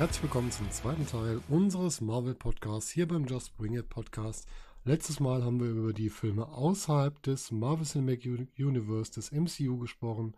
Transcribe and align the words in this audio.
Herzlich 0.00 0.22
willkommen 0.22 0.50
zum 0.50 0.70
zweiten 0.70 1.06
Teil 1.06 1.42
unseres 1.50 2.00
Marvel 2.00 2.34
Podcasts 2.34 2.90
hier 2.90 3.06
beim 3.06 3.26
Just 3.26 3.54
Bring 3.58 3.76
It 3.76 3.90
Podcast. 3.90 4.48
Letztes 4.84 5.20
Mal 5.20 5.44
haben 5.44 5.60
wir 5.60 5.68
über 5.68 5.92
die 5.92 6.08
Filme 6.08 6.48
außerhalb 6.48 7.22
des 7.22 7.50
Marvel 7.50 7.84
Cinematic 7.84 8.48
Universe 8.58 9.12
des 9.12 9.30
MCU 9.30 9.76
gesprochen. 9.76 10.34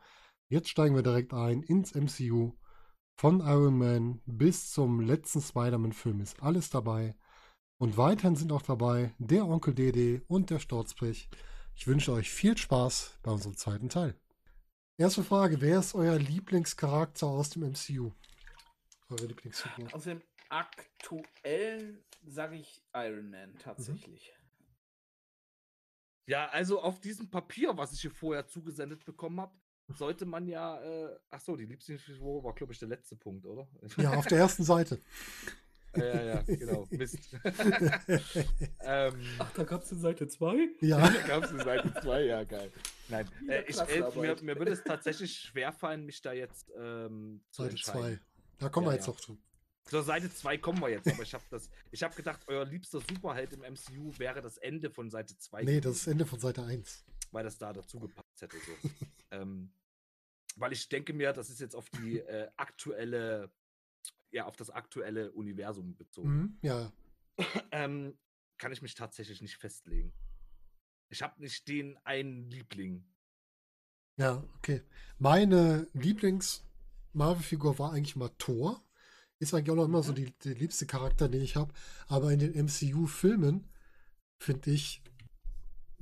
Jetzt 0.48 0.68
steigen 0.68 0.96
wir 0.96 1.04
direkt 1.04 1.32
ein 1.32 1.62
ins 1.62 1.94
MCU. 1.94 2.54
Von 3.16 3.40
Iron 3.40 3.78
Man 3.78 4.20
bis 4.27 4.73
zum 4.73 5.00
letzten 5.00 5.41
Spider-Man-Film 5.41 6.20
ist 6.20 6.42
alles 6.42 6.70
dabei. 6.70 7.14
Und 7.78 7.96
weiterhin 7.96 8.37
sind 8.37 8.52
auch 8.52 8.62
dabei 8.62 9.14
der 9.18 9.46
Onkel 9.46 9.74
Dede 9.74 10.23
und 10.28 10.50
der 10.50 10.59
Sturzbrich. 10.59 11.28
Ich 11.74 11.87
wünsche 11.87 12.12
euch 12.12 12.30
viel 12.30 12.56
Spaß 12.56 13.18
bei 13.23 13.30
unserem 13.30 13.56
zweiten 13.56 13.88
Teil. 13.88 14.16
Erste 14.98 15.24
Frage: 15.24 15.60
Wer 15.60 15.80
ist 15.80 15.95
euer 15.95 16.18
Lieblingscharakter 16.18 17.27
aus 17.27 17.51
dem 17.51 17.62
MCU? 17.62 18.12
Eure 19.09 19.26
Lieblingsfigur? 19.26 19.92
Aus 19.92 20.04
dem 20.04 20.23
aktuellen 20.48 22.04
sage 22.24 22.56
ich 22.56 22.82
Iron 22.95 23.30
Man 23.30 23.59
tatsächlich. 23.59 24.32
Mhm. 24.37 24.42
Ja, 26.26 26.48
also 26.51 26.80
auf 26.80 27.01
diesem 27.01 27.30
Papier, 27.30 27.76
was 27.76 27.92
ich 27.92 28.02
hier 28.02 28.10
vorher 28.10 28.46
zugesendet 28.46 29.04
bekommen 29.04 29.40
habe, 29.40 29.54
sollte 29.96 30.27
man 30.27 30.46
ja. 30.46 30.80
Äh, 30.82 31.16
ach 31.30 31.41
so, 31.41 31.56
die 31.56 31.66
Lieblingsfigur 31.66 32.45
war, 32.45 32.55
glaube 32.55 32.73
ich, 32.73 32.78
der 32.78 32.88
letzte 32.88 33.16
Punkt, 33.16 33.46
oder? 33.46 33.69
Ja, 33.96 34.15
auf 34.15 34.27
der 34.27 34.38
ersten 34.38 34.65
Seite. 34.65 35.01
ja, 35.96 36.04
ja, 36.04 36.24
ja, 36.24 36.43
genau. 36.43 36.87
Mist. 36.90 37.18
ähm, 38.80 39.15
ach, 39.38 39.52
da 39.52 39.65
gab 39.65 39.82
es 39.82 39.93
eine 39.93 40.01
Seite 40.01 40.29
2? 40.29 40.68
Ja. 40.80 40.98
da 41.10 41.26
gab 41.26 41.45
es 41.45 41.51
eine 41.51 41.65
Seite 41.65 41.93
2, 42.01 42.24
ja, 42.24 42.45
geil. 42.45 42.70
Nein, 43.09 43.29
äh, 43.48 43.63
ich, 43.66 43.79
äh, 43.79 44.01
mir, 44.16 44.37
mir 44.43 44.59
würde 44.59 44.73
es 44.73 44.82
tatsächlich 44.82 45.38
schwerfallen, 45.38 46.07
mich 46.07 46.23
da 46.23 46.32
jetzt 46.32 46.73
ähm, 46.79 47.43
zu 47.51 47.65
Seite 47.65 47.76
2. 47.76 48.20
Da 48.59 48.68
kommen 48.68 48.87
ja, 48.87 48.93
wir 48.93 48.96
jetzt 48.96 49.07
ja. 49.07 49.13
noch 49.13 49.20
zu. 49.20 49.38
Zur 49.85 50.02
Seite 50.02 50.32
2 50.32 50.59
kommen 50.59 50.80
wir 50.80 50.88
jetzt, 50.88 51.09
aber 51.09 51.23
ich 51.23 51.35
habe 51.35 51.45
das, 51.51 51.68
ich 51.90 52.02
habe 52.02 52.15
gedacht, 52.15 52.40
euer 52.46 52.65
liebster 52.65 53.01
Superheld 53.01 53.52
im 53.52 53.60
MCU 53.60 54.16
wäre 54.18 54.40
das 54.40 54.57
Ende 54.59 54.90
von 54.90 55.10
Seite 55.10 55.37
2. 55.37 55.65
Nee, 55.65 55.80
das 55.80 55.96
ist 55.96 56.07
Ende 56.07 56.24
von 56.24 56.38
Seite 56.38 56.63
1. 56.63 57.04
Weil 57.32 57.45
das 57.45 57.59
da 57.59 57.73
dazu 57.73 57.98
gepasst 57.98 58.40
hätte. 58.40 58.57
So. 58.57 58.90
ähm, 59.32 59.73
weil 60.58 60.72
ich 60.72 60.88
denke 60.88 61.12
mir, 61.12 61.32
das 61.32 61.50
ist 61.50 61.60
jetzt 61.60 61.74
auf 61.74 61.88
die 61.90 62.18
äh, 62.18 62.50
aktuelle, 62.56 63.50
ja, 64.31 64.47
auf 64.47 64.56
das 64.56 64.70
aktuelle 64.70 65.32
Universum 65.32 65.97
bezogen. 65.97 66.28
Mhm, 66.28 66.58
ja. 66.62 66.92
ähm, 67.72 68.16
kann 68.58 68.72
ich 68.72 68.82
mich 68.82 68.94
tatsächlich 68.94 69.41
nicht 69.41 69.56
festlegen. 69.56 70.12
Ich 71.08 71.22
habe 71.22 71.41
nicht 71.41 71.69
den 71.69 71.98
einen 72.04 72.50
Liebling. 72.50 73.04
Ja, 74.16 74.44
okay. 74.56 74.82
Meine 75.19 75.88
Lieblings- 75.94 76.62
Marvel-Figur 77.12 77.78
war 77.78 77.92
eigentlich 77.92 78.16
mal 78.16 78.30
Thor. 78.38 78.82
Ist 79.38 79.54
eigentlich 79.54 79.70
auch 79.70 79.76
noch 79.76 79.84
immer 79.84 79.98
mhm. 79.98 80.04
so 80.04 80.12
die, 80.12 80.30
der 80.44 80.54
liebste 80.54 80.86
Charakter, 80.86 81.28
den 81.28 81.42
ich 81.42 81.56
habe. 81.56 81.72
Aber 82.06 82.32
in 82.32 82.38
den 82.38 82.54
MCU-Filmen 82.54 83.69
finde 84.38 84.70
ich 84.70 85.01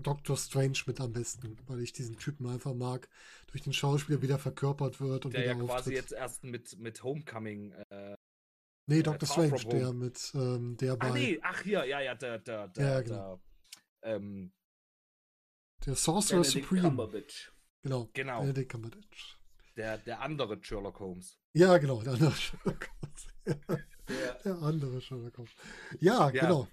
Doctor 0.01 0.37
Strange 0.37 0.79
mit 0.87 1.01
am 1.01 1.13
besten, 1.13 1.57
weil 1.67 1.81
ich 1.81 1.93
diesen 1.93 2.17
Typen 2.17 2.47
einfach 2.47 2.75
mag, 2.75 3.09
durch 3.49 3.63
den 3.63 3.73
Schauspieler 3.73 4.23
wieder 4.23 4.39
verkörpert 4.39 5.01
wird 5.01 5.25
und 5.27 5.33
der 5.33 5.43
wieder 5.43 5.53
ja 5.53 5.59
quasi 5.59 5.73
auftritt. 5.73 5.95
jetzt 5.95 6.13
erst 6.13 6.45
mit, 6.45 6.79
mit 6.79 7.03
Homecoming. 7.03 7.73
Äh, 7.91 8.17
nee, 8.87 9.03
Doctor 9.03 9.29
äh, 9.29 9.33
Strange, 9.33 9.65
der 9.71 9.93
mit 9.93 10.33
ähm, 10.35 10.77
der 10.77 10.97
bei. 10.97 11.09
Ach 11.09 11.15
nee, 11.15 11.39
ach 11.43 11.63
hier, 11.63 11.85
ja, 11.85 12.01
ja, 12.01 12.15
der, 12.15 12.39
der, 12.39 12.69
der, 12.69 12.85
ja, 12.85 13.01
genau. 13.01 13.41
der, 14.03 14.17
ähm, 14.17 14.53
der 15.87 15.95
Sorcerer 15.95 16.43
Benedict 16.43 16.65
Supreme. 16.65 16.83
Cumberbatch. 16.83 17.53
Genau. 17.83 18.11
Genau. 18.13 18.41
Benedict 18.41 18.71
Cumberbatch. 18.71 19.39
Der, 19.77 19.99
der 19.99 20.21
andere 20.21 20.63
Sherlock 20.63 21.01
Holmes. 21.01 21.39
Ja, 21.55 21.79
genau, 21.79 22.03
der 22.03 22.15
andere 22.15 22.33
Sherlock 22.37 22.91
Holmes. 23.01 23.27
Ja, 24.09 24.33
der 24.45 24.63
andere 24.63 25.01
Sherlock 25.01 25.39
Holmes. 25.39 25.53
Ja, 26.01 26.31
ja, 26.31 26.31
genau. 26.31 26.69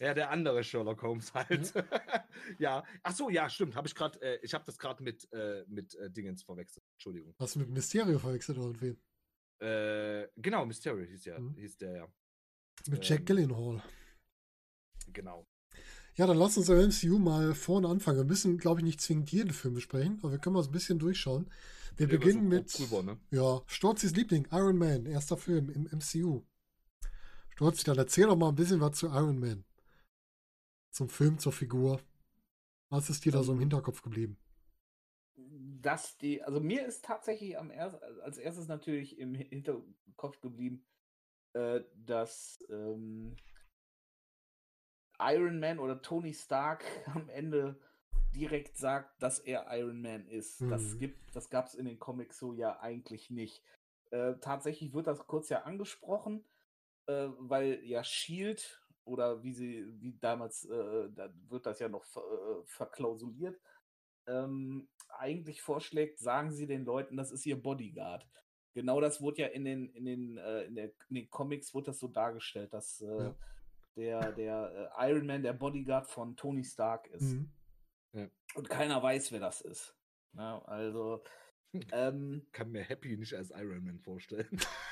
Ja, 0.00 0.12
der 0.14 0.30
andere 0.30 0.62
Sherlock 0.62 1.02
Holmes 1.02 1.32
halt. 1.34 1.74
Ja. 1.74 2.24
ja. 2.58 2.84
Ach 3.02 3.14
so, 3.14 3.30
ja, 3.30 3.48
stimmt. 3.48 3.74
Habe 3.74 3.88
ich 3.88 3.94
gerade, 3.94 4.20
äh, 4.20 4.38
ich 4.42 4.54
habe 4.54 4.64
das 4.64 4.78
gerade 4.78 5.02
mit 5.02 5.32
äh, 5.32 5.64
mit 5.66 5.94
äh, 5.94 6.10
Dingens 6.10 6.42
verwechselt. 6.42 6.84
Entschuldigung. 6.94 7.34
Hast 7.38 7.54
du 7.54 7.60
mit 7.60 7.70
Mysterio 7.70 8.18
verwechselt 8.18 8.58
oder 8.58 8.68
mit 8.68 8.82
wem? 8.82 8.96
Äh, 9.60 10.28
genau, 10.36 10.66
Mysterio 10.66 11.04
hieß 11.04 11.24
ja, 11.24 11.38
mhm. 11.38 11.54
hieß 11.54 11.78
der 11.78 11.96
ja. 11.96 12.08
Mit 12.88 12.98
ähm, 12.98 13.02
Jack 13.02 13.26
Gyllenhaal. 13.26 13.82
Genau. 15.12 15.46
Ja, 16.14 16.26
dann 16.26 16.36
lass 16.36 16.58
uns 16.58 16.68
im 16.68 16.88
MCU 16.88 17.18
mal 17.18 17.54
vorne 17.54 17.88
anfangen. 17.88 18.18
Wir 18.18 18.24
müssen, 18.24 18.58
glaube 18.58 18.80
ich, 18.80 18.84
nicht 18.84 19.00
zwingend 19.00 19.32
jeden 19.32 19.52
Film 19.52 19.74
besprechen, 19.74 20.18
aber 20.20 20.32
wir 20.32 20.38
können 20.38 20.54
mal 20.54 20.62
so 20.62 20.68
ein 20.68 20.72
bisschen 20.72 20.98
durchschauen. 20.98 21.50
Wir 21.96 22.06
ja, 22.06 22.18
beginnen 22.18 22.48
mit 22.48 22.76
cool 22.90 23.02
ne? 23.02 23.18
ja, 23.30 23.62
Sturzis 23.66 24.14
Liebling, 24.14 24.46
Iron 24.50 24.76
Man, 24.76 25.06
erster 25.06 25.36
Film 25.36 25.70
im 25.70 25.84
MCU. 25.84 26.42
Sturzi, 27.52 27.84
dann 27.84 27.98
erzähl 27.98 28.26
doch 28.26 28.36
mal 28.36 28.48
ein 28.48 28.54
bisschen 28.54 28.80
was 28.80 28.96
zu 28.96 29.06
Iron 29.08 29.38
Man. 29.38 29.64
Zum 30.90 31.08
Film, 31.08 31.38
zur 31.38 31.52
Figur. 31.52 32.00
Was 32.88 33.10
ist 33.10 33.24
dir 33.24 33.32
da 33.32 33.42
so 33.42 33.52
im 33.52 33.58
ähm. 33.58 33.60
Hinterkopf 33.60 34.02
geblieben? 34.02 34.38
Dass 35.36 36.16
die, 36.18 36.42
also 36.42 36.60
mir 36.60 36.86
ist 36.86 37.04
tatsächlich 37.04 37.58
am 37.58 37.70
erst, 37.70 38.02
als 38.22 38.38
erstes 38.38 38.68
natürlich 38.68 39.18
im 39.18 39.34
Hinterkopf 39.34 40.40
geblieben, 40.40 40.84
äh, 41.54 41.80
dass 41.94 42.64
ähm, 42.70 43.36
Iron 45.18 45.60
Man 45.60 45.78
oder 45.78 46.00
Tony 46.00 46.32
Stark 46.32 46.84
am 47.14 47.28
Ende 47.28 47.78
direkt 48.34 48.78
sagt, 48.78 49.22
dass 49.22 49.38
er 49.38 49.66
Iron 49.78 50.00
Man 50.00 50.26
ist. 50.26 50.62
Mhm. 50.62 50.70
Das 50.70 50.98
gibt, 50.98 51.36
das 51.36 51.50
gab 51.50 51.66
es 51.66 51.74
in 51.74 51.84
den 51.84 51.98
Comics 51.98 52.38
so 52.38 52.54
ja 52.54 52.80
eigentlich 52.80 53.30
nicht. 53.30 53.62
Äh, 54.10 54.34
tatsächlich 54.40 54.94
wird 54.94 55.06
das 55.06 55.26
kurz 55.26 55.48
ja 55.48 55.62
angesprochen, 55.62 56.44
äh, 57.06 57.28
weil 57.38 57.82
ja 57.84 58.04
Shield 58.04 58.82
oder 59.04 59.42
wie 59.42 59.52
sie, 59.52 59.84
wie 60.00 60.16
damals, 60.18 60.64
äh, 60.64 61.08
da 61.14 61.32
wird 61.48 61.66
das 61.66 61.80
ja 61.80 61.88
noch 61.88 62.04
äh, 62.16 62.64
verklausuliert, 62.64 63.60
ähm, 64.26 64.88
eigentlich 65.08 65.62
vorschlägt, 65.62 66.18
sagen 66.18 66.52
sie 66.52 66.66
den 66.66 66.84
Leuten, 66.84 67.16
das 67.16 67.32
ist 67.32 67.44
ihr 67.46 67.60
Bodyguard. 67.60 68.26
Genau 68.74 69.00
das 69.00 69.20
wurde 69.20 69.42
ja 69.42 69.48
in 69.48 69.64
den, 69.64 69.90
in 69.90 70.04
den, 70.04 70.36
äh, 70.38 70.62
in, 70.62 70.74
der, 70.74 70.92
in 71.08 71.16
den 71.16 71.30
Comics 71.30 71.74
wurde 71.74 71.86
das 71.86 71.98
so 71.98 72.08
dargestellt, 72.08 72.72
dass 72.72 73.00
äh, 73.02 73.06
ja. 73.06 73.34
der, 73.96 74.32
der 74.32 74.92
Iron 74.98 75.26
Man 75.26 75.42
der 75.42 75.52
Bodyguard 75.52 76.08
von 76.08 76.36
Tony 76.36 76.64
Stark 76.64 77.06
ist. 77.08 77.34
Mhm. 77.34 77.50
Ja. 78.14 78.28
Und 78.54 78.68
keiner 78.68 79.02
weiß, 79.02 79.32
wer 79.32 79.40
das 79.40 79.60
ist. 79.60 79.96
Ja, 80.34 80.62
also. 80.64 81.22
Ähm, 81.90 82.46
Kann 82.52 82.70
mir 82.70 82.82
Happy 82.82 83.16
nicht 83.16 83.34
als 83.34 83.50
Iron 83.50 83.84
Man 83.84 83.98
vorstellen. 83.98 84.48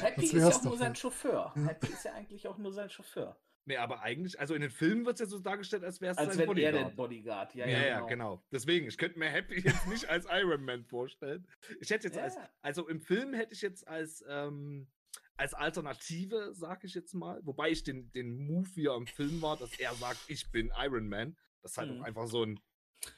Happy 0.00 0.24
ist 0.24 0.32
ja 0.32 0.48
auch 0.48 0.62
nur 0.62 0.76
sein 0.76 0.94
Chauffeur. 0.94 1.54
Happy 1.66 1.92
ist 1.92 2.04
ja 2.04 2.14
eigentlich 2.14 2.46
auch 2.48 2.58
nur 2.58 2.72
sein 2.72 2.88
Chauffeur. 2.88 3.36
Nee, 3.64 3.76
aber 3.76 4.02
eigentlich, 4.02 4.40
also 4.40 4.54
in 4.54 4.60
den 4.60 4.70
Filmen 4.70 5.06
wird 5.06 5.14
es 5.14 5.20
ja 5.20 5.26
so 5.26 5.38
dargestellt, 5.38 5.84
als 5.84 6.00
wäre 6.00 6.12
es 6.12 6.16
sein 6.16 6.46
Bodyguard. 6.46 6.74
Er 6.74 6.84
der 6.84 6.90
Bodyguard. 6.90 7.54
Ja, 7.54 7.66
ja, 7.66 7.78
ja, 7.78 7.96
genau. 8.00 8.06
genau. 8.08 8.44
Deswegen, 8.50 8.88
ich 8.88 8.98
könnte 8.98 9.18
mir 9.18 9.28
Happy 9.28 9.60
jetzt 9.60 9.86
nicht 9.86 10.08
als 10.08 10.26
Iron 10.30 10.64
Man 10.64 10.84
vorstellen. 10.84 11.46
Ich 11.80 11.90
hätte 11.90 12.08
jetzt 12.08 12.16
ja. 12.16 12.24
als, 12.24 12.36
also 12.60 12.88
im 12.88 13.00
Film 13.00 13.34
hätte 13.34 13.54
ich 13.54 13.62
jetzt 13.62 13.86
als, 13.86 14.24
ähm, 14.28 14.88
als 15.36 15.54
Alternative, 15.54 16.52
sag 16.54 16.82
ich 16.82 16.94
jetzt 16.94 17.14
mal, 17.14 17.40
wobei 17.44 17.70
ich 17.70 17.84
den, 17.84 18.10
den 18.12 18.36
Move, 18.36 18.68
wie 18.74 18.86
er 18.86 18.96
im 18.96 19.06
Film 19.06 19.40
war, 19.42 19.56
dass 19.56 19.78
er 19.78 19.94
sagt, 19.94 20.18
ich 20.26 20.50
bin 20.50 20.72
Iron 20.76 21.08
Man, 21.08 21.36
das 21.62 21.72
ist 21.72 21.78
halt 21.78 21.92
mhm. 21.92 22.00
auch 22.00 22.06
einfach 22.06 22.26
so 22.26 22.44
ein, 22.44 22.58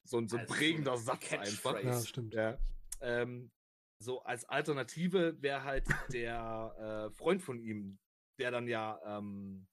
so 0.05 0.19
ein, 0.19 0.29
so 0.29 0.37
ein 0.37 0.47
prägender 0.47 0.99
so 0.99 1.05
Satz 1.05 1.33
einfach. 1.33 1.83
Ja, 1.83 2.01
stimmt. 2.03 2.35
Ja. 2.35 2.59
Ähm, 3.01 3.51
so 4.05 4.23
als 4.23 4.45
Alternative 4.45 5.41
wäre 5.41 5.65
halt 5.65 5.87
der 6.13 7.09
äh, 7.11 7.15
Freund 7.15 7.43
von 7.43 7.59
ihm, 7.59 7.99
der 8.39 8.51
dann 8.51 8.69
ja 8.69 9.01
ähm, 9.07 9.67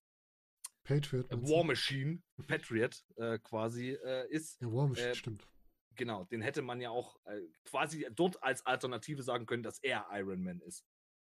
Patriot. 0.84 1.30
War 1.32 1.64
Machine, 1.64 2.22
Patriot 2.48 3.04
äh, 3.18 3.38
quasi 3.40 3.92
äh, 3.92 4.30
ist. 4.30 4.60
Ja, 4.62 4.72
War 4.72 4.88
Machine, 4.88 5.10
äh, 5.10 5.16
stimmt. 5.16 5.48
Genau, 5.96 6.26
den 6.26 6.42
hätte 6.42 6.62
man 6.62 6.82
ja 6.82 6.90
auch 6.90 7.20
äh, 7.26 7.42
quasi 7.66 8.08
dort 8.16 8.42
als 8.42 8.66
Alternative 8.66 9.24
sagen 9.24 9.46
können, 9.46 9.64
dass 9.64 9.80
er 9.80 10.08
Iron 10.12 10.42
Man 10.42 10.62
ist. 10.62 10.86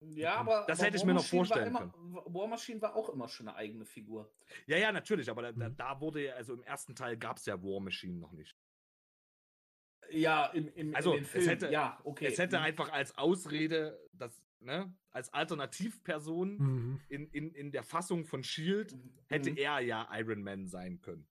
Ja, 0.00 0.36
aber. 0.36 0.64
Das 0.66 0.78
aber 0.78 0.86
hätte 0.86 0.96
ich 0.96 1.04
mir 1.04 1.14
noch 1.14 1.24
vorstellen 1.24 1.68
immer, 1.68 1.88
können. 1.90 2.14
War 2.14 2.46
Machine 2.48 2.82
war 2.82 2.96
auch 2.96 3.08
immer 3.10 3.28
schon 3.28 3.48
eine 3.48 3.56
eigene 3.56 3.86
Figur. 3.86 4.32
Ja, 4.66 4.76
ja, 4.76 4.92
natürlich, 4.92 5.30
aber 5.30 5.52
da, 5.52 5.68
mhm. 5.68 5.76
da 5.76 6.00
wurde 6.00 6.24
ja, 6.24 6.34
also 6.34 6.54
im 6.54 6.62
ersten 6.62 6.94
Teil 6.94 7.16
gab 7.16 7.36
es 7.36 7.46
ja 7.46 7.62
War 7.62 7.80
Machine 7.80 8.18
noch 8.18 8.32
nicht. 8.32 8.56
Ja, 10.10 10.46
im, 10.46 10.68
im, 10.74 10.94
also, 10.94 11.14
in 11.14 11.24
es 11.24 11.46
hätte, 11.46 11.70
ja, 11.70 11.98
okay. 12.04 12.26
Es 12.26 12.38
hätte 12.38 12.58
mhm. 12.58 12.64
einfach 12.64 12.92
als 12.92 13.16
Ausrede, 13.16 13.98
das, 14.12 14.42
ne, 14.60 14.94
als 15.10 15.32
Alternativperson 15.32 16.56
mhm. 16.56 17.00
in, 17.08 17.28
in, 17.28 17.54
in 17.54 17.72
der 17.72 17.82
Fassung 17.82 18.24
von 18.24 18.42
Shield 18.42 18.92
mhm. 18.92 19.12
hätte 19.26 19.50
mhm. 19.50 19.56
er 19.56 19.80
ja 19.80 20.08
Iron 20.12 20.42
Man 20.42 20.66
sein 20.66 21.00
können. 21.00 21.26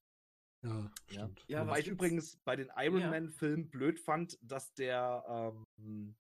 Ja, 0.64 0.92
stimmt. 1.08 1.46
Ja, 1.48 1.66
Wobei 1.66 1.80
ich 1.80 1.88
übrigens 1.88 2.38
bei 2.38 2.56
den 2.56 2.72
Iron 2.76 3.02
ja. 3.02 3.10
Man-Filmen 3.10 3.70
blöd 3.70 4.00
fand, 4.00 4.40
dass 4.42 4.74
der 4.74 5.64
ähm, 5.78 6.16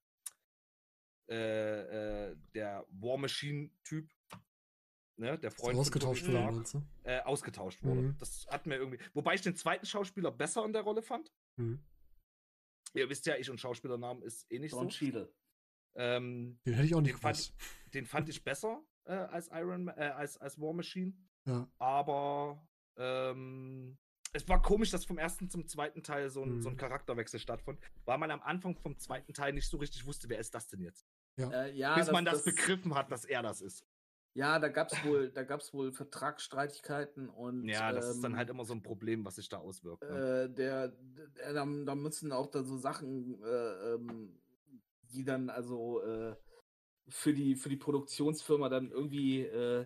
äh, 1.28 2.30
äh, 2.30 2.36
der 2.54 2.86
War 2.92 3.18
Machine-Typ, 3.18 4.07
ne, 5.18 5.40
der 5.40 5.50
Freund 5.50 5.80
ausgetauscht 5.80 6.28
wurde, 6.28 6.63
äh, 7.04 7.22
ausgetauscht 7.22 7.84
wurde. 7.84 8.02
Mhm. 8.02 8.18
Das 8.19 8.46
hat 8.52 8.68
mir 8.68 8.75
irgendwie. 8.75 9.00
Wobei 9.13 9.34
ich 9.34 9.42
den 9.42 9.56
zweiten 9.56 9.88
Schauspieler 9.88 10.31
besser 10.31 10.63
in 10.66 10.74
der 10.74 10.84
Rolle 10.84 11.02
fand. 11.02 11.31
Mhm. 11.56 11.80
Ihr 12.95 13.09
wisst 13.09 13.25
ja, 13.25 13.36
ich 13.36 13.50
und 13.50 13.59
Schauspielernamen 13.59 14.24
ist 14.24 14.50
eh 14.51 14.59
nicht 14.59 14.74
Don 14.74 14.86
so. 14.86 14.89
Schiele. 14.89 15.33
Ähm, 15.95 16.59
den 16.65 16.74
hätte 16.74 16.88
ich 16.88 16.95
auch 16.95 17.01
nicht 17.01 17.15
den 17.15 17.21
fand, 17.21 17.53
den 17.94 18.06
fand 18.06 18.30
ich 18.30 18.44
besser 18.44 18.81
äh, 19.06 19.13
als 19.13 19.50
Iron 19.51 19.88
äh, 19.88 19.92
als, 20.15 20.38
als 20.38 20.59
War 20.59 20.74
Machine. 20.74 21.13
Ja. 21.45 21.69
Aber 21.77 22.68
ähm, 22.97 23.97
es 24.33 24.47
war 24.50 24.62
komisch, 24.62 24.92
dass 24.92 25.06
vom 25.06 25.18
ersten 25.18 25.50
zum 25.50 25.65
zweiten 25.68 26.03
Teil 26.03 26.30
so 26.30 26.44
ein, 26.44 26.57
mhm. 26.57 26.62
so 26.62 26.69
ein 26.69 26.74
mhm. 26.74 26.77
Charakterwechsel 26.77 27.39
stattfand, 27.39 27.80
weil 28.03 28.18
man 28.18 28.31
am 28.31 28.42
Anfang 28.42 28.75
vom 28.75 28.97
zweiten 28.97 29.33
Teil 29.33 29.53
nicht 29.53 29.69
so 29.69 29.77
richtig 29.77 30.06
wusste, 30.06 30.27
wer 30.30 30.39
ist 30.39 30.53
das 30.53 30.68
denn 30.68 30.81
jetzt. 30.81 31.06
Ja. 31.38 31.50
Äh, 31.51 31.74
ja 31.74 31.95
Bis 31.95 32.07
das, 32.07 32.13
man 32.13 32.25
das, 32.25 32.44
das, 32.44 32.56
begriffen 32.56 32.95
hat, 32.95 33.12
dass 33.12 33.25
er 33.25 33.44
das 33.44 33.62
ist. 33.62 33.86
Ja, 34.35 34.59
da 34.59 34.67
gab 34.67 34.91
es 34.91 35.03
wohl, 35.05 35.33
wohl 35.71 35.93
Vertragsstreitigkeiten 35.93 37.29
und. 37.29 37.69
Ja, 37.69 37.93
das 37.93 38.05
ähm, 38.05 38.11
ist 38.11 38.21
dann 38.21 38.31
ähm, 38.33 38.37
halt 38.37 38.49
immer 38.49 38.65
so 38.65 38.73
ein 38.73 38.83
Problem, 38.83 39.23
was 39.23 39.35
sich 39.35 39.47
da 39.47 39.57
auswirkt. 39.57 40.03
Ne? 40.03 40.09
Äh, 40.43 40.53
der, 40.53 40.89
der, 40.89 41.53
da, 41.53 41.65
da, 41.65 41.95
müssen 41.95 42.33
auch 42.33 42.47
da 42.47 42.61
so 42.63 42.77
Sachen, 42.77 43.41
äh, 43.41 43.93
ähm, 43.93 44.37
die 45.13 45.23
dann 45.23 45.49
also 45.49 46.03
äh, 46.03 46.35
für 47.07 47.33
die 47.33 47.55
für 47.55 47.69
die 47.69 47.77
Produktionsfirma 47.77 48.67
dann 48.67 48.91
irgendwie 48.91 49.43
äh, 49.43 49.85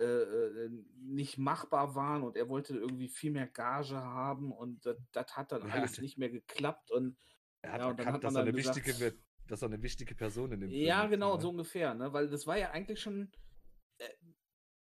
äh, 0.00 0.04
äh, 0.04 0.70
nicht 1.02 1.36
machbar 1.36 1.94
waren 1.94 2.22
und 2.22 2.38
er 2.38 2.48
wollte 2.48 2.74
irgendwie 2.74 3.08
viel 3.08 3.30
mehr 3.30 3.46
Gage 3.46 3.96
haben 3.96 4.52
und 4.52 4.86
das, 5.12 5.36
hat 5.36 5.52
dann 5.52 5.68
ja, 5.68 5.74
alles 5.74 6.00
nicht 6.00 6.16
mehr 6.16 6.30
geklappt 6.30 6.90
und 6.90 7.18
er 7.60 7.72
hat 7.72 7.80
ja, 7.80 7.88
erkannt, 7.90 8.24
dass, 8.24 8.34
er 8.34 8.40
eine 8.40 8.52
gesagt, 8.54 8.86
wichtige, 8.86 9.18
dass 9.46 9.60
er 9.60 9.66
eine 9.66 9.82
wichtige 9.82 10.14
Person 10.14 10.52
in 10.52 10.60
dem 10.60 10.70
Film 10.70 10.82
Ja, 10.82 11.06
genau, 11.08 11.34
ne? 11.34 11.42
so 11.42 11.50
ungefähr, 11.50 11.92
ne? 11.92 12.10
weil 12.14 12.30
das 12.30 12.46
war 12.46 12.56
ja 12.56 12.70
eigentlich 12.70 13.02
schon 13.02 13.30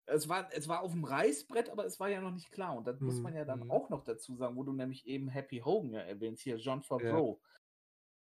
es 0.07 0.29
war, 0.29 0.49
es 0.53 0.69
war 0.69 0.83
auf 0.83 0.93
dem 0.93 1.05
Reißbrett, 1.05 1.71
aber 1.71 1.85
es 1.85 1.99
war 1.99 2.09
ja 2.09 2.21
noch 2.21 2.33
nicht 2.33 2.51
klar. 2.51 2.77
Und 2.77 2.87
das 2.87 3.01
mhm. 3.01 3.07
muss 3.07 3.21
man 3.21 3.35
ja 3.35 3.45
dann 3.45 3.65
mhm. 3.65 3.71
auch 3.71 3.91
noch 3.91 4.05
dazu 4.05 4.37
sagen, 4.37 4.57
wo 4.57 4.63
du 4.63 4.73
nämlich 4.73 5.07
eben 5.07 5.29
Happy 5.29 5.61
Hogan 5.65 5.93
ja 5.93 6.01
erwähnst, 6.01 6.43
hier 6.43 6.57
John 6.57 6.83
Favreau. 6.83 7.41
Ja. 7.41 7.49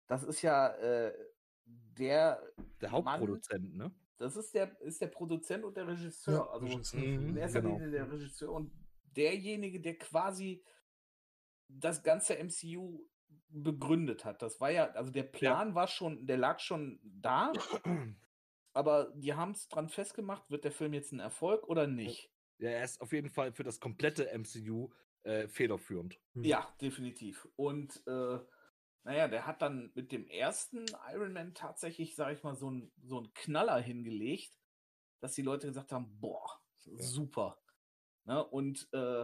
Das 0.07 0.23
ist 0.23 0.41
ja 0.41 0.69
äh, 0.75 1.13
der. 1.65 2.41
Der 2.81 2.91
Hauptproduzent, 2.91 3.75
Mann, 3.75 3.89
ne? 3.89 3.95
Das 4.17 4.37
ist 4.37 4.53
der, 4.53 4.79
ist 4.81 5.01
der 5.01 5.07
Produzent 5.07 5.65
und 5.65 5.75
der 5.75 5.87
Regisseur. 5.87 6.35
Ja, 6.35 6.47
also 6.47 6.65
Regisseur. 6.65 7.03
in 7.03 7.31
mhm, 7.31 7.37
erster 7.37 7.61
genau. 7.61 7.73
Linie 7.75 7.91
der 7.91 8.11
Regisseur 8.11 8.51
und 8.51 8.71
derjenige, 9.03 9.81
der 9.81 9.97
quasi 9.97 10.63
das 11.67 12.03
ganze 12.03 12.35
MCU 12.41 13.05
begründet 13.49 14.23
hat. 14.23 14.41
Das 14.41 14.59
war 14.61 14.69
ja, 14.69 14.89
also 14.91 15.11
der 15.11 15.23
Plan 15.23 15.69
ja. 15.69 15.75
war 15.75 15.87
schon, 15.87 16.25
der 16.25 16.37
lag 16.37 16.59
schon 16.59 16.99
da, 17.03 17.51
aber 18.75 19.11
die 19.15 19.33
haben 19.33 19.51
es 19.51 19.67
dran 19.69 19.89
festgemacht, 19.89 20.49
wird 20.51 20.65
der 20.65 20.71
Film 20.71 20.93
jetzt 20.93 21.13
ein 21.13 21.19
Erfolg 21.19 21.67
oder 21.67 21.87
nicht? 21.87 22.29
Ja, 22.57 22.69
er 22.69 22.83
ist 22.83 23.01
auf 23.01 23.13
jeden 23.13 23.29
Fall 23.29 23.53
für 23.53 23.63
das 23.63 23.79
komplette 23.79 24.29
MCU 24.37 24.91
äh, 25.23 25.47
federführend. 25.47 26.19
Ja, 26.33 26.67
definitiv. 26.81 27.47
Und 27.55 28.05
äh, 28.05 28.39
naja, 29.03 29.27
der 29.27 29.47
hat 29.47 29.61
dann 29.61 29.91
mit 29.95 30.11
dem 30.11 30.27
ersten 30.27 30.85
Iron 31.13 31.31
Man 31.31 31.53
tatsächlich, 31.53 32.15
sag 32.15 32.33
ich 32.33 32.43
mal, 32.43 32.55
so 32.55 32.67
einen 32.67 32.91
so 33.01 33.25
Knaller 33.33 33.79
hingelegt, 33.79 34.57
dass 35.21 35.35
die 35.35 35.41
Leute 35.41 35.67
gesagt 35.67 35.91
haben, 35.91 36.19
boah, 36.19 36.59
super. 36.97 37.61
Ne? 38.25 38.43
Und 38.45 38.89
äh, 38.91 39.21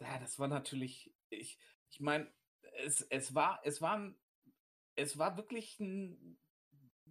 ja, 0.00 0.18
das 0.20 0.38
war 0.38 0.48
natürlich, 0.48 1.14
ich, 1.30 1.58
ich 1.90 2.00
meine, 2.00 2.30
es, 2.84 3.00
es 3.02 3.34
war, 3.34 3.60
es 3.64 3.80
war 3.80 3.96
ein, 3.96 4.18
es 4.94 5.16
war 5.16 5.36
wirklich 5.36 5.80
ein 5.80 6.38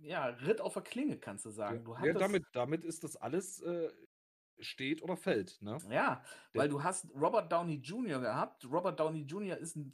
ja, 0.03 0.25
Ritt 0.25 0.61
auf 0.61 0.73
der 0.73 0.83
Klinge, 0.83 1.17
kannst 1.17 1.45
du 1.45 1.49
sagen. 1.49 1.83
Du 1.83 1.95
ja, 2.03 2.13
damit, 2.13 2.45
damit 2.53 2.83
ist 2.83 3.03
das 3.03 3.15
alles 3.15 3.61
äh, 3.61 3.89
steht 4.59 5.01
oder 5.01 5.17
fällt. 5.17 5.61
Ne? 5.61 5.77
Ja, 5.89 6.23
weil 6.53 6.69
du 6.69 6.83
hast 6.83 7.07
Robert 7.15 7.51
Downey 7.51 7.75
Jr. 7.75 8.19
gehabt. 8.19 8.65
Robert 8.65 8.99
Downey 8.99 9.21
Jr. 9.21 9.57
ist 9.57 9.75
ein 9.75 9.93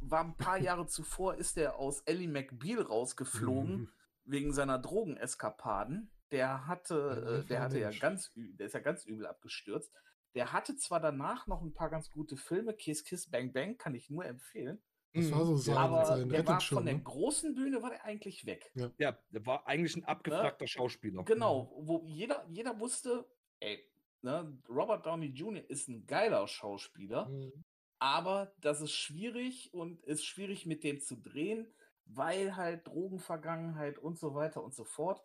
war 0.00 0.24
ein 0.24 0.36
paar 0.36 0.58
Jahre 0.58 0.86
zuvor, 0.86 1.36
ist 1.36 1.56
er 1.56 1.76
aus 1.76 2.00
Ellie 2.02 2.28
McBeal 2.28 2.82
rausgeflogen 2.82 3.80
mhm. 3.80 3.88
wegen 4.24 4.52
seiner 4.52 4.78
Drogeneskapaden. 4.78 6.10
Der 6.30 6.66
hatte, 6.66 7.42
äh, 7.44 7.48
der 7.48 7.60
hatte 7.60 7.78
ja 7.78 7.90
ganz, 7.90 8.32
der 8.34 8.66
ist 8.66 8.72
ja 8.72 8.80
ganz 8.80 9.04
übel 9.04 9.26
abgestürzt. 9.26 9.92
Der 10.34 10.52
hatte 10.52 10.76
zwar 10.76 10.98
danach 10.98 11.46
noch 11.46 11.60
ein 11.60 11.74
paar 11.74 11.90
ganz 11.90 12.10
gute 12.10 12.36
Filme, 12.36 12.72
Kiss 12.72 13.04
Kiss 13.04 13.30
Bang 13.30 13.52
Bang 13.52 13.76
kann 13.76 13.94
ich 13.94 14.08
nur 14.08 14.24
empfehlen. 14.24 14.82
Das 15.14 15.30
war 15.30 15.44
so 15.44 15.56
sein, 15.56 15.76
aber 15.76 16.04
sein 16.06 16.28
der 16.28 16.46
war 16.46 16.60
von 16.60 16.86
der 16.86 16.94
ne? 16.94 17.02
großen 17.02 17.54
Bühne 17.54 17.82
war 17.82 17.90
der 17.90 18.04
eigentlich 18.04 18.46
weg. 18.46 18.70
Ja, 18.74 18.90
ja 18.98 19.18
der 19.30 19.44
war 19.44 19.66
eigentlich 19.66 19.94
ein 19.96 20.04
abgefragter 20.04 20.64
ne? 20.64 20.68
Schauspieler. 20.68 21.22
Genau, 21.24 21.70
wo 21.76 22.02
jeder, 22.06 22.46
jeder 22.48 22.78
wusste, 22.80 23.28
ey, 23.60 23.84
ne, 24.22 24.58
Robert 24.68 25.04
Downey 25.04 25.26
Jr. 25.26 25.68
ist 25.68 25.88
ein 25.88 26.06
geiler 26.06 26.48
Schauspieler, 26.48 27.28
mhm. 27.28 27.64
Aber 28.02 28.52
das 28.58 28.80
ist 28.80 28.94
schwierig 28.94 29.72
und 29.72 30.02
ist 30.02 30.24
schwierig 30.24 30.66
mit 30.66 30.82
dem 30.82 30.98
zu 31.00 31.14
drehen, 31.14 31.72
weil 32.04 32.56
halt 32.56 32.88
Drogenvergangenheit 32.88 33.96
und 33.96 34.18
so 34.18 34.34
weiter 34.34 34.64
und 34.64 34.74
so 34.74 34.82
fort. 34.82 35.22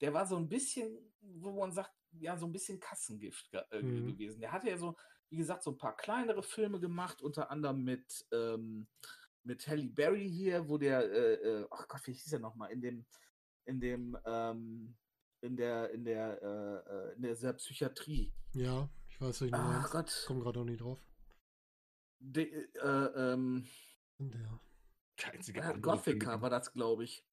Der 0.00 0.14
war 0.14 0.26
so 0.26 0.36
ein 0.36 0.48
bisschen, 0.48 0.96
wo 1.20 1.50
man 1.50 1.72
sagt, 1.72 1.90
ja, 2.12 2.36
so 2.36 2.46
ein 2.46 2.52
bisschen 2.52 2.78
Kassengift 2.78 3.52
äh, 3.52 3.82
mhm. 3.82 4.06
gewesen. 4.06 4.40
Der 4.40 4.52
hatte 4.52 4.70
ja 4.70 4.76
so, 4.76 4.94
wie 5.28 5.38
gesagt, 5.38 5.64
so 5.64 5.72
ein 5.72 5.76
paar 5.76 5.96
kleinere 5.96 6.44
Filme 6.44 6.78
gemacht, 6.78 7.20
unter 7.20 7.50
anderem 7.50 7.82
mit, 7.82 8.24
ähm, 8.32 8.86
mit 9.44 9.66
Halle 9.66 9.88
Berry 9.88 10.28
hier, 10.28 10.68
wo 10.68 10.78
der, 10.78 11.00
äh, 11.02 11.34
äh, 11.34 11.66
ach 11.70 11.88
Gott, 11.88 12.06
wie 12.06 12.12
hieß 12.12 12.32
er 12.32 12.38
nochmal, 12.40 12.70
in 12.72 12.80
dem, 12.80 13.06
in 13.64 13.80
dem, 13.80 14.18
ähm, 14.24 14.96
in 15.40 15.56
der, 15.56 15.90
in 15.90 16.04
der, 16.04 16.42
äh, 16.42 16.92
äh 16.92 17.14
in 17.16 17.22
der 17.22 17.52
Psychiatrie. 17.54 18.32
Ja, 18.52 18.88
ich 19.08 19.20
weiß 19.20 19.42
nicht, 19.42 19.54
ach 19.54 19.90
Gott. 19.90 20.24
Komm 20.26 20.40
gerade 20.40 20.60
auch 20.60 20.64
nicht 20.64 20.80
drauf. 20.80 21.00
De, 22.18 22.44
äh, 22.44 23.32
ähm, 23.32 23.66
der. 24.18 24.60
Einzige 25.32 25.60
äh, 25.60 25.78
Gothica 25.78 26.40
war 26.40 26.50
das, 26.50 26.72
glaube 26.72 27.04
ich. 27.04 27.26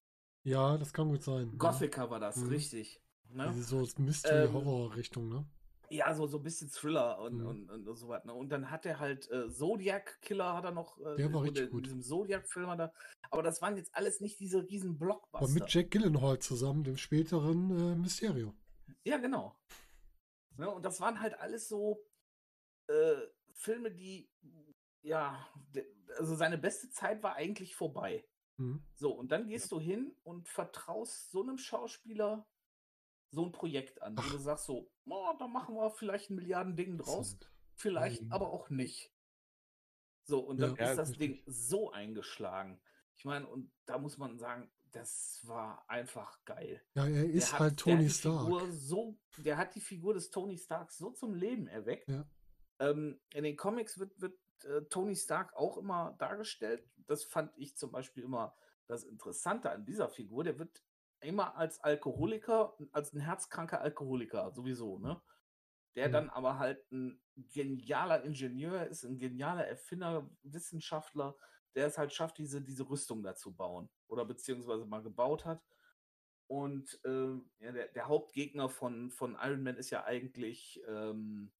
Ja, 0.43 0.77
das 0.77 0.93
kann 0.93 1.09
gut 1.09 1.23
sein. 1.23 1.57
Gothica 1.57 2.05
ja. 2.05 2.09
war 2.09 2.19
das, 2.19 2.37
mhm. 2.37 2.49
richtig. 2.49 3.01
Ne? 3.29 3.53
So 3.53 3.87
Mystery-Horror-Richtung, 3.97 5.25
ähm, 5.25 5.29
ne? 5.29 5.45
Ja, 5.89 6.13
so, 6.13 6.27
so 6.27 6.37
ein 6.37 6.43
bisschen 6.43 6.69
Thriller 6.69 7.19
und, 7.19 7.37
mhm. 7.37 7.47
und, 7.47 7.69
und, 7.69 7.95
so 7.95 8.09
was. 8.09 8.25
Ne? 8.25 8.33
Und 8.33 8.49
dann 8.49 8.69
hat 8.69 8.85
er 8.85 8.99
halt 8.99 9.29
äh, 9.31 9.49
Zodiac 9.49 10.21
Killer 10.21 10.53
hat 10.53 10.65
er 10.65 10.71
noch. 10.71 10.99
Äh, 10.99 11.15
der 11.15 11.33
war 11.33 11.43
richtig 11.43 11.65
in 11.65 11.71
gut. 11.71 11.85
diesem 11.85 12.01
Zodiac-Film 12.01 12.77
da. 12.77 12.91
Aber 13.29 13.43
das 13.43 13.61
waren 13.61 13.77
jetzt 13.77 13.95
alles 13.95 14.19
nicht 14.19 14.39
diese 14.39 14.63
riesen 14.63 14.97
Blockbuster. 14.97 15.45
Aber 15.45 15.49
mit 15.49 15.71
Jack 15.71 15.91
Gillenhall 15.91 16.39
zusammen, 16.39 16.83
dem 16.83 16.97
späteren 16.97 17.71
äh, 17.71 17.95
Mysterio. 17.95 18.53
Ja, 19.03 19.17
genau. 19.17 19.57
Ne? 20.57 20.69
Und 20.69 20.83
das 20.83 20.99
waren 20.99 21.19
halt 21.21 21.39
alles 21.39 21.69
so 21.69 22.03
äh, 22.87 23.15
Filme, 23.53 23.91
die 23.91 24.29
ja, 25.01 25.47
also 26.17 26.35
seine 26.35 26.57
beste 26.57 26.89
Zeit 26.89 27.23
war 27.23 27.35
eigentlich 27.35 27.75
vorbei. 27.75 28.25
Mhm. 28.57 28.83
So, 28.95 29.13
und 29.13 29.31
dann 29.31 29.47
gehst 29.47 29.71
ja. 29.71 29.77
du 29.77 29.83
hin 29.83 30.15
und 30.23 30.47
vertraust 30.47 31.31
so 31.31 31.41
einem 31.41 31.57
Schauspieler 31.57 32.45
so 33.29 33.45
ein 33.45 33.51
Projekt 33.51 34.01
an, 34.01 34.17
wo 34.17 34.29
du 34.29 34.37
sagst 34.37 34.65
so, 34.65 34.89
oh, 35.05 35.33
da 35.37 35.47
machen 35.47 35.75
wir 35.75 35.91
vielleicht 35.91 36.29
ein 36.29 36.35
Milliarden-Ding 36.35 36.97
draus, 36.97 37.37
vielleicht 37.73 38.23
mhm. 38.23 38.31
aber 38.31 38.51
auch 38.51 38.69
nicht. 38.69 39.13
So, 40.23 40.39
und 40.39 40.59
dann 40.59 40.75
ja, 40.75 40.91
ist 40.91 40.97
das 40.97 41.11
Ding 41.13 41.41
so 41.45 41.91
eingeschlagen. 41.91 42.81
Ich 43.15 43.25
meine, 43.25 43.47
und 43.47 43.71
da 43.85 43.97
muss 43.97 44.17
man 44.17 44.37
sagen, 44.37 44.69
das 44.91 45.41
war 45.43 45.85
einfach 45.89 46.43
geil. 46.45 46.81
Ja, 46.95 47.07
er 47.07 47.29
ist 47.29 47.53
hat, 47.53 47.59
halt 47.59 47.79
Tony 47.79 48.09
Stark. 48.09 48.49
So, 48.71 49.17
der 49.37 49.57
hat 49.57 49.75
die 49.75 49.81
Figur 49.81 50.13
des 50.13 50.29
Tony 50.29 50.57
Starks 50.57 50.97
so 50.97 51.11
zum 51.11 51.33
Leben 51.33 51.67
erweckt. 51.67 52.09
Ja. 52.09 52.25
Ähm, 52.79 53.19
in 53.33 53.43
den 53.43 53.55
Comics 53.55 53.99
wird, 53.99 54.19
wird 54.19 54.37
äh, 54.65 54.81
Tony 54.89 55.15
Stark 55.15 55.55
auch 55.55 55.77
immer 55.77 56.15
dargestellt. 56.19 56.87
Das 57.07 57.23
fand 57.23 57.51
ich 57.57 57.75
zum 57.77 57.91
Beispiel 57.91 58.23
immer 58.23 58.55
das 58.87 59.03
Interessante 59.03 59.71
an 59.71 59.85
dieser 59.85 60.09
Figur. 60.09 60.43
Der 60.43 60.57
wird 60.59 60.83
immer 61.21 61.55
als 61.55 61.79
Alkoholiker, 61.79 62.77
als 62.91 63.13
ein 63.13 63.19
herzkranker 63.19 63.81
Alkoholiker 63.81 64.51
sowieso, 64.51 64.99
ne? 64.99 65.21
Der 65.95 66.09
mhm. 66.09 66.13
dann 66.13 66.29
aber 66.29 66.59
halt 66.59 66.91
ein 66.91 67.19
genialer 67.35 68.23
Ingenieur 68.23 68.85
ist, 68.85 69.03
ein 69.03 69.17
genialer 69.17 69.65
Erfinder, 69.65 70.29
Wissenschaftler, 70.43 71.35
der 71.75 71.87
es 71.87 71.97
halt 71.97 72.13
schafft, 72.13 72.37
diese, 72.37 72.61
diese 72.61 72.87
Rüstung 72.89 73.23
dazu 73.23 73.53
bauen 73.53 73.89
oder 74.07 74.25
beziehungsweise 74.25 74.85
mal 74.85 75.01
gebaut 75.01 75.45
hat. 75.45 75.63
Und 76.47 76.99
äh, 77.03 77.33
ja, 77.59 77.71
der, 77.71 77.87
der, 77.89 78.07
Hauptgegner 78.07 78.69
von, 78.69 79.11
von 79.11 79.37
Iron 79.41 79.63
Man 79.63 79.75
ist 79.75 79.89
ja 79.89 80.05
eigentlich 80.05 80.81
ähm, 80.87 81.51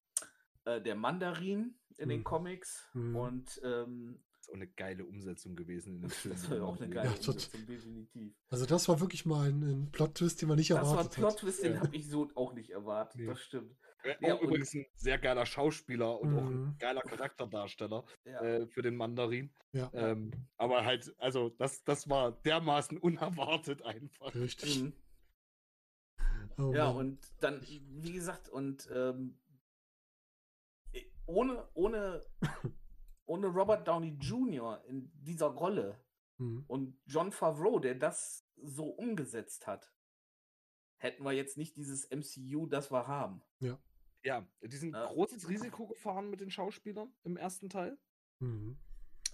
äh, 0.64 0.82
der 0.82 0.96
Mandarin 0.96 1.78
in 1.98 2.04
hm. 2.04 2.10
den 2.10 2.24
Comics 2.24 2.88
hm. 2.94 3.16
und 3.16 3.62
ähm, 3.64 4.24
ist 4.48 4.50
auch 4.50 4.56
eine 4.56 4.68
geile 4.68 5.06
Umsetzung 5.06 5.56
gewesen 5.56 5.96
in 5.96 6.02
dem 6.02 6.10
Film. 6.10 6.36
Das 6.36 6.50
war 6.50 6.58
ja 6.58 6.64
auch 6.64 6.78
eine 6.78 6.90
geile 6.90 7.10
ja, 7.10 7.16
Umsetzung, 7.16 7.66
definitiv. 7.66 8.34
Also 8.50 8.66
das 8.66 8.88
war 8.88 9.00
wirklich 9.00 9.26
mal 9.26 9.50
ein, 9.50 9.62
ein 9.62 9.92
Plot-Twist, 9.92 10.42
den 10.42 10.50
man 10.50 10.58
nicht 10.58 10.72
das 10.72 10.78
erwartet 10.78 11.00
hat. 11.00 11.08
Das 11.12 11.22
war 11.24 11.30
ein 11.30 11.36
Plot-Twist, 11.36 11.64
den 11.64 11.74
ja. 11.74 11.80
habe 11.82 11.96
ich 11.96 12.10
so 12.10 12.30
auch 12.36 12.54
nicht 12.54 12.70
erwartet, 12.72 13.22
nee. 13.22 13.28
das 13.28 13.42
stimmt. 13.42 13.76
ja, 14.22 14.40
übrigens 14.40 14.74
ein 14.74 14.86
sehr 14.96 15.18
geiler 15.18 15.46
Schauspieler 15.46 16.20
und 16.20 16.32
mhm. 16.32 16.38
auch 16.38 16.46
ein 16.46 16.62
mhm. 16.62 16.76
geiler 16.80 17.02
Charakterdarsteller 17.02 18.06
ja. 18.26 18.42
äh, 18.42 18.68
für 18.68 18.82
den 18.82 18.96
Mandarin. 18.96 19.52
Ja. 19.74 19.92
Ähm, 19.94 20.32
aber 20.58 20.86
halt, 20.86 21.14
also 21.20 21.50
das, 21.50 21.84
das 21.84 22.10
war 22.10 22.32
dermaßen 22.32 22.98
unerwartet 22.98 23.84
einfach. 23.84 24.34
Richtig. 24.34 24.84
Mhm. 24.84 24.94
Oh, 26.60 26.74
ja, 26.74 26.92
Mann. 26.92 26.98
und 26.98 27.20
dann, 27.40 27.62
wie 27.62 28.14
gesagt, 28.14 28.50
und 28.50 28.90
ähm, 28.92 29.38
ohne, 31.28 31.68
ohne, 31.74 32.24
ohne 33.28 33.48
Robert 33.48 33.88
Downey 33.88 34.18
Jr. 34.20 34.84
in 34.88 35.12
dieser 35.14 35.48
Rolle 35.48 36.00
mhm. 36.38 36.64
und 36.68 36.98
John 37.06 37.32
Favreau, 37.32 37.80
der 37.80 37.96
das 37.96 38.48
so 38.56 38.86
umgesetzt 38.86 39.68
hat, 39.68 39.94
hätten 40.98 41.24
wir 41.24 41.34
jetzt 41.34 41.58
nicht 41.58 41.78
dieses 41.78 42.10
MCU, 42.10 42.66
das 42.66 42.92
wir 42.92 43.08
haben. 43.08 43.42
Ja. 43.60 43.80
Ja, 44.24 44.46
die 44.62 44.76
sind 44.76 44.94
ja. 44.94 45.06
großes 45.06 45.48
Risiko 45.48 45.88
gefahren 45.88 46.30
mit 46.30 46.42
den 46.42 46.50
Schauspielern 46.50 47.14
im 47.24 47.38
ersten 47.38 47.70
Teil. 47.70 47.98
Mhm. 48.40 48.78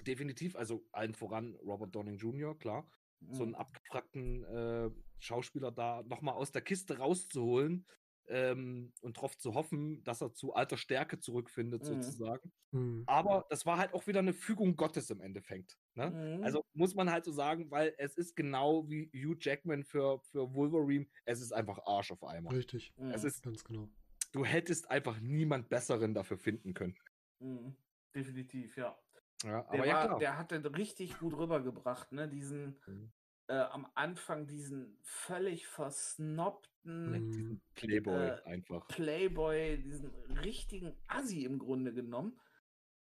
Definitiv, 0.06 0.56
also 0.56 0.86
allen 0.92 1.16
voran 1.16 1.56
Robert 1.56 1.96
Downing 1.96 2.18
Jr., 2.18 2.58
klar. 2.58 2.86
Mhm. 3.22 3.34
So 3.34 3.44
einen 3.44 3.56
abgefragten 3.56 4.44
äh, 4.44 4.92
Schauspieler 5.20 5.72
da 5.72 6.04
nochmal 6.04 6.36
aus 6.36 6.52
der 6.52 6.62
Kiste 6.62 6.98
rauszuholen 6.98 7.86
ähm, 8.28 8.94
und 9.02 9.18
darauf 9.18 9.38
zu 9.38 9.54
hoffen, 9.54 10.04
dass 10.04 10.22
er 10.22 10.34
zu 10.34 10.54
alter 10.54 10.78
Stärke 10.78 11.20
zurückfindet, 11.20 11.84
mhm. 11.84 11.88
sozusagen. 11.88 12.52
Mhm. 12.72 13.04
Aber 13.06 13.46
das 13.50 13.66
war 13.66 13.78
halt 13.78 13.94
auch 13.94 14.08
wieder 14.08 14.20
eine 14.20 14.34
Fügung 14.34 14.76
Gottes 14.76 15.10
im 15.10 15.22
Endeffekt. 15.22 15.78
Ne? 15.96 16.10
Mhm. 16.10 16.44
Also 16.44 16.66
muss 16.74 16.96
man 16.96 17.12
halt 17.12 17.26
so 17.26 17.32
sagen, 17.32 17.70
weil 17.72 17.94
es 17.98 18.16
ist 18.16 18.36
genau 18.36 18.90
wie 18.90 19.10
Hugh 19.14 19.38
Jackman 19.40 19.84
für, 19.84 20.20
für 20.32 20.54
Wolverine, 20.54 21.06
es 21.26 21.42
ist 21.42 21.52
einfach 21.52 21.80
Arsch 21.86 22.12
auf 22.12 22.24
einmal. 22.24 22.56
Richtig. 22.56 22.94
Es 23.12 23.24
ist 23.24 23.44
ganz 23.44 23.64
genau. 23.64 23.90
Du 24.32 24.44
hättest 24.44 24.90
einfach 24.90 25.20
niemand 25.20 25.70
besseren 25.70 26.14
dafür 26.14 26.38
finden 26.38 26.74
können. 26.74 26.98
Mhm. 27.40 27.76
Definitiv, 28.16 28.78
ja. 28.78 28.98
Ja, 29.44 29.64
der, 29.64 29.86
ja, 29.86 30.10
war, 30.10 30.20
der 30.20 30.38
hat 30.38 30.52
den 30.52 30.66
richtig 30.66 31.20
gut 31.20 31.36
rübergebracht, 31.38 32.12
ne? 32.14 32.30
Diesen, 32.30 32.80
mhm. 32.88 33.12
Äh, 33.48 33.54
am 33.54 33.88
Anfang 33.96 34.48
diesen 34.48 34.98
völlig 35.02 35.68
versnobten 35.68 37.12
mhm. 37.12 37.62
Playboy 37.76 38.28
äh, 38.28 38.44
einfach. 38.44 38.88
Playboy, 38.88 39.82
diesen 39.82 40.12
richtigen 40.44 40.96
Assi 41.08 41.46
im 41.46 41.60
Grunde 41.60 41.94
genommen. 41.94 42.40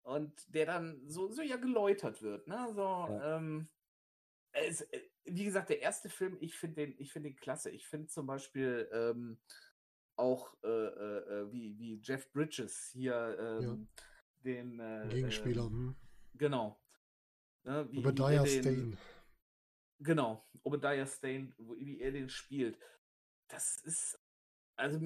Und 0.03 0.53
der 0.53 0.65
dann 0.65 1.07
so, 1.07 1.29
so 1.29 1.43
ja 1.43 1.57
geläutert 1.57 2.23
wird, 2.23 2.47
ne? 2.47 2.67
So, 2.73 2.81
ja. 2.81 3.37
ähm, 3.37 3.69
es, 4.51 4.81
äh, 4.81 5.01
wie 5.25 5.45
gesagt, 5.45 5.69
der 5.69 5.81
erste 5.81 6.09
Film, 6.09 6.37
ich 6.39 6.55
finde 6.55 6.87
den, 6.87 6.95
ich 6.97 7.11
finde 7.11 7.29
den 7.29 7.35
klasse. 7.35 7.69
Ich 7.69 7.87
finde 7.87 8.07
zum 8.07 8.25
Beispiel 8.25 8.89
ähm, 8.91 9.39
auch 10.15 10.55
äh, 10.63 10.67
äh, 10.67 11.41
äh, 11.41 11.51
wie, 11.51 11.77
wie 11.77 12.01
Jeff 12.01 12.31
Bridges 12.31 12.89
hier 12.93 13.37
ähm, 13.39 13.61
ja. 13.61 14.03
den 14.43 14.79
äh, 14.79 15.07
Gegenspieler. 15.09 15.65
Ähm, 15.65 15.71
hm. 15.71 15.95
Genau. 16.33 16.81
Ne, 17.63 17.87
wie, 17.91 17.99
Obadiah 17.99 18.43
wie 18.43 18.59
Stane. 18.59 18.97
Genau, 20.03 20.43
Obadiah 20.63 21.05
Stane, 21.05 21.53
wie 21.57 21.99
er 21.99 22.11
den 22.11 22.29
spielt. 22.29 22.79
Das 23.47 23.77
ist, 23.83 24.19
also 24.75 24.99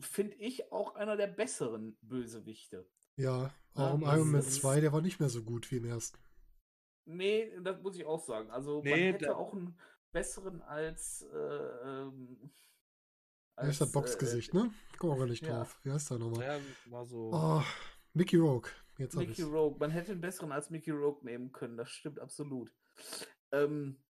finde 0.00 0.36
ich 0.36 0.70
auch 0.70 0.94
einer 0.94 1.16
der 1.16 1.26
besseren 1.26 1.96
Bösewichte. 2.00 2.88
Ja, 3.16 3.52
auch 3.74 3.94
im 3.94 4.02
Iron 4.02 4.30
Man 4.30 4.42
2, 4.42 4.80
der 4.80 4.92
war 4.92 5.00
nicht 5.00 5.20
mehr 5.20 5.28
so 5.28 5.42
gut 5.42 5.70
wie 5.70 5.76
im 5.78 5.86
ersten. 5.86 6.18
Nee, 7.04 7.52
das 7.62 7.80
muss 7.82 7.96
ich 7.96 8.04
auch 8.04 8.24
sagen. 8.24 8.50
Also 8.50 8.82
nee, 8.82 8.90
man 8.90 8.98
hätte 9.00 9.36
auch 9.36 9.52
einen 9.52 9.76
besseren 10.12 10.62
als 10.62 11.22
äh, 11.32 11.36
ähm, 11.36 12.50
als, 13.56 13.66
Wie 13.66 13.70
heißt 13.70 13.80
das 13.80 13.92
Boxgesicht, 13.92 14.54
äh, 14.54 14.58
ne? 14.58 14.74
Guck 14.98 15.18
mal 15.18 15.28
nicht 15.28 15.44
ja. 15.44 15.58
drauf. 15.58 15.78
Wie 15.82 15.90
heißt 15.90 16.10
der 16.10 16.18
nochmal? 16.18 16.44
Ja, 16.44 16.92
war 16.92 17.04
so. 17.04 17.30
Oh, 17.32 17.62
Mickey 18.14 18.36
Rogue. 18.36 18.70
Jetzt 18.98 19.16
Mickey 19.16 19.42
Rogue. 19.42 19.78
Man 19.78 19.90
hätte 19.90 20.12
einen 20.12 20.20
besseren 20.20 20.52
als 20.52 20.70
Mickey 20.70 20.90
Rogue 20.90 21.24
nehmen 21.24 21.52
können. 21.52 21.76
Das 21.76 21.90
stimmt 21.90 22.20
absolut. 22.20 22.72
Ähm, 23.52 24.02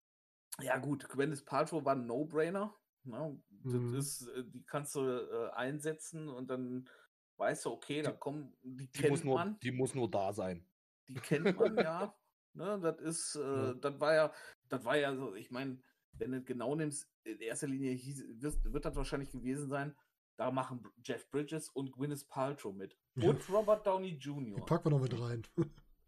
ja, 0.61 0.79
gut. 0.79 1.09
Gwyneth 1.09 1.45
Paltrow 1.45 1.85
war 1.85 1.95
ein 1.95 2.07
No-Brainer. 2.07 2.75
Ne? 3.05 3.41
Mhm. 3.63 3.95
Das 3.95 4.27
äh, 4.27 4.45
die 4.45 4.65
kannst 4.65 4.95
du 4.95 5.01
äh, 5.01 5.51
einsetzen 5.53 6.29
und 6.29 6.49
dann 6.49 6.89
weißt 7.37 7.65
du, 7.65 7.71
okay, 7.71 8.03
da 8.03 8.13
kommen, 8.13 8.57
die, 8.63 8.91
die 8.91 9.01
kennt 9.03 9.25
nur, 9.25 9.37
man. 9.37 9.59
Die 9.61 9.71
muss 9.71 9.95
nur 9.95 10.11
da 10.11 10.33
sein. 10.33 10.67
Die 11.09 11.15
kennt 11.15 11.57
man, 11.57 11.77
ja. 11.77 12.15
Ne, 12.55 12.81
das 12.81 12.99
ist, 13.01 13.35
äh, 13.37 13.41
ja. 13.41 13.75
das 13.75 14.01
war 14.01 14.15
ja, 14.15 14.33
das 14.69 14.85
war 14.85 14.97
ja 14.97 15.15
so, 15.15 15.35
ich 15.35 15.51
meine, 15.51 15.81
wenn 16.13 16.33
du 16.33 16.43
genau 16.43 16.75
nimmst, 16.75 17.09
in 17.23 17.39
erster 17.41 17.69
Linie 17.69 17.93
hieß, 17.93 18.25
wird, 18.41 18.73
wird 18.73 18.85
das 18.85 18.97
wahrscheinlich 18.97 19.31
gewesen 19.31 19.69
sein, 19.69 19.95
da 20.37 20.51
machen 20.51 20.85
Jeff 21.05 21.29
Bridges 21.31 21.69
und 21.69 21.93
Gwyneth 21.93 22.29
Paltrow 22.29 22.75
mit. 22.75 22.97
Und 23.15 23.49
ja. 23.49 23.55
Robert 23.55 23.87
Downey 23.87 24.17
Jr. 24.17 24.57
Die 24.57 24.63
packen 24.63 24.87
wir 24.87 24.91
noch 24.91 25.01
mit 25.01 25.21
rein. 25.21 25.47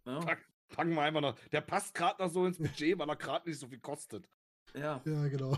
Ja. 0.06 0.18
Pack, 0.20 0.49
packen 0.70 0.94
wir 0.94 1.02
einfach 1.02 1.20
noch. 1.20 1.38
Der 1.52 1.60
passt 1.60 1.94
gerade 1.94 2.22
noch 2.22 2.30
so 2.30 2.46
ins 2.46 2.58
Budget, 2.58 2.98
weil 2.98 3.08
er 3.08 3.16
gerade 3.16 3.48
nicht 3.48 3.58
so 3.58 3.68
viel 3.68 3.80
kostet. 3.80 4.28
Ja. 4.74 5.02
Ja, 5.04 5.28
genau. 5.28 5.56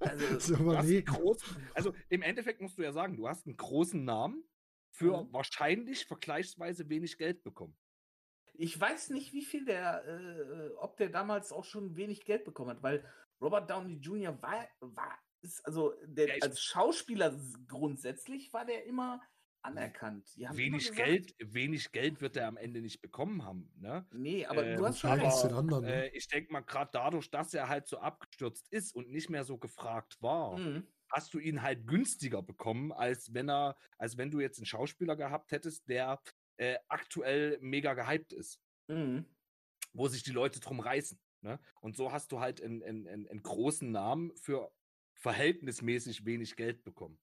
Also, 0.00 0.54
groß, 1.04 1.38
also 1.74 1.94
im 2.08 2.22
Endeffekt 2.22 2.60
musst 2.60 2.78
du 2.78 2.82
ja 2.82 2.92
sagen, 2.92 3.16
du 3.16 3.28
hast 3.28 3.46
einen 3.46 3.56
großen 3.56 4.04
Namen 4.04 4.44
für 4.90 5.22
mhm. 5.22 5.32
wahrscheinlich 5.32 6.06
vergleichsweise 6.06 6.88
wenig 6.88 7.18
Geld 7.18 7.42
bekommen. 7.42 7.76
Ich 8.54 8.78
weiß 8.80 9.10
nicht, 9.10 9.32
wie 9.32 9.44
viel 9.44 9.64
der, 9.64 10.04
äh, 10.06 10.70
ob 10.76 10.96
der 10.96 11.10
damals 11.10 11.52
auch 11.52 11.64
schon 11.64 11.96
wenig 11.96 12.24
Geld 12.24 12.44
bekommen 12.44 12.70
hat, 12.70 12.82
weil 12.82 13.04
Robert 13.40 13.68
Downey 13.68 13.96
Jr. 13.96 14.40
war, 14.40 14.66
war 14.80 15.18
ist, 15.42 15.64
also 15.66 15.94
der, 16.04 16.28
ja, 16.28 16.34
als 16.42 16.60
Schauspieler 16.62 17.38
grundsätzlich 17.68 18.52
war 18.52 18.64
der 18.64 18.84
immer 18.86 19.20
anerkannt. 19.66 20.32
wenig 20.56 20.90
gesagt, 20.90 20.96
Geld, 20.96 21.34
wenig 21.38 21.92
Geld 21.92 22.20
wird 22.20 22.36
er 22.36 22.48
am 22.48 22.56
Ende 22.56 22.80
nicht 22.80 23.02
bekommen 23.02 23.44
haben. 23.44 23.72
Ne? 23.76 24.06
Nee, 24.12 24.46
aber 24.46 24.66
äh, 24.66 24.76
du 24.76 24.86
hast 24.86 25.00
schon 25.00 25.10
aber, 25.10 25.56
anderen, 25.56 25.84
ne? 25.84 26.10
äh, 26.10 26.16
Ich 26.16 26.28
denke 26.28 26.52
mal, 26.52 26.60
gerade 26.60 26.90
dadurch, 26.92 27.30
dass 27.30 27.52
er 27.54 27.68
halt 27.68 27.86
so 27.86 27.98
abgestürzt 27.98 28.66
ist 28.70 28.94
und 28.94 29.10
nicht 29.10 29.30
mehr 29.30 29.44
so 29.44 29.58
gefragt 29.58 30.20
war, 30.20 30.58
mhm. 30.58 30.86
hast 31.10 31.34
du 31.34 31.38
ihn 31.38 31.62
halt 31.62 31.86
günstiger 31.86 32.42
bekommen, 32.42 32.92
als 32.92 33.34
wenn 33.34 33.50
er, 33.50 33.76
als 33.98 34.16
wenn 34.16 34.30
du 34.30 34.40
jetzt 34.40 34.58
einen 34.58 34.66
Schauspieler 34.66 35.16
gehabt 35.16 35.52
hättest, 35.52 35.88
der 35.88 36.20
äh, 36.56 36.76
aktuell 36.88 37.58
mega 37.60 37.94
gehypt 37.94 38.32
ist. 38.32 38.60
Mhm. 38.88 39.26
Wo 39.92 40.08
sich 40.08 40.22
die 40.22 40.32
Leute 40.32 40.60
drum 40.60 40.80
reißen. 40.80 41.18
Ne? 41.42 41.58
Und 41.80 41.96
so 41.96 42.12
hast 42.12 42.32
du 42.32 42.40
halt 42.40 42.62
einen, 42.62 42.82
einen, 42.82 43.06
einen 43.28 43.42
großen 43.42 43.90
Namen 43.90 44.34
für 44.36 44.70
verhältnismäßig 45.14 46.24
wenig 46.26 46.56
Geld 46.56 46.84
bekommen. 46.84 47.18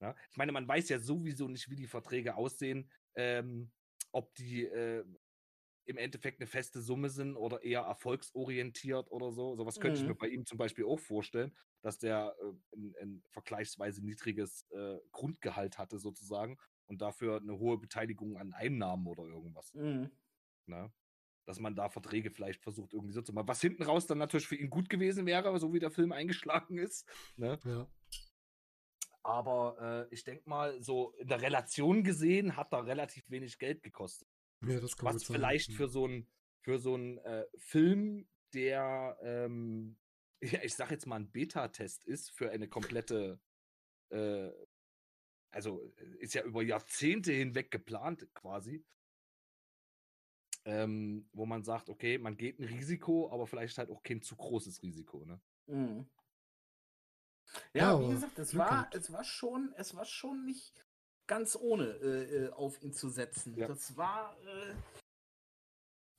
Ja? 0.00 0.14
Ich 0.30 0.36
meine, 0.36 0.52
man 0.52 0.66
weiß 0.66 0.88
ja 0.88 0.98
sowieso 0.98 1.48
nicht, 1.48 1.70
wie 1.70 1.76
die 1.76 1.86
Verträge 1.86 2.36
aussehen, 2.36 2.90
ähm, 3.14 3.70
ob 4.12 4.34
die 4.34 4.64
äh, 4.64 5.04
im 5.84 5.96
Endeffekt 5.96 6.40
eine 6.40 6.46
feste 6.46 6.82
Summe 6.82 7.08
sind 7.08 7.36
oder 7.36 7.62
eher 7.62 7.80
erfolgsorientiert 7.80 9.10
oder 9.10 9.32
so. 9.32 9.56
Sowas 9.56 9.80
könnte 9.80 9.98
mhm. 9.98 10.02
ich 10.02 10.08
mir 10.08 10.14
mhm. 10.14 10.18
bei 10.18 10.28
ihm 10.28 10.46
zum 10.46 10.58
Beispiel 10.58 10.84
auch 10.84 11.00
vorstellen, 11.00 11.56
dass 11.80 11.98
der 11.98 12.34
äh, 12.40 12.76
ein, 12.76 12.94
ein, 13.00 13.22
vergleichsweise 13.30 14.04
niedriges 14.04 14.66
äh, 14.70 14.98
Grundgehalt 15.12 15.78
hatte 15.78 15.98
sozusagen 15.98 16.58
und 16.86 17.00
dafür 17.00 17.40
eine 17.40 17.58
hohe 17.58 17.78
Beteiligung 17.78 18.36
an 18.36 18.52
Einnahmen 18.52 19.06
oder 19.06 19.24
irgendwas. 19.24 19.72
Mhm. 19.74 20.10
Na? 20.66 20.92
dass 21.48 21.60
man 21.60 21.74
da 21.74 21.88
Verträge 21.88 22.30
vielleicht 22.30 22.62
versucht 22.62 22.92
irgendwie 22.92 23.14
so 23.14 23.22
zu 23.22 23.32
machen. 23.32 23.48
Was 23.48 23.62
hinten 23.62 23.82
raus 23.82 24.06
dann 24.06 24.18
natürlich 24.18 24.46
für 24.46 24.56
ihn 24.56 24.68
gut 24.68 24.90
gewesen 24.90 25.24
wäre, 25.24 25.58
so 25.58 25.72
wie 25.72 25.78
der 25.78 25.90
Film 25.90 26.12
eingeschlagen 26.12 26.76
ist. 26.76 27.08
Ne? 27.36 27.58
Ja. 27.64 27.88
Aber 29.28 30.08
äh, 30.08 30.14
ich 30.14 30.24
denke 30.24 30.48
mal, 30.48 30.82
so 30.82 31.12
in 31.18 31.28
der 31.28 31.42
Relation 31.42 32.02
gesehen 32.02 32.56
hat 32.56 32.72
er 32.72 32.86
relativ 32.86 33.28
wenig 33.28 33.58
Geld 33.58 33.82
gekostet. 33.82 34.26
Ja, 34.66 34.80
das 34.80 34.96
kann 34.96 35.14
Was 35.14 35.24
vielleicht 35.24 35.70
für 35.74 35.86
so 35.86 36.06
einen 36.06 36.26
für 36.62 36.78
so 36.78 36.94
einen 36.94 37.18
äh, 37.18 37.44
Film, 37.58 38.26
der 38.54 39.18
ähm, 39.20 39.98
ja, 40.40 40.62
ich 40.62 40.74
sag 40.74 40.90
jetzt 40.90 41.06
mal 41.06 41.16
ein 41.16 41.30
Beta-Test 41.30 42.06
ist 42.06 42.30
für 42.30 42.50
eine 42.50 42.68
komplette 42.68 43.38
äh, 44.08 44.50
also 45.50 45.92
ist 46.20 46.32
ja 46.32 46.42
über 46.44 46.62
Jahrzehnte 46.62 47.30
hinweg 47.30 47.70
geplant 47.70 48.26
quasi, 48.32 48.82
ähm, 50.64 51.28
wo 51.34 51.44
man 51.44 51.64
sagt, 51.64 51.90
okay, 51.90 52.16
man 52.16 52.38
geht 52.38 52.60
ein 52.60 52.64
Risiko, 52.64 53.30
aber 53.30 53.46
vielleicht 53.46 53.76
halt 53.76 53.90
auch 53.90 54.02
kein 54.02 54.22
zu 54.22 54.36
großes 54.36 54.82
Risiko, 54.82 55.26
ne? 55.26 55.38
Mhm. 55.66 56.08
Ja, 57.72 57.92
ja, 57.92 58.00
wie 58.00 58.12
gesagt, 58.12 58.38
es 58.38 58.56
war, 58.56 58.88
es 58.92 59.12
war 59.12 59.24
schon, 59.24 59.72
es 59.76 59.94
war 59.94 60.04
schon 60.04 60.44
nicht 60.44 60.84
ganz 61.26 61.56
ohne 61.56 61.84
äh, 61.84 62.44
äh, 62.44 62.50
auf 62.50 62.80
ihn 62.82 62.92
zu 62.92 63.08
setzen. 63.08 63.56
Ja. 63.56 63.66
Das 63.66 63.96
war, 63.96 64.36
äh, 64.44 64.74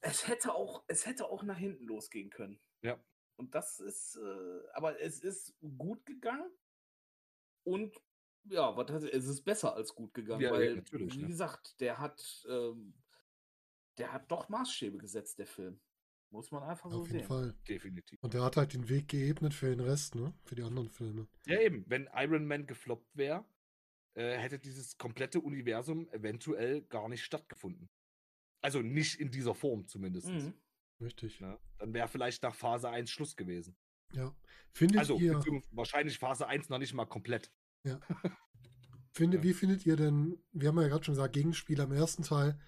es 0.02 0.28
hätte 0.28 0.54
auch, 0.54 0.84
es 0.88 1.06
hätte 1.06 1.30
auch 1.30 1.44
nach 1.44 1.58
hinten 1.58 1.86
losgehen 1.86 2.30
können. 2.30 2.60
Ja. 2.82 3.00
Und 3.38 3.56
das 3.56 3.80
ist, 3.80 4.18
äh, 4.18 4.70
aber 4.74 5.00
es 5.02 5.22
ist 5.22 5.56
gut 5.78 6.06
gegangen 6.06 6.52
und 7.64 7.96
ja, 8.46 8.76
was 8.76 8.90
es 9.04 9.28
ist 9.28 9.44
besser 9.44 9.76
als 9.76 9.94
gut 9.94 10.14
gegangen, 10.14 10.42
ja, 10.42 10.52
weil, 10.52 10.84
wie 10.92 11.22
ne? 11.22 11.28
gesagt, 11.28 11.80
der 11.82 12.00
hat 12.00 12.46
ähm, 12.50 12.94
der 14.00 14.14
hat 14.14 14.32
doch 14.32 14.50
Maßstäbe 14.50 14.98
gesetzt, 14.98 15.38
der 15.40 15.46
Film. 15.46 15.80
Muss 16.32 16.52
man 16.52 16.64
einfach 16.64 16.92
so 16.92 17.02
Auf 17.02 17.08
jeden 17.08 17.20
sehen. 17.20 17.28
Fall. 17.28 17.56
Definitiv. 17.68 18.22
Und 18.22 18.34
der 18.34 18.44
hat 18.44 18.56
halt 18.56 18.74
den 18.74 18.88
Weg 18.88 19.08
geebnet 19.08 19.54
für 19.54 19.70
den 19.70 19.80
Rest, 19.80 20.16
ne? 20.16 20.34
Für 20.46 20.56
die 20.56 20.62
anderen 20.62 20.90
Filme. 20.90 21.28
Ja, 21.48 21.60
eben. 21.60 21.84
Wenn 21.88 22.08
Iron 22.14 22.46
Man 22.46 22.68
gefloppt 22.68 23.18
wäre, 23.18 23.46
äh, 24.14 24.38
hätte 24.38 24.60
dieses 24.60 24.98
komplette 24.98 25.40
Universum 25.40 26.08
eventuell 26.10 26.82
gar 26.84 27.10
nicht 27.10 27.24
stattgefunden. 27.24 27.90
Also 28.62 28.82
nicht 28.82 29.20
in 29.20 29.32
dieser 29.32 29.56
Form 29.56 29.88
zumindest. 29.88 30.28
Mhm. 30.28 30.54
Richtig. 31.02 31.40
Ja, 31.40 31.58
dann 31.78 31.94
wäre 31.94 32.08
vielleicht 32.08 32.44
nach 32.44 32.54
Phase 32.54 32.90
1 32.90 33.10
Schluss 33.10 33.36
gewesen. 33.36 33.76
Ja. 34.14 34.36
Findet 34.72 35.00
also 35.00 35.18
ihr, 35.18 35.40
wahrscheinlich 35.72 36.20
Phase 36.20 36.48
1 36.48 36.70
noch 36.70 36.80
nicht 36.80 36.94
mal 36.94 37.06
komplett. 37.06 37.52
Ja. 37.84 38.00
Finde, 39.14 39.38
ja. 39.38 39.44
Wie 39.44 39.54
findet 39.54 39.86
ihr 39.86 39.96
denn, 39.96 40.44
wir 40.52 40.68
haben 40.68 40.80
ja 40.80 40.88
gerade 40.88 41.04
schon 41.04 41.16
gesagt, 41.16 41.34
Gegenspieler 41.34 41.86
im 41.86 41.94
ersten 41.94 42.24
Teil 42.24 42.60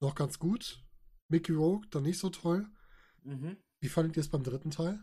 noch 0.00 0.14
ganz 0.14 0.38
gut. 0.38 0.84
Mickey 1.28 1.52
Rogue 1.52 1.86
dann 1.90 2.04
nicht 2.04 2.18
so 2.18 2.30
toll. 2.30 2.68
Mhm. 3.28 3.58
Wie 3.80 3.88
fandet 3.88 4.16
ihr 4.16 4.22
es 4.22 4.30
beim 4.30 4.42
dritten 4.42 4.70
Teil? 4.70 4.98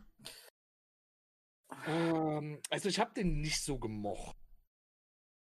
Ähm, 1.85 2.59
also 2.69 2.89
ich 2.89 2.99
habe 2.99 3.13
den 3.13 3.39
nicht 3.39 3.61
so 3.63 3.77
gemocht. 3.77 4.35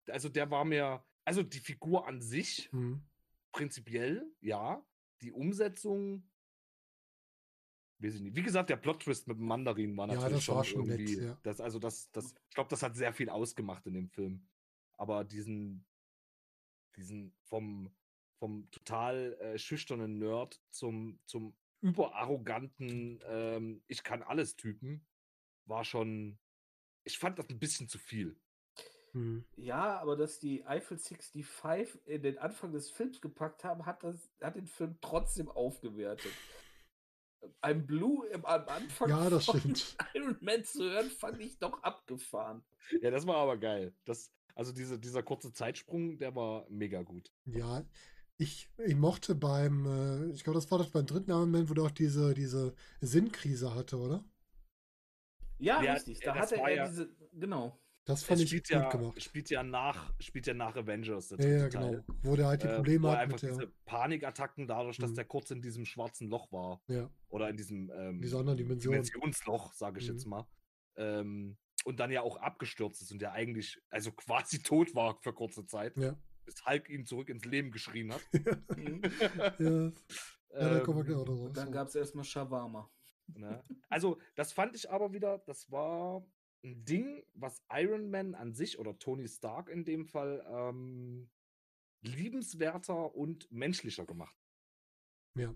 Also 0.10 0.28
der 0.28 0.50
war 0.50 0.66
mir, 0.66 1.06
also 1.24 1.44
die 1.44 1.60
Figur 1.60 2.08
an 2.08 2.22
sich, 2.22 2.72
mhm. 2.74 3.06
prinzipiell, 3.52 4.26
ja. 4.42 4.84
Die 5.22 5.32
Umsetzung, 5.32 6.28
weiß 8.00 8.16
ich 8.16 8.22
nicht. 8.22 8.36
Wie 8.36 8.44
gesagt, 8.44 8.72
der 8.72 8.78
Plot-Twist 8.78 9.28
mit 9.28 9.38
dem 9.38 9.46
Mandarin 9.46 9.96
war 9.96 10.08
natürlich 10.08 10.30
ja, 10.30 10.36
das 10.36 10.44
schon, 10.44 10.56
war 10.56 10.64
schon 10.64 10.90
irgendwie. 10.90 11.16
Nett, 11.16 11.26
ja. 11.26 11.40
das, 11.44 11.62
also 11.62 11.78
das, 11.78 12.12
das, 12.12 12.34
ich 12.50 12.56
glaube, 12.56 12.70
das 12.70 12.82
hat 12.82 12.96
sehr 12.96 13.14
viel 13.14 13.30
ausgemacht 13.30 13.86
in 13.86 13.94
dem 13.94 14.10
Film. 14.10 14.48
Aber 14.98 15.24
diesen, 15.24 15.86
diesen 16.96 17.34
vom, 17.44 17.96
vom 18.40 18.70
total 18.72 19.38
äh, 19.40 19.58
schüchternen 19.60 20.18
Nerd 20.18 20.60
zum, 20.72 21.20
zum 21.26 21.56
überarroganten 21.84 23.22
ähm, 23.28 23.84
Ich 23.88 24.04
kann 24.04 24.24
alles 24.24 24.56
Typen 24.56 25.06
war 25.66 25.84
schon. 25.84 26.38
Ich 27.04 27.18
fand 27.18 27.38
das 27.40 27.50
ein 27.50 27.60
bisschen 27.60 27.88
zu 27.88 27.98
viel. 27.98 28.38
Hm. 29.12 29.46
Ja, 29.56 30.00
aber 30.00 30.16
dass 30.16 30.40
die 30.40 30.66
Eiffel 30.66 30.98
65 30.98 31.46
in 32.06 32.24
den 32.24 32.38
Anfang 32.40 32.72
des 32.72 32.90
Films 32.90 33.22
gepackt 33.22 33.64
haben, 33.64 33.86
hat, 33.86 34.04
das, 34.04 34.32
hat 34.42 34.56
den 34.56 34.68
Film 34.68 34.98
trotzdem 35.02 35.50
aufgewertet. 35.50 36.32
Ein 37.62 37.86
Blue 37.86 38.26
im, 38.30 38.46
am 38.46 38.68
Anfang 38.68 39.10
ja, 39.10 39.30
das 39.30 39.46
von 39.46 39.60
stimmt. 39.60 39.98
Iron 40.16 40.38
Man 40.42 40.64
zu 40.64 40.84
hören, 40.84 41.10
fand 41.10 41.40
ich 41.42 41.60
doch 41.60 41.84
abgefahren. 41.84 42.64
Ja, 43.02 43.12
das 43.12 43.28
war 43.28 43.36
aber 43.36 43.58
geil. 43.58 43.94
Das, 44.06 44.32
also 44.56 44.72
diese, 44.72 44.98
dieser 44.98 45.22
kurze 45.22 45.52
Zeitsprung, 45.52 46.18
der 46.18 46.36
war 46.36 46.66
mega 46.70 47.04
gut. 47.04 47.32
Ja, 47.46 47.86
ich, 48.38 48.70
ich 48.86 48.96
mochte 48.96 49.36
beim, 49.36 49.86
äh, 49.86 50.32
ich 50.32 50.44
glaube, 50.44 50.58
das 50.58 50.70
war 50.72 50.78
das 50.78 50.90
beim 50.90 51.06
dritten 51.06 51.32
Iron 51.32 51.52
Man, 51.52 51.70
wo 51.70 51.74
der 51.74 51.86
auch 51.86 51.92
diese, 51.92 52.34
diese 52.34 52.74
Sinnkrise 53.02 53.74
hatte, 53.76 53.98
oder? 53.98 54.24
Ja, 55.60 55.82
ja 55.82 55.94
richtig. 55.94 56.20
Da 56.20 56.36
hatte 56.36 56.58
er 56.58 56.76
ja, 56.76 56.88
diese, 56.88 57.10
genau. 57.34 57.80
Das 58.06 58.24
fand 58.24 58.42
ich 58.42 58.52
gut 58.52 58.70
ja, 58.70 58.90
gemacht. 58.90 59.22
Spielt 59.22 59.50
ja 59.50 59.64
nach, 59.64 60.14
spielt 60.20 60.46
ja 60.46 60.54
nach 60.54 60.76
Avengers. 60.76 61.30
ja, 61.38 61.48
ja 61.48 61.68
genau. 61.70 62.04
Wo 62.22 62.36
der 62.36 62.48
halt 62.48 62.64
die 62.64 62.68
äh, 62.68 62.76
Probleme 62.76 63.08
äh, 63.08 63.12
hat. 63.12 63.20
Einfach 63.20 63.42
mit 63.42 63.52
diese 63.52 63.72
Panikattacken 63.86 64.68
dadurch, 64.68 64.98
dass 64.98 65.12
mhm. 65.12 65.16
der 65.16 65.26
kurz 65.26 65.52
in 65.52 65.62
diesem 65.62 65.86
schwarzen 65.86 66.28
Loch 66.28 66.52
war. 66.52 66.82
Ja. 66.88 67.10
Oder 67.30 67.50
in 67.50 67.56
diesem 67.56 67.90
ähm, 67.96 68.22
Diese 68.22 68.38
anderen. 68.38 68.58
Dimensionsloch, 68.58 69.72
sage 69.74 70.00
ich 70.00 70.10
mhm. 70.10 70.14
jetzt 70.14 70.26
mal. 70.26 70.46
Ähm, 70.98 71.58
und 71.86 72.00
dann 72.00 72.12
ja 72.12 72.22
auch 72.22 72.38
abgestürzt 72.38 73.02
ist 73.02 73.12
und 73.12 73.22
der 73.22 73.32
eigentlich, 73.32 73.82
also 73.90 74.12
quasi 74.12 74.60
tot 74.64 74.94
war 74.96 75.18
für 75.22 75.34
kurze 75.34 75.66
Zeit. 75.66 75.96
Ja. 75.96 76.18
Bis 76.46 76.66
Hulk 76.66 76.90
ihn 76.90 77.06
zurück 77.06 77.30
ins 77.30 77.46
Leben 77.46 77.72
geschrien 77.72 78.14
hat. 78.14 78.22
Mhm. 78.78 79.02
ja. 79.60 79.92
ja, 80.60 80.70
da 80.70 80.80
kommen 80.82 81.08
wir 81.08 81.16
ähm. 81.16 81.54
Dann 81.54 81.72
gab 81.72 81.88
es 81.88 81.96
erstmal 81.96 82.24
Shawarma. 82.24 82.90
Ne? 83.36 83.64
Also, 83.90 84.20
das 84.36 84.52
fand 84.52 84.76
ich 84.76 84.90
aber 84.90 85.14
wieder, 85.14 85.40
das 85.40 85.72
war 85.72 86.26
ein 86.64 86.86
Ding, 86.86 87.24
was 87.34 87.62
Iron 87.72 88.10
Man 88.10 88.36
an 88.36 88.54
sich 88.54 88.80
oder 88.80 88.98
Tony 88.98 89.28
Stark 89.28 89.70
in 89.70 89.86
dem 89.86 90.06
Fall 90.06 90.46
ähm, 90.50 91.30
liebenswerter 92.02 93.16
und 93.16 93.52
menschlicher 93.52 94.06
gemacht. 94.06 94.36
Ja, 95.36 95.54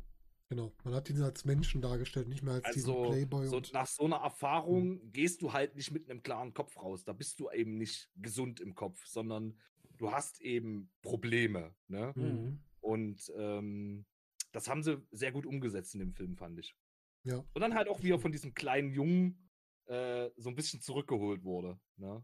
genau. 0.49 0.73
Man 0.83 0.93
hat 0.93 1.09
ihn 1.09 1.21
als 1.21 1.45
Menschen 1.45 1.81
dargestellt, 1.81 2.27
nicht 2.27 2.43
mehr 2.43 2.55
als 2.55 2.65
also, 2.65 2.75
diesen 2.75 3.11
Playboy. 3.11 3.47
So 3.47 3.61
nach 3.73 3.87
so 3.87 4.05
einer 4.05 4.17
Erfahrung 4.17 4.95
mhm. 4.95 5.11
gehst 5.11 5.41
du 5.41 5.53
halt 5.53 5.75
nicht 5.75 5.91
mit 5.91 6.09
einem 6.09 6.23
klaren 6.23 6.53
Kopf 6.53 6.77
raus. 6.77 7.03
Da 7.03 7.13
bist 7.13 7.39
du 7.39 7.49
eben 7.51 7.77
nicht 7.77 8.09
gesund 8.15 8.59
im 8.59 8.75
Kopf, 8.75 9.05
sondern 9.05 9.59
du 9.97 10.11
hast 10.11 10.41
eben 10.41 10.89
Probleme. 11.01 11.75
Ne? 11.87 12.13
Mhm. 12.15 12.59
Und 12.81 13.31
ähm, 13.37 14.05
das 14.51 14.67
haben 14.67 14.83
sie 14.83 15.01
sehr 15.11 15.31
gut 15.31 15.45
umgesetzt 15.45 15.93
in 15.93 15.99
dem 15.99 16.13
Film, 16.13 16.37
fand 16.37 16.59
ich. 16.59 16.75
Ja. 17.23 17.43
Und 17.53 17.61
dann 17.61 17.75
halt 17.75 17.89
auch, 17.89 18.01
wie 18.01 18.11
er 18.11 18.19
von 18.19 18.31
diesem 18.31 18.53
kleinen 18.53 18.91
Jungen 18.91 19.49
äh, 19.85 20.29
so 20.37 20.49
ein 20.49 20.55
bisschen 20.55 20.81
zurückgeholt 20.81 21.43
wurde. 21.43 21.79
Ne? 21.97 22.23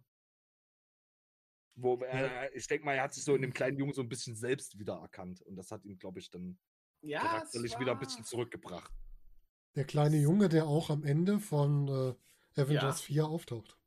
Wo 1.75 1.95
er, 1.97 2.55
ich 2.55 2.67
denke 2.67 2.85
mal, 2.85 2.93
er 2.93 3.03
hat 3.03 3.13
sich 3.13 3.23
so 3.23 3.35
in 3.35 3.41
dem 3.41 3.53
kleinen 3.53 3.77
Jungen 3.77 3.93
so 3.93 4.01
ein 4.01 4.09
bisschen 4.09 4.35
selbst 4.35 4.79
wiedererkannt. 4.79 5.41
Und 5.41 5.55
das 5.55 5.71
hat 5.71 5.83
ihn, 5.85 5.97
glaube 5.97 6.19
ich, 6.19 6.29
dann 6.29 6.57
ja, 7.01 7.19
charakterlich 7.19 7.79
wieder 7.79 7.93
ein 7.93 7.99
bisschen 7.99 8.23
zurückgebracht. 8.23 8.91
Der 9.75 9.85
kleine 9.85 10.17
Junge, 10.17 10.49
der 10.49 10.67
auch 10.67 10.89
am 10.89 11.03
Ende 11.03 11.39
von 11.39 11.87
äh, 11.87 12.61
Avengers 12.61 13.01
ja. 13.01 13.23
4 13.23 13.25
auftaucht. 13.25 13.77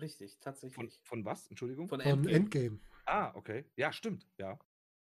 Richtig, 0.00 0.38
tatsächlich. 0.40 0.74
Von, 0.74 0.90
von 1.02 1.24
was? 1.24 1.48
Entschuldigung? 1.48 1.88
Von, 1.88 2.00
von 2.00 2.28
Endgame. 2.28 2.78
Ah, 3.12 3.30
okay. 3.34 3.70
Ja, 3.76 3.92
stimmt, 3.92 4.26
ja. 4.38 4.58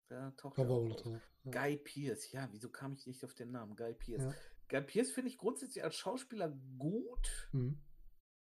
Da 0.08 0.30
taucht 0.30 0.56
er 0.56 0.64
drauf. 0.64 1.20
Guy 1.44 1.76
Pierce, 1.76 2.32
ja, 2.32 2.48
wieso 2.52 2.70
kam 2.70 2.94
ich 2.94 3.06
nicht 3.06 3.22
auf 3.22 3.34
den 3.34 3.50
Namen? 3.50 3.76
Guy 3.76 3.92
Pierce. 3.92 4.24
Ja. 4.24 4.34
Guy 4.68 4.80
Pierce 4.80 5.10
finde 5.10 5.28
ich 5.28 5.36
grundsätzlich 5.36 5.84
als 5.84 5.94
Schauspieler 5.96 6.48
gut, 6.78 7.50
mhm. 7.52 7.78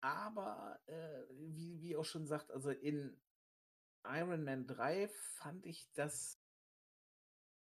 aber 0.00 0.80
äh, 0.86 1.24
wie, 1.32 1.82
wie 1.82 1.96
auch 1.96 2.04
schon 2.04 2.26
sagt, 2.26 2.50
also 2.50 2.70
in 2.70 3.20
Iron 4.04 4.42
Man 4.42 4.66
3 4.66 5.08
fand 5.08 5.66
ich 5.66 5.92
das 5.92 6.40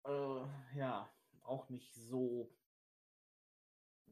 äh, 0.07 0.47
ja 0.77 1.13
auch 1.41 1.71
nicht 1.71 1.93
so 1.93 2.57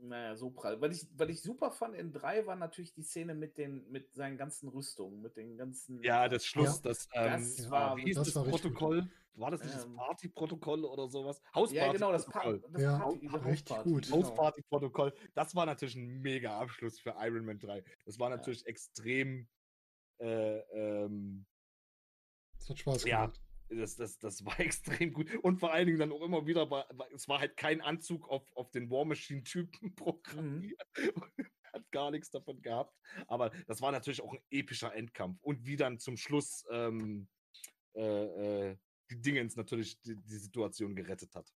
naja, 0.01 0.37
so 0.37 0.51
prall. 0.51 0.81
Was 0.81 1.03
ich, 1.03 1.09
was 1.17 1.29
ich 1.29 1.41
super 1.43 1.71
fand 1.71 1.95
in 1.95 2.13
3 2.13 2.47
war 2.47 2.57
natürlich 2.57 2.93
die 2.93 3.03
Szene 3.03 3.35
mit 3.35 3.59
den, 3.59 3.91
mit 3.91 4.13
seinen 4.15 4.37
ganzen 4.37 4.69
Rüstungen, 4.69 5.21
mit 5.21 5.37
den 5.37 5.57
ganzen. 5.57 6.03
Ja, 6.03 6.29
das 6.29 6.47
Schluss, 6.47 6.77
ja. 6.77 6.91
das, 6.91 7.09
ähm, 7.13 7.33
das 7.33 7.71
war, 7.71 7.97
wie 7.97 8.13
das, 8.13 8.33
das 8.33 8.45
Protokoll? 8.45 9.09
War 9.35 9.53
das 9.53 9.63
nicht 9.63 9.73
ähm, 9.75 9.97
das 9.97 10.07
Partyprotokoll 10.07 10.85
oder 10.85 11.09
sowas? 11.09 11.41
Hausparty. 11.55 11.77
Ja, 11.77 11.93
genau, 11.93 12.13
das, 12.13 12.27
pa 12.27 12.53
das 12.53 12.83
ja, 12.83 12.99
Party, 12.99 13.27
richtig 13.27 13.77
Hausparty, 13.77 13.91
gut. 13.91 14.05
Genau. 14.05 14.17
Hausparty-Protokoll. 14.17 15.15
Das 15.35 15.55
war 15.55 15.65
natürlich 15.65 15.95
ein 15.95 16.21
mega 16.21 16.59
Abschluss 16.59 16.99
für 16.99 17.15
Iron 17.21 17.45
Man 17.45 17.59
3. 17.59 17.85
Das 18.05 18.19
war 18.19 18.31
natürlich 18.31 18.63
ja. 18.63 18.67
extrem. 18.67 19.49
Äh, 20.19 20.59
ähm, 20.73 21.47
das 22.59 22.71
hat 22.71 22.79
Spaß 22.79 23.05
gemacht. 23.05 23.41
Das, 23.71 23.97
das, 23.97 24.19
das 24.19 24.45
war 24.45 24.59
extrem 24.61 25.13
gut. 25.13 25.35
Und 25.43 25.59
vor 25.59 25.73
allen 25.73 25.87
Dingen 25.87 25.99
dann 25.99 26.13
auch 26.13 26.23
immer 26.23 26.47
wieder, 26.47 26.71
war, 26.71 26.87
es 27.15 27.29
war 27.29 27.41
halt 27.41 27.57
kein 27.57 27.81
Anzug 27.81 28.29
auf, 28.29 28.45
auf 28.57 28.71
den 28.71 28.91
War 28.91 29.05
Machine-Typen 29.05 29.95
programmiert. 29.97 30.81
Mhm. 30.97 31.47
Hat 31.73 31.91
gar 31.91 32.11
nichts 32.11 32.31
davon 32.31 32.63
gehabt. 32.63 32.97
Aber 33.27 33.51
das 33.67 33.83
war 33.83 33.93
natürlich 33.93 34.23
auch 34.23 34.33
ein 34.33 34.41
epischer 34.51 34.95
Endkampf. 34.95 35.39
Und 35.43 35.67
wie 35.67 35.77
dann 35.77 35.99
zum 35.99 36.17
Schluss 36.17 36.65
ähm, 36.71 37.29
äh, 37.95 38.71
äh, 38.71 38.77
die 39.11 39.21
Dingens 39.21 39.57
natürlich 39.57 40.01
die, 40.01 40.17
die, 40.17 40.39
Situation 40.39 40.95
gerettet 40.95 41.35
hat. 41.35 41.53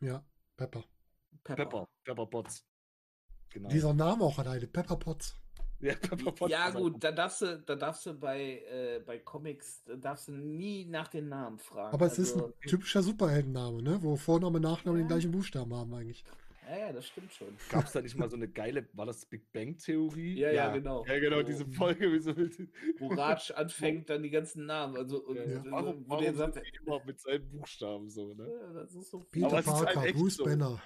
Ja, 0.00 0.24
Pepper. 0.56 0.84
Pepper. 1.44 1.64
Pepper, 1.64 1.88
Pepper 2.04 2.26
Potts. 2.26 2.66
Genau. 3.50 3.68
Dieser 3.68 3.92
Name 3.92 4.24
auch 4.24 4.38
alleine, 4.38 4.66
Pepper 4.66 4.96
Potts. 4.96 5.41
Ja, 6.40 6.48
ja 6.48 6.70
gut, 6.70 7.02
da 7.02 7.10
darfst 7.10 7.42
du, 7.42 7.58
da 7.58 7.74
darfst 7.74 8.06
du 8.06 8.14
bei, 8.14 8.62
äh, 8.70 9.00
bei 9.04 9.18
Comics, 9.18 9.82
da 9.84 9.96
darfst 9.96 10.28
du 10.28 10.32
nie 10.32 10.84
nach 10.84 11.08
den 11.08 11.28
Namen 11.28 11.58
fragen. 11.58 11.92
Aber 11.92 12.06
es 12.06 12.18
also, 12.18 12.46
ist 12.46 12.54
ein 12.54 12.68
typischer 12.68 13.02
Superheldenname, 13.02 13.82
ne? 13.82 13.98
Wo 14.00 14.16
Vorname 14.16 14.56
und 14.56 14.62
Nachname 14.62 14.98
ja. 14.98 15.04
den 15.04 15.08
gleichen 15.08 15.32
Buchstaben 15.32 15.74
haben 15.74 15.92
eigentlich. 15.92 16.24
Ja, 16.68 16.78
ja, 16.78 16.92
das 16.92 17.06
stimmt 17.08 17.32
schon. 17.32 17.48
Gab 17.70 17.86
es 17.86 17.92
da 17.92 18.00
nicht 18.00 18.16
mal 18.16 18.30
so 18.30 18.36
eine 18.36 18.48
geile, 18.48 18.86
war 18.92 19.04
das 19.04 19.26
Big 19.26 19.52
Bang 19.52 19.76
Theorie? 19.76 20.38
Ja, 20.38 20.48
ja, 20.48 20.54
ja 20.54 20.72
genau. 20.72 21.04
Ja, 21.06 21.18
genau, 21.18 21.38
wo, 21.38 21.42
diese 21.42 21.66
Folge. 21.66 22.12
Wie 22.12 22.20
so 22.20 22.34
wo 22.98 23.08
Ratsch 23.08 23.50
anfängt, 23.50 24.08
dann 24.08 24.22
die 24.22 24.30
ganzen 24.30 24.66
Namen. 24.66 24.96
Also, 24.96 25.18
und, 25.24 25.36
ja, 25.36 25.64
Warum, 25.64 26.04
warum 26.06 26.24
der 26.24 26.34
sagt, 26.34 26.62
immer 26.80 27.04
mit 27.04 27.20
seinen 27.20 27.48
Buchstaben 27.50 28.08
so, 28.08 28.32
ne? 28.34 28.48
Ja, 28.48 28.72
das 28.74 28.94
ist 28.94 29.10
so 29.10 29.18
Peter 29.30 29.60
Parker, 29.60 30.00
halt 30.00 30.14
Bruce 30.14 30.36
so. 30.36 30.44
Banner. 30.44 30.80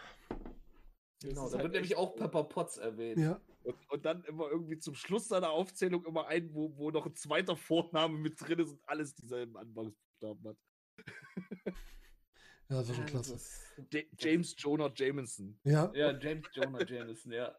Genau, 1.22 1.46
da 1.46 1.52
wird 1.52 1.62
halt 1.62 1.72
nämlich 1.72 1.96
auch 1.96 2.16
Pepper 2.16 2.44
Potts 2.44 2.78
erwähnt. 2.78 3.18
Ja. 3.18 3.40
Und, 3.66 3.90
und, 3.90 4.04
dann 4.04 4.22
immer 4.24 4.48
irgendwie 4.48 4.78
zum 4.78 4.94
Schluss 4.94 5.26
seiner 5.26 5.50
Aufzählung 5.50 6.04
immer 6.06 6.28
ein, 6.28 6.54
wo, 6.54 6.76
wo 6.76 6.90
noch 6.92 7.04
ein 7.04 7.16
zweiter 7.16 7.56
Vorname 7.56 8.16
mit 8.16 8.40
drin 8.40 8.60
ist 8.60 8.70
und 8.70 8.80
alles 8.86 9.14
dieselben 9.14 9.56
Anfangsbuchstaben 9.56 10.48
hat. 10.48 10.56
ja, 11.66 11.72
das 12.68 12.88
ist 12.90 12.96
schon 12.96 13.06
klasse. 13.06 13.40
James 14.18 14.54
Jonah 14.56 14.92
Jameson. 14.94 15.58
Ja. 15.64 15.90
Ja, 15.94 16.16
James 16.16 16.46
Jonah 16.52 16.84
Jameson, 16.84 17.32
ja. 17.32 17.56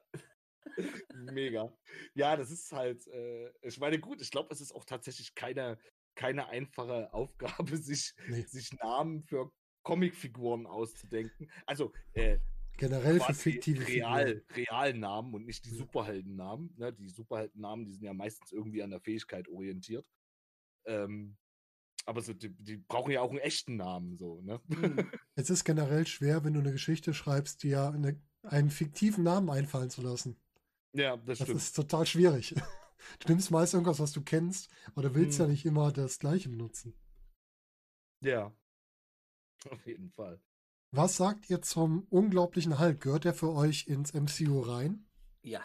Mega. 1.14 1.78
Ja, 2.14 2.38
das 2.38 2.52
ist 2.52 2.72
halt, 2.72 3.06
äh, 3.08 3.52
ich 3.62 3.78
meine, 3.78 4.00
gut, 4.00 4.22
ich 4.22 4.32
glaube, 4.32 4.54
es 4.54 4.62
ist 4.62 4.74
auch 4.74 4.86
tatsächlich 4.86 5.36
keine, 5.36 5.78
keine 6.16 6.48
einfache 6.48 7.14
Aufgabe, 7.14 7.78
sich, 7.78 8.14
nee. 8.30 8.44
sich 8.44 8.72
Namen 8.80 9.24
für 9.24 9.52
Comicfiguren 9.84 10.68
auszudenken. 10.68 11.52
Also, 11.66 11.92
äh, 12.14 12.40
Generell 12.78 13.20
für 13.20 13.34
fiktive 13.34 13.88
Real, 13.88 14.44
Realnamen 14.52 15.34
und 15.34 15.46
nicht 15.46 15.66
die 15.66 15.72
Superheldennamen. 15.72 16.74
Ne? 16.78 16.94
Die 16.94 17.10
Superheldennamen, 17.10 17.86
die 17.86 17.94
sind 17.94 18.04
ja 18.04 18.14
meistens 18.14 18.52
irgendwie 18.52 18.84
an 18.84 18.92
der 18.92 19.02
Fähigkeit 19.02 19.48
orientiert. 19.50 20.08
Ähm, 20.86 21.38
Aber 22.06 22.22
so, 22.22 22.34
die, 22.34 22.50
die, 22.50 22.78
brauchen 22.78 23.12
ja 23.12 23.22
auch 23.22 23.32
einen 23.32 23.40
echten 23.40 23.76
Namen, 23.76 24.16
so, 24.16 24.42
ne? 24.42 24.62
Mhm. 24.68 25.12
Es 25.36 25.50
ist 25.50 25.66
generell 25.66 26.08
schwer, 26.08 26.44
wenn 26.44 26.54
du 26.54 26.60
eine 26.60 26.72
Geschichte 26.72 27.14
schreibst, 27.14 27.64
dir 27.64 27.90
eine, 27.90 28.22
einen 28.44 28.70
fiktiven 28.70 29.24
Namen 29.24 29.50
einfallen 29.50 29.90
zu 29.90 30.02
lassen. 30.02 30.40
Ja, 30.94 31.18
das, 31.18 31.26
das 31.26 31.38
stimmt. 31.40 31.58
Das 31.58 31.64
ist 31.66 31.76
total 31.76 32.06
schwierig. 32.06 32.56
Du 33.20 33.30
nimmst 33.30 33.52
meist 33.52 33.76
irgendwas, 33.76 34.00
was 34.00 34.12
du 34.12 34.24
kennst, 34.24 34.72
aber 34.88 35.04
du 35.04 35.16
willst 35.16 35.38
hm. 35.38 35.46
ja 35.46 35.52
nicht 35.52 35.66
immer 35.66 35.92
das 35.92 36.18
Gleiche 36.18 36.50
benutzen. 36.50 36.96
Ja. 38.22 38.52
Auf 39.70 39.86
jeden 39.86 40.10
Fall. 40.12 40.42
Was 40.98 41.18
sagt 41.18 41.48
ihr 41.52 41.62
zum 41.62 42.08
unglaublichen 42.10 42.80
Hulk? 42.80 43.02
Gehört 43.02 43.24
der 43.24 43.36
für 43.36 43.54
euch 43.54 43.86
ins 43.86 44.16
MCU 44.16 44.62
rein? 44.62 45.08
Ja. 45.44 45.64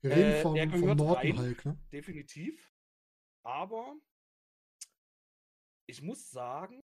Wir 0.00 0.10
reden 0.10 0.32
äh, 0.32 0.42
vom, 0.42 0.56
vom 0.72 0.96
Norton 0.96 1.38
Hulk, 1.38 1.64
ne? 1.64 1.78
Definitiv. 1.92 2.74
Aber 3.44 3.94
ich 5.86 6.02
muss 6.02 6.32
sagen, 6.32 6.82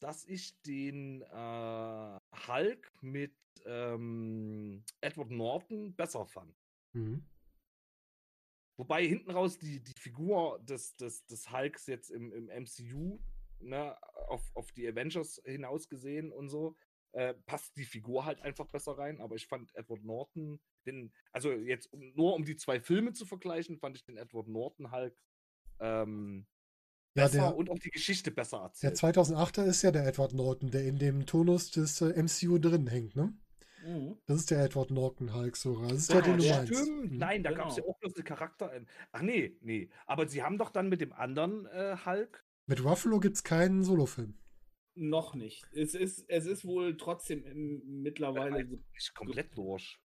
dass 0.00 0.24
ich 0.24 0.58
den 0.62 1.20
äh, 1.20 2.20
Hulk 2.48 2.92
mit 3.02 3.36
ähm, 3.66 4.86
Edward 5.02 5.32
Norton 5.32 5.94
besser 5.94 6.24
fand. 6.24 6.56
Mhm. 6.94 7.26
Wobei 8.78 9.06
hinten 9.06 9.30
raus 9.32 9.58
die, 9.58 9.84
die 9.84 10.00
Figur 10.00 10.60
des, 10.60 10.96
des, 10.96 11.26
des 11.26 11.52
Hulks 11.52 11.86
jetzt 11.88 12.08
im, 12.08 12.32
im 12.32 12.46
MCU, 12.46 13.20
ne, 13.64 13.96
auf, 14.28 14.50
auf 14.54 14.72
die 14.72 14.86
Avengers 14.86 15.40
hinaus 15.44 15.88
gesehen 15.88 16.32
und 16.32 16.48
so, 16.48 16.76
äh, 17.12 17.34
passt 17.46 17.76
die 17.76 17.84
Figur 17.84 18.24
halt 18.24 18.40
einfach 18.42 18.66
besser 18.66 18.98
rein. 18.98 19.20
Aber 19.20 19.36
ich 19.36 19.46
fand 19.46 19.74
Edward 19.74 20.04
Norton, 20.04 20.60
den, 20.86 21.12
also 21.32 21.52
jetzt 21.52 21.92
nur 21.92 22.34
um 22.34 22.44
die 22.44 22.56
zwei 22.56 22.80
Filme 22.80 23.12
zu 23.12 23.26
vergleichen, 23.26 23.78
fand 23.78 23.96
ich 23.96 24.04
den 24.04 24.16
Edward 24.16 24.48
Norton 24.48 24.90
Hulk 24.90 25.16
ähm, 25.80 26.46
ja, 27.16 27.24
besser 27.24 27.38
der, 27.38 27.56
und 27.56 27.70
auch 27.70 27.78
die 27.78 27.90
Geschichte 27.90 28.30
besser 28.30 28.58
erzählt. 28.58 29.00
Der 29.02 29.12
2008er 29.12 29.64
ist 29.64 29.82
ja 29.82 29.92
der 29.92 30.06
Edward 30.06 30.34
Norton, 30.34 30.70
der 30.70 30.84
in 30.84 30.98
dem 30.98 31.26
Tonus 31.26 31.70
des 31.70 32.00
äh, 32.00 32.20
MCU 32.20 32.58
drin 32.58 32.86
hängt, 32.86 33.14
ne? 33.16 33.32
Mhm. 33.84 34.16
Das 34.26 34.38
ist 34.38 34.50
der 34.50 34.64
Edward 34.64 34.90
Norton 34.90 35.34
Hulk 35.34 35.56
sogar. 35.56 35.88
Das 35.88 35.98
ist 35.98 36.12
ja, 36.12 36.20
der, 36.20 36.36
den 36.36 36.38
du 36.38 36.48
meinst. 36.48 36.74
Stimmt. 36.74 37.12
Mhm. 37.12 37.18
Nein, 37.18 37.42
da 37.42 37.50
genau. 37.50 37.62
gab 37.62 37.70
es 37.70 37.76
ja 37.76 37.84
auch 37.84 37.98
bloß 37.98 38.14
eine 38.14 38.24
Charakter. 38.24 38.72
Ach 39.12 39.22
nee, 39.22 39.56
nee. 39.60 39.90
Aber 40.06 40.26
sie 40.26 40.42
haben 40.42 40.58
doch 40.58 40.70
dann 40.70 40.88
mit 40.88 41.00
dem 41.00 41.12
anderen 41.12 41.66
äh, 41.66 41.96
Hulk. 42.04 42.43
Mit 42.66 42.82
Ruffalo 42.82 43.20
gibt 43.20 43.36
es 43.36 43.44
keinen 43.44 43.82
Solofilm. 43.82 44.38
Noch 44.96 45.34
nicht. 45.34 45.66
Es 45.72 45.94
ist, 45.94 46.24
es 46.28 46.46
ist 46.46 46.64
wohl 46.64 46.96
trotzdem 46.96 47.44
im, 47.44 48.02
mittlerweile. 48.02 48.60
Äh, 48.60 48.78
ist 48.96 49.14
komplett 49.14 49.56
durch. 49.56 49.98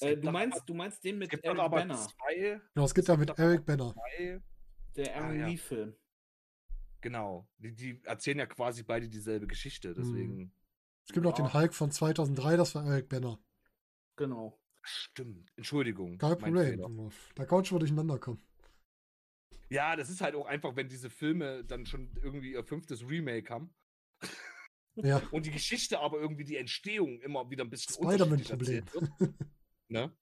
Äh, 0.00 0.16
du, 0.16 0.30
meinst, 0.30 0.62
du 0.66 0.74
meinst 0.74 1.04
den 1.04 1.18
mit 1.18 1.32
Eric 1.44 1.70
Banner? 1.70 1.94
Zwei, 1.94 2.60
genau, 2.74 2.86
es 2.86 2.94
gibt 2.94 3.08
da 3.08 3.16
mit 3.16 3.38
Eric 3.38 3.66
Banner. 3.66 3.92
Zwei, 3.92 4.40
der 4.96 5.16
Aaron 5.16 5.30
ah, 5.30 5.34
ja. 5.34 5.46
Lee-Film. 5.46 5.94
Genau. 7.02 7.48
Die, 7.58 7.74
die, 7.74 8.00
erzählen 8.04 8.38
ja 8.38 8.46
quasi 8.46 8.82
beide 8.82 9.08
dieselbe 9.08 9.46
Geschichte, 9.46 9.94
deswegen. 9.94 10.36
Mhm. 10.36 10.52
Es 11.06 11.12
gibt 11.12 11.24
noch 11.24 11.34
den 11.34 11.52
Hulk 11.52 11.74
von 11.74 11.90
2003, 11.90 12.56
das 12.56 12.74
war 12.74 12.86
Eric 12.86 13.08
Banner. 13.08 13.38
Genau. 14.16 14.58
Stimmt. 14.82 15.50
Entschuldigung. 15.56 16.18
Kein 16.18 16.38
Problem. 16.38 16.78
Da 17.34 17.44
kann 17.44 17.58
man 17.58 17.64
schon 17.64 17.76
mal 17.76 17.80
durcheinander 17.80 18.18
kommen. 18.18 18.42
Ja, 19.70 19.94
das 19.96 20.10
ist 20.10 20.20
halt 20.20 20.34
auch 20.34 20.46
einfach, 20.46 20.74
wenn 20.76 20.88
diese 20.88 21.10
Filme 21.10 21.64
dann 21.64 21.86
schon 21.86 22.12
irgendwie 22.22 22.52
ihr 22.52 22.64
fünftes 22.64 23.08
Remake 23.08 23.52
haben. 23.52 23.72
Ja. 24.96 25.22
Und 25.30 25.46
die 25.46 25.52
Geschichte 25.52 26.00
aber 26.00 26.18
irgendwie 26.18 26.44
die 26.44 26.56
Entstehung 26.56 27.20
immer 27.22 27.48
wieder 27.50 27.64
ein 27.64 27.70
bisschen 27.70 27.94
Spider-Man-Problem. 27.94 28.84
ne? 29.88 30.12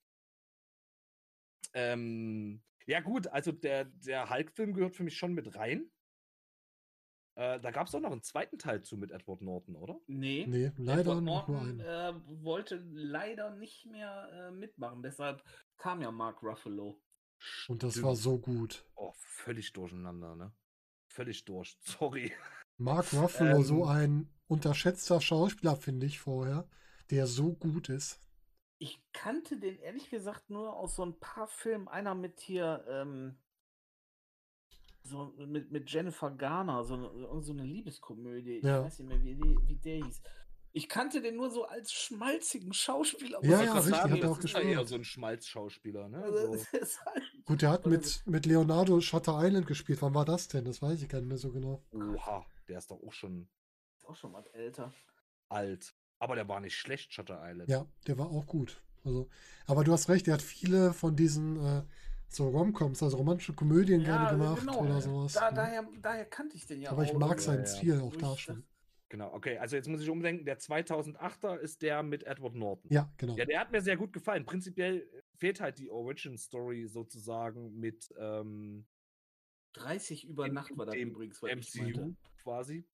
ähm, 1.74 2.62
ja, 2.86 3.00
gut, 3.00 3.26
also 3.28 3.52
der, 3.52 3.84
der 3.84 4.30
Hulk-Film 4.30 4.74
gehört 4.74 4.96
für 4.96 5.02
mich 5.02 5.16
schon 5.16 5.34
mit 5.34 5.54
rein. 5.56 5.90
Äh, 7.34 7.60
da 7.60 7.70
gab 7.70 7.86
es 7.86 7.94
auch 7.94 8.00
noch 8.00 8.10
einen 8.10 8.22
zweiten 8.22 8.58
Teil 8.58 8.82
zu 8.82 8.96
mit 8.96 9.12
Edward 9.12 9.42
Norton, 9.42 9.76
oder? 9.76 10.00
Nee. 10.06 10.44
Nee, 10.48 10.72
leider 10.76 11.02
Edward 11.02 11.22
Norton 11.22 11.80
äh, 11.80 12.14
wollte 12.42 12.76
leider 12.90 13.50
nicht 13.50 13.86
mehr 13.86 14.28
äh, 14.32 14.50
mitmachen. 14.50 15.02
Deshalb 15.02 15.42
kam 15.76 16.02
ja 16.02 16.10
Mark 16.10 16.42
Ruffalo. 16.42 17.00
Und 17.68 17.82
das 17.82 18.02
war 18.02 18.16
so 18.16 18.38
gut. 18.38 18.84
Oh, 18.94 19.12
völlig 19.16 19.72
durcheinander, 19.72 20.34
ne? 20.34 20.52
Völlig 21.06 21.44
durch. 21.44 21.76
Sorry. 21.80 22.32
Mark 22.76 23.12
Ruffalo, 23.12 23.58
ähm, 23.58 23.64
so 23.64 23.84
ein 23.86 24.28
unterschätzter 24.46 25.20
Schauspieler, 25.20 25.76
finde 25.76 26.06
ich 26.06 26.20
vorher, 26.20 26.68
der 27.10 27.26
so 27.26 27.52
gut 27.52 27.88
ist. 27.88 28.20
Ich 28.78 29.00
kannte 29.12 29.58
den 29.58 29.78
ehrlich 29.78 30.10
gesagt 30.10 30.50
nur 30.50 30.76
aus 30.76 30.94
so 30.94 31.04
ein 31.04 31.18
paar 31.18 31.48
Filmen. 31.48 31.88
Einer 31.88 32.14
mit 32.14 32.40
hier, 32.40 32.84
ähm, 32.88 33.36
so 35.02 35.34
mit, 35.38 35.72
mit 35.72 35.90
Jennifer 35.90 36.30
Garner, 36.30 36.84
so, 36.84 37.40
so 37.40 37.52
eine 37.52 37.64
Liebeskomödie. 37.64 38.58
Ich 38.58 38.64
ja. 38.64 38.84
weiß 38.84 39.00
nicht 39.00 39.08
mehr, 39.08 39.20
wie, 39.22 39.58
wie 39.66 39.76
der 39.76 40.04
hieß. 40.04 40.22
Ich 40.72 40.88
kannte 40.88 41.20
den 41.20 41.36
nur 41.36 41.50
so 41.50 41.64
als 41.64 41.92
schmalzigen 41.92 42.72
Schauspieler. 42.72 43.38
Ja, 43.42 43.62
ja, 43.62 43.72
richtig, 43.74 43.94
hat 43.94 44.10
er 44.10 44.30
auch 44.30 44.38
gespielt. 44.38 44.64
eher 44.64 44.84
so 44.84 44.94
ein 44.96 45.04
Schmalzschauspieler, 45.04 46.08
ne? 46.08 46.22
Also, 46.22 46.56
so. 46.56 46.64
halt 47.06 47.22
Gut, 47.44 47.62
der 47.62 47.70
hat 47.70 47.86
mit, 47.86 48.22
mit 48.26 48.46
Leonardo 48.46 49.00
Shutter 49.00 49.38
Island 49.42 49.66
gespielt. 49.66 50.02
Wann 50.02 50.14
war 50.14 50.24
das 50.24 50.48
denn? 50.48 50.64
Das 50.64 50.82
weiß 50.82 51.02
ich 51.02 51.08
gar 51.08 51.18
nicht 51.18 51.28
mehr 51.28 51.38
so 51.38 51.50
genau. 51.50 51.82
Oha, 51.92 52.44
der 52.68 52.78
ist 52.78 52.90
doch 52.90 53.02
auch 53.02 53.12
schon. 53.12 53.48
Ist 53.96 54.06
auch 54.06 54.16
schon 54.16 54.32
mal 54.32 54.44
älter. 54.52 54.92
Alt. 55.48 55.94
Aber 56.18 56.34
der 56.34 56.48
war 56.48 56.60
nicht 56.60 56.76
schlecht, 56.76 57.12
Shutter 57.14 57.40
Island. 57.42 57.70
Ja, 57.70 57.86
der 58.06 58.18
war 58.18 58.26
auch 58.26 58.46
gut. 58.46 58.82
Also, 59.04 59.28
aber 59.66 59.84
du 59.84 59.92
hast 59.92 60.08
recht, 60.08 60.26
der 60.26 60.34
hat 60.34 60.42
viele 60.42 60.92
von 60.92 61.16
diesen 61.16 61.56
äh, 61.64 61.82
so 62.28 62.48
Romcoms, 62.48 63.02
also 63.02 63.16
romantische 63.16 63.54
Komödien 63.54 64.02
ja, 64.02 64.16
gerne 64.16 64.38
gemacht 64.38 64.60
genau. 64.60 64.80
oder 64.80 65.00
sowas. 65.00 65.32
Da, 65.32 65.50
ne? 65.50 65.56
daher, 65.56 65.88
daher 66.02 66.24
kannte 66.26 66.56
ich 66.56 66.66
den 66.66 66.82
ja 66.82 66.90
Aber 66.90 67.02
auch. 67.02 67.06
ich 67.06 67.14
mag 67.14 67.40
seinen 67.40 67.64
ja, 67.64 67.66
Stil 67.66 68.00
auch 68.00 68.16
da 68.16 68.36
schon. 68.36 68.64
Genau, 69.10 69.32
okay, 69.32 69.56
also 69.56 69.74
jetzt 69.74 69.88
muss 69.88 70.02
ich 70.02 70.10
umdenken, 70.10 70.44
der 70.44 70.58
2008er 70.58 71.56
ist 71.56 71.80
der 71.80 72.02
mit 72.02 72.24
Edward 72.24 72.54
Norton. 72.54 72.90
Ja, 72.92 73.10
genau. 73.16 73.36
Ja, 73.36 73.46
der 73.46 73.60
hat 73.60 73.72
mir 73.72 73.80
sehr 73.80 73.96
gut 73.96 74.12
gefallen. 74.12 74.44
Prinzipiell 74.44 75.08
fehlt 75.34 75.60
halt 75.60 75.78
die 75.78 75.90
Origin 75.90 76.36
Story 76.36 76.86
sozusagen 76.86 77.78
mit 77.78 78.12
ähm, 78.18 78.86
30 79.74 80.26
über 80.26 80.48
Nacht 80.48 80.76
war 80.76 80.86
das 80.86 80.96
übrigens, 80.96 81.42
was 81.42 81.50
MCU 81.52 82.14
quasi. 82.42 82.84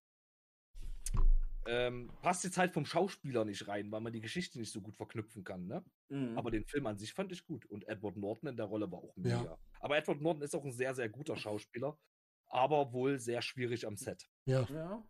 Ähm, 1.66 2.10
passt 2.20 2.44
jetzt 2.44 2.58
halt 2.58 2.72
vom 2.72 2.84
Schauspieler 2.84 3.44
nicht 3.44 3.66
rein, 3.68 3.90
weil 3.90 4.02
man 4.02 4.12
die 4.12 4.20
Geschichte 4.20 4.58
nicht 4.58 4.70
so 4.70 4.82
gut 4.82 4.96
verknüpfen 4.96 5.44
kann, 5.44 5.66
ne? 5.66 5.82
Mhm. 6.10 6.36
Aber 6.36 6.50
den 6.50 6.66
Film 6.66 6.86
an 6.86 6.98
sich 6.98 7.14
fand 7.14 7.32
ich 7.32 7.46
gut. 7.46 7.64
Und 7.66 7.88
Edward 7.88 8.16
Norton 8.16 8.50
in 8.50 8.56
der 8.56 8.66
Rolle 8.66 8.90
war 8.92 8.98
auch 8.98 9.16
mega. 9.16 9.44
Ja. 9.44 9.58
Aber 9.80 9.96
Edward 9.96 10.20
Norton 10.20 10.42
ist 10.42 10.54
auch 10.54 10.64
ein 10.64 10.72
sehr, 10.72 10.94
sehr 10.94 11.08
guter 11.08 11.36
Schauspieler, 11.36 11.98
aber 12.48 12.92
wohl 12.92 13.18
sehr 13.18 13.40
schwierig 13.40 13.86
am 13.86 13.96
Set. 13.96 14.28
Ja. 14.44 14.66
ja. 14.70 15.02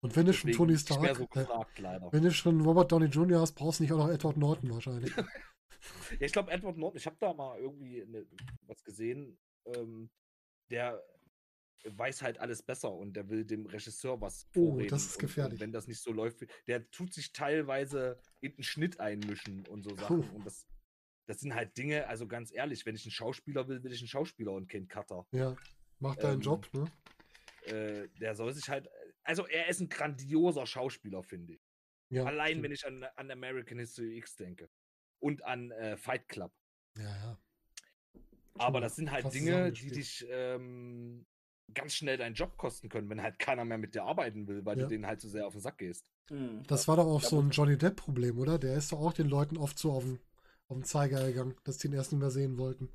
Und 0.00 0.14
wenn 0.14 0.26
du 0.26 0.32
schon 0.32 0.52
Tony 0.52 0.78
Stark, 0.78 1.16
so 1.16 1.26
gefragt, 1.26 1.80
äh, 1.80 2.00
wenn 2.12 2.22
du 2.22 2.30
schon 2.30 2.60
Robert 2.60 2.92
Downey 2.92 3.06
Jr. 3.06 3.40
hast, 3.40 3.54
brauchst 3.54 3.80
du 3.80 3.84
nicht 3.84 3.92
auch 3.92 3.98
noch 3.98 4.10
Edward 4.10 4.36
Norton 4.36 4.70
wahrscheinlich. 4.70 5.12
ja, 5.16 6.20
ich 6.20 6.32
glaube, 6.32 6.52
Edward 6.52 6.76
Norton, 6.76 6.98
ich 6.98 7.06
habe 7.06 7.16
da 7.18 7.32
mal 7.32 7.58
irgendwie 7.58 8.04
ne, 8.06 8.26
was 8.66 8.84
gesehen, 8.84 9.38
ähm, 9.66 10.10
der 10.70 11.02
weiß 11.84 12.22
halt 12.22 12.38
alles 12.38 12.62
besser 12.62 12.92
und 12.92 13.14
der 13.14 13.28
will 13.28 13.44
dem 13.44 13.66
Regisseur 13.66 14.20
was 14.20 14.44
vorreden. 14.52 14.88
Oh, 14.88 14.90
das 14.90 15.06
ist 15.06 15.18
gefährlich. 15.18 15.54
Und, 15.54 15.60
wenn 15.60 15.72
das 15.72 15.86
nicht 15.86 16.00
so 16.00 16.12
läuft, 16.12 16.46
der 16.66 16.88
tut 16.90 17.12
sich 17.14 17.32
teilweise 17.32 18.20
in 18.40 18.52
den 18.52 18.62
Schnitt 18.62 19.00
einmischen 19.00 19.66
und 19.66 19.82
so 19.82 19.94
Sachen. 19.94 20.22
Puh. 20.22 20.36
Und 20.36 20.46
das, 20.46 20.66
das 21.26 21.40
sind 21.40 21.54
halt 21.54 21.76
Dinge, 21.76 22.06
also 22.08 22.26
ganz 22.26 22.52
ehrlich, 22.52 22.84
wenn 22.86 22.94
ich 22.94 23.04
einen 23.04 23.12
Schauspieler 23.12 23.68
will, 23.68 23.82
will 23.82 23.92
ich 23.92 24.00
einen 24.00 24.08
Schauspieler 24.08 24.52
und 24.52 24.68
keinen 24.68 24.88
Cutter. 24.88 25.26
Ja, 25.32 25.56
macht 25.98 26.22
deinen 26.22 26.34
ähm, 26.34 26.40
Job, 26.40 26.68
ne? 26.72 26.90
Äh, 27.66 28.08
der 28.20 28.34
soll 28.34 28.52
sich 28.54 28.68
halt, 28.68 28.88
also 29.28 29.46
er 29.46 29.68
ist 29.68 29.80
ein 29.80 29.90
grandioser 29.90 30.66
Schauspieler, 30.66 31.22
finde 31.22 31.52
ich. 31.52 31.60
Ja, 32.08 32.24
Allein, 32.24 32.48
stimmt. 32.48 32.64
wenn 32.64 32.72
ich 32.72 32.86
an, 32.86 33.04
an 33.16 33.30
American 33.30 33.78
History 33.78 34.16
X 34.16 34.36
denke. 34.36 34.70
Und 35.20 35.44
an 35.44 35.70
äh, 35.72 35.98
Fight 35.98 36.26
Club. 36.28 36.50
Ja, 36.96 37.04
ja. 37.04 37.38
Aber 38.54 38.80
das 38.80 38.96
sind 38.96 39.10
halt 39.10 39.32
Dinge, 39.34 39.70
die 39.70 39.90
dich 39.90 40.26
ähm, 40.30 41.26
ganz 41.74 41.92
schnell 41.92 42.16
deinen 42.16 42.34
Job 42.34 42.56
kosten 42.56 42.88
können, 42.88 43.10
wenn 43.10 43.22
halt 43.22 43.38
keiner 43.38 43.66
mehr 43.66 43.76
mit 43.76 43.94
dir 43.94 44.04
arbeiten 44.04 44.48
will, 44.48 44.64
weil 44.64 44.78
ja. 44.78 44.84
du 44.84 44.88
denen 44.88 45.06
halt 45.06 45.20
so 45.20 45.28
sehr 45.28 45.46
auf 45.46 45.52
den 45.52 45.60
Sack 45.60 45.76
gehst. 45.76 46.10
Mhm. 46.30 46.62
Das 46.66 46.88
war 46.88 46.96
doch 46.96 47.06
auch 47.06 47.22
so 47.22 47.38
ein 47.38 47.50
Johnny 47.50 47.76
Depp-Problem, 47.76 48.38
oder? 48.38 48.58
Der 48.58 48.76
ist 48.76 48.92
doch 48.92 49.00
auch 49.00 49.12
den 49.12 49.28
Leuten 49.28 49.58
oft 49.58 49.78
so 49.78 49.92
auf 49.92 50.04
den, 50.04 50.18
auf 50.68 50.78
den 50.78 50.84
Zeiger 50.84 51.26
gegangen, 51.26 51.54
dass 51.64 51.76
die 51.76 51.88
ihn 51.88 51.92
erst 51.92 52.12
nicht 52.12 52.20
mehr 52.20 52.30
sehen 52.30 52.56
wollten. 52.56 52.88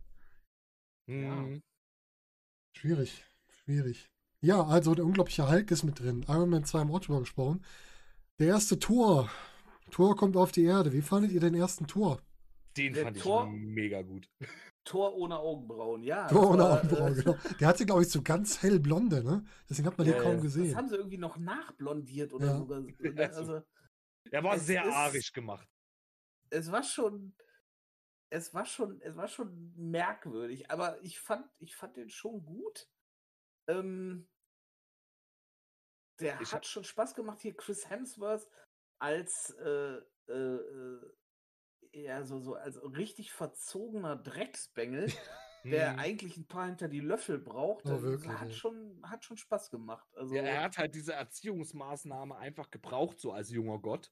Mhm. 1.05 1.61
Schwierig, 2.75 3.23
schwierig. 3.49 4.09
Ja, 4.43 4.61
also 4.65 4.93
der 4.93 5.05
unglaubliche 5.05 5.49
Hulk 5.49 5.71
ist 5.71 5.83
mit 5.83 6.01
drin. 6.01 6.25
Iron 6.27 6.49
Man 6.49 6.65
2 6.65 6.81
im 6.81 6.91
Ort 6.91 7.07
drüber 7.07 7.21
gesprochen. 7.21 7.63
Der 8.39 8.47
erste 8.47 8.77
Tor. 8.77 9.31
Tor 9.89 10.17
kommt 10.17 10.35
auf 10.35 10.51
die 10.51 10.65
Erde. 10.65 10.91
Wie 10.91 11.01
fandet 11.01 11.31
ihr 11.31 11.39
den 11.39 11.55
ersten 11.55 11.87
Tor? 11.87 12.21
Den 12.75 12.93
der 12.93 13.05
fand 13.05 13.21
Tor, 13.21 13.45
ich 13.45 13.53
mega 13.53 14.01
gut. 14.01 14.29
Tor 14.83 15.15
ohne 15.15 15.39
Augenbrauen, 15.39 16.03
ja. 16.03 16.27
Tor 16.27 16.51
ohne 16.51 16.63
war, 16.63 16.79
Augenbrauen, 16.79 17.13
äh, 17.13 17.23
genau. 17.23 17.37
Der 17.57 17.67
hatte, 17.69 17.85
glaube 17.85 18.01
ich, 18.01 18.09
so 18.09 18.21
ganz 18.21 18.61
hellblonde, 18.61 19.23
ne? 19.23 19.45
Deswegen 19.69 19.87
hat 19.87 19.97
man 19.97 20.07
den 20.07 20.17
kaum 20.17 20.41
gesehen. 20.41 20.67
Das 20.67 20.75
haben 20.75 20.89
sie 20.89 20.97
irgendwie 20.97 21.17
noch 21.17 21.37
nachblondiert 21.37 22.33
oder 22.33 22.47
ja. 22.47 22.57
sogar. 22.57 22.81
Ne? 22.81 22.93
Also, 23.33 23.61
er 24.29 24.43
war 24.43 24.59
sehr 24.59 24.83
ist, 24.83 24.93
arisch 24.93 25.31
gemacht. 25.31 25.69
Es 26.49 26.69
war 26.69 26.83
schon. 26.83 27.33
Es 28.29 28.53
war 28.53 28.65
schon, 28.65 28.99
es 28.99 29.15
war 29.15 29.29
schon 29.29 29.73
merkwürdig, 29.77 30.69
aber 30.69 31.01
ich 31.01 31.19
fand, 31.19 31.45
ich 31.59 31.75
fand 31.75 31.95
den 31.95 32.09
schon 32.09 32.43
gut. 32.43 32.89
Ähm, 33.67 34.27
der 36.19 36.39
ich 36.41 36.53
hat 36.53 36.65
schon 36.65 36.83
Spaß 36.83 37.15
gemacht 37.15 37.41
hier, 37.41 37.55
Chris 37.55 37.89
Hemsworth 37.89 38.47
als 38.99 39.55
äh, 39.59 39.97
äh, 40.27 40.33
äh 40.33 41.13
ja, 41.95 42.23
so, 42.23 42.39
so 42.39 42.55
als 42.55 42.81
richtig 42.81 43.31
verzogener 43.31 44.15
Drecksbengel, 44.15 45.11
der 45.63 45.93
mhm. 45.93 45.99
eigentlich 45.99 46.37
ein 46.37 46.47
paar 46.47 46.65
hinter 46.65 46.87
die 46.87 46.99
Löffel 46.99 47.37
braucht, 47.37 47.85
oh, 47.85 48.01
wirklich, 48.01 48.31
hat, 48.31 48.53
schon, 48.53 48.99
hat 49.03 49.23
schon 49.23 49.37
Spaß 49.37 49.69
gemacht. 49.69 50.07
Also, 50.15 50.35
ja, 50.35 50.41
er 50.41 50.63
hat 50.63 50.77
halt 50.77 50.95
diese 50.95 51.13
Erziehungsmaßnahme 51.13 52.35
einfach 52.35 52.71
gebraucht, 52.71 53.19
so 53.19 53.31
als 53.31 53.51
junger 53.51 53.79
Gott. 53.79 54.11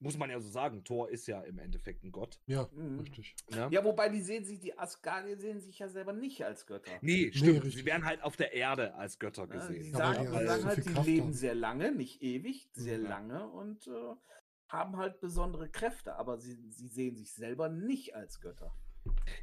Muss 0.00 0.16
man 0.16 0.30
ja 0.30 0.38
so 0.40 0.48
sagen, 0.48 0.84
Thor 0.84 1.10
ist 1.10 1.26
ja 1.26 1.40
im 1.42 1.58
Endeffekt 1.58 2.04
ein 2.04 2.12
Gott. 2.12 2.40
Ja, 2.46 2.68
mhm. 2.72 3.00
richtig. 3.00 3.34
Ja? 3.50 3.68
ja? 3.68 3.84
wobei 3.84 4.08
die 4.08 4.20
sehen 4.20 4.44
sich, 4.44 4.60
die 4.60 4.78
Asgardier 4.78 5.36
sehen 5.36 5.60
sich 5.60 5.80
ja 5.80 5.88
selber 5.88 6.12
nicht 6.12 6.44
als 6.44 6.66
Götter. 6.66 6.92
Nee, 7.00 7.32
stimmt. 7.32 7.64
Nee, 7.64 7.70
sie 7.70 7.84
werden 7.84 8.04
halt 8.04 8.22
auf 8.22 8.36
der 8.36 8.52
Erde 8.52 8.94
als 8.94 9.18
Götter 9.18 9.48
gesehen. 9.48 9.76
Ja, 9.76 9.82
sie 9.82 9.90
sagen, 9.90 10.26
die, 10.26 10.46
sagen 10.46 10.64
halt, 10.64 10.84
sie 10.84 10.92
leben 10.92 11.26
haben. 11.26 11.32
sehr 11.32 11.54
lange, 11.54 11.92
nicht 11.92 12.22
ewig, 12.22 12.70
sehr 12.72 13.00
ja. 13.00 13.08
lange 13.08 13.48
und 13.48 13.88
äh, 13.88 14.14
haben 14.68 14.96
halt 14.96 15.20
besondere 15.20 15.68
Kräfte, 15.68 16.14
aber 16.16 16.38
sie, 16.38 16.54
sie 16.70 16.88
sehen 16.88 17.16
sich 17.16 17.32
selber 17.32 17.68
nicht 17.68 18.14
als 18.14 18.40
Götter. 18.40 18.72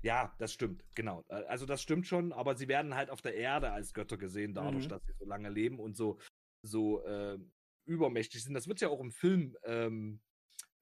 Ja, 0.02 0.34
das 0.38 0.54
stimmt, 0.54 0.84
genau. 0.96 1.24
Äh, 1.28 1.44
also 1.46 1.66
das 1.66 1.82
stimmt 1.82 2.08
schon, 2.08 2.32
aber 2.32 2.56
sie 2.56 2.68
werden 2.68 2.96
halt 2.96 3.10
auf 3.10 3.22
der 3.22 3.36
Erde 3.36 3.72
als 3.72 3.94
Götter 3.94 4.18
gesehen, 4.18 4.54
dadurch, 4.54 4.86
mhm. 4.86 4.90
dass 4.90 5.06
sie 5.06 5.14
so 5.14 5.26
lange 5.26 5.50
leben 5.50 5.80
und 5.80 5.96
so, 5.98 6.20
so 6.62 7.04
äh, 7.04 7.38
übermächtig 7.86 8.44
sind. 8.44 8.54
Das 8.54 8.68
wird 8.68 8.82
ja 8.82 8.90
auch 8.90 9.00
im 9.00 9.12
Film 9.12 9.56
ähm, 9.64 10.22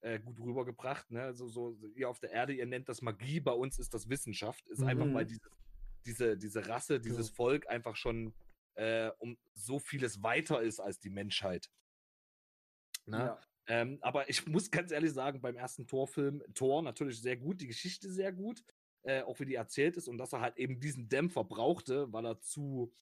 äh, 0.04 0.20
gut 0.20 0.40
rübergebracht. 0.40 1.10
Ne? 1.12 1.34
So, 1.34 1.48
so, 1.48 1.78
ihr 1.96 2.10
auf 2.10 2.20
der 2.20 2.32
Erde, 2.32 2.54
ihr 2.54 2.66
nennt 2.66 2.90
das 2.90 3.02
Magie, 3.02 3.40
bei 3.40 3.54
uns 3.54 3.80
ist 3.80 3.94
das 3.94 4.10
Wissenschaft. 4.10 4.68
Ist 4.68 4.82
mhm. 4.82 4.88
einfach, 4.88 5.14
weil 5.14 5.26
dieses, 5.26 5.50
diese, 6.06 6.38
diese 6.38 6.68
Rasse, 6.68 7.00
dieses 7.00 7.30
ja. 7.30 7.36
Volk 7.36 7.70
einfach 7.70 7.96
schon 7.96 8.34
äh, 8.76 9.12
um 9.20 9.38
so 9.54 9.80
vieles 9.80 10.22
weiter 10.22 10.62
ist 10.62 10.80
als 10.80 11.00
die 11.00 11.10
Menschheit. 11.10 11.70
Ne? 13.06 13.18
Ja. 13.18 13.40
Ähm, 13.68 14.00
aber 14.02 14.30
ich 14.30 14.46
muss 14.46 14.72
ganz 14.72 14.92
ehrlich 14.92 15.14
sagen, 15.14 15.42
beim 15.42 15.56
ersten 15.56 15.88
Torfilm, 15.88 16.44
Tor 16.54 16.82
natürlich 16.82 17.22
sehr 17.22 17.38
gut, 17.38 17.62
die 17.62 17.68
Geschichte 17.68 18.12
sehr 18.12 18.34
gut, 18.34 18.62
äh, 19.04 19.22
auch 19.22 19.40
wie 19.40 19.46
die 19.46 19.56
erzählt 19.56 19.96
ist 19.96 20.10
und 20.10 20.18
dass 20.18 20.34
er 20.34 20.42
halt 20.42 20.58
eben 20.58 20.82
diesen 20.82 21.08
Dämpfer 21.08 21.46
brauchte, 21.46 22.12
weil 22.12 22.26
er 22.26 22.42
zu 22.42 22.94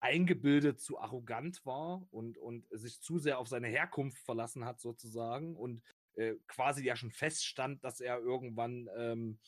eingebildet, 0.00 0.80
zu 0.80 0.98
arrogant 0.98 1.64
war 1.64 2.06
und, 2.10 2.38
und 2.38 2.66
sich 2.70 3.00
zu 3.00 3.18
sehr 3.18 3.38
auf 3.38 3.48
seine 3.48 3.68
Herkunft 3.68 4.18
verlassen 4.24 4.64
hat, 4.64 4.80
sozusagen, 4.80 5.56
und 5.56 5.82
äh, 6.18 6.34
quasi 6.48 6.84
ja 6.84 6.96
schon 6.96 7.12
feststand, 7.12 7.84
dass 7.84 8.00
er 8.00 8.18
irgendwann 8.18 8.88
ähm, 8.96 9.38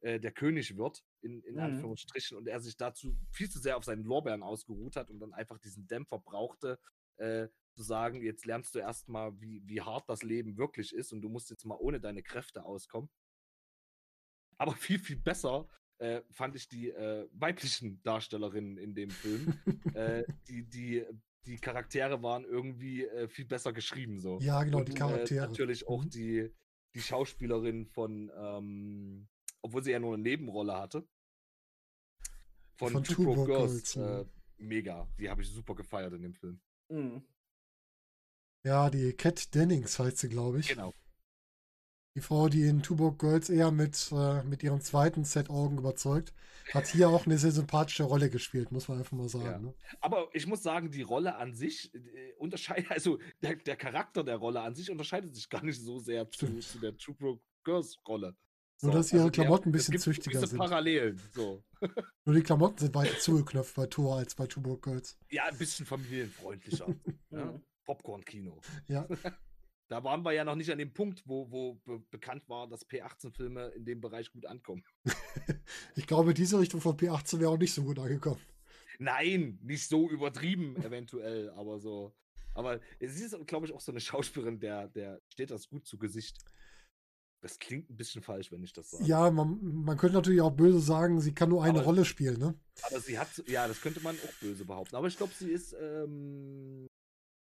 äh, 0.00 0.20
der 0.20 0.30
König 0.30 0.76
wird, 0.76 1.04
in, 1.20 1.42
in 1.42 1.54
mhm. 1.54 1.60
Anführungsstrichen, 1.60 2.36
und 2.36 2.46
er 2.46 2.60
sich 2.60 2.76
dazu 2.76 3.18
viel 3.30 3.50
zu 3.50 3.58
sehr 3.58 3.76
auf 3.76 3.84
seinen 3.84 4.04
Lorbeeren 4.04 4.42
ausgeruht 4.42 4.94
hat 4.94 5.10
und 5.10 5.18
dann 5.18 5.32
einfach 5.32 5.58
diesen 5.58 5.86
Dämpfer 5.88 6.20
brauchte, 6.20 6.78
äh, 7.16 7.48
zu 7.74 7.82
sagen, 7.82 8.22
jetzt 8.22 8.46
lernst 8.46 8.74
du 8.74 8.78
erstmal, 8.78 9.40
wie, 9.40 9.62
wie 9.66 9.80
hart 9.80 10.08
das 10.08 10.22
Leben 10.22 10.56
wirklich 10.56 10.94
ist 10.94 11.12
und 11.12 11.22
du 11.22 11.28
musst 11.28 11.50
jetzt 11.50 11.64
mal 11.64 11.78
ohne 11.80 12.00
deine 12.00 12.22
Kräfte 12.22 12.64
auskommen. 12.64 13.10
Aber 14.58 14.72
viel, 14.72 15.00
viel 15.00 15.16
besser 15.16 15.66
äh, 15.98 16.22
fand 16.30 16.54
ich 16.54 16.68
die 16.68 16.90
äh, 16.90 17.28
weiblichen 17.32 18.00
Darstellerinnen 18.02 18.78
in 18.78 18.94
dem 18.94 19.10
Film. 19.10 19.58
äh, 19.94 20.24
die, 20.46 20.62
die, 20.64 21.04
die 21.46 21.56
Charaktere 21.56 22.22
waren 22.22 22.44
irgendwie 22.44 23.04
äh, 23.04 23.28
viel 23.28 23.44
besser 23.44 23.72
geschrieben. 23.72 24.20
So. 24.20 24.38
Ja, 24.40 24.62
genau, 24.62 24.78
und, 24.78 24.88
die 24.88 24.92
äh, 24.92 24.96
Charaktere. 24.96 25.46
natürlich 25.46 25.86
auch 25.88 26.04
mhm. 26.04 26.10
die, 26.10 26.50
die 26.94 27.00
Schauspielerin 27.00 27.86
von, 27.86 28.30
ähm, 28.36 29.28
obwohl 29.60 29.82
sie 29.82 29.90
ja 29.90 29.98
nur 29.98 30.14
eine 30.14 30.22
Nebenrolle 30.22 30.74
hatte. 30.74 31.06
Von, 32.76 32.92
von 32.92 33.04
Two 33.04 33.24
Broke 33.24 33.46
Girls. 33.46 33.94
Girls 33.94 33.96
äh, 33.96 34.24
mega. 34.58 35.08
Die 35.18 35.28
habe 35.28 35.42
ich 35.42 35.48
super 35.48 35.74
gefeiert 35.74 36.12
in 36.14 36.22
dem 36.22 36.34
Film. 36.34 36.60
Mhm. 36.88 37.22
Ja, 38.64 38.90
die 38.90 39.12
Cat 39.12 39.54
Dennings 39.54 39.98
heißt 39.98 40.18
sie, 40.18 40.28
glaube 40.28 40.60
ich. 40.60 40.68
Genau. 40.68 40.94
Die 42.14 42.20
Frau, 42.20 42.48
die 42.48 42.62
in 42.62 42.82
Tuborg 42.82 43.18
Girls 43.18 43.48
eher 43.48 43.70
mit, 43.70 44.10
äh, 44.12 44.42
mit 44.42 44.62
ihrem 44.62 44.82
zweiten 44.82 45.24
Set 45.24 45.48
Augen 45.48 45.78
überzeugt, 45.78 46.34
hat 46.74 46.86
hier 46.86 47.08
auch 47.08 47.24
eine 47.24 47.38
sehr 47.38 47.52
sympathische 47.52 48.02
Rolle 48.02 48.28
gespielt, 48.28 48.70
muss 48.70 48.88
man 48.88 48.98
einfach 48.98 49.16
mal 49.16 49.28
sagen. 49.28 49.44
Ja. 49.44 49.58
Ne? 49.58 49.74
Aber 50.00 50.28
ich 50.34 50.46
muss 50.46 50.62
sagen, 50.62 50.90
die 50.90 51.02
Rolle 51.02 51.36
an 51.36 51.54
sich 51.54 51.94
äh, 51.94 52.32
unterscheidet, 52.38 52.90
also 52.90 53.18
der, 53.42 53.56
der, 53.56 53.76
Charakter 53.76 54.24
der 54.24 54.36
Rolle 54.36 54.60
an 54.60 54.74
sich 54.74 54.90
unterscheidet 54.90 55.34
sich 55.34 55.48
gar 55.48 55.64
nicht 55.64 55.80
so 55.80 55.98
sehr 55.98 56.30
zu, 56.30 56.58
zu, 56.58 56.78
der 56.80 56.96
Tuborg 56.98 57.40
Girls 57.64 57.98
Rolle. 58.06 58.36
So, 58.76 58.88
Nur, 58.88 58.96
dass 58.96 59.12
ihre 59.12 59.22
also 59.22 59.30
Klamotten 59.32 59.68
ein 59.68 59.72
bisschen 59.72 59.98
züchtiger 59.98 60.46
sind. 60.46 60.58
Parallelen, 60.58 61.20
so. 61.32 61.64
Nur 62.24 62.34
die 62.34 62.42
Klamotten 62.42 62.78
sind 62.78 62.94
weiter 62.94 63.18
zugeknöpft 63.18 63.74
bei 63.76 63.86
Thor 63.86 64.18
als 64.18 64.34
bei 64.34 64.46
Tuborg 64.46 64.82
Girls. 64.82 65.18
Ja, 65.30 65.44
ein 65.44 65.56
bisschen 65.56 65.86
familienfreundlicher. 65.86 66.88
ja? 67.30 67.60
Popcorn-Kino. 67.84 68.60
Ja. 68.88 69.06
Da 69.92 70.02
waren 70.04 70.24
wir 70.24 70.32
ja 70.32 70.42
noch 70.42 70.54
nicht 70.54 70.72
an 70.72 70.78
dem 70.78 70.94
Punkt, 70.94 71.22
wo, 71.26 71.50
wo 71.50 71.74
be 71.84 72.02
bekannt 72.10 72.48
war, 72.48 72.66
dass 72.66 72.88
P18-Filme 72.88 73.66
in 73.76 73.84
dem 73.84 74.00
Bereich 74.00 74.32
gut 74.32 74.46
ankommen. 74.46 74.82
ich 75.96 76.06
glaube, 76.06 76.32
diese 76.32 76.58
Richtung 76.58 76.80
von 76.80 76.96
P18 76.96 77.40
wäre 77.40 77.50
auch 77.50 77.58
nicht 77.58 77.74
so 77.74 77.82
gut 77.82 77.98
angekommen. 77.98 78.40
Nein, 78.98 79.58
nicht 79.60 79.86
so 79.86 80.08
übertrieben, 80.08 80.76
eventuell, 80.82 81.50
aber 81.50 81.78
so. 81.78 82.14
Aber 82.54 82.80
es 83.00 83.20
ist, 83.20 83.36
glaube 83.46 83.66
ich, 83.66 83.74
auch 83.74 83.82
so 83.82 83.92
eine 83.92 84.00
Schauspielerin, 84.00 84.60
der, 84.60 84.88
der 84.88 85.20
steht 85.28 85.50
das 85.50 85.68
gut 85.68 85.86
zu 85.86 85.98
Gesicht. 85.98 86.38
Das 87.42 87.58
klingt 87.58 87.90
ein 87.90 87.96
bisschen 87.98 88.22
falsch, 88.22 88.50
wenn 88.50 88.62
ich 88.62 88.72
das 88.72 88.92
sage. 88.92 89.04
Ja, 89.04 89.30
man, 89.30 89.58
man 89.62 89.98
könnte 89.98 90.14
natürlich 90.14 90.40
auch 90.40 90.52
böse 90.52 90.80
sagen, 90.80 91.20
sie 91.20 91.34
kann 91.34 91.50
nur 91.50 91.62
eine 91.62 91.80
aber, 91.80 91.84
Rolle 91.88 92.06
spielen, 92.06 92.38
ne? 92.38 92.58
Aber 92.84 92.98
sie 92.98 93.18
hat, 93.18 93.28
ja, 93.46 93.68
das 93.68 93.82
könnte 93.82 94.00
man 94.00 94.16
auch 94.16 94.40
böse 94.40 94.64
behaupten. 94.64 94.96
Aber 94.96 95.08
ich 95.08 95.18
glaube, 95.18 95.34
sie 95.38 95.50
ist 95.50 95.76
ähm, 95.78 96.88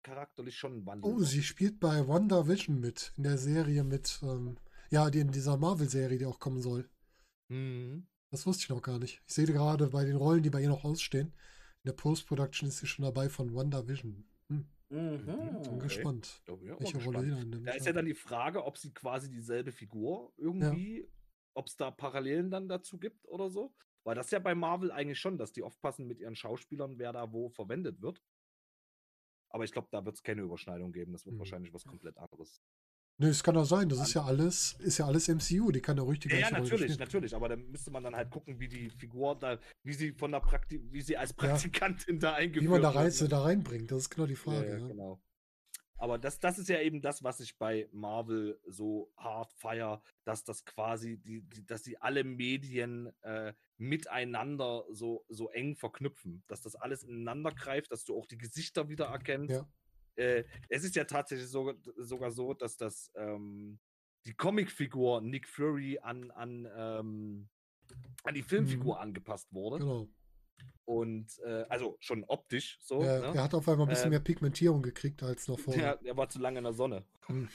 charakterlich 0.09 0.57
schon 0.57 0.77
ein 0.77 0.85
Wandel. 0.85 1.11
Oh, 1.11 1.19
sie 1.19 1.43
spielt 1.43 1.79
bei 1.79 2.07
WandaVision 2.07 2.79
mit, 2.79 3.13
in 3.17 3.23
der 3.23 3.37
Serie 3.37 3.83
mit, 3.83 4.19
ähm, 4.23 4.57
ja, 4.89 5.09
die, 5.09 5.19
in 5.19 5.31
dieser 5.31 5.57
Marvel-Serie, 5.57 6.17
die 6.17 6.25
auch 6.25 6.39
kommen 6.39 6.61
soll. 6.61 6.89
Mhm. 7.49 8.07
Das 8.31 8.45
wusste 8.45 8.63
ich 8.63 8.69
noch 8.69 8.81
gar 8.81 8.99
nicht. 8.99 9.21
Ich 9.27 9.33
sehe 9.33 9.45
gerade 9.45 9.87
bei 9.87 10.05
den 10.05 10.15
Rollen, 10.15 10.43
die 10.43 10.49
bei 10.49 10.61
ihr 10.61 10.69
noch 10.69 10.83
ausstehen, 10.83 11.27
in 11.27 11.87
der 11.87 11.93
Post-Production 11.93 12.69
ist 12.69 12.79
sie 12.79 12.87
schon 12.87 13.05
dabei 13.05 13.29
von 13.29 13.53
WandaVision. 13.53 14.25
Hm. 14.49 14.67
Mhm. 14.89 15.25
Bin 15.25 15.55
okay. 15.57 15.77
gespannt, 15.79 16.41
ja, 16.47 16.59
welche 16.79 16.93
gespannt. 16.93 17.05
Rolle 17.05 17.23
sie 17.23 17.29
dann 17.29 17.49
nimmt. 17.49 17.67
Da 17.67 17.73
ist 17.73 17.85
ja 17.85 17.93
dann 17.93 18.05
die 18.05 18.15
Frage, 18.15 18.65
ob 18.65 18.77
sie 18.77 18.91
quasi 18.91 19.29
dieselbe 19.29 19.71
Figur 19.71 20.33
irgendwie, 20.37 21.01
ja. 21.01 21.07
ob 21.53 21.67
es 21.67 21.75
da 21.77 21.91
Parallelen 21.91 22.49
dann 22.49 22.67
dazu 22.67 22.97
gibt 22.97 23.27
oder 23.27 23.49
so. 23.49 23.73
Weil 24.03 24.15
das 24.15 24.31
ja 24.31 24.39
bei 24.39 24.55
Marvel 24.55 24.91
eigentlich 24.91 25.19
schon, 25.19 25.37
dass 25.37 25.51
die 25.51 25.61
aufpassen 25.61 26.07
mit 26.07 26.19
ihren 26.19 26.35
Schauspielern, 26.35 26.97
wer 26.97 27.13
da 27.13 27.31
wo 27.31 27.49
verwendet 27.49 28.01
wird. 28.01 28.21
Aber 29.49 29.63
ich 29.63 29.71
glaube, 29.71 29.87
da 29.91 30.05
wird 30.05 30.15
es 30.15 30.23
keine 30.23 30.41
Überschneidung 30.41 30.91
geben. 30.91 31.11
Das 31.11 31.25
wird 31.25 31.35
mhm. 31.35 31.39
wahrscheinlich 31.39 31.73
was 31.73 31.85
komplett 31.85 32.17
anderes. 32.17 32.61
Nö, 33.21 33.27
es 33.27 33.43
kann 33.43 33.57
auch 33.57 33.65
sein. 33.65 33.89
Das 33.89 33.99
ist 33.99 34.13
ja 34.13 34.23
alles, 34.23 34.77
ist 34.79 34.97
ja 34.97 35.05
alles 35.05 35.27
MCU. 35.27 35.71
Die 35.71 35.81
kann 35.81 35.97
ja 35.97 36.03
ruhig 36.03 36.19
die 36.19 36.29
ganze 36.29 36.41
Ja, 36.41 36.51
ja 36.51 36.59
natürlich, 36.59 36.97
natürlich. 36.97 37.35
Aber 37.35 37.49
dann 37.49 37.69
müsste 37.69 37.91
man 37.91 38.01
dann 38.01 38.15
halt 38.15 38.29
gucken, 38.29 38.59
wie 38.61 38.69
die 38.69 38.89
Figur 38.89 39.37
da, 39.37 39.59
wie 39.83 39.93
sie 39.93 40.13
von 40.13 40.31
der 40.31 40.39
Praktik, 40.39 40.81
wie 40.91 41.01
sie 41.01 41.17
als 41.17 41.33
Praktikantin 41.33 42.15
ja. 42.15 42.21
da 42.21 42.33
eingeführt 42.35 42.63
wird. 42.63 42.79
Wie 42.81 42.81
man 42.81 42.81
da, 42.81 42.97
rein, 42.97 43.11
da 43.29 43.41
reinbringt. 43.41 43.91
Das 43.91 44.03
ist 44.03 44.09
genau 44.09 44.25
die 44.25 44.35
Frage. 44.37 44.69
Ja, 44.69 44.77
ja, 44.77 44.87
genau. 44.87 45.21
Aber 45.99 46.17
das, 46.17 46.39
das 46.39 46.57
ist 46.57 46.69
ja 46.69 46.79
eben 46.79 47.01
das, 47.01 47.23
was 47.23 47.41
ich 47.41 47.57
bei 47.57 47.89
Marvel 47.91 48.59
so 48.65 49.11
hart 49.17 49.51
feier, 49.53 50.01
dass 50.23 50.45
das 50.45 50.63
quasi, 50.63 51.17
die, 51.17 51.41
die, 51.41 51.65
dass 51.65 51.83
sie 51.83 51.97
alle 51.97 52.23
Medien 52.23 53.11
äh, 53.21 53.53
miteinander 53.77 54.85
so, 54.91 55.25
so 55.27 55.49
eng 55.49 55.75
verknüpfen, 55.75 56.41
dass 56.47 56.61
das 56.61 56.75
alles 56.75 57.03
ineinander 57.03 57.51
greift, 57.51 57.91
dass 57.91 58.05
du 58.05 58.17
auch 58.17 58.27
die 58.27 58.37
Gesichter 58.37 58.87
wieder 58.87 59.07
erkennst. 59.07 59.55
Ja. 59.55 59.69
Äh, 60.15 60.45
es 60.69 60.85
ist 60.85 60.95
ja 60.95 61.03
tatsächlich 61.03 61.49
so, 61.49 61.73
sogar 61.97 62.31
so, 62.31 62.53
dass 62.53 62.77
das 62.77 63.11
ähm, 63.15 63.77
die 64.25 64.33
Comicfigur 64.33 65.19
Nick 65.19 65.49
Fury 65.49 65.99
an, 66.01 66.31
an, 66.31 66.67
ähm, 66.75 67.49
an 68.23 68.33
die 68.33 68.43
Filmfigur 68.43 68.95
mhm. 68.95 69.01
angepasst 69.01 69.53
wurde. 69.53 69.79
Genau. 69.79 70.07
Und 70.85 71.37
äh, 71.45 71.65
also 71.69 71.97
schon 71.99 72.23
optisch 72.23 72.79
so. 72.81 73.03
Ja, 73.03 73.19
ne? 73.19 73.35
Er 73.35 73.43
hat 73.43 73.53
auf 73.53 73.67
einmal 73.69 73.85
ein 73.85 73.89
bisschen 73.89 74.05
ähm, 74.05 74.11
mehr 74.11 74.19
Pigmentierung 74.19 74.81
gekriegt 74.81 75.21
als 75.21 75.47
noch 75.47 75.59
vorher. 75.59 75.99
Ja, 76.01 76.07
er 76.09 76.17
war 76.17 76.29
zu 76.29 76.39
lange 76.39 76.57
in 76.57 76.63
der 76.63 76.73
Sonne. 76.73 77.05
Hm. 77.27 77.47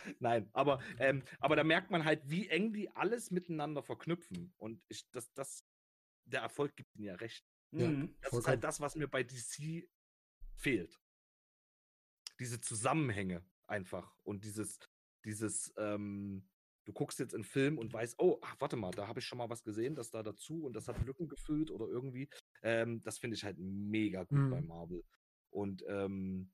Nein, 0.18 0.48
aber, 0.52 0.80
ähm, 0.98 1.22
aber 1.40 1.56
da 1.56 1.64
merkt 1.64 1.90
man 1.90 2.04
halt, 2.04 2.22
wie 2.28 2.48
eng 2.48 2.72
die 2.72 2.90
alles 2.90 3.30
miteinander 3.30 3.82
verknüpfen. 3.82 4.54
Und 4.56 4.82
ich, 4.88 5.10
das, 5.10 5.32
das, 5.34 5.64
der 6.24 6.40
Erfolg 6.40 6.74
gibt 6.76 6.94
ihnen 6.96 7.04
ja 7.04 7.14
recht. 7.16 7.44
Ja, 7.72 7.88
mhm. 7.88 8.16
das 8.20 8.30
vollkommen. 8.30 8.40
ist 8.40 8.48
halt 8.48 8.64
das, 8.64 8.80
was 8.80 8.96
mir 8.96 9.08
bei 9.08 9.22
DC 9.22 9.88
fehlt. 10.54 10.98
Diese 12.38 12.60
Zusammenhänge 12.60 13.44
einfach 13.66 14.16
und 14.24 14.44
dieses, 14.44 14.78
dieses, 15.24 15.72
ähm, 15.76 16.48
du 16.90 16.92
guckst 16.92 17.20
jetzt 17.20 17.34
einen 17.34 17.44
Film 17.44 17.78
und 17.78 17.92
weißt, 17.92 18.16
oh, 18.18 18.38
ach, 18.42 18.56
warte 18.58 18.76
mal, 18.76 18.90
da 18.90 19.06
habe 19.06 19.20
ich 19.20 19.24
schon 19.24 19.38
mal 19.38 19.48
was 19.48 19.62
gesehen, 19.62 19.94
das 19.94 20.10
da 20.10 20.24
dazu 20.24 20.64
und 20.64 20.74
das 20.74 20.88
hat 20.88 21.04
Lücken 21.06 21.28
gefüllt 21.28 21.70
oder 21.70 21.86
irgendwie. 21.86 22.28
Ähm, 22.62 23.00
das 23.02 23.18
finde 23.18 23.36
ich 23.36 23.44
halt 23.44 23.58
mega 23.58 24.24
gut 24.24 24.38
mhm. 24.38 24.50
bei 24.50 24.60
Marvel. 24.60 25.04
Und 25.50 25.84
ähm, 25.86 26.50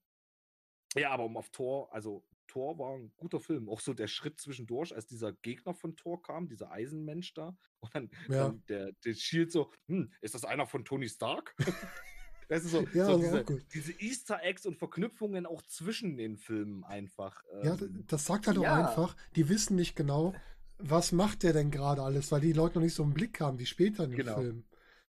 ja, 0.95 1.11
aber 1.11 1.25
um 1.25 1.37
auf 1.37 1.49
Tor, 1.51 1.93
also 1.93 2.23
Tor 2.47 2.79
war 2.79 2.97
ein 2.97 3.13
guter 3.17 3.41
Film. 3.41 3.69
Auch 3.69 3.81
so 3.81 3.95
der 3.95 4.09
Schritt 4.09 4.39
zwischendurch, 4.39 4.95
als 4.95 5.07
dieser 5.07 5.33
Gegner 5.33 5.75
von 5.75 5.97
Tor 5.97 6.23
kam, 6.23 6.49
dieser 6.49 6.71
Eisenmensch 6.71 7.33
da, 7.35 7.57
und 7.81 7.95
dann, 7.95 8.11
ja. 8.29 8.45
dann 8.45 8.63
der, 8.69 8.93
der 9.05 9.15
Shield 9.15 9.51
so, 9.51 9.73
hm, 9.89 10.13
ist 10.21 10.35
das 10.35 10.45
einer 10.45 10.67
von 10.67 10.85
Tony 10.85 11.09
Stark? 11.09 11.55
Das 12.49 12.65
ist 12.65 12.71
so, 12.71 12.87
ja, 12.95 13.07
so 13.07 13.19
diese, 13.19 13.45
diese, 13.75 13.93
Easter 14.01 14.41
Eggs 14.43 14.67
und 14.67 14.77
Verknüpfungen 14.77 15.47
auch 15.47 15.63
zwischen 15.63 16.17
den 16.17 16.37
Filmen 16.37 16.85
einfach. 16.85 17.43
Ähm, 17.53 17.65
ja, 17.65 17.77
das 18.07 18.25
sagt 18.25 18.47
halt 18.47 18.59
auch 18.59 18.63
ja. 18.63 18.87
einfach, 18.87 19.17
die 19.35 19.49
wissen 19.49 19.75
nicht 19.75 19.97
genau, 19.97 20.35
was 20.79 21.13
macht 21.13 21.43
der 21.43 21.53
denn 21.53 21.71
gerade 21.71 22.03
alles, 22.03 22.31
weil 22.31 22.41
die 22.41 22.53
Leute 22.53 22.77
noch 22.77 22.85
nicht 22.85 22.95
so 22.95 23.03
einen 23.03 23.15
Blick 23.15 23.41
haben 23.41 23.59
wie 23.59 23.67
später 23.67 24.05
in 24.05 24.11
dem 24.11 24.19
genau. 24.19 24.37
Film. 24.37 24.65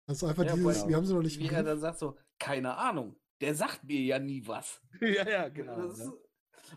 Das 0.06 0.18
ist 0.18 0.24
einfach 0.24 0.46
ja, 0.46 0.56
dieses, 0.56 0.88
wir 0.88 0.96
haben 0.96 1.06
sie 1.06 1.14
noch 1.14 1.22
nicht 1.22 1.40
Wie 1.40 1.48
er 1.48 1.64
dann 1.64 1.80
sagt 1.80 2.00
so, 2.00 2.18
keine 2.38 2.78
Ahnung, 2.78 3.16
der 3.42 3.56
sagt 3.56 3.84
mir 3.86 4.02
ja 4.02 4.20
nie 4.20 4.46
was. 4.46 4.82
ja, 5.02 5.28
ja, 5.28 5.50
genau. 5.50 5.88
Ist, 5.88 6.00
ne? 6.00 6.14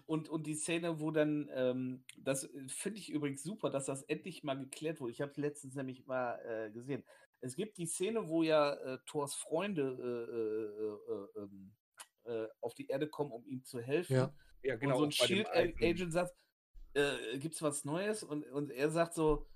und, 0.07 0.29
und 0.29 0.47
die 0.47 0.55
Szene, 0.55 1.01
wo 1.01 1.11
dann, 1.11 1.51
ähm, 1.53 2.05
das 2.19 2.45
äh, 2.45 2.69
finde 2.69 2.99
ich 2.99 3.11
übrigens 3.11 3.43
super, 3.43 3.71
dass 3.71 3.87
das 3.87 4.03
endlich 4.03 4.45
mal 4.45 4.55
geklärt 4.55 5.01
wurde. 5.01 5.13
Ich 5.13 5.21
habe 5.21 5.33
es 5.33 5.37
letztens 5.37 5.75
nämlich 5.75 6.07
mal 6.07 6.39
äh, 6.45 6.71
gesehen. 6.71 7.03
Es 7.47 7.57
gibt 7.57 7.79
die 7.79 7.87
Szene, 7.87 8.29
wo 8.29 8.43
ja 8.43 8.75
äh, 8.75 8.99
Thors 9.07 9.35
Freunde 9.35 9.83
äh, 9.83 11.41
äh, 11.41 11.43
äh 11.43 11.45
ähm, 11.45 11.73
auf 12.61 12.75
die 12.75 12.89
Erde 12.89 13.09
kommen, 13.09 13.31
um 13.31 13.47
ihm 13.47 13.63
zu 13.63 13.81
helfen. 13.81 14.15
Ja, 14.15 14.35
ja 14.63 14.75
genau. 14.75 15.01
Und 15.01 15.15
so 15.15 15.23
ein 15.23 15.29
Shield-Agent 15.29 16.13
sagt, 16.13 16.35
äh, 16.95 17.39
gibt 17.39 17.55
es 17.55 17.63
was 17.63 17.85
Neues? 17.85 18.25
Und, 18.25 18.45
und 18.51 18.73
er 18.73 18.91
sagt 18.91 19.15
so, 19.15 19.47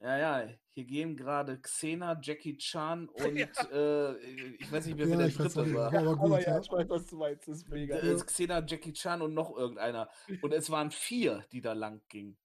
ja, 0.00 0.18
ja, 0.18 0.48
hier 0.72 0.84
gehen 0.84 1.16
gerade 1.16 1.60
Xena, 1.60 2.18
Jackie 2.20 2.56
Chan 2.56 3.08
und 3.08 3.36
ja. 3.36 3.46
äh, 3.72 4.18
ich 4.18 4.70
weiß 4.70 4.86
nicht 4.86 4.96
mehr, 4.96 5.08
wer 5.08 5.20
ja, 5.20 5.28
der 5.28 5.36
dritte 5.36 5.74
war. 5.74 5.92
Ja, 5.92 6.00
aber, 6.00 6.16
gut, 6.16 6.26
aber 6.26 6.42
ja, 6.42 6.60
ich 6.60 6.70
weiß, 6.70 6.88
was 6.88 7.06
du 7.06 7.16
meinst. 7.16 7.48
Das 7.48 7.56
ist 7.58 7.68
mega. 7.68 7.98
Äh, 7.98 8.16
Xena, 8.16 8.64
Jackie 8.66 8.92
Chan 8.92 9.22
und 9.22 9.32
noch 9.34 9.56
irgendeiner. 9.56 10.08
Und 10.42 10.52
es 10.52 10.70
waren 10.70 10.90
vier, 10.90 11.44
die 11.52 11.60
da 11.60 11.72
lang 11.72 12.02
gingen. 12.08 12.36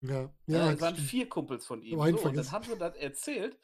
Ja, 0.00 0.32
ja. 0.46 0.72
es 0.72 0.80
waren 0.80 0.96
vier 0.96 1.28
Kumpels 1.28 1.66
von 1.66 1.82
ihm. 1.82 1.98
So, 1.98 2.28
und 2.28 2.36
dann 2.36 2.50
haben 2.50 2.64
sie 2.64 2.78
das 2.78 2.96
erzählt. 2.96 3.58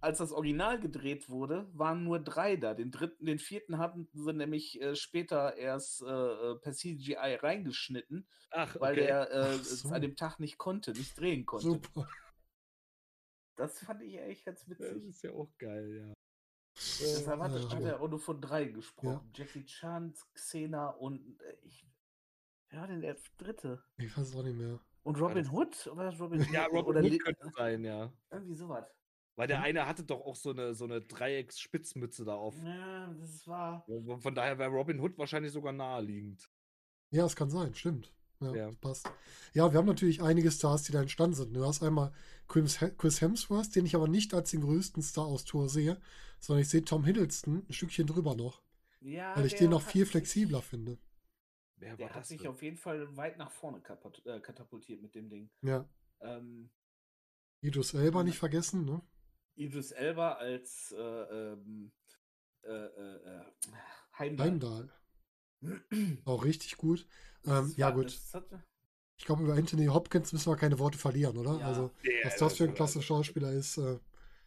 Als 0.00 0.18
das 0.18 0.32
Original 0.32 0.78
gedreht 0.78 1.28
wurde, 1.28 1.68
waren 1.72 2.04
nur 2.04 2.20
drei 2.20 2.56
da. 2.56 2.74
Den 2.74 2.90
dritten, 2.90 3.26
den 3.26 3.38
vierten 3.38 3.78
hatten 3.78 4.08
sie 4.12 4.32
nämlich 4.32 4.80
äh, 4.80 4.94
später 4.94 5.56
erst 5.56 6.02
äh, 6.02 6.06
äh 6.06 6.54
per 6.56 6.72
CGI 6.72 7.38
reingeschnitten, 7.40 8.28
Ach, 8.50 8.70
okay. 8.70 8.80
weil 8.80 8.94
der 8.96 9.30
äh, 9.32 9.58
so. 9.58 9.88
an 9.88 10.02
dem 10.02 10.14
Tag 10.14 10.38
nicht 10.38 10.56
konnte, 10.58 10.92
nicht 10.92 11.18
drehen 11.18 11.46
konnte. 11.46 11.66
Super. 11.66 12.08
Das 13.56 13.80
fand 13.80 14.02
ich 14.02 14.16
echt 14.18 14.44
ganz 14.44 14.68
witzig. 14.68 14.94
Das 14.94 15.02
ist 15.02 15.22
ja 15.24 15.32
auch 15.32 15.50
geil, 15.58 15.96
ja. 15.96 16.14
Deshalb 16.76 17.40
hat, 17.40 17.52
ja, 17.52 17.70
hat 17.70 17.82
er 17.82 18.00
auch 18.00 18.08
nur 18.08 18.20
von 18.20 18.40
drei 18.40 18.66
gesprochen. 18.66 19.32
Ja. 19.34 19.44
Jackie 19.44 19.64
Chan, 19.64 20.14
Xena 20.32 20.90
und 20.90 21.42
äh, 21.42 21.56
ich. 21.62 21.84
Ja, 22.70 22.86
den 22.86 23.00
der 23.00 23.16
dritte. 23.38 23.82
Ich 23.96 24.16
weiß 24.16 24.28
es 24.28 24.36
auch 24.36 24.44
nicht 24.44 24.56
mehr. 24.56 24.78
Und 25.02 25.18
Robin 25.20 25.48
Hood? 25.50 25.86
Oder 25.88 26.16
Robin 26.18 26.46
ja, 26.52 26.66
Robin 26.66 26.84
oder 26.84 27.02
Hood 27.02 27.20
könnte 27.20 27.50
sein, 27.56 27.82
ja. 27.82 28.12
Irgendwie 28.30 28.54
sowas. 28.54 28.84
Weil 29.38 29.46
der 29.46 29.62
eine 29.62 29.86
hatte 29.86 30.02
doch 30.02 30.22
auch 30.22 30.34
so 30.34 30.50
eine, 30.50 30.74
so 30.74 30.84
eine 30.84 31.00
Dreiecks-Spitzmütze 31.00 32.24
da 32.24 32.34
auf. 32.34 32.56
Ja, 32.60 33.14
das 33.20 33.46
war. 33.46 33.86
Von 34.18 34.34
daher 34.34 34.58
wäre 34.58 34.68
Robin 34.68 34.98
Hood 34.98 35.16
wahrscheinlich 35.16 35.52
sogar 35.52 35.72
naheliegend. 35.72 36.50
Ja, 37.10 37.24
es 37.24 37.36
kann 37.36 37.48
sein, 37.48 37.72
stimmt. 37.72 38.12
Ja, 38.40 38.52
ja. 38.52 38.72
passt. 38.80 39.08
Ja, 39.54 39.70
wir 39.70 39.78
haben 39.78 39.86
natürlich 39.86 40.22
einige 40.22 40.50
Stars, 40.50 40.82
die 40.82 40.92
da 40.92 41.00
entstanden 41.00 41.36
sind. 41.36 41.54
Du 41.54 41.64
hast 41.64 41.84
einmal 41.84 42.12
Chris 42.48 43.20
Hemsworth, 43.20 43.76
den 43.76 43.86
ich 43.86 43.94
aber 43.94 44.08
nicht 44.08 44.34
als 44.34 44.50
den 44.50 44.60
größten 44.60 45.04
Star 45.04 45.26
aus 45.26 45.44
Tor 45.44 45.68
sehe, 45.68 46.00
sondern 46.40 46.62
ich 46.62 46.68
sehe 46.68 46.84
Tom 46.84 47.04
Hiddleston 47.04 47.64
ein 47.68 47.72
Stückchen 47.72 48.08
drüber 48.08 48.34
noch. 48.34 48.60
Ja, 49.00 49.36
weil 49.36 49.46
ich 49.46 49.54
den 49.54 49.70
noch 49.70 49.82
viel 49.82 50.04
flexibler 50.04 50.58
sich, 50.58 50.66
finde. 50.66 50.98
Wer 51.76 51.96
der 51.96 52.12
hat 52.12 52.26
sich 52.26 52.38
denn? 52.38 52.50
auf 52.50 52.60
jeden 52.60 52.76
Fall 52.76 53.16
weit 53.16 53.38
nach 53.38 53.52
vorne 53.52 53.80
äh, 54.24 54.40
katapultiert 54.40 55.00
mit 55.00 55.14
dem 55.14 55.28
Ding. 55.28 55.48
Ja. 55.62 55.88
Ähm, 56.22 56.70
Idris 57.60 57.94
Elba 57.94 58.24
nicht 58.24 58.38
vergessen, 58.38 58.84
ne? 58.84 59.00
Idris 59.58 59.92
Elba 59.92 60.32
als 60.32 60.92
äh, 60.92 61.02
ähm, 61.02 61.92
äh, 62.62 62.70
äh, 62.70 63.16
äh 63.16 63.44
Heimdall. 64.18 64.46
Heimdall. 64.46 64.90
Auch 66.24 66.44
richtig 66.44 66.76
gut. 66.76 67.06
Ähm, 67.44 67.72
ja, 67.76 67.90
gut. 67.90 68.18
Ich 69.16 69.24
glaube, 69.24 69.42
über 69.42 69.54
Anthony 69.54 69.86
Hopkins 69.86 70.32
müssen 70.32 70.50
wir 70.50 70.56
keine 70.56 70.78
Worte 70.78 70.98
verlieren, 70.98 71.36
oder? 71.36 71.58
Ja. 71.58 71.66
Also, 71.66 71.90
yeah, 72.04 72.24
was 72.24 72.36
das 72.36 72.56
für 72.56 72.64
ein 72.64 72.74
klasse 72.74 73.02
Schauspieler 73.02 73.52
ist. 73.52 73.78
Äh, 73.78 73.98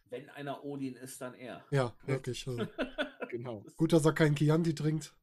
Wenn 0.08 0.30
einer 0.30 0.64
Odin 0.64 0.96
ist, 0.96 1.20
dann 1.20 1.34
er. 1.34 1.64
Ja, 1.70 1.94
wirklich. 2.06 2.46
Also. 2.48 2.66
genau. 3.30 3.64
Gut, 3.76 3.92
dass 3.92 4.04
er 4.04 4.12
keinen 4.12 4.34
Chianti 4.34 4.74
trinkt. 4.74 5.14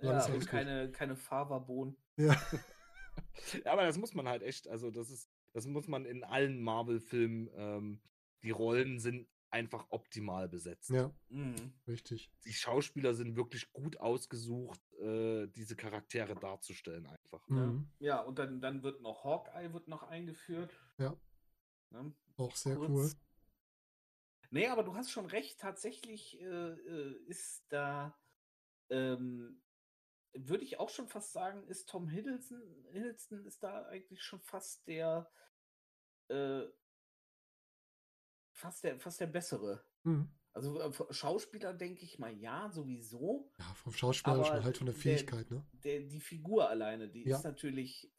Ja, 0.00 0.24
und 0.26 0.46
keine, 0.46 0.90
keine 0.92 1.16
Faberbohnen. 1.16 1.96
Ja. 2.16 2.34
ja. 3.64 3.72
Aber 3.72 3.84
das 3.84 3.98
muss 3.98 4.14
man 4.14 4.28
halt 4.28 4.42
echt, 4.42 4.68
also 4.68 4.90
das 4.90 5.10
ist, 5.10 5.28
das 5.52 5.66
muss 5.66 5.88
man 5.88 6.04
in 6.04 6.22
allen 6.22 6.60
Marvel-Filmen, 6.60 7.50
ähm, 7.56 8.00
die 8.42 8.50
Rollen 8.50 9.00
sind 9.00 9.26
einfach 9.50 9.86
optimal 9.90 10.48
besetzt. 10.48 10.90
Ja, 10.90 11.12
mhm. 11.28 11.72
richtig. 11.86 12.30
Die 12.44 12.52
Schauspieler 12.52 13.14
sind 13.14 13.36
wirklich 13.36 13.72
gut 13.72 13.98
ausgesucht, 13.98 14.80
äh, 15.00 15.46
diese 15.48 15.76
Charaktere 15.76 16.34
darzustellen 16.34 17.06
einfach. 17.06 17.46
Mhm. 17.48 17.90
Ja, 17.98 18.20
und 18.20 18.38
dann, 18.38 18.60
dann 18.60 18.82
wird 18.82 19.00
noch 19.00 19.24
Hawkeye 19.24 19.72
wird 19.72 19.88
noch 19.88 20.02
eingeführt. 20.02 20.70
Ja. 20.98 21.16
Ne? 21.90 22.14
Auch 22.36 22.54
sehr 22.54 22.76
Kurz. 22.76 22.90
cool. 22.90 23.10
Nee, 24.50 24.68
aber 24.68 24.82
du 24.82 24.94
hast 24.94 25.10
schon 25.10 25.26
recht, 25.26 25.60
tatsächlich 25.60 26.40
äh, 26.40 26.44
äh 26.44 27.18
ist 27.26 27.64
da, 27.68 28.18
ähm, 28.88 29.62
würde 30.32 30.64
ich 30.64 30.78
auch 30.78 30.88
schon 30.88 31.08
fast 31.08 31.32
sagen, 31.32 31.66
ist 31.66 31.88
Tom 31.88 32.08
Hiddleston, 32.08 32.86
Hiddleston 32.90 33.44
ist 33.44 33.62
da 33.62 33.86
eigentlich 33.86 34.22
schon 34.22 34.40
fast 34.40 34.86
der 34.86 35.30
äh, 36.28 36.66
fast 38.58 38.84
der, 38.84 38.98
fast 38.98 39.20
der 39.20 39.26
bessere. 39.26 39.84
Mhm. 40.02 40.28
Also 40.52 40.80
äh, 40.80 40.92
Schauspieler 41.10 41.72
denke 41.72 42.04
ich 42.04 42.18
mal 42.18 42.36
ja, 42.36 42.68
sowieso. 42.70 43.52
Ja, 43.58 43.74
vom 43.74 43.92
Schauspielerischen 43.92 44.64
halt 44.64 44.76
von 44.76 44.86
der 44.86 44.94
Fähigkeit, 44.94 45.48
der, 45.50 45.58
ne? 45.58 45.66
Der, 45.84 46.00
die 46.00 46.20
Figur 46.20 46.68
alleine, 46.68 47.08
die 47.08 47.24
ja. 47.24 47.36
ist 47.36 47.44
natürlich, 47.44 48.12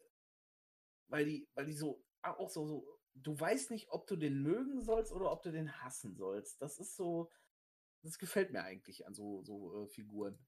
weil 1.07 1.25
die, 1.25 1.49
weil 1.55 1.65
die 1.65 1.73
so, 1.73 2.03
auch 2.21 2.49
so, 2.49 2.65
so, 2.65 2.99
du 3.13 3.37
weißt 3.37 3.71
nicht, 3.71 3.89
ob 3.89 4.07
du 4.07 4.15
den 4.15 4.41
mögen 4.41 4.81
sollst 4.81 5.11
oder 5.11 5.31
ob 5.31 5.43
du 5.43 5.51
den 5.51 5.81
hassen 5.81 6.15
sollst. 6.15 6.61
Das 6.61 6.79
ist 6.79 6.95
so, 6.95 7.29
das 8.03 8.17
gefällt 8.17 8.51
mir 8.53 8.63
eigentlich 8.63 9.05
an 9.05 9.13
so, 9.13 9.43
so 9.43 9.83
äh, 9.83 9.87
Figuren. 9.87 10.39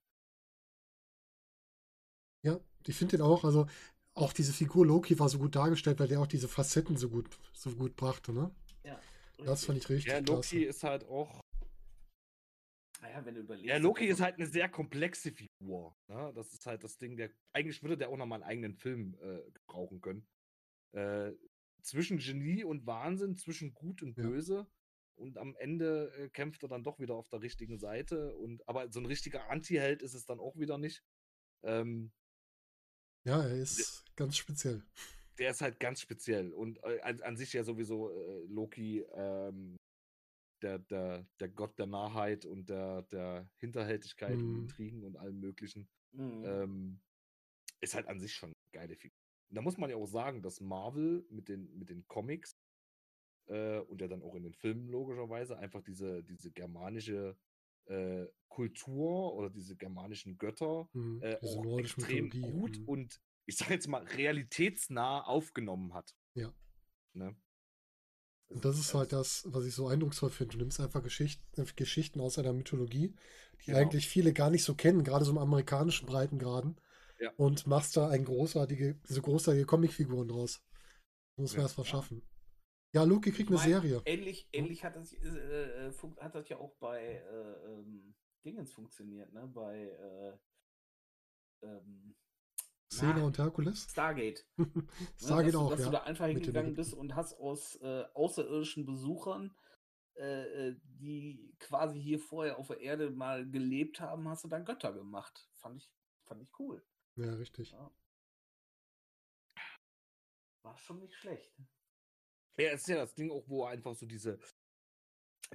Ja, 2.44 2.60
ich 2.88 2.96
finde 2.96 3.18
den 3.18 3.26
auch, 3.26 3.44
also 3.44 3.68
auch 4.14 4.34
diese 4.34 4.54
Figur 4.54 4.86
Loki 4.86 5.20
war 5.20 5.30
so 5.30 5.40
gut 5.40 5.56
dargestellt, 5.56 6.00
weil 6.00 6.08
der 6.08 6.22
auch 6.22 6.28
diese 6.28 6.48
Facetten 6.48 6.98
so 6.98 7.10
gut, 7.10 7.30
so 7.54 7.72
gut 7.72 7.96
brachte, 7.96 8.34
ne? 8.34 8.54
Ja. 8.84 9.00
Das 9.46 9.66
fand 9.66 9.80
ich 9.80 9.90
richtig. 9.90 10.12
Ja, 10.12 10.20
Loki 10.20 10.26
klasse. 10.26 10.64
ist 10.64 10.84
halt 10.84 11.04
auch. 11.06 11.42
Naja, 13.02 13.26
wenn 13.26 13.36
du 13.36 13.42
überlegst. 13.42 13.68
Ja, 13.68 13.78
Loki 13.78 14.06
ist 14.06 14.22
halt 14.22 14.36
eine 14.36 14.46
sehr 14.46 14.70
komplexe 14.70 15.32
Figur. 15.32 15.96
Ne? 16.08 16.32
Das 16.36 16.54
ist 16.54 16.66
halt 16.66 16.84
das 16.84 16.98
Ding, 16.98 17.18
der. 17.18 17.32
Eigentlich 17.54 17.82
würde 17.82 17.98
der 17.98 18.10
auch 18.10 18.18
nochmal 18.18 18.42
einen 18.42 18.50
eigenen 18.50 18.76
Film 18.76 19.18
äh, 19.22 19.52
gebrauchen 19.52 20.02
können. 20.02 20.28
Äh, 20.94 21.32
zwischen 21.82 22.18
Genie 22.18 22.64
und 22.64 22.86
Wahnsinn, 22.86 23.36
zwischen 23.36 23.74
Gut 23.74 24.04
und 24.04 24.14
Böse. 24.14 24.56
Ja. 24.56 24.68
Und 25.16 25.38
am 25.38 25.56
Ende 25.56 26.12
äh, 26.18 26.30
kämpft 26.30 26.64
er 26.64 26.70
dann 26.70 26.84
doch 26.84 27.00
wieder 27.00 27.16
auf 27.16 27.30
der 27.30 27.42
richtigen 27.42 27.78
Seite. 27.78 28.36
Und, 28.38 28.68
aber 28.68 28.92
so 28.92 29.00
ein 29.00 29.06
richtiger 29.06 29.50
Anti-Held 29.50 30.02
ist 30.02 30.14
es 30.14 30.26
dann 30.26 30.40
auch 30.40 30.58
wieder 30.58 30.78
nicht. 30.78 31.04
Ähm, 31.64 32.12
ja, 33.24 33.42
er 33.42 33.56
ist 33.56 34.04
ganz 34.16 34.38
speziell 34.38 34.84
der 35.40 35.52
ist 35.52 35.62
halt 35.62 35.80
ganz 35.80 36.02
speziell 36.02 36.54
und 36.54 36.84
äh, 36.84 37.00
an, 37.02 37.22
an, 37.22 37.38
sich 37.38 37.54
ja 37.54 37.64
sowieso 37.64 38.12
äh, 38.12 38.46
Loki, 38.48 39.06
ähm, 39.14 39.78
der, 40.62 40.80
der, 40.80 41.26
der 41.40 41.50
Gott 41.50 41.78
der 41.80 41.88
Narrheit 41.88 42.46
und 42.46 42.70
der, 42.70 43.04
der 43.04 43.50
Hinterhältigkeit 43.58 44.38
mhm. 44.38 44.44
und 44.44 44.62
Intrigen 44.62 45.04
und 45.04 45.18
allem 45.18 45.40
Möglichen, 45.40 45.90
mhm. 46.12 46.44
ähm, 46.46 47.02
ist 47.82 47.96
halt 47.96 48.08
an 48.08 48.20
sich 48.20 48.34
schon 48.34 48.50
eine 48.50 48.82
geile 48.82 48.96
Figur. 48.96 49.18
Da 49.50 49.62
muss 49.62 49.78
man 49.78 49.90
ja 49.90 49.98
auch 49.98 50.06
sagen, 50.06 50.42
dass 50.42 50.62
Marvel 50.62 51.26
mit 51.30 51.50
den, 51.50 51.78
mit 51.78 51.90
den 51.90 52.08
Comics 52.08 52.56
äh, 53.48 53.80
und 53.80 54.00
ja 54.02 54.08
dann 54.08 54.22
auch 54.22 54.36
in 54.36 54.44
den 54.44 54.54
Filmen 54.54 54.88
logischerweise 54.88 55.58
einfach 55.58 55.82
diese, 55.82 56.24
diese 56.24 56.52
germanische 56.52 57.36
äh, 57.86 58.28
Kultur 58.48 59.34
oder 59.34 59.50
diese 59.50 59.76
germanischen 59.76 60.38
Götter 60.38 60.90
mhm, 60.94 61.22
äh, 61.22 61.38
auch 61.42 61.80
extrem 61.80 62.26
Mythologie. 62.26 62.52
gut 62.52 62.80
mhm. 62.80 62.86
und 62.88 63.22
ich 63.46 63.58
sag 63.58 63.70
jetzt 63.70 63.88
mal, 63.88 64.04
realitätsnah 64.04 65.22
aufgenommen 65.22 65.94
hat. 65.94 66.16
Ja. 66.36 66.54
Ne? 67.14 67.36
Und 68.50 68.66
das 68.66 68.78
ist 68.78 68.94
halt 68.94 69.14
das, 69.14 69.46
was 69.48 69.66
ich 69.66 69.74
so 69.74 69.88
eindrucksvoll 69.88 70.30
finde. 70.30 70.54
Du 70.54 70.58
nimmst 70.60 70.80
einfach 70.80 71.02
Geschichten, 71.04 71.62
äh, 71.62 71.66
Geschichten 71.76 72.20
aus 72.20 72.38
einer 72.38 72.54
Mythologie, 72.54 73.16
die 73.62 73.66
genau. 73.68 73.80
eigentlich 73.80 74.08
viele 74.08 74.34
gar 74.34 74.50
nicht 74.50 74.64
so 74.64 74.76
kennen, 74.76 75.04
gerade 75.04 75.26
so 75.26 75.32
im 75.32 75.38
amerikanischen 75.38 76.06
Breitengraden, 76.06 76.80
ja. 77.20 77.32
und 77.38 77.68
machst 77.68 77.96
da 77.96 78.10
ein 78.10 78.26
großartige, 78.26 78.96
diese 79.08 79.22
großartige 79.22 79.66
Comicfiguren 79.66 80.28
draus. 80.28 80.62
Muss 81.38 81.52
man 81.54 81.62
ja. 81.62 81.64
erst 81.64 81.78
mal 81.78 81.86
schaffen. 81.86 82.22
Ja, 82.94 83.04
Loki 83.04 83.32
kriegt 83.32 83.50
ich 83.50 83.56
eine 83.58 83.66
Serie. 83.66 84.02
Ähnlich, 84.06 84.50
ähnlich 84.52 84.84
hat, 84.84 84.98
das, 84.98 85.14
äh, 85.14 85.88
äh 85.88 85.94
hat 86.20 86.36
das 86.36 86.50
ja 86.50 86.58
auch 86.58 86.76
bei 86.76 87.02
äh, 87.02 87.72
ähm, 87.72 88.14
Dingens 88.44 88.74
funktioniert, 88.74 89.32
ne? 89.32 89.48
Bei 89.48 89.80
äh, 89.80 90.38
ähm, 91.66 92.16
Xena 92.92 93.24
und 93.24 93.38
Herkules? 93.38 93.88
Stargate. 93.90 94.46
Stargate 95.18 95.54
ne, 95.54 95.60
auch, 95.60 95.72
dass 95.72 95.80
ja. 95.80 95.86
du 95.86 95.92
da 95.92 96.04
einfach 96.04 96.28
hingegangen 96.28 96.76
bist 96.76 96.94
und 96.94 97.16
hast 97.16 97.34
aus 97.36 97.78
äh, 97.78 98.04
außerirdischen 98.14 98.86
Besuchern, 98.86 99.56
äh, 100.16 100.68
äh, 100.70 100.76
die 101.00 101.56
quasi 101.60 102.02
hier 102.02 102.20
vorher 102.20 102.60
auf 102.60 102.68
der 102.68 102.82
Erde 102.82 103.10
mal 103.10 103.50
gelebt 103.50 104.02
haben, 104.02 104.28
hast 104.28 104.44
du 104.44 104.50
dann 104.50 104.66
Götter 104.66 104.92
gemacht. 104.92 105.50
Fand 105.54 105.78
ich, 105.78 105.90
fand 106.26 106.42
ich 106.42 106.60
cool. 106.60 106.86
Ja, 107.16 107.34
richtig. 107.36 107.72
Ja. 107.72 107.92
War 110.64 110.78
schon 110.78 111.00
nicht 111.00 111.16
schlecht. 111.16 111.56
Ja, 112.58 112.72
es 112.72 112.82
ist 112.82 112.88
ja 112.88 112.98
das 112.98 113.16
Ding 113.16 113.32
auch, 113.32 113.48
wo 113.48 113.64
einfach 113.64 113.96
so 113.96 114.06
diese, 114.06 114.38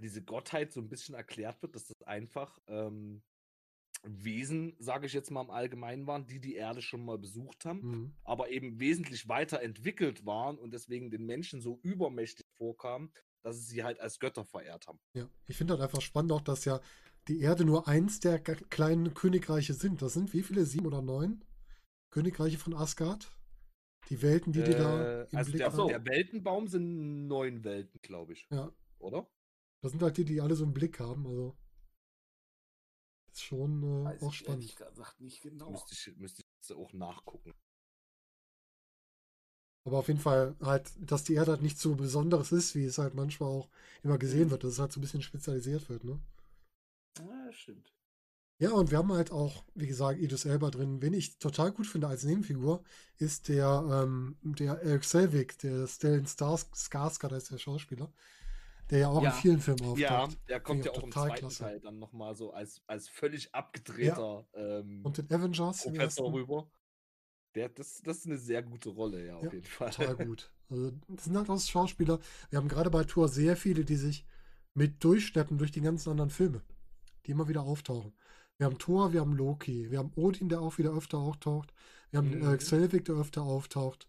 diese 0.01 0.25
Gottheit 0.25 0.73
so 0.73 0.81
ein 0.81 0.89
bisschen 0.89 1.15
erklärt 1.15 1.61
wird, 1.61 1.77
dass 1.77 1.87
das 1.87 2.03
einfach 2.03 2.59
ähm, 2.67 3.23
Wesen, 4.07 4.77
sage 4.79 5.07
ich 5.07 5.13
jetzt 5.13 5.31
mal 5.31 5.43
im 5.43 5.51
Allgemeinen 5.51 6.07
waren, 6.07 6.27
die 6.27 6.41
die 6.41 6.55
Erde 6.55 6.81
schon 6.81 7.05
mal 7.05 7.19
besucht 7.19 7.65
haben, 7.65 7.81
mhm. 7.81 8.17
aber 8.25 8.51
eben 8.51 8.79
wesentlich 8.79 9.29
weiterentwickelt 9.29 10.25
waren 10.25 10.59
und 10.59 10.73
deswegen 10.73 11.11
den 11.11 11.27
Menschen 11.27 11.61
so 11.61 11.81
übermächtig 11.83 12.47
vorkamen, 12.57 13.13
dass 13.43 13.57
sie 13.59 13.75
sie 13.75 13.85
halt 13.85 14.01
als 14.01 14.19
Götter 14.19 14.45
verehrt 14.45 14.87
haben. 14.87 15.01
Ja, 15.15 15.29
ich 15.47 15.57
finde 15.57 15.75
halt 15.75 15.83
einfach 15.83 16.01
spannend 16.01 16.33
auch, 16.33 16.41
dass 16.41 16.65
ja 16.65 16.81
die 17.29 17.41
Erde 17.41 17.65
nur 17.65 17.89
eins 17.89 18.21
der 18.21 18.39
kleinen 18.39 19.15
Königreiche 19.15 19.75
sind. 19.75 20.01
Das 20.03 20.15
sind 20.15 20.33
wie 20.33 20.43
viele? 20.43 20.65
Sieben 20.65 20.87
oder 20.87 21.03
neun 21.03 21.45
Königreiche 22.11 22.59
von 22.59 22.75
Asgard? 22.75 23.31
Die 24.09 24.23
Welten, 24.23 24.53
die 24.53 24.61
äh, 24.61 24.65
die 24.65 24.73
da 24.73 25.23
im 25.25 25.39
also 25.39 25.51
Blick 25.51 25.63
der, 25.63 25.73
haben. 25.73 25.89
Der 25.89 26.07
Weltenbaum 26.07 26.69
sind 26.69 27.27
neun 27.27 27.65
Welten, 27.65 28.01
glaube 28.03 28.35
ich. 28.35 28.47
Ja. 28.51 28.73
Oder? 28.99 29.29
Das 29.83 29.91
sind 29.93 30.03
halt 30.03 30.17
die, 30.17 30.25
die 30.25 30.41
alle 30.41 30.55
so 30.55 30.65
im 30.65 30.73
Blick 30.73 31.01
haben. 31.01 31.27
Also 31.27 31.57
ist 33.37 33.45
schon 33.45 34.07
äh, 34.07 34.25
auch 34.25 34.33
spannend. 34.33 34.65
Ich 34.65 34.77
gesagt 34.77 35.21
nicht 35.21 35.43
genau. 35.43 35.71
Müsste 35.71 35.95
ich, 35.95 36.17
müsste 36.17 36.43
ich 36.43 36.75
auch 36.75 36.93
nachgucken. 36.93 37.55
Aber 39.85 39.99
auf 39.99 40.09
jeden 40.09 40.21
Fall 40.21 40.57
halt, 40.61 40.91
dass 40.99 41.23
die 41.23 41.35
Erde 41.35 41.53
halt 41.53 41.63
nicht 41.63 41.79
so 41.79 41.95
Besonderes 41.95 42.51
ist, 42.51 42.75
wie 42.75 42.85
es 42.85 42.99
halt 42.99 43.15
manchmal 43.15 43.51
auch 43.51 43.69
immer 44.03 44.19
gesehen 44.19 44.47
mhm. 44.47 44.51
wird, 44.51 44.65
dass 44.65 44.73
es 44.73 44.79
halt 44.79 44.93
so 44.93 44.99
ein 44.99 45.03
bisschen 45.03 45.23
spezialisiert 45.23 45.89
wird, 45.89 46.03
ne? 46.03 46.19
Ja, 47.19 47.53
stimmt. 47.53 47.93
Ja, 48.59 48.71
und 48.73 48.91
wir 48.91 48.99
haben 48.99 49.13
halt 49.13 49.31
auch, 49.33 49.65
wie 49.75 49.87
gesagt, 49.87 50.19
Idris 50.19 50.47
Elba 50.47 50.71
drin. 50.71 51.03
Wen 51.03 51.13
ich 51.13 51.39
total 51.39 51.73
gut 51.73 51.87
finde 51.87 52.09
als 52.09 52.25
Nebenfigur, 52.25 52.83
ist 53.19 53.49
der, 53.49 53.85
ähm, 53.93 54.39
der 54.43 54.81
Eric 54.81 55.05
Selvig, 55.05 55.59
der 55.59 55.87
Stellan 55.87 56.27
Stars, 56.27 56.71
Skarsgård 56.73 57.37
ist 57.37 57.51
der 57.51 57.59
Schauspieler, 57.59 58.11
der 58.91 58.99
ja 59.01 59.09
auch 59.09 59.23
ja. 59.23 59.31
in 59.31 59.37
vielen 59.37 59.61
Filmen 59.61 59.81
auftaucht. 59.81 59.99
Ja, 59.99 60.29
der 60.49 60.61
kommt 60.61 60.85
ja 60.85 60.93
auch 60.93 61.03
im 61.03 61.13
zweiten 61.13 61.37
klasse. 61.37 61.65
Teil 61.65 61.81
dann 61.81 61.99
nochmal 61.99 62.35
so 62.35 62.53
als, 62.53 62.83
als 62.87 63.09
völlig 63.09 63.55
abgedrehter 63.55 64.47
ja. 64.55 64.79
ähm, 64.79 65.01
und 65.05 65.19
den 65.19 65.31
Avengers 65.31 65.83
Professor 65.83 66.33
rüber. 66.33 66.71
Der, 67.55 67.71
das, 67.71 68.03
das 68.03 68.19
ist 68.19 68.27
eine 68.27 68.39
sehr 68.39 68.63
gute 68.63 68.91
Rolle, 68.91 69.27
ja, 69.27 69.37
auf 69.37 69.45
ja, 69.45 69.53
jeden 69.53 69.65
Fall. 69.65 69.91
Total 69.91 70.17
gut. 70.27 70.53
Also, 70.69 70.93
das 71.09 71.25
sind 71.25 71.37
halt 71.37 71.49
auch 71.49 71.59
Schauspieler. 71.59 72.21
Wir 72.51 72.59
haben 72.59 72.69
gerade 72.69 72.91
bei 72.91 73.05
Tour 73.05 73.29
sehr 73.29 73.57
viele, 73.57 73.85
die 73.85 73.97
sich 73.97 74.27
mit 74.75 75.03
durchschleppen 75.03 75.57
durch 75.57 75.73
die 75.73 75.81
ganzen 75.81 76.11
anderen 76.11 76.31
Filme, 76.31 76.63
die 77.25 77.31
immer 77.31 77.49
wieder 77.49 77.63
auftauchen. 77.63 78.13
Wir 78.59 78.67
haben 78.67 78.79
Thor, 78.79 79.13
wir 79.13 79.21
haben 79.21 79.35
Loki, 79.35 79.91
wir 79.91 79.99
haben 79.99 80.13
Odin, 80.17 80.49
der 80.49 80.61
auch 80.61 80.79
wieder 80.79 80.93
öfter 80.93 81.19
auftaucht. 81.19 81.73
Wir 82.11 82.19
haben 82.19 82.39
mhm. 82.39 82.55
äh, 82.55 82.61
Selvig, 82.61 83.05
der 83.07 83.17
öfter 83.17 83.43
auftaucht. 83.43 84.09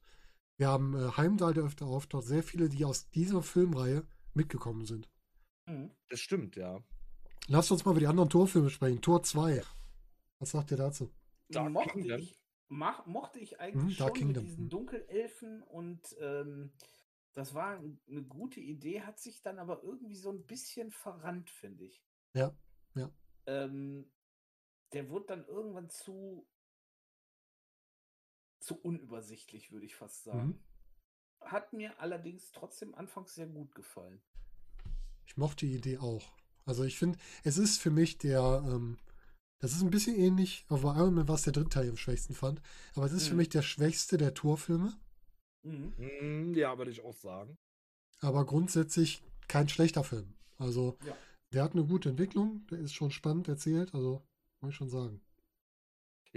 Wir 0.57 0.67
haben 0.67 0.95
äh, 0.95 1.11
Heimdall, 1.17 1.53
der 1.53 1.63
öfter 1.63 1.85
auftaucht. 1.85 2.25
Sehr 2.25 2.43
viele, 2.43 2.69
die 2.69 2.85
aus 2.85 3.09
dieser 3.09 3.41
Filmreihe 3.41 4.05
mitgekommen 4.37 4.85
sind. 4.85 5.09
Mhm. 5.65 5.91
Das 6.09 6.19
stimmt, 6.19 6.55
ja. 6.55 6.81
Lasst 7.47 7.71
uns 7.71 7.83
mal 7.85 7.91
über 7.91 7.99
die 7.99 8.07
anderen 8.07 8.29
Torfilme 8.29 8.69
sprechen. 8.69 9.01
Tor 9.01 9.23
2. 9.23 9.63
Was 10.39 10.51
sagt 10.51 10.71
ihr 10.71 10.77
dazu? 10.77 11.11
Dark 11.49 11.71
mochte. 11.71 11.99
Ich, 11.99 12.39
mach, 12.67 13.05
mochte 13.05 13.39
ich 13.39 13.59
eigentlich 13.59 13.97
hm, 13.99 14.09
schon 14.09 14.27
mit 14.27 14.41
diesen 14.41 14.57
hm. 14.65 14.69
Dunkelelfen 14.69 15.63
und 15.63 16.15
ähm, 16.19 16.71
das 17.33 17.53
war 17.53 17.77
eine 17.77 18.23
gute 18.23 18.59
Idee, 18.59 19.01
hat 19.01 19.19
sich 19.19 19.41
dann 19.41 19.59
aber 19.59 19.83
irgendwie 19.83 20.15
so 20.15 20.31
ein 20.31 20.45
bisschen 20.45 20.91
verrannt, 20.91 21.49
finde 21.49 21.85
ich. 21.85 22.03
Ja, 22.33 22.55
ja. 22.95 23.11
Ähm, 23.45 24.11
der 24.93 25.09
wurde 25.09 25.27
dann 25.27 25.45
irgendwann 25.45 25.89
zu, 25.89 26.47
zu 28.59 28.79
unübersichtlich, 28.81 29.71
würde 29.71 29.85
ich 29.85 29.95
fast 29.95 30.23
sagen. 30.23 30.47
Mhm. 30.47 30.63
Hat 31.51 31.73
mir 31.73 31.99
allerdings 31.99 32.51
trotzdem 32.51 32.93
anfangs 32.95 33.35
sehr 33.35 33.47
gut 33.47 33.73
gefallen. 33.73 34.21
Ich 35.25 35.37
mochte 35.37 35.65
die 35.65 35.75
Idee 35.75 35.97
auch. 35.97 36.31
Also 36.65 36.83
ich 36.83 36.97
finde, 36.97 37.17
es 37.43 37.57
ist 37.57 37.79
für 37.79 37.91
mich 37.91 38.17
der, 38.17 38.63
ähm, 38.65 38.97
das 39.59 39.71
ist 39.71 39.81
ein 39.81 39.89
bisschen 39.89 40.15
ähnlich, 40.15 40.65
aber 40.67 40.95
Iron 40.97 41.13
Man 41.13 41.27
war 41.27 41.35
es 41.35 41.43
der 41.43 41.53
dritte 41.53 41.69
Teil, 41.69 41.89
am 41.89 41.97
schwächsten 41.97 42.33
fand. 42.33 42.61
Aber 42.95 43.05
es 43.05 43.13
ist 43.13 43.25
mhm. 43.25 43.29
für 43.29 43.35
mich 43.35 43.49
der 43.49 43.61
schwächste 43.61 44.17
der 44.17 44.33
Torfilme. 44.33 44.93
Mhm. 45.63 45.93
mhm. 45.97 46.53
Ja, 46.53 46.77
würde 46.77 46.91
ich 46.91 47.03
auch 47.03 47.15
sagen. 47.15 47.57
Aber 48.19 48.45
grundsätzlich 48.45 49.21
kein 49.47 49.69
schlechter 49.69 50.03
Film. 50.03 50.33
Also 50.57 50.97
ja. 51.05 51.15
der 51.53 51.63
hat 51.63 51.73
eine 51.73 51.85
gute 51.85 52.09
Entwicklung, 52.09 52.65
der 52.67 52.79
ist 52.79 52.93
schon 52.93 53.11
spannend 53.11 53.47
erzählt, 53.47 53.93
also 53.93 54.21
muss 54.59 54.71
ich 54.71 54.75
schon 54.75 54.89
sagen. 54.89 55.21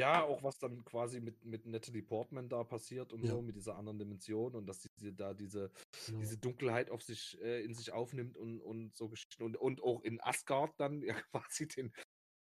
Ja, 0.01 0.22
auch 0.22 0.42
was 0.42 0.59
dann 0.59 0.84
quasi 0.84 1.20
mit, 1.20 1.44
mit 1.44 1.66
Natalie 1.66 2.03
Portman 2.03 2.48
da 2.48 2.64
passiert 2.64 3.12
und 3.12 3.24
ja. 3.24 3.30
so, 3.30 3.42
mit 3.42 3.57
dieser 3.57 3.76
anderen 3.76 3.98
Dimension 3.98 4.55
und 4.55 4.66
dass 4.66 4.82
sie 4.96 5.14
da 5.14 5.34
diese, 5.34 5.70
genau. 6.07 6.20
diese 6.20 6.38
Dunkelheit 6.38 6.90
auf 6.90 7.03
sich, 7.03 7.40
äh, 7.42 7.62
in 7.62 7.74
sich 7.74 7.92
aufnimmt 7.92 8.36
und, 8.36 8.61
und 8.61 8.96
so 8.96 9.09
Geschichten 9.09 9.42
und, 9.42 9.57
und 9.57 9.82
auch 9.82 10.03
in 10.03 10.20
Asgard 10.20 10.78
dann 10.78 11.03
ja 11.03 11.14
quasi 11.32 11.68
den, 11.68 11.92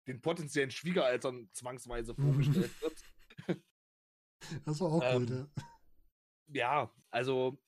den 0.08 0.22
potenziellen 0.22 0.72
Schwiegereltern 0.72 1.50
zwangsweise 1.54 2.16
vorgestellt 2.16 2.72
wird. 2.82 3.62
Das 4.66 4.80
war 4.80 4.92
auch 4.92 5.04
ähm, 5.04 5.26
gut, 5.26 5.30
ja. 5.30 5.50
Ja, 6.50 6.96
also 7.10 7.60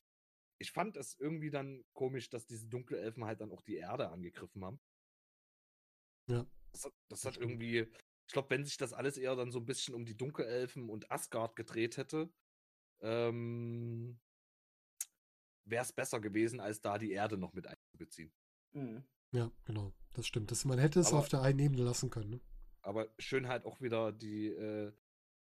ich 0.59 0.71
fand 0.71 0.97
es 0.97 1.17
irgendwie 1.19 1.49
dann 1.49 1.83
komisch, 1.93 2.29
dass 2.29 2.45
diese 2.45 2.67
Dunkelelfen 2.67 3.25
halt 3.25 3.41
dann 3.41 3.51
auch 3.51 3.61
die 3.61 3.75
Erde 3.75 4.09
angegriffen 4.09 4.63
haben. 4.63 4.79
Ja. 6.27 6.45
Das 6.71 6.85
hat, 6.85 6.93
das 7.09 7.25
hat 7.25 7.37
irgendwie, 7.37 7.91
ich 8.30 8.34
glaube, 8.34 8.51
wenn 8.51 8.63
sich 8.63 8.77
das 8.77 8.93
alles 8.93 9.17
eher 9.17 9.36
dann 9.36 9.51
so 9.51 9.57
ein 9.57 9.65
bisschen 9.65 9.95
um 9.95 10.05
die 10.05 10.15
Dunkelelfen 10.15 10.88
und 10.88 11.11
Asgard 11.11 11.55
gedreht 11.55 11.97
hätte, 11.97 12.30
ähm, 13.01 14.19
wäre 15.65 15.84
es 15.84 15.91
besser 15.91 16.19
gewesen, 16.19 16.59
als 16.59 16.80
da 16.80 16.99
die 16.99 17.11
Erde 17.11 17.39
noch 17.39 17.53
mit 17.53 17.65
einzubeziehen. 17.65 18.32
Mhm. 18.73 19.03
Ja, 19.32 19.51
genau, 19.65 19.95
das 20.13 20.27
stimmt. 20.27 20.51
Das, 20.51 20.63
man 20.63 20.77
hätte 20.77 20.99
es 20.99 21.07
aber, 21.07 21.17
auf 21.17 21.30
der 21.30 21.41
einen 21.41 21.57
Ebene 21.57 21.82
lassen 21.82 22.11
können. 22.11 22.30
Ne? 22.30 22.41
Aber 22.84 23.11
schön 23.17 23.47
halt 23.47 23.65
auch 23.65 23.82
wieder 23.82 24.11
die, 24.11 24.49
äh, 24.49 24.93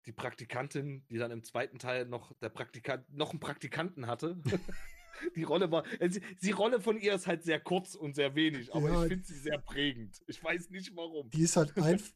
die 0.07 0.13
Praktikantin, 0.13 1.07
die 1.09 1.19
dann 1.19 1.31
im 1.31 1.45
zweiten 1.45 1.79
Teil 1.79 2.07
noch 2.07 2.33
der 2.41 2.49
Praktikant, 2.49 3.09
noch 3.13 3.31
einen 3.31 3.39
Praktikanten 3.39 4.09
hatte. 4.09 4.43
die 5.37 5.43
Rolle 5.43 5.71
war, 5.71 5.85
also 6.01 6.21
die 6.43 6.51
Rolle 6.51 6.81
von 6.81 6.99
ihr 6.99 7.15
ist 7.15 7.27
halt 7.27 7.43
sehr 7.43 7.61
kurz 7.61 7.95
und 7.95 8.15
sehr 8.15 8.35
wenig, 8.35 8.75
aber 8.75 8.89
ja, 8.89 9.03
ich 9.03 9.09
finde 9.09 9.25
sie 9.25 9.39
sehr 9.39 9.59
prägend. 9.59 10.21
Ich 10.27 10.43
weiß 10.43 10.71
nicht 10.71 10.95
warum. 10.97 11.31
Die 11.31 11.43
ist 11.43 11.57
halt 11.57 11.77
einfach, 11.77 12.11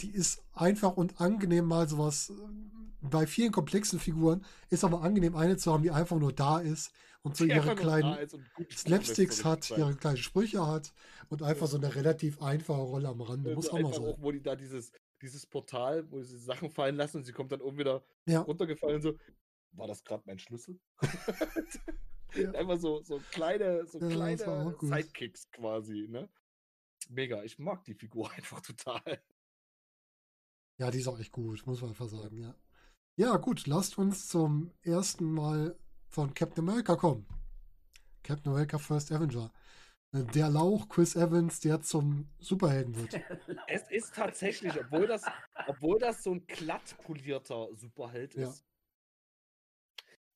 die 0.00 0.10
ist 0.10 0.42
einfach 0.52 0.96
und 0.96 1.20
angenehm 1.20 1.66
mal 1.66 1.88
sowas, 1.88 2.32
bei 3.00 3.26
vielen 3.26 3.52
komplexen 3.52 3.98
Figuren 3.98 4.44
ist 4.68 4.84
aber 4.84 5.02
angenehm 5.02 5.36
eine 5.36 5.56
zu 5.56 5.72
haben, 5.72 5.82
die 5.82 5.90
einfach 5.90 6.18
nur 6.18 6.32
da 6.32 6.58
ist 6.60 6.92
und 7.22 7.36
so 7.36 7.44
ihre 7.44 7.74
kleinen 7.74 8.16
Slapsticks 8.70 9.44
hat, 9.44 9.70
ihre 9.70 9.94
kleinen 9.94 10.16
Sprüche 10.16 10.66
hat 10.66 10.92
und 11.28 11.42
einfach 11.42 11.66
so 11.66 11.76
eine 11.76 11.94
relativ 11.94 12.42
einfache 12.42 12.80
Rolle 12.80 13.08
am 13.08 13.20
Rande. 13.20 13.54
Muss 13.54 13.68
auch 13.68 13.80
mal 13.80 13.92
so. 13.92 14.08
Auch, 14.08 14.20
wo 14.20 14.32
die 14.32 14.42
da 14.42 14.56
dieses, 14.56 14.92
dieses 15.22 15.46
Portal, 15.46 16.10
wo 16.10 16.22
sie 16.22 16.38
Sachen 16.38 16.70
fallen 16.70 16.96
lassen 16.96 17.18
und 17.18 17.24
sie 17.24 17.32
kommt 17.32 17.52
dann 17.52 17.60
oben 17.60 17.78
wieder 17.78 18.02
ja. 18.26 18.40
runtergefallen 18.40 19.02
so, 19.02 19.14
war 19.72 19.86
das 19.86 20.04
gerade 20.04 20.22
mein 20.26 20.38
Schlüssel? 20.38 20.78
Ja. 22.34 22.50
Einfach 22.54 22.78
so, 22.78 23.02
so 23.02 23.20
kleine, 23.32 23.86
so 23.86 23.98
ja, 23.98 24.08
kleine 24.08 24.76
Sidekicks 24.80 25.50
quasi, 25.50 26.06
ne? 26.08 26.28
Mega, 27.08 27.42
ich 27.42 27.58
mag 27.58 27.84
die 27.84 27.94
Figur 27.94 28.30
einfach 28.36 28.60
total. 28.60 29.20
Ja, 30.80 30.90
die 30.90 31.00
ist 31.00 31.08
auch 31.08 31.20
echt 31.20 31.32
gut, 31.32 31.66
muss 31.66 31.82
man 31.82 31.90
einfach 31.90 32.08
sagen, 32.08 32.38
ja. 32.38 32.54
Ja, 33.16 33.36
gut, 33.36 33.66
lasst 33.66 33.98
uns 33.98 34.28
zum 34.28 34.72
ersten 34.80 35.30
Mal 35.30 35.76
von 36.08 36.32
Captain 36.32 36.66
America 36.66 36.96
kommen. 36.96 37.26
Captain 38.22 38.50
America 38.50 38.78
First 38.78 39.12
Avenger. 39.12 39.52
Der 40.12 40.48
Lauch 40.48 40.88
Chris 40.88 41.16
Evans, 41.16 41.60
der 41.60 41.82
zum 41.82 42.30
Superhelden 42.38 42.96
wird. 42.96 43.20
Es 43.68 43.90
ist 43.90 44.14
tatsächlich, 44.14 44.72
obwohl 44.80 45.06
das, 45.06 45.22
obwohl 45.66 45.98
das 45.98 46.22
so 46.22 46.32
ein 46.32 46.46
glatt 46.46 46.96
polierter 47.04 47.68
Superheld 47.74 48.34
ist, 48.34 48.60
ja 48.60 48.66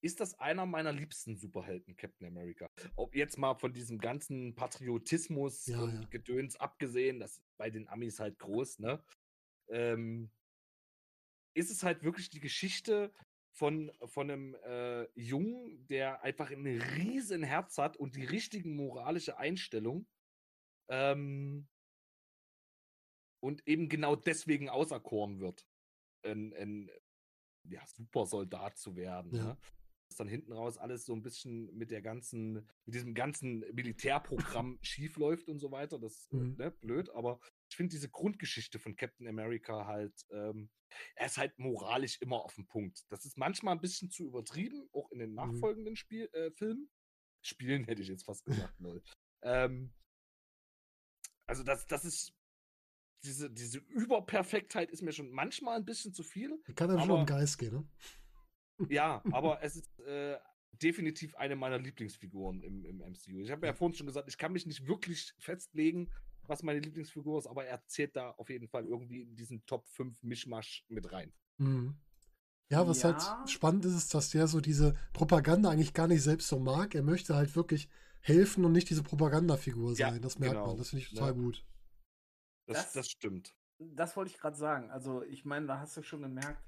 ist 0.03 0.20
das 0.20 0.38
einer 0.38 0.66
meiner 0.66 0.92
liebsten 0.92 1.34
Superhelden, 1.34 1.97
Captain 1.97 2.26
America. 2.26 2.66
Ob 2.95 3.14
jetzt 3.14 3.38
mal 3.38 3.55
von 3.55 3.72
diesem 3.72 3.97
ganzen 3.97 4.55
Patriotismus 4.55 5.66
ja, 5.66 5.80
und 5.80 6.03
ja. 6.03 6.09
Gedöns 6.11 6.57
abgesehen, 6.57 7.20
das 7.20 7.38
ist 7.38 7.42
bei 7.57 7.70
den 7.70 7.88
Amis 7.88 8.20
halt 8.20 8.38
groß, 8.38 8.80
ne? 8.80 9.03
Ähm, 9.68 10.30
ist 11.54 11.70
es 11.70 11.82
halt 11.82 12.02
wirklich 12.02 12.30
die 12.30 12.40
Geschichte 12.40 13.12
von, 13.52 13.92
von 14.04 14.30
einem 14.30 14.54
äh, 14.64 15.06
Jungen, 15.14 15.86
der 15.86 16.22
einfach 16.22 16.50
ein 16.50 16.66
riesen 16.66 17.42
Herz 17.42 17.78
hat 17.78 17.96
und 17.96 18.16
die 18.16 18.24
richtigen 18.24 18.74
moralische 18.74 19.38
Einstellung. 19.38 20.08
Ähm, 20.88 21.68
und 23.40 23.66
eben 23.68 23.88
genau 23.88 24.16
deswegen 24.16 24.68
auserkoren 24.70 25.38
wird, 25.38 25.66
ein, 26.24 26.54
ein 26.54 26.90
ja, 27.68 27.84
Supersoldat 27.86 28.78
zu 28.78 28.96
werden. 28.96 29.34
Ja. 29.34 29.44
Ne? 29.44 29.58
dann 30.16 30.28
hinten 30.28 30.52
raus 30.52 30.78
alles 30.78 31.04
so 31.04 31.12
ein 31.12 31.22
bisschen 31.22 31.74
mit 31.76 31.90
der 31.90 32.02
ganzen, 32.02 32.54
mit 32.84 32.94
diesem 32.94 33.14
ganzen 33.14 33.60
Militärprogramm 33.72 34.78
schief 34.82 35.16
läuft 35.16 35.48
und 35.48 35.58
so 35.58 35.70
weiter. 35.70 35.98
Das 35.98 36.16
ist 36.16 36.32
mhm. 36.32 36.56
ne, 36.56 36.70
blöd, 36.70 37.10
aber 37.10 37.40
ich 37.75 37.77
finde 37.77 37.91
diese 37.91 38.09
Grundgeschichte 38.09 38.79
von 38.79 38.95
Captain 38.95 39.27
America 39.27 39.85
halt, 39.85 40.14
ähm, 40.31 40.70
er 41.16 41.27
ist 41.27 41.39
halt 41.39 41.59
moralisch 41.59 42.18
immer 42.20 42.37
auf 42.37 42.55
dem 42.55 42.68
Punkt. 42.68 43.05
Das 43.11 43.25
ist 43.25 43.37
manchmal 43.37 43.75
ein 43.75 43.81
bisschen 43.81 44.11
zu 44.11 44.25
übertrieben, 44.29 44.89
auch 44.93 45.11
in 45.11 45.18
den 45.18 45.31
mhm. 45.31 45.35
nachfolgenden 45.35 45.97
Spiel, 45.97 46.29
äh, 46.35 46.53
Filmen. 46.53 46.89
Spielen 47.43 47.83
hätte 47.83 48.01
ich 48.01 48.07
jetzt 48.07 48.27
fast 48.27 48.45
gesagt, 48.45 48.79
lol. 48.79 49.03
Ähm, 49.43 49.93
also 51.47 51.64
das, 51.64 51.89
das 51.89 52.05
ist 52.05 52.33
diese, 53.25 53.51
diese 53.51 53.79
Überperfektheit 53.79 54.93
ist 54.93 55.03
mir 55.03 55.12
schon 55.12 55.33
manchmal 55.33 55.79
ein 55.79 55.85
bisschen 55.85 56.14
zu 56.14 56.22
viel. 56.22 56.62
Kann 56.77 56.91
ja 56.91 57.01
schon 57.01 57.11
um 57.11 57.27
Geist 57.27 57.59
gehen, 57.59 57.75
ne? 57.75 58.89
Ja, 58.89 59.20
aber 59.33 59.64
es 59.64 59.75
ist 59.75 59.99
äh, 59.99 60.39
definitiv 60.81 61.35
eine 61.35 61.57
meiner 61.57 61.79
Lieblingsfiguren 61.81 62.62
im, 62.62 62.85
im 62.85 62.99
MCU. 62.99 63.41
Ich 63.41 63.51
habe 63.51 63.66
ja 63.66 63.75
vorhin 63.75 63.97
schon 63.97 64.07
gesagt, 64.07 64.29
ich 64.29 64.39
kann 64.39 64.53
mich 64.53 64.64
nicht 64.64 64.87
wirklich 64.87 65.35
festlegen, 65.41 66.12
was 66.47 66.62
meine 66.62 66.80
Lieblingsfigur 66.80 67.38
ist, 67.38 67.47
aber 67.47 67.64
er 67.64 67.84
zählt 67.86 68.16
da 68.16 68.30
auf 68.30 68.51
jeden 68.51 68.68
Fall 68.68 68.86
irgendwie 68.86 69.22
in 69.22 69.36
diesen 69.36 69.64
Top 69.66 69.86
5 69.88 70.22
Mischmasch 70.22 70.84
mit 70.88 71.12
rein. 71.12 71.32
Mhm. 71.59 71.97
Ja, 72.70 72.88
was 72.88 73.05
halt 73.05 73.20
ja. 73.20 73.38
halt 73.38 73.51
spannend 73.51 73.84
ist, 73.84 73.95
ist, 73.95 74.14
dass 74.14 74.30
der 74.30 74.47
so 74.47 74.61
diese 74.61 74.95
Propaganda 75.12 75.70
eigentlich 75.70 75.95
gar 75.95 76.09
nicht 76.09 76.22
selbst 76.22 76.49
so 76.49 76.59
mag. 76.59 76.95
Er 76.95 77.03
möchte 77.03 77.34
halt 77.34 77.55
wirklich 77.57 77.88
helfen 78.20 78.64
und 78.64 78.72
nicht 78.72 78.88
diese 78.88 79.03
Propagandafigur 79.03 79.95
sein. 79.95 80.14
Ja, 80.14 80.20
das 80.20 80.38
merkt 80.38 80.55
genau. 80.55 80.68
man. 80.68 80.76
Das 80.78 80.90
finde 80.90 81.03
ich 81.03 81.11
total 81.11 81.28
ja. 81.28 81.34
gut. 81.34 81.64
Das, 82.66 82.78
das, 82.78 82.92
das 82.95 83.09
stimmt. 83.11 83.55
Das 83.78 84.16
wollte 84.16 84.30
ich 84.30 84.38
gerade 84.38 84.57
sagen. 84.57 84.90
Also, 84.90 85.22
ich 85.22 85.45
meine, 85.45 85.66
da 85.66 85.78
hast 85.78 85.97
du 85.97 86.03
schon 86.03 86.22
gemerkt, 86.22 86.64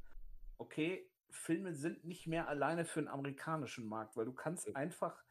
okay, 0.59 1.11
Filme 1.31 1.75
sind 1.75 2.05
nicht 2.05 2.27
mehr 2.27 2.49
alleine 2.49 2.85
für 2.85 3.01
den 3.01 3.09
amerikanischen 3.09 3.87
Markt, 3.87 4.17
weil 4.17 4.27
du 4.27 4.33
kannst 4.33 4.75
einfach, 4.77 5.25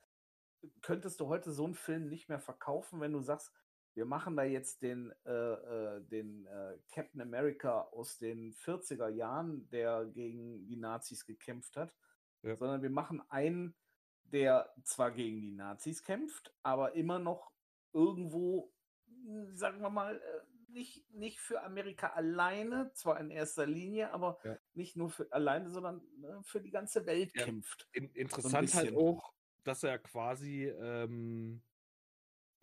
könntest 0.82 1.20
du 1.20 1.28
heute 1.28 1.52
so 1.52 1.66
einen 1.66 1.76
Film 1.76 2.10
nicht 2.10 2.28
mehr 2.28 2.40
verkaufen, 2.40 3.00
wenn 3.02 3.14
du 3.14 3.22
sagst, 3.22 3.52
wir 3.96 4.06
machen 4.06 4.36
da 4.36 4.44
jetzt 4.44 4.82
den, 4.82 5.14
äh, 5.26 5.32
äh, 5.32 6.02
den 6.04 6.46
äh, 6.48 6.78
Captain 6.94 7.22
America 7.22 7.82
aus 7.92 8.18
den 8.18 8.54
40er 8.54 9.08
Jahren, 9.10 9.70
der 9.70 10.06
gegen 10.06 10.66
die 10.68 10.76
Nazis 10.76 11.26
gekämpft 11.26 11.78
hat, 11.78 11.94
ja. 12.44 12.56
sondern 12.58 12.82
wir 12.82 12.90
machen 12.90 13.22
einen, 13.30 13.76
der 14.24 14.74
zwar 14.84 15.12
gegen 15.12 15.42
die 15.42 15.54
Nazis 15.54 16.04
kämpft, 16.04 16.54
aber 16.62 16.94
immer 16.96 17.20
noch 17.20 17.52
irgendwo, 17.94 18.74
sagen 19.54 19.82
wir 19.82 19.90
mal, 19.90 20.18
äh, 20.18 20.56
nicht, 20.76 21.10
nicht 21.14 21.40
für 21.40 21.64
Amerika 21.64 22.08
alleine, 22.08 22.92
zwar 22.94 23.20
in 23.20 23.32
erster 23.32 23.66
Linie, 23.66 24.12
aber 24.12 24.38
ja. 24.44 24.58
nicht 24.74 24.98
nur 24.98 25.10
für 25.10 25.32
alleine, 25.32 25.70
sondern 25.70 26.02
ne, 26.18 26.42
für 26.44 26.60
die 26.60 26.72
ganze 26.72 27.06
Welt 27.06 27.32
ja. 27.34 27.46
kämpft. 27.46 27.88
In, 27.94 28.10
interessant 28.10 28.70
so 28.70 28.78
halt 28.78 28.96
auch, 28.96 29.34
dass 29.64 29.84
er 29.84 30.00
quasi, 30.00 30.66
ähm, 30.66 31.64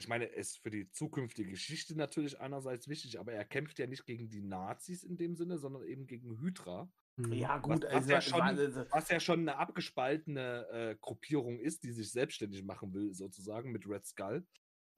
ich 0.03 0.09
meine, 0.09 0.25
ist 0.25 0.59
für 0.59 0.71
die 0.71 0.91
zukünftige 0.91 1.51
Geschichte 1.51 1.97
natürlich 1.97 2.41
einerseits 2.41 2.89
wichtig, 2.89 3.21
aber 3.21 3.33
er 3.33 3.45
kämpft 3.45 3.79
ja 3.79 3.87
nicht 3.87 4.05
gegen 4.05 4.29
die 4.29 4.43
Nazis 4.43 5.05
in 5.05 5.17
dem 5.17 5.37
Sinne, 5.37 5.59
sondern 5.59 5.85
eben 5.85 6.09
gegen 6.09 6.41
Hydra. 6.41 6.91
Mhm. 7.17 7.33
Ja, 7.33 7.59
gut, 7.59 7.85
was, 7.85 7.93
was, 7.93 8.09
ja, 8.09 8.21
schon, 8.21 8.87
was 8.91 9.09
ja 9.11 9.21
schon 9.21 9.41
eine 9.41 9.59
abgespaltene 9.59 10.67
äh, 10.73 10.97
Gruppierung 11.01 11.61
ist, 11.61 11.85
die 11.85 11.93
sich 11.93 12.11
selbstständig 12.11 12.65
machen 12.65 12.93
will, 12.93 13.15
sozusagen, 13.15 13.71
mit 13.71 13.87
Red 13.87 14.05
Skull. 14.05 14.45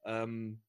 Ähm, 0.07 0.62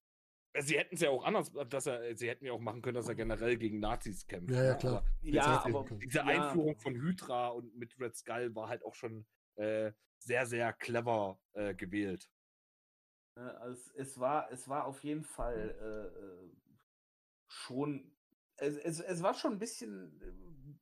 Sie 0.57 0.77
hätten 0.77 0.95
es 0.95 1.01
ja 1.01 1.09
auch 1.09 1.25
anders, 1.25 1.51
dass 1.69 1.85
er, 1.85 2.15
sie 2.15 2.29
hätten 2.29 2.45
ja 2.45 2.53
auch 2.53 2.61
machen 2.61 2.81
können, 2.81 2.95
dass 2.95 3.09
er 3.09 3.15
generell 3.15 3.57
gegen 3.57 3.79
Nazis 3.79 4.25
kämpft. 4.25 4.51
Ja, 4.55 4.63
ja, 4.63 4.71
ne? 4.71 4.77
klar. 4.77 4.97
Aber 4.97 5.09
ja, 5.21 5.65
aber 5.65 5.85
diese 6.01 6.19
ja. 6.19 6.25
Einführung 6.25 6.77
von 6.77 6.95
Hydra 6.95 7.49
und 7.49 7.75
mit 7.75 7.99
Red 7.99 8.15
Skull 8.15 8.55
war 8.55 8.69
halt 8.69 8.85
auch 8.85 8.95
schon 8.95 9.25
äh, 9.55 9.91
sehr, 10.17 10.45
sehr 10.45 10.71
clever 10.71 11.39
äh, 11.53 11.75
gewählt. 11.75 12.29
Also 13.35 13.91
es, 13.95 14.19
war, 14.19 14.51
es 14.51 14.67
war 14.69 14.85
auf 14.85 15.03
jeden 15.03 15.23
Fall 15.23 15.75
äh, 15.81 16.19
äh, 16.19 16.49
schon, 17.47 18.11
es, 18.57 18.77
es, 18.77 18.99
es 19.01 19.21
war 19.21 19.33
schon 19.33 19.53
ein 19.53 19.59
bisschen 19.59 20.21
äh, 20.21 20.31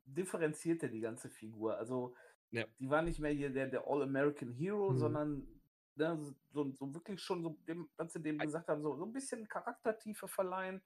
differenzierter, 0.05 0.87
die 0.87 1.01
ganze 1.01 1.29
Figur. 1.29 1.77
Also 1.77 2.15
ja. 2.51 2.65
die 2.79 2.89
war 2.89 3.01
nicht 3.01 3.19
mehr 3.19 3.31
hier 3.31 3.49
der, 3.49 3.67
der 3.67 3.87
All-American 3.87 4.51
Hero, 4.51 4.91
mhm. 4.91 4.97
sondern 4.97 5.47
ne, 5.95 6.35
so, 6.51 6.71
so, 6.73 6.93
wirklich 6.93 7.21
schon 7.21 7.41
so 7.41 7.57
dem, 7.67 7.89
was 7.97 8.13
sie 8.13 8.21
dem 8.21 8.37
gesagt 8.37 8.67
haben, 8.67 8.81
so, 8.81 8.95
so 8.95 9.05
ein 9.05 9.13
bisschen 9.13 9.47
Charaktertiefe 9.47 10.27
verleihen, 10.27 10.81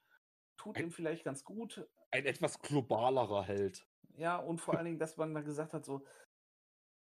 tut 0.56 0.80
ihm 0.80 0.92
vielleicht 0.92 1.26
ganz 1.26 1.44
gut. 1.44 1.86
Ein 2.12 2.26
etwas 2.26 2.60
globalerer 2.60 3.44
Held. 3.44 3.86
Ja, 4.16 4.38
und 4.38 4.62
vor 4.62 4.76
allen 4.76 4.86
Dingen, 4.86 5.00
dass 5.00 5.18
man 5.18 5.34
da 5.34 5.42
gesagt 5.42 5.74
hat, 5.74 5.86
so, 5.86 6.06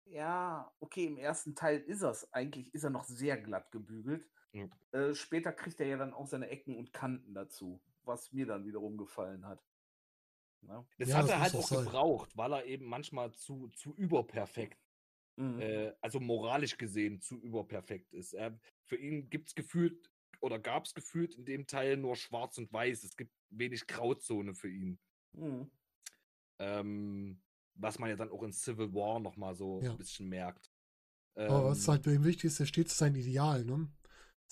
ja, 0.05 0.71
okay, 0.79 1.05
im 1.07 1.17
ersten 1.17 1.55
Teil 1.55 1.79
ist 1.81 2.01
er 2.01 2.11
es, 2.11 2.31
eigentlich 2.33 2.73
ist 2.73 2.83
er 2.83 2.89
noch 2.89 3.03
sehr 3.03 3.37
glatt 3.37 3.71
gebügelt. 3.71 4.29
Mhm. 4.53 4.71
Äh, 4.91 5.13
später 5.13 5.51
kriegt 5.51 5.79
er 5.79 5.87
ja 5.87 5.97
dann 5.97 6.13
auch 6.13 6.27
seine 6.27 6.49
Ecken 6.49 6.77
und 6.77 6.93
Kanten 6.93 7.33
dazu, 7.33 7.81
was 8.03 8.31
mir 8.33 8.45
dann 8.45 8.65
wiederum 8.65 8.97
gefallen 8.97 9.45
hat. 9.45 9.63
Ja. 10.63 10.85
Das 10.97 11.09
ja, 11.09 11.17
hat 11.17 11.23
das 11.23 11.31
er 11.31 11.39
halt 11.39 11.55
auch 11.55 11.67
sein. 11.67 11.85
gebraucht, 11.85 12.37
weil 12.37 12.53
er 12.53 12.65
eben 12.65 12.85
manchmal 12.85 13.31
zu, 13.33 13.69
zu 13.69 13.95
überperfekt 13.95 14.79
Mhm. 15.37 15.59
Äh, 15.59 15.93
also 16.01 16.19
moralisch 16.19 16.77
gesehen 16.77 17.19
zu 17.21 17.39
überperfekt 17.39 18.13
ist. 18.13 18.33
Er, 18.33 18.59
für 18.85 18.97
ihn 18.97 19.29
gibt 19.29 19.49
es 19.49 19.55
gefühlt 19.55 20.09
oder 20.39 20.59
gab 20.59 20.85
es 20.85 20.93
gefühlt 20.93 21.35
in 21.35 21.45
dem 21.45 21.67
Teil 21.67 21.97
nur 21.97 22.15
schwarz 22.15 22.57
und 22.57 22.71
weiß. 22.71 23.03
Es 23.03 23.15
gibt 23.15 23.33
wenig 23.49 23.87
Grauzone 23.87 24.53
für 24.53 24.69
ihn. 24.69 24.99
Mhm. 25.33 25.71
Ähm, 26.59 27.41
was 27.75 27.99
man 27.99 28.09
ja 28.09 28.15
dann 28.15 28.29
auch 28.29 28.43
in 28.43 28.51
Civil 28.51 28.93
War 28.93 29.19
nochmal 29.19 29.55
so 29.55 29.81
ja. 29.81 29.91
ein 29.91 29.97
bisschen 29.97 30.29
merkt. 30.29 30.71
Aber 31.35 31.65
was 31.65 31.85
ähm 31.85 31.91
halt 31.91 32.03
bei 32.03 32.13
ihm 32.13 32.25
wichtig 32.25 32.45
ist, 32.45 32.59
er 32.59 32.65
steht 32.65 32.89
zu 32.89 32.95
seinen 32.95 33.15
Idealen, 33.15 33.65
ne? 33.65 33.87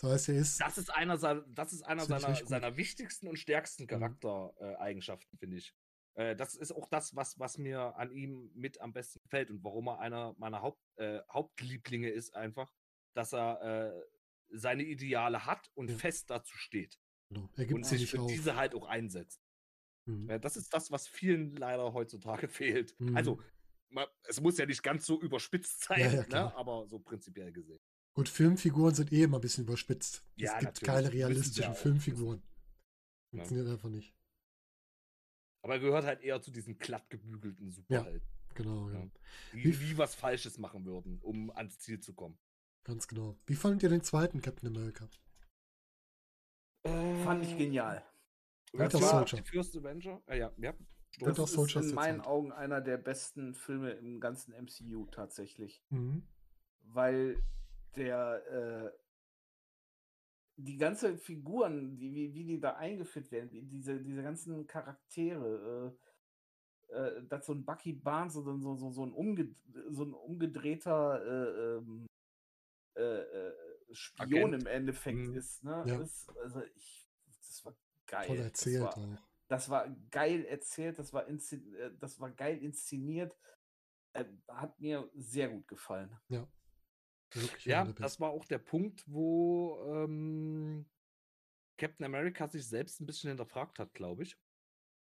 Das 0.02 0.12
heißt, 0.12 0.30
er 0.30 0.36
ist. 0.36 0.62
Das 0.62 0.78
ist 0.78 0.90
einer, 0.90 1.18
das 1.18 1.74
ist 1.74 1.84
einer 1.84 2.06
seiner, 2.06 2.36
seiner 2.36 2.78
wichtigsten 2.78 3.28
und 3.28 3.38
stärksten 3.38 3.84
mhm. 3.84 3.88
Charaktereigenschaften, 3.88 5.38
finde 5.38 5.58
ich. 5.58 5.74
Äh, 6.16 6.36
das 6.36 6.56
ist 6.56 6.72
auch 6.72 6.88
das, 6.90 7.16
was, 7.16 7.38
was 7.40 7.58
mir 7.58 7.96
an 7.98 8.12
ihm 8.12 8.50
mit 8.54 8.80
am 8.82 8.94
besten 8.94 9.20
gefällt 9.22 9.50
und 9.52 9.64
warum 9.64 9.88
er 9.88 10.00
einer 10.00 10.36
meiner 10.38 10.62
Haupt, 10.62 10.82
äh, 10.98 11.20
Hauptlieblinge 11.30 12.10
ist, 12.10 12.36
einfach, 12.36 12.74
dass 13.14 13.34
er 13.34 13.62
äh, 13.62 14.02
seine 14.52 14.84
Ideale 14.84 15.46
hat 15.46 15.70
und 15.76 15.90
ja. 15.90 15.98
fest 15.98 16.30
dazu 16.30 16.58
steht. 16.58 16.98
Genau. 17.30 17.50
Er 17.56 17.66
gibt 17.66 17.78
und 17.78 17.86
sich 17.86 18.10
für 18.10 18.22
auf. 18.22 18.32
diese 18.32 18.56
halt 18.56 18.74
auch 18.76 18.88
einsetzt. 18.88 19.42
Mhm. 20.06 20.30
Äh, 20.30 20.40
das 20.40 20.56
ist 20.56 20.74
das, 20.74 20.92
was 20.92 21.08
vielen 21.08 21.56
leider 21.56 21.94
heutzutage 21.94 22.48
fehlt. 22.50 22.96
Also, 23.14 23.36
mhm. 23.36 23.98
Also, 23.98 24.12
es 24.28 24.40
muss 24.40 24.58
ja 24.58 24.66
nicht 24.66 24.84
ganz 24.84 25.06
so 25.06 25.20
überspitzt 25.20 25.84
sein, 25.84 26.00
ja, 26.00 26.14
ja, 26.14 26.28
ne? 26.28 26.56
aber 26.56 26.88
so 26.88 27.00
prinzipiell 27.00 27.52
gesehen. 27.52 27.82
Gut, 28.16 28.28
Filmfiguren 28.28 28.94
sind 28.96 29.12
eh 29.12 29.24
immer 29.24 29.38
ein 29.38 29.42
bisschen 29.42 29.66
überspitzt. 29.66 30.26
Es 30.36 30.44
ja, 30.44 30.54
gibt 30.60 30.64
natürlich. 30.64 30.88
keine 30.88 31.14
realistischen 31.14 31.76
Filmfiguren. 31.76 32.42
Funktioniert 33.30 33.68
einfach 33.68 33.90
nicht. 33.90 34.14
Aber 35.62 35.74
er 35.74 35.80
gehört 35.80 36.06
halt 36.06 36.22
eher 36.22 36.42
zu 36.42 36.52
diesen 36.52 36.78
glatt 36.78 37.10
gebügelten 37.10 37.70
Superhelden. 37.70 38.22
Ja, 38.22 38.54
genau, 38.56 38.90
ja. 38.90 39.08
Die 39.54 39.80
Wie, 39.80 39.98
was 39.98 40.16
Falsches 40.16 40.58
machen 40.58 40.86
würden, 40.86 41.20
um 41.22 41.52
ans 41.52 41.80
Ziel 41.80 42.00
zu 42.00 42.14
kommen. 42.14 42.38
Ganz 42.84 43.08
genau. 43.08 43.38
Wie 43.46 43.56
fandet 43.56 43.84
ihr 43.84 43.90
den 43.90 44.04
zweiten 44.04 44.42
Captain 44.42 44.68
America? 44.68 45.08
Äh, 46.84 47.24
Fand 47.24 47.44
ich 47.44 47.58
genial. 47.58 48.04
Winter 48.74 49.00
Soldier. 49.00 49.44
First 49.44 49.76
Avenger? 49.76 50.22
Ah, 50.28 50.36
ja, 50.36 50.52
ja. 50.58 50.74
Das 51.20 51.38
Winter 51.38 51.44
ist 51.44 51.76
in 51.76 51.96
meinen 51.96 52.22
Augen 52.22 52.52
einer 52.52 52.82
der 52.82 52.98
besten 52.98 53.54
Filme 53.54 53.92
im 53.92 54.20
ganzen 54.20 54.54
MCU 54.54 55.08
tatsächlich. 55.08 55.84
Mhm. 55.90 56.24
Weil 56.82 57.42
der 57.96 58.92
äh, 58.94 59.00
die 60.62 60.78
ganze 60.78 61.18
Figuren, 61.18 61.98
die, 61.98 62.14
wie, 62.14 62.34
wie 62.34 62.44
die 62.44 62.60
da 62.60 62.76
eingeführt 62.76 63.32
werden, 63.32 63.50
diese, 63.70 64.02
diese 64.02 64.22
ganzen 64.22 64.68
Charaktere, 64.68 65.96
äh, 66.92 66.94
äh, 66.94 67.24
dass 67.28 67.46
so 67.46 67.54
ein 67.54 67.64
Bucky 67.64 67.94
Barnes 67.94 68.34
so, 68.34 68.42
so, 68.42 68.76
so, 68.76 68.92
so, 68.92 69.06
ein, 69.06 69.14
umge 69.14 69.56
so 69.90 70.04
ein 70.04 70.14
umgedrehter 70.14 71.24
äh, 71.24 71.78
ähm, 71.78 72.08
äh, 72.96 73.02
äh 73.02 73.54
Spion 73.92 74.54
Agent. 74.54 74.62
im 74.62 74.68
Endeffekt 74.68 75.18
mhm. 75.18 75.36
ist. 75.36 75.64
Ne? 75.64 75.84
Ja. 75.88 75.98
Das, 75.98 76.28
also 76.44 76.62
ich, 76.76 77.10
das 77.26 77.66
war 77.66 77.76
geil. 78.06 78.28
Toll 78.28 78.38
erzählt 78.38 78.84
das 78.84 78.96
war, 78.98 79.18
das 79.48 79.70
war 79.70 79.90
geil 80.12 80.46
erzählt, 80.46 81.00
das 81.00 81.14
war, 81.14 81.28
äh, 81.28 81.92
das 82.00 82.20
war 82.20 82.32
geil 82.32 82.58
inszeniert. 82.60 83.36
hat 84.48 84.80
mir 84.80 85.10
sehr 85.16 85.50
gut 85.50 85.68
gefallen. 85.68 86.16
Ja. 86.28 86.48
Wirklich 87.34 87.66
ja, 87.66 87.86
das 87.86 88.20
war 88.20 88.32
auch 88.32 88.46
der 88.46 88.58
Punkt, 88.58 89.04
wo 89.08 89.80
ähm, 89.88 90.86
Captain 91.78 92.06
America 92.06 92.48
sich 92.48 92.68
selbst 92.68 93.00
ein 93.00 93.06
bisschen 93.06 93.30
hinterfragt 93.30 93.80
hat, 93.80 93.94
glaube 93.94 94.24
ich. 94.24 94.38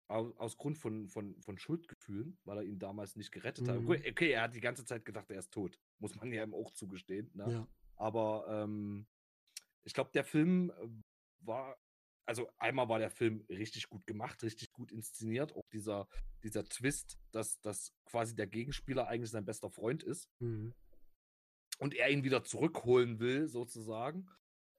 Aus, 0.07 0.35
aus, 0.37 0.57
Grund 0.57 0.77
von, 0.77 1.07
von, 1.07 1.39
von 1.39 1.57
Schuldgefühlen, 1.59 2.39
weil 2.43 2.57
er 2.57 2.63
ihn 2.63 2.79
damals 2.79 3.15
nicht 3.15 3.31
gerettet 3.31 3.67
mhm. 3.67 3.87
hat. 3.89 4.07
Okay, 4.07 4.31
er 4.31 4.43
hat 4.43 4.55
die 4.55 4.59
ganze 4.59 4.83
Zeit 4.83 5.05
gedacht, 5.05 5.29
er 5.29 5.39
ist 5.39 5.51
tot. 5.51 5.79
Muss 5.99 6.15
man 6.15 6.31
ja 6.31 6.43
ihm 6.43 6.55
auch 6.55 6.71
zugestehen. 6.71 7.29
Ne? 7.35 7.51
Ja. 7.51 7.67
Aber 7.95 8.45
ähm, 8.49 9.05
ich 9.83 9.93
glaube, 9.93 10.09
der 10.13 10.23
Film 10.23 10.71
äh, 10.71 10.87
war, 11.45 11.77
also 12.25 12.49
einmal 12.57 12.89
war 12.89 12.97
der 12.97 13.11
Film 13.11 13.45
richtig 13.49 13.87
gut 13.87 14.07
gemacht, 14.07 14.41
richtig 14.41 14.71
gut 14.71 14.91
inszeniert. 14.91 15.55
Auch 15.55 15.67
dieser, 15.71 16.07
dieser 16.43 16.65
Twist, 16.65 17.19
dass, 17.31 17.61
dass 17.61 17.93
quasi 18.05 18.35
der 18.35 18.47
Gegenspieler 18.47 19.07
eigentlich 19.07 19.31
sein 19.31 19.45
bester 19.45 19.69
Freund 19.69 20.01
ist. 20.01 20.27
Mhm 20.39 20.73
und 21.79 21.95
er 21.95 22.09
ihn 22.09 22.23
wieder 22.23 22.43
zurückholen 22.43 23.19
will, 23.19 23.47
sozusagen, 23.47 24.29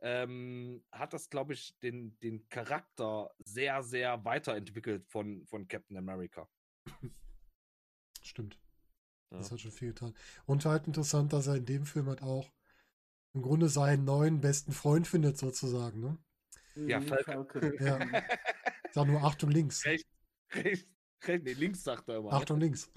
ähm, 0.02 0.82
hat 0.92 1.12
das, 1.12 1.28
glaube 1.28 1.52
ich, 1.54 1.78
den, 1.80 2.18
den 2.20 2.48
Charakter 2.48 3.30
sehr, 3.38 3.82
sehr 3.82 4.24
weiterentwickelt 4.24 5.06
von, 5.08 5.44
von 5.46 5.68
Captain 5.68 5.96
America. 5.96 6.48
Stimmt. 8.22 8.58
Ja. 9.30 9.38
Das 9.38 9.50
hat 9.50 9.60
schon 9.60 9.72
viel 9.72 9.88
getan. 9.88 10.14
Und 10.46 10.64
halt 10.64 10.86
interessant, 10.86 11.32
dass 11.32 11.46
er 11.46 11.56
in 11.56 11.66
dem 11.66 11.84
Film 11.84 12.06
halt 12.06 12.22
auch 12.22 12.50
im 13.32 13.42
Grunde 13.42 13.68
seinen 13.68 14.04
neuen 14.04 14.40
besten 14.40 14.72
Freund 14.72 15.06
findet, 15.06 15.38
sozusagen, 15.38 16.00
ne? 16.00 16.18
Ja, 16.74 17.00
Falcon. 17.00 17.46
Ja. 17.80 17.98
Sag 18.92 19.06
nur 19.06 19.22
Achtung 19.22 19.50
links. 19.50 19.84
Rechts, 19.84 20.08
rechts, 20.52 20.88
rechts, 21.22 21.44
nee, 21.44 21.52
links 21.52 21.84
sagt 21.84 22.08
er 22.08 22.16
immer. 22.16 22.32
Achtung 22.32 22.58
links. 22.58 22.90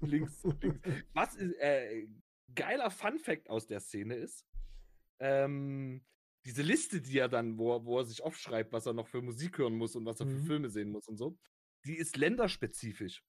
links, 0.00 0.42
links. 0.60 0.80
Was 1.14 1.34
ist, 1.36 1.54
äh, 1.58 2.06
geiler 2.54 2.90
Fun 2.90 3.18
Fact 3.18 3.50
aus 3.50 3.66
der 3.66 3.80
Szene 3.80 4.14
ist, 4.14 4.46
ähm, 5.20 6.04
diese 6.44 6.62
Liste, 6.62 7.00
die 7.00 7.18
er 7.18 7.28
dann, 7.28 7.58
wo 7.58 7.74
er, 7.74 7.84
wo 7.84 7.98
er 7.98 8.04
sich 8.04 8.22
aufschreibt, 8.22 8.72
was 8.72 8.86
er 8.86 8.94
noch 8.94 9.08
für 9.08 9.20
Musik 9.20 9.58
hören 9.58 9.76
muss 9.76 9.96
und 9.96 10.06
was 10.06 10.20
er 10.20 10.26
mhm. 10.26 10.38
für 10.38 10.46
Filme 10.46 10.70
sehen 10.70 10.90
muss 10.90 11.08
und 11.08 11.16
so, 11.16 11.36
die 11.84 11.96
ist 11.96 12.16
länderspezifisch. 12.16 13.22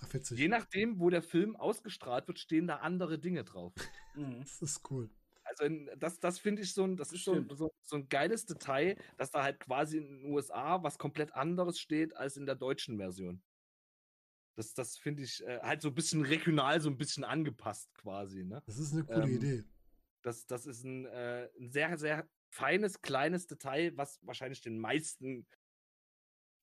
Ach, 0.00 0.12
witzig. 0.14 0.38
Je 0.38 0.48
nachdem, 0.48 0.98
wo 0.98 1.10
der 1.10 1.22
Film 1.22 1.56
ausgestrahlt 1.56 2.28
wird, 2.28 2.38
stehen 2.38 2.66
da 2.66 2.76
andere 2.76 3.18
Dinge 3.18 3.44
drauf. 3.44 3.74
Mhm. 4.14 4.40
Das 4.40 4.60
ist 4.62 4.90
cool. 4.90 5.08
Also 5.44 5.68
das, 5.96 6.18
das 6.18 6.40
finde 6.40 6.62
ich 6.62 6.74
so 6.74 6.82
ein, 6.82 6.96
das 6.96 7.12
ist 7.12 7.22
so 7.22 7.34
ein, 7.34 7.48
so, 7.50 7.72
so 7.82 7.96
ein 7.96 8.08
geiles 8.08 8.46
Detail, 8.46 8.96
dass 9.16 9.30
da 9.30 9.44
halt 9.44 9.60
quasi 9.60 9.98
in 9.98 10.08
den 10.08 10.32
USA 10.32 10.82
was 10.82 10.98
komplett 10.98 11.32
anderes 11.34 11.78
steht 11.78 12.16
als 12.16 12.36
in 12.36 12.44
der 12.44 12.56
deutschen 12.56 12.98
Version. 12.98 13.40
Das, 14.58 14.74
das 14.74 14.96
finde 14.96 15.22
ich 15.22 15.40
äh, 15.46 15.60
halt 15.60 15.82
so 15.82 15.88
ein 15.88 15.94
bisschen 15.94 16.22
regional, 16.22 16.80
so 16.80 16.90
ein 16.90 16.96
bisschen 16.96 17.22
angepasst 17.22 17.94
quasi. 17.94 18.42
Ne? 18.44 18.60
Das 18.66 18.76
ist 18.76 18.92
eine 18.92 19.04
coole 19.04 19.22
ähm, 19.22 19.36
Idee. 19.36 19.64
Das, 20.22 20.46
das 20.46 20.66
ist 20.66 20.82
ein, 20.82 21.06
äh, 21.06 21.48
ein 21.60 21.70
sehr, 21.70 21.96
sehr 21.96 22.28
feines, 22.50 23.00
kleines 23.00 23.46
Detail, 23.46 23.96
was 23.96 24.18
wahrscheinlich 24.26 24.60
den 24.60 24.80
meisten 24.80 25.46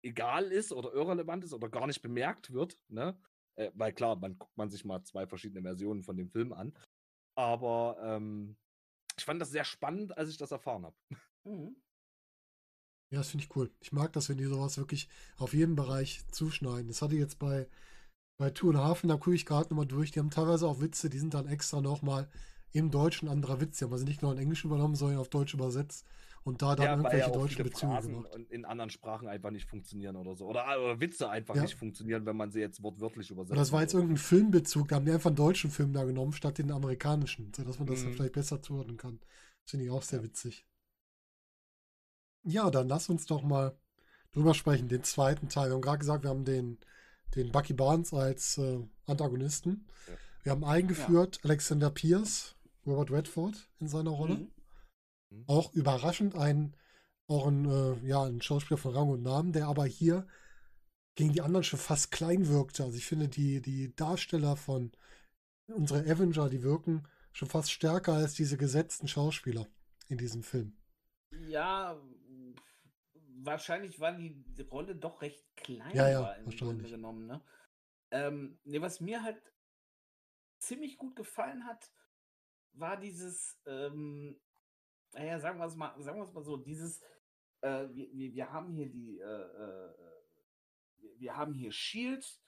egal 0.02 0.50
ist 0.50 0.72
oder 0.72 0.92
irrelevant 0.92 1.44
ist 1.44 1.52
oder 1.52 1.68
gar 1.68 1.86
nicht 1.86 2.02
bemerkt 2.02 2.52
wird. 2.52 2.80
Ne? 2.88 3.16
Äh, 3.54 3.70
weil 3.74 3.92
klar, 3.92 4.16
man 4.16 4.36
guckt 4.38 4.56
man 4.56 4.70
sich 4.70 4.84
mal 4.84 5.04
zwei 5.04 5.28
verschiedene 5.28 5.62
Versionen 5.62 6.02
von 6.02 6.16
dem 6.16 6.28
Film 6.28 6.52
an. 6.52 6.76
Aber 7.36 7.96
ähm, 8.02 8.56
ich 9.16 9.24
fand 9.24 9.40
das 9.40 9.50
sehr 9.50 9.64
spannend, 9.64 10.18
als 10.18 10.30
ich 10.30 10.36
das 10.36 10.50
erfahren 10.50 10.84
habe. 10.84 10.96
Mhm. 11.44 11.76
Ja, 13.10 13.18
das 13.18 13.30
finde 13.30 13.44
ich 13.44 13.56
cool. 13.56 13.70
Ich 13.80 13.92
mag 13.92 14.12
das, 14.12 14.28
wenn 14.28 14.38
die 14.38 14.44
sowas 14.44 14.76
wirklich 14.76 15.08
auf 15.36 15.54
jeden 15.54 15.76
Bereich 15.76 16.22
zuschneiden. 16.30 16.88
Das 16.88 17.02
hatte 17.02 17.14
ich 17.14 17.20
jetzt 17.20 17.38
bei, 17.38 17.68
bei 18.38 18.50
Two 18.50 18.70
and 18.70 18.78
Half, 18.78 19.02
da 19.02 19.14
gucke 19.14 19.34
ich 19.34 19.46
gerade 19.46 19.68
nochmal 19.70 19.86
durch. 19.86 20.10
Die 20.10 20.18
haben 20.18 20.30
teilweise 20.30 20.66
auch 20.66 20.80
Witze, 20.80 21.10
die 21.10 21.18
sind 21.18 21.34
dann 21.34 21.46
extra 21.46 21.80
nochmal 21.80 22.28
im 22.72 22.90
Deutschen 22.90 23.28
anderer 23.28 23.60
Witze. 23.60 23.78
Die 23.78 23.84
haben 23.84 23.92
also 23.92 24.04
nicht 24.04 24.22
nur 24.22 24.32
in 24.32 24.38
Englisch 24.38 24.64
übernommen, 24.64 24.96
sondern 24.96 25.18
auf 25.18 25.28
Deutsch 25.28 25.54
übersetzt 25.54 26.04
und 26.44 26.60
da 26.60 26.76
dann 26.76 26.84
ja, 26.84 26.92
irgendwelche 26.92 27.26
ja 27.26 27.30
deutschen 27.30 27.64
Bezüge 27.64 28.00
gemacht. 28.02 28.28
in 28.50 28.64
anderen 28.66 28.90
Sprachen 28.90 29.28
einfach 29.28 29.50
nicht 29.50 29.68
funktionieren 29.68 30.14
oder 30.16 30.36
so. 30.36 30.46
Oder, 30.46 30.64
oder 30.78 31.00
Witze 31.00 31.28
einfach 31.28 31.56
ja. 31.56 31.62
nicht 31.62 31.74
funktionieren, 31.74 32.26
wenn 32.26 32.36
man 32.36 32.50
sie 32.50 32.60
jetzt 32.60 32.82
wortwörtlich 32.82 33.30
übersetzt. 33.30 33.52
Und 33.52 33.58
das 33.58 33.72
war 33.72 33.80
jetzt 33.80 33.94
irgendein 33.94 34.18
Filmbezug, 34.18 34.88
da 34.88 34.96
haben 34.96 35.06
die 35.06 35.12
einfach 35.12 35.30
einen 35.30 35.36
deutschen 35.36 35.70
Film 35.70 35.92
da 35.94 36.04
genommen, 36.04 36.32
statt 36.32 36.58
den 36.58 36.70
amerikanischen, 36.70 37.50
sodass 37.56 37.78
man 37.78 37.88
das 37.88 38.04
mhm. 38.04 38.12
vielleicht 38.12 38.34
besser 38.34 38.60
zuordnen 38.60 38.98
kann. 38.98 39.18
Das 39.62 39.70
finde 39.70 39.86
ich 39.86 39.90
auch 39.90 40.02
sehr 40.02 40.22
witzig. 40.22 40.66
Ja, 42.44 42.70
dann 42.70 42.88
lass 42.88 43.08
uns 43.08 43.26
doch 43.26 43.42
mal 43.42 43.76
drüber 44.32 44.54
sprechen, 44.54 44.88
den 44.88 45.02
zweiten 45.02 45.48
Teil. 45.48 45.68
Wir 45.68 45.74
haben 45.74 45.82
gerade 45.82 45.98
gesagt, 45.98 46.24
wir 46.24 46.30
haben 46.30 46.44
den, 46.44 46.78
den 47.34 47.52
Bucky 47.52 47.72
Barnes 47.72 48.12
als 48.12 48.58
äh, 48.58 48.80
Antagonisten. 49.06 49.86
Wir 50.42 50.52
haben 50.52 50.64
eingeführt 50.64 51.40
Alexander 51.42 51.90
Pierce, 51.90 52.56
Robert 52.86 53.10
Redford 53.10 53.68
in 53.80 53.88
seiner 53.88 54.10
Rolle. 54.10 54.36
Mhm. 54.36 54.50
Mhm. 55.30 55.44
Auch 55.46 55.72
überraschend 55.72 56.36
ein, 56.36 56.76
auch 57.26 57.46
ein, 57.46 57.64
äh, 57.64 58.06
ja, 58.06 58.22
ein 58.24 58.42
Schauspieler 58.42 58.78
von 58.78 58.94
Rang 58.94 59.08
und 59.08 59.22
Namen, 59.22 59.52
der 59.52 59.66
aber 59.66 59.86
hier 59.86 60.26
gegen 61.14 61.32
die 61.32 61.40
anderen 61.40 61.64
schon 61.64 61.78
fast 61.78 62.10
klein 62.10 62.48
wirkte. 62.48 62.84
Also 62.84 62.96
ich 62.98 63.06
finde, 63.06 63.28
die, 63.28 63.62
die 63.62 63.94
Darsteller 63.94 64.56
von 64.56 64.92
unsere 65.68 66.00
Avenger, 66.00 66.50
die 66.50 66.62
wirken 66.62 67.06
schon 67.32 67.48
fast 67.48 67.70
stärker 67.70 68.12
als 68.12 68.34
diese 68.34 68.56
gesetzten 68.56 69.08
Schauspieler 69.08 69.66
in 70.08 70.18
diesem 70.18 70.42
Film. 70.42 70.76
Ja, 71.48 72.00
wahrscheinlich 73.44 74.00
war 74.00 74.12
die 74.12 74.44
Rolle 74.70 74.96
doch 74.96 75.22
recht 75.22 75.44
klein 75.56 75.94
ja, 75.94 76.08
ja, 76.08 76.32
im 76.32 76.50
Grunde 76.50 76.88
genommen. 76.88 77.26
Ne? 77.26 77.42
Ähm, 78.10 78.58
ne, 78.64 78.80
was 78.80 79.00
mir 79.00 79.22
halt 79.22 79.40
ziemlich 80.58 80.96
gut 80.96 81.16
gefallen 81.16 81.66
hat, 81.66 81.90
war 82.72 82.98
dieses 82.98 83.60
ähm, 83.66 84.40
naja, 85.14 85.38
sagen 85.38 85.58
wir 85.58 85.66
es 85.66 85.76
mal, 85.76 85.94
sagen 86.02 86.18
wir 86.18 86.24
es 86.24 86.32
mal 86.32 86.42
so, 86.42 86.56
dieses, 86.56 87.00
äh, 87.60 87.86
wir, 87.92 88.12
wir, 88.12 88.34
wir 88.34 88.52
haben 88.52 88.72
hier 88.72 88.88
die, 88.88 89.18
äh, 89.18 89.24
äh, 89.24 89.94
wir 91.18 91.36
haben 91.36 91.54
hier 91.54 91.72
Shield, 91.72 92.40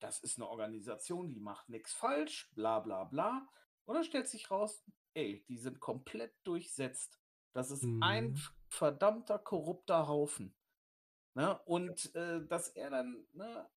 das 0.00 0.20
ist 0.20 0.38
eine 0.38 0.48
Organisation, 0.48 1.32
die 1.32 1.40
macht 1.40 1.68
nichts 1.68 1.92
falsch, 1.92 2.50
bla 2.54 2.80
bla 2.80 3.04
bla. 3.04 3.48
Und 3.84 3.94
dann 3.94 4.04
stellt 4.04 4.28
sich 4.28 4.50
raus, 4.50 4.84
ey, 5.14 5.44
die 5.48 5.58
sind 5.58 5.80
komplett 5.80 6.34
durchsetzt. 6.44 7.18
Das 7.52 7.70
ist 7.70 7.84
mhm. 7.84 8.02
ein 8.02 8.40
verdammter 8.68 9.38
korrupter 9.38 10.08
Haufen. 10.08 10.54
Ne? 11.34 11.58
Und 11.64 12.14
äh, 12.14 12.46
dass 12.46 12.68
er 12.70 12.90
dann 12.90 13.26
ne, 13.32 13.68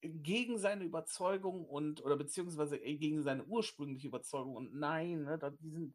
gegen 0.00 0.58
seine 0.58 0.84
Überzeugung 0.84 1.64
und 1.66 2.04
oder 2.04 2.16
beziehungsweise 2.16 2.78
gegen 2.78 3.22
seine 3.22 3.44
ursprüngliche 3.44 4.08
Überzeugung 4.08 4.56
und 4.56 4.74
nein, 4.74 5.24
ne, 5.24 5.38
die 5.60 5.70
sind 5.70 5.94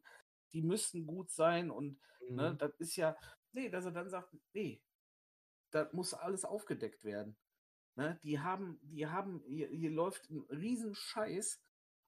die 0.52 0.62
müssten 0.62 1.06
gut 1.06 1.30
sein 1.30 1.70
und 1.70 1.98
ne, 2.20 2.30
mhm. 2.30 2.36
ne, 2.36 2.56
das 2.56 2.72
ist 2.78 2.96
ja, 2.96 3.16
nee, 3.52 3.68
dass 3.68 3.84
er 3.84 3.92
dann 3.92 4.08
sagt, 4.08 4.34
nee, 4.52 4.80
das 5.70 5.92
muss 5.92 6.14
alles 6.14 6.44
aufgedeckt 6.44 7.04
werden. 7.04 7.36
Ne, 7.96 8.18
die 8.22 8.38
haben, 8.38 8.78
die 8.82 9.06
haben, 9.06 9.42
hier, 9.46 9.68
hier 9.68 9.90
läuft 9.90 10.30
ein 10.30 10.40
Riesenscheiß 10.50 11.60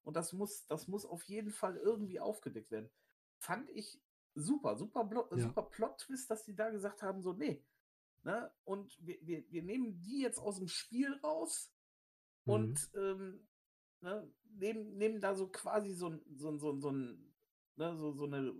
und 0.04 0.16
das 0.16 0.32
muss, 0.32 0.66
das 0.66 0.88
muss 0.88 1.04
auf 1.04 1.24
jeden 1.24 1.50
Fall 1.50 1.76
irgendwie 1.76 2.20
aufgedeckt 2.20 2.70
werden. 2.70 2.90
Fand 3.40 3.68
ich 3.70 4.00
super, 4.34 4.76
super, 4.76 5.08
ja. 5.32 5.38
super 5.38 5.62
Plot-Twist, 5.62 6.30
dass 6.30 6.44
die 6.44 6.54
da 6.54 6.70
gesagt 6.70 7.02
haben, 7.02 7.22
so, 7.22 7.32
nee, 7.32 7.64
ne, 8.22 8.50
und 8.64 8.96
wir, 9.04 9.18
wir, 9.22 9.50
wir 9.50 9.62
nehmen 9.62 10.00
die 10.00 10.20
jetzt 10.20 10.38
aus 10.38 10.58
dem 10.58 10.68
Spiel 10.68 11.12
raus 11.22 11.72
mhm. 12.44 12.52
und 12.52 12.90
ähm, 12.94 13.48
ne, 14.00 14.32
nehmen, 14.44 14.96
nehmen 14.96 15.20
da 15.20 15.34
so 15.34 15.48
quasi 15.48 15.92
so, 15.92 16.18
so, 16.34 16.56
so, 16.56 16.78
so 16.78 16.90
ne, 16.90 17.96
so, 17.96 18.12
so 18.12 18.24
eine, 18.24 18.54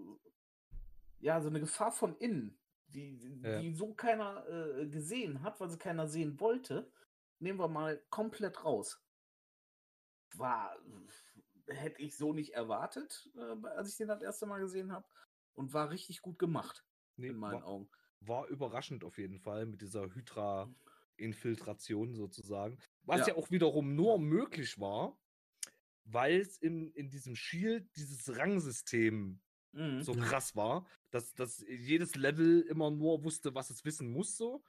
ja, 1.20 1.40
so 1.40 1.48
eine 1.48 1.60
Gefahr 1.60 1.92
von 1.92 2.16
innen, 2.16 2.58
die, 2.88 3.18
ja. 3.42 3.60
die 3.60 3.72
so 3.74 3.94
keiner 3.94 4.46
äh, 4.48 4.86
gesehen 4.88 5.42
hat, 5.42 5.60
weil 5.60 5.70
sie 5.70 5.78
keiner 5.78 6.08
sehen 6.08 6.40
wollte, 6.40 6.90
nehmen 7.38 7.58
wir 7.58 7.68
mal 7.68 8.02
komplett 8.10 8.64
raus. 8.64 9.02
War, 10.36 10.76
hätte 11.66 12.02
ich 12.02 12.16
so 12.16 12.32
nicht 12.32 12.54
erwartet, 12.54 13.30
äh, 13.36 13.66
als 13.68 13.90
ich 13.90 13.96
den 13.96 14.08
das 14.08 14.22
erste 14.22 14.46
Mal 14.46 14.60
gesehen 14.60 14.92
habe. 14.92 15.06
Und 15.54 15.74
war 15.74 15.90
richtig 15.90 16.22
gut 16.22 16.38
gemacht, 16.38 16.84
nee, 17.16 17.28
in 17.28 17.36
meinen 17.36 17.62
war, 17.62 17.66
Augen. 17.66 17.90
War 18.20 18.46
überraschend 18.48 19.04
auf 19.04 19.18
jeden 19.18 19.38
Fall 19.38 19.66
mit 19.66 19.82
dieser 19.82 20.14
Hydra-Infiltration 20.14 22.14
sozusagen. 22.14 22.78
Was 23.02 23.20
ja. 23.20 23.28
ja 23.28 23.36
auch 23.36 23.50
wiederum 23.50 23.94
nur 23.94 24.18
möglich 24.18 24.78
war, 24.78 25.18
weil 26.04 26.40
es 26.40 26.58
in, 26.58 26.90
in 26.92 27.10
diesem 27.10 27.36
Shield 27.36 27.88
dieses 27.96 28.36
Rangsystem 28.36 29.40
mhm. 29.72 30.02
so 30.02 30.14
krass 30.14 30.56
war, 30.56 30.86
dass, 31.10 31.34
dass 31.34 31.64
jedes 31.68 32.16
Level 32.16 32.62
immer 32.62 32.90
nur 32.90 33.24
wusste, 33.24 33.54
was 33.54 33.70
es 33.70 33.84
wissen 33.84 34.10
muss. 34.10 34.36
So. 34.36 34.64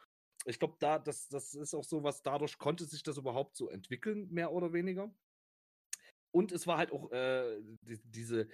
Ich 0.46 0.60
glaube, 0.60 0.76
da, 0.80 1.00
das, 1.00 1.28
das 1.30 1.54
ist 1.54 1.74
auch 1.74 1.84
so 1.84 2.04
was, 2.04 2.24
dadurch 2.24 2.58
konnte 2.58 2.86
sich 2.86 3.04
das 3.04 3.18
überhaupt 3.18 3.56
so 3.56 3.70
entwickeln, 3.70 4.28
mehr 4.32 4.52
oder 4.52 4.74
weniger. 4.74 5.14
Und 6.32 6.52
es 6.52 6.66
war 6.66 6.78
halt 6.78 6.92
auch 6.92 7.12
äh, 7.12 7.62
die, 7.82 8.00
diese, 8.06 8.48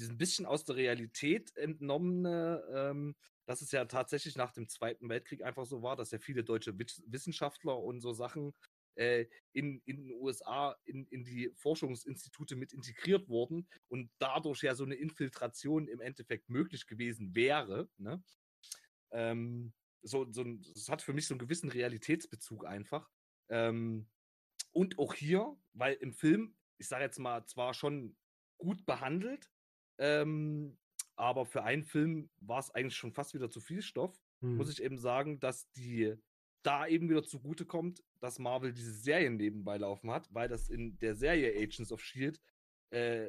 diesen 0.00 0.18
bisschen 0.18 0.46
aus 0.46 0.64
der 0.64 0.76
Realität 0.76 1.56
entnommene, 1.56 2.64
ähm, 2.74 3.14
dass 3.46 3.62
es 3.62 3.72
ja 3.72 3.84
tatsächlich 3.84 4.36
nach 4.36 4.52
dem 4.52 4.68
Zweiten 4.68 5.08
Weltkrieg 5.08 5.42
einfach 5.42 5.66
so 5.66 5.82
war, 5.82 5.96
dass 5.96 6.10
ja 6.10 6.18
viele 6.18 6.44
deutsche 6.44 6.78
Wissenschaftler 6.78 7.78
und 7.78 8.00
so 8.00 8.12
Sachen 8.12 8.54
äh, 8.96 9.26
in, 9.52 9.80
in 9.84 10.08
den 10.08 10.12
USA 10.12 10.76
in, 10.84 11.06
in 11.06 11.24
die 11.24 11.50
Forschungsinstitute 11.56 12.56
mit 12.56 12.72
integriert 12.72 13.28
wurden 13.28 13.68
und 13.88 14.10
dadurch 14.18 14.62
ja 14.62 14.74
so 14.74 14.84
eine 14.84 14.94
Infiltration 14.94 15.88
im 15.88 16.00
Endeffekt 16.00 16.48
möglich 16.48 16.86
gewesen 16.86 17.34
wäre. 17.34 17.88
Ne? 17.98 18.22
Ähm, 19.12 19.72
so, 20.02 20.30
so 20.32 20.44
das 20.44 20.88
hat 20.88 21.02
für 21.02 21.12
mich 21.12 21.26
so 21.26 21.34
einen 21.34 21.40
gewissen 21.40 21.70
Realitätsbezug 21.70 22.66
einfach. 22.66 23.08
Ähm, 23.48 24.08
und 24.72 24.98
auch 24.98 25.14
hier, 25.14 25.56
weil 25.72 25.94
im 25.94 26.12
Film, 26.12 26.54
ich 26.78 26.88
sage 26.88 27.04
jetzt 27.04 27.18
mal, 27.18 27.44
zwar 27.46 27.74
schon 27.74 28.16
gut 28.58 28.86
behandelt, 28.86 29.50
ähm, 30.00 30.76
aber 31.14 31.44
für 31.44 31.62
einen 31.62 31.84
Film 31.84 32.30
war 32.40 32.58
es 32.58 32.70
eigentlich 32.70 32.96
schon 32.96 33.12
fast 33.12 33.34
wieder 33.34 33.50
zu 33.50 33.60
viel 33.60 33.82
Stoff. 33.82 34.18
Hm. 34.40 34.56
Muss 34.56 34.70
ich 34.70 34.82
eben 34.82 34.98
sagen, 34.98 35.38
dass 35.38 35.70
die 35.72 36.14
da 36.62 36.86
eben 36.86 37.08
wieder 37.08 37.22
zugute 37.22 37.66
kommt, 37.66 38.02
dass 38.20 38.38
Marvel 38.38 38.72
diese 38.72 38.92
Serien 38.92 39.36
nebenbei 39.36 39.76
laufen 39.76 40.10
hat, 40.10 40.26
weil 40.32 40.48
das 40.48 40.68
in 40.68 40.98
der 40.98 41.14
Serie 41.14 41.54
Agents 41.56 41.92
of 41.92 42.02
Shield 42.02 42.40
äh, 42.90 43.28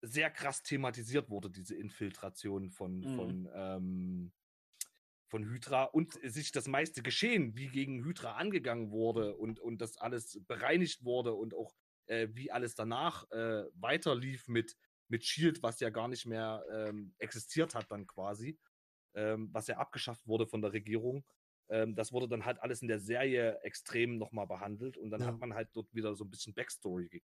sehr 0.00 0.30
krass 0.30 0.62
thematisiert 0.62 1.28
wurde, 1.28 1.50
diese 1.50 1.74
Infiltration 1.74 2.70
von, 2.70 3.00
mhm. 3.00 3.16
von, 3.16 3.48
ähm, 3.52 4.32
von 5.26 5.44
Hydra 5.44 5.84
und 5.84 6.12
sich 6.22 6.52
das 6.52 6.68
meiste 6.68 7.02
Geschehen, 7.02 7.56
wie 7.56 7.68
gegen 7.68 8.04
Hydra 8.04 8.36
angegangen 8.36 8.90
wurde 8.90 9.36
und, 9.36 9.60
und 9.60 9.80
das 9.80 9.98
alles 9.98 10.40
bereinigt 10.46 11.04
wurde 11.04 11.34
und 11.34 11.52
auch 11.52 11.74
äh, 12.06 12.28
wie 12.32 12.50
alles 12.50 12.74
danach 12.74 13.30
äh, 13.30 13.64
weiterlief 13.74 14.48
mit, 14.48 14.76
mit 15.08 15.24
Shield, 15.24 15.62
was 15.62 15.80
ja 15.80 15.90
gar 15.90 16.08
nicht 16.08 16.26
mehr 16.26 16.64
ähm, 16.72 17.14
existiert 17.18 17.74
hat 17.74 17.90
dann 17.90 18.06
quasi, 18.06 18.58
ähm, 19.14 19.48
was 19.52 19.66
ja 19.66 19.78
abgeschafft 19.78 20.26
wurde 20.26 20.46
von 20.46 20.62
der 20.62 20.72
Regierung. 20.72 21.24
Ähm, 21.70 21.94
das 21.94 22.12
wurde 22.12 22.28
dann 22.28 22.44
halt 22.44 22.60
alles 22.62 22.82
in 22.82 22.88
der 22.88 23.00
Serie 23.00 23.58
extrem 23.62 24.18
nochmal 24.18 24.46
behandelt 24.46 24.96
und 24.96 25.10
dann 25.10 25.20
ja. 25.20 25.26
hat 25.26 25.38
man 25.38 25.54
halt 25.54 25.68
dort 25.74 25.92
wieder 25.94 26.14
so 26.14 26.24
ein 26.24 26.30
bisschen 26.30 26.54
Backstory 26.54 27.04
gekriegt. 27.04 27.26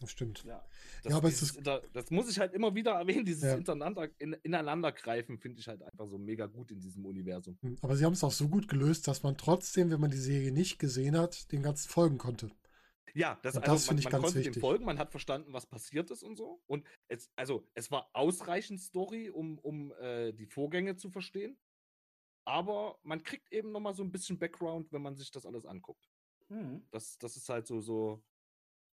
Das 0.00 0.10
stimmt. 0.12 0.44
Ja, 0.44 0.64
das, 1.02 1.10
ja 1.10 1.16
aber 1.16 1.28
es 1.28 1.42
ist 1.42 1.60
das 1.64 2.10
muss 2.10 2.30
ich 2.30 2.38
halt 2.38 2.52
immer 2.54 2.74
wieder 2.74 2.92
erwähnen, 2.92 3.24
dieses 3.24 3.42
ja. 3.42 3.56
Ineinander, 3.56 4.08
in, 4.18 4.32
Ineinandergreifen 4.44 5.38
finde 5.38 5.58
ich 5.58 5.66
halt 5.66 5.82
einfach 5.82 6.06
so 6.06 6.18
mega 6.18 6.46
gut 6.46 6.70
in 6.70 6.80
diesem 6.80 7.04
Universum. 7.04 7.58
Hm, 7.62 7.76
aber 7.82 7.96
sie 7.96 8.04
haben 8.04 8.12
es 8.12 8.22
auch 8.22 8.32
so 8.32 8.48
gut 8.48 8.68
gelöst, 8.68 9.08
dass 9.08 9.24
man 9.24 9.36
trotzdem, 9.36 9.90
wenn 9.90 10.00
man 10.00 10.10
die 10.10 10.18
Serie 10.18 10.52
nicht 10.52 10.78
gesehen 10.78 11.18
hat, 11.18 11.50
den 11.50 11.62
ganzen 11.62 11.88
folgen 11.88 12.18
konnte. 12.18 12.50
Ja, 13.14 13.38
das, 13.42 13.56
also, 13.56 13.72
das 13.72 13.98
ich 13.98 14.04
man 14.04 14.12
ganz 14.12 14.24
konnte 14.24 14.38
wichtig. 14.38 14.54
dem 14.54 14.60
folgen, 14.60 14.84
man 14.84 14.98
hat 14.98 15.10
verstanden, 15.10 15.52
was 15.52 15.66
passiert 15.66 16.10
ist 16.10 16.22
und 16.22 16.36
so. 16.36 16.62
Und 16.66 16.86
es, 17.08 17.30
also, 17.36 17.66
es 17.74 17.90
war 17.90 18.10
ausreichend 18.12 18.80
Story, 18.80 19.30
um, 19.30 19.58
um 19.58 19.92
äh, 20.00 20.32
die 20.32 20.46
Vorgänge 20.46 20.96
zu 20.96 21.10
verstehen. 21.10 21.58
Aber 22.44 22.98
man 23.02 23.22
kriegt 23.22 23.52
eben 23.52 23.72
nochmal 23.72 23.94
so 23.94 24.02
ein 24.02 24.10
bisschen 24.10 24.38
Background, 24.38 24.92
wenn 24.92 25.02
man 25.02 25.16
sich 25.16 25.30
das 25.30 25.44
alles 25.44 25.66
anguckt. 25.66 26.08
Mhm. 26.48 26.86
Das, 26.90 27.18
das 27.18 27.36
ist 27.36 27.48
halt 27.48 27.66
so, 27.66 27.80
so, 27.80 28.24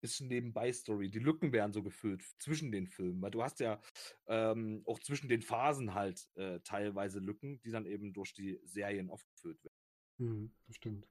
bisschen 0.05 0.29
Nebenbei-Story. 0.29 1.09
Die 1.09 1.19
Lücken 1.19 1.51
werden 1.53 1.73
so 1.73 1.83
gefüllt 1.83 2.23
zwischen 2.39 2.71
den 2.71 2.87
Filmen, 2.87 3.23
weil 3.23 3.31
du 3.31 3.43
hast 3.43 3.59
ja 3.61 3.81
ähm, 4.27 4.83
auch 4.85 4.99
zwischen 4.99 5.29
den 5.29 5.41
Phasen 5.41 5.95
halt 5.95 6.29
äh, 6.35 6.61
teilweise 6.61 7.21
Lücken, 7.21 7.59
die 7.63 7.71
dann 7.71 7.87
eben 7.87 8.13
durch 8.13 8.35
die 8.35 8.61
Serien 8.65 9.09
aufgefüllt 9.09 9.65
werden. 9.65 9.79
Mhm, 10.19 10.53
das 10.67 10.77
stimmt. 10.77 11.09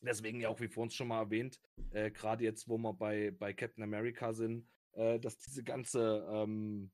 Deswegen 0.00 0.40
ja 0.40 0.48
auch, 0.48 0.60
wie 0.60 0.68
vor 0.68 0.84
uns 0.84 0.94
schon 0.94 1.08
mal 1.08 1.22
erwähnt, 1.22 1.60
äh, 1.90 2.10
gerade 2.10 2.44
jetzt, 2.44 2.68
wo 2.68 2.78
wir 2.78 2.92
bei, 2.92 3.32
bei 3.32 3.52
Captain 3.52 3.82
America 3.82 4.32
sind, 4.32 4.68
äh, 4.92 5.18
dass 5.18 5.38
diese 5.38 5.64
ganze 5.64 6.26
ähm, 6.30 6.90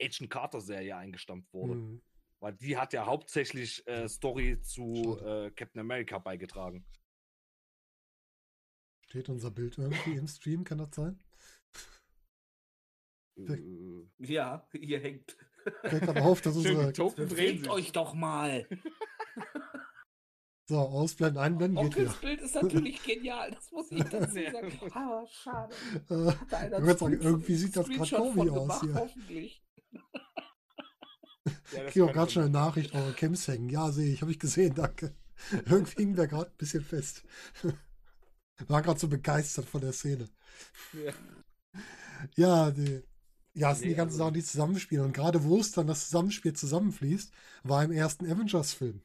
Agent 0.00 0.30
Carter-Serie 0.30 0.96
eingestampft 0.96 1.52
wurde. 1.52 1.74
Mhm. 1.74 2.02
Weil 2.40 2.52
die 2.54 2.76
hat 2.76 2.92
ja 2.92 3.06
hauptsächlich 3.06 3.84
äh, 3.88 4.08
Story 4.08 4.60
zu 4.60 5.18
äh, 5.20 5.50
Captain 5.50 5.80
America 5.80 6.18
beigetragen. 6.18 6.86
Steht 9.06 9.28
unser 9.28 9.50
Bild 9.50 9.78
irgendwie 9.78 10.16
im 10.16 10.28
Stream, 10.28 10.62
kann 10.62 10.78
das 10.78 10.94
sein? 10.94 11.18
Äh, 13.36 13.58
ja, 14.18 14.68
ihr 14.74 15.00
hängt. 15.00 15.36
Fällt 15.82 16.02
gerade 16.02 16.22
auf, 16.22 16.40
dass 16.40 16.56
unsere. 16.56 16.92
Bewegt 16.92 17.68
euch 17.68 17.90
doch 17.92 18.14
mal! 18.14 18.66
So, 20.68 20.80
ausblenden, 20.80 21.42
einblenden 21.42 21.88
geht 21.88 21.96
wieder. 21.96 22.10
Das 22.10 22.20
Bild 22.20 22.40
ist 22.42 22.54
natürlich 22.62 23.02
genial, 23.02 23.50
das 23.50 23.70
muss 23.72 23.90
ich 23.90 24.04
dazu 24.04 24.34
sagen. 24.34 24.92
Aber 24.92 25.26
schade. 25.26 25.74
Äh, 26.10 26.94
sagen, 26.94 27.20
irgendwie 27.22 27.54
sieht 27.54 27.74
das 27.74 27.88
gerade 27.88 28.16
komisch 28.16 28.50
aus 28.50 28.80
hier. 28.80 28.94
Hoffentlich. 28.94 29.62
Ja, 31.72 31.86
ich 31.86 32.02
auch 32.02 32.12
gerade 32.12 32.30
schon 32.30 32.42
eine 32.42 32.52
Nachricht 32.52 32.94
eure 32.94 33.14
Camps 33.14 33.48
hängen. 33.48 33.70
Ja, 33.70 33.90
sehe 33.90 34.12
ich, 34.12 34.20
habe 34.20 34.30
ich 34.30 34.38
gesehen, 34.38 34.74
danke. 34.74 35.14
Irgendwie 35.66 36.02
hingen 36.02 36.16
wir 36.16 36.26
gerade 36.26 36.50
ein 36.50 36.56
bisschen 36.58 36.84
fest. 36.84 37.24
War 38.66 38.82
gerade 38.82 39.00
so 39.00 39.08
begeistert 39.08 39.64
von 39.64 39.80
der 39.80 39.94
Szene. 39.94 40.28
Ja, 40.92 41.12
ja, 42.36 42.70
die, 42.70 43.02
ja 43.54 43.72
es 43.72 43.78
sind 43.78 43.86
nee, 43.86 43.94
die 43.94 43.96
ganzen 43.96 44.14
also 44.14 44.24
Sachen, 44.24 44.34
die 44.34 44.44
zusammenspielen. 44.44 45.06
Und 45.06 45.12
gerade 45.12 45.42
wo 45.44 45.58
es 45.58 45.72
dann 45.72 45.86
das 45.86 46.04
Zusammenspiel 46.04 46.52
zusammenfließt, 46.52 47.32
war 47.62 47.82
im 47.82 47.92
ersten 47.92 48.30
Avengers-Film. 48.30 49.00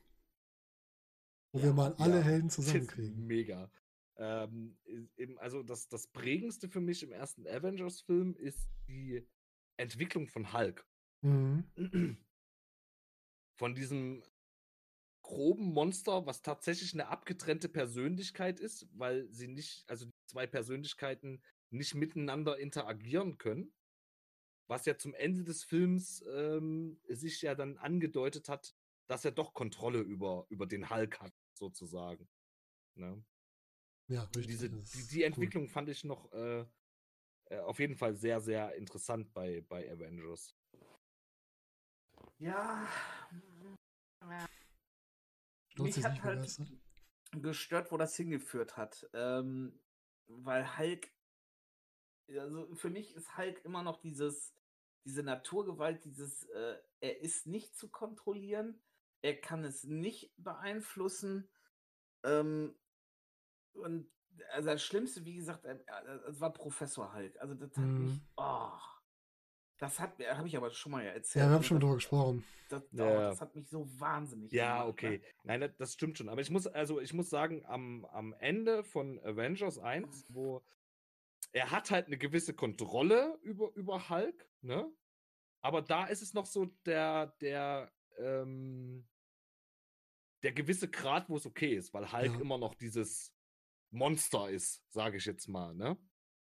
Wo 1.54 1.60
ja, 1.60 1.66
wir 1.66 1.74
mal 1.74 1.94
alle 2.00 2.18
ja, 2.18 2.24
Helden 2.24 2.50
zusammenkriegen. 2.50 3.26
Mega. 3.26 3.72
Ähm, 4.18 4.78
eben, 5.18 5.40
also 5.40 5.64
das, 5.64 5.88
das 5.88 6.08
prägendste 6.08 6.68
für 6.68 6.82
mich 6.82 7.04
im 7.04 7.12
ersten 7.12 7.48
Avengers-Film 7.48 8.36
ist 8.36 8.70
die 8.88 9.26
Entwicklung 9.78 10.28
von 10.28 10.52
Hulk. 10.52 10.86
Mhm. 11.22 11.64
Von 13.56 13.76
diesem 13.76 14.24
groben 15.22 15.74
Monster, 15.74 16.26
was 16.26 16.42
tatsächlich 16.42 16.94
eine 16.94 17.08
abgetrennte 17.08 17.70
Persönlichkeit 17.70 18.60
ist, 18.60 18.88
weil 18.94 19.32
sie 19.32 19.48
nicht, 19.48 19.88
also 19.88 20.06
die 20.06 20.26
zwei 20.26 20.48
Persönlichkeiten 20.48 21.42
nicht 21.70 21.94
miteinander 21.94 22.58
interagieren 22.58 23.38
können. 23.38 23.72
Was 24.68 24.86
ja 24.86 24.98
zum 24.98 25.14
Ende 25.14 25.44
des 25.44 25.64
Films 25.64 26.24
ähm, 26.34 27.00
sich 27.08 27.42
ja 27.42 27.54
dann 27.54 27.78
angedeutet 27.78 28.50
hat, 28.50 28.76
dass 29.08 29.24
er 29.24 29.32
doch 29.32 29.54
Kontrolle 29.54 30.00
über, 30.00 30.46
über 30.50 30.66
den 30.66 30.90
Hulk 30.90 31.20
hat, 31.20 31.34
sozusagen. 31.64 32.28
Ne? 32.96 33.24
Ja, 34.08 34.24
richtig. 34.24 34.48
Diese, 34.48 34.70
die, 34.70 35.08
die 35.08 35.24
Entwicklung 35.24 35.64
cool. 35.64 35.70
fand 35.70 35.90
ich 35.90 36.04
noch 36.04 36.32
äh, 36.34 36.66
äh, 37.46 37.60
auf 37.60 37.80
jeden 37.80 37.96
Fall 37.96 38.16
sehr, 38.16 38.42
sehr 38.42 38.76
interessant 38.76 39.34
bei, 39.34 39.62
bei 39.62 39.90
Avengers. 39.92 40.56
Ja. 42.40 42.88
Mich 45.78 46.04
hat 46.04 46.22
halt 46.24 46.62
gestört, 47.32 47.92
wo 47.92 47.98
das 47.98 48.16
hingeführt 48.16 48.78
hat. 48.78 49.08
Ähm, 49.14 49.80
weil 50.28 50.78
Hulk, 50.78 51.12
also 52.30 52.76
für 52.76 52.90
mich 52.90 53.16
ist 53.16 53.38
Hulk 53.38 53.64
immer 53.66 53.84
noch 53.84 54.00
dieses, 54.02 54.54
diese 55.06 55.24
Naturgewalt, 55.24 56.04
dieses, 56.06 56.44
äh, 56.50 56.78
er 57.00 57.22
ist 57.22 57.48
nicht 57.48 57.76
zu 57.76 57.90
kontrollieren, 57.90 58.82
er 59.24 59.40
kann 59.40 59.64
es 59.64 59.86
nicht 59.86 60.32
beeinflussen. 60.38 61.50
Ähm, 62.24 62.76
und 63.74 64.08
also 64.52 64.70
das 64.70 64.84
Schlimmste, 64.84 65.26
wie 65.26 65.36
gesagt, 65.36 65.66
äh, 65.66 65.78
es 66.28 66.40
war 66.40 66.54
Professor 66.54 67.14
Hulk. 67.14 67.40
Also 67.40 67.56
das 67.56 67.76
hat 67.78 67.86
mhm. 67.86 68.06
mich, 68.06 68.22
oh, 68.36 68.72
das 69.78 70.00
hat 70.00 70.20
habe 70.20 70.48
ich 70.48 70.58
aber 70.58 70.70
schon 70.72 70.92
mal 70.92 71.04
erzählt. 71.04 71.44
Ja, 71.44 71.50
wir 71.50 71.56
haben 71.56 71.64
schon 71.64 71.80
drüber 71.80 71.96
gesprochen. 71.96 72.44
Das, 72.70 72.84
das, 72.92 73.00
ja. 73.00 73.30
das, 73.30 73.42
hat 73.42 73.56
mich 73.56 73.70
so 73.70 73.88
wahnsinnig 74.00 74.52
Ja, 74.52 74.82
gemacht, 74.82 74.90
okay. 74.90 75.18
Ne? 75.44 75.60
Nein, 75.60 75.74
das 75.78 75.94
stimmt 75.94 76.18
schon. 76.18 76.30
Aber 76.30 76.42
ich 76.42 76.50
muss, 76.50 76.68
also 76.68 77.00
ich 77.00 77.14
muss 77.14 77.30
sagen, 77.30 77.66
am, 77.66 78.06
am 78.06 78.34
Ende 78.34 78.84
von 78.84 79.20
Avengers 79.20 79.80
1, 79.80 80.26
wo 80.30 80.64
er 81.54 81.72
hat 81.72 81.92
halt 81.92 82.08
eine 82.08 82.18
gewisse 82.18 82.54
Kontrolle 82.54 83.38
über, 83.42 83.72
über 83.76 84.10
Hulk, 84.10 84.50
ne? 84.62 84.92
Aber 85.62 85.82
da 85.82 86.06
ist 86.06 86.22
es 86.22 86.34
noch 86.34 86.46
so 86.46 86.66
der, 86.86 87.28
der, 87.40 87.92
ähm, 88.18 89.06
der 90.44 90.52
gewisse 90.52 90.90
Grad, 90.90 91.30
wo 91.30 91.38
es 91.38 91.46
okay 91.46 91.76
ist, 91.76 91.94
weil 91.94 92.12
Hulk 92.12 92.34
ja. 92.34 92.40
immer 92.40 92.58
noch 92.58 92.76
dieses 92.76 93.34
Monster 93.92 94.50
ist, 94.50 94.84
sage 94.90 95.18
ich 95.18 95.26
jetzt 95.26 95.48
mal, 95.48 95.74
ne? 95.74 95.98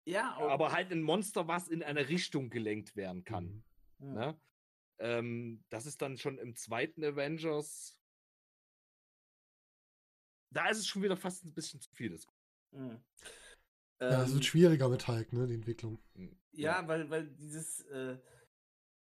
Ja, 0.05 0.35
auch. 0.37 0.49
aber 0.49 0.71
halt 0.71 0.91
ein 0.91 1.01
Monster, 1.01 1.47
was 1.47 1.67
in 1.67 1.83
eine 1.83 2.07
Richtung 2.09 2.49
gelenkt 2.49 2.95
werden 2.95 3.23
kann. 3.23 3.63
Mhm. 3.99 4.13
Ne? 4.13 4.41
Ähm, 4.99 5.63
das 5.69 5.85
ist 5.85 6.01
dann 6.01 6.17
schon 6.17 6.37
im 6.37 6.55
zweiten 6.55 7.03
Avengers. 7.03 7.99
Da 10.51 10.67
ist 10.69 10.79
es 10.79 10.87
schon 10.87 11.03
wieder 11.03 11.17
fast 11.17 11.45
ein 11.45 11.53
bisschen 11.53 11.79
zu 11.79 11.91
viel. 11.91 12.19
Mhm. 12.71 13.03
Ja, 14.01 14.23
es 14.23 14.29
wird 14.29 14.41
ähm. 14.41 14.43
schwieriger 14.43 14.89
mit 14.89 15.07
Hulk, 15.07 15.33
ne, 15.33 15.45
die 15.45 15.55
Entwicklung. 15.55 15.99
Hm, 16.13 16.39
ja, 16.51 16.81
ja. 16.81 16.87
weil, 16.87 17.09
weil 17.09 17.27
dieses, 17.27 17.81
äh, 17.81 18.17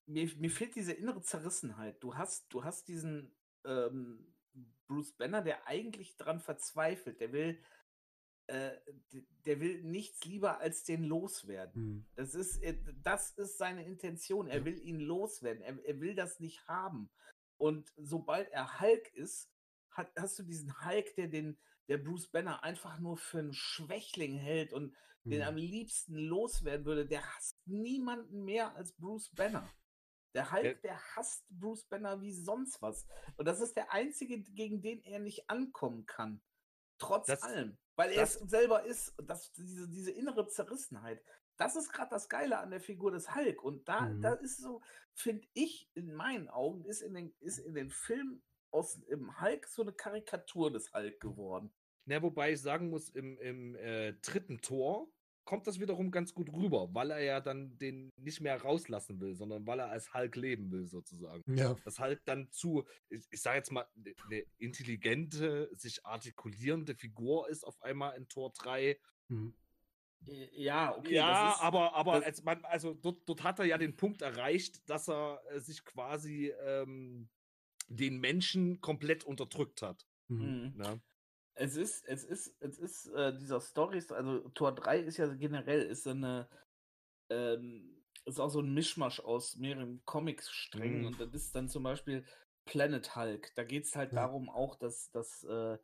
mir, 0.07 0.30
mir 0.37 0.51
fehlt 0.51 0.74
diese 0.74 0.93
innere 0.93 1.22
Zerrissenheit. 1.22 2.03
Du 2.03 2.14
hast, 2.14 2.53
du 2.53 2.62
hast 2.64 2.89
diesen 2.89 3.35
ähm, 3.64 4.32
Bruce 4.86 5.12
Banner, 5.12 5.42
der 5.42 5.66
eigentlich 5.66 6.16
dran 6.16 6.40
verzweifelt. 6.40 7.20
Der 7.20 7.32
will, 7.32 7.59
äh, 8.46 8.72
der 9.46 9.61
will 9.61 9.82
nichts 9.82 10.24
lieber 10.24 10.61
als 10.61 10.84
den 10.84 11.05
loswerden. 11.05 11.82
Hm. 11.82 12.07
Das, 12.16 12.34
ist, 12.34 12.62
äh, 12.62 12.78
das 13.03 13.30
ist 13.32 13.59
seine 13.59 13.84
Intention. 13.84 14.48
Er 14.48 14.64
will 14.64 14.78
ihn 14.78 15.00
loswerden. 15.00 15.62
Er, 15.62 15.82
er 15.84 16.00
will 16.00 16.14
das 16.14 16.40
nicht 16.40 16.66
haben. 16.66 17.11
Und 17.57 17.92
sobald 17.96 18.50
er 18.50 18.80
Hulk 18.80 19.12
ist, 19.14 19.50
hat, 19.90 20.11
hast 20.16 20.38
du 20.38 20.42
diesen 20.42 20.84
Hulk, 20.84 21.14
der 21.16 21.28
den, 21.28 21.59
der 21.88 21.98
Bruce 21.98 22.28
Banner 22.28 22.62
einfach 22.62 22.98
nur 22.98 23.16
für 23.16 23.38
einen 23.38 23.53
Schwächling 23.53 24.36
hält 24.36 24.72
und 24.72 24.94
hm. 25.22 25.30
den 25.30 25.42
am 25.42 25.57
liebsten 25.57 26.16
loswerden 26.16 26.84
würde. 26.84 27.07
Der 27.07 27.24
hasst 27.34 27.61
niemanden 27.66 28.44
mehr 28.44 28.74
als 28.74 28.92
Bruce 28.92 29.30
Banner. 29.30 29.68
Der 30.35 30.51
Hulk, 30.51 30.80
der 30.83 30.99
hasst 31.16 31.45
Bruce 31.51 31.85
Banner 31.85 32.20
wie 32.20 32.33
sonst 32.33 32.80
was. 32.80 33.07
Und 33.37 33.47
das 33.47 33.61
ist 33.61 33.76
der 33.76 33.93
einzige, 33.93 34.41
gegen 34.41 34.80
den 34.80 35.03
er 35.03 35.18
nicht 35.18 35.51
ankommen 35.51 36.07
kann. 36.07 36.41
Trotz 36.99 37.26
das, 37.26 37.43
allem. 37.43 37.76
Weil 37.97 38.12
er 38.12 38.22
es 38.22 38.35
selber 38.35 38.85
ist, 38.85 39.14
das, 39.22 39.53
diese, 39.53 39.89
diese 39.89 40.12
innere 40.12 40.47
Zerrissenheit. 40.49 41.22
Das 41.57 41.76
ist 41.76 41.93
gerade 41.93 42.11
das 42.11 42.28
Geile 42.28 42.59
an 42.59 42.70
der 42.70 42.80
Figur 42.80 43.11
des 43.11 43.35
Hulk. 43.35 43.62
Und 43.62 43.89
da, 43.89 44.03
mhm. 44.03 44.22
da 44.22 44.33
ist 44.35 44.59
so, 44.59 44.80
finde 45.12 45.47
ich, 45.53 45.91
in 45.95 46.14
meinen 46.14 46.49
Augen, 46.49 46.85
ist 46.85 47.03
in 47.03 47.14
den, 47.14 47.35
ist 47.41 47.59
in 47.59 47.74
den 47.74 47.91
Filmen 47.91 48.43
aus 48.70 48.97
im 49.09 49.41
Hulk 49.41 49.66
so 49.66 49.83
eine 49.83 49.93
Karikatur 49.93 50.72
des 50.72 50.93
Hulk 50.95 51.20
geworden. 51.20 51.72
Na, 52.07 52.22
wobei 52.22 52.53
ich 52.53 52.62
sagen 52.62 52.89
muss, 52.89 53.11
im, 53.11 53.39
im 53.39 53.76
äh, 53.76 54.14
dritten 54.14 54.61
Tor 54.61 55.09
kommt 55.45 55.66
das 55.66 55.80
wiederum 55.80 56.11
ganz 56.11 56.34
gut 56.34 56.53
rüber, 56.53 56.88
weil 56.95 57.11
er 57.11 57.20
ja 57.20 57.40
dann 57.40 57.76
den 57.78 58.11
nicht 58.16 58.40
mehr 58.40 58.61
rauslassen 58.61 59.20
will, 59.20 59.34
sondern 59.34 59.66
weil 59.66 59.80
er 59.80 59.90
als 59.90 60.14
Hulk 60.14 60.36
leben 60.36 60.70
will, 60.70 60.86
sozusagen. 60.86 61.43
Ja. 61.57 61.76
Das 61.84 61.99
Hulk 61.99 62.24
dann 62.24 62.51
zu, 62.51 62.84
ich, 63.09 63.26
ich 63.30 63.43
sage 63.43 63.59
jetzt 63.59 63.72
mal, 63.72 63.86
eine 63.97 64.14
ne 64.28 64.47
intelligente, 64.59 65.70
sich 65.74 66.05
artikulierende 66.07 66.95
Figur 66.95 67.49
ist 67.49 67.64
auf 67.64 67.80
einmal 67.82 68.16
in 68.16 68.28
Tor 68.28 68.53
3. 68.53 68.99
Mhm. 69.28 69.55
Ja, 70.24 70.97
okay. 70.97 71.14
Ja, 71.14 71.53
ist, 71.53 71.62
aber, 71.62 71.95
aber 71.95 72.24
als 72.24 72.45
man, 72.45 72.64
also 72.64 72.95
dort, 72.95 73.28
dort 73.28 73.43
hat 73.43 73.59
er 73.59 73.64
ja 73.64 73.78
den 73.78 73.97
Punkt 73.97 74.22
erreicht, 74.22 74.88
dass 74.88 75.09
er 75.09 75.43
äh, 75.51 75.61
sich 75.61 75.84
quasi 75.84 76.53
ähm, 76.64 77.28
den 77.88 78.20
Menschen 78.20 78.80
komplett 78.80 79.24
unterdrückt 79.24 79.82
hat. 79.82 80.07
Mhm. 80.28 80.74
Ja. 80.78 80.99
Es 81.55 81.76
ist, 81.76 82.05
es 82.07 82.24
ist, 82.24 82.57
es 82.61 82.78
ist 82.78 83.07
äh, 83.09 83.36
dieser 83.36 83.61
Stories, 83.61 84.11
also 84.11 84.48
Tor 84.50 84.72
3 84.74 85.00
ist 85.00 85.18
ja 85.18 85.26
generell 85.34 85.82
ist 85.82 86.07
eine, 86.07 86.48
ähm, 87.30 88.03
ist 88.24 88.40
auch 88.40 88.48
so 88.48 88.61
ein 88.61 88.72
Mischmasch 88.72 89.20
aus 89.20 89.57
mehreren 89.57 90.03
Comics-Strängen 90.05 91.00
mhm. 91.00 91.07
und 91.07 91.20
das 91.20 91.34
ist 91.34 91.55
dann 91.55 91.68
zum 91.68 91.82
Beispiel 91.82 92.24
Planet 92.64 93.16
Hulk. 93.16 93.53
Da 93.55 93.64
geht 93.64 93.84
es 93.84 93.96
halt 93.96 94.12
ja. 94.12 94.22
darum 94.22 94.48
auch, 94.48 94.76
dass, 94.76 95.11
dass 95.11 95.44
äh, 95.44 95.78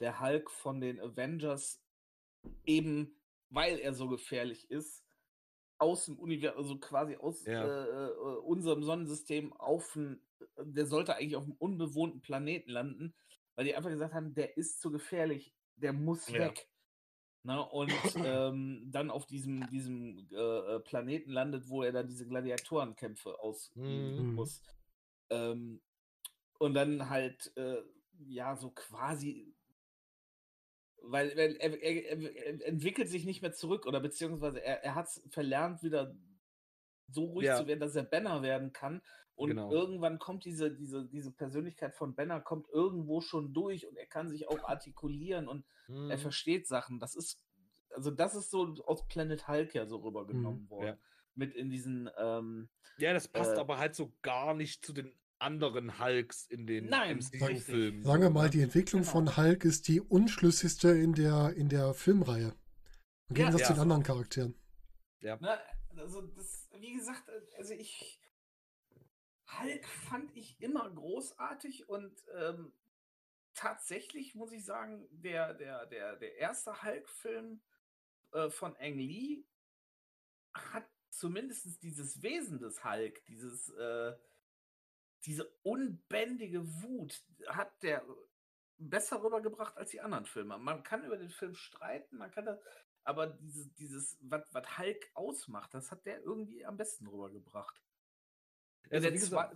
der 0.00 0.20
Hulk 0.20 0.50
von 0.50 0.80
den 0.80 1.00
Avengers 1.00 1.80
eben, 2.64 3.16
weil 3.48 3.78
er 3.78 3.94
so 3.94 4.08
gefährlich 4.08 4.70
ist, 4.70 5.04
aus 5.78 6.06
dem 6.06 6.18
Universum, 6.18 6.58
also 6.58 6.78
quasi 6.78 7.16
aus 7.16 7.44
ja. 7.46 7.64
äh, 7.64 8.08
äh 8.08 8.38
unserem 8.38 8.82
Sonnensystem 8.82 9.52
auf 9.54 9.94
ein, 9.96 10.20
der 10.58 10.86
sollte 10.86 11.16
eigentlich 11.16 11.36
auf 11.36 11.44
einem 11.44 11.56
unbewohnten 11.58 12.20
Planeten 12.20 12.70
landen 12.70 13.14
weil 13.56 13.64
die 13.64 13.74
einfach 13.74 13.90
gesagt 13.90 14.14
haben, 14.14 14.34
der 14.34 14.56
ist 14.56 14.80
zu 14.80 14.90
gefährlich, 14.90 15.54
der 15.76 15.92
muss 15.92 16.28
ja. 16.28 16.40
weg. 16.40 16.68
Na, 17.46 17.56
ne, 17.56 17.68
und 17.68 17.92
ähm, 18.24 18.90
dann 18.90 19.10
auf 19.10 19.26
diesem, 19.26 19.68
diesem 19.68 20.28
äh, 20.32 20.36
äh, 20.36 20.80
Planeten 20.80 21.30
landet, 21.30 21.68
wo 21.68 21.82
er 21.82 21.92
dann 21.92 22.08
diese 22.08 22.26
Gladiatorenkämpfe 22.26 23.38
ausüben 23.38 24.30
mhm. 24.30 24.34
muss. 24.34 24.62
Ähm, 25.30 25.82
und 26.58 26.74
dann 26.74 27.10
halt, 27.10 27.52
äh, 27.56 27.82
ja, 28.26 28.56
so 28.56 28.70
quasi, 28.70 29.54
weil, 31.02 31.36
weil 31.36 31.56
er, 31.56 31.82
er, 31.82 32.18
er, 32.18 32.66
entwickelt 32.66 33.08
sich 33.08 33.26
nicht 33.26 33.42
mehr 33.42 33.52
zurück 33.52 33.86
oder 33.86 34.00
beziehungsweise 34.00 34.62
er, 34.62 34.82
er 34.82 34.94
hat 34.94 35.08
es 35.08 35.22
verlernt, 35.28 35.82
wieder 35.82 36.16
so 37.08 37.24
ruhig 37.24 37.46
ja. 37.46 37.58
zu 37.58 37.66
werden, 37.66 37.80
dass 37.80 37.94
er 37.94 38.04
Banner 38.04 38.42
werden 38.42 38.72
kann. 38.72 39.02
Und 39.36 39.50
genau. 39.50 39.70
irgendwann 39.72 40.18
kommt 40.18 40.44
diese, 40.44 40.70
diese, 40.70 41.06
diese 41.06 41.32
Persönlichkeit 41.32 41.94
von 41.94 42.14
Banner 42.14 42.40
kommt 42.40 42.68
irgendwo 42.72 43.20
schon 43.20 43.52
durch 43.52 43.86
und 43.86 43.96
er 43.96 44.06
kann 44.06 44.28
sich 44.28 44.48
auch 44.48 44.62
artikulieren 44.64 45.48
und 45.48 45.64
mhm. 45.88 46.10
er 46.10 46.18
versteht 46.18 46.68
Sachen. 46.68 47.00
Das 47.00 47.16
ist, 47.16 47.40
also 47.90 48.10
das 48.10 48.36
ist 48.36 48.50
so 48.50 48.74
aus 48.86 49.06
Planet 49.08 49.48
Hulk 49.48 49.74
ja 49.74 49.86
so 49.86 49.96
rübergenommen 49.96 50.62
mhm. 50.62 50.70
worden. 50.70 50.86
Ja. 50.86 50.98
Mit 51.34 51.54
in 51.54 51.68
diesen. 51.68 52.08
Ähm, 52.16 52.68
ja, 52.98 53.12
das 53.12 53.26
passt 53.26 53.56
äh, 53.56 53.60
aber 53.60 53.78
halt 53.78 53.96
so 53.96 54.12
gar 54.22 54.54
nicht 54.54 54.86
zu 54.86 54.92
den 54.92 55.12
anderen 55.40 55.98
Hulks 55.98 56.46
in 56.46 56.66
den 56.66 56.86
MCU-Filmen. 56.86 58.04
Sagen 58.04 58.22
wir 58.22 58.30
mal, 58.30 58.50
die 58.50 58.62
Entwicklung 58.62 59.02
genau. 59.02 59.12
von 59.12 59.36
Hulk 59.36 59.64
ist 59.64 59.88
die 59.88 60.00
unschlüssigste 60.00 60.90
in 60.90 61.12
der, 61.12 61.54
in 61.56 61.68
der 61.68 61.92
Filmreihe. 61.92 62.54
Im 63.28 63.34
Gegensatz 63.34 63.62
ja, 63.62 63.66
ja. 63.66 63.68
zu 63.68 63.72
den 63.74 63.82
anderen 63.82 64.02
Charakteren. 64.04 64.54
Ja. 65.20 65.36
Na, 65.40 65.58
also 65.96 66.22
das, 66.22 66.68
wie 66.78 66.92
gesagt, 66.92 67.24
also 67.58 67.74
ich 67.74 68.20
Hulk 69.60 69.86
fand 69.86 70.36
ich 70.36 70.60
immer 70.60 70.90
großartig 70.90 71.88
und 71.88 72.12
ähm, 72.36 72.72
tatsächlich 73.54 74.34
muss 74.34 74.52
ich 74.52 74.64
sagen, 74.64 75.06
der, 75.10 75.54
der, 75.54 75.86
der, 75.86 76.16
der 76.16 76.36
erste 76.36 76.82
Hulk-Film 76.82 77.60
äh, 78.32 78.50
von 78.50 78.76
Ang 78.78 78.98
Lee 78.98 79.44
hat 80.52 80.86
zumindest 81.10 81.82
dieses 81.82 82.22
Wesen 82.22 82.58
des 82.58 82.84
Hulk, 82.84 83.24
dieses, 83.26 83.70
äh, 83.70 84.14
diese 85.24 85.48
unbändige 85.62 86.66
Wut, 86.82 87.22
hat 87.48 87.82
der 87.82 88.04
besser 88.78 89.22
rübergebracht 89.22 89.76
als 89.76 89.90
die 89.90 90.00
anderen 90.00 90.26
Filme. 90.26 90.58
Man 90.58 90.82
kann 90.82 91.04
über 91.04 91.16
den 91.16 91.30
Film 91.30 91.54
streiten, 91.54 92.18
man 92.18 92.30
kann 92.30 92.46
das, 92.46 92.58
aber 93.04 93.28
dieses, 93.28 93.72
dieses 93.74 94.18
was 94.20 94.44
Hulk 94.78 95.10
ausmacht, 95.14 95.74
das 95.74 95.90
hat 95.90 96.04
der 96.06 96.22
irgendwie 96.22 96.64
am 96.66 96.76
besten 96.76 97.06
rübergebracht. 97.06 97.80
Also, 98.90 99.10
der 99.10 99.18
zwei, 99.20 99.50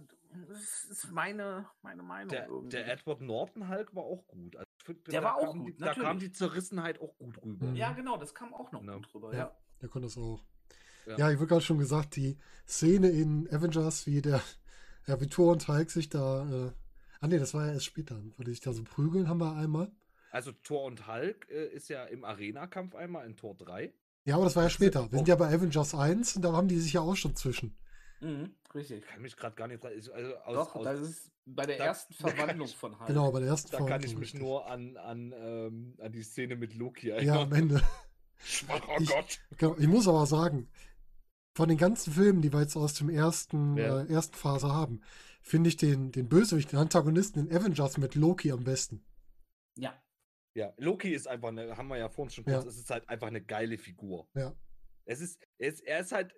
das 0.49 0.85
ist 0.85 1.11
meine, 1.11 1.67
meine 1.83 2.03
Meinung. 2.03 2.29
Der, 2.29 2.49
der, 2.65 2.93
Edward 2.93 3.21
Norton 3.21 3.69
Hulk 3.69 3.95
war 3.95 4.05
auch 4.05 4.27
gut. 4.27 4.57
Also 4.57 4.67
find, 4.85 5.07
der 5.13 5.23
war 5.23 5.37
auch 5.37 5.53
gut. 5.55 5.79
Die, 5.79 5.83
da 5.83 5.95
kam 5.95 6.19
die 6.19 6.33
Zerrissenheit 6.33 7.01
auch 7.01 7.17
gut 7.19 7.43
rüber. 7.43 7.67
Mhm. 7.67 7.77
Ja, 7.77 7.93
genau, 7.93 8.17
das 8.17 8.35
kam 8.35 8.55
auch 8.55 8.73
noch 8.73 8.85
ja. 8.85 8.95
gut 8.95 9.15
rüber. 9.15 9.33
Ja, 9.33 9.39
ja. 9.39 9.57
der 9.81 9.89
konnte 9.89 10.07
das 10.07 10.19
auch. 10.19 10.45
Ja, 11.07 11.17
ja 11.17 11.31
ich 11.31 11.39
wurde 11.39 11.49
gerade 11.49 11.63
schon 11.63 11.79
gesagt, 11.79 12.17
die 12.17 12.39
Szene 12.67 13.09
in 13.09 13.49
Avengers, 13.51 14.07
wie 14.07 14.21
der 14.21 14.43
ja, 15.09 15.21
wie 15.21 15.27
Thor 15.27 15.53
und 15.53 15.67
Hulk 15.67 15.91
sich 15.91 16.11
da. 16.11 16.45
Äh, 16.45 16.73
ah, 17.21 17.27
nee, 17.27 17.39
das 17.39 17.55
war 17.55 17.67
ja 17.67 17.73
erst 17.73 17.87
später, 17.87 18.21
wo 18.37 18.45
die 18.45 18.51
sich 18.51 18.61
da 18.61 18.73
so 18.73 18.85
prügeln, 18.85 19.29
haben 19.29 19.41
wir 19.41 19.57
einmal. 19.57 19.91
Also 20.31 20.53
Thor 20.53 20.85
und 20.85 21.07
Hulk 21.09 21.49
äh, 21.51 21.69
ist 21.69 21.89
ja 21.89 22.05
im 22.05 22.25
Arena-Kampf 22.25 22.95
einmal 22.95 23.27
in 23.27 23.37
Tor 23.37 23.57
3. 23.57 23.93
Ja, 24.25 24.35
aber 24.35 24.45
das 24.45 24.57
war 24.57 24.65
ja 24.65 24.71
später. 24.71 25.11
Wir 25.11 25.19
sind 25.19 25.29
ja 25.29 25.37
bei 25.37 25.49
Avengers 25.49 25.95
1 25.95 26.37
und 26.37 26.43
da 26.43 26.53
haben 26.53 26.69
die 26.69 26.79
sich 26.79 26.93
ja 26.93 27.01
auch 27.01 27.17
schon 27.17 27.35
zwischen. 27.35 27.75
Mhm, 28.21 28.55
richtig. 28.75 29.05
Ich 29.05 29.07
kann 29.07 29.23
mich 29.23 29.37
gerade 29.37 29.55
gar 29.55 29.69
nicht. 29.69 29.85
Also 29.85 30.13
aus, 30.13 30.55
Doch, 30.55 30.75
aus, 30.77 30.85
das 30.85 31.01
ist 31.01 31.33
bei 31.47 31.67
der 31.67 31.79
da, 31.79 31.85
ersten 31.87 32.15
Verwandlung 32.15 32.67
ich, 32.67 32.77
von 32.77 32.99
Hulk. 32.99 33.07
Genau, 33.07 33.31
bei 33.31 33.41
der 33.41 33.49
ersten 33.49 33.71
Da 33.71 33.79
kann 33.85 34.03
ich 34.03 34.15
mich 34.15 34.35
richtig. 34.35 34.41
nur 34.41 34.67
an, 34.67 34.97
an, 34.97 35.33
ähm, 35.37 35.95
an 35.99 36.13
die 36.13 36.23
Szene 36.23 36.57
mit 36.57 36.75
Loki 36.75 37.11
erinnern. 37.11 37.37
Ja, 37.37 37.43
am 37.43 37.53
Ende. 37.53 37.83
Schwacher 38.39 39.01
ich, 39.01 39.09
Gott. 39.09 39.41
Genau, 39.57 39.77
ich 39.77 39.89
muss 39.89 40.09
aber 40.09 40.27
sagen, 40.27 40.69
von 41.55 41.69
den 41.69 41.79
ganzen 41.79 42.13
Filmen, 42.13 42.41
die 42.41 42.53
wir 42.53 42.61
jetzt 42.61 42.77
aus 42.77 42.95
dem 42.95 43.09
ersten, 43.09 43.77
ja. 43.77 44.03
äh, 44.03 44.13
ersten 44.13 44.37
Phase 44.37 44.73
haben, 44.73 45.03
finde 45.43 45.69
ich 45.69 45.77
den, 45.77 46.13
den 46.13 46.29
Bösewicht, 46.29 46.73
den 46.73 46.79
Antagonisten 46.79 47.41
in 47.41 47.57
Avengers 47.57 47.99
mit 47.99 48.15
Loki 48.15 48.53
am 48.53 48.65
besten. 48.65 49.05
Ja. 49.77 50.01
Ja, 50.55 50.73
Loki 50.77 51.13
ist 51.13 51.29
einfach 51.29 51.49
eine, 51.49 51.77
haben 51.77 51.89
wir 51.89 51.99
ja 51.99 52.09
vorhin 52.09 52.31
schon 52.31 52.45
kurz, 52.45 52.65
ja. 52.65 52.71
es 52.71 52.79
ist 52.79 52.91
halt 52.91 53.09
einfach 53.09 53.29
eine 53.29 53.43
geile 53.43 53.79
Figur. 53.79 54.29
Ja. 54.35 54.55
Es 55.05 55.21
ist, 55.21 55.41
ist, 55.59 55.81
er 55.85 56.01
ist 56.01 56.13
halt 56.13 56.35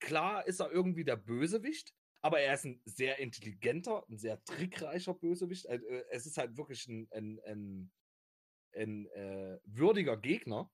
klar 0.00 0.46
ist 0.46 0.60
er 0.60 0.70
irgendwie 0.70 1.04
der 1.04 1.16
Bösewicht, 1.16 1.94
aber 2.22 2.40
er 2.40 2.54
ist 2.54 2.64
ein 2.64 2.80
sehr 2.84 3.18
intelligenter, 3.18 4.04
ein 4.08 4.18
sehr 4.18 4.42
trickreicher 4.44 5.14
Bösewicht. 5.14 5.66
Äh, 5.66 5.80
es 6.10 6.26
ist 6.26 6.38
halt 6.38 6.56
wirklich 6.56 6.86
ein, 6.88 7.08
ein, 7.12 7.40
ein, 7.44 7.92
ein 8.74 9.06
äh, 9.06 9.58
würdiger 9.64 10.16
Gegner 10.16 10.70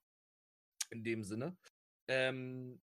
in 0.91 1.05
dem 1.05 1.22
Sinne. 1.25 1.57
Ähm, 2.09 2.81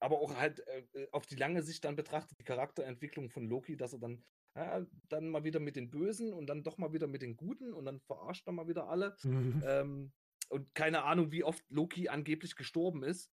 aber 0.00 0.20
auch 0.20 0.34
halt 0.34 0.66
äh, 0.66 1.08
auf 1.12 1.26
die 1.26 1.36
lange 1.36 1.62
Sicht 1.62 1.84
dann 1.84 1.96
betrachtet, 1.96 2.38
die 2.38 2.44
Charakterentwicklung 2.44 3.30
von 3.30 3.46
Loki, 3.46 3.76
dass 3.76 3.92
er 3.92 3.98
dann 3.98 4.24
ja, 4.56 4.84
dann 5.08 5.28
mal 5.28 5.44
wieder 5.44 5.60
mit 5.60 5.76
den 5.76 5.90
Bösen 5.90 6.32
und 6.32 6.46
dann 6.46 6.62
doch 6.64 6.78
mal 6.78 6.92
wieder 6.92 7.06
mit 7.06 7.22
den 7.22 7.36
Guten 7.36 7.72
und 7.72 7.84
dann 7.84 8.00
verarscht 8.00 8.46
er 8.46 8.52
mal 8.52 8.68
wieder 8.68 8.88
alle. 8.88 9.16
Mhm. 9.22 9.62
Ähm, 9.64 10.12
und 10.48 10.74
keine 10.74 11.04
Ahnung, 11.04 11.30
wie 11.30 11.44
oft 11.44 11.64
Loki 11.70 12.08
angeblich 12.08 12.56
gestorben 12.56 13.04
ist. 13.04 13.32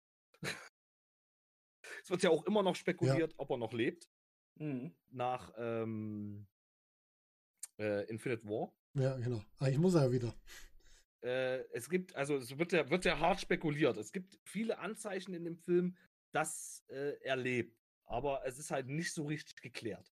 Es 2.04 2.10
wird 2.10 2.22
ja 2.22 2.28
auch 2.28 2.44
immer 2.44 2.62
noch 2.62 2.76
spekuliert, 2.76 3.32
ja. 3.32 3.38
ob 3.38 3.50
er 3.50 3.56
noch 3.56 3.72
lebt. 3.72 4.10
Mhm. 4.56 4.94
Nach 5.10 5.52
ähm, 5.56 6.46
äh, 7.78 8.04
Infinite 8.10 8.44
War. 8.44 8.72
Ja, 8.92 9.16
genau. 9.16 9.42
Eigentlich 9.58 9.78
muss 9.78 9.94
er 9.94 10.04
ja 10.04 10.12
wieder. 10.12 10.34
Äh, 11.22 11.60
es 11.72 11.88
gibt, 11.88 12.14
also 12.14 12.36
es 12.36 12.58
wird 12.58 12.72
ja, 12.72 12.90
wird 12.90 13.06
ja 13.06 13.18
hart 13.18 13.40
spekuliert. 13.40 13.96
Es 13.96 14.12
gibt 14.12 14.38
viele 14.44 14.78
Anzeichen 14.78 15.32
in 15.32 15.44
dem 15.44 15.56
Film, 15.56 15.96
dass 16.30 16.84
äh, 16.88 17.18
er 17.22 17.36
lebt. 17.36 17.80
Aber 18.04 18.44
es 18.44 18.58
ist 18.58 18.70
halt 18.70 18.86
nicht 18.86 19.14
so 19.14 19.24
richtig 19.24 19.62
geklärt. 19.62 20.12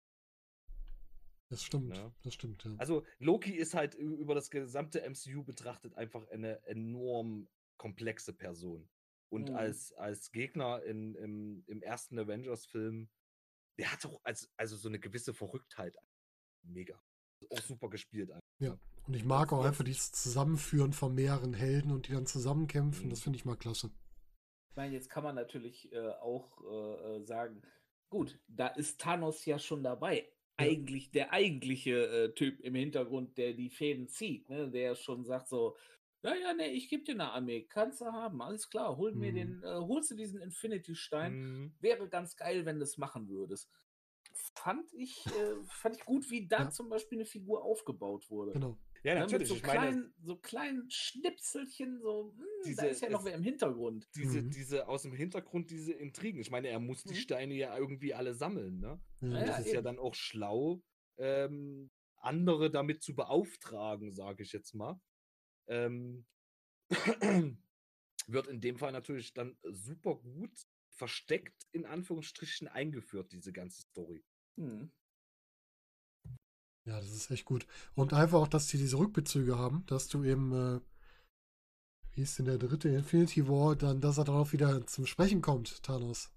Das 1.50 1.64
stimmt, 1.64 1.98
ja. 1.98 2.14
das 2.22 2.36
stimmt, 2.36 2.64
ja. 2.64 2.76
Also 2.78 3.04
Loki 3.18 3.56
ist 3.56 3.74
halt 3.74 3.96
über 3.96 4.36
das 4.36 4.52
gesamte 4.52 5.02
MCU 5.02 5.44
betrachtet 5.44 5.96
einfach 5.96 6.28
eine 6.28 6.64
enorm 6.68 7.50
komplexe 7.78 8.32
Person. 8.32 8.88
Und 9.30 9.50
mhm. 9.50 9.56
als, 9.56 9.94
als 9.94 10.32
Gegner 10.32 10.84
in, 10.84 11.16
im, 11.16 11.64
im 11.68 11.82
ersten 11.82 12.18
Avengers-Film, 12.18 13.10
der 13.78 13.92
hat 13.92 14.06
auch 14.06 14.20
als, 14.24 14.52
also 14.58 14.76
so 14.76 14.90
eine 14.90 15.00
gewisse 15.00 15.34
Verrücktheit. 15.34 15.96
Mega. 16.64 17.02
Auch 17.50 17.62
super 17.62 17.90
gespielt. 17.90 18.32
Einfach. 18.32 18.48
Ja, 18.60 18.78
und 19.08 19.16
ich 19.16 19.24
mag 19.24 19.54
auch 19.54 19.64
einfach 19.64 19.86
dieses 19.86 20.12
Zusammenführen 20.12 20.94
von 20.94 21.16
mehreren 21.16 21.54
Helden 21.54 21.92
und 21.92 22.08
die 22.08 22.14
dann 22.14 22.26
zusammenkämpfen. 22.26 23.06
Mhm. 23.06 23.10
Das 23.12 23.22
finde 23.22 23.38
ich 23.38 23.46
mal 23.46 23.56
klasse. 23.56 23.92
Ich 24.72 24.76
meine, 24.76 24.94
jetzt 24.94 25.10
kann 25.10 25.24
man 25.24 25.36
natürlich 25.36 25.92
äh, 25.94 26.10
auch 26.22 26.62
äh, 26.64 27.18
äh 27.18 27.24
sagen, 27.24 27.62
gut, 28.10 28.40
da 28.48 28.68
ist 28.68 29.00
Thanos 29.00 29.46
ja 29.46 29.60
schon 29.60 29.84
dabei. 29.84 30.28
Eigentlich 30.58 31.12
der 31.12 31.32
eigentliche 31.32 32.06
äh, 32.08 32.34
Typ 32.34 32.60
im 32.60 32.76
Hintergrund, 32.76 33.38
der 33.38 33.54
die 33.54 33.70
Fäden 33.70 34.10
zieht, 34.10 34.50
ne? 34.50 34.70
der 34.70 34.96
schon 34.96 35.24
sagt 35.24 35.48
so, 35.48 35.78
ja, 36.24 36.36
ja, 36.36 36.54
nee, 36.54 36.68
ich 36.68 36.90
gebe 36.90 37.04
dir 37.04 37.14
eine 37.14 37.32
Armee. 37.32 37.64
Kannst 37.64 38.02
du 38.02 38.06
haben, 38.06 38.42
alles 38.42 38.70
klar. 38.70 38.98
Hol 38.98 39.14
mir 39.14 39.32
mhm. 39.32 39.36
den, 39.36 39.64
äh, 39.64 39.76
holst 39.76 40.12
du 40.12 40.16
diesen 40.16 40.42
Infinity-Stein. 40.42 41.34
Mhm. 41.34 41.74
Wäre 41.80 42.10
ganz 42.10 42.36
geil, 42.36 42.66
wenn 42.66 42.78
du 42.78 42.84
es 42.84 42.98
machen 42.98 43.30
würdest. 43.30 43.72
Fand 44.56 44.92
ich, 44.94 45.26
äh, 45.28 45.64
fand 45.70 45.96
ich 45.96 46.06
gut, 46.06 46.30
wie 46.30 46.48
da 46.48 46.64
ja. 46.64 46.70
zum 46.70 46.90
Beispiel 46.90 47.20
eine 47.20 47.26
Figur 47.26 47.64
aufgebaut 47.64 48.30
wurde. 48.30 48.54
Genau. 48.54 48.78
Ja, 49.04 49.14
ne, 49.14 49.22
natürlich. 49.22 49.50
Ne, 49.50 49.56
so, 49.56 49.62
kleinen, 49.62 50.14
so 50.22 50.36
kleinen 50.36 50.90
Schnipselchen, 50.90 52.02
so, 52.02 52.34
mh, 52.36 52.44
hm, 52.44 52.48
diese, 52.66 52.82
da 52.82 52.88
ist 52.88 53.02
ja 53.02 53.10
noch 53.10 53.24
wer 53.24 53.34
im 53.34 53.44
Hintergrund. 53.44 54.10
Diese, 54.16 54.42
mhm. 54.42 54.50
diese, 54.52 54.88
aus 54.88 55.04
dem 55.04 55.14
Hintergrund, 55.14 55.70
diese 55.72 55.94
Intrigen. 55.94 56.42
Ich 56.42 56.52
meine, 56.52 56.68
er 56.68 56.80
muss 56.80 57.06
mhm. 57.06 57.12
die 57.12 57.16
Steine 57.16 57.54
ja 57.54 57.78
irgendwie 57.78 58.14
alle 58.14 58.34
sammeln, 58.34 58.80
ne? 58.80 59.00
Ja, 59.22 59.46
das 59.46 59.60
ist 59.60 59.68
eben. 59.68 59.76
ja 59.76 59.82
dann 59.82 60.00
auch 60.00 60.16
schlau, 60.16 60.82
ähm, 61.18 61.90
andere 62.18 62.70
damit 62.70 63.02
zu 63.02 63.16
beauftragen, 63.16 64.12
sage 64.12 64.44
ich 64.44 64.52
jetzt 64.52 64.76
mal. 64.76 65.00
Ähm, 65.70 66.26
wird 68.28 68.48
in 68.48 68.62
dem 68.62 68.78
Fall 68.78 68.92
natürlich 68.92 69.34
dann 69.34 69.58
super 69.64 70.16
gut 70.16 70.52
versteckt 70.90 71.68
in 71.72 71.86
Anführungsstrichen 71.86 72.68
eingeführt, 72.68 73.32
diese 73.32 73.54
ganze 73.54 73.82
Story. 73.82 74.24
Mhm. 74.58 74.92
Ja, 76.86 77.00
das 77.00 77.12
ist 77.12 77.30
echt 77.32 77.46
gut. 77.46 77.68
Und 77.96 78.14
einfach 78.14 78.40
auch, 78.40 78.48
dass 78.48 78.68
die 78.68 78.78
diese 78.78 78.98
Rückbezüge 78.98 79.58
haben, 79.58 79.86
dass 79.86 80.08
du 80.08 80.24
eben, 80.24 80.52
äh, 80.54 80.82
wie 82.14 82.22
ist 82.22 82.40
denn 82.40 82.46
der 82.46 82.58
dritte 82.58 82.90
Infinity 82.90 83.48
War, 83.48 83.76
dann, 83.76 84.02
dass 84.02 84.18
er 84.18 84.26
darauf 84.26 84.54
wieder 84.54 84.86
zum 84.88 85.06
Sprechen 85.06 85.42
kommt, 85.42 85.84
Thanos. 85.84 86.32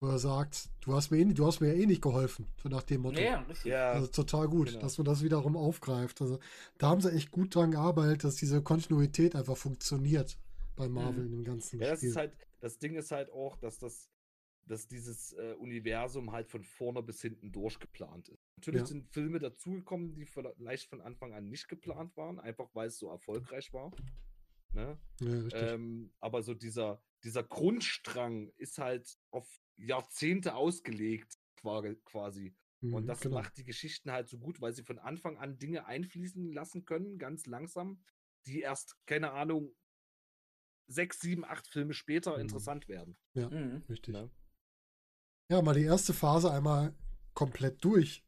Wo 0.00 0.08
er 0.08 0.18
sagt, 0.18 0.68
du 0.82 0.94
hast 0.94 1.10
mir, 1.10 1.18
eh, 1.18 1.24
du 1.24 1.46
hast 1.46 1.60
mir 1.60 1.68
ja 1.68 1.80
eh 1.80 1.86
nicht 1.86 2.02
geholfen, 2.02 2.46
so 2.62 2.68
nach 2.68 2.82
dem 2.82 3.00
Motto. 3.00 3.18
Ja, 3.18 3.40
richtig. 3.42 3.72
Ja, 3.72 3.92
also 3.92 4.06
total 4.08 4.46
gut, 4.46 4.68
genau. 4.68 4.80
dass 4.80 4.98
man 4.98 5.06
das 5.06 5.22
wiederum 5.22 5.56
aufgreift. 5.56 6.20
Also 6.20 6.38
da 6.76 6.88
haben 6.88 7.00
sie 7.00 7.12
echt 7.12 7.30
gut 7.30 7.54
dran 7.54 7.70
gearbeitet, 7.70 8.24
dass 8.24 8.36
diese 8.36 8.62
Kontinuität 8.62 9.34
einfach 9.34 9.56
funktioniert 9.56 10.38
bei 10.76 10.88
Marvel 10.88 11.24
mhm. 11.24 11.26
in 11.26 11.30
dem 11.32 11.44
ganzen 11.44 11.80
Ja, 11.80 11.90
das 11.90 12.00
Spiel. 12.00 12.10
ist 12.10 12.16
halt, 12.16 12.36
das 12.60 12.78
Ding 12.78 12.94
ist 12.94 13.10
halt 13.10 13.30
auch, 13.30 13.56
dass 13.56 13.78
das, 13.78 14.10
dass 14.66 14.86
dieses 14.86 15.32
äh, 15.32 15.54
Universum 15.58 16.30
halt 16.30 16.50
von 16.50 16.62
vorne 16.62 17.02
bis 17.02 17.22
hinten 17.22 17.50
durchgeplant 17.50 18.28
ist. 18.28 18.44
Natürlich 18.56 18.82
ja. 18.82 18.86
sind 18.86 19.08
Filme 19.08 19.38
dazugekommen, 19.38 20.12
die 20.12 20.26
vielleicht 20.26 20.90
von 20.90 21.00
Anfang 21.00 21.32
an 21.32 21.48
nicht 21.48 21.68
geplant 21.68 22.14
waren, 22.18 22.38
einfach 22.38 22.68
weil 22.74 22.88
es 22.88 22.98
so 22.98 23.08
erfolgreich 23.08 23.72
war. 23.72 23.92
Ne? 24.74 24.98
Ja, 25.20 25.72
ähm, 25.72 26.12
aber 26.20 26.42
so 26.42 26.52
dieser, 26.52 27.02
dieser 27.24 27.42
Grundstrang 27.42 28.50
ist 28.58 28.76
halt 28.76 29.16
auf 29.30 29.48
Jahrzehnte 29.76 30.54
ausgelegt, 30.54 31.38
quasi. 32.04 32.54
Mhm, 32.80 32.94
und 32.94 33.06
das 33.06 33.20
genau. 33.20 33.36
macht 33.36 33.56
die 33.56 33.64
Geschichten 33.64 34.10
halt 34.10 34.28
so 34.28 34.38
gut, 34.38 34.60
weil 34.60 34.72
sie 34.72 34.82
von 34.82 34.98
Anfang 34.98 35.36
an 35.38 35.58
Dinge 35.58 35.86
einfließen 35.86 36.52
lassen 36.52 36.84
können, 36.84 37.18
ganz 37.18 37.46
langsam, 37.46 38.02
die 38.46 38.60
erst, 38.60 38.96
keine 39.06 39.32
Ahnung, 39.32 39.74
sechs, 40.86 41.20
sieben, 41.20 41.44
acht 41.44 41.66
Filme 41.66 41.94
später 41.94 42.34
mhm. 42.34 42.42
interessant 42.42 42.88
werden. 42.88 43.16
Ja, 43.34 43.50
mhm. 43.50 43.82
richtig. 43.88 44.14
Ja. 44.14 44.28
ja, 45.50 45.62
mal 45.62 45.74
die 45.74 45.84
erste 45.84 46.14
Phase 46.14 46.50
einmal 46.50 46.94
komplett 47.34 47.84
durch. 47.84 48.24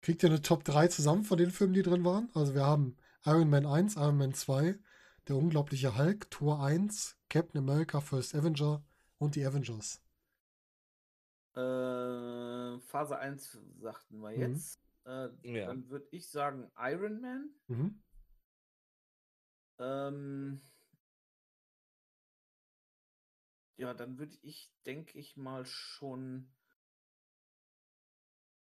Kriegt 0.00 0.22
ihr 0.22 0.28
eine 0.28 0.42
Top 0.42 0.62
3 0.64 0.88
zusammen 0.88 1.24
von 1.24 1.38
den 1.38 1.50
Filmen, 1.50 1.74
die 1.74 1.82
drin 1.82 2.04
waren? 2.04 2.30
Also 2.34 2.54
wir 2.54 2.64
haben 2.64 2.96
Iron 3.24 3.50
Man 3.50 3.66
1, 3.66 3.96
Iron 3.96 4.18
Man 4.18 4.34
2, 4.34 4.78
Der 5.26 5.36
unglaubliche 5.36 5.98
Hulk, 5.98 6.30
Tor 6.30 6.62
1, 6.62 7.18
Captain 7.28 7.58
America, 7.58 8.00
First 8.00 8.34
Avenger 8.34 8.84
und 9.18 9.34
die 9.34 9.44
Avengers. 9.44 10.00
Äh, 11.56 12.78
Phase 12.80 13.18
1 13.18 13.58
sagten 13.78 14.20
wir 14.20 14.30
mhm. 14.30 14.40
jetzt. 14.40 14.80
Mhm. 15.04 15.10
Äh, 15.42 15.58
ja. 15.58 15.66
Dann 15.66 15.88
würde 15.88 16.06
ich 16.10 16.28
sagen 16.28 16.70
Iron 16.76 17.20
Man. 17.20 17.50
Mhm. 17.68 18.02
Ähm, 19.78 20.60
ja, 23.76 23.94
dann 23.94 24.18
würde 24.18 24.36
ich, 24.42 24.70
denke 24.84 25.18
ich 25.18 25.36
mal, 25.36 25.64
schon. 25.64 26.52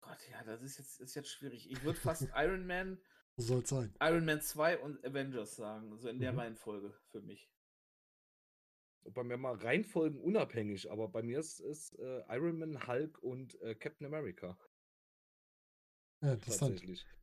Gott, 0.02 0.20
ja, 0.30 0.44
das 0.44 0.62
ist 0.62 0.78
jetzt, 0.78 1.00
ist 1.00 1.16
jetzt 1.16 1.30
schwierig. 1.30 1.72
Ich 1.72 1.84
würde 1.84 2.00
fast 2.00 2.22
Iron 2.36 2.68
Man. 2.68 3.02
Soll 3.38 3.66
sein. 3.66 3.94
Iron 4.00 4.26
Man 4.26 4.42
2 4.42 4.80
und 4.80 5.04
Avengers 5.04 5.56
sagen. 5.56 5.90
So 5.90 5.96
also 5.96 6.10
in 6.10 6.20
der 6.20 6.34
mhm. 6.34 6.40
Reihenfolge 6.40 6.94
für 7.10 7.22
mich 7.22 7.50
bei 9.14 9.24
mir 9.24 9.38
mal 9.38 9.56
Reihenfolgen 9.56 10.20
unabhängig, 10.20 10.92
aber 10.92 11.08
bei 11.08 11.22
mir 11.22 11.40
ist 11.40 11.60
es 11.60 11.94
äh, 11.94 12.22
Iron 12.30 12.60
Man, 12.60 12.88
Hulk 12.88 13.22
und 13.22 13.60
äh, 13.62 13.76
Captain 13.76 14.08
America. 14.08 14.58
Ja, 16.24 16.34
interessant. 16.34 16.82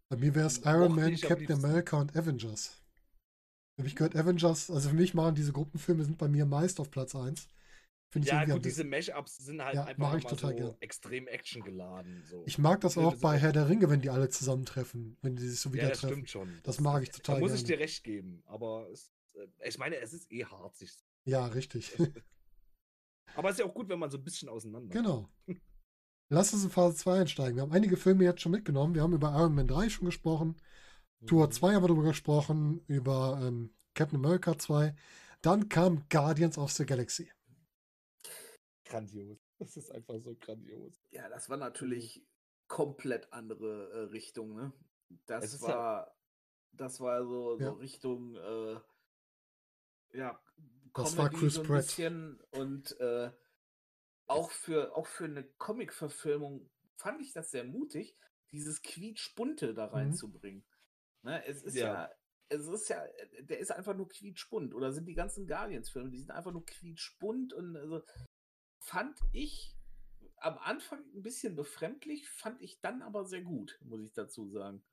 Bei 0.09 0.17
mir 0.17 0.35
wäre 0.35 0.47
es 0.47 0.59
Iron 0.65 0.95
Man, 0.95 1.17
Captain 1.17 1.53
America 1.53 2.01
und 2.01 2.17
Avengers. 2.17 2.83
Für 3.77 3.83
mich 3.83 3.97
gehört 3.97 4.15
Avengers, 4.15 4.71
also 4.71 4.91
für 4.91 4.95
mich 4.95 5.15
machen 5.15 5.35
diese 5.35 5.53
Gruppenfilme 5.53 6.05
sind 6.05 6.19
bei 6.19 6.29
mir 6.29 6.45
meist 6.45 6.79
auf 6.79 6.91
Platz 6.91 7.15
1. 7.15 7.49
Find 8.13 8.27
ja, 8.27 8.45
gut, 8.45 8.63
diese 8.63 8.85
Mashups 8.85 9.39
sind 9.39 9.65
halt 9.65 9.75
ja, 9.75 9.85
einfach 9.85 10.15
ich 10.19 10.25
total 10.25 10.51
so 10.51 10.57
gern. 10.57 10.77
extrem 10.81 11.27
actiongeladen. 11.29 12.23
So. 12.27 12.43
Ich 12.45 12.59
mag 12.59 12.83
das 12.83 12.99
auch 12.99 13.17
bei 13.17 13.39
Herr 13.39 13.53
der 13.53 13.71
Ringe, 13.71 13.89
wenn 13.89 14.03
die 14.03 14.11
alle 14.11 14.29
zusammentreffen, 14.29 15.17
wenn 15.23 15.35
die 15.35 15.49
sich 15.49 15.59
so 15.59 15.73
wieder 15.73 15.85
ja, 15.85 15.89
das 15.89 16.01
treffen. 16.01 16.27
Stimmt 16.27 16.31
schon. 16.31 16.49
Das, 16.57 16.77
das 16.77 16.81
mag 16.81 17.03
ich 17.03 17.11
total. 17.11 17.37
Da 17.37 17.41
muss 17.41 17.53
gerne. 17.53 17.61
ich 17.63 17.67
dir 17.67 17.79
recht 17.79 18.05
geben, 18.05 18.43
aber 18.45 18.87
es, 18.93 19.11
äh, 19.33 19.47
ich 19.67 19.79
meine, 19.79 19.97
es 19.97 20.13
ist 20.13 20.31
eh 20.31 20.45
hart, 20.45 20.77
sich 20.77 20.93
ja, 21.25 21.47
richtig. 21.47 21.97
Aber 23.35 23.49
es 23.49 23.55
ist 23.55 23.61
ja 23.61 23.67
auch 23.67 23.75
gut, 23.75 23.89
wenn 23.89 23.99
man 23.99 24.11
so 24.11 24.19
ein 24.19 24.25
bisschen 24.25 24.49
auseinander. 24.49 24.93
Genau. 24.93 25.29
Lass 26.29 26.53
uns 26.53 26.65
in 26.65 26.71
Phase 26.71 26.97
2 26.97 27.21
einsteigen. 27.21 27.57
Wir 27.57 27.63
haben 27.63 27.73
einige 27.73 27.97
Filme 27.97 28.25
jetzt 28.25 28.41
schon 28.41 28.53
mitgenommen. 28.53 28.95
Wir 28.95 29.03
haben 29.03 29.13
über 29.13 29.33
Iron 29.39 29.55
Man 29.55 29.69
3 29.69 29.89
schon 29.89 30.07
gesprochen. 30.07 30.57
Mhm. 31.21 31.27
Tour 31.27 31.51
2 31.51 31.75
haben 31.75 31.83
wir 31.83 31.89
darüber 31.89 32.09
gesprochen, 32.09 32.83
über 32.87 33.41
ähm, 33.43 33.75
Captain 33.95 34.19
America 34.19 34.59
2. 34.59 34.95
Dann 35.43 35.69
kam 35.69 36.09
Guardians 36.09 36.59
of 36.59 36.73
the 36.73 36.87
Galaxy. 36.87 37.31
Grandios. 38.85 39.39
Das 39.63 39.77
ist 39.77 39.93
einfach 39.93 40.19
so 40.19 40.35
grandios. 40.35 41.01
Ja, 41.13 41.29
das 41.29 41.49
war 41.49 41.57
natürlich 41.57 42.27
komplett 42.67 43.33
andere 43.33 43.93
äh, 43.93 43.99
Richtung, 44.11 44.57
ne? 44.57 44.73
Das 45.27 45.63
war, 45.63 45.71
ja 45.71 46.13
das 46.73 47.01
war 47.01 47.25
so, 47.25 47.57
so 47.57 47.65
ja. 47.65 47.71
Richtung, 47.73 48.37
äh, 48.37 48.81
ja, 50.15 50.41
das 50.95 51.17
war 51.17 51.31
Chris 51.31 51.55
so 51.55 51.61
ein 51.63 51.67
Pratt. 51.67 51.87
bisschen 51.87 52.41
und 52.51 52.99
äh, 53.01 53.31
auch 54.27 54.51
für 54.51 54.97
auch 54.97 55.07
für 55.07 55.25
eine 55.25 55.45
Comic-Verfilmung 55.45 56.71
fand 56.97 57.21
ich 57.21 57.33
das 57.33 57.51
sehr 57.51 57.65
mutig, 57.65 58.17
dieses 58.51 58.83
quietschbunte 58.83 59.75
da 59.75 59.89
mhm. 59.89 59.93
reinzubringen. 59.93 60.65
Mhm. 61.23 61.31
Ne, 61.31 61.47
es 61.47 61.63
ist 61.63 61.75
ja. 61.77 61.95
ja. 61.95 62.11
es 62.49 62.67
ist 62.67 62.89
ja, 62.89 63.05
der 63.41 63.59
ist 63.59 63.73
einfach 63.73 63.97
nur 63.97 64.09
quietschbunt. 64.09 64.75
Oder 64.75 64.93
sind 64.93 65.07
die 65.07 65.15
ganzen 65.15 65.47
Guardians-Filme, 65.47 66.11
die 66.11 66.19
sind 66.19 66.31
einfach 66.31 66.53
nur 66.53 66.65
quietschbunt 66.65 67.53
und 67.53 67.77
also 67.77 68.03
fand 68.79 69.19
ich 69.33 69.77
am 70.37 70.59
Anfang 70.59 71.05
ein 71.15 71.23
bisschen 71.23 71.55
befremdlich, 71.55 72.29
fand 72.29 72.61
ich 72.61 72.81
dann 72.81 73.03
aber 73.03 73.25
sehr 73.25 73.43
gut, 73.43 73.79
muss 73.83 74.03
ich 74.03 74.13
dazu 74.13 74.49
sagen. 74.49 74.85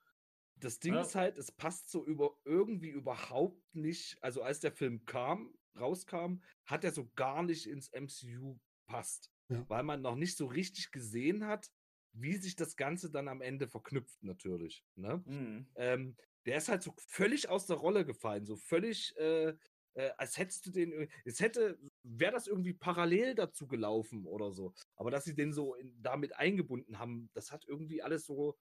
Das 0.56 0.80
Ding 0.80 0.94
ja. 0.94 1.02
ist 1.02 1.16
halt, 1.16 1.38
es 1.38 1.52
passt 1.52 1.90
so 1.90 2.06
über 2.06 2.38
irgendwie 2.44 2.90
überhaupt 2.90 3.74
nicht. 3.74 4.22
Also 4.22 4.44
als 4.44 4.60
der 4.60 4.74
Film 4.74 5.06
kam, 5.06 5.58
rauskam, 5.78 6.42
hat 6.66 6.84
er 6.84 6.92
so 6.92 7.10
gar 7.16 7.44
nicht 7.44 7.68
ins 7.68 7.92
MCU 7.92 8.60
passt. 8.88 9.32
Ja. 9.50 9.68
Weil 9.68 9.84
man 9.84 10.02
noch 10.02 10.16
nicht 10.16 10.38
so 10.38 10.46
richtig 10.46 10.92
gesehen 10.92 11.46
hat, 11.46 11.70
wie 12.14 12.36
sich 12.36 12.56
das 12.56 12.76
Ganze 12.76 13.12
dann 13.12 13.28
am 13.28 13.42
Ende 13.42 13.68
verknüpft, 13.68 14.24
natürlich. 14.24 14.84
Ne? 14.96 15.24
Mhm. 15.26 15.68
Ähm, 15.76 16.16
der 16.46 16.58
ist 16.58 16.70
halt 16.70 16.84
so 16.84 16.94
völlig 16.98 17.50
aus 17.50 17.68
der 17.68 17.78
Rolle 17.78 18.06
gefallen, 18.06 18.46
so 18.46 18.56
völlig, 18.56 19.16
äh, 19.18 19.54
äh, 19.94 20.12
als 20.18 20.38
hättest 20.38 20.66
du 20.66 20.72
den, 20.72 21.10
es 21.26 21.40
hätte, 21.40 21.78
wäre 22.04 22.32
das 22.32 22.48
irgendwie 22.48 22.74
parallel 22.74 23.36
dazu 23.36 23.68
gelaufen 23.68 24.26
oder 24.26 24.52
so. 24.52 24.74
Aber 24.96 25.12
dass 25.12 25.26
sie 25.26 25.36
den 25.36 25.54
so 25.54 25.76
in, 25.76 26.02
damit 26.02 26.36
eingebunden 26.36 27.00
haben, 27.00 27.30
das 27.34 27.52
hat 27.52 27.66
irgendwie 27.68 28.02
alles 28.02 28.26
so, 28.26 28.58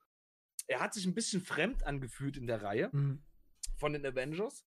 er 0.67 0.81
hat 0.81 0.95
sich 0.95 1.07
ein 1.07 1.15
bisschen 1.15 1.41
fremd 1.41 1.85
angefühlt 1.85 2.37
in 2.37 2.47
der 2.47 2.63
Reihe 2.63 2.91
mhm. 2.93 3.23
von 3.77 3.93
den 3.93 4.05
Avengers. 4.05 4.65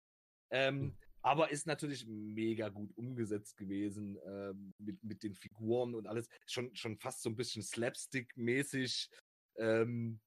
Ähm, 0.50 0.78
mhm. 0.78 0.98
Aber 1.22 1.50
ist 1.50 1.66
natürlich 1.66 2.06
mega 2.06 2.68
gut 2.70 2.96
umgesetzt 2.96 3.56
gewesen 3.56 4.16
äh, 4.18 4.54
mit, 4.78 5.02
mit 5.04 5.22
den 5.22 5.34
Figuren 5.34 5.94
und 5.94 6.06
alles. 6.06 6.28
Schon, 6.46 6.74
schon 6.74 6.96
fast 6.96 7.22
so 7.22 7.28
ein 7.28 7.36
bisschen 7.36 7.62
Slapstick-mäßig. 7.62 9.10
Ähm, 9.56 10.20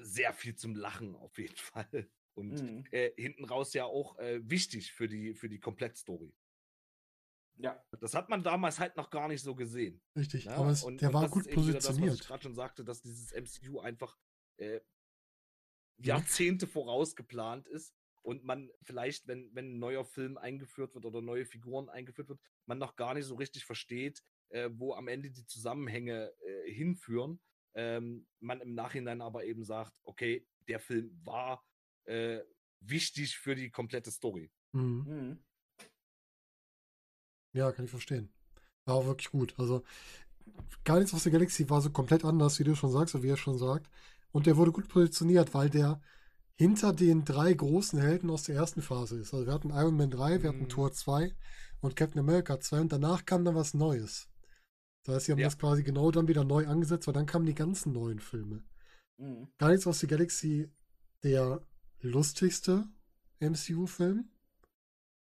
sehr 0.00 0.32
viel 0.32 0.54
zum 0.54 0.74
Lachen 0.74 1.14
auf 1.16 1.38
jeden 1.38 1.56
Fall. 1.56 2.10
Und 2.34 2.62
mhm. 2.62 2.84
äh, 2.90 3.10
hinten 3.16 3.44
raus 3.44 3.74
ja 3.74 3.84
auch 3.84 4.16
äh, 4.18 4.40
wichtig 4.48 4.92
für 4.92 5.08
die, 5.08 5.34
für 5.34 5.48
die 5.48 5.60
Komplettstory. 5.60 6.32
Ja. 7.56 7.84
Das 8.00 8.14
hat 8.14 8.28
man 8.28 8.44
damals 8.44 8.78
halt 8.78 8.96
noch 8.96 9.10
gar 9.10 9.28
nicht 9.28 9.42
so 9.42 9.54
gesehen. 9.56 10.00
Richtig, 10.16 10.44
ja? 10.44 10.54
aber 10.54 10.70
es, 10.70 10.84
und, 10.84 11.00
der 11.00 11.08
und 11.08 11.14
war 11.14 11.28
gut 11.28 11.50
positioniert. 11.50 11.76
Das, 11.84 12.00
was 12.00 12.20
ich 12.20 12.26
gerade 12.26 12.42
schon 12.44 12.54
sagte, 12.54 12.84
dass 12.84 13.02
dieses 13.02 13.32
MCU 13.32 13.80
einfach 13.80 14.16
äh, 14.58 14.80
Jahrzehnte 16.00 16.68
vorausgeplant 16.68 17.66
ist 17.66 17.97
und 18.22 18.44
man 18.44 18.70
vielleicht, 18.82 19.26
wenn, 19.26 19.54
wenn 19.54 19.74
ein 19.74 19.78
neuer 19.78 20.04
Film 20.04 20.36
eingeführt 20.36 20.94
wird 20.94 21.04
oder 21.04 21.22
neue 21.22 21.44
Figuren 21.44 21.88
eingeführt 21.88 22.28
wird, 22.28 22.40
man 22.66 22.78
noch 22.78 22.96
gar 22.96 23.14
nicht 23.14 23.26
so 23.26 23.36
richtig 23.36 23.64
versteht, 23.64 24.22
äh, 24.50 24.70
wo 24.72 24.94
am 24.94 25.08
Ende 25.08 25.30
die 25.30 25.46
Zusammenhänge 25.46 26.32
äh, 26.40 26.72
hinführen. 26.72 27.40
Ähm, 27.74 28.26
man 28.40 28.60
im 28.60 28.74
Nachhinein 28.74 29.20
aber 29.20 29.44
eben 29.44 29.64
sagt, 29.64 30.00
okay, 30.04 30.46
der 30.68 30.80
Film 30.80 31.18
war 31.24 31.64
äh, 32.04 32.40
wichtig 32.80 33.36
für 33.36 33.54
die 33.54 33.70
komplette 33.70 34.10
Story. 34.10 34.50
Mhm. 34.72 35.04
Mhm. 35.06 35.38
Ja, 37.52 37.72
kann 37.72 37.84
ich 37.84 37.90
verstehen. 37.90 38.32
War 38.84 38.96
auch 38.96 39.06
wirklich 39.06 39.30
gut. 39.30 39.54
Also 39.58 39.84
Guardians 40.84 41.14
of 41.14 41.20
the 41.20 41.30
Galaxy 41.30 41.68
war 41.68 41.80
so 41.80 41.90
komplett 41.90 42.24
anders, 42.24 42.58
wie 42.58 42.64
du 42.64 42.74
schon 42.74 42.90
sagst, 42.90 43.14
oder 43.14 43.24
wie 43.24 43.30
er 43.30 43.36
schon 43.36 43.58
sagt. 43.58 43.90
Und 44.32 44.46
der 44.46 44.56
wurde 44.56 44.72
gut 44.72 44.88
positioniert, 44.88 45.54
weil 45.54 45.70
der 45.70 46.00
hinter 46.58 46.92
den 46.92 47.24
drei 47.24 47.52
großen 47.54 48.00
Helden 48.00 48.30
aus 48.30 48.42
der 48.44 48.56
ersten 48.56 48.82
Phase 48.82 49.18
ist. 49.20 49.32
Also 49.32 49.46
wir 49.46 49.52
hatten 49.54 49.70
Iron 49.70 49.96
Man 49.96 50.10
3, 50.10 50.42
wir 50.42 50.48
hatten 50.50 50.62
Mhm. 50.64 50.68
Tor 50.68 50.92
2 50.92 51.34
und 51.80 51.94
Captain 51.96 52.18
America 52.20 52.58
2 52.58 52.80
und 52.80 52.92
danach 52.92 53.24
kam 53.24 53.44
dann 53.44 53.54
was 53.54 53.74
Neues. 53.74 54.28
Das 55.04 55.14
heißt, 55.14 55.26
sie 55.26 55.32
haben 55.32 55.38
Ja. 55.38 55.46
das 55.46 55.58
quasi 55.58 55.82
genau 55.84 56.10
dann 56.10 56.26
wieder 56.28 56.44
neu 56.44 56.66
angesetzt, 56.66 57.06
weil 57.06 57.14
dann 57.14 57.26
kamen 57.26 57.46
die 57.46 57.54
ganzen 57.54 57.92
neuen 57.92 58.18
Filme. 58.18 58.64
Mhm. 59.18 59.48
Guardians 59.58 59.86
of 59.86 59.96
the 59.96 60.06
Galaxy 60.08 60.70
der 61.22 61.64
lustigste 62.00 62.88
MCU-Film 63.40 64.16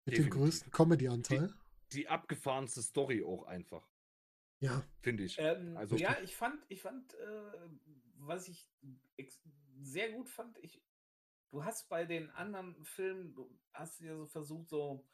mit 0.05 0.17
dem 0.17 0.25
Definitiv. 0.25 0.29
größten 0.33 0.71
Comedy-Anteil. 0.71 1.53
Die 1.91 2.07
abgefahrenste 2.07 2.81
Story 2.83 3.23
auch 3.23 3.43
einfach, 3.43 3.87
Ja, 4.61 4.83
finde 5.01 5.23
ich. 5.23 5.37
Ähm, 5.37 5.75
Also- 5.75 5.95
ja, 5.97 6.17
ich 6.23 6.35
fand, 6.35 6.63
ich 6.69 6.81
fand, 6.81 7.13
äh, 7.15 7.69
was 8.19 8.47
ich 8.47 8.67
sehr 9.81 10.11
gut 10.13 10.29
fand, 10.29 10.57
ich, 10.59 10.81
du 11.51 11.63
hast 11.63 11.89
bei 11.89 12.05
den 12.05 12.29
anderen 12.31 12.83
Filmen, 12.83 13.33
du 13.33 13.49
hast 13.73 13.99
ja 14.01 14.15
so 14.15 14.25
versucht, 14.27 14.69
so, 14.69 15.05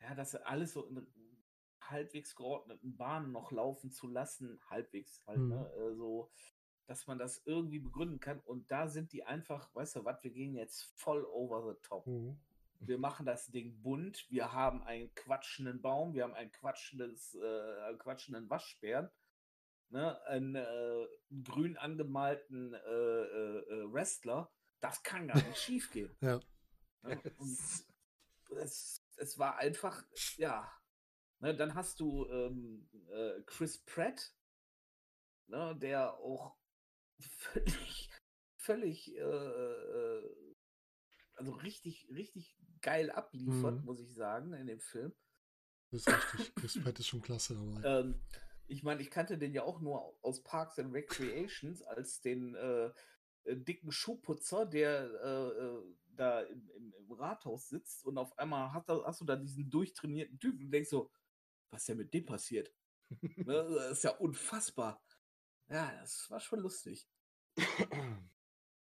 ja, 0.00 0.14
das 0.14 0.34
alles 0.34 0.72
so 0.72 0.86
in 0.86 1.06
halbwegs 1.80 2.34
geordneten 2.34 2.96
Bahnen 2.96 3.32
noch 3.32 3.52
laufen 3.52 3.90
zu 3.92 4.08
lassen, 4.08 4.60
halbwegs 4.68 5.22
halt, 5.26 5.38
Mhm. 5.38 5.48
ne, 5.50 5.94
so, 5.96 6.30
dass 6.86 7.06
man 7.06 7.18
das 7.18 7.42
irgendwie 7.46 7.78
begründen 7.80 8.20
kann. 8.20 8.40
Und 8.40 8.70
da 8.70 8.88
sind 8.88 9.12
die 9.12 9.24
einfach, 9.24 9.74
weißt 9.74 9.96
du 9.96 10.04
was, 10.04 10.22
wir 10.22 10.30
gehen 10.32 10.54
jetzt 10.54 10.84
voll 10.96 11.24
over 11.24 11.72
the 11.72 11.78
top. 11.82 12.06
Wir 12.80 12.98
machen 12.98 13.24
das 13.26 13.46
Ding 13.46 13.80
bunt. 13.82 14.26
Wir 14.30 14.52
haben 14.52 14.82
einen 14.84 15.12
quatschenden 15.14 15.80
Baum, 15.80 16.14
wir 16.14 16.24
haben 16.24 16.34
ein 16.34 16.52
quatschendes, 16.52 17.34
äh, 17.34 17.80
einen 17.88 17.98
quatschenden 17.98 18.50
Waschbären, 18.50 19.10
ne? 19.90 20.20
einen 20.26 20.54
äh, 20.56 21.06
grün 21.42 21.76
angemalten 21.76 22.74
äh, 22.74 22.78
äh, 22.78 23.58
äh, 23.58 23.92
Wrestler. 23.92 24.52
Das 24.86 25.02
kann 25.02 25.26
gar 25.28 25.42
nicht 25.42 25.58
schiefgehen. 25.58 26.14
Ja. 26.20 26.40
Ne? 27.02 27.20
Und 27.38 27.58
es, 28.58 29.02
es 29.16 29.38
war 29.38 29.56
einfach, 29.58 30.04
ja. 30.36 30.70
Ne? 31.40 31.54
Dann 31.56 31.74
hast 31.74 32.00
du 32.00 32.26
ähm, 32.28 32.88
äh, 33.10 33.42
Chris 33.46 33.78
Pratt, 33.84 34.34
ne? 35.48 35.76
der 35.80 36.14
auch 36.14 36.56
völlig, 37.20 38.10
völlig, 38.56 39.14
äh, 39.16 39.20
äh, 39.20 40.54
also 41.34 41.52
richtig, 41.52 42.08
richtig 42.10 42.56
geil 42.80 43.10
abliefert, 43.10 43.80
Mhm. 43.80 43.84
muss 43.84 44.00
ich 44.00 44.14
sagen, 44.14 44.52
in 44.54 44.66
dem 44.66 44.80
Film. 44.80 45.12
das 45.90 46.06
ist 46.06 46.08
richtig. 46.34 46.54
Chris 46.54 46.82
Pratt 46.82 46.98
ist 46.98 47.06
schon 47.08 47.22
klasse 47.22 47.54
dabei. 47.54 48.00
Ähm, 48.00 48.22
ich 48.68 48.82
meine, 48.82 49.00
ich 49.02 49.10
kannte 49.10 49.38
den 49.38 49.52
ja 49.52 49.62
auch 49.62 49.80
nur 49.80 50.16
aus 50.22 50.42
Parks 50.42 50.78
and 50.78 50.92
Recreations 50.92 51.82
als 51.82 52.20
den 52.20 52.54
äh, 52.54 52.92
äh, 53.46 53.56
dicken 53.56 53.92
Schuhputzer, 53.92 54.66
der 54.66 55.10
äh, 55.22 55.64
äh, 55.64 55.82
da 56.16 56.40
im, 56.42 56.68
im, 56.70 56.94
im 56.94 57.12
Rathaus 57.12 57.68
sitzt 57.68 58.04
und 58.04 58.18
auf 58.18 58.38
einmal 58.38 58.72
hast 58.72 58.88
du, 58.88 59.04
hast 59.04 59.20
du 59.20 59.24
da 59.24 59.36
diesen 59.36 59.70
durchtrainierten 59.70 60.38
Typen 60.38 60.64
und 60.64 60.70
denkst 60.70 60.90
so, 60.90 61.10
was 61.70 61.82
ist 61.82 61.88
denn 61.88 61.98
mit 61.98 62.14
dem 62.14 62.24
passiert? 62.24 62.72
ne? 63.20 63.66
Das 63.78 63.98
ist 63.98 64.04
ja 64.04 64.10
unfassbar. 64.12 65.02
Ja, 65.68 65.92
das 66.00 66.30
war 66.30 66.40
schon 66.40 66.60
lustig. 66.60 67.08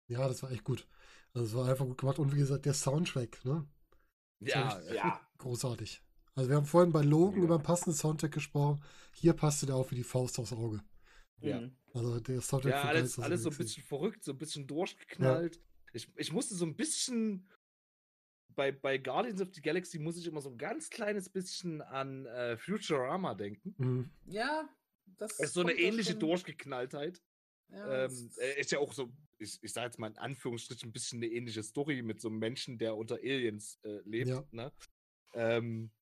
Ja, 0.08 0.28
das 0.28 0.44
war 0.44 0.52
echt 0.52 0.64
gut. 0.64 0.88
Also 1.34 1.46
es 1.48 1.56
war 1.56 1.70
einfach 1.70 1.86
gut 1.86 1.98
gemacht. 1.98 2.20
Und 2.20 2.34
wie 2.34 2.40
gesagt, 2.40 2.66
der 2.66 2.74
Soundtrack, 2.74 3.44
ne? 3.46 3.68
ja, 4.40 4.82
Ja, 4.94 5.22
Großartig. 5.38 6.02
Also 6.36 6.50
wir 6.50 6.58
haben 6.58 6.66
vorhin 6.66 6.92
bei 6.92 7.02
Logan 7.02 7.36
Mega. 7.36 7.46
über 7.46 7.56
einen 7.56 7.64
passenden 7.64 7.98
Soundtrack 7.98 8.32
gesprochen. 8.32 8.84
Hier 9.14 9.34
passte 9.34 9.66
der 9.66 9.76
auch 9.76 9.92
wie 9.92 9.96
die 9.96 10.04
Faust 10.04 10.40
aufs 10.40 10.54
Auge. 10.54 10.82
Ja. 11.40 11.62
mhm. 11.62 11.76
Also 11.94 12.20
der 12.20 12.42
Soundtrack 12.42 12.72
ja 12.74 12.82
alles, 12.84 13.20
alles 13.20 13.44
so 13.44 13.50
ein 13.50 13.58
bisschen 13.58 13.84
verrückt, 13.84 14.24
so 14.24 14.32
ein 14.32 14.38
bisschen 14.38 14.68
durchgeknallt. 14.68 15.60
Ich, 15.94 16.08
ich 16.16 16.32
musste 16.32 16.56
so 16.56 16.66
ein 16.66 16.76
bisschen 16.76 17.50
bei, 18.56 18.72
bei 18.72 18.98
Guardians 18.98 19.42
of 19.42 19.50
the 19.54 19.62
Galaxy 19.62 20.00
muss 20.00 20.18
ich 20.18 20.26
immer 20.28 20.42
so 20.42 20.50
ein 20.50 20.58
ganz 20.58 20.90
kleines 20.90 21.30
bisschen 21.30 21.82
an 21.82 22.26
äh, 22.26 22.58
Futurama 22.58 23.34
denken. 23.36 23.76
Mhm. 23.78 24.10
ja, 24.26 24.68
das 25.18 25.34
Es 25.34 25.48
ist 25.48 25.54
so 25.54 25.62
eine 25.62 25.74
ähnliche 25.74 26.12
schon- 26.12 26.20
Durchgeknalltheit. 26.22 27.22
Ja, 27.70 28.06
Ähm, 28.06 28.10
das- 28.12 28.38
äh, 28.38 28.60
ist 28.60 28.72
ja 28.72 28.80
auch 28.80 28.94
so, 28.94 29.12
ich, 29.38 29.58
ich 29.62 29.72
sage 29.74 29.88
jetzt 29.88 30.00
mal 30.00 30.08
in 30.08 30.18
Anführungsstrichen, 30.18 30.90
ein 30.90 30.92
bisschen 30.94 31.20
eine 31.20 31.28
ähnliche 31.32 31.64
Story 31.64 32.02
mit 32.02 32.20
so 32.22 32.28
einem 32.30 32.40
Menschen, 32.40 32.78
der 32.78 32.96
unter 32.98 33.16
Aliens 33.16 33.80
äh, 33.84 34.00
lebt. 34.06 34.30
Ja. 34.30 34.44
Ne? 34.52 34.72
Ähm, 35.34 35.92
das, 35.92 36.01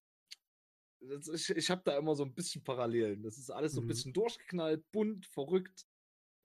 ich 1.02 1.50
ich 1.50 1.70
habe 1.70 1.82
da 1.86 1.98
immer 1.98 2.16
so 2.16 2.24
ein 2.24 2.34
bisschen 2.34 2.64
Parallelen. 2.64 3.24
Das 3.24 3.38
ist 3.38 3.50
alles 3.50 3.74
so 3.74 3.82
ein 3.82 3.86
Mhm. 3.86 3.88
bisschen 3.90 4.14
durchgeknallt, 4.14 4.90
bunt, 4.92 5.26
verrückt. 5.26 5.86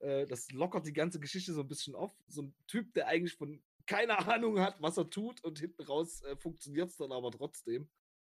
Äh, 0.01 0.27
das 0.27 0.51
lockert 0.53 0.87
die 0.87 0.93
ganze 0.93 1.19
Geschichte 1.21 1.53
so 1.53 1.61
ein 1.63 1.69
bisschen 1.69 1.95
auf. 1.95 2.13
So 2.29 2.43
ein 2.43 2.55
Typ, 2.67 2.93
der 2.95 3.09
eigentlich 3.09 3.35
von 3.35 3.63
keine 3.87 4.17
Ahnung 4.39 4.61
hat, 4.61 4.81
was 4.81 4.97
er 4.97 5.11
tut 5.11 5.43
und 5.45 5.59
hinten 5.59 5.83
raus 5.83 6.23
äh, 6.23 6.37
funktioniert 6.37 6.91
es 6.91 6.97
dann 6.97 7.13
aber 7.13 7.31
trotzdem. 7.31 7.89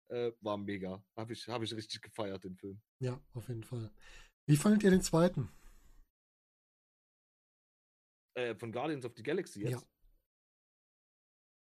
Äh, 0.09 0.31
war 0.41 0.57
mega. 0.57 1.03
Habe 1.15 1.33
ich, 1.33 1.47
hab 1.47 1.61
ich 1.61 1.73
richtig 1.73 2.01
gefeiert, 2.01 2.43
den 2.43 2.55
Film. 2.57 2.81
Ja, 2.99 3.21
auf 3.33 3.47
jeden 3.47 3.63
Fall. 3.63 3.91
Wie 4.45 4.57
fandet 4.57 4.83
ihr 4.83 4.91
den 4.91 5.01
zweiten? 5.01 5.49
Äh, 8.35 8.55
von 8.55 8.71
Guardians 8.71 9.05
of 9.05 9.13
the 9.15 9.23
Galaxy 9.23 9.61
Ja. 9.63 9.69
jetzt. 9.71 9.87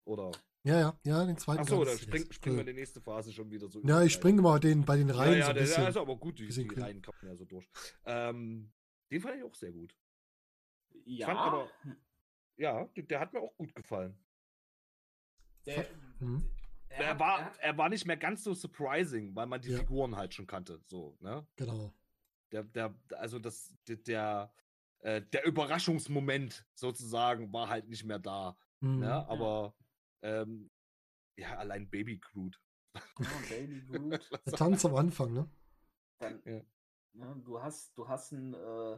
Oder? 0.06 0.30
Ja, 0.62 0.78
ja, 0.78 0.98
ja, 1.04 1.24
den 1.24 1.38
zweiten. 1.38 1.60
Achso, 1.60 1.70
da 1.70 1.76
Guardians 1.84 2.02
spring, 2.02 2.22
jetzt. 2.22 2.34
springen 2.34 2.56
wir 2.56 2.60
in 2.60 2.66
die 2.66 2.72
nächste 2.80 3.00
Phase 3.00 3.32
schon 3.32 3.50
wieder 3.50 3.68
so. 3.68 3.80
Ja, 3.82 4.02
ich 4.02 4.12
springe 4.12 4.42
mal 4.42 4.60
den, 4.60 4.84
bei 4.84 4.96
den 4.96 5.08
Reihen. 5.08 5.32
Reihen 5.32 5.38
Ja, 5.38 5.44
so 5.46 5.46
ja, 5.46 5.48
ein 5.48 5.54
der, 5.54 5.60
bisschen. 5.62 5.80
der 5.80 5.88
ist 5.90 5.96
aber 5.96 6.16
gut, 6.16 6.38
die, 6.38 6.48
die. 6.48 6.80
Reihen 6.80 7.00
kommen 7.02 7.18
ja 7.22 7.34
so 7.34 7.44
durch. 7.46 7.66
Ähm, 8.04 8.70
den 9.10 9.20
fand 9.20 9.36
ich 9.36 9.42
auch 9.44 9.54
sehr 9.54 9.72
gut. 9.72 9.96
ja, 11.06 11.26
fand 11.26 11.38
aber- 11.38 11.70
Ja, 12.56 12.84
der, 12.94 13.04
der 13.04 13.20
hat 13.20 13.32
mir 13.32 13.40
auch 13.40 13.56
gut 13.56 13.74
gefallen. 13.74 14.14
der, 15.66 15.86
Mhm. 16.18 16.44
er 16.90 17.04
Er 17.04 17.18
war, 17.18 17.38
er 17.40 17.60
er 17.60 17.78
war 17.78 17.88
nicht 17.88 18.04
mehr 18.06 18.16
ganz 18.18 18.44
so 18.44 18.52
surprising, 18.52 19.34
weil 19.34 19.46
man 19.46 19.60
die 19.62 19.70
Ja. 19.70 19.78
Figuren 19.78 20.14
halt 20.16 20.34
schon 20.34 20.46
kannte. 20.46 20.80
So, 20.88 21.16
ne? 21.20 21.46
Genau. 21.56 21.92
Der, 22.52 22.64
der, 22.64 22.94
also 23.16 23.38
das, 23.38 23.72
der, 23.88 23.96
der, 23.96 24.52
äh, 25.00 25.22
der 25.22 25.46
Überraschungsmoment 25.46 26.66
sozusagen 26.74 27.50
war 27.52 27.68
halt 27.70 27.88
nicht 27.88 28.04
mehr 28.04 28.18
da. 28.18 28.56
Mhm. 28.80 28.98
Ne? 29.00 29.28
Aber 29.28 29.74
ähm, 30.22 30.70
ja, 31.36 31.56
allein 31.56 31.88
Baby 31.90 32.18
Groot. 32.18 32.60
Ja, 32.94 33.00
Baby 33.48 33.80
Groot. 33.86 34.30
Der 34.46 34.52
Tanz 34.54 34.84
am 34.84 34.94
Anfang, 34.96 35.32
ne? 35.32 35.48
Dann, 36.18 36.42
Ja. 36.44 36.60
ne, 37.12 37.42
du 37.44 37.62
hast, 37.62 37.96
du 37.96 38.08
hast 38.08 38.32
ein, 38.32 38.54
äh, 38.54 38.92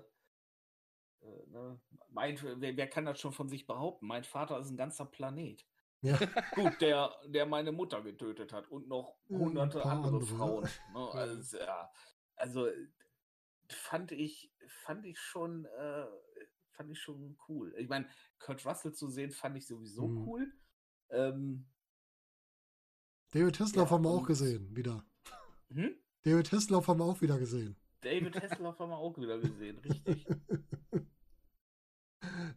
äh, 1.21 1.47
ne, 1.47 1.81
mein, 2.09 2.39
wer, 2.43 2.77
wer 2.77 2.89
kann 2.89 3.05
das 3.07 3.21
schon 3.21 3.33
von 3.33 3.49
sich 3.49 3.67
behaupten? 3.67 4.07
Mein 4.07 4.25
Vater 4.25 4.59
ist 4.59 4.71
ein 4.71 4.77
ganzer 4.77 5.07
Planet. 5.07 5.65
Ja. 6.01 6.19
Gut, 6.57 6.81
der, 6.81 7.15
der 7.29 7.47
meine 7.47 7.71
Mutter 7.73 8.03
getötet 8.03 8.53
hat 8.53 8.69
und 8.69 8.89
noch 8.89 9.17
Ja, 9.29 9.37
ein 9.37 9.41
hunderte 9.41 9.85
andere, 9.87 10.17
andere, 10.17 10.25
ja. 10.31 10.37
Frauen. 10.37 10.65
Ne, 10.65 10.69
Ja. 11.15 11.21
also, 11.21 11.59
ja, 11.59 11.93
also 12.37 12.67
äh, 12.67 12.89
fand 13.69 14.13
ich, 14.13 14.53
fand 14.85 15.07
ich 15.07 15.19
schon, 15.21 15.65
äh, 15.67 16.07
fand 16.73 16.91
ich 16.91 16.99
schon 17.01 17.39
cool. 17.49 17.73
Ich 17.79 17.89
meine, 17.89 18.09
Kurt 18.41 18.65
Russell 18.67 18.93
zu 18.93 19.09
sehen, 19.09 19.31
fand 19.31 19.57
ich 19.57 19.67
sowieso 19.67 20.09
Mhm. 20.09 20.27
cool. 20.27 20.53
Ähm, 21.13 21.67
David 23.31 23.61
Hasselhoff 23.61 23.91
Ja, 23.91 23.95
haben 23.95 24.05
wir 24.05 24.11
auch 24.11 24.27
gesehen, 24.27 24.75
wieder. 24.77 25.05
hm? 25.73 25.95
David 26.23 26.53
Hasselhoff 26.53 26.89
haben 26.89 26.99
wir 27.01 27.05
auch 27.05 27.21
wieder 27.21 27.39
gesehen. 27.39 27.77
David 28.03 28.41
Hasselhoff 28.43 28.79
haben 28.79 28.91
wir 28.91 28.99
auch 28.99 29.17
wieder 29.19 29.39
gesehen, 29.39 29.79
richtig. 29.79 30.27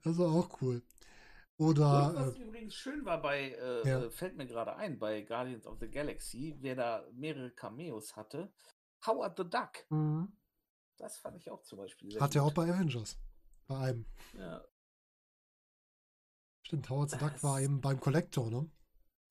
Das 0.04 0.18
war 0.20 0.32
auch 0.32 0.62
cool. 0.62 0.84
Und 1.58 1.80
Oder, 1.80 2.14
was 2.16 2.36
äh, 2.36 2.44
übrigens 2.44 2.76
schön 2.76 3.06
war 3.06 3.22
bei, 3.22 3.52
äh, 3.52 3.88
Ja. 3.88 4.04
äh, 4.04 4.12
fällt 4.12 4.36
mir 4.36 4.46
gerade 4.46 4.76
ein, 4.76 5.00
bei 5.00 5.22
Guardians 5.22 5.66
of 5.66 5.80
the 5.80 5.90
Galaxy, 5.90 6.56
wer 6.60 6.76
da 6.76 7.08
mehrere 7.14 7.50
Cameos 7.52 8.16
hatte, 8.16 8.54
Howard 9.08 9.38
the 9.38 9.44
Duck. 9.50 9.90
mhm. 9.90 10.38
Das 10.98 11.18
fand 11.18 11.38
ich 11.38 11.50
auch 11.50 11.62
zum 11.64 11.80
Beispiel 11.80 12.12
sehr 12.12 12.22
hat 12.22 12.36
er 12.36 12.44
auch 12.44 12.54
bei 12.54 12.72
Avengers. 12.72 13.18
Bei 13.68 13.78
einem. 13.80 14.06
Ja, 14.38 14.64
Stimmt, 16.66 16.90
Howard 16.90 17.12
the 17.12 17.18
Duck 17.18 17.42
war 17.44 17.62
eben 17.62 17.80
beim 17.80 18.00
Collector, 18.00 18.50
ne? 18.50 18.70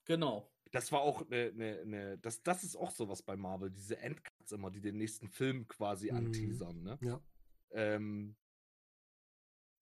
genau. 0.05 0.51
Das 0.71 0.91
war 0.91 1.03
auch 1.03 1.23
eine, 1.31 1.51
eine, 1.55 1.81
eine 1.83 2.19
das, 2.19 2.43
das 2.43 2.65
ist 2.65 2.75
auch 2.75 2.91
sowas 2.91 3.23
bei 3.23 3.37
Marvel, 3.37 3.71
diese 3.71 3.97
Endcuts 3.99 4.51
immer, 4.51 4.73
die 4.73 4.81
den 4.81 4.97
nächsten 4.97 5.29
Film 5.29 5.69
quasi 5.69 6.11
Mhm. 6.11 6.17
anteasern, 6.17 6.83
ne? 6.83 6.99
Ja. 7.01 7.21
Ähm, 7.71 8.35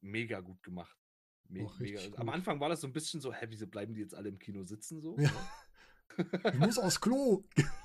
mega 0.03 0.41
gut 0.41 0.63
gemacht. 0.63 0.95
Me 1.49 1.65
Auch 1.65 1.79
mega. 1.79 1.99
richtig 1.99 2.19
Am 2.19 2.27
gut. 2.27 2.35
Anfang 2.35 2.61
war 2.61 2.69
das 2.69 2.83
so 2.83 2.87
ein 2.87 2.93
bisschen 2.93 3.23
so, 3.23 3.33
hä, 3.33 3.47
wieso 3.49 3.67
bleiben 3.67 3.95
die 3.95 4.01
jetzt 4.01 4.15
alle 4.15 4.29
im 4.29 4.39
Kino 4.39 4.65
sitzen 4.65 5.01
so? 5.01 5.17
Ja. 5.19 5.31
Ne? 6.19 6.27
Ich 6.53 6.59
muss 6.59 6.79
aufs 6.79 7.01
Klo. 7.01 7.45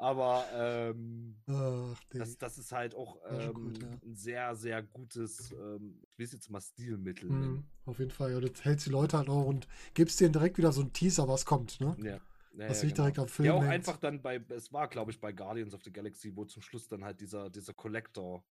Aber 0.00 0.48
ähm, 0.54 1.36
Ach, 1.46 2.02
das, 2.14 2.38
das 2.38 2.56
ist 2.58 2.72
halt 2.72 2.94
auch 2.94 3.18
ähm, 3.26 3.54
gut, 3.54 3.82
ja. 3.82 4.00
ein 4.02 4.14
sehr, 4.16 4.54
sehr 4.56 4.82
gutes, 4.82 5.50
ähm, 5.52 6.00
ich 6.02 6.18
will 6.18 6.24
es 6.26 6.32
jetzt 6.32 6.48
mal 6.50 6.60
Stilmittel 6.60 7.28
nennen. 7.28 7.56
mhm, 7.56 7.64
auf 7.86 7.98
jeden 7.98 8.10
Fall. 8.10 8.32
Ja, 8.32 8.40
das 8.40 8.64
hältst 8.64 8.86
die 8.86 8.90
Leute 8.90 9.18
halt 9.18 9.28
auch 9.28 9.44
und 9.46 9.66
gibst 9.94 10.20
denen 10.20 10.32
direkt 10.32 10.58
wieder 10.58 10.72
so 10.72 10.80
einen 10.80 10.92
Teaser, 10.92 11.28
was 11.28 11.44
kommt, 11.44 11.80
ne? 11.80 11.96
Ja. 11.98 12.18
Ja, 12.52 12.66
Was 12.68 12.78
ja, 12.78 12.84
nicht 12.84 12.98
direkt 12.98 13.18
am 13.18 13.28
Film 13.28 13.46
Ja, 13.46 13.54
auch 13.54 13.62
hängt. 13.62 13.72
einfach 13.72 13.96
dann 13.98 14.22
bei, 14.22 14.36
es 14.48 14.72
war, 14.72 14.88
glaube 14.88 15.12
ich, 15.12 15.20
bei 15.20 15.32
Guardians 15.32 15.72
of 15.74 15.82
the 15.84 15.92
Galaxy, 15.92 16.34
wo 16.34 16.44
zum 16.44 16.62
Schluss 16.62 16.88
dann 16.88 17.04
halt 17.04 17.20
dieser, 17.20 17.48
dieser 17.48 17.74
Collector, 17.74 18.44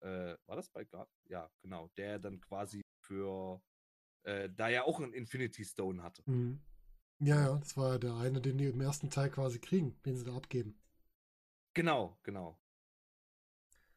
äh, 0.00 0.36
war 0.46 0.56
das 0.56 0.70
bei 0.70 0.84
Guard? 0.84 1.08
Ja, 1.28 1.50
genau, 1.60 1.88
der 1.96 2.18
dann 2.18 2.40
quasi 2.40 2.82
für 3.00 3.60
äh, 4.24 4.48
da 4.50 4.68
er 4.68 4.84
auch 4.86 5.00
einen 5.00 5.12
Infinity 5.14 5.64
Stone 5.64 6.02
hatte. 6.02 6.22
Mhm. 6.26 6.60
Ja, 7.20 7.40
ja, 7.40 7.56
das 7.58 7.76
war 7.76 7.98
der 7.98 8.14
eine, 8.16 8.40
den 8.40 8.58
die 8.58 8.66
im 8.66 8.80
ersten 8.80 9.10
Teil 9.10 9.30
quasi 9.30 9.58
kriegen, 9.60 9.96
den 10.04 10.16
sie 10.16 10.24
da 10.24 10.36
abgeben. 10.36 10.76
Genau, 11.74 12.18
genau. 12.22 12.58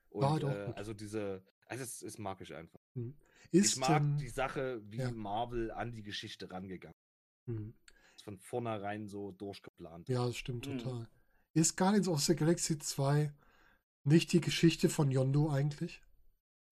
Und 0.09 0.21
War 0.21 0.31
halt 0.33 0.43
auch 0.43 0.49
äh, 0.55 0.65
gut. 0.65 0.77
also 0.77 0.93
diese, 0.93 1.43
also 1.65 1.83
es, 1.83 2.01
es 2.01 2.17
mag 2.17 2.41
ich 2.41 2.53
einfach. 2.53 2.79
Mhm. 2.93 3.15
Ich 3.51 3.61
Ist, 3.61 3.77
mag 3.77 4.01
ähm, 4.01 4.17
die 4.17 4.29
Sache, 4.29 4.81
wie 4.91 4.97
ja. 4.99 5.11
Marvel 5.11 5.71
an 5.71 5.91
die 5.93 6.03
Geschichte 6.03 6.49
rangegangen 6.51 6.95
mhm. 7.45 7.73
ist. 8.15 8.23
Von 8.23 8.37
vornherein 8.39 9.07
so 9.07 9.31
durchgeplant. 9.31 10.09
Ja, 10.09 10.25
das 10.25 10.37
stimmt 10.37 10.67
Mhm. 10.67 10.77
total. 10.79 11.09
Ist 11.53 11.75
Guardians 11.77 12.07
of 12.07 12.21
the 12.21 12.35
Galaxy 12.35 12.77
2 12.79 13.33
nicht 14.03 14.31
die 14.33 14.41
Geschichte 14.41 14.89
von 14.89 15.11
Yondo 15.11 15.49
eigentlich? 15.51 16.01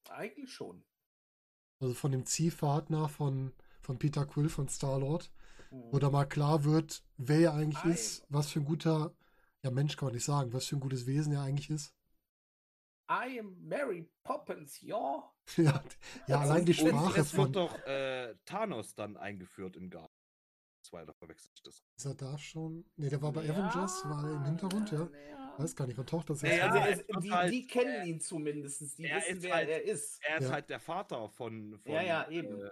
Eigentlich 0.09 0.51
schon. 0.53 0.83
Also 1.81 1.93
von 1.93 2.11
dem 2.11 2.25
Ziehvater 2.25 3.09
von, 3.09 3.53
von 3.81 3.99
Peter 3.99 4.25
Quill 4.25 4.49
von 4.49 4.67
Star-Lord. 4.67 5.31
Wo 5.71 5.99
da 5.99 6.09
mal 6.09 6.25
klar 6.25 6.63
wird, 6.63 7.03
wer 7.17 7.39
er 7.39 7.53
eigentlich 7.53 7.83
Ei. 7.85 7.91
ist, 7.91 8.23
was 8.29 8.51
für 8.51 8.59
ein 8.59 8.65
guter, 8.65 9.13
ja 9.63 9.71
Mensch 9.71 9.95
kann 9.97 10.07
man 10.07 10.15
nicht 10.15 10.25
sagen, 10.25 10.53
was 10.53 10.65
für 10.67 10.75
ein 10.77 10.79
gutes 10.81 11.05
Wesen 11.05 11.33
er 11.33 11.41
eigentlich 11.41 11.69
ist. 11.69 11.93
I 13.11 13.39
am 13.39 13.57
Mary 13.67 14.07
Poppins, 14.23 14.79
ja. 14.81 15.23
ja, 15.57 15.83
ja 16.27 16.39
allein 16.41 16.65
die 16.65 16.79
Und 16.79 16.89
Sprache 16.89 17.21
es 17.21 17.33
wird 17.33 17.43
von, 17.45 17.53
doch 17.53 17.75
äh, 17.87 18.35
Thanos 18.45 18.93
dann 18.93 19.17
eingeführt 19.17 19.75
in 19.77 19.89
Guardians 19.89 20.11
2, 20.83 21.05
da 21.05 21.13
verwechsel 21.13 21.49
ich 21.55 21.61
das. 21.63 21.83
ist 21.97 22.05
er 22.05 22.13
da 22.13 22.37
schon? 22.37 22.85
Ne, 22.97 23.09
der 23.09 23.21
war 23.21 23.31
bei 23.31 23.41
Avengers, 23.49 24.05
war 24.05 24.23
er 24.29 24.35
im 24.35 24.45
Hintergrund, 24.45 24.91
ja. 24.91 25.09
Weiß 25.57 25.75
gar 25.75 25.87
nicht, 25.87 25.97
wann 25.97 26.05
taucht 26.05 26.29
das 26.29 26.41
Ja, 26.41 26.49
jetzt 26.49 26.59
ja, 26.59 26.71
also 26.71 27.03
wird 27.07 27.23
die, 27.23 27.31
halt, 27.31 27.51
die 27.53 27.67
kennen 27.67 28.01
äh, 28.01 28.05
ihn 28.05 28.21
zumindest. 28.21 28.79
Die 28.97 29.03
wissen, 29.03 29.41
wer 29.41 29.55
halt- 29.55 29.69
er 29.69 29.83
ist. 29.83 30.19
Er 30.23 30.37
ist 30.37 30.45
Ja. 30.45 30.51
halt 30.53 30.69
der 30.69 30.79
Vater 30.79 31.27
von, 31.29 31.77
von, 31.79 31.91
Ja, 31.91 32.01
ja, 32.01 32.29
eben. 32.29 32.61
Äh, 32.61 32.69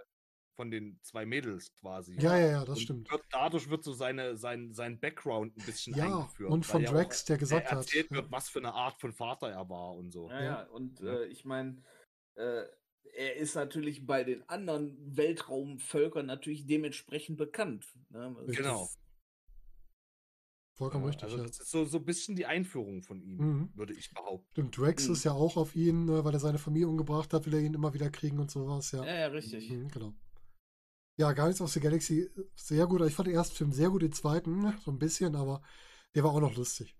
von 0.58 0.72
den 0.72 0.98
zwei 1.04 1.24
Mädels 1.24 1.72
quasi. 1.76 2.14
Ja, 2.20 2.36
ja, 2.36 2.46
ja, 2.48 2.60
das 2.64 2.78
Und 2.78 2.82
stimmt. 2.82 3.10
Wird, 3.12 3.22
dadurch 3.30 3.70
wird 3.70 3.84
so 3.84 3.92
seine, 3.92 4.36
sein, 4.36 4.72
sein 4.74 4.98
Background 4.98 5.56
ein 5.56 5.64
bisschen 5.64 5.94
Ja, 5.94 6.06
eingeführt. 6.18 6.50
und 6.50 6.66
von 6.66 6.82
ja 6.82 6.88
auch, 6.88 6.94
Drax, 6.94 7.24
der 7.26 7.36
äh, 7.36 7.38
gesagt 7.38 7.70
hat. 7.70 7.78
erzählt 7.78 8.10
ja. 8.10 8.16
wird, 8.16 8.32
was 8.32 8.48
für 8.48 8.58
eine 8.58 8.74
Art 8.74 9.00
von 9.00 9.12
Vater 9.12 9.48
er 9.50 9.68
war 9.70 9.94
und 9.94 10.10
so. 10.10 10.28
Ja, 10.28 10.34
Ja. 10.40 10.44
ja. 10.44 10.62
Und 10.70 10.98
Ja. 10.98 11.20
Äh, 11.20 11.26
ich 11.26 11.44
meine, 11.44 11.80
äh, 12.34 12.64
er 13.14 13.36
ist 13.36 13.54
natürlich 13.54 14.04
bei 14.04 14.24
den 14.24 14.48
anderen 14.48 14.96
Weltraumvölkern 15.16 16.26
natürlich 16.26 16.66
dementsprechend 16.66 17.36
bekannt. 17.38 17.86
Ne? 18.10 18.34
Genau. 18.48 18.88
Vollkommen 20.74 21.04
Ja, 21.04 21.08
richtig, 21.10 21.24
also 21.24 21.36
ja. 21.38 21.42
das 21.44 21.60
ist 21.60 21.70
so, 21.70 21.84
so 21.84 21.98
ein 21.98 22.04
bisschen 22.04 22.34
die 22.36 22.46
Einführung 22.46 23.02
von 23.02 23.20
ihm, 23.20 23.36
Mhm. 23.38 23.70
würde 23.74 23.94
ich 23.94 24.12
behaupten. 24.12 24.48
Stimmt, 24.52 24.76
Drax 24.78 25.06
Mhm. 25.06 25.12
ist 25.14 25.24
ja 25.24 25.32
auch 25.32 25.56
auf 25.56 25.74
ihn, 25.76 26.08
äh, 26.08 26.24
weil 26.24 26.32
er 26.34 26.40
seine 26.40 26.58
Familie 26.58 26.88
umgebracht 26.88 27.32
hat, 27.32 27.46
will 27.46 27.54
er 27.54 27.60
ihn 27.60 27.74
immer 27.74 27.94
wieder 27.94 28.10
kriegen 28.10 28.38
und 28.40 28.50
sowas, 28.50 28.90
ja. 28.92 29.04
Ja, 29.04 29.14
ja, 29.20 29.26
richtig. 29.28 29.70
Mhm, 29.70 29.88
genau. 29.88 30.14
Ja, 31.18 31.32
Guardians 31.32 31.60
of 31.60 31.70
the 31.72 31.80
Galaxy, 31.80 32.20
äh, 32.20 32.44
sehr 32.54 32.86
gut. 32.86 33.00
Ich 33.02 33.14
fand 33.14 33.26
den 33.26 33.34
ersten 33.34 33.56
Film 33.56 33.72
sehr 33.72 33.90
gut, 33.90 34.02
den 34.02 34.12
zweiten, 34.12 34.60
ne, 34.62 34.78
so 34.84 34.92
ein 34.92 34.98
bisschen, 35.00 35.34
aber 35.34 35.60
der 36.14 36.22
war 36.22 36.30
auch 36.30 36.40
noch 36.40 36.56
lustig. 36.56 36.96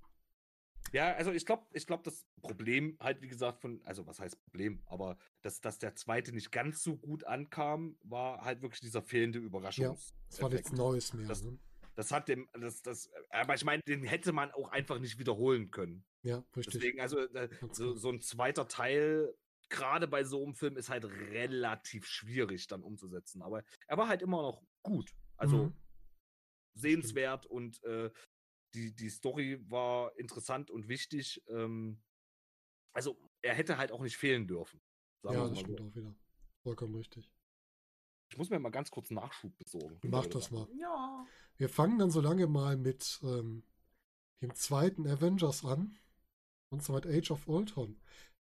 Ja, 0.93 1.13
also 1.15 1.31
ich 1.33 1.47
glaube, 1.47 1.67
ich 1.73 1.87
glaube, 1.87 2.03
das 2.03 2.27
Problem 2.41 2.97
halt, 2.99 3.23
wie 3.23 3.29
gesagt, 3.29 3.61
von, 3.61 3.81
also 3.85 4.07
was 4.07 4.19
heißt 4.19 4.43
Problem, 4.43 4.83
aber 4.87 5.19
dass, 5.43 5.61
dass 5.61 5.79
der 5.79 5.95
zweite 5.95 6.33
nicht 6.33 6.51
ganz 6.51 6.83
so 6.83 6.97
gut 6.97 7.25
ankam, 7.25 7.97
war 8.03 8.43
halt 8.45 8.63
wirklich 8.63 8.81
dieser 8.81 9.03
fehlende 9.03 9.39
Überraschungs. 9.39 10.15
Das 10.31 10.43
war 10.43 10.49
nichts 10.49 10.73
Neues 10.73 11.13
mehr. 11.13 11.29
Das- 11.29 11.45
ne? 11.45 11.59
Das 11.95 12.13
hat 12.13 12.29
dem, 12.29 12.49
das, 12.53 12.81
das, 12.83 13.11
aber 13.31 13.55
ich 13.55 13.65
meine, 13.65 13.83
den 13.83 14.05
hätte 14.05 14.33
man 14.33 14.53
auch 14.53 14.69
einfach 14.71 15.01
nicht 15.01 15.19
wiederholen 15.19 15.73
können. 15.73 16.05
Ja, 16.23 16.45
richtig. 16.57 16.75
Deswegen, 16.75 17.01
also 17.01 17.19
äh, 17.19 17.49
so, 17.61 17.67
klar. 17.67 17.97
so 17.97 18.09
ein 18.11 18.21
zweiter 18.21 18.69
Teil, 18.69 19.35
gerade 19.71 20.09
bei 20.09 20.25
so 20.25 20.43
einem 20.43 20.55
Film, 20.55 20.77
ist 20.77 20.89
halt 20.89 21.05
relativ 21.05 22.07
schwierig 22.07 22.67
dann 22.67 22.83
umzusetzen. 22.83 23.43
Aber 23.43 23.63
er 23.87 23.97
war 23.99 24.09
halt 24.09 24.23
immer 24.23 24.43
noch 24.43 24.63
gut. 24.83 25.15
Also 25.37 25.67
Mhm. 25.67 25.77
sehenswert 26.75 27.47
und 27.47 27.83
äh, 27.85 28.11
die, 28.75 28.95
die 28.95 29.09
Story 29.11 29.59
war 29.69 30.17
interessant 30.19 30.71
und 30.71 30.89
wichtig. 30.89 31.43
Ähm, 31.49 32.01
also 32.93 33.19
er 33.43 33.55
hätte 33.55 33.79
halt 33.79 33.93
auch 33.93 34.03
nicht 34.03 34.17
fehlen 34.17 34.47
dürfen. 34.47 34.81
Sagen 35.23 35.37
Ja, 35.37 35.41
das 35.43 35.51
mal 35.51 35.57
so. 35.57 35.61
stimmt 35.63 35.81
auch 35.81 35.95
wieder. 35.97 36.15
Vollkommen 36.63 36.95
richtig. 36.97 37.31
Ich 38.31 38.37
muss 38.37 38.51
mir 38.51 38.59
mal 38.59 38.71
ganz 38.71 38.91
kurz 38.91 39.11
Nachschub 39.11 39.57
besorgen. 39.57 39.99
Mach 40.03 40.27
das 40.27 40.51
mal. 40.51 40.69
Ja. 40.79 41.27
Wir 41.57 41.69
fangen 41.69 41.99
dann 41.99 42.11
so 42.11 42.21
lange 42.21 42.47
mal 42.47 42.77
mit 42.77 43.21
ähm, 43.23 43.65
dem 44.43 44.55
zweiten 44.55 45.07
Avengers 45.07 45.65
an. 45.65 45.99
Und 46.71 46.83
zwar 46.83 46.97
mit 46.97 47.07
Age 47.07 47.31
of 47.31 47.49
Ultron. 47.49 47.99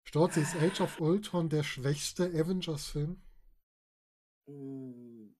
Storzi, 0.08 0.40
ist 0.40 0.56
Age 0.56 0.80
of 0.80 1.00
Ultron 1.02 1.50
der 1.50 1.62
schwächste 1.62 2.24
Avengers-Film? 2.24 3.22
Mm. 4.46 5.34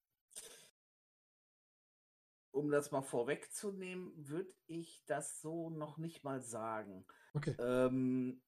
Um 2.53 2.71
das 2.71 2.91
mal 2.91 3.01
vorwegzunehmen, 3.01 4.13
würde 4.29 4.53
ich 4.67 5.03
das 5.07 5.41
so 5.41 5.71
noch 5.71 5.97
nicht 5.97 6.23
mal 6.23 6.43
sagen. 6.43 7.07
Okay. 7.33 7.57
Ähm, 7.59 8.43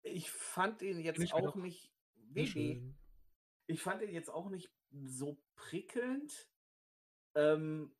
ich 0.00 0.30
fand 0.30 0.80
ihn 0.80 0.98
jetzt 1.00 1.18
Nicht 1.18 1.34
auch 1.34 1.56
nicht. 1.56 1.92
Nee. 2.30 2.82
Ich 3.66 3.82
fand 3.82 4.00
ihn 4.00 4.14
jetzt 4.14 4.30
auch 4.30 4.48
nicht 4.48 4.74
so 4.92 5.38
prickelnd. 5.56 6.50
Ähm, 7.34 7.94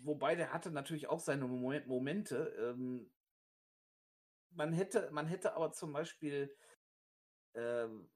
wobei 0.00 0.34
der 0.34 0.52
hatte 0.52 0.70
natürlich 0.70 1.06
auch 1.06 1.20
seine 1.20 1.46
Momen- 1.46 1.86
Momente. 1.86 2.54
Ähm, 2.58 3.10
man 4.56 4.72
hätte, 4.72 5.10
man 5.12 5.26
hätte 5.26 5.54
aber 5.54 5.72
zum 5.72 5.92
Beispiel, 5.92 6.54
ähm, 7.54 8.10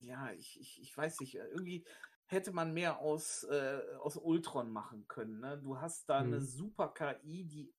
ja, 0.00 0.32
ich, 0.32 0.60
ich, 0.60 0.80
ich 0.80 0.96
weiß 0.96 1.20
nicht, 1.20 1.34
irgendwie 1.34 1.86
hätte 2.26 2.52
man 2.52 2.72
mehr 2.74 2.98
aus, 2.98 3.44
äh, 3.44 3.80
aus 4.00 4.16
Ultron 4.16 4.70
machen 4.70 5.06
können. 5.08 5.40
Ne? 5.40 5.58
Du 5.58 5.80
hast 5.80 6.08
da 6.08 6.20
eine 6.20 6.40
Mhm. 6.40 6.46
super 6.46 6.88
KI, 6.92 7.44
die 7.44 7.74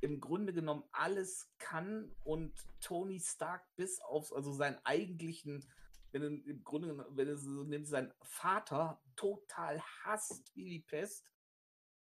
im 0.00 0.20
Grunde 0.20 0.52
genommen 0.52 0.84
alles 0.92 1.50
kann 1.58 2.14
und 2.22 2.54
Tony 2.80 3.18
Stark 3.18 3.66
bis 3.76 4.00
auf 4.00 4.32
also 4.32 4.52
seinen 4.52 4.78
eigentlichen, 4.84 5.68
wenn 6.12 6.22
du 6.22 6.28
im 6.28 6.62
Grunde 6.62 6.88
genommen, 6.88 7.16
wenn 7.16 7.28
du 7.28 7.36
so 7.36 7.64
nimmst, 7.64 7.90
seinen 7.90 8.12
Vater 8.22 9.02
total 9.16 9.80
hasst 10.04 10.54
wie 10.54 10.68
die 10.70 10.80
Pest. 10.80 11.24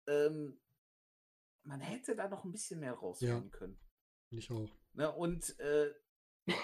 Ähm, 0.06 0.58
man 1.64 1.80
hätte 1.80 2.16
da 2.16 2.28
noch 2.28 2.44
ein 2.44 2.52
bisschen 2.52 2.80
mehr 2.80 2.94
rausholen 2.94 3.50
können. 3.50 3.78
Finde 4.32 4.44
ich 4.44 4.50
auch. 4.50 4.70
Ne? 4.94 5.12
Und 5.12 5.58
äh, 5.60 5.92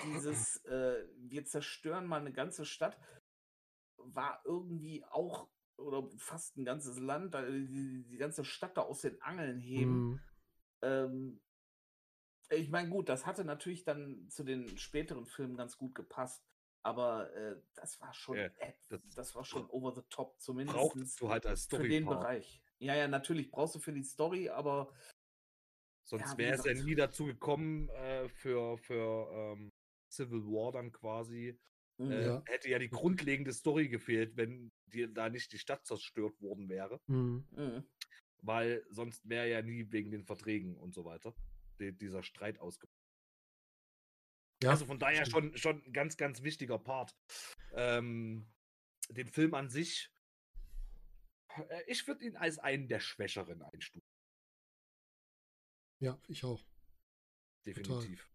dieses, 0.03 0.65
äh, 0.65 1.07
wir 1.19 1.45
zerstören 1.45 2.07
mal 2.07 2.19
eine 2.19 2.33
ganze 2.33 2.65
Stadt, 2.65 2.99
war 3.99 4.41
irgendwie 4.47 5.05
auch, 5.05 5.51
oder 5.77 6.09
fast 6.17 6.57
ein 6.57 6.65
ganzes 6.65 6.99
Land, 6.99 7.35
die, 7.35 8.07
die 8.09 8.17
ganze 8.17 8.47
Stadt 8.47 8.79
da 8.79 8.81
aus 8.81 9.03
den 9.03 9.21
Angeln 9.21 9.61
heben. 9.61 9.93
Mhm. 9.93 10.21
Ähm, 10.81 11.41
ich 12.49 12.71
meine, 12.71 12.89
gut, 12.89 13.11
das 13.11 13.27
hatte 13.27 13.45
natürlich 13.45 13.85
dann 13.85 14.31
zu 14.31 14.45
den 14.45 14.79
späteren 14.79 15.27
Filmen 15.27 15.59
ganz 15.59 15.77
gut 15.77 15.95
gepasst, 15.95 16.43
aber 16.83 17.31
äh, 17.35 17.61
das 17.75 18.01
war 18.01 18.15
schon, 18.15 18.39
Ja, 18.39 18.45
äh, 18.45 18.73
das- 18.89 19.03
das, 19.15 19.35
war 19.35 19.45
schon 19.45 19.69
over 19.69 19.95
the 19.95 20.09
top, 20.09 20.41
zumindest 20.41 20.79
Brauchtest 20.79 21.21
du 21.21 21.29
halt 21.29 21.45
als 21.45 21.67
für 21.67 21.87
den 21.87 22.05
Story. 22.05 22.17
Bereich. 22.17 22.63
Ja, 22.79 22.95
ja, 22.95 23.09
natürlich 23.09 23.51
brauchst 23.51 23.75
du 23.75 23.79
für 23.79 23.93
die 23.93 24.05
Story, 24.05 24.49
aber 24.49 24.91
Sonst 26.09 26.33
Ja, 26.33 26.39
wäre 26.39 26.55
es 26.55 26.65
ja 26.65 26.73
nie 26.73 26.95
dazu 26.95 27.27
gekommen 27.27 27.91
äh, 27.91 28.31
für, 28.31 28.79
für 28.79 29.31
ähm, 29.31 29.71
Civil 30.11 30.43
War 30.45 30.73
dann 30.73 30.91
quasi. 30.91 31.59
mh, 31.99 32.15
Äh, 32.15 32.27
Ja. 32.27 32.43
Hätte 32.47 32.71
ja 32.71 32.79
die 32.79 32.89
grundlegende 32.89 33.53
Story 33.53 33.89
gefehlt, 33.91 34.35
wenn 34.37 34.73
dir 34.87 35.09
da 35.09 35.29
nicht 35.29 35.53
die 35.53 35.59
Stadt 35.59 35.85
zerstört 35.85 36.41
worden 36.41 36.71
wäre. 36.71 36.99
Mhm. 37.09 37.47
mh. 37.51 37.85
Weil 38.41 38.87
sonst 38.89 39.29
wäre 39.29 39.51
ja 39.51 39.61
nie 39.61 39.93
wegen 39.93 40.11
den 40.11 40.25
Verträgen 40.25 40.79
und 40.79 40.95
so 40.95 41.05
weiter 41.05 41.35
die, 41.79 41.93
dieser 41.93 42.23
Streit 42.23 42.59
ausgebrochen. 42.59 42.97
Ja, 44.63 44.71
also 44.71 44.87
von 44.87 44.99
daher 44.99 45.27
schon, 45.27 45.57
schon 45.59 45.85
ein 45.85 45.93
ganz, 45.93 46.17
ganz 46.17 46.43
wichtiger 46.43 46.79
Part. 46.79 47.15
Ähm, 47.75 48.49
den 49.11 49.29
Film 49.29 49.53
an 49.55 49.69
sich, 49.69 50.11
äh, 51.69 51.83
ich 51.87 52.07
würde 52.07 52.25
ihn 52.25 52.37
als 52.37 52.59
einen 52.59 52.89
der 52.89 53.01
Schwächeren 53.01 53.61
einstufen. 53.63 54.18
Ja, 56.01 56.19
ich 56.29 56.45
auch. 56.45 56.65
Definitiv. 57.67 58.31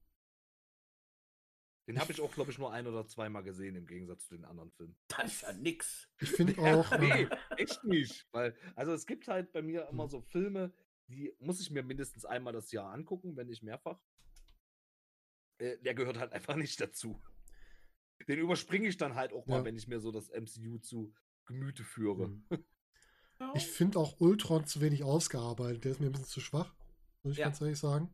Den 1.88 2.00
habe 2.00 2.14
ich 2.14 2.22
auch, 2.22 2.32
glaube 2.34 2.52
ich, 2.52 2.58
nur 2.58 2.72
ein 2.72 2.88
oder 2.88 3.06
zweimal 3.08 3.44
gesehen 3.44 3.76
im 3.76 3.86
Gegensatz 3.88 4.28
zu 4.28 4.36
den 4.36 4.46
anderen 4.46 4.72
Filmen. 4.72 4.96
Das 5.10 5.26
ist 5.34 5.42
ja 5.42 5.54
nix. 5.54 6.10
Ich 6.20 6.30
finde 6.32 6.58
auch. 6.60 6.98
nee, 6.98 7.24
ähm, 7.24 7.30
echt 7.58 7.84
nicht. 7.84 8.26
Weil, 8.32 8.56
also 8.76 8.94
es 8.94 9.06
gibt 9.06 9.28
halt 9.28 9.52
bei 9.52 9.62
mir 9.62 9.88
immer 9.90 10.08
so 10.08 10.22
Filme, 10.22 10.74
die 11.08 11.36
muss 11.40 11.60
ich 11.60 11.72
mir 11.72 11.84
mindestens 11.84 12.24
einmal 12.24 12.54
das 12.54 12.72
Jahr 12.72 12.92
angucken, 12.94 13.36
wenn 13.36 13.48
nicht 13.48 13.64
mehrfach. 13.64 14.00
Äh, 15.58 15.78
der 15.80 15.94
gehört 15.94 16.18
halt 16.18 16.32
einfach 16.32 16.56
nicht 16.56 16.80
dazu. 16.80 17.22
Den 18.30 18.40
überspringe 18.40 18.88
ich 18.88 18.96
dann 18.96 19.16
halt 19.16 19.34
auch 19.34 19.46
mal, 19.48 19.58
Ja. 19.60 19.66
wenn 19.66 19.76
ich 19.76 19.88
mir 19.90 20.00
so 20.00 20.12
das 20.12 20.30
MCU 20.30 20.78
zu 20.80 21.14
Gemüte 21.46 21.84
führe. 21.84 22.28
mhm. 22.30 22.46
Ich 23.56 23.68
finde 23.68 24.00
auch 24.00 24.22
Ultron 24.22 24.66
zu 24.68 24.80
wenig 24.80 25.04
ausgearbeitet. 25.04 25.84
Der 25.84 25.92
ist 25.92 26.00
mir 26.00 26.06
ein 26.06 26.14
bisschen 26.14 26.28
zu 26.28 26.40
schwach, 26.40 26.74
muss 27.24 27.34
ich 27.34 27.40
Ja. 27.40 27.46
ganz 27.46 27.62
ehrlich 27.62 27.80
sagen. 27.80 28.14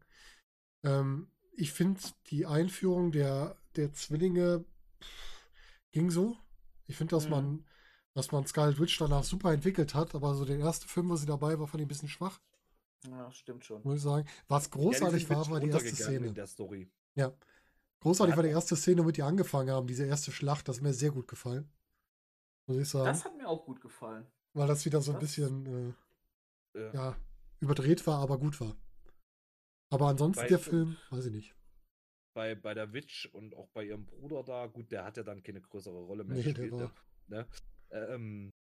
Ähm, 0.83 1.29
ich 1.53 1.73
finde 1.73 1.99
die 2.27 2.45
Einführung 2.45 3.11
der, 3.11 3.57
der 3.75 3.91
Zwillinge, 3.93 4.63
pff, 5.01 5.49
ging 5.91 6.09
so. 6.09 6.37
Ich 6.85 6.95
finde, 6.95 7.15
dass 7.15 7.25
mhm. 7.25 7.31
man, 7.31 7.65
dass 8.13 8.31
man 8.31 8.45
Scarlet 8.45 8.79
Witch 8.79 8.97
danach 8.97 9.23
super 9.23 9.51
entwickelt 9.51 9.93
hat, 9.93 10.15
aber 10.15 10.35
so 10.35 10.45
der 10.45 10.59
erste 10.59 10.87
Film, 10.87 11.09
wo 11.09 11.15
sie 11.15 11.25
dabei 11.25 11.59
war, 11.59 11.67
fand 11.67 11.81
ich 11.81 11.85
ein 11.85 11.89
bisschen 11.89 12.09
schwach. 12.09 12.39
Ja, 13.07 13.31
stimmt 13.31 13.65
schon. 13.65 13.81
Muss 13.83 13.97
ich 13.97 14.03
sagen. 14.03 14.27
Was 14.47 14.71
großartig 14.71 15.23
ja, 15.23 15.29
war, 15.29 15.49
war 15.49 15.59
die 15.59 15.69
erste 15.69 15.95
Szene. 15.95 16.27
In 16.27 16.33
der 16.33 16.47
Story. 16.47 16.89
Ja. 17.15 17.33
Großartig 18.01 18.33
ja, 18.33 18.37
war 18.37 18.43
die 18.43 18.49
erste 18.49 18.75
Szene, 18.75 19.01
womit 19.01 19.17
die 19.17 19.23
angefangen 19.23 19.71
haben, 19.71 19.87
diese 19.87 20.05
erste 20.05 20.31
Schlacht, 20.31 20.67
das 20.67 20.77
ist 20.77 20.81
mir 20.81 20.93
sehr 20.93 21.11
gut 21.11 21.27
gefallen. 21.27 21.69
Muss 22.67 22.77
ich 22.77 22.89
sagen. 22.89 23.05
Das 23.05 23.25
hat 23.25 23.35
mir 23.35 23.47
auch 23.47 23.65
gut 23.65 23.81
gefallen. 23.81 24.25
Weil 24.53 24.67
das 24.67 24.85
wieder 24.85 25.01
so 25.01 25.13
ein 25.13 25.19
bisschen 25.19 25.95
äh, 26.75 26.79
ja. 26.79 26.93
ja. 26.93 27.15
überdreht 27.59 28.05
war, 28.07 28.19
aber 28.19 28.37
gut 28.37 28.59
war. 28.61 28.75
Aber 29.89 30.07
ansonsten 30.07 30.43
bei, 30.43 30.47
der 30.47 30.59
Film, 30.59 30.97
weiß 31.09 31.25
ich 31.25 31.33
nicht. 31.33 31.55
Bei, 32.33 32.55
bei 32.55 32.73
der 32.73 32.93
Witch 32.93 33.27
und 33.33 33.55
auch 33.55 33.69
bei 33.69 33.85
ihrem 33.85 34.05
Bruder 34.05 34.43
da, 34.43 34.67
gut, 34.67 34.91
der 34.91 35.03
hat 35.03 35.17
ja 35.17 35.23
dann 35.23 35.41
keine 35.41 35.61
größere 35.61 35.97
Rolle 35.97 36.23
mehr 36.23 36.37
nee, 36.37 36.43
gespielt. 36.43 36.71
Der 36.73 36.79
war, 36.79 36.93
ne? 37.27 37.47
Ähm, 37.91 38.53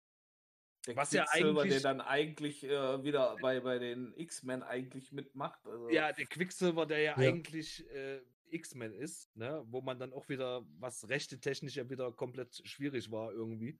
der 0.87 0.97
was 0.97 1.13
ja 1.13 1.27
eigentlich, 1.29 1.69
der 1.69 1.81
dann 1.81 2.01
eigentlich 2.01 2.65
äh, 2.65 3.05
wieder 3.05 3.37
bei, 3.43 3.61
bei 3.61 3.79
den 3.79 4.15
X-Men 4.17 4.63
eigentlich 4.63 5.13
mitmacht. 5.13 5.67
Also. 5.67 5.91
Ja, 5.91 6.13
der 6.13 6.27
Quicksilver, 6.27 6.87
der 6.87 7.01
ja, 7.01 7.21
ja. 7.21 7.29
eigentlich 7.29 7.87
äh, 7.91 8.23
X-Men 8.51 8.95
ist, 8.95 9.35
ne? 9.37 9.63
wo 9.67 9.83
man 9.83 9.99
dann 9.99 10.15
auch 10.15 10.29
wieder, 10.31 10.65
was 10.79 11.09
rechte 11.09 11.39
technisch 11.41 11.77
ja 11.77 11.89
wieder 11.91 12.11
komplett 12.13 12.63
schwierig 12.67 13.11
war 13.11 13.33
irgendwie. 13.33 13.79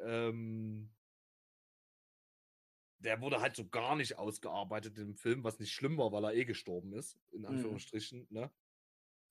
Ähm, 0.00 0.90
der 2.98 3.20
wurde 3.20 3.40
halt 3.40 3.56
so 3.56 3.68
gar 3.68 3.96
nicht 3.96 4.18
ausgearbeitet 4.18 4.98
im 4.98 5.14
Film, 5.14 5.44
was 5.44 5.58
nicht 5.58 5.72
schlimm 5.72 5.98
war, 5.98 6.12
weil 6.12 6.24
er 6.24 6.34
eh 6.34 6.44
gestorben 6.44 6.92
ist, 6.92 7.18
in 7.30 7.40
mhm. 7.40 7.46
Anführungsstrichen. 7.46 8.20
Mhm. 8.20 8.26
Ne? 8.30 8.50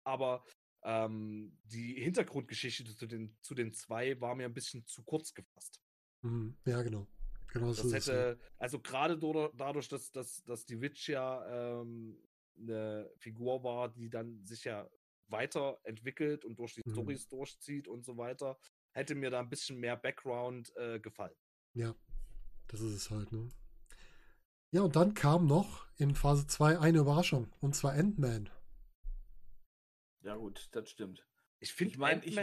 Aber 0.04 0.44
ähm, 0.84 1.58
die 1.66 1.94
Hintergrundgeschichte 2.02 2.96
zu 2.96 3.08
den, 3.08 3.36
zu 3.42 3.56
den 3.56 3.74
zwei 3.74 4.20
war 4.22 4.36
mir 4.36 4.46
ein 4.46 4.54
bisschen 4.54 4.86
zu 4.86 5.04
kurz 5.04 5.34
gefasst. 5.34 5.82
Mhm. 6.22 6.56
Ja, 6.66 6.82
genau. 6.82 7.08
genau 7.52 7.68
das 7.68 7.78
so 7.78 7.94
hätte, 7.94 8.40
also 8.58 8.80
gerade 8.80 9.18
dadurch, 9.56 9.90
dass, 9.90 10.12
dass, 10.12 10.44
dass 10.46 10.66
die 10.66 10.80
Witch 10.80 11.10
ja 11.10 11.82
ähm, 11.82 12.18
eine 12.58 13.12
Figur 13.18 13.64
war, 13.64 13.90
die 13.90 14.10
dann 14.10 14.46
sich 14.46 14.64
ja 14.64 14.90
weiterentwickelt 15.28 16.46
und 16.46 16.58
durch 16.58 16.76
die 16.76 16.84
mhm. 16.86 16.94
Stories 16.94 17.28
durchzieht 17.28 17.88
und 17.88 18.06
so 18.06 18.18
weiter, 18.18 18.58
hätte 18.92 19.14
mir 19.14 19.30
da 19.30 19.40
ein 19.40 19.50
bisschen 19.50 19.78
mehr 19.78 19.98
Background 19.98 20.74
äh, 20.78 21.00
gefallen. 21.00 21.36
Ja, 21.74 21.94
das 22.68 22.82
ist 22.82 22.94
es 22.94 23.12
halt, 23.12 23.32
ne? 23.32 23.50
Ja, 24.72 24.82
und 24.82 24.96
dann 24.96 25.14
kam 25.14 25.48
noch 25.48 25.88
in 25.98 26.14
Phase 26.14 26.46
2 26.48 26.80
eine 26.80 27.00
Überraschung, 27.00 27.52
und 27.62 27.76
zwar 27.76 27.94
Ant-Man. 27.94 28.50
Ja, 30.22 30.36
gut, 30.36 30.68
das 30.72 30.90
stimmt. 30.90 31.26
Ich 31.60 31.74
finde, 31.74 31.94
ich 31.94 31.98
meine, 31.98 32.24
ich 32.26 32.36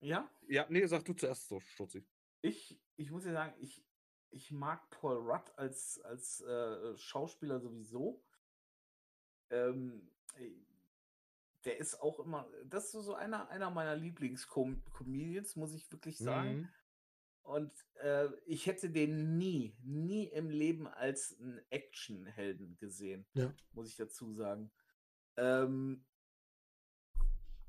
ja? 0.00 0.28
Ja, 0.48 0.66
nee, 0.68 0.84
sag 0.86 1.04
du 1.04 1.14
zuerst 1.14 1.48
so, 1.48 1.60
Stutzi. 1.60 2.04
Ich, 2.40 2.80
ich 2.96 3.10
muss 3.10 3.24
ja 3.24 3.32
sagen, 3.32 3.54
ich, 3.60 3.84
ich 4.30 4.50
mag 4.50 4.90
Paul 4.90 5.18
Rudd 5.18 5.52
als, 5.56 6.00
als 6.00 6.40
äh, 6.40 6.96
Schauspieler 6.96 7.60
sowieso. 7.60 8.22
Ähm, 9.50 10.10
der 11.64 11.78
ist 11.78 12.00
auch 12.00 12.18
immer, 12.18 12.50
das 12.64 12.86
ist 12.86 13.04
so 13.04 13.14
einer, 13.14 13.48
einer 13.48 13.70
meiner 13.70 13.94
Lieblingscomedians, 13.94 15.54
muss 15.54 15.74
ich 15.74 15.90
wirklich 15.92 16.18
sagen. 16.18 16.52
Mhm. 16.52 16.68
Und 17.42 17.72
äh, 18.00 18.28
ich 18.46 18.66
hätte 18.66 18.88
den 18.90 19.36
nie, 19.36 19.76
nie 19.82 20.28
im 20.28 20.48
Leben 20.48 20.86
als 20.86 21.36
einen 21.40 21.60
Actionhelden 21.70 22.76
gesehen, 22.78 23.26
ja. 23.34 23.52
muss 23.72 23.88
ich 23.88 23.96
dazu 23.96 24.32
sagen. 24.32 24.70
Ähm, 25.36 26.04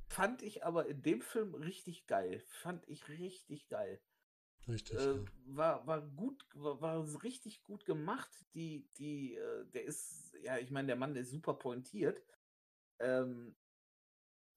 fand 0.09 0.43
ich 0.43 0.63
aber 0.63 0.87
in 0.87 1.01
dem 1.01 1.21
Film 1.21 1.55
richtig 1.55 2.05
geil. 2.05 2.43
Fand 2.47 2.87
ich 2.87 3.09
richtig 3.09 3.67
geil. 3.67 3.99
Richtig. 4.67 4.97
Äh, 4.97 5.15
ja. 5.15 5.25
war, 5.47 5.87
war 5.87 6.01
gut, 6.01 6.45
war, 6.53 6.79
war, 6.81 7.23
richtig 7.23 7.63
gut 7.63 7.85
gemacht. 7.85 8.31
Die, 8.53 8.87
die, 8.97 9.35
äh, 9.35 9.65
der 9.71 9.83
ist, 9.85 10.33
ja, 10.43 10.57
ich 10.57 10.71
meine, 10.71 10.87
der 10.87 10.95
Mann 10.95 11.13
der 11.13 11.23
ist 11.23 11.31
super 11.31 11.55
pointiert. 11.55 12.23
Ähm, 12.99 13.55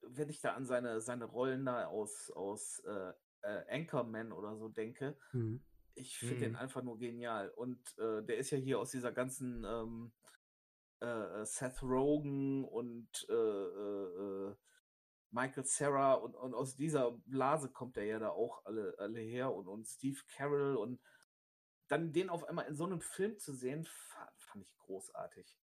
wenn 0.02 0.28
ich 0.28 0.40
da 0.40 0.52
an 0.52 0.66
seine, 0.66 1.01
seine 1.01 1.24
Rollen 1.24 1.64
da 1.64 1.86
aus, 1.86 2.30
aus 2.30 2.80
äh, 2.80 3.12
äh, 3.47 3.64
Anchorman 3.70 4.32
oder 4.32 4.56
so 4.56 4.68
denke, 4.68 5.16
mhm. 5.32 5.62
ich 5.94 6.18
finde 6.18 6.35
mhm. 6.36 6.40
den 6.40 6.56
einfach 6.56 6.82
nur 6.82 6.98
genial. 6.98 7.51
Und 7.51 7.78
äh, 7.98 8.23
der 8.24 8.39
ist 8.39 8.51
ja 8.51 8.59
hier 8.59 8.78
aus 8.81 8.90
dieser 8.90 9.12
ganzen 9.12 9.64
ähm, 9.64 10.12
äh, 11.01 11.44
Seth 11.44 11.82
Rogen 11.82 12.64
und 12.64 13.27
äh, 13.28 13.32
äh, 13.32 14.55
Michael 15.31 15.64
Sarah 15.64 16.14
und, 16.14 16.35
und 16.35 16.55
aus 16.55 16.77
dieser 16.77 17.12
Blase 17.27 17.70
kommt 17.70 17.97
er 17.97 18.05
ja 18.05 18.18
da 18.18 18.31
auch 18.31 18.64
alle, 18.64 18.94
alle 18.98 19.20
her 19.20 19.52
und, 19.52 19.68
und 19.68 19.86
Steve 19.86 20.18
Carroll 20.35 20.77
und 20.77 21.01
dann 21.89 22.12
den 22.12 22.31
auf 22.31 22.44
einmal 22.44 22.66
in 22.66 22.74
so 22.74 22.85
einem 22.85 23.01
Film 23.01 23.39
zu 23.39 23.52
sehen, 23.52 23.85
fand, 23.85 24.31
fand 24.39 24.64
ich 24.64 24.77
großartig. 24.78 25.56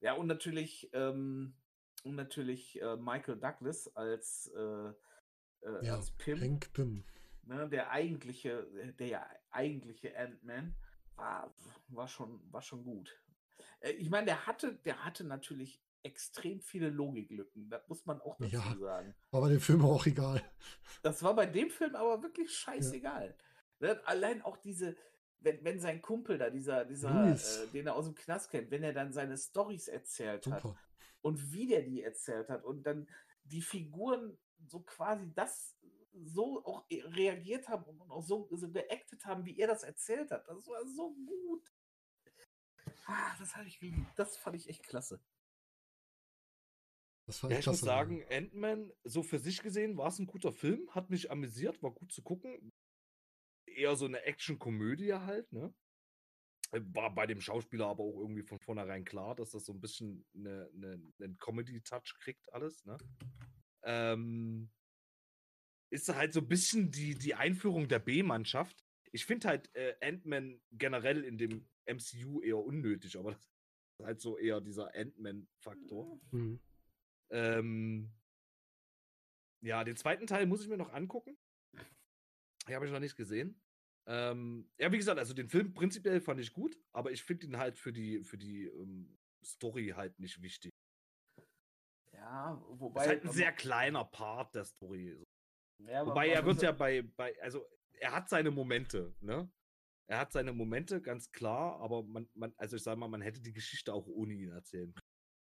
Ja, 0.00 0.14
und 0.14 0.26
natürlich, 0.26 0.90
ähm, 0.92 1.56
und 2.04 2.14
natürlich 2.14 2.80
äh, 2.80 2.96
Michael 2.96 3.38
Douglas 3.38 3.88
als, 3.96 4.48
äh, 4.54 4.92
äh, 5.62 5.86
ja, 5.86 5.96
als 5.96 6.10
Pim. 6.12 6.40
Hank 6.40 6.72
Pym. 6.72 7.04
Ne, 7.44 7.68
der 7.68 7.90
eigentliche, 7.90 8.66
der 8.98 9.26
eigentliche 9.50 10.16
Ant-Man 10.16 10.76
war, 11.16 11.54
war, 11.88 12.08
schon, 12.08 12.40
war 12.52 12.62
schon 12.62 12.84
gut. 12.84 13.10
Äh, 13.80 13.92
ich 13.92 14.10
meine, 14.10 14.26
der 14.26 14.46
hatte, 14.46 14.74
der 14.84 15.04
hatte 15.04 15.24
natürlich 15.24 15.82
extrem 16.02 16.60
viele 16.60 16.88
Logiklücken. 16.88 17.68
Das 17.68 17.86
muss 17.88 18.06
man 18.06 18.20
auch 18.20 18.36
dazu 18.38 18.54
ja, 18.54 18.76
sagen. 18.78 19.14
Aber 19.32 19.48
dem 19.48 19.60
Film 19.60 19.84
auch 19.84 20.06
egal. 20.06 20.42
Das 21.02 21.22
war 21.22 21.34
bei 21.34 21.46
dem 21.46 21.70
Film 21.70 21.94
aber 21.94 22.22
wirklich 22.22 22.54
scheißegal. 22.54 23.36
Ja. 23.80 23.88
Ne, 23.88 24.00
allein 24.06 24.42
auch 24.42 24.56
diese, 24.58 24.96
wenn, 25.40 25.64
wenn 25.64 25.80
sein 25.80 26.02
Kumpel 26.02 26.38
da, 26.38 26.50
dieser, 26.50 26.84
dieser, 26.84 27.32
äh, 27.32 27.66
den 27.72 27.86
er 27.86 27.96
aus 27.96 28.06
dem 28.06 28.14
Knast 28.14 28.50
kennt, 28.50 28.70
wenn 28.70 28.82
er 28.82 28.92
dann 28.92 29.12
seine 29.12 29.36
Stories 29.36 29.88
erzählt 29.88 30.44
Super. 30.44 30.56
hat 30.56 30.76
und 31.22 31.52
wie 31.52 31.66
der 31.66 31.82
die 31.82 32.02
erzählt 32.02 32.48
hat 32.48 32.64
und 32.64 32.84
dann 32.84 33.08
die 33.44 33.62
Figuren 33.62 34.38
so 34.66 34.80
quasi 34.80 35.32
das 35.34 35.76
so 36.12 36.64
auch 36.64 36.86
reagiert 36.90 37.68
haben 37.68 37.84
und 37.84 38.10
auch 38.10 38.22
so, 38.22 38.48
so 38.50 38.70
geactet 38.70 39.24
haben, 39.24 39.44
wie 39.44 39.58
er 39.58 39.68
das 39.68 39.82
erzählt 39.82 40.30
hat. 40.30 40.46
Das 40.48 40.66
war 40.66 40.86
so 40.86 41.14
gut. 41.14 41.72
Ah, 43.06 43.36
das 43.38 43.56
habe 43.56 43.68
ich 43.68 43.78
geliebt. 43.78 44.06
Das 44.16 44.36
fand 44.36 44.56
ich 44.56 44.68
echt 44.68 44.82
klasse. 44.82 45.20
Das 47.26 47.42
war 47.42 47.50
ja, 47.50 47.58
ich 47.58 47.64
klasse, 47.64 47.78
muss 47.78 47.86
sagen, 47.86 48.24
Ant-Man, 48.28 48.92
so 49.04 49.22
für 49.22 49.38
sich 49.38 49.62
gesehen, 49.62 49.96
war 49.96 50.08
es 50.08 50.18
ein 50.18 50.26
guter 50.26 50.52
Film, 50.52 50.92
hat 50.94 51.10
mich 51.10 51.30
amüsiert, 51.30 51.82
war 51.82 51.92
gut 51.92 52.12
zu 52.12 52.22
gucken. 52.22 52.72
Eher 53.66 53.94
so 53.94 54.06
eine 54.06 54.22
Action-Komödie 54.22 55.14
halt, 55.14 55.52
ne? 55.52 55.72
War 56.72 57.14
bei 57.14 57.26
dem 57.26 57.40
Schauspieler 57.40 57.86
aber 57.86 58.04
auch 58.04 58.18
irgendwie 58.18 58.42
von 58.42 58.60
vornherein 58.60 59.04
klar, 59.04 59.34
dass 59.34 59.50
das 59.50 59.64
so 59.64 59.72
ein 59.72 59.80
bisschen 59.80 60.24
eine, 60.34 60.70
eine, 60.74 61.02
einen 61.20 61.38
Comedy-Touch 61.38 62.16
kriegt, 62.20 62.52
alles, 62.52 62.84
ne? 62.84 62.96
Ähm, 63.82 64.70
ist 65.90 66.08
halt 66.08 66.32
so 66.32 66.40
ein 66.40 66.48
bisschen 66.48 66.90
die, 66.90 67.14
die 67.14 67.34
Einführung 67.34 67.88
der 67.88 67.98
B-Mannschaft. 67.98 68.84
Ich 69.12 69.26
finde 69.26 69.48
halt 69.48 69.74
äh, 69.74 69.96
Ant-Man 70.00 70.60
generell 70.70 71.24
in 71.24 71.36
dem 71.36 71.68
MCU 71.86 72.40
eher 72.42 72.58
unnötig, 72.58 73.18
aber 73.18 73.32
das 73.32 73.40
ist 73.98 74.06
halt 74.06 74.20
so 74.20 74.38
eher 74.38 74.60
dieser 74.60 74.94
Ant-Man-Faktor. 74.94 76.20
Mhm. 76.30 76.60
Ähm, 77.30 78.12
ja, 79.62 79.84
den 79.84 79.96
zweiten 79.96 80.26
Teil 80.26 80.46
muss 80.46 80.62
ich 80.62 80.68
mir 80.68 80.78
noch 80.78 80.92
angucken. 80.92 81.36
Den 82.66 82.74
habe 82.74 82.86
ich 82.86 82.92
noch 82.92 83.00
nicht 83.00 83.16
gesehen. 83.16 83.60
Ähm, 84.06 84.70
ja, 84.78 84.90
wie 84.90 84.96
gesagt, 84.96 85.18
also 85.18 85.34
den 85.34 85.48
Film 85.48 85.72
prinzipiell 85.74 86.20
fand 86.20 86.40
ich 86.40 86.52
gut, 86.52 86.78
aber 86.92 87.12
ich 87.12 87.22
finde 87.22 87.46
ihn 87.46 87.58
halt 87.58 87.78
für 87.78 87.92
die, 87.92 88.24
für 88.24 88.38
die 88.38 88.64
ähm, 88.64 89.18
Story 89.44 89.92
halt 89.96 90.18
nicht 90.18 90.40
wichtig. 90.42 90.72
Ja, 92.20 92.62
wobei. 92.68 93.02
ist 93.02 93.08
halt 93.08 93.24
ein 93.24 93.32
sehr 93.32 93.52
kleiner 93.52 94.04
Part 94.04 94.54
der 94.54 94.64
Story. 94.64 95.18
Ja, 95.78 96.06
wobei 96.06 96.28
er 96.28 96.44
wird 96.44 96.60
ja 96.60 96.72
bei, 96.72 97.02
bei, 97.16 97.34
also 97.42 97.66
er 97.98 98.12
hat 98.12 98.28
seine 98.28 98.50
Momente, 98.50 99.14
ne? 99.20 99.50
Er 100.06 100.18
hat 100.18 100.32
seine 100.32 100.52
Momente, 100.52 101.00
ganz 101.00 101.30
klar, 101.32 101.80
aber 101.80 102.02
man, 102.02 102.28
man 102.34 102.52
also 102.58 102.76
ich 102.76 102.82
sag 102.82 102.98
mal, 102.98 103.08
man 103.08 103.22
hätte 103.22 103.40
die 103.40 103.52
Geschichte 103.52 103.94
auch 103.94 104.06
ohne 104.06 104.34
ihn 104.34 104.50
erzählen 104.50 104.92
können. 104.92 105.06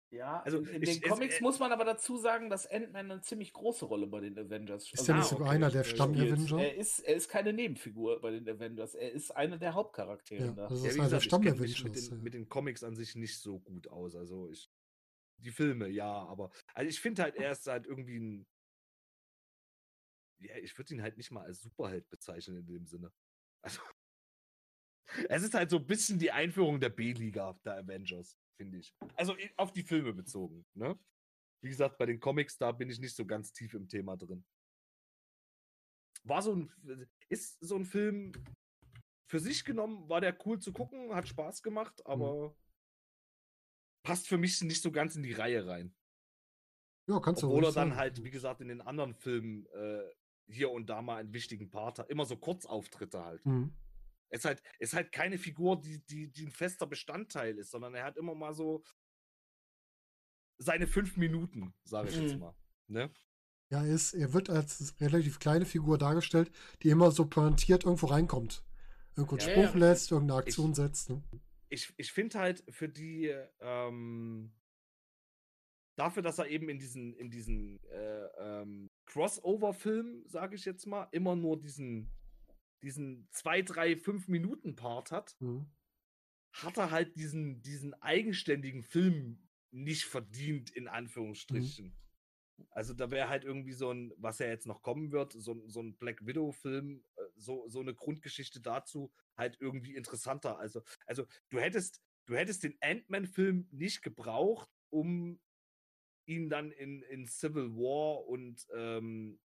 Ja, 0.09 0.41
also 0.43 0.59
in, 0.59 0.67
in 0.67 0.83
ich, 0.83 1.01
den 1.01 1.09
Comics 1.09 1.35
es, 1.35 1.41
muss 1.41 1.59
man 1.59 1.71
aber 1.71 1.85
dazu 1.85 2.17
sagen, 2.17 2.49
dass 2.49 2.67
Ant-Man 2.67 3.11
eine 3.11 3.21
ziemlich 3.21 3.51
große 3.51 3.85
Rolle 3.85 4.05
bei 4.07 4.19
den 4.19 4.37
Avengers 4.37 4.87
spielt. 4.87 5.01
Ist 5.01 5.09
er 5.09 5.15
nicht 5.15 5.27
sogar 5.27 5.47
okay. 5.47 5.55
einer 5.55 5.71
der 5.71 5.83
Stamm-Avenger? 5.83 6.59
Er 6.59 6.75
ist, 6.75 6.99
er 6.99 7.15
ist 7.15 7.29
keine 7.29 7.51
Nebenfigur 7.51 8.21
bei 8.21 8.29
den 8.31 8.47
Avengers. 8.47 8.93
Er 8.93 9.11
ist 9.11 9.31
einer 9.31 9.57
der 9.57 9.73
Hauptcharaktere. 9.73 10.45
Ja, 10.45 10.51
da. 10.51 10.67
das 10.67 10.83
ist 10.83 10.95
ja, 10.95 11.01
einer 11.01 11.09
der 11.09 11.19
Stamm-Avengers. 11.19 11.83
Mit, 11.83 11.95
den, 11.95 12.23
mit 12.23 12.33
den 12.35 12.47
Comics 12.47 12.83
an 12.83 12.95
sich 12.95 13.15
nicht 13.15 13.39
so 13.39 13.59
gut 13.59 13.87
aus. 13.87 14.15
Also 14.15 14.49
ich, 14.51 14.69
die 15.43 15.51
Filme, 15.51 15.87
ja, 15.89 16.11
aber 16.11 16.51
also 16.73 16.89
ich 16.89 16.99
finde 16.99 17.23
halt, 17.23 17.35
er 17.35 17.51
ist 17.51 17.67
halt 17.67 17.85
irgendwie 17.85 18.19
ein. 18.19 18.47
Ja, 20.39 20.57
ich 20.57 20.77
würde 20.77 20.93
ihn 20.93 21.01
halt 21.01 21.17
nicht 21.17 21.31
mal 21.31 21.45
als 21.45 21.61
Superheld 21.61 22.09
bezeichnen 22.09 22.57
in 22.57 22.65
dem 22.65 22.85
Sinne. 22.87 23.11
Also. 23.61 23.81
Es 25.29 25.43
ist 25.43 25.53
halt 25.53 25.69
so 25.69 25.77
ein 25.77 25.85
bisschen 25.85 26.17
die 26.17 26.31
Einführung 26.31 26.79
der 26.79 26.89
B-Liga 26.89 27.53
der 27.65 27.75
Avengers, 27.75 28.35
finde 28.57 28.79
ich. 28.79 28.95
Also 29.15 29.35
auf 29.57 29.71
die 29.71 29.83
Filme 29.83 30.11
bezogen, 30.13 30.65
ne? 30.73 30.97
Wie 31.61 31.69
gesagt, 31.69 31.97
bei 31.97 32.05
den 32.05 32.19
Comics, 32.19 32.57
da 32.57 32.71
bin 32.71 32.89
ich 32.89 32.99
nicht 32.99 33.15
so 33.15 33.25
ganz 33.25 33.51
tief 33.51 33.73
im 33.73 33.87
Thema 33.87 34.15
drin. 34.17 34.43
war 36.23 36.41
so 36.41 36.55
ein, 36.55 37.07
ist 37.29 37.59
so 37.59 37.75
ein 37.75 37.85
Film 37.85 38.31
für 39.29 39.39
sich 39.39 39.65
genommen, 39.65 40.07
war 40.09 40.21
der 40.21 40.37
cool 40.47 40.57
zu 40.59 40.71
gucken, 40.71 41.13
hat 41.13 41.27
Spaß 41.27 41.61
gemacht, 41.61 41.99
Mhm. 41.99 42.11
aber 42.11 42.55
passt 44.03 44.27
für 44.27 44.37
mich 44.37 44.61
nicht 44.61 44.81
so 44.81 44.91
ganz 44.91 45.15
in 45.15 45.23
die 45.23 45.33
Reihe 45.33 45.65
rein. 45.65 45.95
Ja, 47.07 47.19
kannst 47.19 47.41
du 47.41 47.47
Obwohl 47.47 47.63
er 47.63 47.67
ruhig 47.67 47.75
dann 47.75 47.89
sagen. 47.89 47.99
halt, 47.99 48.23
wie 48.23 48.29
gesagt, 48.31 48.61
in 48.61 48.67
den 48.69 48.81
anderen 48.81 49.13
Filmen 49.13 49.65
äh, 49.73 50.03
hier 50.47 50.71
und 50.71 50.87
da 50.89 51.01
mal 51.01 51.17
einen 51.17 51.33
wichtigen 51.33 51.69
Part 51.69 51.99
hat. 51.99 52.09
Immer 52.09 52.25
so 52.25 52.37
Kurzauftritte 52.37 53.23
halt. 53.23 53.45
Mhm. 53.45 53.73
ist 54.29 54.45
halt, 54.45 54.61
ist 54.79 54.93
halt 54.93 55.11
keine 55.11 55.37
Figur, 55.37 55.79
die, 55.79 55.99
die, 56.05 56.31
die 56.31 56.45
ein 56.45 56.51
fester 56.51 56.87
Bestandteil 56.87 57.57
ist, 57.57 57.69
sondern 57.71 57.93
er 57.93 58.03
hat 58.03 58.17
immer 58.17 58.33
mal 58.35 58.53
so 58.53 58.83
seine 60.57 60.87
fünf 60.87 61.17
Minuten, 61.17 61.73
sage 61.83 62.09
ich 62.09 62.15
jetzt 62.17 62.33
Mhm. 62.35 62.39
mal. 62.39 62.55
Ne? 62.87 63.11
Ja, 63.69 63.83
er, 63.83 63.93
ist, 63.93 64.13
er 64.13 64.33
wird 64.33 64.49
als 64.49 64.95
relativ 65.01 65.39
kleine 65.39 65.65
Figur 65.65 65.97
dargestellt, 65.97 66.51
die 66.81 66.89
immer 66.89 67.11
so 67.11 67.25
pointiert 67.27 67.83
irgendwo 67.85 68.07
reinkommt. 68.07 68.63
Irgendwo 69.15 69.35
einen 69.37 69.47
Ja, 69.47 69.51
Spruch 69.53 69.73
ja, 69.75 69.79
lässt, 69.79 70.11
irgendeine 70.11 70.39
Aktion 70.39 70.71
Ich- 70.71 70.75
setzt. 70.77 71.09
Ne? 71.09 71.21
Ich, 71.73 71.91
ich 71.97 72.11
finde 72.11 72.37
halt 72.37 72.63
für 72.69 72.87
die, 72.87 73.33
ähm, 73.59 74.53
dafür, 75.95 76.21
dass 76.21 76.37
er 76.37 76.47
eben 76.47 76.69
in 76.69 76.77
diesen, 76.77 77.15
in 77.15 77.31
diesen 77.31 77.83
äh, 77.85 78.27
ähm, 78.37 78.91
Crossover-Film, 79.05 80.23
sage 80.27 80.55
ich 80.55 80.65
jetzt 80.65 80.85
mal, 80.85 81.07
immer 81.11 81.35
nur 81.35 81.59
diesen, 81.59 82.11
diesen 82.83 83.27
zwei, 83.31 83.63
drei, 83.63 83.97
fünf 83.97 84.27
Minuten 84.27 84.75
Part 84.75 85.11
hat, 85.11 85.35
Mhm. 85.39 85.65
hat 86.51 86.77
er 86.77 86.91
halt 86.91 87.17
diesen, 87.17 87.63
diesen 87.63 87.95
eigenständigen 88.03 88.83
Film 88.83 89.47
nicht 89.71 90.05
verdient, 90.05 90.69
in 90.69 90.87
Anführungsstrichen. 90.87 91.97
Also 92.69 92.93
da 92.93 93.09
wäre 93.09 93.29
halt 93.29 93.45
irgendwie 93.45 93.73
so 93.73 93.89
ein, 93.91 94.13
was 94.17 94.37
ja 94.37 94.45
jetzt 94.47 94.67
noch 94.67 94.83
kommen 94.83 95.11
wird, 95.11 95.33
so, 95.33 95.53
ein- 95.53 95.67
so 95.69 95.81
ein 95.81 95.97
Black 95.97 96.23
Widow-Film, 96.27 97.03
so, 97.35 97.67
so 97.67 97.79
eine 97.79 97.93
Grundgeschichte 97.95 98.61
dazu 98.61 99.11
halt 99.35 99.57
irgendwie 99.59 99.95
interessanter. 99.95 100.57
Also, 100.59 100.83
also 101.05 101.25
du 101.49 101.59
hättest, 101.59 102.01
du 102.25 102.35
hättest 102.35 102.63
den 102.63 102.77
Ant-Man-Film 102.81 103.67
nicht 103.71 104.01
gebraucht, 104.01 104.69
um 104.89 105.39
ihn 106.25 106.49
dann 106.49 106.71
in, 106.71 107.01
in 107.03 107.25
Civil 107.25 107.71
War 107.75 108.25
und 108.27 108.65
ähm, 108.75 109.39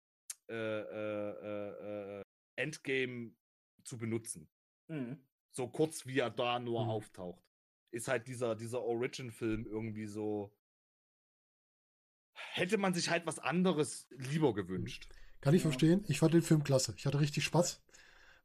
äh, 0.50 0.54
äh, 0.54 1.32
äh, 1.32 2.20
äh, 2.20 2.24
Endgame 2.56 3.36
zu 3.84 3.98
benutzen 3.98 4.50
Mhm. 4.90 5.22
so 5.52 5.68
kurz 5.68 6.06
wie 6.06 6.20
er 6.20 6.30
da 6.30 6.60
nur 6.60 6.84
Mhm. 6.84 6.90
auftaucht. 6.90 7.44
Ist 7.92 8.08
halt 8.08 8.28
dieser, 8.28 8.56
dieser 8.56 8.82
Origin-Film 8.84 9.66
irgendwie 9.66 10.06
so. 10.08 10.54
Hätte 12.34 12.78
man 12.78 12.94
sich 12.94 13.10
halt 13.10 13.26
was 13.26 13.40
anderes 13.40 14.08
lieber 14.12 14.54
gewünscht. 14.54 15.10
Kann 15.42 15.54
ich 15.54 15.62
Ja. 15.64 15.70
verstehen. 15.70 16.04
Ich 16.08 16.20
fand 16.20 16.34
den 16.34 16.42
Film 16.42 16.64
klasse. 16.64 16.94
Ich 16.98 17.06
hatte 17.06 17.20
richtig 17.20 17.44
Spaß. 17.44 17.82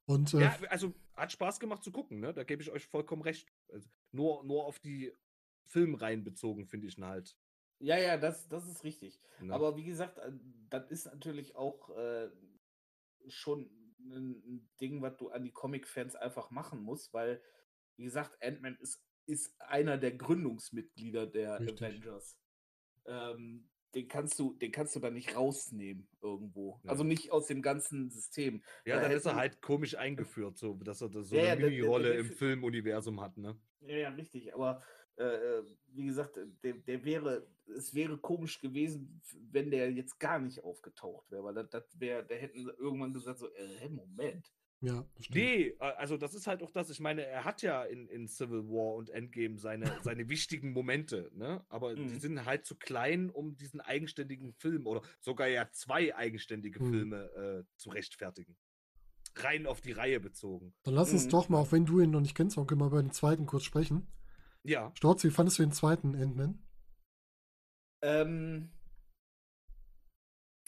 Und 0.06 0.34
äh, 0.34 0.40
Ja, 0.40 0.58
also 0.68 0.94
hat 1.14 1.32
Spaß 1.32 1.60
gemacht 1.60 1.82
zu 1.84 1.92
gucken, 1.92 2.20
ne? 2.20 2.32
Da 2.32 2.44
gebe 2.44 2.62
ich 2.62 2.70
euch 2.70 2.86
vollkommen 2.86 3.22
recht. 3.22 3.48
Also, 3.68 3.88
nur, 4.10 4.44
nur 4.44 4.64
auf 4.64 4.78
die 4.78 5.12
Filmreihen 5.66 6.24
bezogen, 6.24 6.66
finde 6.66 6.86
ich 6.86 6.98
ihn 6.98 7.04
halt. 7.04 7.36
Ja, 7.78 7.98
ja, 7.98 8.16
das, 8.16 8.48
das 8.48 8.66
ist 8.68 8.84
richtig. 8.84 9.20
Ne? 9.40 9.52
Aber 9.52 9.76
wie 9.76 9.84
gesagt, 9.84 10.18
äh, 10.18 10.32
das 10.70 10.90
ist 10.90 11.06
natürlich 11.06 11.56
auch 11.56 11.90
äh, 11.96 12.30
schon 13.28 13.70
ein, 14.00 14.30
ein 14.46 14.70
Ding, 14.80 15.02
was 15.02 15.16
du 15.16 15.30
an 15.30 15.44
die 15.44 15.52
Comic-Fans 15.52 16.16
einfach 16.16 16.50
machen 16.50 16.82
musst, 16.82 17.12
weil, 17.14 17.42
wie 17.96 18.04
gesagt, 18.04 18.36
Ant-Man 18.42 18.76
ist, 18.76 19.04
ist 19.26 19.60
einer 19.60 19.98
der 19.98 20.12
Gründungsmitglieder 20.12 21.26
der 21.26 21.60
Richtig. 21.60 21.82
Avengers. 21.82 22.36
Ähm, 23.06 23.68
den 23.94 24.08
kannst 24.08 24.38
du, 24.38 24.54
den 24.54 24.72
kannst 24.72 24.96
du 24.96 25.00
da 25.00 25.10
nicht 25.10 25.36
rausnehmen 25.36 26.08
irgendwo. 26.20 26.80
Ja. 26.84 26.90
Also 26.90 27.04
nicht 27.04 27.30
aus 27.32 27.46
dem 27.46 27.62
ganzen 27.62 28.10
System. 28.10 28.62
ja, 28.84 28.96
da 28.96 29.02
dann 29.02 29.12
ist 29.12 29.26
er 29.26 29.36
halt 29.36 29.60
komisch 29.60 29.96
eingeführt, 29.96 30.58
so 30.58 30.74
dass 30.74 31.00
er 31.02 31.10
da 31.10 31.22
so 31.22 31.36
Ja, 31.36 31.52
eine 31.52 31.66
Mini-Rolle 31.66 32.14
im 32.14 32.26
Fi- 32.26 32.34
Filmuniversum 32.34 33.20
hat, 33.20 33.36
ne? 33.36 33.60
Ja, 33.80 33.96
ja, 33.96 34.08
richtig. 34.10 34.54
Aber 34.54 34.82
äh, 35.16 35.24
äh, 35.24 35.64
wie 35.88 36.06
gesagt, 36.06 36.36
äh, 36.38 36.46
der, 36.62 36.74
der 36.74 37.04
wäre, 37.04 37.46
es 37.66 37.94
wäre 37.94 38.16
komisch 38.18 38.60
gewesen, 38.60 39.20
wenn 39.50 39.70
der 39.70 39.90
jetzt 39.92 40.18
gar 40.18 40.38
nicht 40.38 40.64
aufgetaucht 40.64 41.30
wäre, 41.30 41.44
weil 41.44 41.54
das, 41.54 41.68
das 41.70 42.00
wäre, 42.00 42.24
da 42.26 42.34
hätten 42.34 42.68
irgendwann 42.78 43.12
gesagt, 43.12 43.38
so, 43.38 43.52
äh, 43.52 43.88
Moment. 43.90 44.50
Ja, 44.82 45.04
das 45.16 45.24
stimmt. 45.26 45.36
Nee, 45.36 45.74
also 45.78 46.16
das 46.16 46.34
ist 46.34 46.46
halt 46.46 46.62
auch 46.62 46.70
das. 46.70 46.90
Ich 46.90 47.00
meine, 47.00 47.24
er 47.24 47.44
hat 47.44 47.62
ja 47.62 47.84
in, 47.84 48.06
in 48.08 48.28
Civil 48.28 48.68
War 48.68 48.94
und 48.96 49.10
Endgame 49.10 49.58
seine, 49.58 49.84
seine 50.02 50.28
wichtigen 50.28 50.72
Momente, 50.72 51.30
ne? 51.34 51.64
Aber 51.68 51.94
die 51.94 52.02
Mhm. 52.02 52.18
sind 52.20 52.44
halt 52.44 52.66
zu 52.66 52.76
klein, 52.76 53.30
um 53.30 53.56
diesen 53.56 53.80
eigenständigen 53.80 54.52
Film 54.54 54.86
oder 54.86 55.02
sogar 55.20 55.48
ja 55.48 55.70
zwei 55.70 56.14
eigenständige 56.14 56.80
Mhm. 56.80 56.88
Filme 56.90 57.16
äh, 57.34 57.64
zu 57.76 57.90
rechtfertigen. 57.90 58.56
Rein 59.36 59.66
auf 59.66 59.80
die 59.80 59.92
Reihe 59.92 60.20
bezogen. 60.20 60.74
Dann 60.82 60.94
lass 60.94 61.12
uns 61.12 61.26
Mhm. 61.26 61.30
doch 61.30 61.48
mal, 61.48 61.58
auch 61.58 61.72
wenn 61.72 61.86
du 61.86 62.00
ihn 62.00 62.10
noch 62.10 62.20
nicht 62.20 62.34
kennst, 62.34 62.58
Onkel, 62.58 62.76
mal 62.76 62.88
über 62.88 63.00
den 63.02 63.12
zweiten 63.12 63.46
kurz 63.46 63.64
sprechen. 63.64 64.06
Ja. 64.62 64.92
Storz, 64.96 65.24
wie 65.24 65.30
fandest 65.30 65.58
du 65.58 65.62
den 65.62 65.72
zweiten 65.72 66.14
Ant-Man? 66.14 66.58
Ähm, 68.02 68.70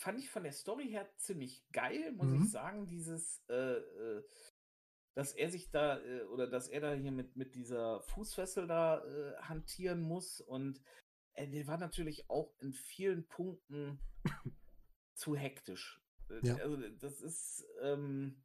fand 0.04 0.18
ich 0.18 0.28
von 0.30 0.42
der 0.42 0.52
Story 0.52 0.88
her 0.88 1.10
ziemlich 1.16 1.64
geil, 1.72 2.12
muss 2.12 2.26
Mhm. 2.26 2.42
ich 2.44 2.50
sagen, 2.50 2.86
dieses, 2.86 3.42
äh, 3.48 3.54
äh, 3.78 4.22
dass 5.16 5.32
er 5.32 5.48
sich 5.50 5.70
da, 5.70 5.98
äh, 6.00 6.24
oder 6.24 6.46
dass 6.46 6.68
er 6.68 6.80
da 6.80 6.92
hier 6.92 7.10
mit, 7.12 7.36
mit 7.36 7.54
dieser 7.54 8.02
Fußfessel 8.02 8.66
da 8.66 9.02
äh, 9.04 9.36
hantieren 9.42 10.02
muss 10.02 10.40
und 10.42 10.82
äh, 11.34 11.48
der 11.48 11.66
war 11.66 11.78
natürlich 11.78 12.28
auch 12.28 12.54
in 12.60 12.74
vielen 12.74 13.26
Punkten 13.28 13.98
zu 15.14 15.36
hektisch. 15.36 16.02
Äh, 16.28 16.46
Ja. 16.46 16.56
Also 16.56 16.76
das 16.76 17.22
ist, 17.22 17.64
ähm, 17.80 18.44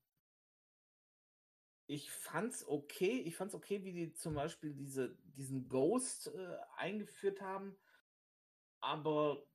ich 1.87 2.09
fand's 2.11 2.65
okay, 2.67 3.19
ich 3.21 3.35
fand's 3.35 3.55
okay, 3.55 3.83
wie 3.83 3.91
die 3.93 4.13
zum 4.13 4.35
Beispiel 4.35 4.73
diese, 4.75 5.17
diesen 5.35 5.67
Ghost 5.67 6.27
äh, 6.27 6.57
eingeführt 6.77 7.41
haben, 7.41 7.75
aber 8.81 9.48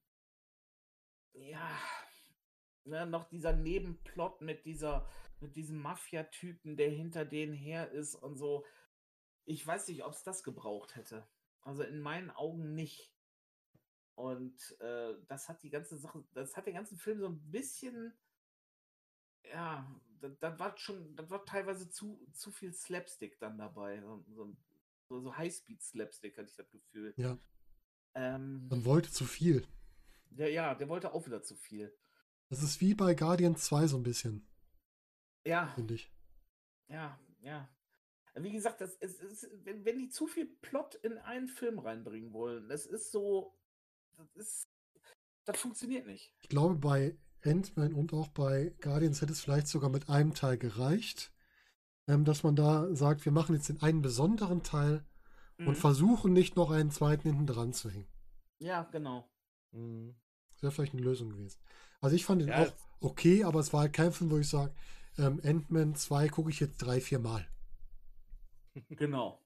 ja, 1.34 1.78
ne, 2.84 3.06
noch 3.06 3.28
dieser 3.28 3.52
Nebenplot 3.52 4.40
mit 4.40 4.64
dieser, 4.64 5.08
mit 5.40 5.56
diesem 5.56 5.78
Mafia-Typen, 5.80 6.76
der 6.76 6.90
hinter 6.90 7.24
denen 7.24 7.54
her 7.54 7.90
ist 7.90 8.14
und 8.14 8.36
so. 8.36 8.64
Ich 9.44 9.66
weiß 9.66 9.88
nicht, 9.88 10.04
ob 10.04 10.12
es 10.12 10.22
das 10.22 10.42
gebraucht 10.42 10.96
hätte. 10.96 11.26
Also 11.60 11.82
in 11.82 12.00
meinen 12.00 12.30
Augen 12.30 12.74
nicht. 12.74 13.12
Und 14.14 14.80
äh, 14.80 15.14
das 15.26 15.48
hat 15.48 15.62
die 15.62 15.70
ganze 15.70 15.96
Sache, 15.96 16.24
das 16.34 16.56
hat 16.56 16.66
den 16.66 16.74
ganzen 16.74 16.96
Film 16.96 17.18
so 17.20 17.26
ein 17.26 17.50
bisschen, 17.50 18.12
ja, 19.42 19.90
das, 20.20 20.38
das 20.38 20.58
war 20.58 20.76
schon, 20.78 21.16
das 21.16 21.28
war 21.30 21.44
teilweise 21.44 21.90
zu, 21.90 22.24
zu 22.32 22.52
viel 22.52 22.72
Slapstick 22.72 23.38
dann 23.40 23.58
dabei. 23.58 24.00
So, 24.00 24.24
so, 25.08 25.20
so, 25.20 25.36
Highspeed-Slapstick 25.36 26.38
hatte 26.38 26.48
ich 26.48 26.56
das 26.56 26.70
Gefühl. 26.70 27.12
Ja. 27.16 27.36
Ähm, 28.14 28.68
Man 28.68 28.84
wollte 28.84 29.10
zu 29.10 29.24
viel. 29.24 29.66
Der, 30.34 30.50
ja, 30.50 30.74
der 30.74 30.88
wollte 30.88 31.12
auch 31.14 31.26
wieder 31.26 31.42
zu 31.42 31.56
viel. 31.56 31.94
Das 32.48 32.62
ist 32.62 32.80
wie 32.80 32.94
bei 32.94 33.14
Guardian 33.14 33.54
2 33.54 33.86
so 33.86 33.98
ein 33.98 34.02
bisschen, 34.02 34.46
Ja, 35.44 35.74
finde 35.74 35.94
ich. 35.94 36.10
ja, 36.88 37.18
ja. 37.40 37.68
Wie 38.36 38.52
gesagt, 38.52 38.80
das 38.80 38.96
ist, 38.96 39.22
ist, 39.22 39.48
wenn, 39.64 39.84
wenn 39.84 39.98
die 39.98 40.08
zu 40.10 40.26
viel 40.26 40.46
Plot 40.46 40.96
in 40.96 41.18
einen 41.18 41.48
Film 41.48 41.78
reinbringen 41.78 42.32
wollen, 42.32 42.68
das 42.68 42.86
ist 42.86 43.12
so, 43.12 43.54
das 44.16 44.28
ist, 44.36 44.68
das 45.46 45.58
funktioniert 45.60 46.06
nicht. 46.06 46.34
Ich 46.42 46.48
glaube, 46.48 46.76
bei 46.76 47.16
Ant-Man 47.44 47.92
und 47.94 48.12
auch 48.12 48.28
bei 48.28 48.72
Guardians 48.80 49.20
hätte 49.20 49.32
es 49.32 49.40
vielleicht 49.40 49.66
sogar 49.68 49.90
mit 49.90 50.08
einem 50.08 50.32
Teil 50.34 50.56
gereicht, 50.58 51.32
ähm, 52.08 52.24
dass 52.24 52.42
man 52.44 52.56
da 52.56 52.94
sagt, 52.94 53.24
wir 53.24 53.32
machen 53.32 53.54
jetzt 53.56 53.68
den 53.68 53.82
einen 53.82 54.02
besonderen 54.02 54.62
Teil 54.62 55.04
und 55.64 55.76
Mhm. 55.76 55.76
versuchen 55.76 56.32
nicht 56.32 56.56
noch 56.56 56.70
einen 56.70 56.90
zweiten 56.90 57.28
hinten 57.28 57.46
dran 57.46 57.72
zu 57.74 57.90
hängen. 57.90 58.08
Ja, 58.58 58.82
genau. 58.90 59.28
Mhm. 59.72 60.14
Das 60.54 60.62
wäre 60.62 60.72
vielleicht 60.72 60.94
eine 60.94 61.02
Lösung 61.02 61.30
gewesen. 61.30 61.58
Also 62.00 62.16
ich 62.16 62.24
fand 62.24 62.42
ihn 62.42 62.50
Ja, 62.50 62.54
auch 62.54 62.74
okay, 63.00 63.44
aber 63.44 63.60
es 63.60 63.72
war 63.72 63.82
halt 63.82 63.92
kein 63.92 64.12
Film, 64.12 64.30
wo 64.30 64.38
ich 64.38 64.48
sage, 64.48 64.74
ähm, 65.18 65.40
Ant-Man 65.44 65.94
2 65.94 66.28
gucke 66.28 66.50
ich 66.50 66.60
jetzt 66.60 66.78
drei, 66.78 67.00
vier 67.00 67.18
Mal. 67.18 67.46
Genau. 68.90 69.40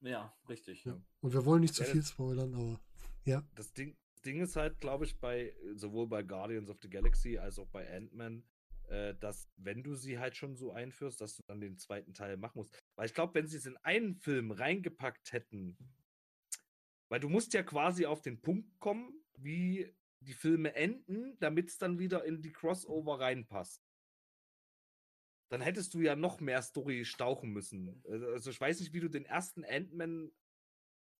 Ja, 0.00 0.36
richtig. 0.48 0.84
Ja. 0.84 1.00
Und 1.20 1.32
wir 1.32 1.44
wollen 1.44 1.60
nicht 1.60 1.74
zu 1.74 1.84
Ja, 1.84 1.92
viel 1.92 2.02
spoilern, 2.04 2.54
aber 2.54 2.80
ja. 3.24 3.42
Das 3.54 3.72
Ding, 3.72 3.96
Ding 4.24 4.40
ist 4.40 4.56
halt, 4.56 4.80
glaube 4.80 5.04
ich, 5.04 5.18
bei 5.20 5.54
sowohl 5.74 6.06
bei 6.08 6.22
Guardians 6.22 6.70
of 6.70 6.78
the 6.82 6.88
Galaxy 6.90 7.38
als 7.38 7.58
auch 7.58 7.68
bei 7.68 7.88
Ant-Man, 7.94 8.44
äh, 8.88 9.14
dass 9.16 9.48
wenn 9.56 9.82
du 9.82 9.94
sie 9.94 10.18
halt 10.18 10.36
schon 10.36 10.56
so 10.56 10.72
einführst, 10.72 11.20
dass 11.20 11.36
du 11.36 11.42
dann 11.46 11.60
den 11.60 11.78
zweiten 11.78 12.14
Teil 12.14 12.36
machen 12.36 12.58
musst. 12.58 12.76
Weil 12.96 13.06
ich 13.06 13.14
glaube, 13.14 13.34
wenn 13.34 13.46
sie 13.46 13.56
es 13.56 13.66
in 13.66 13.76
einen 13.78 14.14
Film 14.14 14.50
reingepackt 14.50 15.32
hätten, 15.32 15.76
weil 17.08 17.20
du 17.20 17.28
musst 17.28 17.54
ja 17.54 17.62
quasi 17.62 18.06
auf 18.06 18.20
den 18.22 18.40
Punkt 18.40 18.78
kommen, 18.78 19.12
wie 19.36 19.94
die 20.20 20.34
Filme 20.34 20.74
enden, 20.74 21.36
damit 21.40 21.68
es 21.68 21.78
dann 21.78 21.98
wieder 21.98 22.24
in 22.24 22.42
die 22.42 22.52
Crossover 22.52 23.20
reinpasst. 23.20 23.82
Dann 25.50 25.60
hättest 25.60 25.94
du 25.94 26.00
ja 26.00 26.14
noch 26.14 26.40
mehr 26.40 26.60
Story 26.62 27.04
stauchen 27.04 27.50
müssen. 27.50 28.02
Also 28.06 28.50
ich 28.50 28.60
weiß 28.60 28.80
nicht, 28.80 28.92
wie 28.92 29.00
du 29.00 29.08
den 29.08 29.24
ersten 29.24 29.64
Ant-Man 29.64 30.30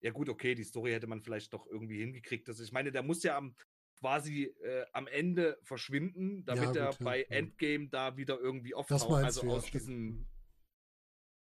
ja, 0.01 0.13
gut, 0.13 0.29
okay, 0.29 0.55
die 0.55 0.65
Story 0.65 0.93
hätte 0.93 1.07
man 1.07 1.21
vielleicht 1.21 1.53
doch 1.53 1.67
irgendwie 1.67 1.99
hingekriegt. 1.99 2.49
Dass, 2.49 2.61
ich 2.61 2.73
meine, 2.73 2.93
der 2.93 3.03
muss 3.03 3.23
ja 3.23 3.37
am, 3.37 3.55
quasi 3.99 4.45
äh, 4.63 4.85
am 4.93 5.07
Ende 5.07 5.59
verschwinden, 5.63 6.45
damit 6.45 6.75
ja, 6.75 6.91
gut, 6.91 7.01
er 7.01 7.05
bei 7.05 7.21
ja. 7.23 7.29
Endgame 7.31 7.89
da 7.89 8.17
wieder 8.17 8.39
irgendwie 8.39 8.75
auftaucht. 8.75 9.25
Also 9.25 9.51
aus 9.51 9.71
diesem 9.71 10.27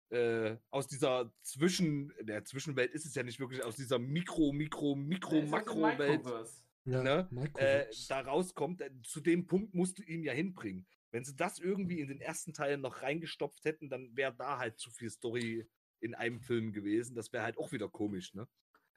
äh, 0.10 0.58
aus 0.70 0.88
dieser 0.88 1.34
Zwischen, 1.42 2.14
der 2.22 2.46
Zwischenwelt 2.46 2.94
ist 2.94 3.06
es 3.06 3.16
ja 3.16 3.24
nicht 3.24 3.40
wirklich, 3.40 3.64
aus 3.64 3.76
dieser 3.76 3.98
Mikro, 3.98 4.54
Mikro, 4.54 4.96
Mikro, 4.96 5.42
Makro-Welt 5.42 6.24
ja, 6.86 7.04
ne, 7.04 7.30
äh, 7.58 7.86
da 8.10 8.22
rauskommt. 8.22 8.82
Äh, 8.82 8.92
zu 9.04 9.22
dem 9.22 9.48
Punkt 9.48 9.74
musst 9.74 10.00
du 10.00 10.04
ihn 10.04 10.24
ja 10.24 10.34
hinbringen. 10.34 10.86
Wenn 11.12 11.24
sie 11.24 11.36
das 11.36 11.60
irgendwie 11.60 12.00
in 12.00 12.08
den 12.08 12.22
ersten 12.22 12.54
Teilen 12.54 12.82
noch 12.82 13.02
reingestopft 13.02 13.64
hätten, 13.66 13.90
dann 13.90 14.16
wäre 14.16 14.36
da 14.36 14.58
halt 14.58 14.80
zu 14.80 14.90
viel 14.92 15.10
Story 15.10 15.70
in 16.00 16.16
einem 16.16 16.42
Film 16.42 16.74
gewesen. 16.74 17.16
Das 17.16 17.32
wäre 17.32 17.44
halt 17.44 17.58
auch 17.58 17.72
wieder 17.72 17.88
komisch, 17.88 18.34
ne? 18.34 18.48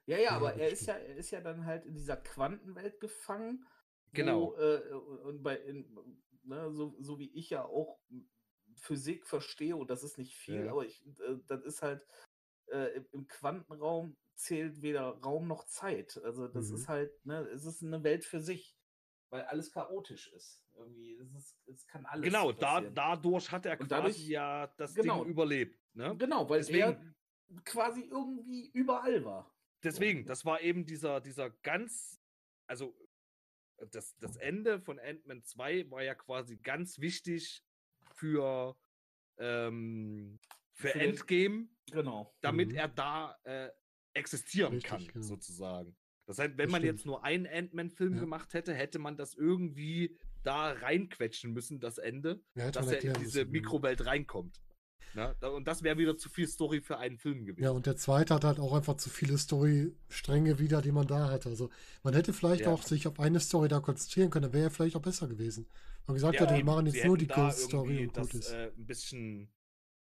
Ja, 0.07 0.19
ja, 0.19 0.31
aber 0.31 0.55
er 0.55 0.71
ist 0.71 0.87
ja, 0.87 0.95
er 0.95 1.17
ist 1.17 1.31
ja 1.33 1.41
dann 1.41 1.67
halt 1.67 1.85
in 1.85 1.95
dieser 1.95 2.17
Quantenwelt 2.17 3.01
gefangen. 3.01 3.67
Genau. 4.13 4.53
Wo, 4.53 4.57
äh, 4.57 4.93
und 5.25 5.43
bei, 5.43 5.57
in, 5.57 5.85
ne, 6.45 6.73
so, 6.73 6.97
so 7.01 7.19
wie 7.19 7.31
ich 7.35 7.51
ja 7.51 7.65
auch 7.65 8.01
Physik 8.77 9.27
verstehe, 9.27 9.77
und 9.77 9.91
das 9.91 10.05
ist 10.05 10.17
nicht 10.17 10.35
viel, 10.35 10.65
ja. 10.67 10.73
aber 10.73 10.87
ich, 10.87 11.05
äh, 11.07 11.37
das 11.47 11.65
ist 11.65 11.83
halt 11.83 12.07
äh, 12.69 13.01
im 13.13 13.27
Quantenraum 13.27 14.17
zählt 14.37 14.83
weder 14.83 15.19
Raum 15.23 15.49
noch 15.49 15.65
Zeit. 15.65 16.21
Also 16.25 16.49
das 16.49 16.71
mhm. 16.71 16.77
ist 16.77 16.89
halt, 16.89 17.27
ne, 17.27 17.41
es 17.49 17.65
ist 17.65 17.83
eine 17.83 18.03
Welt 18.05 18.25
für 18.25 18.41
sich, 18.41 18.77
weil 19.31 19.43
alles 19.43 19.73
chaotisch 19.73 20.33
ist. 20.33 20.63
Irgendwie, 20.75 21.15
es, 21.17 21.35
ist, 21.35 21.57
es 21.67 21.87
kann 21.87 22.05
alles. 22.05 22.25
Genau, 22.25 22.53
da, 22.53 22.81
dadurch 22.83 23.51
hat 23.51 23.65
er 23.65 23.77
quasi 23.77 23.89
dadurch, 23.89 24.29
ja 24.29 24.67
das 24.77 24.95
genau, 24.95 25.23
Ding 25.23 25.33
überlebt. 25.33 25.81
Ne? 25.95 26.15
Genau, 26.19 26.49
weil 26.49 26.59
Deswegen, 26.59 26.81
er 26.81 27.15
quasi 27.65 28.03
irgendwie 28.03 28.69
überall 28.73 29.25
war. 29.25 29.55
Deswegen, 29.83 30.27
das 30.27 30.45
war 30.45 30.61
eben 30.61 30.85
dieser, 30.85 31.21
dieser 31.21 31.51
ganz, 31.51 32.21
also 32.67 32.95
das, 33.91 34.17
das 34.19 34.37
Ende 34.37 34.81
von 34.81 34.99
Ant-Man 34.99 35.43
2 35.43 35.91
war 35.91 36.03
ja 36.03 36.15
quasi 36.15 36.57
ganz 36.57 36.99
wichtig 36.99 37.63
für, 38.15 38.77
ähm, 39.39 40.39
für, 40.73 40.89
für 40.89 41.01
Endgame, 41.01 41.69
genau. 41.91 42.35
damit 42.41 42.71
mhm. 42.71 42.77
er 42.77 42.89
da 42.89 43.39
äh, 43.45 43.71
existieren 44.17 44.75
Richtig, 44.75 44.91
kann, 44.91 45.07
genau. 45.07 45.25
sozusagen. 45.25 45.97
Das 46.27 46.39
heißt, 46.39 46.57
wenn 46.57 46.67
das 46.67 46.73
man 46.73 46.83
stimmt. 46.83 46.99
jetzt 46.99 47.07
nur 47.07 47.25
einen 47.25 47.47
Ant-Man-Film 47.47 48.15
ja. 48.15 48.21
gemacht 48.21 48.53
hätte, 48.55 48.75
hätte 48.75 48.99
man 48.99 49.17
das 49.17 49.35
irgendwie 49.35 50.17
da 50.43 50.73
reinquetschen 50.73 51.53
müssen, 51.53 51.79
das 51.81 51.99
Ende, 51.99 52.41
ja, 52.55 52.71
dass 52.71 52.89
er 52.89 53.03
in 53.03 53.15
diese 53.15 53.41
müssen, 53.41 53.53
Mikrowelt 53.53 54.07
reinkommt. 54.07 54.61
Na, 55.15 55.35
ne? 55.41 55.51
und 55.51 55.67
das 55.67 55.83
wäre 55.83 55.97
wieder 55.99 56.19
zu 56.19 56.29
viel 56.29 56.47
Story 56.47 56.81
für 56.81 56.99
einen 56.99 57.17
Film 57.17 57.47
gewesen. 57.47 57.65
Ja, 57.65 57.71
und 57.71 57.87
der 57.87 57.97
zweite 57.97 58.35
hat 58.35 58.45
halt 58.45 58.61
auch 58.61 58.75
einfach 58.75 58.97
zu 58.97 59.09
viele 59.09 59.39
Story-Stränge 59.39 60.59
wieder, 60.59 60.83
die 60.83 60.93
man 60.93 61.07
da 61.07 61.31
hatte. 61.31 61.49
Also 61.49 61.71
man 62.03 62.13
hätte 62.13 62.33
vielleicht 62.33 62.63
ja. 62.63 62.69
auch 62.69 62.83
sich 62.83 63.07
auf 63.07 63.19
eine 63.19 63.41
Story 63.41 63.69
da 63.69 63.81
konzentrieren 63.81 64.31
können, 64.31 64.53
wäre 64.53 64.65
er 64.65 64.71
vielleicht 64.71 64.97
auch 64.97 65.03
besser 65.03 65.27
gewesen. 65.27 65.67
Man 66.07 66.15
gesagt 66.15 66.35
ja, 66.35 66.43
hat, 66.43 66.55
wir 66.55 66.65
machen 66.65 66.87
jetzt 66.87 67.05
nur 67.05 67.17
die 67.17 67.27
Ghost-Story 67.27 68.07
und 68.07 68.15
gut 68.15 68.35
ist. 68.35 68.51
Äh, 68.51 68.73
ein 68.77 68.87
bisschen. 68.87 69.49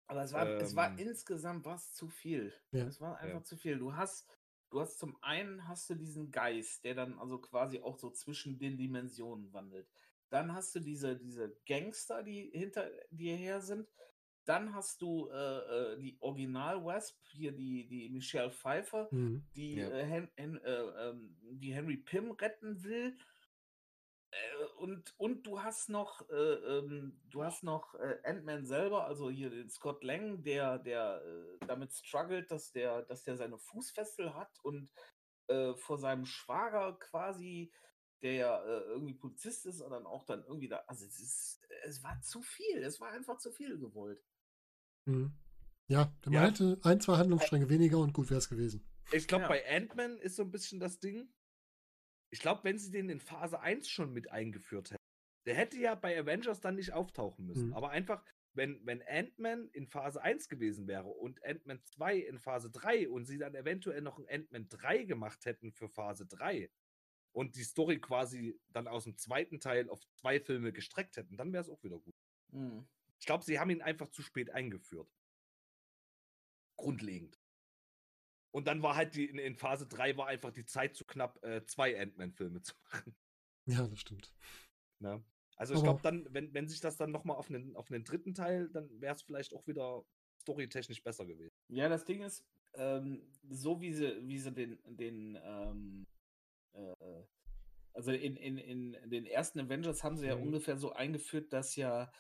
Aber 0.07 0.23
es 0.23 0.33
war, 0.33 0.49
ähm, 0.49 0.61
es 0.61 0.77
war 0.77 0.91
ähm, 0.91 0.99
insgesamt 0.99 1.65
was 1.65 1.95
zu 1.95 2.09
viel. 2.09 2.53
Ja. 2.73 2.87
Es 2.87 3.01
war 3.01 3.19
einfach 3.19 3.43
zu 3.43 3.57
viel. 3.57 3.79
Du 3.79 3.95
hast, 3.95 4.29
du 4.71 4.81
hast 4.81 4.99
zum 4.99 5.17
einen 5.23 5.67
hast 5.69 5.89
du 5.91 5.95
diesen 5.95 6.31
Geist, 6.31 6.85
der 6.85 6.95
dann 6.95 7.19
also 7.19 7.39
quasi 7.39 7.81
auch 7.81 7.99
so 7.99 8.11
zwischen 8.11 8.59
den 8.59 8.77
Dimensionen 8.77 9.53
wandelt. 9.53 9.89
Dann 10.31 10.55
hast 10.55 10.75
du 10.75 10.81
diese, 10.81 11.17
diese 11.17 11.55
Gangster, 11.67 12.23
die 12.23 12.51
hinter 12.53 12.91
dir 13.11 13.37
her 13.37 13.61
sind. 13.61 13.87
Dann 14.45 14.75
hast 14.75 15.01
du 15.01 15.29
äh, 15.29 15.93
äh, 15.93 15.99
die 15.99 16.17
Original 16.21 16.85
Wasp, 16.85 17.17
hier 17.29 17.53
die, 17.53 17.87
die 17.87 18.09
Michelle 18.09 18.51
Pfeiffer, 18.51 19.09
mhm. 19.13 19.45
die, 19.55 19.77
ja. 19.77 19.89
äh, 19.89 20.05
Hen, 20.05 20.31
Hen, 20.35 20.59
äh, 20.65 20.73
ähm, 20.73 21.37
die 21.43 21.73
Henry 21.73 21.99
Pym 21.99 22.33
retten 22.33 22.83
will. 22.83 23.17
Äh, 24.33 24.65
und, 24.79 25.15
und 25.19 25.47
du 25.47 25.63
hast 25.63 25.89
noch, 25.89 26.29
äh, 26.31 26.35
ähm, 26.35 27.21
du 27.31 27.45
hast 27.45 27.63
noch 27.63 27.95
Ant-Man 28.25 28.67
selber, 28.67 29.07
also 29.07 29.31
hier 29.31 29.51
den 29.51 29.71
Scott 29.71 30.03
Lang, 30.03 30.43
der, 30.43 30.79
der 30.79 31.23
damit 31.67 31.93
struggelt, 31.93 32.51
dass 32.51 32.73
der, 32.73 33.03
dass 33.03 33.23
der 33.23 33.37
seine 33.37 33.59
Fußfessel 33.59 34.35
hat 34.35 34.59
und 34.63 34.91
vor 35.77 35.99
seinem 35.99 36.25
Schwager 36.25 36.97
quasi 36.99 37.71
der 38.23 38.35
ja 38.35 38.65
äh, 38.65 38.85
irgendwie 38.85 39.15
Polizist 39.15 39.67
ist 39.67 39.81
und 39.81 39.91
dann 39.91 40.07
auch 40.07 40.25
dann 40.25 40.45
irgendwie 40.45 40.69
da. 40.69 40.83
Also 40.87 41.05
es 41.05 41.19
ist, 41.19 41.61
es 41.85 42.03
war 42.03 42.21
zu 42.23 42.41
viel, 42.41 42.83
es 42.83 43.01
war 43.01 43.11
einfach 43.11 43.39
zu 43.39 43.51
viel 43.51 43.79
gewollt. 43.79 44.25
Mhm. 45.07 45.33
Ja, 45.89 46.13
man 46.25 46.35
ja. 46.35 46.43
hätte 46.43 46.79
ein, 46.85 47.01
zwei 47.01 47.17
Handlungsstränge 47.17 47.69
weniger 47.69 47.99
und 47.99 48.13
gut 48.13 48.31
wäre 48.31 48.39
es 48.39 48.49
gewesen. 48.49 48.89
Ich 49.11 49.27
glaube, 49.27 49.43
ja. 49.43 49.49
bei 49.49 49.69
Ant-Man 49.69 50.19
ist 50.19 50.37
so 50.37 50.43
ein 50.43 50.51
bisschen 50.51 50.79
das 50.79 51.01
Ding. 51.01 51.29
Ich 52.33 52.41
glaube, 52.41 52.65
wenn 52.65 52.79
sie 52.79 52.91
den 52.91 53.11
in 53.11 53.21
Phase 53.21 53.61
1 53.61 53.89
schon 53.89 54.13
mit 54.13 54.31
eingeführt 54.31 54.91
hätten, 54.91 55.03
der 55.45 55.55
hätte 55.55 55.79
ja 55.79 55.95
bei 55.95 56.19
Avengers 56.19 56.61
dann 56.61 56.77
nicht 56.77 56.93
auftauchen 56.93 57.47
müssen. 57.47 57.69
Mhm. 57.69 57.75
Aber 57.75 57.91
einfach, 57.91 58.25
wenn, 58.55 58.85
wenn 58.87 59.03
Ant-Man 59.03 59.69
in 59.69 59.87
Phase 59.87 60.23
1 60.23 60.49
gewesen 60.49 60.87
wäre 60.87 61.09
und 61.09 61.45
Ant-Man 61.45 61.83
2 61.85 62.17
in 62.17 62.39
Phase 62.39 62.71
3 62.71 63.09
und 63.09 63.27
sie 63.27 63.37
dann 63.37 63.55
eventuell 63.55 64.01
noch 64.01 64.19
ein 64.19 64.27
Ant-Man 64.29 64.69
3 64.69 65.05
gemacht 65.05 65.45
hätten 65.45 65.73
für 65.73 65.89
Phase 65.89 66.27
3 66.27 66.71
und 67.33 67.57
die 67.57 67.65
Story 67.65 68.01
quasi 68.01 68.59
dann 68.69 68.89
aus 68.89 69.05
dem 69.05 69.19
zweiten 69.19 69.61
Teil 69.61 69.91
auf 69.91 70.01
zwei 70.15 70.41
Filme 70.41 70.73
gestreckt 70.73 71.17
hätten, 71.19 71.37
dann 71.37 71.53
wäre 71.53 71.63
es 71.63 71.69
auch 71.69 71.83
wieder 71.83 71.99
gut. 71.99 72.15
Mhm. 72.49 72.87
Ich 73.19 73.27
glaube, 73.27 73.45
sie 73.45 73.59
haben 73.59 73.71
ihn 73.71 73.83
einfach 73.83 74.09
zu 74.09 74.23
spät 74.23 74.51
eingeführt. 74.51 75.11
Grundlegend. 76.77 77.42
Und 78.53 78.67
dann 78.67 78.83
war 78.83 78.97
halt 78.97 79.15
die, 79.15 79.27
in, 79.27 79.39
in 79.39 79.57
Phase 79.57 79.87
3 79.87 80.17
war 80.17 80.29
einfach 80.29 80.53
die 80.53 80.67
Zeit 80.67 80.95
zu 80.95 81.05
knapp, 81.05 81.43
äh, 81.43 81.65
zwei 81.65 81.99
Ant-Man-Filme 82.01 82.63
zu 82.63 82.75
machen. 82.93 83.17
Ja, 83.67 83.87
das 83.87 83.99
stimmt. 83.99 84.33
Na? 85.01 85.17
Ne? 85.17 85.25
Also 85.57 85.75
ich 85.75 85.83
glaube 85.83 86.01
dann, 86.03 86.27
wenn, 86.31 86.53
wenn 86.55 86.69
sich 86.69 86.81
das 86.81 86.97
dann 86.97 87.13
nochmal 87.13 87.37
auf 87.37 87.49
einen, 87.49 87.77
auf 87.77 87.91
einen 87.91 88.05
dritten 88.05 88.35
Teil, 88.35 88.69
dann 88.71 88.89
wäre 89.01 89.15
es 89.15 89.23
vielleicht 89.23 89.55
auch 89.55 89.67
wieder 89.67 90.05
storytechnisch 90.41 91.03
besser 91.03 91.25
gewesen. 91.25 91.55
Ja, 91.69 91.89
das 91.89 92.05
Ding 92.05 92.23
ist, 92.23 92.45
ähm, 92.75 93.23
so 93.49 93.81
wie 93.81 93.93
sie, 93.93 94.27
wie 94.27 94.39
sie 94.39 94.51
den, 94.51 94.79
den 94.85 95.39
ähm, 95.45 96.07
äh, 96.73 97.23
also 97.95 98.11
in, 98.11 98.37
in, 98.37 98.59
in 98.59 99.11
den 99.11 99.27
ersten 99.27 99.61
Avengers 99.61 100.03
haben 100.03 100.17
sie 100.17 100.27
ja 100.27 100.37
mhm. 100.37 100.45
ungefähr 100.45 100.77
so 100.77 100.93
eingeführt, 100.93 101.53
dass 101.53 101.77
ja 101.77 102.11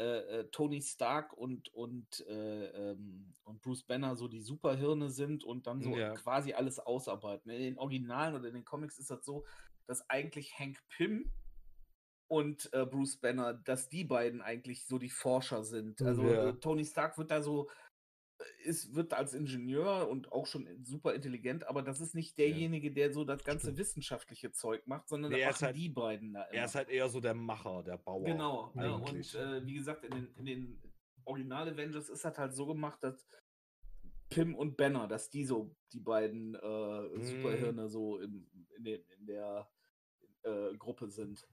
äh, 0.00 0.40
äh, 0.40 0.44
Tony 0.50 0.80
Stark 0.80 1.34
und, 1.34 1.68
und, 1.74 2.26
äh, 2.26 2.92
ähm, 2.92 3.34
und 3.44 3.60
Bruce 3.60 3.82
Banner 3.82 4.16
so 4.16 4.28
die 4.28 4.40
Superhirne 4.40 5.10
sind 5.10 5.44
und 5.44 5.66
dann 5.66 5.82
so 5.82 5.94
ja. 5.94 6.14
quasi 6.14 6.54
alles 6.54 6.78
ausarbeiten. 6.78 7.50
In 7.50 7.60
den 7.60 7.78
Originalen 7.78 8.34
oder 8.34 8.48
in 8.48 8.54
den 8.54 8.64
Comics 8.64 8.98
ist 8.98 9.10
das 9.10 9.22
so, 9.26 9.44
dass 9.86 10.08
eigentlich 10.08 10.58
Hank 10.58 10.78
Pym 10.88 11.30
und 12.28 12.72
äh, 12.72 12.86
Bruce 12.86 13.18
Banner, 13.18 13.52
dass 13.52 13.90
die 13.90 14.04
beiden 14.04 14.40
eigentlich 14.40 14.86
so 14.86 14.98
die 14.98 15.10
Forscher 15.10 15.64
sind. 15.64 16.00
Also 16.00 16.24
ja. 16.24 16.48
Äh, 16.48 16.54
Tony 16.54 16.86
Stark 16.86 17.18
wird 17.18 17.30
da 17.30 17.42
so 17.42 17.68
ist, 18.64 18.94
wird 18.94 19.12
als 19.12 19.34
Ingenieur 19.34 20.08
und 20.08 20.32
auch 20.32 20.46
schon 20.46 20.66
super 20.82 21.14
intelligent, 21.14 21.66
aber 21.66 21.82
das 21.82 22.00
ist 22.00 22.14
nicht 22.14 22.38
derjenige, 22.38 22.88
ja. 22.88 22.94
der 22.94 23.12
so 23.12 23.24
das 23.24 23.44
ganze 23.44 23.66
Stimmt. 23.66 23.78
wissenschaftliche 23.78 24.52
Zeug 24.52 24.86
macht, 24.86 25.08
sondern 25.08 25.32
nee, 25.32 25.44
machen 25.44 25.66
halt, 25.66 25.76
die 25.76 25.88
beiden 25.88 26.32
da 26.32 26.44
immer. 26.44 26.54
Er 26.54 26.64
ist 26.64 26.74
halt 26.74 26.88
eher 26.88 27.08
so 27.08 27.20
der 27.20 27.34
Macher, 27.34 27.82
der 27.82 27.98
Bauer. 27.98 28.24
Genau, 28.24 28.72
ja, 28.76 28.92
und 28.92 29.34
äh, 29.34 29.66
wie 29.66 29.74
gesagt, 29.74 30.04
in 30.04 30.10
den, 30.12 30.34
in 30.36 30.44
den 30.46 30.82
Original 31.24 31.68
Avengers 31.68 32.08
ist 32.08 32.24
das 32.24 32.38
halt 32.38 32.54
so 32.54 32.66
gemacht, 32.66 33.02
dass 33.02 33.26
Pim 34.30 34.54
und 34.54 34.76
Banner, 34.76 35.08
dass 35.08 35.28
die 35.28 35.44
so 35.44 35.76
die 35.92 36.00
beiden 36.00 36.54
äh, 36.54 37.24
Superhirne 37.24 37.84
mm. 37.84 37.88
so 37.88 38.18
in, 38.20 38.48
in, 38.76 38.84
den, 38.84 39.04
in 39.18 39.26
der 39.26 39.68
äh, 40.42 40.76
Gruppe 40.76 41.08
sind. 41.08 41.46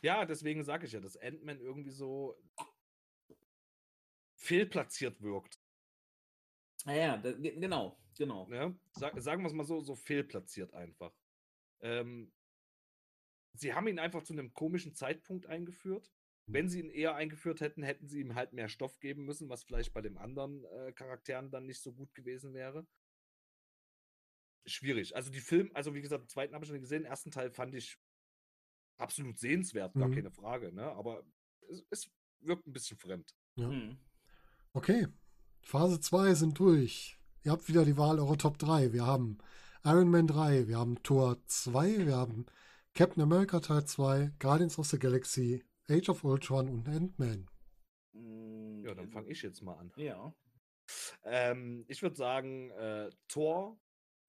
Ja, 0.00 0.24
deswegen 0.24 0.62
sage 0.64 0.86
ich 0.86 0.92
ja, 0.92 1.00
dass 1.00 1.16
Ant-Man 1.16 1.60
irgendwie 1.60 1.90
so 1.90 2.38
fehlplatziert 4.36 5.22
wirkt. 5.22 5.61
Ja, 6.84 6.94
ja 6.94 7.16
genau, 7.16 7.98
genau. 8.16 8.48
Ja, 8.50 8.74
sag, 8.92 9.20
sagen 9.20 9.42
wir 9.42 9.48
es 9.48 9.54
mal 9.54 9.64
so, 9.64 9.80
so 9.80 9.94
fehlplatziert 9.94 10.74
einfach. 10.74 11.14
Ähm, 11.80 12.32
sie 13.54 13.74
haben 13.74 13.86
ihn 13.88 13.98
einfach 13.98 14.22
zu 14.22 14.32
einem 14.32 14.52
komischen 14.52 14.94
Zeitpunkt 14.94 15.46
eingeführt. 15.46 16.12
Hm. 16.46 16.54
Wenn 16.54 16.68
sie 16.68 16.80
ihn 16.80 16.90
eher 16.90 17.14
eingeführt 17.14 17.60
hätten, 17.60 17.82
hätten 17.82 18.08
sie 18.08 18.20
ihm 18.20 18.34
halt 18.34 18.52
mehr 18.52 18.68
Stoff 18.68 18.98
geben 19.00 19.24
müssen, 19.24 19.48
was 19.48 19.64
vielleicht 19.64 19.92
bei 19.92 20.00
den 20.00 20.18
anderen 20.18 20.64
äh, 20.64 20.92
Charakteren 20.92 21.50
dann 21.50 21.66
nicht 21.66 21.82
so 21.82 21.92
gut 21.92 22.14
gewesen 22.14 22.54
wäre. 22.54 22.86
Schwierig. 24.66 25.16
Also 25.16 25.30
die 25.30 25.40
Film, 25.40 25.70
also 25.74 25.94
wie 25.94 26.02
gesagt, 26.02 26.22
den 26.22 26.28
zweiten 26.28 26.54
habe 26.54 26.64
ich 26.64 26.70
schon 26.70 26.80
gesehen, 26.80 27.02
den 27.02 27.10
ersten 27.10 27.30
Teil 27.32 27.50
fand 27.50 27.74
ich 27.74 27.98
absolut 28.96 29.38
sehenswert, 29.38 29.94
gar 29.94 30.08
mhm. 30.08 30.14
keine 30.14 30.30
Frage, 30.30 30.72
ne? 30.72 30.84
Aber 30.92 31.24
es, 31.68 31.84
es, 31.90 32.10
wirkt 32.44 32.66
ein 32.66 32.72
bisschen 32.72 32.98
fremd. 32.98 33.34
Ja. 33.56 33.68
Mhm. 33.68 33.98
Okay, 34.72 35.06
Phase 35.62 36.00
2 36.00 36.34
sind 36.34 36.58
durch. 36.58 37.18
Ihr 37.44 37.52
habt 37.52 37.68
wieder 37.68 37.84
die 37.84 37.96
Wahl 37.96 38.18
eurer 38.18 38.36
Top 38.36 38.58
3. 38.58 38.92
Wir 38.92 39.06
haben 39.06 39.38
Iron 39.84 40.10
Man 40.10 40.26
3, 40.26 40.68
wir 40.68 40.78
haben 40.78 41.02
Tor 41.02 41.38
2, 41.46 42.06
wir 42.06 42.16
haben 42.16 42.46
Captain 42.94 43.22
America 43.22 43.58
Teil 43.58 43.84
2, 43.84 44.32
Guardians 44.38 44.78
of 44.78 44.86
the 44.86 44.98
Galaxy, 44.98 45.64
Age 45.88 46.08
of 46.08 46.24
Ultron 46.24 46.68
und 46.68 46.88
Ant-Man. 46.88 47.48
Mm, 48.12 48.84
ja, 48.84 48.94
dann 48.94 49.10
fange 49.10 49.30
ich 49.30 49.42
jetzt 49.42 49.62
mal 49.62 49.74
an. 49.74 49.92
Ja. 49.96 50.34
Ähm, 51.24 51.84
ich 51.88 52.02
würde 52.02 52.16
sagen, 52.16 52.70
äh, 52.72 53.10
Thor, 53.28 53.80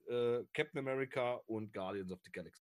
äh, 0.08 0.44
Captain 0.54 0.80
America 0.80 1.36
und 1.46 1.74
Guardians 1.74 2.12
of 2.12 2.22
the 2.24 2.32
Galaxy. 2.32 2.64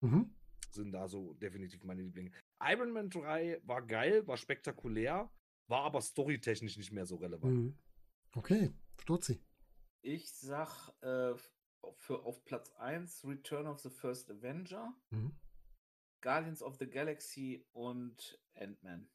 Mhm. 0.00 0.32
sind 0.70 0.92
da 0.92 1.08
so 1.08 1.32
definitiv 1.34 1.82
meine 1.82 2.02
Lieblinge. 2.02 2.30
Iron 2.62 2.92
Man 2.92 3.10
3 3.10 3.60
war 3.64 3.82
geil, 3.82 4.26
war 4.28 4.36
spektakulär, 4.36 5.30
war 5.66 5.82
aber 5.82 6.00
storytechnisch 6.00 6.76
nicht 6.76 6.92
mehr 6.92 7.06
so 7.06 7.16
relevant. 7.16 7.54
Mhm. 7.54 7.78
Okay, 8.34 8.72
Sturzi. 9.00 9.40
Ich 10.02 10.30
sag 10.32 10.92
äh, 11.00 11.34
für 11.96 12.24
auf 12.24 12.44
Platz 12.44 12.72
1 12.78 13.24
Return 13.24 13.66
of 13.66 13.80
the 13.80 13.90
First 13.90 14.30
Avenger, 14.30 14.94
mhm. 15.10 15.32
Guardians 16.20 16.62
of 16.62 16.76
the 16.78 16.86
Galaxy 16.86 17.64
und 17.72 18.38
Ant-Man. 18.54 19.08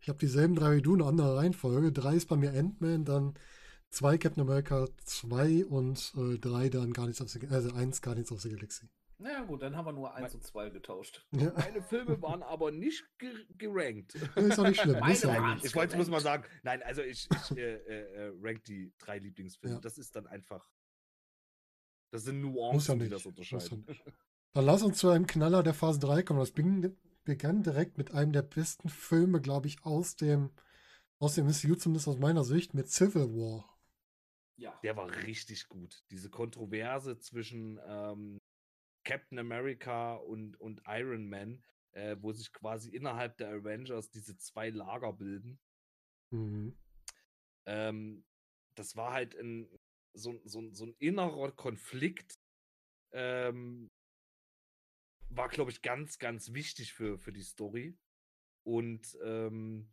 Ich 0.00 0.08
habe 0.08 0.18
dieselben 0.18 0.54
drei 0.54 0.76
wie 0.76 0.82
du, 0.82 0.94
eine 0.94 1.04
andere 1.04 1.36
Reihenfolge. 1.36 1.92
Drei 1.92 2.14
ist 2.14 2.28
bei 2.28 2.36
mir 2.36 2.52
Ant-Man, 2.52 3.04
dann 3.04 3.34
zwei 3.90 4.16
Captain 4.16 4.42
America, 4.42 4.86
zwei 5.04 5.64
und 5.66 6.12
äh, 6.16 6.38
drei 6.38 6.68
dann 6.68 6.92
Guardians 6.92 7.20
of 7.20 7.28
the 7.28 7.46
also 7.48 7.74
eins 7.74 8.00
Guardians 8.00 8.32
of 8.32 8.40
the 8.40 8.50
Galaxy. 8.50 8.88
Na 9.20 9.32
ja, 9.32 9.42
gut, 9.42 9.62
dann 9.62 9.76
haben 9.76 9.84
wir 9.84 9.92
nur 9.92 10.14
eins 10.14 10.32
und 10.34 10.44
zwei 10.44 10.70
getauscht. 10.70 11.26
Ja. 11.32 11.52
Meine 11.56 11.82
Filme 11.82 12.22
waren 12.22 12.44
aber 12.44 12.70
nicht 12.70 13.04
gerankt. 13.58 14.14
ist 14.14 14.58
auch 14.60 14.68
nicht 14.68 14.80
schlimm. 14.80 15.00
Meine 15.00 15.18
ja 15.18 15.56
ich 15.60 15.74
wollte, 15.74 15.96
muss 15.96 16.08
mal 16.08 16.20
sagen, 16.20 16.44
nein, 16.62 16.82
also 16.84 17.02
ich, 17.02 17.28
ich 17.30 17.56
äh, 17.58 17.76
äh, 17.78 18.28
äh, 18.28 18.32
rank 18.40 18.62
die 18.64 18.92
drei 18.98 19.18
Lieblingsfilme. 19.18 19.76
Ja. 19.76 19.80
Das 19.80 19.98
ist 19.98 20.14
dann 20.14 20.28
einfach. 20.28 20.70
Das 22.12 22.22
sind 22.22 22.40
Nuancen, 22.40 23.00
ja 23.00 23.04
die 23.04 23.10
das 23.10 23.26
unterscheiden. 23.26 23.86
Dann 24.54 24.64
lass 24.64 24.82
uns 24.82 24.98
zu 24.98 25.10
einem 25.10 25.26
Knaller 25.26 25.62
der 25.62 25.74
Phase 25.74 25.98
3 25.98 26.22
kommen. 26.22 26.40
Das 26.40 26.52
begann 26.52 27.62
direkt 27.62 27.98
mit 27.98 28.12
einem 28.12 28.32
der 28.32 28.42
besten 28.42 28.88
Filme, 28.88 29.40
glaube 29.40 29.66
ich, 29.66 29.84
aus 29.84 30.16
dem, 30.16 30.50
aus 31.18 31.34
dem 31.34 31.46
MCU, 31.46 31.74
zumindest 31.74 32.08
aus 32.08 32.18
meiner 32.18 32.44
Sicht, 32.44 32.72
mit 32.72 32.88
Civil 32.88 33.34
War. 33.34 33.78
Ja. 34.56 34.78
Der 34.82 34.96
war 34.96 35.10
richtig 35.26 35.68
gut. 35.68 36.02
Diese 36.10 36.30
Kontroverse 36.30 37.18
zwischen 37.18 37.78
ähm, 37.86 38.37
Captain 39.08 39.38
America 39.38 40.16
und, 40.16 40.60
und 40.60 40.82
Iron 40.86 41.30
Man, 41.30 41.64
äh, 41.92 42.16
wo 42.20 42.30
sich 42.32 42.52
quasi 42.52 42.90
innerhalb 42.90 43.38
der 43.38 43.48
Avengers 43.48 44.10
diese 44.10 44.36
zwei 44.36 44.68
Lager 44.68 45.14
bilden. 45.14 45.58
Mhm. 46.30 46.76
Ähm, 47.64 48.26
das 48.74 48.96
war 48.96 49.14
halt 49.14 49.34
ein, 49.34 49.66
so, 50.12 50.38
so, 50.44 50.70
so 50.74 50.84
ein 50.84 50.94
innerer 50.98 51.52
Konflikt, 51.52 52.38
ähm, 53.12 53.90
war, 55.30 55.48
glaube 55.48 55.70
ich, 55.70 55.80
ganz, 55.80 56.18
ganz 56.18 56.52
wichtig 56.52 56.92
für, 56.92 57.18
für 57.18 57.32
die 57.32 57.42
Story. 57.42 57.96
Und 58.62 59.16
ähm, 59.22 59.90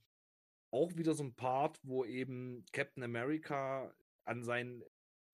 auch 0.71 0.97
wieder 0.97 1.13
so 1.13 1.23
ein 1.23 1.37
Part, 1.37 1.79
wo 1.83 2.03
eben 2.03 2.65
Captain 2.73 3.03
America 3.03 3.95
an 4.25 4.43
seinen, 4.43 4.83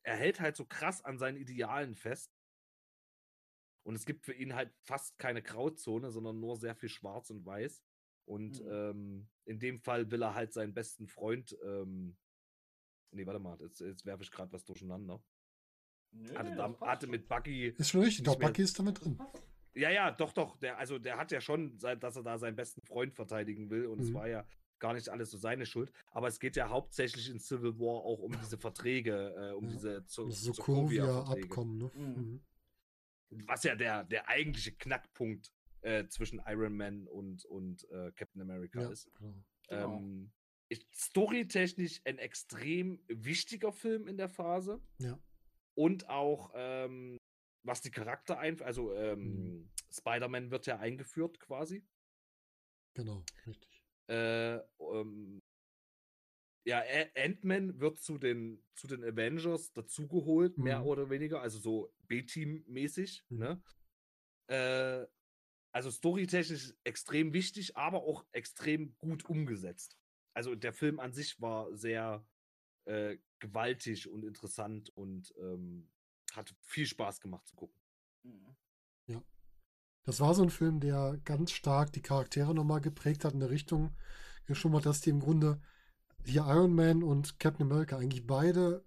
er 0.03 0.17
hält 0.17 0.39
halt 0.39 0.55
so 0.55 0.65
krass 0.65 1.03
an 1.03 1.17
seinen 1.17 1.37
Idealen 1.37 1.95
fest 1.95 2.31
und 3.83 3.95
es 3.95 4.05
gibt 4.05 4.25
für 4.25 4.33
ihn 4.33 4.53
halt 4.55 4.71
fast 4.83 5.17
keine 5.17 5.41
Grauzone, 5.41 6.11
sondern 6.11 6.39
nur 6.39 6.57
sehr 6.57 6.75
viel 6.75 6.89
Schwarz 6.89 7.29
und 7.29 7.45
Weiß. 7.45 7.83
Und 8.25 8.63
mhm. 8.63 8.71
ähm, 8.71 9.29
in 9.45 9.59
dem 9.59 9.79
Fall 9.79 10.11
will 10.11 10.21
er 10.21 10.35
halt 10.35 10.53
seinen 10.53 10.73
besten 10.73 11.07
Freund. 11.07 11.57
Ähm, 11.63 12.17
nee, 13.11 13.25
warte 13.25 13.39
mal, 13.39 13.57
jetzt, 13.59 13.81
jetzt 13.81 14.05
werfe 14.05 14.23
ich 14.23 14.31
gerade 14.31 14.51
was 14.53 14.63
durcheinander. 14.65 15.21
Nee, 16.11 16.35
hatte, 16.35 16.55
da, 16.55 16.79
hatte 16.81 17.07
mit 17.07 17.27
Bucky. 17.27 17.67
Ist 17.77 17.89
schon 17.89 18.01
richtig, 18.01 18.23
doch, 18.25 18.37
Bucky 18.37 18.61
ist 18.61 18.77
damit 18.77 19.03
drin. 19.03 19.19
Ja, 19.73 19.89
ja, 19.89 20.11
doch, 20.11 20.33
doch. 20.33 20.57
Der, 20.57 20.77
also 20.77 20.99
der 20.99 21.17
hat 21.17 21.31
ja 21.31 21.41
schon, 21.41 21.77
dass 21.77 22.15
er 22.15 22.23
da 22.23 22.37
seinen 22.37 22.55
besten 22.55 22.81
Freund 22.81 23.13
verteidigen 23.13 23.69
will. 23.69 23.87
Und 23.87 23.99
mhm. 23.99 24.03
es 24.05 24.13
war 24.13 24.27
ja 24.27 24.45
gar 24.79 24.93
nicht 24.93 25.09
alles 25.09 25.31
so 25.31 25.37
seine 25.37 25.65
Schuld. 25.65 25.91
Aber 26.11 26.27
es 26.27 26.39
geht 26.39 26.55
ja 26.55 26.69
hauptsächlich 26.69 27.29
in 27.29 27.39
Civil 27.39 27.79
War 27.79 28.03
auch 28.03 28.19
um 28.19 28.33
diese 28.37 28.57
Verträge, 28.57 29.33
äh, 29.37 29.53
um 29.53 29.65
ja. 29.65 29.71
diese 29.71 30.03
Sokovia-Abkommen. 30.07 31.77
Ne? 31.77 31.91
Mhm. 31.95 32.41
Was 33.31 33.63
ja 33.63 33.75
der, 33.75 34.03
der 34.03 34.27
eigentliche 34.27 34.73
Knackpunkt 34.73 35.51
äh, 35.81 36.07
zwischen 36.07 36.41
Iron 36.45 36.75
Man 36.75 37.07
und, 37.07 37.45
und 37.45 37.89
äh, 37.89 38.11
Captain 38.11 38.41
America 38.41 38.81
ja, 38.81 38.91
ist. 38.91 39.09
Genau. 39.67 39.97
Ähm, 39.97 40.31
storytechnisch 40.93 42.01
ein 42.05 42.17
extrem 42.17 43.03
wichtiger 43.07 43.71
Film 43.71 44.07
in 44.07 44.17
der 44.17 44.29
Phase. 44.29 44.81
Ja. 44.99 45.19
Und 45.75 46.09
auch, 46.09 46.51
ähm, 46.55 47.17
was 47.63 47.81
die 47.81 47.91
Charakter 47.91 48.37
ein, 48.39 48.61
also 48.61 48.93
ähm, 48.93 49.59
mhm. 49.59 49.71
Spider-Man 49.91 50.51
wird 50.51 50.65
ja 50.65 50.79
eingeführt 50.79 51.39
quasi. 51.39 51.85
Genau, 52.93 53.23
richtig. 53.45 53.81
Äh, 54.07 54.57
ähm, 54.79 55.39
ja, 56.63 56.83
Ant-Man 57.15 57.79
wird 57.79 57.99
zu 57.99 58.17
den, 58.17 58.63
zu 58.75 58.87
den 58.87 59.03
Avengers 59.03 59.71
dazugeholt, 59.73 60.57
mhm. 60.57 60.63
mehr 60.63 60.85
oder 60.85 61.09
weniger, 61.09 61.41
also 61.41 61.59
so 61.59 61.93
B-Team-mäßig. 62.11 63.23
Ne? 63.29 63.61
Äh, 64.47 65.07
also 65.73 65.89
storytechnisch 65.89 66.73
extrem 66.83 67.31
wichtig, 67.31 67.77
aber 67.77 68.03
auch 68.03 68.25
extrem 68.33 68.97
gut 68.97 69.23
umgesetzt. 69.25 69.97
Also 70.33 70.55
der 70.55 70.73
Film 70.73 70.99
an 70.99 71.13
sich 71.13 71.39
war 71.39 71.73
sehr 71.75 72.25
äh, 72.85 73.17
gewaltig 73.39 74.09
und 74.09 74.25
interessant 74.25 74.89
und 74.89 75.33
ähm, 75.39 75.89
hat 76.33 76.53
viel 76.61 76.85
Spaß 76.85 77.21
gemacht 77.21 77.47
zu 77.47 77.55
gucken. 77.55 77.79
Ja. 79.07 79.23
Das 80.03 80.19
war 80.19 80.33
so 80.33 80.43
ein 80.43 80.49
Film, 80.49 80.81
der 80.81 81.19
ganz 81.23 81.51
stark 81.51 81.93
die 81.93 82.01
Charaktere 82.01 82.53
nochmal 82.53 82.81
geprägt 82.81 83.23
hat 83.23 83.33
in 83.33 83.39
der 83.39 83.49
Richtung 83.49 83.95
geschummert, 84.45 84.85
dass 84.85 85.01
die 85.01 85.11
im 85.11 85.21
Grunde 85.21 85.61
hier 86.25 86.45
Iron 86.47 86.75
Man 86.75 87.03
und 87.03 87.39
Captain 87.39 87.65
America 87.65 87.97
eigentlich 87.97 88.27
beide 88.27 88.83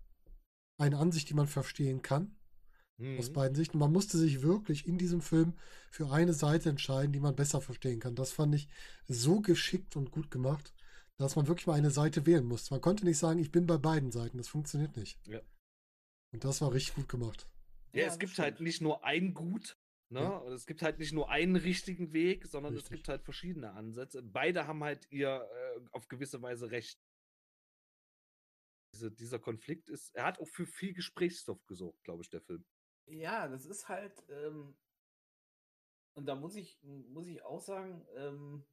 eine 0.78 0.98
Ansicht, 0.98 1.30
die 1.30 1.34
man 1.34 1.46
verstehen 1.46 2.02
kann. 2.02 2.36
Mhm. 2.98 3.18
Aus 3.18 3.32
beiden 3.32 3.54
Sichten. 3.54 3.78
Man 3.78 3.92
musste 3.92 4.18
sich 4.18 4.42
wirklich 4.42 4.86
in 4.86 4.98
diesem 4.98 5.20
Film 5.20 5.54
für 5.90 6.10
eine 6.10 6.32
Seite 6.32 6.68
entscheiden, 6.68 7.12
die 7.12 7.20
man 7.20 7.34
besser 7.34 7.60
verstehen 7.60 8.00
kann. 8.00 8.14
Das 8.14 8.32
fand 8.32 8.54
ich 8.54 8.68
so 9.08 9.40
geschickt 9.40 9.96
und 9.96 10.10
gut 10.10 10.30
gemacht, 10.30 10.72
dass 11.16 11.36
man 11.36 11.48
wirklich 11.48 11.66
mal 11.66 11.74
eine 11.74 11.90
Seite 11.90 12.26
wählen 12.26 12.44
musste. 12.44 12.72
Man 12.72 12.80
konnte 12.80 13.04
nicht 13.04 13.18
sagen, 13.18 13.40
ich 13.40 13.50
bin 13.50 13.66
bei 13.66 13.78
beiden 13.78 14.12
Seiten. 14.12 14.38
Das 14.38 14.48
funktioniert 14.48 14.96
nicht. 14.96 15.18
Ja. 15.26 15.40
Und 16.32 16.44
das 16.44 16.60
war 16.60 16.72
richtig 16.72 16.94
gut 16.94 17.08
gemacht. 17.08 17.48
Ja, 17.92 18.02
ja 18.02 18.06
es 18.08 18.18
gibt 18.18 18.38
halt 18.38 18.60
nicht 18.60 18.80
nur 18.80 19.04
ein 19.04 19.34
Gut, 19.34 19.76
Ne? 20.10 20.20
Ja. 20.20 20.44
Es 20.52 20.66
gibt 20.66 20.82
halt 20.82 20.98
nicht 20.98 21.12
nur 21.12 21.30
einen 21.30 21.56
richtigen 21.56 22.12
Weg, 22.12 22.46
sondern 22.46 22.74
Richtig. 22.74 22.92
es 22.92 22.96
gibt 22.96 23.08
halt 23.08 23.24
verschiedene 23.24 23.72
Ansätze. 23.72 24.22
Beide 24.22 24.66
haben 24.66 24.84
halt 24.84 25.10
ihr 25.10 25.28
äh, 25.28 25.80
auf 25.90 26.08
gewisse 26.08 26.40
Weise 26.40 26.70
recht 26.70 27.00
diese, 28.94 29.10
dieser 29.10 29.40
Konflikt 29.40 29.88
ist, 29.88 30.14
er 30.14 30.24
hat 30.24 30.38
auch 30.38 30.46
für 30.46 30.66
viel 30.66 30.94
Gesprächsstoff 30.94 31.66
gesorgt, 31.66 32.04
glaube 32.04 32.22
ich, 32.22 32.30
der 32.30 32.42
Film. 32.42 32.64
Ja, 33.06 33.48
das 33.48 33.64
ist 33.66 33.88
halt, 33.88 34.24
ähm, 34.28 34.74
und 36.14 36.26
da 36.26 36.34
muss 36.34 36.54
ich, 36.56 36.78
muss 36.82 37.26
ich 37.26 37.42
auch 37.42 37.60
sagen, 37.60 38.06
ähm, 38.16 38.64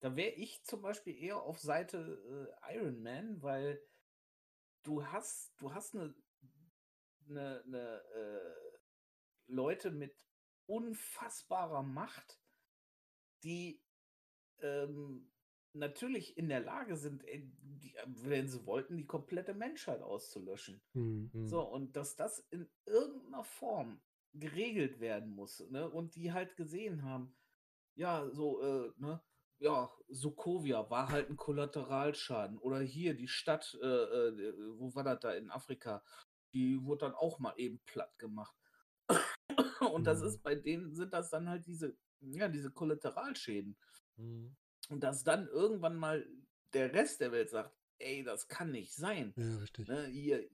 da 0.00 0.16
wäre 0.16 0.32
ich 0.32 0.62
zum 0.64 0.82
Beispiel 0.82 1.16
eher 1.16 1.42
auf 1.42 1.58
Seite 1.58 2.50
äh, 2.64 2.74
Iron 2.76 3.02
Man, 3.02 3.42
weil 3.42 3.80
du 4.82 5.06
hast, 5.06 5.52
du 5.58 5.72
hast 5.72 5.94
eine, 5.94 6.14
eine, 7.28 7.62
eine 7.66 8.02
äh, 8.14 8.78
Leute 9.46 9.90
mit 9.90 10.16
unfassbarer 10.66 11.82
Macht, 11.82 12.40
die 13.42 13.82
ähm, 14.60 15.29
natürlich 15.72 16.36
in 16.36 16.48
der 16.48 16.60
Lage 16.60 16.96
sind, 16.96 17.24
äh, 17.26 17.46
wenn 18.06 18.48
sie 18.48 18.66
wollten, 18.66 18.96
die 18.96 19.06
komplette 19.06 19.54
Menschheit 19.54 20.02
auszulöschen. 20.02 20.80
Mhm. 20.94 21.46
So, 21.46 21.62
und 21.62 21.96
dass 21.96 22.16
das 22.16 22.40
in 22.50 22.68
irgendeiner 22.86 23.44
Form 23.44 24.00
geregelt 24.32 25.00
werden 25.00 25.30
muss, 25.30 25.60
ne? 25.70 25.88
Und 25.90 26.14
die 26.14 26.32
halt 26.32 26.56
gesehen 26.56 27.02
haben, 27.02 27.34
ja, 27.94 28.28
so, 28.30 28.62
äh, 28.62 28.92
ne, 28.96 29.20
ja, 29.58 29.90
Sokovia 30.08 30.88
war 30.88 31.10
halt 31.10 31.28
ein 31.28 31.36
Kollateralschaden. 31.36 32.58
Oder 32.58 32.80
hier 32.80 33.14
die 33.14 33.28
Stadt, 33.28 33.78
äh, 33.82 33.86
äh, 33.86 34.54
wo 34.78 34.94
war 34.94 35.04
das 35.04 35.20
da 35.20 35.32
in 35.32 35.50
Afrika? 35.50 36.02
Die 36.54 36.82
wurde 36.82 37.06
dann 37.06 37.14
auch 37.14 37.38
mal 37.38 37.54
eben 37.56 37.80
platt 37.84 38.18
gemacht. 38.18 38.56
Und 39.92 40.04
das 40.06 40.22
ist, 40.22 40.38
mhm. 40.38 40.42
bei 40.42 40.54
denen 40.54 40.94
sind 40.94 41.12
das 41.12 41.30
dann 41.30 41.48
halt 41.48 41.66
diese, 41.66 41.96
ja, 42.20 42.48
diese 42.48 42.70
Kollateralschäden. 42.70 43.76
Mhm. 44.16 44.56
Und 44.90 45.00
dass 45.00 45.22
dann 45.22 45.46
irgendwann 45.46 45.96
mal 45.96 46.26
der 46.74 46.92
Rest 46.92 47.20
der 47.20 47.32
Welt 47.32 47.48
sagt, 47.48 47.74
ey, 47.98 48.24
das 48.24 48.48
kann 48.48 48.72
nicht 48.72 48.94
sein. 48.94 49.32
Ja, 49.36 49.56
richtig. 49.58 49.88
Ne, 49.88 50.08
ihr, 50.08 50.48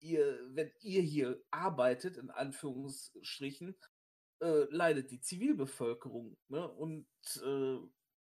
ihr, 0.00 0.38
wenn 0.54 0.72
ihr 0.80 1.02
hier 1.02 1.42
arbeitet, 1.50 2.16
in 2.16 2.30
Anführungsstrichen, 2.30 3.76
äh, 4.40 4.64
leidet 4.70 5.10
die 5.10 5.20
Zivilbevölkerung. 5.20 6.36
Ne? 6.48 6.68
Und 6.68 7.06
äh, 7.44 7.78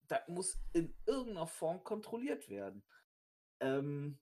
das 0.08 0.20
muss 0.28 0.58
in 0.72 0.96
irgendeiner 1.06 1.46
Form 1.46 1.84
kontrolliert 1.84 2.48
werden. 2.48 2.82
Ähm, 3.60 4.18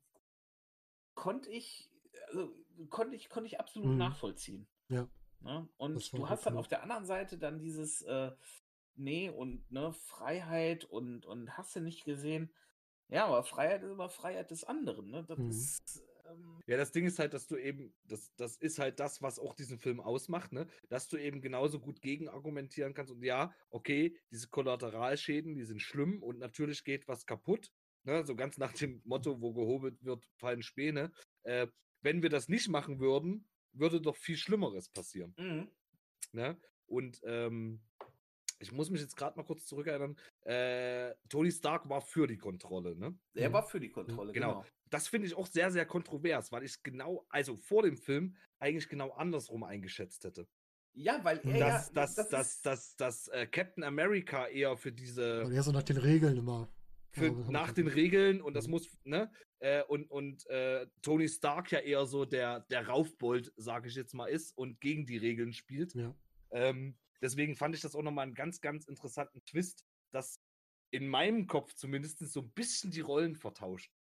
konnte 1.14 1.51
ich, 1.51 1.90
also, 2.28 2.52
konnte 2.90 3.14
ich, 3.14 3.28
konnte 3.28 3.47
ich 3.47 3.60
absolut 3.60 3.93
mhm. 3.93 3.98
nachvollziehen. 3.98 4.66
Ja. 4.89 5.09
Ne? 5.40 5.68
Und 5.77 6.12
du 6.12 6.28
hast 6.28 6.44
dann 6.44 6.56
auf 6.56 6.68
der 6.68 6.82
anderen 6.82 7.06
Seite 7.06 7.39
dann 7.39 7.60
dieses, 7.60 8.02
äh, 8.02 8.32
nee, 8.97 9.28
und 9.31 9.70
ne, 9.70 9.93
Freiheit 9.93 10.85
und, 10.85 11.27
und 11.27 11.56
hast 11.56 11.77
du 11.77 11.81
nicht 11.81 12.05
gesehen. 12.05 12.52
Ja, 13.09 13.27
aber 13.27 13.44
Freiheit 13.44 13.82
ist 13.82 13.90
immer 13.90 14.09
Freiheit 14.09 14.51
des 14.51 14.64
anderen. 14.64 15.10
Ne? 15.10 15.24
Das 15.28 15.39
mhm. 15.39 15.51
ist, 15.51 16.02
Ähm 16.28 16.62
ja, 16.66 16.77
das 16.77 16.90
Ding 16.90 17.06
ist 17.06 17.18
halt, 17.18 17.35
dass 17.35 17.47
du 17.47 17.56
eben, 17.56 17.94
das, 18.05 18.35
das 18.36 18.56
ist 18.56 18.78
halt 18.78 18.98
das, 18.98 19.23
was 19.23 19.39
auch 19.39 19.55
diesen 19.55 19.78
Film 19.78 20.01
ausmacht, 20.01 20.52
ne? 20.52 20.66
Dass 20.89 21.09
du 21.09 21.16
eben 21.16 21.40
genauso 21.40 21.78
gut 21.78 22.02
gegenargumentieren 22.02 22.94
kannst 22.94 23.12
und 23.12 23.23
ja, 23.23 23.55
okay, 23.70 24.18
diese 24.32 24.48
Kollateralschäden, 24.48 25.55
die 25.55 25.64
sind 25.64 25.81
schlimm 25.81 26.23
und 26.23 26.39
natürlich 26.39 26.82
geht 26.82 27.06
was 27.06 27.27
kaputt. 27.27 27.70
Ne? 28.06 28.24
So 28.24 28.36
ganz 28.36 28.56
nach 28.56 28.73
dem 28.73 29.02
Motto, 29.05 29.40
wo 29.40 29.52
gehobelt 29.52 30.02
wird, 30.05 30.24
fallen 30.36 30.62
Späne. 30.62 31.12
Äh, 31.43 31.66
wenn 32.02 32.23
wir 32.23 32.31
das 32.31 32.48
nicht 32.48 32.68
machen 32.68 33.01
würden, 33.01 33.48
würde 33.73 34.01
doch 34.01 34.16
viel 34.16 34.36
Schlimmeres 34.36 34.89
passieren. 34.89 35.35
Mhm. 35.36 35.68
Ne? 36.32 36.60
Und 36.86 37.20
ähm, 37.24 37.81
ich 38.58 38.72
muss 38.72 38.90
mich 38.90 39.00
jetzt 39.00 39.16
gerade 39.16 39.36
mal 39.36 39.44
kurz 39.44 39.66
zurückerinnern. 39.66 40.16
Äh, 40.42 41.14
Tony 41.28 41.50
Stark 41.50 41.88
war 41.88 42.00
für 42.00 42.26
die 42.26 42.38
Kontrolle, 42.38 42.96
ne? 42.96 43.16
Er 43.34 43.52
war 43.52 43.62
für 43.62 43.80
die 43.80 43.90
Kontrolle, 43.90 44.32
genau. 44.32 44.60
genau. 44.60 44.66
Das 44.90 45.08
finde 45.08 45.26
ich 45.26 45.34
auch 45.34 45.46
sehr, 45.46 45.70
sehr 45.70 45.84
kontrovers, 45.84 46.52
weil 46.52 46.62
ich 46.62 46.82
genau, 46.82 47.26
also 47.28 47.56
vor 47.56 47.82
dem 47.82 47.96
Film 47.96 48.36
eigentlich 48.58 48.88
genau 48.88 49.10
andersrum 49.12 49.64
eingeschätzt 49.64 50.24
hätte. 50.24 50.46
Ja, 50.94 51.22
weil 51.24 51.38
er 51.44 51.58
dass, 51.58 51.88
ja, 51.88 51.92
dass, 51.94 52.14
das 52.14 52.28
dass, 52.30 52.60
dass, 52.62 52.96
dass, 52.96 53.28
äh, 53.28 53.46
Captain 53.46 53.84
America 53.84 54.46
eher 54.46 54.76
für 54.76 54.92
diese. 54.92 55.44
Weil 55.44 55.52
er 55.52 55.62
so 55.62 55.72
nach 55.72 55.82
den 55.82 55.98
Regeln 55.98 56.38
immer. 56.38 56.68
Für, 57.10 57.26
ja, 57.26 57.50
nach 57.50 57.72
den 57.72 57.86
Regeln 57.86 58.40
und 58.40 58.54
das 58.54 58.66
mhm. 58.66 58.72
muss, 58.72 58.88
ne? 59.04 59.30
Äh, 59.58 59.82
und 59.84 60.10
und 60.10 60.46
äh, 60.48 60.86
Tony 61.02 61.28
Stark 61.28 61.72
ja 61.72 61.80
eher 61.80 62.06
so 62.06 62.24
der, 62.24 62.60
der 62.70 62.88
Raufbold, 62.88 63.52
sage 63.56 63.88
ich 63.88 63.94
jetzt 63.94 64.14
mal, 64.14 64.26
ist 64.26 64.56
und 64.56 64.80
gegen 64.80 65.04
die 65.04 65.18
Regeln 65.18 65.52
spielt. 65.52 65.94
Ja. 65.94 66.14
Ähm, 66.50 66.96
deswegen 67.20 67.56
fand 67.56 67.74
ich 67.74 67.80
das 67.80 67.94
auch 67.94 68.02
nochmal 68.02 68.24
einen 68.24 68.34
ganz, 68.34 68.60
ganz 68.60 68.86
interessanten 68.86 69.44
Twist, 69.44 69.84
dass 70.12 70.40
in 70.90 71.09
meinem 71.09 71.47
Kopf 71.47 71.74
zumindest 71.74 72.18
so 72.18 72.40
ein 72.40 72.51
bisschen 72.52 72.90
die 72.90 73.01
Rollen 73.01 73.36
vertauscht. 73.36 73.93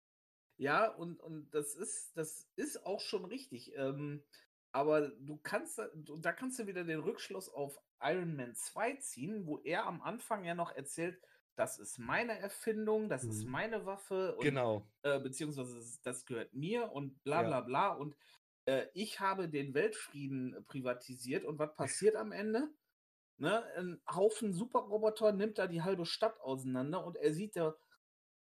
Ja, 0.58 0.88
und, 0.88 1.20
und 1.20 1.50
das 1.50 1.74
ist, 1.74 2.16
das 2.16 2.46
ist 2.56 2.84
auch 2.86 3.00
schon 3.00 3.24
richtig. 3.24 3.74
Ähm, 3.76 4.22
aber 4.72 5.08
du 5.08 5.38
kannst, 5.42 5.78
da 5.78 6.32
kannst 6.32 6.58
du 6.58 6.66
wieder 6.66 6.84
den 6.84 7.00
Rückschluss 7.00 7.48
auf 7.48 7.78
Iron 8.00 8.36
Man 8.36 8.54
2 8.54 8.96
ziehen, 8.96 9.46
wo 9.46 9.58
er 9.58 9.86
am 9.86 10.02
Anfang 10.02 10.44
ja 10.44 10.54
noch 10.54 10.74
erzählt, 10.74 11.20
das 11.56 11.78
ist 11.78 11.98
meine 11.98 12.38
Erfindung, 12.38 13.08
das 13.08 13.24
mhm. 13.24 13.30
ist 13.30 13.44
meine 13.44 13.86
Waffe. 13.86 14.36
Und, 14.36 14.44
genau. 14.44 14.86
Äh, 15.02 15.18
beziehungsweise 15.20 15.80
das 16.02 16.26
gehört 16.26 16.52
mir 16.52 16.92
und 16.92 17.22
bla 17.24 17.42
bla 17.42 17.50
ja. 17.50 17.60
bla. 17.62 17.88
Und 17.88 18.14
äh, 18.66 18.86
ich 18.92 19.20
habe 19.20 19.48
den 19.48 19.72
Weltfrieden 19.74 20.64
privatisiert 20.66 21.44
und 21.44 21.58
was 21.58 21.74
passiert 21.76 22.16
am 22.16 22.32
Ende? 22.32 22.68
Ne, 23.38 23.62
ein 23.76 24.00
Haufen 24.08 24.52
Superroboter 24.52 25.32
nimmt 25.32 25.58
da 25.58 25.66
die 25.66 25.82
halbe 25.82 26.06
Stadt 26.06 26.40
auseinander 26.40 27.04
und 27.04 27.16
er 27.16 27.34
sieht 27.34 27.56
da, 27.56 27.76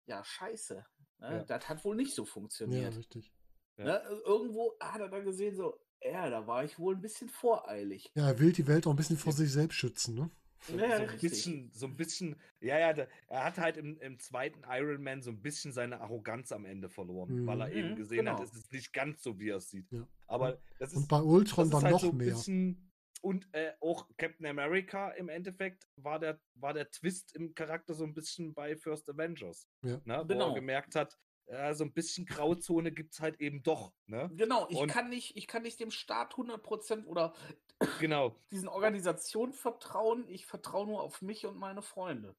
ja, 0.08 0.24
scheiße. 0.24 0.86
Ne, 1.20 1.38
ja. 1.38 1.44
Das 1.44 1.70
hat 1.70 1.86
wohl 1.86 1.96
nicht 1.96 2.14
so 2.14 2.26
funktioniert. 2.26 2.92
Ja, 2.92 2.98
richtig. 2.98 3.34
Ne, 3.78 4.02
irgendwo 4.26 4.74
hat 4.80 5.00
er 5.00 5.10
dann 5.10 5.24
gesehen, 5.24 5.56
so, 5.56 5.80
ja, 6.02 6.30
da 6.30 6.46
war 6.48 6.64
ich 6.64 6.78
wohl 6.78 6.96
ein 6.96 7.02
bisschen 7.02 7.30
voreilig. 7.30 8.12
Ja, 8.14 8.28
er 8.28 8.40
will 8.40 8.52
die 8.52 8.68
Welt 8.68 8.86
auch 8.86 8.92
ein 8.92 8.98
bisschen 8.98 9.18
vor 9.18 9.34
sich 9.34 9.52
selbst 9.52 9.76
schützen, 9.76 10.16
ne? 10.16 10.30
So, 10.66 10.78
ja, 10.78 10.98
so 10.98 11.04
ein 11.04 11.20
bisschen, 11.20 11.72
so 11.74 11.88
ein 11.88 11.98
bisschen, 11.98 12.40
ja, 12.62 12.80
ja, 12.80 12.94
der, 12.94 13.10
er 13.28 13.44
hat 13.44 13.58
halt 13.58 13.76
im, 13.76 14.00
im 14.00 14.18
zweiten 14.20 14.64
Iron 14.70 15.04
Man 15.04 15.22
so 15.22 15.30
ein 15.30 15.42
bisschen 15.42 15.74
seine 15.74 16.00
Arroganz 16.00 16.54
am 16.54 16.66
Ende 16.66 16.88
verloren, 16.88 17.42
mhm. 17.42 17.48
weil 17.48 17.62
er 17.62 17.72
eben 17.72 17.92
mhm, 17.92 17.96
gesehen 17.98 18.26
genau. 18.26 18.38
hat, 18.38 18.44
es 18.44 18.54
ist 18.54 18.72
nicht 18.72 18.94
ganz 18.94 19.22
so, 19.24 19.40
wie 19.40 19.50
er 19.50 19.58
es 19.58 19.70
sieht. 19.70 19.92
Ja. 19.92 20.08
Aber 20.28 20.62
das 20.80 20.92
ist. 20.92 20.98
Und 20.98 21.08
bei 21.10 21.22
Ultron 21.22 21.70
dann 21.70 21.84
halt 21.84 21.94
noch 21.94 22.02
so 22.02 22.14
mehr. 22.14 22.34
Bisschen, 22.34 22.93
und 23.24 23.48
äh, 23.54 23.72
auch 23.80 24.08
Captain 24.18 24.46
America 24.46 25.10
im 25.12 25.30
Endeffekt 25.30 25.88
war 25.96 26.20
der, 26.20 26.42
war 26.56 26.74
der 26.74 26.92
Twist 26.92 27.34
im 27.36 27.56
Charakter 27.56 27.94
so 27.94 28.04
ein 28.04 28.14
bisschen 28.14 28.54
bei 28.54 28.76
First 28.76 29.10
Avengers. 29.10 29.68
Ja. 29.82 30.02
Ne, 30.04 30.20
wo 30.20 30.26
genau. 30.26 30.50
er 30.50 30.56
gemerkt 30.56 30.96
hat, 30.96 31.18
ja, 31.48 31.74
so 31.74 31.86
ein 31.86 31.94
bisschen 31.94 32.26
Grauzone 32.26 32.92
gibt 32.92 33.14
es 33.14 33.22
halt 33.22 33.40
eben 33.40 33.64
doch. 33.64 33.94
Ne? 34.08 34.30
Genau, 34.36 34.68
ich, 34.70 34.88
kann 34.88 35.10
nicht, 35.10 35.38
ich 35.38 35.48
kann 35.48 35.64
nicht 35.64 35.80
dem 35.80 35.92
Staat 35.92 36.34
100% 36.34 37.06
oder 37.06 37.34
genau. 38.00 38.36
diesen 38.52 38.68
Organisationen 38.68 39.54
vertrauen. 39.54 40.26
Ich 40.28 40.46
vertraue 40.46 40.86
nur 40.86 41.02
auf 41.02 41.22
mich 41.22 41.46
und 41.46 41.58
meine 41.58 41.82
Freunde. 41.82 42.36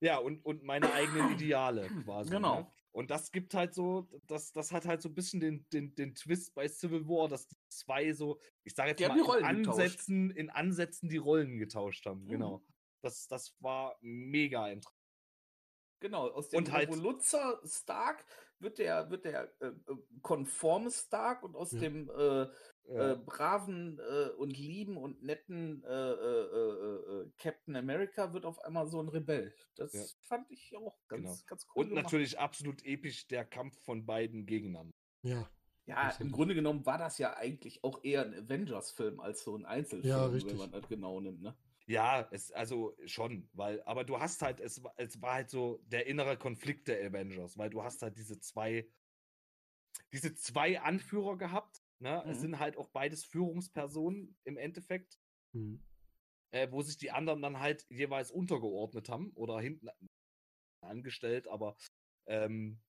Ja, 0.00 0.18
und, 0.18 0.44
und 0.44 0.62
meine 0.62 0.92
eigenen 0.92 1.32
Ideale 1.32 1.88
quasi. 2.04 2.30
Genau. 2.30 2.60
Ne? 2.60 2.72
Und 2.92 3.10
das 3.10 3.30
gibt 3.30 3.54
halt 3.54 3.72
so, 3.74 4.08
das, 4.26 4.52
das 4.52 4.72
hat 4.72 4.86
halt 4.86 5.00
so 5.00 5.08
ein 5.08 5.14
bisschen 5.14 5.40
den, 5.40 5.64
den, 5.70 5.94
den 5.94 6.14
Twist 6.14 6.54
bei 6.54 6.66
Civil 6.66 7.06
War, 7.06 7.28
dass 7.28 7.46
die 7.46 7.56
zwei 7.68 8.12
so, 8.12 8.40
ich 8.64 8.74
sage 8.74 8.90
jetzt 8.90 9.00
die 9.00 9.06
mal, 9.06 9.38
in 9.38 9.44
Ansätzen, 9.44 10.30
in 10.30 10.50
Ansätzen 10.50 11.08
die 11.08 11.16
Rollen 11.16 11.58
getauscht 11.58 12.06
haben. 12.06 12.24
Mhm. 12.24 12.28
Genau. 12.28 12.64
Das, 13.02 13.28
das 13.28 13.54
war 13.60 13.96
mega 14.00 14.68
interessant. 14.68 14.96
Genau, 16.00 16.28
aus 16.28 16.48
dem 16.48 16.58
und 16.58 16.72
halt, 16.72 16.88
Revoluzzer 16.88 17.60
Stark 17.64 18.24
wird 18.58 18.78
der, 18.78 19.10
wird 19.10 19.24
der 19.26 19.52
äh, 19.60 19.66
äh 19.66 19.96
konforme 20.22 20.90
Stark 20.90 21.42
und 21.42 21.54
aus 21.54 21.72
ja. 21.72 21.80
dem 21.80 22.08
äh, 22.10 22.46
ja. 22.90 23.12
äh, 23.12 23.16
braven 23.16 23.98
äh, 23.98 24.30
und 24.30 24.56
lieben 24.56 24.96
und 24.96 25.22
netten 25.22 25.82
äh, 25.84 27.30
Captain 27.38 27.76
America 27.76 28.32
wird 28.32 28.44
auf 28.44 28.58
einmal 28.60 28.86
so 28.88 29.00
ein 29.00 29.08
Rebell. 29.08 29.54
Das 29.76 29.92
ja. 29.92 30.02
fand 30.26 30.50
ich 30.50 30.76
auch 30.76 30.98
ganz, 31.08 31.22
genau. 31.22 31.36
ganz 31.46 31.66
cool. 31.74 31.82
Und 31.82 31.88
gemacht. 31.90 32.04
natürlich 32.04 32.38
absolut 32.38 32.84
episch 32.84 33.28
der 33.28 33.44
Kampf 33.44 33.78
von 33.84 34.06
beiden 34.06 34.46
gegeneinander. 34.46 34.94
Ja. 35.22 35.48
Ja, 35.86 36.10
im 36.20 36.30
Grunde 36.30 36.54
genommen 36.54 36.86
war 36.86 36.98
das 36.98 37.18
ja 37.18 37.36
eigentlich 37.36 37.82
auch 37.82 38.04
eher 38.04 38.24
ein 38.24 38.34
Avengers-Film 38.34 39.18
als 39.18 39.42
so 39.42 39.56
ein 39.56 39.64
Einzelfilm, 39.64 40.46
wenn 40.46 40.56
man 40.56 40.70
das 40.70 40.86
genau 40.88 41.20
nimmt, 41.20 41.42
ne? 41.42 41.56
Ja, 41.86 42.28
es, 42.30 42.52
also 42.52 42.96
schon, 43.06 43.48
weil, 43.52 43.82
aber 43.82 44.04
du 44.04 44.20
hast 44.20 44.42
halt, 44.42 44.60
es, 44.60 44.80
es 44.96 45.20
war 45.20 45.34
halt 45.34 45.50
so 45.50 45.82
der 45.86 46.06
innere 46.06 46.36
Konflikt 46.36 46.86
der 46.86 47.04
Avengers, 47.04 47.58
weil 47.58 47.70
du 47.70 47.82
hast 47.82 48.02
halt 48.02 48.16
diese 48.16 48.38
zwei, 48.38 48.88
diese 50.12 50.36
zwei 50.36 50.80
Anführer 50.80 51.36
gehabt, 51.36 51.79
ne? 52.00 52.22
Mhm. 52.24 52.30
Es 52.30 52.40
sind 52.40 52.58
halt 52.58 52.76
auch 52.76 52.88
beides 52.90 53.24
Führungspersonen 53.24 54.36
im 54.44 54.56
Endeffekt, 54.56 55.18
mhm. 55.52 55.82
äh, 56.52 56.70
wo 56.70 56.82
sich 56.82 56.96
die 56.96 57.10
anderen 57.10 57.42
dann 57.42 57.60
halt 57.60 57.86
jeweils 57.88 58.30
untergeordnet 58.30 59.08
haben 59.08 59.30
oder 59.34 59.60
hinten 59.60 59.88
angestellt, 60.82 61.48
aber 61.48 61.76
ähm, 62.26 62.80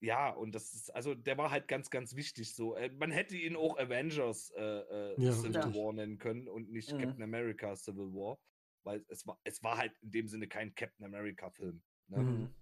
ja, 0.00 0.30
und 0.30 0.54
das 0.54 0.74
ist, 0.74 0.94
also 0.94 1.14
der 1.14 1.36
war 1.38 1.50
halt 1.50 1.66
ganz, 1.66 1.90
ganz 1.90 2.14
wichtig 2.14 2.54
so. 2.54 2.76
Äh, 2.76 2.90
man 2.92 3.10
hätte 3.10 3.36
ihn 3.36 3.56
auch 3.56 3.78
Avengers 3.78 4.50
äh, 4.50 4.62
äh, 4.62 5.20
ja, 5.20 5.32
Civil 5.32 5.54
ja. 5.54 5.74
War 5.74 5.92
nennen 5.92 6.18
können 6.18 6.48
und 6.48 6.70
nicht 6.70 6.92
mhm. 6.92 6.98
Captain 6.98 7.22
America 7.22 7.74
Civil 7.74 8.12
War, 8.12 8.38
weil 8.84 9.04
es 9.08 9.26
war, 9.26 9.40
es 9.44 9.62
war 9.62 9.76
halt 9.76 9.92
in 10.02 10.10
dem 10.12 10.28
Sinne 10.28 10.46
kein 10.46 10.74
Captain 10.74 11.04
America-Film. 11.04 11.82
Ne? 12.08 12.18
Mhm. 12.18 12.54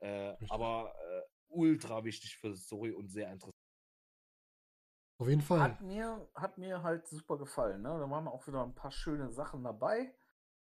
Äh, 0.00 0.36
aber 0.48 0.94
äh, 0.98 1.22
ultra 1.48 2.02
wichtig 2.04 2.36
für 2.36 2.50
die 2.50 2.56
Story 2.56 2.92
und 2.92 3.08
sehr 3.08 3.30
interessant. 3.30 3.59
Auf 5.20 5.28
jeden 5.28 5.42
Fall. 5.42 5.60
Hat 5.60 5.82
mir, 5.82 6.28
hat 6.34 6.56
mir 6.56 6.82
halt 6.82 7.06
super 7.06 7.36
gefallen. 7.36 7.82
Ne? 7.82 7.90
Da 7.90 8.10
waren 8.10 8.26
auch 8.26 8.46
wieder 8.46 8.64
ein 8.64 8.74
paar 8.74 8.90
schöne 8.90 9.30
Sachen 9.30 9.62
dabei. 9.62 10.14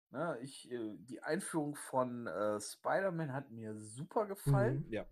Ne? 0.09 0.39
Ich, 0.41 0.71
äh, 0.71 0.97
die 0.97 1.21
Einführung 1.21 1.75
von 1.75 2.27
Spider-Man 2.59 3.31
hat 3.31 3.51
mir 3.51 3.79
super 3.79 4.25
gefallen. 4.25 4.85
Mhm. 4.87 4.93
Ja. 4.93 5.05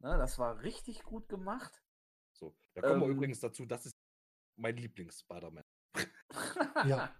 Ne, 0.00 0.18
das 0.18 0.38
war 0.38 0.60
richtig 0.62 1.04
gut 1.04 1.28
gemacht. 1.28 1.82
So, 2.32 2.54
da 2.74 2.82
kommen 2.82 2.94
ähm, 2.94 3.00
wir 3.00 3.08
übrigens 3.08 3.40
dazu, 3.40 3.64
das 3.64 3.86
ist 3.86 3.96
mein 4.56 4.76
Lieblings-Spider-Man. 4.76 5.64
ja. 6.86 7.14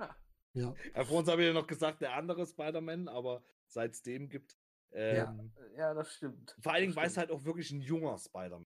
ja. 0.53 0.75
ja. 0.95 1.05
Vor 1.05 1.21
uns 1.21 1.29
habe 1.29 1.43
ich 1.43 1.49
ja 1.49 1.55
noch 1.55 1.67
gesagt, 1.67 2.03
der 2.03 2.15
andere 2.15 2.45
Spider-Man, 2.45 3.09
aber 3.09 3.43
seit 3.67 3.95
es 3.95 4.03
dem 4.03 4.29
gibt. 4.29 4.59
Ähm, 4.91 5.17
ja, 5.17 5.67
ja, 5.77 5.95
das 5.95 6.13
stimmt. 6.13 6.57
Vor 6.61 6.73
allen 6.73 6.83
Dingen, 6.83 6.97
weil 6.97 7.07
es 7.07 7.17
halt 7.17 7.31
auch 7.31 7.45
wirklich 7.45 7.71
ein 7.71 7.81
junger 7.81 8.19
Spider-Man 8.19 8.67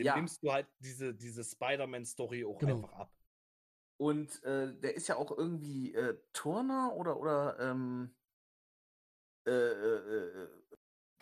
Dem 0.00 0.06
ja. 0.06 0.16
nimmst 0.16 0.42
du 0.42 0.50
halt 0.50 0.66
diese, 0.78 1.14
diese 1.14 1.44
Spider-Man-Story 1.44 2.44
auch 2.46 2.58
genau. 2.58 2.76
einfach 2.76 2.92
ab. 2.92 3.12
Und 3.98 4.42
äh, 4.44 4.74
der 4.80 4.96
ist 4.96 5.08
ja 5.08 5.16
auch 5.16 5.30
irgendwie 5.36 5.94
äh, 5.94 6.18
Turner 6.32 6.94
oder, 6.94 7.18
oder 7.18 7.58
ähm, 7.60 8.14
äh, 9.46 9.50
äh, 9.50 10.42
äh 10.42 10.48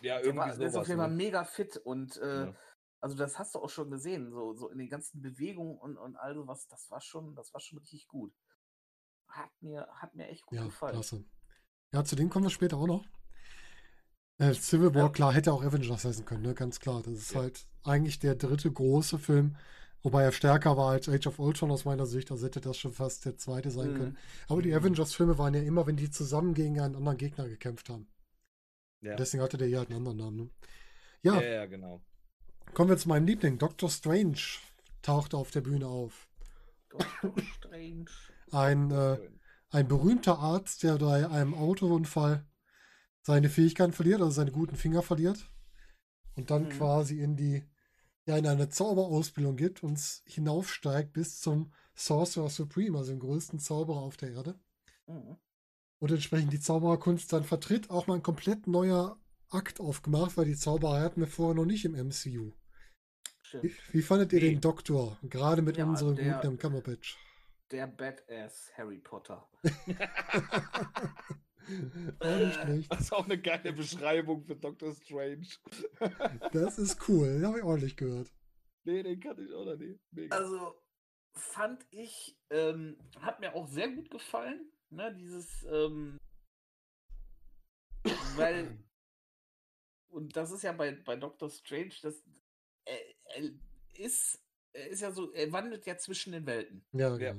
ja, 0.00 0.20
irgendwie 0.20 0.26
der, 0.26 0.36
war, 0.36 0.44
sowas, 0.46 0.58
der 0.58 0.68
ist 0.68 0.76
auf 0.76 0.86
jeden 0.86 1.00
Fall 1.00 1.10
ne? 1.10 1.16
mega 1.16 1.44
fit 1.44 1.76
und 1.76 2.18
äh, 2.18 2.46
ja. 2.46 2.54
also 3.00 3.16
das 3.16 3.36
hast 3.36 3.56
du 3.56 3.58
auch 3.58 3.68
schon 3.68 3.90
gesehen, 3.90 4.30
so, 4.30 4.54
so 4.54 4.68
in 4.68 4.78
den 4.78 4.88
ganzen 4.88 5.20
Bewegungen 5.20 5.76
und, 5.76 5.96
und 5.96 6.14
all 6.14 6.36
sowas, 6.36 6.68
das 6.68 6.88
war 6.88 7.00
schon, 7.00 7.34
das 7.34 7.52
war 7.52 7.60
schon 7.60 7.80
richtig 7.80 8.06
gut. 8.06 8.32
Hat 9.26 9.50
mir, 9.60 9.88
hat 9.90 10.14
mir 10.14 10.28
echt 10.28 10.46
gut 10.46 10.58
ja, 10.58 10.64
gefallen. 10.64 10.94
Klasse. 10.94 11.24
Ja, 11.92 12.04
zu 12.04 12.14
dem 12.14 12.30
kommen 12.30 12.44
wir 12.44 12.50
später 12.50 12.76
auch 12.76 12.86
noch. 12.86 13.04
Äh, 14.38 14.54
Civil 14.54 14.94
War, 14.94 15.06
ja. 15.06 15.08
klar, 15.08 15.32
hätte 15.32 15.52
auch 15.52 15.64
Avengers 15.64 16.04
heißen 16.04 16.24
können, 16.24 16.42
ne? 16.42 16.54
ganz 16.54 16.78
klar. 16.78 17.02
Das 17.02 17.12
ist 17.14 17.34
halt 17.34 17.66
eigentlich 17.88 18.18
der 18.18 18.34
dritte 18.34 18.70
große 18.70 19.18
Film, 19.18 19.56
wobei 20.02 20.22
er 20.22 20.32
stärker 20.32 20.76
war 20.76 20.92
als 20.92 21.08
Age 21.08 21.26
of 21.26 21.38
Ultron 21.38 21.70
aus 21.70 21.84
meiner 21.84 22.06
Sicht, 22.06 22.30
also 22.30 22.46
hätte 22.46 22.60
das 22.60 22.76
schon 22.76 22.92
fast 22.92 23.24
der 23.24 23.36
zweite 23.36 23.70
sein 23.70 23.92
mhm. 23.92 23.96
können. 23.96 24.18
Aber 24.48 24.62
die 24.62 24.70
mhm. 24.70 24.76
Avengers-Filme 24.76 25.38
waren 25.38 25.54
ja 25.54 25.62
immer, 25.62 25.86
wenn 25.86 25.96
die 25.96 26.10
zusammen 26.10 26.54
gegen 26.54 26.80
einen 26.80 26.96
anderen 26.96 27.18
Gegner 27.18 27.48
gekämpft 27.48 27.88
haben. 27.88 28.08
Ja. 29.00 29.16
Deswegen 29.16 29.42
hatte 29.42 29.56
der 29.56 29.68
hier 29.68 29.78
halt 29.78 29.90
einen 29.90 29.98
anderen 29.98 30.18
Namen. 30.18 30.36
Ne? 30.36 30.50
Ja, 31.22 31.40
ja, 31.40 31.50
ja, 31.50 31.66
genau. 31.66 32.00
Kommen 32.74 32.90
wir 32.90 32.96
zu 32.96 33.08
meinem 33.08 33.26
Liebling. 33.26 33.58
Doctor 33.58 33.88
Strange 33.88 34.38
tauchte 35.02 35.36
auf 35.36 35.50
der 35.50 35.60
Bühne 35.62 35.86
auf. 35.86 36.28
Doctor 36.90 37.32
Strange. 37.56 38.06
Ein, 38.50 38.90
äh, 38.90 39.18
ein 39.70 39.88
berühmter 39.88 40.38
Arzt, 40.38 40.82
der 40.82 40.98
bei 40.98 41.28
einem 41.28 41.54
Autounfall 41.54 42.46
seine 43.22 43.48
Fähigkeiten 43.48 43.92
verliert, 43.92 44.20
also 44.20 44.32
seine 44.32 44.52
guten 44.52 44.76
Finger 44.76 45.02
verliert. 45.02 45.50
Und 46.34 46.50
dann 46.50 46.64
mhm. 46.64 46.70
quasi 46.70 47.20
in 47.20 47.36
die, 47.36 47.64
ja 48.28 48.36
in 48.36 48.46
eine 48.46 48.68
Zauberausbildung 48.68 49.56
gibt 49.56 49.82
und 49.82 49.98
hinaufsteigt 50.26 51.12
bis 51.12 51.40
zum 51.40 51.72
Sorcerer 51.94 52.50
Supreme, 52.50 52.96
also 52.96 53.10
dem 53.10 53.20
größten 53.20 53.58
Zauberer 53.58 54.00
auf 54.00 54.16
der 54.16 54.32
Erde. 54.32 54.58
Mhm. 55.06 55.36
Und 55.98 56.12
entsprechend 56.12 56.52
die 56.52 56.60
Zaubererkunst 56.60 57.32
dann 57.32 57.42
vertritt, 57.42 57.90
auch 57.90 58.06
mal 58.06 58.14
ein 58.14 58.22
komplett 58.22 58.66
neuer 58.66 59.18
Akt 59.50 59.80
aufgemacht, 59.80 60.36
weil 60.36 60.44
die 60.44 60.56
Zauberei 60.56 61.00
hatten 61.00 61.20
wir 61.20 61.26
vorher 61.26 61.56
noch 61.56 61.64
nicht 61.64 61.84
im 61.84 61.92
MCU. 61.92 62.52
Wie, 63.62 63.74
wie, 63.92 64.02
fandet 64.02 64.34
ihr 64.34 64.40
nee. 64.40 64.50
den 64.50 64.60
Doktor? 64.60 65.18
Gerade 65.22 65.62
mit 65.62 65.78
ja, 65.78 65.86
unserem 65.86 66.16
der, 66.16 66.34
guten 66.34 66.58
Cumberbatch. 66.58 67.16
Der 67.70 67.86
Badass 67.86 68.70
Harry 68.76 68.98
Potter. 68.98 69.48
auch 72.20 72.38
nicht 72.38 72.54
schlecht. 72.54 72.92
Das 72.92 73.00
ist 73.00 73.12
auch 73.12 73.24
eine 73.24 73.40
geile 73.40 73.72
Beschreibung 73.72 74.44
für 74.44 74.56
Doctor 74.56 74.94
Strange. 74.94 75.46
das 76.52 76.78
ist 76.78 77.08
cool, 77.08 77.26
den 77.26 77.46
habe 77.46 77.58
ich 77.58 77.64
ordentlich 77.64 77.96
gehört. 77.96 78.32
Nee, 78.84 79.02
den 79.02 79.20
kann 79.20 79.38
ich 79.38 79.52
auch 79.52 79.64
noch 79.64 79.76
nicht. 79.76 80.00
Mega. 80.12 80.36
Also 80.36 80.74
fand 81.34 81.86
ich, 81.90 82.38
ähm, 82.50 82.98
hat 83.20 83.40
mir 83.40 83.54
auch 83.54 83.66
sehr 83.68 83.88
gut 83.88 84.10
gefallen, 84.10 84.72
ne, 84.90 85.14
dieses, 85.14 85.64
ähm, 85.70 86.18
weil, 88.36 88.78
und 90.08 90.36
das 90.36 90.50
ist 90.50 90.62
ja 90.62 90.72
bei, 90.72 90.92
bei 90.92 91.16
Doctor 91.16 91.50
Strange, 91.50 91.94
das, 92.02 92.22
er, 92.84 92.98
er 93.36 93.50
ist, 93.94 94.42
er 94.72 94.88
ist 94.88 95.00
ja 95.00 95.10
so, 95.10 95.32
er 95.32 95.52
wandelt 95.52 95.86
ja 95.86 95.96
zwischen 95.96 96.32
den 96.32 96.46
Welten. 96.46 96.84
Ja, 96.92 97.16
ja. 97.16 97.36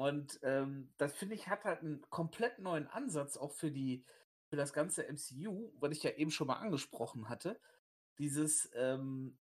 Und 0.00 0.40
ähm, 0.42 0.88
das 0.96 1.12
finde 1.12 1.34
ich 1.34 1.48
hat 1.48 1.64
halt 1.64 1.80
einen 1.80 2.00
komplett 2.08 2.58
neuen 2.58 2.86
Ansatz 2.86 3.36
auch 3.36 3.52
für 3.52 3.70
die 3.70 4.02
für 4.46 4.56
das 4.56 4.72
ganze 4.72 5.02
MCU, 5.02 5.74
was 5.78 5.92
ich 5.92 6.02
ja 6.02 6.12
eben 6.12 6.30
schon 6.30 6.46
mal 6.46 6.54
angesprochen 6.54 7.28
hatte. 7.28 7.60
Dieses 8.18 8.70
ähm, 8.74 9.38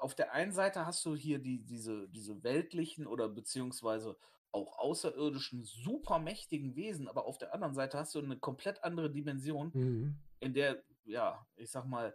auf 0.00 0.14
der 0.14 0.34
einen 0.34 0.52
Seite 0.52 0.84
hast 0.84 1.02
du 1.06 1.16
hier 1.16 1.38
die, 1.38 1.64
diese, 1.64 2.10
diese 2.10 2.44
weltlichen 2.44 3.06
oder 3.06 3.26
beziehungsweise 3.26 4.18
auch 4.52 4.78
außerirdischen, 4.78 5.64
supermächtigen 5.64 6.76
Wesen, 6.76 7.08
aber 7.08 7.24
auf 7.24 7.38
der 7.38 7.54
anderen 7.54 7.74
Seite 7.74 7.98
hast 7.98 8.14
du 8.14 8.18
eine 8.18 8.38
komplett 8.38 8.84
andere 8.84 9.10
Dimension, 9.10 9.70
mhm. 9.72 10.18
in 10.40 10.52
der, 10.52 10.84
ja, 11.04 11.46
ich 11.56 11.70
sag 11.70 11.86
mal, 11.86 12.14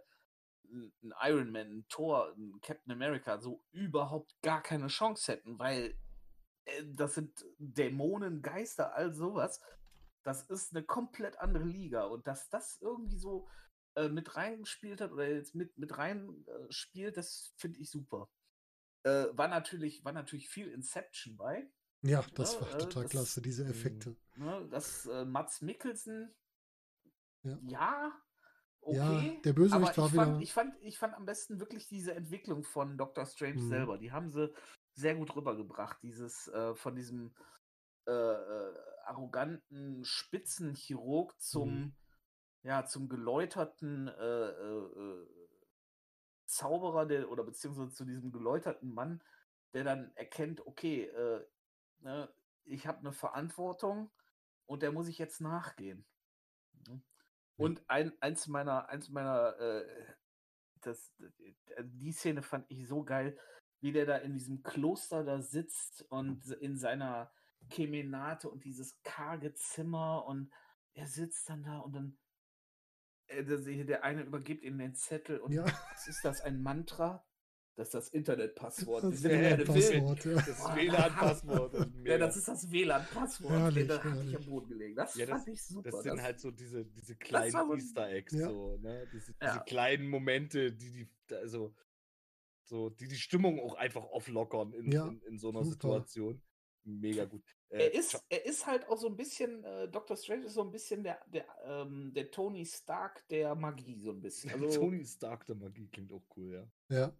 ein 0.70 1.12
Iron 1.20 1.50
Man, 1.50 1.78
ein 1.78 1.86
Thor, 1.88 2.32
ein 2.36 2.60
Captain 2.60 2.92
America 2.92 3.38
so 3.38 3.60
überhaupt 3.72 4.40
gar 4.40 4.62
keine 4.62 4.86
Chance 4.86 5.32
hätten, 5.32 5.58
weil 5.58 5.96
das 6.94 7.14
sind 7.14 7.44
Dämonen, 7.58 8.42
Geister, 8.42 8.94
all 8.94 9.12
sowas. 9.12 9.60
Das 10.22 10.42
ist 10.42 10.74
eine 10.74 10.84
komplett 10.84 11.38
andere 11.38 11.64
Liga. 11.64 12.04
Und 12.04 12.26
dass 12.26 12.48
das 12.48 12.78
irgendwie 12.80 13.18
so 13.18 13.48
äh, 13.96 14.08
mit 14.08 14.36
reingespielt 14.36 15.00
hat 15.00 15.12
oder 15.12 15.28
jetzt 15.28 15.54
mit, 15.54 15.76
mit 15.78 15.96
rein 15.98 16.44
äh, 16.46 16.72
spielt, 16.72 17.16
das 17.16 17.52
finde 17.56 17.80
ich 17.80 17.90
super. 17.90 18.28
Äh, 19.02 19.26
war, 19.32 19.48
natürlich, 19.48 20.04
war 20.04 20.12
natürlich 20.12 20.48
viel 20.48 20.68
Inception 20.68 21.36
bei. 21.36 21.68
Ja, 22.02 22.24
das 22.34 22.54
ja, 22.54 22.60
ne, 22.60 22.66
war 22.66 22.74
äh, 22.74 22.78
total 22.78 23.02
das, 23.04 23.12
klasse, 23.12 23.42
diese 23.42 23.64
Effekte. 23.66 24.16
Ne, 24.36 24.66
das 24.70 25.06
äh, 25.06 25.24
Mats 25.24 25.60
Mikkelsen, 25.62 26.34
ja, 27.42 27.58
ja 27.62 28.22
okay. 28.80 29.34
Ja, 29.34 29.40
der 29.42 29.52
Bösewicht 29.52 29.96
war 29.96 30.06
ich 30.06 30.14
fand, 30.14 30.42
ich 30.42 30.52
fand, 30.52 30.74
ich 30.82 30.98
fand 30.98 31.14
am 31.14 31.26
besten 31.26 31.60
wirklich 31.60 31.88
diese 31.88 32.14
Entwicklung 32.14 32.62
von 32.62 32.96
Doctor 32.96 33.26
Strange 33.26 33.62
mhm. 33.62 33.68
selber. 33.68 33.98
Die 33.98 34.12
haben 34.12 34.30
sie 34.30 34.52
sehr 34.94 35.14
gut 35.14 35.34
rübergebracht. 35.34 36.02
Dieses 36.02 36.48
äh, 36.48 36.74
von 36.74 36.94
diesem 36.94 37.34
äh, 38.06 38.12
äh, 38.12 38.74
arroganten 39.04 40.04
Spitzenchirurg 40.04 41.38
zum, 41.40 41.70
mhm. 41.70 41.96
ja, 42.62 42.86
zum 42.86 43.08
geläuterten 43.08 44.08
äh, 44.08 44.48
äh, 44.48 45.26
Zauberer, 46.46 47.06
der, 47.06 47.30
oder 47.30 47.44
beziehungsweise 47.44 47.92
zu 47.92 48.04
diesem 48.04 48.30
geläuterten 48.30 48.92
Mann, 48.92 49.22
der 49.72 49.84
dann 49.84 50.12
erkennt, 50.14 50.64
okay, 50.66 51.10
ne, 52.00 52.32
ich 52.64 52.86
habe 52.86 52.98
eine 52.98 53.12
Verantwortung 53.12 54.10
und 54.66 54.82
der 54.82 54.92
muss 54.92 55.08
ich 55.08 55.18
jetzt 55.18 55.40
nachgehen. 55.40 56.06
Mhm. 56.86 57.02
Und 57.56 57.88
ein, 57.88 58.12
eins 58.20 58.46
meiner, 58.46 58.88
eins 58.88 59.08
meiner, 59.08 59.58
äh, 59.58 60.14
das, 60.80 61.12
die 61.82 62.12
Szene 62.12 62.42
fand 62.42 62.70
ich 62.70 62.86
so 62.86 63.04
geil, 63.04 63.38
wie 63.84 63.92
der 63.92 64.06
da 64.06 64.16
in 64.16 64.32
diesem 64.32 64.62
Kloster 64.62 65.24
da 65.24 65.42
sitzt 65.42 66.06
und 66.08 66.50
in 66.52 66.78
seiner 66.78 67.30
Kemenate 67.68 68.48
und 68.48 68.64
dieses 68.64 69.02
karge 69.02 69.52
Zimmer 69.52 70.24
und 70.24 70.50
er 70.94 71.06
sitzt 71.06 71.50
dann 71.50 71.64
da 71.64 71.80
und 71.80 71.92
dann 71.94 72.18
äh, 73.26 73.44
der 73.84 74.02
eine 74.02 74.22
übergibt 74.22 74.62
ihm 74.62 74.78
den 74.78 74.94
Zettel 74.94 75.38
und 75.38 75.52
ja. 75.52 75.64
was 75.64 76.08
ist 76.08 76.24
das, 76.24 76.40
ein 76.40 76.62
Mantra? 76.62 77.26
Das 77.76 77.88
ist 77.88 77.94
das 77.94 78.08
Internetpasswort. 78.08 79.04
Das, 79.04 79.22
WLAN-Passwort, 79.22 80.24
ja. 80.24 80.34
Das 80.34 80.76
WLAN-Passwort. 80.76 81.88
ja, 82.04 82.18
das 82.18 82.36
ist 82.38 82.48
das 82.48 82.70
WLAN-Passwort. 82.70 83.52
Da 83.52 84.02
hatte 84.02 84.24
ich 84.24 84.36
am 84.36 84.44
Boden 84.46 84.68
gelegen. 84.68 84.96
Das, 84.96 85.14
ja, 85.16 85.26
das 85.26 85.42
fand 85.42 85.48
ich 85.48 85.62
super. 85.62 85.90
Das 85.90 86.02
sind 86.04 86.16
das, 86.16 86.24
halt 86.24 86.40
so 86.40 86.50
diese, 86.52 86.86
diese 86.86 87.16
kleinen 87.16 87.72
Easter 87.72 88.08
Eggs, 88.08 88.32
ja. 88.32 88.48
so, 88.48 88.78
ne? 88.78 89.06
diese, 89.12 89.34
diese 89.34 89.60
kleinen 89.66 90.08
Momente, 90.08 90.72
die 90.72 90.90
die, 90.90 91.34
also 91.34 91.74
so, 92.64 92.90
die 92.90 93.08
die 93.08 93.16
Stimmung 93.16 93.60
auch 93.60 93.74
einfach 93.74 94.04
auflockern 94.04 94.72
in, 94.72 94.90
ja, 94.90 95.06
in, 95.06 95.20
in, 95.22 95.38
so 95.38 95.50
einer 95.50 95.64
super. 95.64 95.74
Situation. 95.74 96.42
Mega 96.84 97.24
gut. 97.24 97.42
Äh, 97.70 97.84
er, 97.84 97.94
ist, 97.94 98.22
er 98.28 98.44
ist 98.44 98.66
halt 98.66 98.86
auch 98.88 98.98
so 98.98 99.08
ein 99.08 99.16
bisschen, 99.16 99.64
äh, 99.64 99.88
Dr. 99.88 100.16
Strange 100.16 100.44
ist 100.44 100.54
so 100.54 100.62
ein 100.62 100.70
bisschen 100.70 101.02
der, 101.02 101.18
der, 101.32 101.46
ähm, 101.66 102.12
der 102.14 102.30
Tony 102.30 102.64
Stark 102.66 103.26
der 103.28 103.54
Magie, 103.54 104.00
so 104.00 104.10
ein 104.10 104.20
bisschen. 104.20 104.50
Also, 104.62 104.80
Tony 104.80 105.04
Stark 105.04 105.46
der 105.46 105.56
Magie 105.56 105.88
klingt 105.88 106.12
auch 106.12 106.24
cool, 106.36 106.52
ja. 106.88 106.96
Ja. 106.96 107.12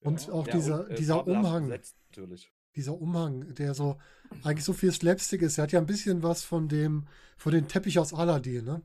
Und 0.00 0.26
ja. 0.26 0.32
auch 0.32 0.46
ja, 0.46 0.52
dieser, 0.52 0.84
und, 0.84 0.90
äh, 0.90 0.94
dieser 0.94 1.26
Umhang. 1.26 1.64
Besetzt, 1.64 1.96
natürlich. 2.08 2.52
Dieser 2.76 3.00
Umhang, 3.00 3.52
der 3.54 3.74
so 3.74 3.98
eigentlich 4.44 4.64
so 4.64 4.72
viel 4.72 4.92
Slapstick 4.92 5.42
ist. 5.42 5.58
Er 5.58 5.64
hat 5.64 5.72
ja 5.72 5.80
ein 5.80 5.86
bisschen 5.86 6.22
was 6.22 6.44
von 6.44 6.68
dem, 6.68 7.08
von 7.36 7.52
dem 7.52 7.66
Teppich 7.66 7.98
aus 7.98 8.14
Aladdin, 8.14 8.64
ne? 8.64 8.82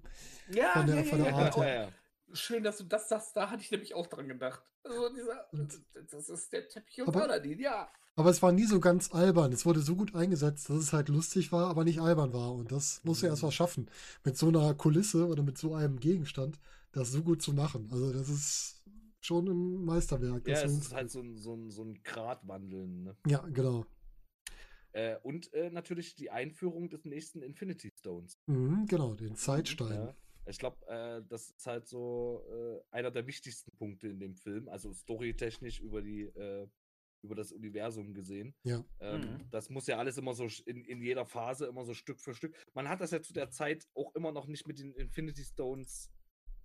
Ja, 0.49 0.71
von 0.73 0.87
der, 0.87 0.95
ja, 0.95 1.03
von 1.03 1.19
der 1.19 1.35
Art. 1.35 1.57
Ja, 1.57 1.91
Schön, 2.33 2.63
dass 2.63 2.77
du 2.77 2.83
das 2.83 3.09
sagst, 3.09 3.35
da 3.35 3.49
hatte 3.49 3.61
ich 3.61 3.71
nämlich 3.71 3.93
auch 3.93 4.07
dran 4.07 4.27
gedacht. 4.27 4.61
Also 4.83 5.09
dieser, 5.09 5.47
das 6.11 6.29
ist 6.29 6.51
der 6.51 6.67
Teppich 6.67 7.01
aus 7.01 7.15
Aladdin, 7.15 7.59
ja. 7.59 7.89
Aber 8.17 8.29
es 8.29 8.41
war 8.41 8.51
nie 8.51 8.65
so 8.65 8.79
ganz 8.79 9.13
albern. 9.13 9.51
Es 9.51 9.65
wurde 9.65 9.81
so 9.81 9.95
gut 9.95 10.15
eingesetzt, 10.15 10.69
dass 10.69 10.77
es 10.77 10.93
halt 10.93 11.09
lustig 11.09 11.51
war, 11.51 11.69
aber 11.69 11.83
nicht 11.83 11.99
albern 11.99 12.33
war. 12.33 12.53
Und 12.53 12.71
das 12.71 13.01
muss 13.03 13.21
mhm. 13.21 13.27
er 13.27 13.31
erst 13.31 13.43
mal 13.43 13.51
schaffen, 13.51 13.89
mit 14.23 14.37
so 14.37 14.47
einer 14.47 14.73
Kulisse 14.73 15.27
oder 15.27 15.43
mit 15.43 15.57
so 15.57 15.75
einem 15.75 15.99
Gegenstand, 15.99 16.59
das 16.93 17.11
so 17.11 17.23
gut 17.23 17.41
zu 17.41 17.53
machen. 17.53 17.89
Also 17.91 18.13
das 18.13 18.29
ist 18.29 18.83
schon 19.21 19.47
ein 19.47 19.83
Meisterwerk. 19.83 20.47
Ja, 20.47 20.61
es 20.61 20.71
ist 20.71 20.93
halt 20.93 21.11
so 21.11 21.19
ein, 21.19 21.37
so 21.37 21.53
ein, 21.55 21.71
so 21.71 21.83
ein 21.83 22.01
Gratwandeln. 22.03 23.03
Ne? 23.03 23.17
Ja, 23.27 23.39
genau. 23.51 23.85
Äh, 24.93 25.17
und 25.23 25.53
äh, 25.53 25.69
natürlich 25.71 26.15
die 26.15 26.31
Einführung 26.31 26.89
des 26.89 27.03
nächsten 27.03 27.41
Infinity 27.41 27.91
Stones. 27.99 28.39
Mhm, 28.45 28.85
genau, 28.85 29.13
den 29.13 29.35
Zeitstein. 29.35 29.93
Ja. 29.93 30.15
Ich 30.47 30.59
glaube, 30.59 30.85
äh, 30.87 31.21
das 31.27 31.51
ist 31.51 31.65
halt 31.65 31.87
so 31.87 32.43
äh, 32.49 32.95
einer 32.95 33.11
der 33.11 33.25
wichtigsten 33.27 33.71
Punkte 33.77 34.07
in 34.07 34.19
dem 34.19 34.35
Film, 34.35 34.67
also 34.69 34.93
storytechnisch 34.93 35.79
über 35.79 36.01
die 36.01 36.23
äh, 36.23 36.67
über 37.25 37.35
das 37.35 37.51
Universum 37.51 38.13
gesehen. 38.13 38.55
Ja. 38.63 38.85
Ähm, 38.99 39.21
mhm. 39.21 39.49
Das 39.49 39.69
muss 39.69 39.87
ja 39.87 39.97
alles 39.97 40.17
immer 40.17 40.33
so 40.33 40.47
in, 40.65 40.85
in 40.85 41.01
jeder 41.01 41.25
Phase 41.25 41.65
immer 41.65 41.83
so 41.83 41.93
Stück 41.93 42.21
für 42.21 42.33
Stück. 42.33 42.55
Man 42.73 42.87
hat 42.87 43.01
das 43.01 43.11
ja 43.11 43.21
zu 43.21 43.33
der 43.33 43.49
Zeit 43.49 43.87
auch 43.95 44.13
immer 44.15 44.31
noch 44.31 44.47
nicht 44.47 44.67
mit 44.67 44.79
den 44.79 44.93
Infinity 44.93 45.43
Stones, 45.43 46.11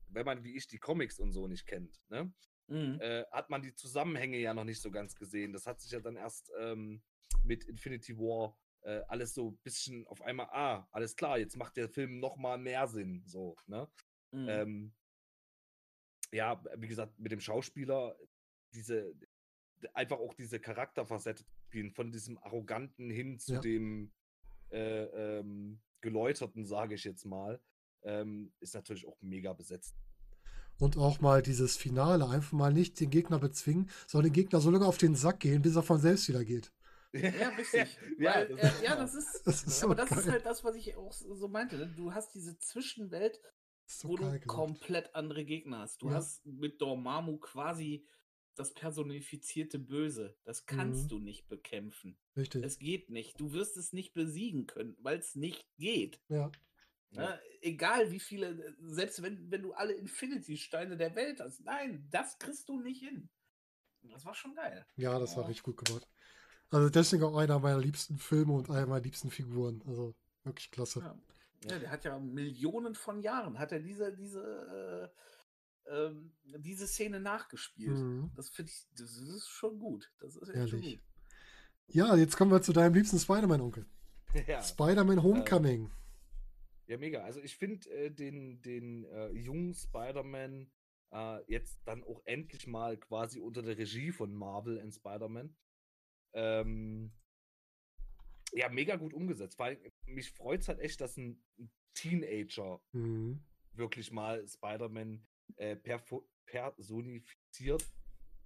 wenn 0.08 0.26
man 0.26 0.44
wie 0.44 0.56
ich 0.56 0.68
die 0.68 0.78
Comics 0.78 1.18
und 1.18 1.32
so 1.32 1.48
nicht 1.48 1.66
kennt, 1.66 2.00
ne? 2.08 2.32
Mhm. 2.68 3.00
Äh, 3.00 3.24
hat 3.32 3.50
man 3.50 3.62
die 3.62 3.74
Zusammenhänge 3.74 4.38
ja 4.38 4.54
noch 4.54 4.64
nicht 4.64 4.80
so 4.80 4.90
ganz 4.92 5.16
gesehen. 5.16 5.52
Das 5.52 5.66
hat 5.66 5.80
sich 5.80 5.90
ja 5.90 6.00
dann 6.00 6.16
erst 6.16 6.52
ähm, 6.60 7.02
mit 7.42 7.64
Infinity 7.64 8.16
War 8.16 8.56
äh, 8.82 9.02
alles 9.08 9.34
so 9.34 9.50
ein 9.50 9.58
bisschen 9.58 10.06
auf 10.06 10.22
einmal, 10.22 10.46
ah, 10.50 10.88
alles 10.90 11.16
klar, 11.16 11.38
jetzt 11.38 11.56
macht 11.56 11.76
der 11.76 11.88
Film 11.88 12.18
noch 12.18 12.36
mal 12.36 12.58
mehr 12.58 12.86
Sinn, 12.88 13.22
so, 13.26 13.56
ne? 13.66 13.88
Mhm. 14.32 14.48
Ähm, 14.48 14.92
ja, 16.32 16.62
wie 16.76 16.88
gesagt, 16.88 17.18
mit 17.18 17.32
dem 17.32 17.40
Schauspieler, 17.40 18.16
diese, 18.72 19.14
einfach 19.94 20.18
auch 20.18 20.34
diese 20.34 20.60
Charakterfacette 20.60 21.44
spielen, 21.66 21.90
von 21.90 22.12
diesem 22.12 22.38
Arroganten 22.38 23.10
hin 23.10 23.38
zu 23.38 23.54
ja. 23.54 23.60
dem 23.60 24.12
äh, 24.70 25.04
ähm, 25.04 25.80
Geläuterten, 26.00 26.64
sage 26.64 26.94
ich 26.94 27.04
jetzt 27.04 27.24
mal, 27.24 27.60
ähm, 28.02 28.52
ist 28.60 28.74
natürlich 28.74 29.06
auch 29.06 29.20
mega 29.20 29.52
besetzt. 29.52 29.96
Und 30.78 30.96
auch 30.96 31.20
mal 31.20 31.42
dieses 31.42 31.76
Finale, 31.76 32.26
einfach 32.28 32.52
mal 32.52 32.72
nicht 32.72 32.98
den 33.00 33.10
Gegner 33.10 33.38
bezwingen, 33.38 33.90
sondern 34.06 34.32
den 34.32 34.42
Gegner 34.42 34.60
so 34.60 34.70
lange 34.70 34.86
auf 34.86 34.96
den 34.96 35.14
Sack 35.14 35.40
gehen, 35.40 35.60
bis 35.60 35.76
er 35.76 35.82
von 35.82 36.00
selbst 36.00 36.28
wieder 36.28 36.44
geht. 36.44 36.72
Ja, 37.12 37.48
richtig. 37.58 37.98
ja, 38.18 38.34
Weil, 38.34 38.48
das 38.48 38.80
äh, 38.80 38.84
ja, 38.84 38.96
das 38.96 39.14
ist, 39.14 39.46
das 39.46 39.64
ist 39.64 39.80
so 39.80 39.86
aber 39.86 39.94
das 39.94 40.10
geil. 40.10 40.18
ist 40.18 40.28
halt 40.28 40.46
das, 40.46 40.64
was 40.64 40.76
ich 40.76 40.96
auch 40.96 41.12
so 41.12 41.48
meinte. 41.48 41.76
Ne? 41.76 41.92
Du 41.96 42.12
hast 42.12 42.34
diese 42.34 42.58
Zwischenwelt, 42.58 43.40
so 43.86 44.08
wo 44.08 44.16
du 44.16 44.24
gemacht. 44.24 44.46
komplett 44.46 45.14
andere 45.14 45.44
Gegner 45.44 45.80
hast. 45.80 46.02
Du 46.02 46.08
ja. 46.08 46.14
hast 46.14 46.44
mit 46.46 46.80
Dormammu 46.80 47.38
quasi 47.38 48.06
das 48.54 48.74
personifizierte 48.74 49.78
Böse. 49.78 50.36
Das 50.44 50.66
kannst 50.66 51.04
mhm. 51.04 51.08
du 51.08 51.18
nicht 51.18 51.48
bekämpfen. 51.48 52.18
Richtig. 52.36 52.64
Es 52.64 52.78
geht 52.78 53.10
nicht. 53.10 53.40
Du 53.40 53.52
wirst 53.52 53.76
es 53.76 53.92
nicht 53.92 54.12
besiegen 54.12 54.66
können, 54.66 54.96
weil 55.00 55.18
es 55.18 55.34
nicht 55.34 55.66
geht. 55.78 56.20
Ja. 56.28 56.50
Ja, 57.12 57.30
ne? 57.30 57.40
egal 57.60 58.12
wie 58.12 58.20
viele, 58.20 58.76
selbst 58.78 59.22
wenn, 59.22 59.50
wenn 59.50 59.62
du 59.62 59.72
alle 59.72 59.94
Infinity-Steine 59.94 60.96
der 60.96 61.16
Welt 61.16 61.40
hast. 61.40 61.60
Nein, 61.64 62.06
das 62.10 62.38
kriegst 62.38 62.68
du 62.68 62.80
nicht 62.80 63.00
hin. 63.00 63.28
Das 64.02 64.24
war 64.24 64.34
schon 64.34 64.54
geil. 64.54 64.86
Ja, 64.96 65.18
das 65.18 65.36
war 65.36 65.48
richtig 65.48 65.64
gut 65.64 65.84
gemacht. 65.84 66.08
Also 66.70 66.88
deswegen 66.88 67.24
auch 67.24 67.36
einer 67.36 67.58
meiner 67.58 67.80
liebsten 67.80 68.18
Filme 68.18 68.52
und 68.52 68.70
einer 68.70 68.86
meiner 68.86 69.02
liebsten 69.02 69.30
Figuren. 69.30 69.82
Also 69.86 70.14
wirklich 70.44 70.70
klasse. 70.70 71.00
Ja. 71.00 71.70
ja 71.70 71.78
der 71.78 71.90
hat 71.90 72.04
ja 72.04 72.18
Millionen 72.18 72.94
von 72.94 73.20
Jahren, 73.20 73.58
hat 73.58 73.72
er 73.72 73.80
diese, 73.80 74.14
diese, 74.14 75.10
äh, 75.86 75.96
ähm, 76.06 76.32
diese 76.44 76.86
Szene 76.86 77.20
nachgespielt. 77.20 77.98
Mhm. 77.98 78.30
Das 78.36 78.50
finde 78.50 78.70
ich, 78.70 78.86
das 78.96 79.16
ist 79.16 79.48
schon 79.48 79.78
gut. 79.78 80.12
Das 80.20 80.36
ist 80.36 80.48
echt 80.48 80.70
schon 80.70 80.82
gut. 80.82 81.00
Ja, 81.88 82.14
jetzt 82.14 82.36
kommen 82.36 82.52
wir 82.52 82.62
zu 82.62 82.72
deinem 82.72 82.94
liebsten 82.94 83.18
Spider-Man-Onkel. 83.18 83.86
Ja. 84.46 84.62
Spider-Man 84.62 85.24
Homecoming. 85.24 85.86
Ähm, 85.86 85.90
ja, 86.86 86.98
mega. 86.98 87.24
Also 87.24 87.40
ich 87.40 87.56
finde 87.56 87.90
äh, 87.90 88.10
den, 88.10 88.62
den 88.62 89.04
äh, 89.06 89.30
jungen 89.32 89.74
Spider-Man 89.74 90.70
äh, 91.12 91.52
jetzt 91.52 91.80
dann 91.84 92.04
auch 92.04 92.22
endlich 92.24 92.68
mal 92.68 92.96
quasi 92.96 93.40
unter 93.40 93.62
der 93.62 93.76
Regie 93.76 94.12
von 94.12 94.32
Marvel 94.32 94.76
in 94.76 94.92
Spider-Man. 94.92 95.54
Ähm, 96.32 97.12
ja, 98.52 98.68
mega 98.68 98.96
gut 98.96 99.14
umgesetzt. 99.14 99.58
Weil 99.58 99.80
mich 100.06 100.30
freut 100.30 100.60
es 100.60 100.68
halt 100.68 100.80
echt, 100.80 101.00
dass 101.00 101.16
ein 101.16 101.42
Teenager 101.94 102.80
mhm. 102.92 103.42
wirklich 103.72 104.10
mal 104.10 104.46
Spider-Man 104.46 105.26
äh, 105.56 105.76
personifiziert 106.46 107.92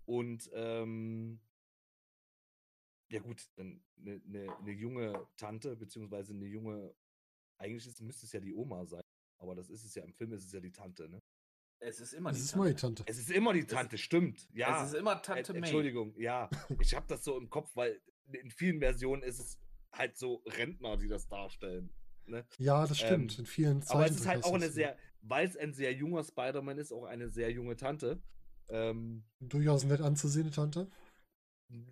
und 0.06 0.50
ähm, 0.52 1.40
ja 3.10 3.20
gut, 3.20 3.48
eine, 3.56 3.80
eine, 3.98 4.56
eine 4.58 4.72
junge 4.72 5.26
Tante, 5.36 5.76
beziehungsweise 5.76 6.34
eine 6.34 6.46
junge, 6.46 6.94
eigentlich 7.58 7.86
ist, 7.86 8.00
müsste 8.00 8.26
es 8.26 8.32
ja 8.32 8.40
die 8.40 8.54
Oma 8.54 8.84
sein, 8.86 9.02
aber 9.38 9.54
das 9.54 9.70
ist 9.70 9.84
es 9.84 9.94
ja, 9.94 10.02
im 10.02 10.14
Film 10.14 10.32
ist 10.32 10.44
es 10.44 10.52
ja 10.52 10.60
die 10.60 10.72
Tante, 10.72 11.08
ne? 11.08 11.22
Es 11.84 12.00
ist 12.00 12.14
immer 12.14 12.30
es 12.30 12.36
die 12.36 12.42
ist 12.44 12.52
Tante. 12.52 12.74
Tante. 12.76 13.04
Es 13.06 13.18
ist 13.18 13.30
immer 13.30 13.52
die 13.52 13.66
Tante, 13.66 13.96
es, 13.96 14.00
stimmt. 14.00 14.48
Ja. 14.54 14.82
Es 14.82 14.92
ist 14.92 14.98
immer 14.98 15.20
Tante 15.20 15.52
May. 15.52 15.60
Entschuldigung, 15.60 16.14
ja. 16.18 16.48
Ich 16.80 16.94
habe 16.94 17.06
das 17.08 17.24
so 17.24 17.36
im 17.36 17.50
Kopf, 17.50 17.70
weil 17.74 18.00
in 18.32 18.50
vielen 18.50 18.80
Versionen 18.80 19.22
ist 19.22 19.38
es 19.38 19.58
halt 19.92 20.16
so 20.16 20.42
Rentner, 20.46 20.96
die 20.96 21.08
das 21.08 21.28
darstellen. 21.28 21.90
Ne? 22.26 22.46
Ja, 22.56 22.86
das 22.86 22.98
stimmt. 22.98 23.34
Ähm, 23.34 23.40
in 23.40 23.46
vielen 23.46 23.82
Zeiten. 23.82 23.98
Aber 23.98 24.06
es 24.06 24.16
ist 24.16 24.26
halt 24.26 24.44
auch 24.44 24.54
eine 24.54 24.70
sehr, 24.70 24.96
weil 25.20 25.46
es 25.46 25.56
ein 25.56 25.74
sehr 25.74 25.92
junger 25.92 26.24
Spider-Man 26.24 26.78
ist, 26.78 26.90
auch 26.90 27.04
eine 27.04 27.28
sehr 27.28 27.50
junge 27.50 27.76
Tante. 27.76 28.22
Ähm, 28.68 29.24
Durchaus 29.40 29.84
nett 29.84 30.00
anzusehende 30.00 30.52
Tante. 30.52 30.90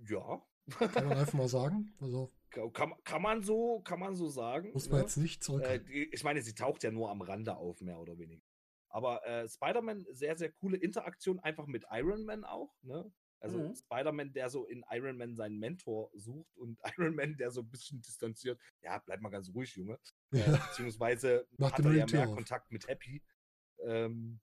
Ja. 0.09 0.43
Kann 0.79 1.07
man 1.07 1.19
einfach 1.19 1.35
mal 1.35 1.49
sagen. 1.49 1.93
Also, 2.01 2.33
kann, 2.73 2.95
kann, 3.05 3.21
man 3.21 3.43
so, 3.43 3.81
kann 3.81 4.01
man 4.01 4.15
so 4.15 4.29
sagen. 4.29 4.73
Muss 4.73 4.89
man 4.89 5.01
ne? 5.01 5.05
jetzt 5.05 5.19
nicht 5.19 5.45
zurück. 5.45 5.65
Äh, 5.65 5.81
ich 6.13 6.25
meine, 6.25 6.41
sie 6.41 6.55
taucht 6.55 6.83
ja 6.83 6.91
nur 6.91 7.11
am 7.11 7.21
Rande 7.21 7.57
auf, 7.57 7.83
mehr 7.83 7.99
oder 7.99 8.19
weniger. 8.19 8.43
Aber 8.93 9.27
äh, 9.27 9.49
Spider-Man, 9.49 10.07
sehr, 10.11 10.37
sehr 10.37 10.53
coole 10.53 10.77
Interaktion, 10.77 11.41
einfach 11.41 11.67
mit 11.67 11.85
Iron 11.91 12.25
Man 12.25 12.45
auch. 12.45 12.75
Ne? 12.83 13.11
Also 13.41 13.59
mhm. 13.59 13.75
Spider-Man, 13.75 14.33
der 14.35 14.51
so 14.51 14.67
in 14.67 14.85
Iron 14.91 15.17
Man 15.17 15.35
seinen 15.35 15.59
Mentor 15.59 16.11
sucht 16.15 16.57
und 16.57 16.79
Iron 16.97 17.15
Man, 17.15 17.37
der 17.37 17.51
so 17.51 17.63
ein 17.63 17.71
bisschen 17.71 18.01
distanziert. 18.03 18.61
Ja, 18.83 18.99
bleib 18.99 19.21
mal 19.21 19.31
ganz 19.31 19.51
ruhig, 19.53 19.75
Junge. 19.75 19.99
Ja. 20.33 20.45
Äh, 20.45 20.59
beziehungsweise 20.69 21.49
Macht 21.57 21.79
hat 21.79 21.85
er 21.87 21.93
ja 21.93 22.07
mehr 22.07 22.29
auf. 22.29 22.35
Kontakt 22.35 22.71
mit 22.71 22.87
Happy. 22.87 23.23
Ähm, 23.81 24.41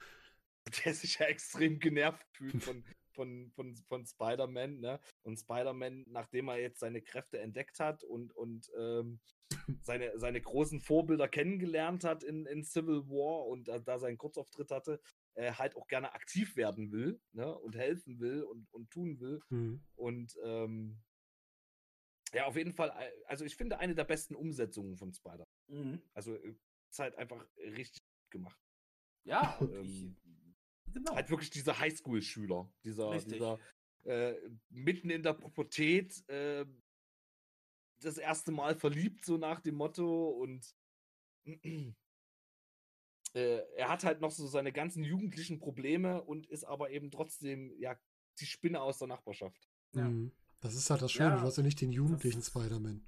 der 0.86 0.94
sich 0.94 1.20
ja 1.20 1.28
extrem 1.28 1.80
genervt 1.80 2.28
fühlt 2.32 2.64
von, 2.64 2.84
von, 3.20 3.52
von, 3.52 3.76
von 3.76 4.06
Spider-Man. 4.06 4.80
Ne? 4.80 4.98
Und 5.24 5.38
Spider-Man, 5.38 6.06
nachdem 6.08 6.48
er 6.48 6.58
jetzt 6.58 6.80
seine 6.80 7.02
Kräfte 7.02 7.40
entdeckt 7.40 7.82
hat 7.82 8.02
und, 8.06 8.32
und 8.34 8.72
ähm, 8.78 9.20
seine, 9.82 10.18
seine 10.18 10.40
großen 10.40 10.80
Vorbilder 10.80 11.28
kennengelernt 11.28 12.06
hat 12.06 12.24
in, 12.24 12.46
in 12.46 12.64
Civil 12.64 13.10
War 13.10 13.46
und 13.46 13.68
da, 13.68 13.80
da 13.80 14.00
seinen 14.00 14.18
Kurzauftritt 14.18 14.72
hatte, 14.72 15.02
äh, 15.34 15.52
halt 15.52 15.76
auch 15.76 15.88
gerne 15.88 16.14
aktiv 16.14 16.56
werden 16.56 16.94
will 16.94 17.20
ne? 17.34 17.54
und 17.60 17.76
helfen 17.76 18.22
will 18.22 18.44
und, 18.44 18.72
und 18.72 18.90
tun 18.90 19.20
will. 19.20 19.42
Mhm. 19.50 19.84
Und 19.96 20.38
ähm, 20.46 21.02
ja, 22.32 22.46
auf 22.46 22.56
jeden 22.56 22.72
Fall, 22.72 22.90
äh, 22.90 23.12
also 23.26 23.44
ich 23.44 23.58
finde 23.58 23.80
eine 23.80 23.96
der 23.96 24.06
besten 24.06 24.34
Umsetzungen 24.34 24.96
von 24.96 25.12
Spider. 25.12 25.48
Mhm. 25.68 26.02
Also 26.14 26.36
äh, 26.36 26.56
ist 26.90 27.00
halt 27.00 27.16
einfach 27.18 27.46
richtig 27.58 28.02
gemacht. 28.30 28.60
Ja, 29.26 29.58
und 29.58 29.74
ähm, 29.74 29.84
ich, 29.84 30.29
genau. 30.94 31.16
Halt 31.16 31.30
wirklich 31.30 31.50
dieser 31.50 31.80
Highschool-Schüler, 31.80 32.72
dieser, 32.84 33.18
dieser 33.20 33.60
äh, 34.04 34.36
mitten 34.70 35.10
in 35.10 35.24
der 35.24 35.34
Pubertät 35.34 36.28
äh, 36.30 36.66
das 38.02 38.18
erste 38.18 38.52
Mal 38.52 38.76
verliebt, 38.76 39.26
so 39.26 39.38
nach 39.38 39.60
dem 39.60 39.76
Motto 39.76 40.30
und 40.30 40.76
äh, 43.34 43.62
er 43.76 43.90
hat 43.90 44.04
halt 44.04 44.22
noch 44.22 44.32
so 44.32 44.48
seine 44.48 44.72
ganzen 44.72 45.04
jugendlichen 45.04 45.60
Probleme 45.60 46.24
und 46.24 46.48
ist 46.48 46.64
aber 46.64 46.92
eben 46.92 47.12
trotzdem, 47.12 47.74
ja, 47.78 48.00
die 48.40 48.46
Spinne 48.46 48.82
aus 48.82 49.00
der 49.00 49.08
Nachbarschaft. 49.08 49.70
Ja. 49.94 50.08
Mhm. 50.08 50.32
Das 50.62 50.76
ist 50.76 50.90
halt 50.90 51.02
das 51.02 51.12
Schöne, 51.12 51.30
ja, 51.30 51.40
du 51.40 51.44
hast 51.44 51.58
ja 51.58 51.64
nicht 51.64 51.80
den 51.80 51.92
jugendlichen 51.92 52.42
Spider-Man. 52.42 53.08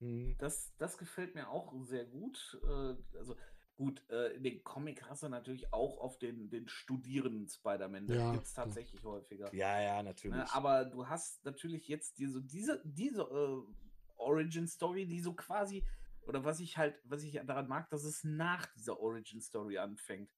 Mhm. 0.00 0.36
Das, 0.38 0.74
das 0.76 0.96
gefällt 0.98 1.34
mir 1.34 1.48
auch 1.48 1.74
sehr 1.84 2.06
gut. 2.06 2.58
Äh, 2.62 2.94
also 3.18 3.36
gut, 3.78 4.02
äh, 4.10 4.34
in 4.34 4.42
den 4.42 4.64
Comic 4.64 5.08
hast 5.08 5.22
du 5.22 5.28
natürlich 5.28 5.72
auch 5.72 5.98
auf 5.98 6.18
den, 6.18 6.50
den 6.50 6.68
studierenden 6.68 7.48
Spider-Man. 7.48 8.08
Das 8.08 8.16
ja, 8.16 8.32
gibt 8.32 8.44
es 8.44 8.52
tatsächlich 8.52 9.00
ja. 9.02 9.08
häufiger. 9.08 9.54
Ja, 9.54 9.80
ja, 9.80 10.02
ne, 10.02 10.08
natürlich. 10.10 10.50
aber 10.50 10.84
du 10.84 11.06
hast 11.08 11.44
natürlich 11.44 11.86
jetzt 11.86 12.18
diese, 12.18 12.42
diese, 12.42 12.82
diese 12.84 13.22
äh, 13.22 13.72
Origin-Story, 14.16 15.06
die 15.06 15.20
so 15.20 15.32
quasi, 15.32 15.86
oder 16.22 16.44
was 16.44 16.58
ich 16.58 16.76
halt, 16.76 17.00
was 17.04 17.22
ich 17.22 17.40
daran 17.46 17.68
mag, 17.68 17.88
dass 17.90 18.02
es 18.02 18.24
nach 18.24 18.66
dieser 18.74 18.98
Origin-Story 18.98 19.78
anfängt. 19.78 20.28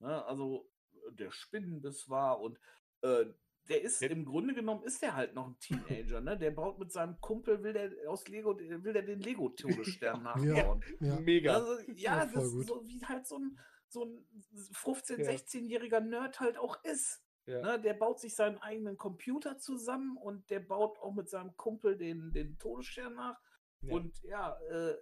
Ne? 0.00 0.24
Also 0.24 0.68
der 1.12 1.30
Spinnenbiss 1.30 2.08
war 2.08 2.40
und 2.40 2.58
äh, 3.02 3.26
der 3.68 3.82
ist 3.82 4.00
ja. 4.02 4.08
im 4.08 4.24
Grunde 4.24 4.54
genommen 4.54 4.82
ist 4.84 5.00
der 5.02 5.14
halt 5.14 5.34
noch 5.34 5.48
ein 5.48 5.58
Teenager, 5.58 6.20
ne? 6.20 6.36
Der 6.38 6.50
baut 6.50 6.78
mit 6.78 6.92
seinem 6.92 7.20
Kumpel, 7.20 7.62
will 7.62 7.72
der 7.72 7.90
aus 8.08 8.28
Lego, 8.28 8.58
will 8.58 8.92
der 8.92 9.02
den 9.02 9.20
Lego-Todesstern 9.20 10.22
nachbauen. 10.22 10.84
Ja, 11.00 11.20
Mega. 11.20 11.54
Also, 11.54 11.78
ja, 11.92 12.26
das 12.26 12.44
ist 12.44 12.66
so 12.66 12.86
wie 12.86 13.04
halt 13.04 13.26
so 13.26 13.38
ein, 13.38 13.58
so 13.88 14.04
ein 14.04 14.26
15-, 14.74 15.24
16-jähriger 15.24 16.00
Nerd 16.00 16.40
halt 16.40 16.58
auch 16.58 16.82
ist. 16.84 17.22
Ja. 17.46 17.60
Ne, 17.60 17.80
der 17.80 17.94
baut 17.94 18.20
sich 18.20 18.34
seinen 18.34 18.58
eigenen 18.58 18.96
Computer 18.96 19.58
zusammen 19.58 20.16
und 20.16 20.48
der 20.50 20.60
baut 20.60 20.98
auch 20.98 21.14
mit 21.14 21.28
seinem 21.28 21.56
Kumpel 21.56 21.96
den, 21.96 22.32
den 22.32 22.58
Todesstern 22.58 23.14
nach. 23.14 23.38
Ja. 23.82 23.94
Und 23.94 24.22
ja, 24.22 24.58
äh, 24.70 24.94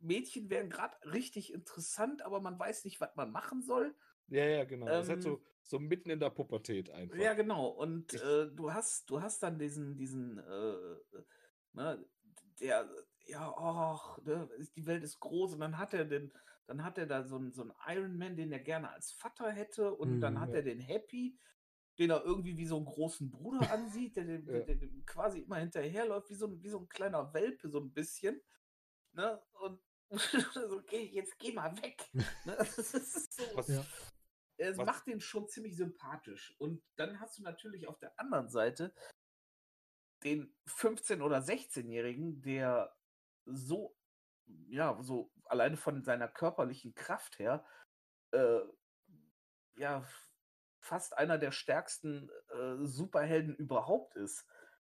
Mädchen 0.00 0.50
wären 0.50 0.68
gerade 0.68 0.96
richtig 1.10 1.52
interessant, 1.52 2.22
aber 2.22 2.40
man 2.40 2.58
weiß 2.58 2.84
nicht, 2.84 3.00
was 3.00 3.14
man 3.16 3.30
machen 3.30 3.62
soll. 3.62 3.94
Ja, 4.28 4.44
ja, 4.44 4.64
genau. 4.64 4.86
Ähm, 4.86 4.92
das 4.92 5.04
ist 5.04 5.10
halt 5.10 5.22
so, 5.22 5.42
so 5.66 5.78
mitten 5.78 6.10
in 6.10 6.20
der 6.20 6.30
Pubertät 6.30 6.90
einfach. 6.90 7.16
Ja, 7.16 7.34
genau. 7.34 7.68
Und 7.68 8.14
äh, 8.14 8.50
du 8.50 8.72
hast, 8.72 9.10
du 9.10 9.20
hast 9.20 9.42
dann 9.42 9.58
diesen, 9.58 9.96
diesen, 9.96 10.38
äh, 10.38 10.96
ne, 11.72 12.04
der, 12.60 12.88
ja, 13.26 13.52
ach, 13.56 14.18
ne, 14.22 14.48
die 14.76 14.86
Welt 14.86 15.02
ist 15.02 15.20
groß 15.20 15.54
und 15.54 15.60
dann 15.60 15.78
hat 15.78 15.92
er 15.92 16.04
den, 16.04 16.32
dann 16.66 16.84
hat 16.84 16.98
er 16.98 17.06
da 17.06 17.24
so 17.24 17.36
einen, 17.36 17.52
so 17.52 17.62
einen 17.62 17.72
Iron 17.88 18.16
Man, 18.16 18.36
den 18.36 18.52
er 18.52 18.60
gerne 18.60 18.90
als 18.90 19.12
Vater 19.12 19.50
hätte 19.50 19.92
und 19.94 20.16
mhm, 20.16 20.20
dann 20.20 20.40
hat 20.40 20.50
ja. 20.50 20.56
er 20.56 20.62
den 20.62 20.80
Happy, 20.80 21.38
den 21.98 22.10
er 22.10 22.24
irgendwie 22.24 22.56
wie 22.56 22.66
so 22.66 22.76
einen 22.76 22.86
großen 22.86 23.30
Bruder 23.30 23.60
ansieht, 23.72 24.16
der, 24.16 24.24
der, 24.24 24.40
ja. 24.40 24.64
der, 24.64 24.76
der 24.76 24.88
quasi 25.04 25.40
immer 25.40 25.56
hinterherläuft, 25.56 26.30
wie 26.30 26.34
so, 26.34 26.46
ein, 26.46 26.62
wie 26.62 26.68
so 26.68 26.78
ein 26.78 26.88
kleiner 26.88 27.32
Welpe, 27.34 27.68
so 27.68 27.80
ein 27.80 27.92
bisschen. 27.92 28.40
Ne? 29.12 29.42
Und 29.60 29.80
so, 30.54 30.76
okay, 30.76 31.10
jetzt 31.12 31.36
geh 31.38 31.52
mal 31.52 31.76
weg. 31.82 32.04
Ne? 32.44 32.56
Das 32.56 32.78
ist 32.78 33.32
so. 33.32 33.42
Was, 33.54 33.68
ja. 33.68 33.84
Es 34.58 34.78
was? 34.78 34.86
macht 34.86 35.06
den 35.06 35.20
schon 35.20 35.48
ziemlich 35.48 35.76
sympathisch. 35.76 36.54
Und 36.58 36.82
dann 36.96 37.20
hast 37.20 37.38
du 37.38 37.42
natürlich 37.42 37.88
auf 37.88 37.98
der 37.98 38.18
anderen 38.18 38.48
Seite 38.48 38.94
den 40.24 40.54
15- 40.66 41.22
oder 41.22 41.38
16-Jährigen, 41.38 42.40
der 42.42 42.96
so, 43.44 43.96
ja, 44.68 44.96
so 45.02 45.30
alleine 45.44 45.76
von 45.76 46.02
seiner 46.02 46.28
körperlichen 46.28 46.94
Kraft 46.94 47.38
her, 47.38 47.64
äh, 48.32 48.60
ja, 49.76 50.04
fast 50.80 51.16
einer 51.18 51.38
der 51.38 51.52
stärksten 51.52 52.30
äh, 52.48 52.84
Superhelden 52.84 53.54
überhaupt 53.56 54.16
ist. 54.16 54.46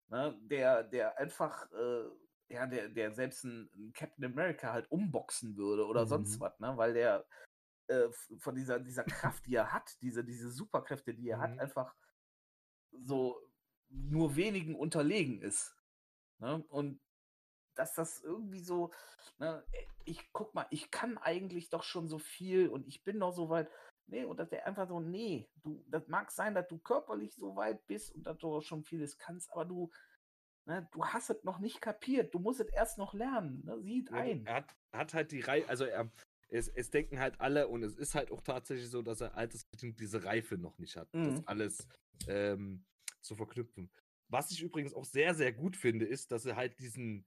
Ne? 0.09 0.39
Der, 0.43 0.83
der 0.83 1.19
einfach, 1.19 1.71
äh, 1.73 2.05
ja, 2.49 2.67
der, 2.67 2.89
der 2.89 3.13
selbst 3.13 3.45
einen 3.45 3.93
Captain 3.95 4.25
America 4.25 4.73
halt 4.73 4.91
umboxen 4.91 5.57
würde 5.57 5.87
oder 5.87 6.03
mhm. 6.03 6.09
sonst 6.09 6.41
was, 6.41 6.59
ne? 6.61 6.77
Weil 6.77 6.93
der 6.93 7.27
äh, 7.89 8.09
von 8.39 8.55
dieser, 8.55 8.81
dieser 8.81 9.05
Kraft, 9.05 9.47
die 9.47 9.55
er 9.55 9.73
hat, 9.73 10.01
diese, 10.01 10.25
diese 10.25 10.51
Superkräfte, 10.51 11.15
die 11.15 11.29
er 11.29 11.39
mhm. 11.39 11.43
hat, 11.43 11.59
einfach 11.59 11.95
so 12.91 13.41
nur 13.89 14.37
wenigen 14.37 14.75
unterlegen 14.75 15.41
ist. 15.43 15.77
Ne? 16.39 16.65
Und 16.69 17.01
dass 17.75 17.95
das 17.95 18.21
irgendwie 18.23 18.61
so, 18.61 18.93
ne, 19.39 19.65
ich 20.05 20.33
guck 20.33 20.55
mal, 20.55 20.67
ich 20.71 20.91
kann 20.91 21.19
eigentlich 21.19 21.71
doch 21.71 21.83
schon 21.83 22.09
so 22.09 22.19
viel 22.19 22.69
und 22.69 22.87
ich 22.87 23.03
bin 23.05 23.21
doch 23.21 23.33
so 23.33 23.49
weit. 23.49 23.69
Nee, 24.07 24.25
und 24.25 24.39
dass 24.39 24.51
der 24.51 24.67
einfach 24.67 24.87
so, 24.87 25.01
nee, 25.01 25.49
du, 25.63 25.83
das 25.89 26.07
mag 26.09 26.31
sein, 26.31 26.55
dass 26.55 26.69
du 26.69 26.79
körperlich 26.79 27.35
so 27.35 27.57
weit 27.57 27.87
bist 27.87 28.15
und 28.15 28.25
dass 28.27 28.37
du 28.37 28.61
schon 28.61 28.85
vieles 28.85 29.17
kannst, 29.17 29.51
aber 29.51 29.65
du, 29.65 29.91
ne, 30.67 30.87
du 30.93 31.07
hast 31.07 31.31
es 31.31 31.43
noch 31.43 31.59
nicht 31.59 31.81
kapiert, 31.81 32.35
du 32.35 32.39
musst 32.39 32.61
es 32.61 32.69
erst 32.69 32.99
noch 32.99 33.15
lernen, 33.15 33.65
ne, 33.65 33.81
sieht 33.81 34.11
ja, 34.11 34.17
ein. 34.17 34.45
Er 34.47 34.55
hat, 34.57 34.77
hat 34.93 35.15
halt 35.15 35.33
die 35.33 35.41
Reihe, 35.41 35.67
also 35.69 35.85
er, 35.87 36.11
es, 36.49 36.69
es, 36.69 36.91
denken 36.91 37.19
halt 37.19 37.41
alle 37.41 37.69
und 37.69 37.83
es 37.83 37.97
ist 37.97 38.15
halt 38.15 38.31
auch 38.31 38.41
tatsächlich 38.41 38.89
so, 38.89 39.03
dass 39.03 39.21
er 39.21 39.37
altersbedingt 39.37 39.99
diese 40.01 40.25
Reife 40.25 40.57
noch 40.57 40.79
nicht 40.79 40.97
hat, 40.97 41.13
mhm. 41.13 41.25
das 41.25 41.47
alles 41.47 41.89
ähm, 42.29 42.85
zu 43.21 43.35
verknüpfen. 43.35 43.91
Was 44.29 44.51
ich 44.51 44.63
übrigens 44.63 44.95
auch 44.95 45.05
sehr, 45.05 45.35
sehr 45.35 45.53
gut 45.53 45.77
finde, 45.77 46.07
ist, 46.07 46.33
dass 46.33 46.43
sie 46.43 46.57
halt 46.57 46.79
diesen, 46.79 47.27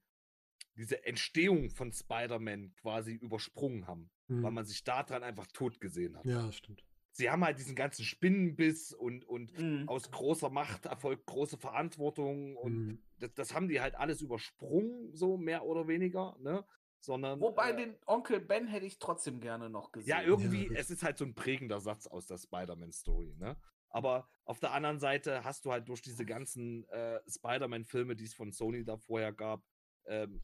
diese 0.76 1.04
Entstehung 1.04 1.70
von 1.70 1.92
Spider-Man 1.92 2.74
quasi 2.74 3.14
übersprungen 3.14 3.86
haben, 3.86 4.10
mhm. 4.28 4.42
weil 4.42 4.52
man 4.52 4.64
sich 4.64 4.84
daran 4.84 5.22
einfach 5.22 5.46
tot 5.48 5.80
gesehen 5.80 6.16
hat. 6.16 6.24
Ja, 6.24 6.50
stimmt. 6.52 6.84
Sie 7.12 7.30
haben 7.30 7.44
halt 7.44 7.58
diesen 7.58 7.74
ganzen 7.74 8.04
Spinnenbiss 8.04 8.92
und, 8.92 9.24
und 9.24 9.58
mhm. 9.58 9.88
aus 9.88 10.10
großer 10.10 10.50
Macht 10.50 10.86
erfolgt 10.86 11.26
große 11.26 11.58
Verantwortung 11.58 12.56
und 12.56 12.86
mhm. 12.86 13.02
das, 13.18 13.34
das, 13.34 13.54
haben 13.54 13.68
die 13.68 13.80
halt 13.80 13.96
alles 13.96 14.22
übersprungen, 14.22 15.12
so 15.14 15.36
mehr 15.36 15.64
oder 15.64 15.88
weniger, 15.88 16.36
ne? 16.38 16.64
Sondern, 17.00 17.40
Wobei 17.40 17.70
äh, 17.70 17.76
den 17.76 17.96
Onkel 18.06 18.40
Ben 18.40 18.66
hätte 18.66 18.86
ich 18.86 18.98
trotzdem 18.98 19.40
gerne 19.40 19.70
noch 19.70 19.92
gesehen. 19.92 20.10
Ja, 20.10 20.22
irgendwie, 20.22 20.66
ja, 20.66 20.78
es 20.78 20.90
ist 20.90 21.02
halt 21.02 21.16
so 21.16 21.24
ein 21.24 21.34
prägender 21.34 21.80
Satz 21.80 22.06
aus 22.06 22.26
der 22.26 22.38
Spider-Man-Story, 22.38 23.36
ne? 23.38 23.56
Aber 23.90 24.28
auf 24.44 24.60
der 24.60 24.72
anderen 24.72 24.98
Seite 24.98 25.44
hast 25.44 25.64
du 25.64 25.72
halt 25.72 25.88
durch 25.88 26.02
diese 26.02 26.26
ganzen 26.26 26.86
äh, 26.88 27.20
Spider-Man-Filme, 27.28 28.16
die 28.16 28.24
es 28.24 28.34
von 28.34 28.52
Sony 28.52 28.84
da 28.84 28.98
vorher 28.98 29.32
gab, 29.32 29.62
ähm, 30.06 30.42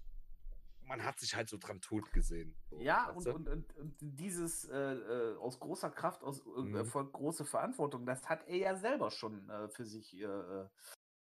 man 0.86 1.05
hat 1.05 1.18
sich 1.18 1.35
halt 1.35 1.48
so 1.48 1.56
dran 1.59 1.81
tot 1.81 2.12
gesehen. 2.12 2.55
So, 2.68 2.81
ja, 2.81 3.10
und, 3.10 3.26
und, 3.26 3.48
und, 3.48 3.76
und, 3.76 3.97
dieses 4.01 4.66
äh, 4.68 4.76
äh, 4.76 5.36
aus 5.36 5.59
großer 5.59 5.90
Kraft, 5.90 6.22
aus 6.22 6.40
äh, 6.40 6.60
mhm. 6.60 7.12
Große 7.12 7.44
Verantwortung, 7.44 8.06
das 8.06 8.28
hat 8.28 8.47
er 8.48 8.56
ja 8.56 8.76
selber 8.76 9.10
schon 9.10 9.48
äh, 9.48 9.68
für 9.68 9.85
sich 9.85 10.14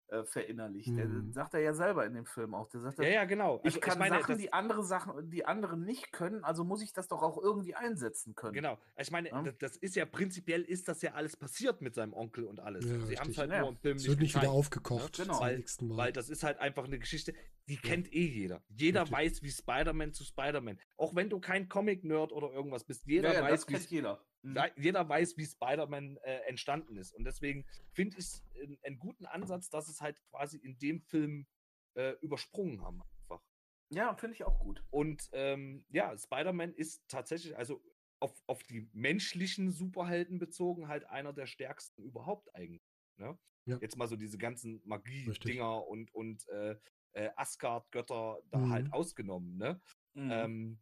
äh, 0.09 0.25
verinnerlicht. 0.25 0.89
Mhm. 0.89 0.97
Der 0.97 1.33
sagt 1.33 1.55
er 1.55 1.61
ja 1.61 1.75
selber 1.75 2.07
in 2.07 2.15
dem 2.15 2.27
Film 2.27 2.55
auch. 2.55 2.69
Der 2.69 2.81
sagt, 2.81 2.99
ja, 2.99 3.09
ja, 3.09 3.25
genau. 3.25 3.57
Also, 3.57 3.69
ich 3.69 3.81
kann 3.81 3.95
ich 3.95 3.99
meine, 3.99 4.21
Sachen, 4.21 4.39
die 4.39 4.53
andere 4.53 4.85
Sachen, 4.85 5.31
die 5.31 5.45
anderen 5.45 5.85
nicht 5.85 6.13
können, 6.13 6.45
also 6.45 6.65
muss 6.65 6.83
ich 6.83 6.93
das 6.93 7.09
doch 7.09 7.23
auch 7.23 7.39
irgendwie 7.39 7.75
einsetzen 7.75 8.35
können. 8.35 8.55
Genau. 8.55 8.79
Ich 8.97 9.11
meine, 9.11 9.31
ja? 9.31 9.43
das, 9.43 9.59
das, 9.59 9.77
ist 9.77 9.97
ja 9.97 10.05
prinzipiell 10.05 10.63
ist 10.63 10.89
das 10.89 11.03
ja 11.03 11.15
alles 11.15 11.37
passiert 11.37 11.81
mit 11.83 11.95
seinem 11.95 12.13
Onkel 12.13 12.45
und 12.45 12.61
alles. 12.61 12.85
Ja, 12.85 13.01
Sie 13.01 13.19
haben 13.19 13.31
es 13.31 13.39
halt 13.39 13.51
ja. 13.51 13.61
nur 13.61 13.71
im 13.71 13.77
Film 13.77 13.97
nicht, 13.97 14.09
wird 14.09 14.21
nicht 14.21 14.37
wieder 14.37 14.51
aufgekocht. 14.51 15.19
Ne? 15.19 15.25
Genau. 15.25 15.41
Weil, 15.41 15.65
weil, 15.81 16.13
das 16.13 16.29
ist 16.29 16.43
halt 16.45 16.59
einfach 16.59 16.85
eine 16.85 16.99
Geschichte, 16.99 17.35
die 17.69 17.77
kennt 17.77 18.13
eh 18.13 18.27
jeder. 18.27 18.63
Jeder 18.69 19.03
richtig. 19.03 19.19
weiß, 19.19 19.43
wie 19.43 19.51
Spider-Man 19.51 20.13
zu 20.13 20.25
Spider-Man. 20.25 20.79
Auch 20.97 21.15
wenn 21.15 21.29
du 21.29 21.41
kein 21.41 21.69
Comic-Nerd 21.69 22.33
oder 22.33 22.53
irgendwas 22.53 22.85
bist, 22.85 23.07
jeder 23.07 23.43
weiß, 23.43 23.69
wie 23.69 23.77
jeder. 23.97 24.21
Mhm. 24.43 24.59
jeder 24.77 25.09
weiß, 25.09 25.37
wie 25.37 25.47
Spider-Man 25.47 26.19
äh, 26.19 26.41
entstanden 26.49 26.97
ist. 26.97 27.15
Und 27.15 27.25
deswegen 27.25 27.65
finde 27.93 28.17
ich 28.19 28.25
es 28.25 28.45
einen 28.85 28.99
guten 28.99 29.27
Ansatz, 29.27 29.69
dass 29.71 29.89
es 29.89 30.01
halt 30.01 30.23
quasi 30.31 30.59
in 30.59 30.79
dem 30.79 31.01
Film 31.01 31.47
äh, 31.95 32.13
übersprungen 32.21 32.83
haben. 32.83 33.03
Einfach. 33.23 33.43
Ja, 33.91 34.15
finde 34.15 34.35
ich 34.35 34.45
auch 34.45 34.59
gut. 34.59 34.85
Und 34.91 35.29
ähm, 35.33 35.85
ja, 35.91 36.17
Spider-Man 36.17 36.75
ist 36.75 37.03
tatsächlich, 37.09 37.57
also 37.57 37.83
auf, 38.21 38.43
auf 38.47 38.63
die 38.63 38.89
menschlichen 38.93 39.71
Superhelden 39.71 40.39
bezogen, 40.39 40.89
halt 40.89 41.05
einer 41.05 41.33
der 41.33 41.47
stärksten 41.47 42.03
überhaupt 42.03 42.55
eigentlich. 42.55 42.83
Ne? 43.17 43.39
Ja. 43.67 43.79
Jetzt 43.81 43.97
mal 43.97 44.09
so 44.09 44.17
diese 44.17 44.39
ganzen 44.39 44.81
Magie-Dinger 44.85 45.87
und, 45.87 46.15
und 46.15 46.49
äh, 46.49 46.77
äh, 47.13 47.31
Asgard-Götter 47.37 48.41
da 48.51 48.59
halt 48.59 48.67
mhm. 48.67 48.73
halt 48.73 48.93
ausgenommen. 48.93 49.57
Ne? 49.57 49.81
Mhm. 50.15 50.31
Ähm, 50.31 50.79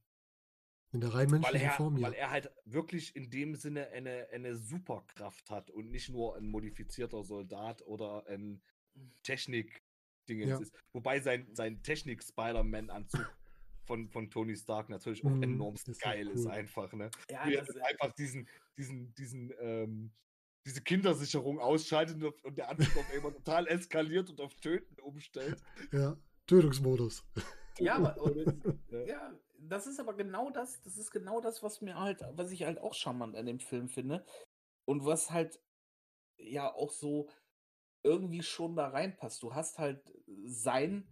in 0.95 1.01
der 1.01 1.13
rein 1.13 1.29
menschlichen 1.29 1.67
er, 1.67 1.73
Form, 1.73 1.97
ja. 1.97 2.07
Weil 2.07 2.15
er 2.15 2.31
halt 2.31 2.51
wirklich 2.65 3.15
in 3.17 3.29
dem 3.29 3.57
Sinne 3.57 3.89
eine, 3.89 4.29
eine 4.33 4.55
Superkraft 4.55 5.51
hat 5.51 5.71
und 5.71 5.91
nicht 5.91 6.09
nur 6.09 6.37
ein 6.37 6.47
modifizierter 6.47 7.25
Soldat 7.25 7.83
oder 7.83 8.25
ein 8.29 8.63
Technik-Ding 9.25 10.41
ja. 10.41 10.59
ist. 10.59 10.73
Wobei 10.93 11.19
sein, 11.19 11.49
sein 11.53 11.83
Technik-Spider-Man-Anzug 11.83 13.27
von, 13.87 14.09
von 14.09 14.31
Tony 14.31 14.57
Stark 14.57 14.89
natürlich 14.89 15.25
auch 15.27 15.31
mm, 15.31 15.43
enorm 15.43 15.75
geil 16.01 16.29
cool. 16.29 16.35
ist 16.35 16.47
einfach, 16.47 16.93
ne? 16.93 17.11
Ja, 17.29 17.45
Wie 17.45 17.55
er 17.55 17.67
einfach 17.87 18.13
diesen, 18.13 18.49
diesen, 18.79 19.13
diesen, 19.17 19.53
ähm, 19.59 20.13
diese 20.65 20.81
Kindersicherung 20.81 21.59
ausschaltet 21.59 22.23
und, 22.23 22.57
der 22.57 22.71
Anzug 22.71 22.97
auf 22.97 23.13
einmal 23.13 23.33
total 23.33 23.67
eskaliert 23.67 24.31
und 24.31 24.41
auf 24.41 24.55
Töten 24.55 24.99
umstellt. 25.01 25.61
Ja, 25.93 26.17
Tötungsmodus. 26.47 27.25
Ja, 27.79 27.97
aber, 27.97 28.17
ja, 29.07 29.37
das 29.69 29.87
ist 29.87 30.01
aber 30.01 30.15
genau 30.15 30.51
das, 30.51 30.81
das 30.83 30.97
ist 30.97 31.11
genau 31.11 31.41
das, 31.41 31.63
was 31.63 31.81
mir 31.81 31.99
halt, 31.99 32.23
was 32.33 32.51
ich 32.51 32.65
halt 32.65 32.79
auch 32.79 32.95
charmant 32.95 33.37
an 33.37 33.47
dem 33.47 33.61
Film 33.61 33.89
finde. 33.89 34.25
Und 34.87 35.05
was 35.05 35.31
halt 35.31 35.61
ja 36.37 36.73
auch 36.73 36.91
so 36.91 37.31
irgendwie 38.03 38.43
schon 38.43 38.77
da 38.77 38.89
reinpasst. 38.89 39.43
Du 39.43 39.55
hast 39.55 39.79
halt 39.79 40.13
sein 40.45 41.09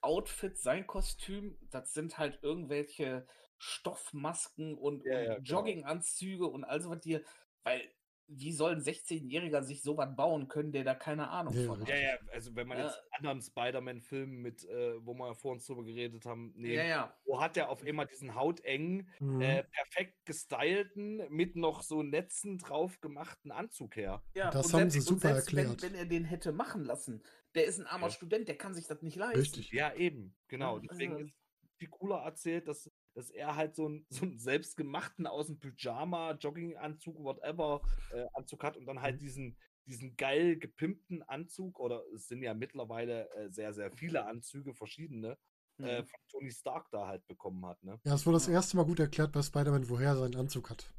Outfit, 0.00 0.56
sein 0.56 0.86
Kostüm, 0.86 1.58
das 1.70 1.92
sind 1.92 2.18
halt 2.18 2.38
irgendwelche 2.42 3.26
Stoffmasken 3.58 4.78
und, 4.78 5.04
ja, 5.04 5.20
ja, 5.20 5.34
genau. 5.34 5.42
Jogginganzüge 5.42 6.46
und 6.46 6.64
all 6.64 6.80
so 6.80 6.90
was 6.90 7.00
dir, 7.00 7.22
weil 7.64 7.92
wie 8.32 8.52
soll 8.52 8.72
ein 8.72 8.80
16-Jähriger 8.80 9.62
sich 9.62 9.82
sowas 9.82 10.08
bauen 10.16 10.46
können, 10.48 10.70
der 10.70 10.84
da 10.84 10.94
keine 10.94 11.28
Ahnung 11.30 11.52
ja, 11.54 11.66
von 11.66 11.80
hat? 11.80 11.88
Ja, 11.88 11.96
ja, 11.96 12.18
also 12.32 12.54
wenn 12.54 12.68
man 12.68 12.78
ja. 12.78 12.84
jetzt 12.84 13.02
anderen 13.10 13.42
Spider-Man-Filmen 13.42 14.40
mit, 14.40 14.64
äh, 14.64 15.04
wo 15.04 15.14
wir 15.14 15.34
vor 15.34 15.52
uns 15.52 15.66
drüber 15.66 15.84
geredet 15.84 16.24
haben, 16.26 16.52
nee, 16.56 16.76
ja, 16.76 16.84
ja. 16.84 17.16
wo 17.24 17.40
hat 17.40 17.56
der 17.56 17.70
auf 17.70 17.84
immer 17.84 18.06
diesen 18.06 18.34
hautengen, 18.36 19.08
mhm. 19.18 19.40
äh, 19.40 19.64
perfekt 19.64 20.24
gestylten, 20.24 21.22
mit 21.28 21.56
noch 21.56 21.82
so 21.82 22.02
Netzen 22.02 22.58
drauf 22.58 23.00
gemachten 23.00 23.50
Anzug 23.50 23.96
her. 23.96 24.22
Ja, 24.34 24.50
das 24.50 24.72
haben 24.72 24.90
selbst, 24.90 24.94
sie 24.94 25.00
super 25.00 25.34
selbst, 25.34 25.48
erklärt. 25.48 25.82
Wenn, 25.82 25.92
wenn, 25.92 25.98
er 25.98 26.06
den 26.06 26.24
hätte 26.24 26.52
machen 26.52 26.84
lassen, 26.84 27.22
der 27.56 27.64
ist 27.64 27.80
ein 27.80 27.86
armer 27.86 28.10
Student, 28.10 28.46
der 28.46 28.56
kann 28.56 28.74
sich 28.74 28.86
das 28.86 29.02
nicht 29.02 29.16
leisten. 29.16 29.40
Richtig. 29.40 29.72
Ja, 29.72 29.92
eben, 29.94 30.36
genau. 30.46 30.78
Deswegen 30.78 31.14
also, 31.14 31.24
ist 31.24 31.34
viel 31.78 31.88
cooler 31.88 32.18
erzählt, 32.18 32.68
dass 32.68 32.90
dass 33.14 33.30
er 33.30 33.56
halt 33.56 33.74
so 33.74 33.86
einen, 33.86 34.06
so 34.10 34.24
einen 34.24 34.38
selbstgemachten 34.38 35.26
aus 35.26 35.46
dem 35.46 35.58
Pyjama, 35.58 36.32
Jogginganzug, 36.32 37.16
whatever, 37.22 37.82
äh, 38.12 38.26
Anzug 38.34 38.62
hat 38.64 38.76
und 38.76 38.86
dann 38.86 39.02
halt 39.02 39.16
mhm. 39.16 39.20
diesen, 39.20 39.58
diesen 39.86 40.16
geil 40.16 40.56
gepimpten 40.56 41.22
Anzug, 41.22 41.80
oder 41.80 42.02
es 42.14 42.28
sind 42.28 42.42
ja 42.42 42.54
mittlerweile 42.54 43.30
äh, 43.34 43.50
sehr, 43.50 43.72
sehr 43.72 43.90
viele 43.92 44.26
Anzüge, 44.26 44.74
verschiedene, 44.74 45.38
äh, 45.78 45.82
mhm. 45.82 45.88
äh, 45.88 46.04
von 46.04 46.20
Tony 46.28 46.50
Stark 46.50 46.90
da 46.90 47.06
halt 47.06 47.26
bekommen 47.26 47.64
hat. 47.66 47.82
Ne? 47.82 47.98
Ja, 48.04 48.14
es 48.14 48.26
wurde 48.26 48.36
das 48.36 48.48
erste 48.48 48.76
Mal 48.76 48.84
gut 48.84 49.00
erklärt 49.00 49.32
bei 49.32 49.42
Spider-Man, 49.42 49.88
woher 49.88 50.10
er 50.10 50.16
seinen 50.16 50.36
Anzug 50.36 50.70
hat. 50.70 50.92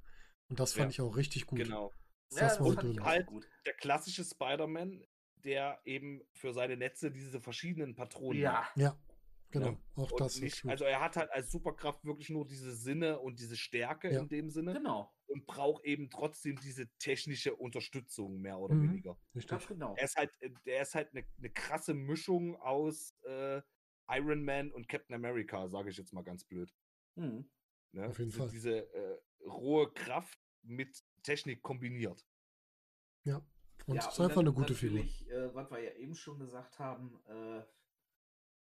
Und 0.50 0.60
das 0.60 0.74
fand 0.74 0.88
ja. 0.88 0.90
ich 0.90 1.02
auch 1.02 1.16
richtig 1.16 1.46
gut. 1.46 1.60
Genau. 1.60 1.94
Das 2.30 2.40
ja, 2.60 2.66
das 2.66 2.84
ich 2.86 3.00
halt 3.02 3.28
gut. 3.28 3.48
der 3.66 3.74
klassische 3.74 4.24
Spider-Man, 4.24 5.04
der 5.44 5.80
eben 5.86 6.22
für 6.34 6.54
seine 6.54 6.78
Netze 6.78 7.12
diese 7.12 7.42
verschiedenen 7.42 7.96
Patronen 7.96 8.42
ja. 8.42 8.64
hat. 8.64 8.78
Ja. 8.78 8.98
Genau, 9.52 9.78
auch 9.96 10.12
das. 10.18 10.40
Nicht, 10.40 10.66
also 10.66 10.86
er 10.86 11.02
hat 11.02 11.18
halt 11.18 11.30
als 11.32 11.52
Superkraft 11.52 12.06
wirklich 12.06 12.30
nur 12.30 12.46
diese 12.48 12.74
Sinne 12.74 13.20
und 13.20 13.40
diese 13.40 13.58
Stärke 13.58 14.12
ja. 14.12 14.22
in 14.22 14.30
dem 14.30 14.50
Sinne. 14.50 14.74
Genau. 14.74 15.14
Und 15.28 15.46
braucht 15.46 15.84
eben 15.86 16.10
trotzdem 16.10 16.58
diese 16.60 16.90
technische 16.98 17.56
Unterstützung, 17.56 18.40
mehr 18.42 18.60
oder 18.60 18.76
mhm. 18.76 18.90
weniger. 18.90 19.18
Richtig. 19.36 19.68
genau. 19.68 19.96
Er 19.96 20.04
ist 20.04 20.16
halt, 20.16 20.32
der 20.66 20.82
ist 20.82 20.96
halt 20.96 21.10
eine, 21.14 21.26
eine 21.38 21.50
krasse 21.50 21.94
Mischung 21.94 22.56
aus 22.58 23.16
äh, 23.24 23.62
Iron 24.10 24.44
Man 24.44 24.72
und 24.72 24.88
Captain 24.88 25.16
America, 25.16 25.68
sage 25.68 25.90
ich 25.90 25.98
jetzt 25.98 26.14
mal 26.14 26.24
ganz 26.24 26.44
blöd. 26.44 26.74
Mhm. 27.16 27.50
Ne? 27.94 28.08
Auf 28.08 28.20
jeden 28.20 28.32
diese, 28.32 28.40
Fall. 28.40 28.50
Diese 28.50 28.94
äh, 28.94 29.20
rohe 29.46 29.92
Kraft 29.94 30.40
mit 30.64 31.04
Technik 31.24 31.62
kombiniert. 31.62 32.26
Ja. 33.24 33.46
Und 33.86 33.96
ja, 33.96 34.02
es 34.02 34.14
ist 34.14 34.20
einfach 34.20 34.42
eine 34.42 34.54
gute 34.54 34.76
Figur. 34.76 35.00
Äh, 35.00 35.54
was 35.54 35.72
wir 35.72 35.80
ja 35.80 35.94
eben 35.94 36.16
schon 36.16 36.40
gesagt 36.40 36.80
haben, 36.80 37.20
äh, 37.28 37.64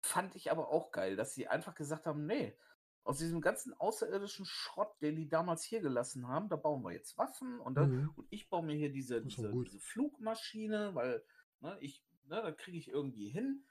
Fand 0.00 0.34
ich 0.36 0.50
aber 0.50 0.70
auch 0.70 0.92
geil, 0.92 1.16
dass 1.16 1.34
sie 1.34 1.48
einfach 1.48 1.74
gesagt 1.74 2.06
haben, 2.06 2.24
nee, 2.24 2.56
aus 3.04 3.18
diesem 3.18 3.40
ganzen 3.40 3.72
außerirdischen 3.74 4.44
Schrott, 4.44 4.94
den 5.00 5.16
die 5.16 5.28
damals 5.28 5.64
hier 5.64 5.80
gelassen 5.80 6.28
haben, 6.28 6.48
da 6.48 6.56
bauen 6.56 6.82
wir 6.82 6.92
jetzt 6.92 7.16
Waffen 7.16 7.58
und, 7.60 7.74
dann, 7.74 7.90
mhm. 7.90 8.10
und 8.16 8.26
ich 8.30 8.48
baue 8.48 8.64
mir 8.64 8.76
hier 8.76 8.92
diese, 8.92 9.22
diese, 9.22 9.50
diese, 9.50 9.80
Flugmaschine, 9.80 10.94
weil 10.94 11.24
ne, 11.60 11.78
ich, 11.80 12.04
ne, 12.24 12.42
da 12.42 12.52
kriege 12.52 12.76
ich 12.76 12.88
irgendwie 12.88 13.28
hin. 13.28 13.64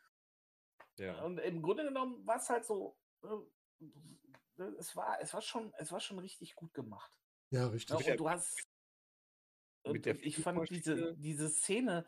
Ja. 0.98 1.22
Und 1.24 1.40
im 1.40 1.62
Grunde 1.62 1.84
genommen 1.84 2.26
war 2.26 2.38
es 2.38 2.50
halt 2.50 2.66
so, 2.66 2.98
äh, 3.24 4.64
es 4.80 4.96
war, 4.96 5.22
es 5.22 5.34
war 5.34 5.42
schon, 5.42 5.72
es 5.78 5.92
war 5.92 6.00
schon 6.00 6.20
richtig 6.20 6.56
gut 6.56 6.74
gemacht. 6.74 7.12
Ja, 7.52 7.68
richtig. 7.68 8.00
Ja, 8.00 8.14
und 8.14 8.20
du 8.20 8.30
hast, 8.30 8.68
und 9.84 10.06
ich 10.06 10.38
fand 10.38 10.70
diese, 10.70 11.16
diese 11.16 11.50
Szene 11.50 12.06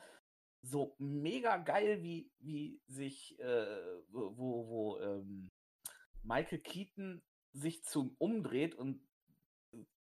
so 0.61 0.95
mega 0.97 1.57
geil, 1.57 2.01
wie, 2.03 2.29
wie 2.39 2.81
sich, 2.87 3.39
äh, 3.39 4.01
wo, 4.09 4.67
wo, 4.67 4.99
ähm, 4.99 5.51
Michael 6.23 6.59
Keaton 6.59 7.23
sich 7.53 7.83
zum 7.83 8.15
umdreht 8.17 8.75
und 8.75 9.01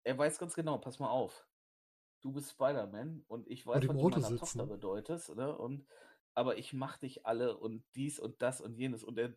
er 0.04 0.16
weiß 0.16 0.38
ganz 0.38 0.54
genau, 0.54 0.78
pass 0.78 0.98
mal 0.98 1.10
auf, 1.10 1.46
du 2.20 2.32
bist 2.32 2.50
Spider-Man 2.50 3.24
und 3.28 3.48
ich 3.48 3.66
weiß, 3.66 3.86
was 3.88 3.96
du 3.96 4.08
meiner 4.08 4.36
Tochter 4.36 4.66
bedeutest, 4.66 5.34
ne? 5.34 5.56
Und 5.56 5.86
aber 6.34 6.56
ich 6.56 6.72
mach 6.72 6.98
dich 6.98 7.26
alle 7.26 7.56
und 7.56 7.84
dies 7.96 8.20
und 8.20 8.40
das 8.42 8.60
und 8.60 8.76
jenes 8.76 9.02
und 9.02 9.18
er, 9.18 9.34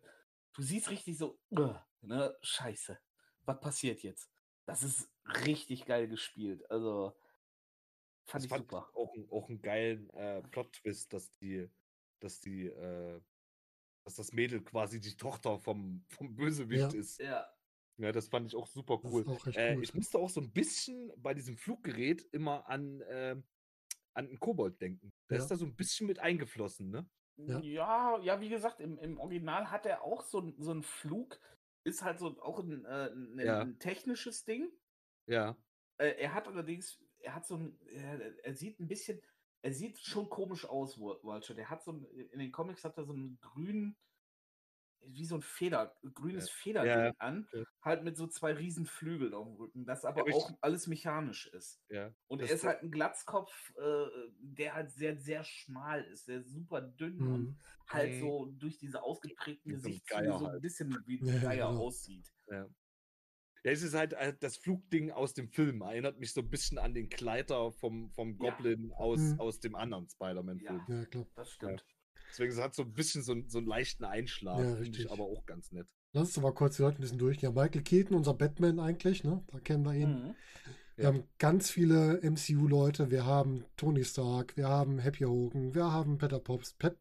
du 0.52 0.62
siehst 0.62 0.90
richtig 0.90 1.18
so, 1.18 1.38
ne, 1.50 2.36
scheiße, 2.42 2.98
was 3.44 3.60
passiert 3.60 4.02
jetzt? 4.02 4.30
Das 4.66 4.82
ist 4.82 5.10
richtig 5.44 5.86
geil 5.86 6.06
gespielt. 6.06 6.70
Also, 6.70 7.12
fand 8.24 8.42
das 8.42 8.44
ich 8.44 8.50
fand 8.50 8.70
super. 8.70 8.88
Auch, 8.94 9.12
auch 9.30 9.48
einen 9.48 9.60
geilen 9.60 10.10
äh, 10.10 10.42
Plot-Twist, 10.42 11.12
dass 11.12 11.32
die, 11.32 11.68
dass 12.20 12.40
die, 12.40 12.66
äh, 12.66 13.20
dass 14.04 14.16
das 14.16 14.32
Mädel 14.32 14.62
quasi 14.62 15.00
die 15.00 15.16
Tochter 15.16 15.58
vom, 15.58 16.04
vom 16.08 16.34
Bösewicht 16.34 16.92
ja. 16.92 16.98
ist. 16.98 17.20
Ja. 17.20 17.46
Ja, 17.98 18.10
das 18.10 18.28
fand 18.28 18.46
ich 18.46 18.56
auch 18.56 18.66
super 18.66 19.00
cool. 19.04 19.24
Auch 19.28 19.46
äh, 19.48 19.78
ich 19.80 19.94
musste 19.94 20.18
auch 20.18 20.30
so 20.30 20.40
ein 20.40 20.50
bisschen 20.50 21.12
bei 21.16 21.34
diesem 21.34 21.56
Fluggerät 21.56 22.26
immer 22.32 22.68
an, 22.68 23.00
äh, 23.02 23.36
an 24.14 24.26
einen 24.26 24.40
Kobold 24.40 24.80
denken. 24.80 25.12
Der 25.28 25.36
ja. 25.36 25.42
ist 25.42 25.50
da 25.50 25.56
so 25.56 25.66
ein 25.66 25.76
bisschen 25.76 26.06
mit 26.06 26.18
eingeflossen, 26.18 26.90
ne? 26.90 27.08
Ja, 27.36 27.60
ja, 27.60 28.18
ja 28.22 28.40
wie 28.40 28.48
gesagt, 28.48 28.80
im, 28.80 28.98
im 28.98 29.18
Original 29.18 29.70
hat 29.70 29.86
er 29.86 30.02
auch 30.02 30.22
so, 30.22 30.52
so 30.58 30.70
einen 30.70 30.82
Flug, 30.82 31.38
ist 31.84 32.02
halt 32.02 32.18
so 32.18 32.40
auch 32.40 32.60
ein, 32.60 32.84
äh, 32.84 33.10
ein, 33.12 33.38
ja. 33.38 33.60
ein 33.60 33.78
technisches 33.78 34.44
Ding. 34.44 34.70
Ja. 35.26 35.56
Äh, 35.98 36.14
er 36.18 36.34
hat 36.34 36.48
allerdings, 36.48 37.00
er 37.20 37.34
hat 37.34 37.46
so 37.46 37.56
ein, 37.56 37.78
er, 37.86 38.44
er, 38.44 38.54
sieht 38.54 38.80
ein 38.80 38.88
bisschen, 38.88 39.22
er 39.62 39.72
sieht 39.72 39.98
schon 39.98 40.28
komisch 40.28 40.64
aus, 40.64 40.98
Walter. 40.98 41.54
Der 41.54 41.70
hat 41.70 41.84
so 41.84 41.92
ein, 41.92 42.04
in 42.32 42.40
den 42.40 42.52
Comics 42.52 42.84
hat 42.84 42.96
er 42.98 43.04
so 43.04 43.12
einen 43.12 43.38
grünen, 43.40 43.96
wie 45.04 45.24
so 45.24 45.36
ein 45.36 45.42
Feder, 45.42 45.96
grünes 46.14 46.46
ja. 46.46 46.54
Federding 46.54 46.90
ja. 46.90 47.12
an, 47.18 47.48
ja. 47.52 47.64
halt 47.80 48.04
mit 48.04 48.16
so 48.16 48.26
zwei 48.26 48.52
riesen 48.52 48.86
Flügeln 48.86 49.34
auf 49.34 49.46
dem 49.46 49.56
Rücken, 49.56 49.84
das 49.84 50.04
aber 50.04 50.24
auch 50.32 50.52
alles 50.60 50.86
mechanisch 50.86 51.46
ist. 51.48 51.80
Ja. 51.88 52.12
Und 52.28 52.40
er 52.40 52.50
ist 52.50 52.64
halt 52.64 52.82
ein 52.82 52.90
Glatzkopf, 52.90 53.72
äh, 53.76 54.06
der 54.40 54.74
halt 54.74 54.90
sehr, 54.92 55.16
sehr 55.16 55.44
schmal 55.44 56.04
ist, 56.04 56.28
der 56.28 56.42
super 56.42 56.80
dünn 56.80 57.16
mhm. 57.16 57.34
und 57.34 57.60
halt 57.88 58.20
so 58.20 58.46
durch 58.58 58.78
diese 58.78 59.02
ausgeprägten 59.02 59.72
Gesichtszüge 59.72 60.32
so 60.38 60.46
ein 60.46 60.52
halt. 60.52 60.62
bisschen 60.62 60.96
wie 61.06 61.20
ein 61.22 61.40
Geier 61.40 61.68
genau. 61.68 61.86
aussieht. 61.86 62.32
Ja. 63.64 63.70
Es 63.70 63.82
ist 63.82 63.94
halt 63.94 64.12
äh, 64.14 64.34
das 64.38 64.56
Flugding 64.56 65.10
aus 65.10 65.34
dem 65.34 65.48
Film. 65.48 65.82
Erinnert 65.82 66.18
mich 66.18 66.32
so 66.32 66.40
ein 66.40 66.50
bisschen 66.50 66.78
an 66.78 66.94
den 66.94 67.08
Kleider 67.08 67.72
vom, 67.72 68.10
vom 68.10 68.38
Goblin 68.38 68.88
ja. 68.90 68.96
aus, 68.96 69.20
mhm. 69.20 69.40
aus 69.40 69.60
dem 69.60 69.74
anderen 69.74 70.08
Spider-Man-Film. 70.08 70.80
Ja, 70.88 70.94
ja, 70.94 71.04
klar. 71.06 71.26
Das 71.36 71.50
stimmt. 71.50 71.80
Ja. 71.80 71.86
Deswegen 72.30 72.56
hat 72.56 72.70
es 72.70 72.76
so 72.76 72.82
ein 72.82 72.92
bisschen 72.92 73.22
so, 73.22 73.36
so 73.46 73.58
einen 73.58 73.66
leichten 73.66 74.04
Einschlag. 74.04 74.58
Ja, 74.58 74.74
richtig. 74.74 75.10
aber 75.10 75.24
auch 75.24 75.44
ganz 75.44 75.70
nett. 75.70 75.86
Lass 76.12 76.28
uns 76.28 76.38
aber 76.38 76.54
kurz 76.54 76.76
die 76.76 76.82
Leute 76.82 76.98
ein 76.98 77.02
bisschen 77.02 77.18
durchgehen. 77.18 77.54
Ja, 77.54 77.62
Michael 77.62 77.82
Keaton, 77.82 78.16
unser 78.16 78.34
Batman 78.34 78.80
eigentlich, 78.80 79.22
ne? 79.22 79.44
Da 79.48 79.60
kennen 79.60 79.84
wir 79.84 79.94
ihn. 79.94 80.10
Mhm. 80.10 80.34
Wir 80.96 81.04
ja. 81.04 81.08
haben 81.08 81.24
ganz 81.38 81.70
viele 81.70 82.20
MCU-Leute. 82.22 83.10
Wir 83.10 83.26
haben 83.26 83.64
Tony 83.76 84.04
Stark, 84.04 84.56
wir 84.56 84.68
haben 84.68 84.98
Happy 84.98 85.24
Hogan, 85.24 85.74
wir 85.74 85.90
haben 85.90 86.18
Pepper 86.18 86.38
Pops. 86.38 86.74
Pep, 86.74 86.98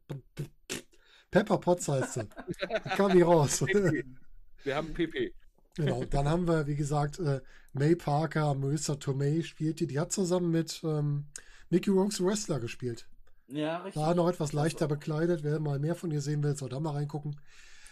Pepper 1.29 1.57
Potts 1.57 1.87
heißt 1.87 2.17
er. 2.17 2.25
kam 2.95 3.11
hier 3.11 3.25
raus. 3.25 3.61
wir 3.61 4.75
haben 4.75 4.93
PP. 4.93 5.33
Genau, 5.75 6.03
dann 6.09 6.27
haben 6.27 6.47
wir, 6.47 6.67
wie 6.67 6.75
gesagt, 6.75 7.19
äh, 7.19 7.41
May 7.73 7.95
Parker, 7.95 8.53
Marissa 8.53 8.95
Tomei 8.95 9.41
spielt 9.41 9.79
die. 9.79 9.87
Die 9.87 9.99
hat 9.99 10.11
zusammen 10.11 10.51
mit 10.51 10.81
ähm, 10.83 11.25
Mickey 11.69 11.89
Rourke's 11.89 12.23
Wrestler 12.23 12.59
gespielt. 12.59 13.07
Ja, 13.47 13.77
richtig. 13.83 14.01
War 14.01 14.15
noch 14.15 14.29
etwas 14.29 14.53
leichter 14.53 14.87
bekleidet. 14.87 15.43
Wer 15.43 15.59
mal 15.59 15.79
mehr 15.79 15.95
von 15.95 16.11
ihr 16.11 16.21
sehen 16.21 16.43
will, 16.43 16.55
soll 16.55 16.69
da 16.69 16.79
mal 16.79 16.91
reingucken. 16.91 17.39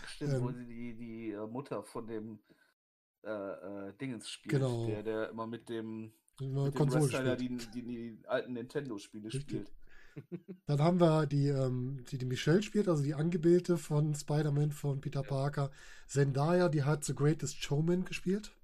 Stimmt, 0.07 0.33
ähm, 0.33 0.43
wo 0.43 0.51
sie 0.51 0.65
die, 0.65 0.95
die 0.95 1.31
äh, 1.31 1.47
Mutter 1.47 1.83
von 1.83 2.07
dem 2.07 2.39
äh, 3.23 3.29
äh, 3.29 3.93
Dingens 3.99 4.29
spielt. 4.29 4.55
Genau. 4.55 4.85
Der, 4.85 5.03
der 5.03 5.29
immer 5.29 5.47
mit 5.47 5.69
dem, 5.69 6.13
mit 6.39 6.79
dem 6.79 6.93
Wrestler, 6.93 7.35
die, 7.35 7.57
die, 7.73 7.83
die, 7.83 8.19
alten 8.27 8.53
Nintendo-Spiele 8.53 9.31
spielt. 9.31 9.71
Dann 10.65 10.81
haben 10.81 10.99
wir 10.99 11.25
die, 11.25 11.47
ähm, 11.47 12.03
die, 12.09 12.17
die 12.17 12.25
Michelle 12.25 12.61
spielt, 12.61 12.87
also 12.87 13.03
die 13.03 13.13
Angebildete 13.13 13.77
von 13.77 14.13
Spider-Man 14.13 14.71
von 14.71 15.01
Peter 15.01 15.23
Parker. 15.23 15.71
Zendaya, 16.07 16.69
die 16.69 16.83
hat 16.83 17.03
The 17.03 17.15
Greatest 17.15 17.63
Showman 17.63 18.05
gespielt. 18.05 18.55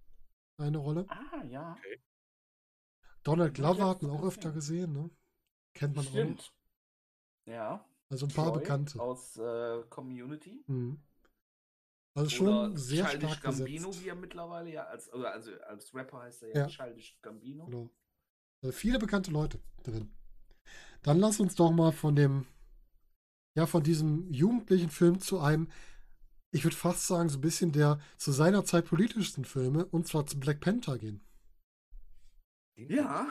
Eine 0.57 0.77
Rolle. 0.77 1.05
Ah, 1.09 1.43
ja. 1.43 1.73
Okay. 1.73 2.01
Donald 3.23 3.55
Glover 3.55 3.87
hat 3.87 4.01
man 4.03 4.11
auch 4.11 4.23
öfter 4.23 4.51
gesehen, 4.51 4.93
ne? 4.93 5.09
Kennt 5.73 5.95
man 5.95 6.05
Stimmt. 6.05 6.39
auch. 6.39 7.51
Ja. 7.51 7.85
Also 8.09 8.27
ein 8.27 8.31
paar 8.31 8.51
Troy 8.51 8.59
Bekannte. 8.59 8.99
Aus 8.99 9.37
äh, 9.37 9.83
Community. 9.89 10.63
Mhm. 10.67 11.01
Also 12.13 12.29
schon 12.29 12.47
Oder 12.47 12.77
sehr 12.77 13.05
Childish 13.07 13.31
stark 13.31 13.43
Gambino, 13.57 13.87
gesetzt. 13.87 14.05
wie 14.05 14.09
er 14.09 14.15
mittlerweile 14.15 14.71
ja 14.71 14.85
als, 14.85 15.09
also 15.09 15.51
als 15.67 15.93
Rapper 15.93 16.21
heißt 16.21 16.43
er 16.43 16.49
ja, 16.49 16.55
ja. 16.55 16.67
Childish 16.67 17.19
Gambino. 17.21 17.65
Genau. 17.65 17.89
Also 18.61 18.71
viele 18.71 18.99
bekannte 18.99 19.31
Leute 19.31 19.59
drin. 19.83 20.15
Dann 21.05 21.19
lass 21.19 21.39
uns 21.39 21.53
doch 21.53 21.71
mal 21.71 21.91
von 21.91 22.15
dem, 22.15 22.47
ja, 23.55 23.67
von 23.67 23.83
diesem 23.83 24.33
jugendlichen 24.33 24.89
Film 24.89 25.19
zu 25.19 25.39
einem, 25.39 25.69
ich 26.51 26.63
würde 26.63 26.75
fast 26.75 27.05
sagen, 27.05 27.29
so 27.29 27.37
ein 27.37 27.41
bisschen 27.41 27.71
der 27.71 27.99
zu 28.17 28.31
seiner 28.31 28.65
Zeit 28.65 28.85
politischsten 28.85 29.45
Filme, 29.45 29.85
und 29.85 30.07
zwar 30.07 30.25
zu 30.25 30.39
Black 30.39 30.61
Panther 30.61 30.97
gehen. 30.97 31.21
Den 32.75 32.89
ja. 32.89 33.27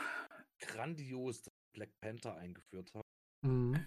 Grandios, 0.59 1.41
dass 1.41 1.53
Black 1.73 1.99
Panther 1.99 2.37
eingeführt 2.37 2.93
hat. 2.93 3.03
Mhm. 3.41 3.85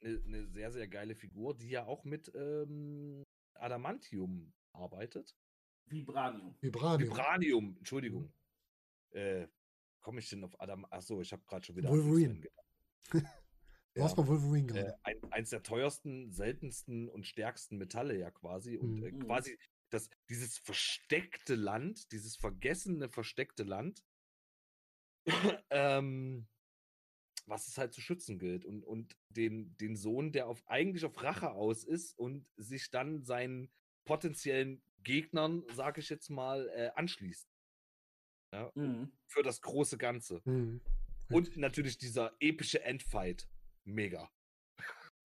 Eine, 0.00 0.22
eine, 0.26 0.46
sehr, 0.48 0.72
sehr 0.72 0.88
geile 0.88 1.14
Figur, 1.14 1.56
die 1.56 1.70
ja 1.70 1.86
auch 1.86 2.02
mit 2.02 2.32
ähm, 2.34 3.22
Adamantium 3.54 4.52
arbeitet. 4.72 5.36
Vibranium. 5.86 6.56
Vibranium. 6.60 7.08
Vibranium, 7.08 7.76
Entschuldigung. 7.78 8.32
Mhm. 9.12 9.16
Äh, 9.16 9.48
komme 10.00 10.18
ich 10.18 10.28
denn 10.28 10.42
auf 10.42 10.60
Adam? 10.60 10.84
Achso, 10.90 11.20
ich 11.20 11.32
habe 11.32 11.44
gerade 11.46 11.64
schon 11.64 11.76
wieder. 11.76 11.88
Wolverine. 11.88 12.42
du 13.12 13.20
ja. 13.94 14.04
hast 14.04 14.16
mal 14.16 14.26
Wolverine 14.26 14.66
gerade. 14.66 14.88
Äh, 14.88 14.94
ein, 15.02 15.32
eins 15.32 15.50
der 15.50 15.62
teuersten, 15.62 16.30
seltensten 16.30 17.08
und 17.08 17.26
stärksten 17.26 17.78
Metalle 17.78 18.16
ja 18.16 18.30
quasi. 18.30 18.76
Und 18.76 19.02
äh, 19.02 19.12
mhm. 19.12 19.22
äh, 19.22 19.24
quasi 19.24 19.58
das, 19.90 20.10
dieses 20.28 20.58
versteckte 20.58 21.54
Land, 21.54 22.12
dieses 22.12 22.36
vergessene, 22.36 23.08
versteckte 23.08 23.64
Land, 23.64 24.04
ähm, 25.70 26.46
was 27.46 27.66
es 27.68 27.78
halt 27.78 27.94
zu 27.94 28.00
schützen 28.00 28.38
gilt. 28.38 28.64
Und, 28.64 28.84
und 28.84 29.16
den, 29.30 29.76
den 29.78 29.96
Sohn, 29.96 30.32
der 30.32 30.46
auf, 30.46 30.62
eigentlich 30.66 31.04
auf 31.04 31.22
Rache 31.22 31.52
aus 31.52 31.84
ist 31.84 32.18
und 32.18 32.46
sich 32.56 32.90
dann 32.90 33.24
seinen 33.24 33.70
potenziellen 34.04 34.82
Gegnern, 35.02 35.64
sag 35.74 35.98
ich 35.98 36.08
jetzt 36.08 36.28
mal, 36.28 36.68
äh, 36.70 36.90
anschließt. 36.94 37.48
Ja, 38.52 38.72
mhm. 38.74 39.12
Für 39.26 39.42
das 39.42 39.60
große 39.60 39.98
Ganze. 39.98 40.40
Mhm. 40.44 40.80
Und 41.30 41.56
natürlich 41.56 41.98
dieser 41.98 42.34
epische 42.40 42.82
Endfight. 42.82 43.48
Mega. 43.84 44.30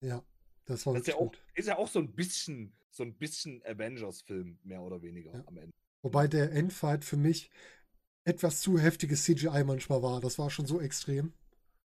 Ja, 0.00 0.24
das 0.66 0.86
war 0.86 0.94
das 0.94 1.02
ist 1.02 1.08
ja, 1.08 1.14
auch, 1.16 1.32
ist 1.54 1.68
ja 1.68 1.78
auch 1.78 1.88
so 1.88 1.98
ein 1.98 2.14
bisschen, 2.14 2.76
so 2.90 3.02
ein 3.02 3.16
bisschen 3.16 3.62
Avengers-Film, 3.64 4.58
mehr 4.62 4.82
oder 4.82 5.02
weniger 5.02 5.32
ja. 5.32 5.44
am 5.46 5.56
Ende. 5.56 5.70
Wobei 6.02 6.28
der 6.28 6.52
Endfight 6.52 7.04
für 7.04 7.16
mich 7.16 7.50
etwas 8.24 8.60
zu 8.60 8.78
heftiges 8.78 9.24
CGI 9.24 9.64
manchmal 9.64 10.02
war. 10.02 10.20
Das 10.20 10.38
war 10.38 10.50
schon 10.50 10.66
so 10.66 10.80
extrem. 10.80 11.32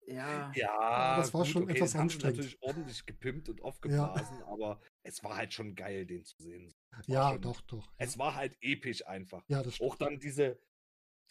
Ja. 0.07 0.51
Ja, 0.55 1.17
das 1.17 1.33
war 1.33 1.43
gut, 1.43 1.51
schon 1.51 1.63
okay, 1.63 1.73
etwas 1.73 1.95
anstrengend. 1.95 2.37
natürlich 2.37 2.61
ordentlich 2.61 3.05
gepimpt 3.05 3.47
und 3.47 3.61
aufgeblasen, 3.61 4.39
ja. 4.39 4.47
aber 4.47 4.81
es 5.03 5.23
war 5.23 5.35
halt 5.35 5.53
schon 5.53 5.75
geil, 5.75 6.05
den 6.05 6.25
zu 6.25 6.41
sehen. 6.41 6.73
Ja, 7.05 7.31
schon, 7.31 7.41
doch, 7.41 7.61
doch. 7.61 7.93
Es 7.97 8.17
war 8.17 8.35
halt 8.35 8.57
episch 8.61 9.05
einfach. 9.05 9.43
Ja, 9.47 9.61
das 9.61 9.75
stimmt. 9.75 9.91
Auch 9.91 9.95
dann 9.97 10.19
diese, 10.19 10.59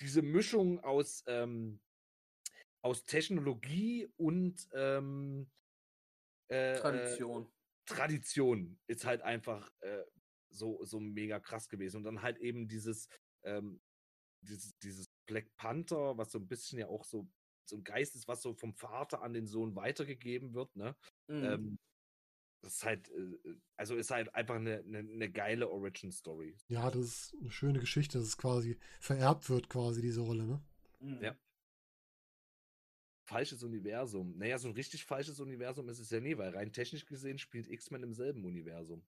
diese 0.00 0.22
Mischung 0.22 0.78
aus, 0.80 1.24
ähm, 1.26 1.80
aus 2.82 3.04
Technologie 3.04 4.08
und 4.16 4.68
ähm, 4.72 5.50
äh, 6.50 6.74
äh 6.74 6.80
Tradition. 6.80 7.50
Tradition 7.86 8.78
ist 8.86 9.04
halt 9.04 9.22
einfach 9.22 9.70
äh, 9.80 10.04
so, 10.50 10.84
so 10.84 11.00
mega 11.00 11.40
krass 11.40 11.68
gewesen. 11.68 11.98
Und 11.98 12.04
dann 12.04 12.22
halt 12.22 12.38
eben 12.38 12.68
dieses, 12.68 13.08
ähm, 13.44 13.80
dieses, 14.42 14.76
dieses 14.78 15.06
Black 15.26 15.54
Panther, 15.56 16.16
was 16.16 16.32
so 16.32 16.38
ein 16.38 16.48
bisschen 16.48 16.78
ja 16.78 16.88
auch 16.88 17.04
so, 17.04 17.28
so 17.64 17.76
ein 17.76 17.84
Geist 17.84 18.14
ist, 18.14 18.28
was 18.28 18.42
so 18.42 18.54
vom 18.54 18.74
Vater 18.74 19.22
an 19.22 19.32
den 19.32 19.46
Sohn 19.46 19.74
weitergegeben 19.74 20.54
wird, 20.54 20.74
ne? 20.76 20.96
Mhm. 21.28 21.44
Ähm, 21.44 21.78
das 22.62 22.74
ist 22.74 22.84
halt, 22.84 23.08
äh, 23.10 23.54
also 23.76 23.94
ist 23.96 24.10
halt 24.10 24.34
einfach 24.34 24.56
eine, 24.56 24.78
eine, 24.78 24.98
eine, 24.98 25.30
geile 25.30 25.70
Origin-Story. 25.70 26.56
Ja, 26.68 26.90
das 26.90 27.04
ist 27.04 27.36
eine 27.40 27.50
schöne 27.50 27.78
Geschichte, 27.78 28.18
dass 28.18 28.26
es 28.26 28.38
quasi 28.38 28.78
vererbt 29.00 29.48
wird, 29.48 29.68
quasi 29.68 30.02
diese 30.02 30.22
Rolle, 30.22 30.46
ne? 30.46 30.62
Mhm. 31.00 31.22
Ja. 31.22 31.36
Falsches 33.28 33.62
Universum. 33.62 34.36
Naja, 34.38 34.58
so 34.58 34.68
ein 34.68 34.74
richtig 34.74 35.04
falsches 35.04 35.38
Universum 35.40 35.88
ist 35.88 35.98
es 35.98 36.10
ja 36.10 36.20
nie, 36.20 36.36
weil 36.38 36.50
rein 36.50 36.72
technisch 36.72 37.06
gesehen 37.06 37.38
spielt 37.38 37.68
X-Men 37.68 38.02
im 38.02 38.14
selben 38.14 38.44
Universum. 38.44 39.02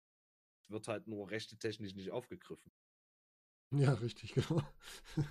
Es 0.63 0.71
wird 0.71 0.89
halt 0.89 1.07
nur 1.07 1.31
rechte 1.31 1.57
technisch 1.57 1.95
nicht 1.95 2.11
aufgegriffen. 2.11 2.71
Ja, 3.73 3.95
richtig, 3.95 4.35
genau. 4.35 4.63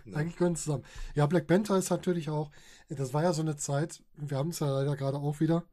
Ja. 0.06 0.16
Eigentlich 0.16 0.38
gehören 0.38 0.56
zusammen. 0.56 0.86
Ja, 1.16 1.26
Black 1.28 1.48
Panther 1.48 1.78
ist 1.78 1.90
natürlich 1.90 2.30
auch, 2.30 2.52
das 2.88 3.14
war 3.14 3.24
ja 3.24 3.34
so 3.34 3.42
eine 3.42 3.58
Zeit, 3.58 4.04
wir 4.16 4.38
haben 4.38 4.50
es 4.50 4.60
ja 4.60 4.70
leider 4.72 4.96
gerade 4.96 5.18
auch 5.18 5.40
wieder, 5.40 5.68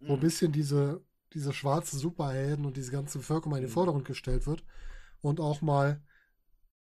wo 0.00 0.14
ein 0.14 0.18
mhm. 0.18 0.22
bisschen 0.22 0.52
diese 0.52 1.04
diese 1.34 1.52
schwarzen 1.52 1.98
Superhelden 1.98 2.64
und 2.64 2.76
diese 2.76 2.92
ganze 2.92 3.18
Bevölkerung 3.18 3.52
mal 3.52 3.56
in 3.56 3.64
den 3.64 3.70
mhm. 3.70 3.74
Vordergrund 3.74 4.04
gestellt 4.04 4.46
wird 4.46 4.64
und 5.20 5.40
auch 5.40 5.62
mal 5.62 6.02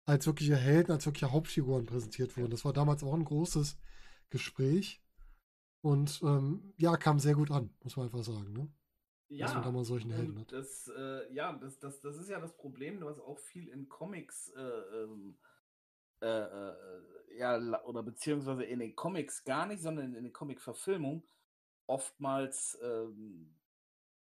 als 0.05 0.25
wirkliche 0.25 0.55
Helden, 0.55 0.91
als 0.91 1.05
wirkliche 1.05 1.31
Hauptfiguren 1.31 1.85
präsentiert 1.85 2.35
wurden. 2.35 2.51
Das 2.51 2.65
war 2.65 2.73
damals 2.73 3.03
auch 3.03 3.13
ein 3.13 3.25
großes 3.25 3.77
Gespräch 4.29 5.01
und 5.81 6.21
ähm, 6.23 6.73
ja, 6.77 6.97
kam 6.97 7.19
sehr 7.19 7.35
gut 7.35 7.51
an, 7.51 7.69
muss 7.83 7.95
man 7.95 8.05
einfach 8.05 8.23
sagen. 8.23 8.53
Ne? 8.53 8.69
ja, 9.29 9.45
dass 9.45 9.55
man 9.55 9.63
da 9.63 9.71
mal 9.71 9.83
solchen 9.83 10.11
Helden 10.11 10.39
hat. 10.39 10.51
Das, 10.51 10.91
äh, 10.95 11.31
ja, 11.33 11.53
das, 11.53 11.79
das, 11.79 12.01
das 12.01 12.17
ist 12.17 12.29
ja 12.29 12.39
das 12.39 12.55
Problem, 12.57 13.01
was 13.01 13.19
auch 13.19 13.37
viel 13.37 13.67
in 13.67 13.87
Comics 13.87 14.49
äh, 14.49 14.61
ähm, 14.61 15.37
äh, 16.21 16.27
äh, 16.27 16.75
ja, 17.37 17.83
oder 17.83 18.03
beziehungsweise 18.03 18.63
in 18.63 18.79
den 18.79 18.95
Comics 18.95 19.43
gar 19.43 19.67
nicht, 19.67 19.81
sondern 19.81 20.15
in 20.15 20.23
den 20.23 20.33
Comic-Verfilmungen 20.33 21.23
oftmals, 21.85 22.77
ähm, 22.81 23.55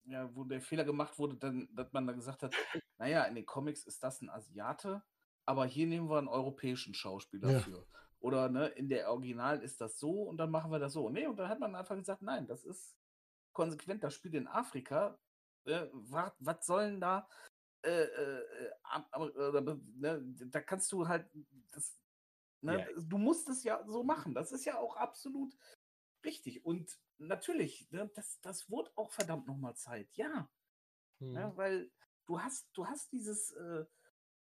ja, 0.06 0.36
wo 0.36 0.44
der 0.44 0.61
Fehler 0.61 0.84
gemacht 0.84 1.18
wurde, 1.20 1.36
dann, 1.36 1.70
dass 1.76 1.94
man 1.94 2.07
dann 2.07 2.18
gesagt 2.18 2.44
hat, 2.44 2.53
naja, 2.98 3.24
in 3.26 3.36
den 3.36 3.45
Comics 3.45 3.86
ist 3.86 4.03
das 4.03 4.22
ein 4.22 4.30
Asiate, 4.30 5.03
aber 5.45 5.66
hier 5.66 5.88
nehmen 5.88 6.10
wir 6.10 6.18
einen 6.18 6.28
europäischen 6.28 6.94
Schauspieler 6.94 7.52
ja. 7.52 7.60
für. 7.60 7.86
Oder 8.19 8.49
ne, 8.49 8.67
in 8.67 8.89
der 8.89 9.09
Original 9.11 9.61
ist 9.61 9.79
das 9.79 9.97
so 9.99 10.23
und 10.23 10.37
dann 10.37 10.51
machen 10.51 10.71
wir 10.71 10.79
das 10.79 10.93
so. 10.93 11.09
Nee, 11.09 11.27
und 11.27 11.37
dann 11.37 11.49
hat 11.49 11.59
man 11.59 11.75
einfach 11.75 11.95
gesagt, 11.95 12.21
nein, 12.21 12.47
das 12.47 12.65
ist 12.65 12.97
konsequent, 13.53 14.03
das 14.03 14.13
spielt 14.13 14.35
in 14.35 14.47
Afrika. 14.47 15.17
Äh, 15.65 15.87
was, 15.93 16.33
was 16.39 16.65
sollen 16.65 16.99
da 16.99 17.27
äh, 17.81 18.03
äh, 18.03 18.71
äh, 18.91 19.77
ne, 19.95 20.21
da 20.51 20.61
kannst 20.61 20.91
du 20.91 21.07
halt, 21.07 21.29
das, 21.71 21.97
ne, 22.61 22.79
ja. 22.79 23.01
du 23.01 23.17
musst 23.17 23.47
es 23.47 23.63
ja 23.63 23.81
so 23.87 24.03
machen. 24.03 24.33
Das 24.33 24.51
ist 24.51 24.65
ja 24.65 24.77
auch 24.77 24.97
absolut 24.97 25.55
richtig. 26.25 26.65
Und 26.65 26.99
natürlich, 27.17 27.89
ne, 27.91 28.09
das, 28.15 28.41
das 28.41 28.69
wurde 28.69 28.91
auch 28.95 29.11
verdammt 29.11 29.47
nochmal 29.47 29.75
Zeit. 29.75 30.09
Ja. 30.17 30.49
Hm. 31.19 31.35
ja. 31.35 31.55
Weil 31.55 31.89
du 32.25 32.41
hast, 32.41 32.69
du 32.73 32.85
hast 32.85 33.11
dieses, 33.13 33.51
äh, 33.53 33.85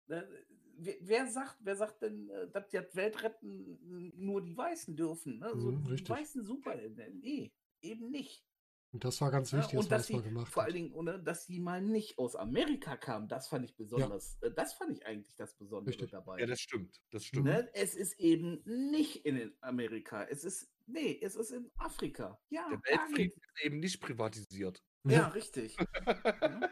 ne, 0.06 0.46
wer, 0.78 1.26
sagt, 1.26 1.56
wer 1.60 1.76
sagt 1.76 2.02
denn, 2.02 2.28
äh, 2.30 2.48
dass 2.50 2.68
die 2.68 2.78
Weltretten 2.92 4.12
nur 4.16 4.42
die 4.42 4.56
Weißen 4.56 4.96
dürfen? 4.96 5.38
Ne? 5.38 5.50
So, 5.56 5.70
hm, 5.70 5.96
die 5.96 6.09
Weißen 6.09 6.44
super. 6.44 6.74
Nee, 7.20 7.52
eben 7.82 8.10
nicht. 8.10 8.44
Und 8.90 9.05
das 9.05 9.20
war 9.20 9.30
ganz 9.30 9.52
wichtig, 9.52 9.72
ja, 9.74 9.78
dass, 9.80 9.88
dass 9.88 10.06
sie, 10.06 10.22
gemacht 10.22 10.50
Vor 10.50 10.62
allen 10.62 10.72
Dingen, 10.72 11.24
dass 11.24 11.44
sie 11.44 11.60
mal 11.60 11.82
nicht 11.82 12.18
aus 12.18 12.34
Amerika 12.34 12.96
kamen, 12.96 13.28
das 13.28 13.48
fand 13.48 13.66
ich 13.66 13.76
besonders, 13.76 14.38
ja. 14.40 14.48
Äh, 14.48 14.55
das 14.55 14.72
fand 14.72 14.92
ich 14.92 15.05
eigentlich 15.05 15.36
das 15.36 15.55
Besondere 15.55 15.90
Richtig. 15.90 16.10
dabei. 16.10 16.40
Ja, 16.40 16.46
das 16.46 16.60
stimmt, 16.60 16.98
das 17.10 17.26
stimmt. 17.26 17.44
Ne? 17.44 17.68
Es 17.74 17.94
ist 17.94 18.18
eben 18.18 18.62
nicht 18.64 19.26
in 19.26 19.52
Amerika, 19.60 20.24
es 20.24 20.42
ist, 20.42 20.70
nee, 20.86 21.18
es 21.20 21.36
ist 21.36 21.50
in 21.50 21.70
Afrika. 21.76 22.40
Ja, 22.48 22.66
Der 22.70 22.80
Weltfrieden 22.82 23.36
ist 23.36 23.64
eben 23.64 23.78
nicht 23.78 24.00
privatisiert. 24.00 24.82
Ja, 25.05 25.28
richtig. 25.28 25.76
ja. 26.06 26.60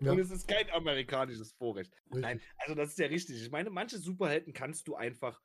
Und 0.00 0.18
es 0.18 0.30
ist 0.30 0.48
kein 0.48 0.70
amerikanisches 0.70 1.52
Vorrecht. 1.52 1.92
Richtig. 2.06 2.22
Nein, 2.22 2.40
also 2.58 2.74
das 2.74 2.90
ist 2.90 2.98
ja 2.98 3.06
richtig. 3.06 3.42
Ich 3.42 3.50
meine, 3.50 3.70
manche 3.70 3.98
Superhelden 3.98 4.52
kannst 4.52 4.88
du 4.88 4.94
einfach, 4.94 5.40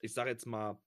ich 0.00 0.12
sage 0.12 0.30
jetzt 0.30 0.46
mal, 0.46 0.80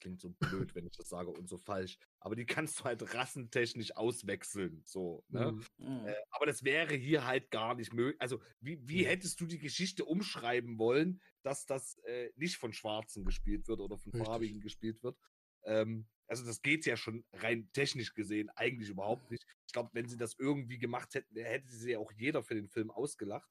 klingt 0.00 0.20
so 0.20 0.30
blöd, 0.30 0.40
wenn 0.74 0.86
ich 0.86 0.96
das 0.96 1.08
sage 1.08 1.30
und 1.30 1.48
so 1.48 1.56
falsch. 1.56 1.98
Aber 2.20 2.34
die 2.34 2.46
kannst 2.46 2.80
du 2.80 2.84
halt 2.84 3.14
rassentechnisch 3.14 3.96
auswechseln. 3.96 4.82
So, 4.84 5.24
ne? 5.28 5.52
Mhm. 5.78 6.06
Äh, 6.06 6.14
aber 6.30 6.46
das 6.46 6.64
wäre 6.64 6.94
hier 6.94 7.26
halt 7.26 7.50
gar 7.50 7.74
nicht 7.74 7.92
möglich. 7.92 8.20
Also, 8.20 8.40
wie, 8.60 8.80
wie 8.88 9.06
hättest 9.06 9.40
du 9.40 9.46
die 9.46 9.58
Geschichte 9.58 10.04
umschreiben 10.04 10.78
wollen, 10.78 11.20
dass 11.42 11.66
das 11.66 11.98
äh, 12.04 12.30
nicht 12.36 12.56
von 12.56 12.72
Schwarzen 12.72 13.24
gespielt 13.24 13.68
wird 13.68 13.80
oder 13.80 13.98
von 13.98 14.12
Richtig. 14.12 14.26
Farbigen 14.26 14.60
gespielt 14.60 15.02
wird? 15.02 15.16
Ähm, 15.64 16.08
also, 16.26 16.44
das 16.44 16.62
geht 16.62 16.86
ja 16.86 16.96
schon 16.96 17.24
rein 17.32 17.70
technisch 17.72 18.14
gesehen 18.14 18.50
eigentlich 18.50 18.88
überhaupt 18.88 19.30
nicht. 19.30 19.44
Ich 19.70 19.72
glaube, 19.72 19.90
wenn 19.92 20.08
sie 20.08 20.16
das 20.16 20.34
irgendwie 20.36 20.80
gemacht 20.80 21.14
hätten, 21.14 21.36
hätte 21.36 21.68
sie 21.68 21.92
ja 21.92 22.00
auch 22.00 22.10
jeder 22.10 22.42
für 22.42 22.56
den 22.56 22.68
Film 22.68 22.90
ausgelacht. 22.90 23.48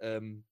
Ähm, 0.00 0.44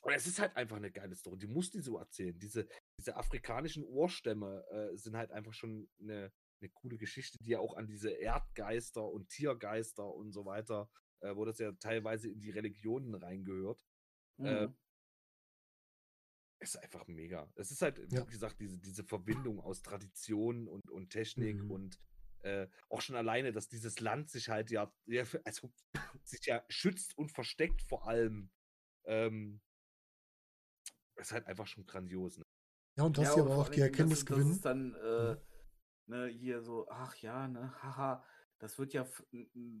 und 0.00 0.12
es 0.12 0.26
ist 0.26 0.40
halt 0.40 0.56
einfach 0.56 0.78
eine 0.78 0.90
geile 0.90 1.14
Story. 1.14 1.38
Die 1.38 1.46
muss 1.46 1.70
die 1.70 1.78
so 1.78 1.96
erzählen. 1.96 2.36
Diese, 2.36 2.66
diese 2.98 3.14
afrikanischen 3.14 3.84
Ohrstämme 3.84 4.64
äh, 4.68 4.96
sind 4.96 5.16
halt 5.16 5.30
einfach 5.30 5.54
schon 5.54 5.88
eine, 6.00 6.32
eine 6.60 6.70
coole 6.70 6.98
Geschichte, 6.98 7.38
die 7.38 7.50
ja 7.50 7.60
auch 7.60 7.76
an 7.76 7.86
diese 7.86 8.10
Erdgeister 8.10 9.08
und 9.08 9.28
Tiergeister 9.28 10.12
und 10.12 10.32
so 10.32 10.44
weiter, 10.44 10.90
äh, 11.20 11.36
wo 11.36 11.44
das 11.44 11.60
ja 11.60 11.70
teilweise 11.70 12.28
in 12.28 12.40
die 12.40 12.50
Religionen 12.50 13.14
reingehört. 13.14 13.80
Äh, 14.38 14.66
mhm. 14.66 14.72
Äh, 14.72 14.74
ist 16.58 16.82
einfach 16.82 17.06
mega. 17.06 17.48
Es 17.54 17.70
ist 17.70 17.82
halt, 17.82 18.10
wie 18.10 18.16
ja. 18.16 18.24
gesagt, 18.24 18.58
diese, 18.58 18.80
diese 18.80 19.04
Verbindung 19.04 19.60
aus 19.60 19.82
Tradition 19.82 20.66
und, 20.66 20.90
und 20.90 21.10
Technik 21.10 21.62
mhm. 21.62 21.70
und 21.70 22.00
äh, 22.42 22.68
auch 22.88 23.00
schon 23.00 23.16
alleine, 23.16 23.52
dass 23.52 23.68
dieses 23.68 24.00
Land 24.00 24.30
sich 24.30 24.48
halt 24.48 24.70
ja, 24.70 24.92
ja, 25.06 25.24
also 25.44 25.72
sich 26.24 26.44
ja 26.46 26.64
schützt 26.68 27.16
und 27.16 27.32
versteckt 27.32 27.82
vor 27.82 28.06
allem. 28.06 28.50
Ähm, 29.04 29.60
ist 31.16 31.32
halt 31.32 31.46
einfach 31.46 31.66
schon 31.66 31.86
grandios. 31.86 32.38
Ne? 32.38 32.44
Ja, 32.96 33.04
und 33.04 33.18
dass 33.18 33.28
ja, 33.28 33.34
sie 33.34 33.40
aber 33.40 33.56
auch 33.56 33.68
die 33.68 33.80
Erkenntnis 33.80 34.26
gewinnen. 34.26 34.48
Das 34.48 34.56
ist 34.56 34.64
dann 34.64 34.94
äh, 34.94 35.36
ne, 36.06 36.26
hier 36.28 36.62
so, 36.62 36.86
ach 36.90 37.14
ja, 37.16 37.48
ne, 37.48 37.72
haha, 37.82 38.24
das 38.58 38.78
wird 38.78 38.92
ja 38.92 39.06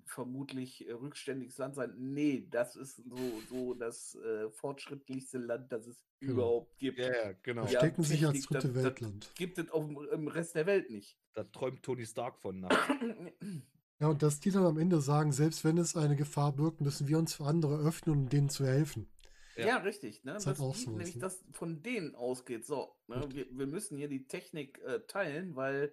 vermutlich 0.06 0.88
äh, 0.88 0.92
rückständiges 0.92 1.58
Land 1.58 1.76
sein. 1.76 1.94
Nee, 1.96 2.48
das 2.50 2.74
ist 2.74 2.96
so, 2.96 3.40
so 3.48 3.74
das 3.74 4.16
äh, 4.16 4.50
fortschrittlichste 4.50 5.38
Land, 5.38 5.70
das 5.70 5.86
es 5.86 6.04
genau. 6.20 6.32
überhaupt 6.32 6.78
gibt. 6.78 6.98
Ja, 6.98 7.32
genau. 7.42 7.62
Verstecken 7.66 8.02
ja, 8.02 8.08
sich 8.08 8.26
als 8.26 8.42
dritte 8.46 8.72
das, 8.72 8.82
Weltland. 8.84 9.24
Das 9.24 9.34
gibt 9.34 9.58
es 9.58 9.70
auf, 9.70 9.88
im 9.88 10.28
Rest 10.28 10.54
der 10.54 10.66
Welt 10.66 10.90
nicht. 10.90 11.16
Da 11.34 11.44
träumt 11.44 11.82
Tony 11.82 12.06
Stark 12.06 12.38
von 12.38 12.60
nach. 12.60 12.88
Ja, 14.00 14.08
und 14.08 14.20
dass 14.20 14.40
die 14.40 14.50
dann 14.50 14.66
am 14.66 14.78
Ende 14.78 15.00
sagen, 15.00 15.30
selbst 15.30 15.62
wenn 15.62 15.78
es 15.78 15.94
eine 15.94 16.16
Gefahr 16.16 16.52
birgt, 16.52 16.80
müssen 16.80 17.06
wir 17.06 17.18
uns 17.18 17.34
für 17.34 17.44
andere 17.44 17.78
öffnen, 17.86 18.16
um 18.16 18.28
denen 18.28 18.48
zu 18.48 18.66
helfen. 18.66 19.08
Ja, 19.54 19.66
ja 19.66 19.76
richtig. 19.76 20.24
Ne? 20.24 20.32
Das 20.32 20.44
dass 20.44 20.60
auch 20.60 20.74
so 20.74 20.90
nämlich 20.90 21.14
ne? 21.14 21.20
das 21.20 21.44
von 21.52 21.84
denen 21.84 22.16
ausgeht. 22.16 22.66
So, 22.66 22.96
ne? 23.06 23.24
wir, 23.30 23.46
wir, 23.56 23.68
müssen 23.68 23.96
hier 23.96 24.08
die 24.08 24.26
Technik 24.26 24.80
äh, 24.80 25.06
teilen, 25.06 25.54
weil 25.54 25.92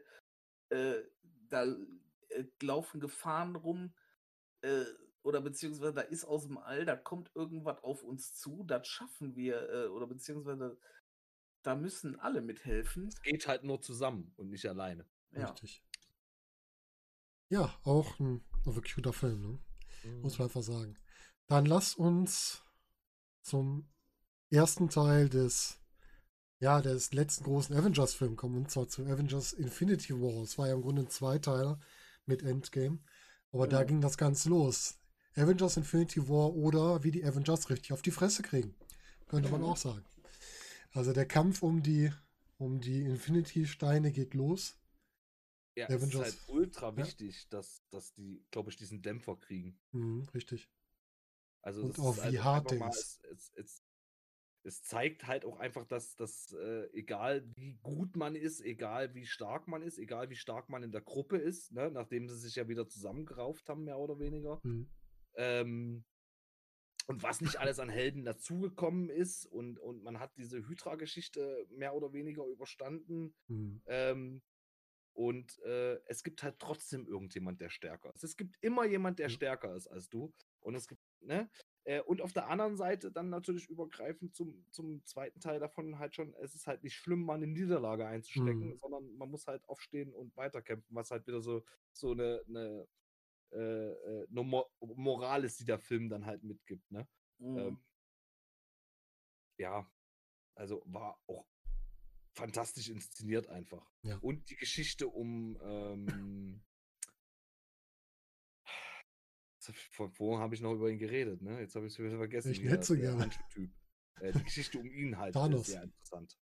äh, 0.70 0.96
da 1.50 1.66
äh, 2.30 2.46
laufen 2.64 3.00
Gefahren 3.00 3.56
rum 3.56 3.94
äh, 4.62 4.86
oder 5.22 5.42
beziehungsweise 5.42 5.94
da 5.94 6.02
ist 6.02 6.26
aus 6.26 6.48
dem 6.48 6.58
All, 6.58 6.86
da 6.86 6.96
kommt 6.96 7.30
irgendwas 7.36 7.84
auf 7.84 8.04
uns 8.04 8.34
zu, 8.34 8.64
das 8.64 8.88
schaffen 8.88 9.36
wir 9.36 9.70
äh, 9.70 9.88
oder 9.88 10.08
beziehungsweise 10.08 10.80
da 11.62 11.76
müssen 11.76 12.20
alle 12.20 12.42
mithelfen. 12.42 13.08
Es 13.10 13.22
geht 13.22 13.48
halt 13.48 13.64
nur 13.64 13.82
zusammen 13.82 14.34
und 14.38 14.50
nicht 14.50 14.68
alleine. 14.68 15.06
Ja. 15.32 15.50
Richtig. 15.50 15.84
Ja, 17.50 17.74
auch 17.84 18.20
ein 18.20 18.44
overcuter 18.66 19.14
Film, 19.14 19.42
ne? 19.42 19.60
Mhm. 20.04 20.22
Muss 20.22 20.38
man 20.38 20.48
einfach 20.48 20.64
sagen. 20.64 20.96
Dann 21.48 21.66
lass 21.66 21.96
uns 21.96 22.62
zum 23.42 23.90
ersten 24.52 24.90
Teil 24.90 25.30
des, 25.30 25.80
ja, 26.60 26.82
des 26.82 27.12
letzten 27.14 27.44
großen 27.44 27.76
Avengers-Films 27.76 28.38
kommen, 28.38 28.58
und 28.58 28.72
zwar 28.72 28.88
zu 28.88 29.04
Avengers 29.04 29.54
Infinity 29.54 30.14
War. 30.14 30.44
Es 30.44 30.58
war 30.58 30.68
ja 30.68 30.74
im 30.74 30.82
Grunde 30.82 31.04
ein 31.04 31.10
Zweiteiler 31.10 31.80
mit 32.26 32.44
Endgame. 32.44 33.00
Aber 33.52 33.66
ja. 33.66 33.72
da 33.72 33.84
ging 33.84 34.02
das 34.02 34.18
Ganze 34.18 34.50
los. 34.50 35.00
Avengers 35.36 35.78
Infinity 35.78 36.28
War 36.28 36.54
oder 36.54 37.04
wie 37.04 37.12
die 37.12 37.24
Avengers 37.24 37.70
richtig 37.70 37.94
auf 37.94 38.02
die 38.02 38.12
Fresse 38.12 38.44
kriegen. 38.44 38.76
Könnte 39.28 39.50
man 39.50 39.64
auch 39.64 39.78
sagen. 39.78 40.04
Also 40.92 41.14
der 41.14 41.26
Kampf 41.26 41.62
um 41.64 41.82
die, 41.84 42.12
um 42.58 42.80
die 42.80 43.02
Infinity-Steine 43.04 44.12
geht 44.12 44.34
los. 44.34 44.79
Ja, 45.76 45.88
es 45.88 46.04
ist 46.04 46.16
halt 46.16 46.38
ultra 46.48 46.96
wichtig, 46.98 47.44
ja. 47.44 47.50
dass, 47.58 47.84
dass 47.90 48.14
die, 48.14 48.46
glaube 48.52 48.70
ich, 48.70 48.76
diesen 48.76 49.02
Dämpfer 49.02 49.38
kriegen. 49.38 49.80
Mhm, 49.92 50.28
richtig. 50.34 50.70
Also 51.62 51.84
und 51.84 52.00
auch 52.00 52.18
wie 52.30 52.40
hart 52.40 52.72
der 52.72 52.88
ist. 52.90 53.24
Es, 53.26 53.52
es, 53.56 53.84
es, 54.64 54.84
zeigt 54.84 55.28
halt 55.28 55.46
auch 55.46 55.60
einfach, 55.60 55.86
dass, 55.86 56.16
dass 56.16 56.54
äh, 56.54 56.90
egal 56.94 57.50
wie 57.56 57.76
gut 57.76 58.16
man 58.16 58.36
ist, 58.36 58.62
egal 58.62 59.14
wie 59.14 59.26
stark 59.26 59.68
man 59.68 59.82
ist, 59.82 59.98
egal 59.98 60.30
wie 60.30 60.36
stark 60.36 60.70
man 60.70 60.84
in 60.84 60.92
der 60.92 61.02
Gruppe 61.02 61.38
ist, 61.38 61.72
ne, 61.72 61.92
nachdem 61.92 62.28
sie 62.28 62.38
sich 62.38 62.56
ja 62.56 62.68
wieder 62.68 62.88
zusammengerauft 62.88 63.68
haben, 63.70 63.84
mehr 63.84 64.00
oder 64.00 64.20
weniger, 64.20 64.60
mhm. 64.64 64.90
ähm, 65.36 66.06
und 67.10 67.24
was 67.24 67.42
nicht 67.42 67.58
alles 67.58 67.80
an 67.80 67.90
Helden 67.90 68.24
dazugekommen 68.24 69.10
ist 69.10 69.48
und, 69.48 69.80
und 69.80 70.04
man 70.04 70.20
hat 70.20 70.38
diese 70.38 70.68
Hydra-Geschichte 70.68 71.66
mehr 71.72 71.96
oder 71.96 72.14
weniger 72.14 72.46
überstanden. 72.46 73.34
Mhm. 73.48 73.82
Ähm, 73.88 74.42
und 75.20 75.62
äh, 75.64 76.00
es 76.06 76.24
gibt 76.24 76.44
halt 76.44 76.60
trotzdem 76.60 77.06
irgendjemand, 77.06 77.60
der 77.60 77.68
stärker 77.68 78.16
ist. 78.16 78.24
Es 78.24 78.38
gibt 78.38 78.56
immer 78.62 78.86
jemand, 78.86 79.20
der 79.20 79.28
stärker 79.28 79.76
ist 79.76 79.88
als 79.88 80.08
du. 80.08 80.34
Und 80.62 80.76
es 80.76 80.88
gibt, 80.88 81.02
ne? 81.20 81.50
Äh, 81.84 82.00
und 82.04 82.22
auf 82.22 82.32
der 82.32 82.48
anderen 82.48 82.78
Seite 82.78 83.12
dann 83.12 83.30
natürlich 83.30 83.68
übergreifend 83.68 84.34
zum, 84.34 84.66
zum 84.72 85.04
zweiten 85.04 85.42
Teil 85.42 85.60
davon 85.60 86.00
halt 86.00 86.16
schon, 86.16 86.34
es 86.36 86.56
ist 86.56 86.68
halt 86.68 86.86
nicht 86.86 86.96
schlimm, 86.96 87.26
mal 87.26 87.34
eine 87.34 87.48
Niederlage 87.48 88.08
einzustecken, 88.08 88.70
mhm. 88.70 88.78
sondern 88.78 89.14
man 89.18 89.30
muss 89.30 89.46
halt 89.46 89.68
aufstehen 89.68 90.14
und 90.14 90.34
weiterkämpfen, 90.38 90.96
was 90.96 91.12
halt 91.12 91.28
wieder 91.28 91.42
so, 91.42 91.66
so 91.92 92.12
eine, 92.12 92.42
eine, 92.48 92.88
äh, 93.52 93.58
eine 93.58 94.40
äh, 94.40 94.66
Moral 94.80 95.44
ist, 95.44 95.60
die 95.60 95.66
der 95.66 95.80
Film 95.80 96.08
dann 96.08 96.26
halt 96.26 96.46
mitgibt, 96.46 96.90
ne? 96.92 97.06
Mhm. 97.40 97.58
Ähm, 97.58 97.80
ja, 99.58 99.86
also 100.56 100.82
war 100.86 101.20
auch 101.28 101.46
fantastisch 102.40 102.90
inszeniert 102.90 103.48
einfach. 103.48 103.92
Ja. 104.04 104.18
Und 104.18 104.50
die 104.50 104.56
Geschichte 104.56 105.08
um 105.08 105.58
ähm, 105.64 106.62
vor, 109.92 110.10
vorhin 110.10 110.42
habe 110.42 110.56
ich 110.56 110.62
noch 110.62 110.74
über 110.74 110.90
ihn 110.90 110.98
geredet, 110.98 111.42
ne? 111.42 111.60
Jetzt 111.60 111.76
habe 111.76 111.86
ich 111.86 111.94
es 111.94 112.00
wieder 112.00 112.18
vergessen. 112.18 112.52
Ich 112.52 112.64
hätte 112.64 112.84
so 112.84 112.96
gerne. 112.96 113.30
Typ. 113.54 113.72
Äh, 114.20 114.34
die 114.34 114.44
Geschichte 114.44 114.80
um 114.80 114.90
ihn 114.92 115.18
halt 115.18 115.36
ist 115.36 115.66
sehr 115.66 115.84
interessant. 115.84 116.38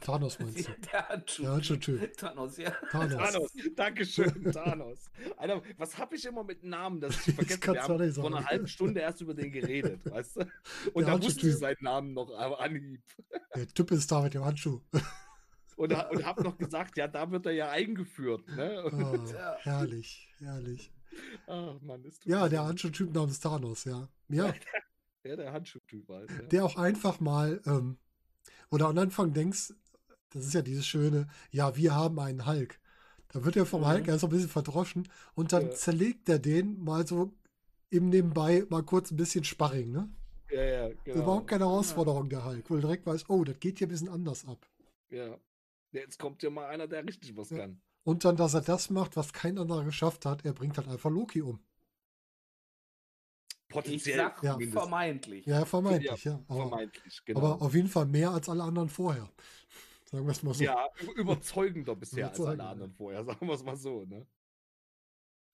Thanos 0.00 0.38
meinst 0.40 0.68
du? 0.68 0.72
Der 0.92 1.08
Handschuh. 1.08 1.42
Der 1.42 1.52
Handschuh-Typ. 1.52 2.16
Thanos, 2.16 2.56
ja. 2.56 2.70
Thanos. 2.90 3.16
Thanos, 3.32 3.52
Dankeschön, 3.76 4.44
Thanos. 4.52 5.10
Alter, 5.36 5.62
was 5.76 5.98
habe 5.98 6.16
ich 6.16 6.24
immer 6.24 6.44
mit 6.44 6.62
Namen, 6.64 7.00
dass 7.00 7.26
ich 7.28 7.34
vergesse? 7.34 7.60
kann's 7.60 7.88
Wir 7.88 7.94
haben 7.96 8.14
vor 8.14 8.26
einer 8.26 8.44
halben 8.46 8.68
Stunde 8.68 9.00
erst 9.00 9.20
über 9.20 9.34
den 9.34 9.52
geredet, 9.52 10.00
weißt 10.10 10.36
du? 10.36 10.46
Und 10.94 11.06
da 11.08 11.20
wusste 11.22 11.48
ich 11.48 11.56
seinen 11.56 11.76
Namen 11.82 12.12
noch 12.14 12.30
aber 12.36 12.60
Anhieb. 12.60 13.02
Der 13.54 13.66
Typ 13.68 13.90
ist 13.90 14.10
da 14.10 14.22
mit 14.22 14.34
dem 14.34 14.44
Handschuh. 14.44 14.80
Und, 15.76 15.92
und 15.92 16.26
habe 16.26 16.42
noch 16.42 16.58
gesagt, 16.58 16.96
ja, 16.96 17.06
da 17.06 17.30
wird 17.30 17.46
er 17.46 17.52
ja 17.52 17.70
eingeführt. 17.70 18.48
Ne? 18.48 18.82
Oh, 18.84 19.32
Ja. 19.32 19.56
herrlich, 19.60 20.28
herrlich. 20.38 20.92
Ach 21.46 21.80
Mann, 21.82 22.04
ist 22.04 22.24
Ja, 22.26 22.48
der 22.48 22.64
Handschuh-Typ 22.64 23.12
namens 23.14 23.40
Thanos, 23.40 23.84
ja. 23.84 24.08
Ja, 24.28 24.52
Ja, 25.24 25.36
der 25.36 25.52
Handschuhtyp 25.52 26.08
halt. 26.08 26.30
Ja. 26.30 26.42
der 26.42 26.64
auch 26.64 26.76
einfach 26.76 27.20
mal, 27.20 27.60
ähm, 27.66 27.98
oder 28.70 28.88
am 28.88 28.98
Anfang 28.98 29.32
denkst, 29.32 29.72
das 30.30 30.46
ist 30.46 30.54
ja 30.54 30.62
dieses 30.62 30.86
schöne, 30.86 31.28
ja, 31.50 31.76
wir 31.76 31.94
haben 31.94 32.18
einen 32.18 32.46
Hulk. 32.46 32.80
Da 33.28 33.44
wird 33.44 33.56
er 33.56 33.66
vom 33.66 33.82
Mhm. 33.82 33.86
Hulk 33.86 34.08
erst 34.08 34.20
so 34.22 34.26
ein 34.28 34.30
bisschen 34.30 34.48
verdroschen 34.48 35.08
und 35.34 35.52
dann 35.52 35.70
Ja. 35.70 35.72
zerlegt 35.72 36.28
er 36.28 36.38
den 36.38 36.78
mal 36.82 37.06
so 37.06 37.32
im 37.90 38.08
Nebenbei 38.10 38.66
mal 38.70 38.82
kurz 38.84 39.10
ein 39.10 39.16
bisschen 39.16 39.44
Sparring, 39.44 39.92
ne? 39.92 40.08
ja, 40.50 40.62
ja, 40.62 40.88
Das 40.88 40.96
genau. 41.04 41.18
Überhaupt 41.22 41.48
keine 41.48 41.64
Herausforderung, 41.66 42.28
der 42.30 42.44
Hulk, 42.44 42.70
weil 42.70 42.78
er 42.78 42.82
direkt 42.82 43.06
weiß, 43.06 43.28
oh, 43.28 43.44
das 43.44 43.58
geht 43.60 43.78
hier 43.78 43.86
ein 43.86 43.90
bisschen 43.90 44.08
anders 44.08 44.46
ab. 44.46 44.66
Ja. 45.10 45.38
Jetzt 45.92 46.18
kommt 46.18 46.42
ja 46.42 46.50
mal 46.50 46.66
einer, 46.68 46.86
der 46.86 47.04
richtig 47.06 47.36
was 47.36 47.50
Ja. 47.50 47.58
kann. 47.58 47.80
Und 48.04 48.24
dann, 48.24 48.36
dass 48.36 48.54
er 48.54 48.62
das 48.62 48.90
macht, 48.90 49.16
was 49.16 49.32
kein 49.32 49.58
anderer 49.58 49.84
geschafft 49.84 50.24
hat, 50.26 50.44
er 50.44 50.52
bringt 50.52 50.76
halt 50.78 50.88
einfach 50.88 51.10
Loki 51.10 51.42
um. 51.42 51.60
Ich 53.68 53.68
Potenziell 53.68 54.16
sag 54.16 54.42
Ja. 54.42 54.58
vermeintlich. 54.58 55.44
Ja, 55.46 55.64
vermeintlich, 55.64 56.24
ja. 56.24 56.40
Aber, 56.48 56.68
Vermeintlich, 56.68 57.24
genau. 57.24 57.38
aber 57.38 57.62
auf 57.62 57.74
jeden 57.74 57.88
Fall 57.88 58.06
mehr 58.06 58.30
als 58.30 58.48
alle 58.48 58.62
anderen 58.62 58.88
vorher. 58.88 59.28
Sagen 60.10 60.24
wir 60.24 60.32
es 60.32 60.42
mal 60.42 60.54
so. 60.54 60.64
ja, 60.64 60.88
überzeugender 61.16 61.94
bisher 61.94 62.30
als 62.30 62.40
alle 62.40 62.64
anderen 62.64 62.92
vorher, 62.92 63.24
sagen 63.26 63.46
wir 63.46 63.54
es 63.54 63.62
mal 63.62 63.76
so, 63.76 64.06
ne? 64.06 64.26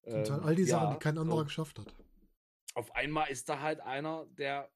Ähm, 0.05 0.33
all 0.43 0.55
die 0.55 0.63
ja, 0.63 0.69
Sachen, 0.79 0.93
die 0.93 0.99
kein 1.01 1.19
anderer 1.19 1.39
so. 1.39 1.45
geschafft 1.45 1.79
hat. 1.81 1.93
Auf 2.75 2.95
einmal 2.95 3.31
ist 3.31 3.49
da 3.49 3.61
halt 3.61 3.81
einer, 3.81 4.27
der 4.27 4.71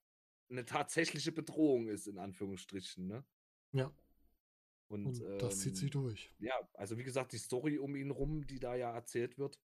eine 0.51 0.65
tatsächliche 0.65 1.31
Bedrohung 1.31 1.87
ist, 1.89 2.09
in 2.09 2.19
Anführungsstrichen, 2.19 3.07
ne? 3.07 3.25
Ja. 3.73 3.93
Und, 4.89 5.07
Und 5.07 5.43
das 5.43 5.61
zieht 5.61 5.75
ähm, 5.75 5.77
sich 5.77 5.91
durch. 5.91 6.35
Ja, 6.41 6.55
also 6.73 6.99
wie 6.99 7.05
gesagt, 7.05 7.33
die 7.33 7.39
Story 7.39 7.79
um 7.79 7.95
ihn 7.95 8.11
rum, 8.11 8.47
die 8.47 8.59
da 8.59 8.75
ja 8.75 8.93
erzählt 8.93 9.39
wird. 9.39 9.61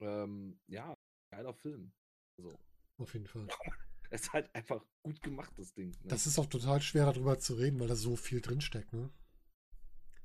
Ähm, 0.00 0.60
ja, 0.66 0.94
geiler 1.30 1.54
Film. 1.54 1.90
Also, 2.36 2.58
Auf 2.98 3.14
jeden 3.14 3.28
Fall. 3.28 3.48
es 4.10 4.22
ist 4.22 4.32
halt 4.32 4.54
einfach 4.54 4.84
gut 5.02 5.22
gemacht, 5.22 5.52
das 5.56 5.74
Ding. 5.74 5.90
Ne? 5.90 5.96
Das 6.08 6.26
ist 6.26 6.38
auch 6.38 6.46
total 6.46 6.80
schwer 6.82 7.06
darüber 7.06 7.38
zu 7.38 7.54
reden, 7.54 7.80
weil 7.80 7.88
da 7.88 7.96
so 7.96 8.16
viel 8.16 8.40
drinsteckt, 8.40 8.92
ne? 8.92 9.10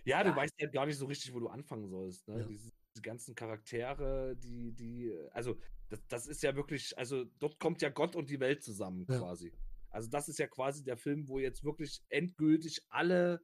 ja, 0.05 0.23
du 0.23 0.29
Ja. 0.29 0.35
weißt 0.35 0.53
halt 0.59 0.73
gar 0.73 0.85
nicht 0.85 0.97
so 0.97 1.05
richtig, 1.05 1.33
wo 1.33 1.39
du 1.39 1.47
anfangen 1.47 1.87
sollst. 1.87 2.27
Ne? 2.27 2.39
Ja. 2.39 2.45
Diese, 2.47 2.71
diese 2.95 3.01
ganzen 3.01 3.35
Charaktere, 3.35 4.35
die, 4.37 4.73
die, 4.73 5.13
also, 5.31 5.59
das, 5.89 6.05
das 6.07 6.27
ist 6.27 6.43
ja 6.43 6.55
wirklich, 6.55 6.97
also, 6.97 7.25
dort 7.39 7.59
kommt 7.59 7.81
ja 7.81 7.89
Gott 7.89 8.15
und 8.15 8.29
die 8.29 8.39
Welt 8.39 8.63
zusammen 8.63 9.05
Ja. 9.09 9.19
quasi. 9.19 9.53
Also, 9.89 10.09
das 10.09 10.29
ist 10.29 10.39
ja 10.39 10.47
quasi 10.47 10.83
der 10.83 10.97
Film, 10.97 11.27
wo 11.27 11.39
jetzt 11.39 11.63
wirklich 11.63 12.01
endgültig 12.09 12.81
alle, 12.89 13.43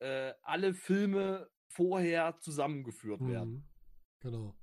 äh, 0.00 0.32
alle 0.42 0.74
Filme 0.74 1.48
vorher 1.68 2.38
zusammengeführt 2.40 3.20
werden. 3.26 3.52
Mhm. 3.54 3.64
Genau. 4.20 4.56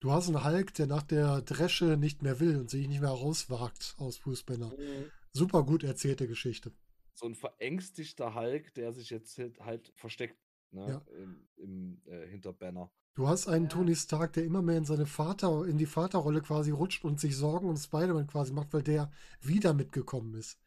Du 0.00 0.10
hast 0.12 0.28
einen 0.28 0.42
Hulk, 0.44 0.72
der 0.74 0.86
nach 0.86 1.02
der 1.02 1.42
Dresche 1.42 1.96
nicht 1.96 2.22
mehr 2.22 2.40
will 2.40 2.56
und 2.58 2.70
sich 2.70 2.88
nicht 2.88 3.00
mehr 3.00 3.10
rauswagt 3.10 3.94
aus 3.98 4.18
Bruce 4.18 4.42
Banner. 4.42 4.68
Mhm. 4.70 5.10
Super 5.32 5.62
gut 5.62 5.84
erzählte 5.84 6.26
Geschichte. 6.26 6.72
so 7.14 7.26
ein 7.26 7.34
verängstigter 7.34 8.34
Hulk, 8.34 8.72
der 8.74 8.92
sich 8.92 9.10
jetzt 9.10 9.36
halt, 9.38 9.60
halt 9.60 9.92
versteckt 9.94 10.38
ne, 10.70 10.86
Ja. 10.88 11.02
im, 11.22 11.46
im 11.56 12.02
äh, 12.06 12.26
hinter 12.26 12.54
Banner. 12.54 12.90
Du 13.14 13.28
hast 13.28 13.46
einen 13.46 13.64
Ja. 13.66 13.70
Tony 13.70 13.94
Stark, 13.94 14.32
der 14.32 14.44
immer 14.44 14.62
mehr 14.62 14.78
in 14.78 14.86
seine 14.86 15.04
Vater, 15.04 15.66
in 15.66 15.76
die 15.76 15.84
Vaterrolle 15.84 16.40
quasi 16.40 16.70
rutscht 16.70 17.04
und 17.04 17.20
sich 17.20 17.36
Sorgen 17.36 17.68
um 17.68 17.76
Spider-Man 17.76 18.26
quasi 18.28 18.54
macht, 18.54 18.72
weil 18.72 18.82
der 18.82 19.12
wieder 19.42 19.74
mitgekommen 19.74 20.32
ist. 20.34 20.58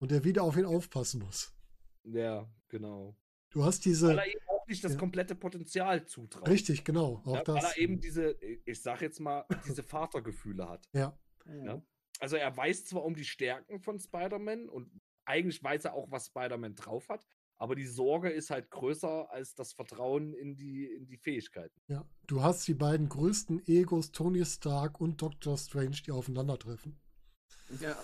Und 0.00 0.10
der 0.10 0.22
wieder 0.24 0.42
auf 0.42 0.56
ihn 0.58 0.66
aufpassen 0.66 1.20
muss. 1.22 1.54
Ja, 2.04 2.46
genau. 2.68 3.16
Du 3.50 3.64
hast 3.64 3.84
diese. 3.86 4.08
Weil 4.08 4.18
er 4.18 4.26
ihm 4.26 4.40
auch 4.62 4.68
nicht 4.68 4.82
das 4.84 4.92
Ja. 4.92 4.98
komplette 4.98 5.34
Potenzial 5.34 6.06
zutraut. 6.06 6.48
Richtig, 6.48 6.84
genau. 6.84 7.22
Auch 7.24 7.34
Ja, 7.36 7.42
das. 7.44 7.54
weil 7.56 7.64
er 7.64 7.78
eben 7.78 8.00
diese, 8.00 8.36
ich 8.64 8.80
sag 8.82 9.00
jetzt 9.02 9.20
mal, 9.20 9.44
diese 9.66 9.82
Vatergefühle 9.82 10.68
hat. 10.68 10.88
ja, 10.92 11.16
Ja. 11.46 11.82
Also 12.20 12.36
er 12.36 12.56
weiß 12.56 12.84
zwar 12.84 13.04
um 13.04 13.14
die 13.16 13.24
Stärken 13.24 13.80
von 13.80 13.98
Spider-Man 13.98 14.68
und 14.68 14.90
eigentlich 15.24 15.62
weiß 15.62 15.86
er 15.86 15.94
auch, 15.94 16.10
was 16.10 16.26
Spider-Man 16.26 16.76
drauf 16.76 17.08
hat, 17.08 17.26
aber 17.56 17.74
die 17.74 17.86
Sorge 17.86 18.30
ist 18.30 18.50
halt 18.50 18.70
größer 18.70 19.28
als 19.30 19.54
das 19.54 19.72
Vertrauen 19.72 20.32
in 20.34 20.54
die, 20.56 20.84
in 20.86 21.06
die 21.06 21.16
Fähigkeiten. 21.16 21.80
ja. 21.88 22.04
Du 22.28 22.42
hast 22.42 22.66
die 22.68 22.74
beiden 22.74 23.08
größten 23.08 23.66
Egos, 23.66 24.12
Tony 24.12 24.44
Stark 24.44 25.00
und 25.00 25.20
Doctor 25.20 25.58
Strange, 25.58 25.96
die 26.06 26.12
aufeinandertreffen. 26.12 27.00
ja. 27.80 27.96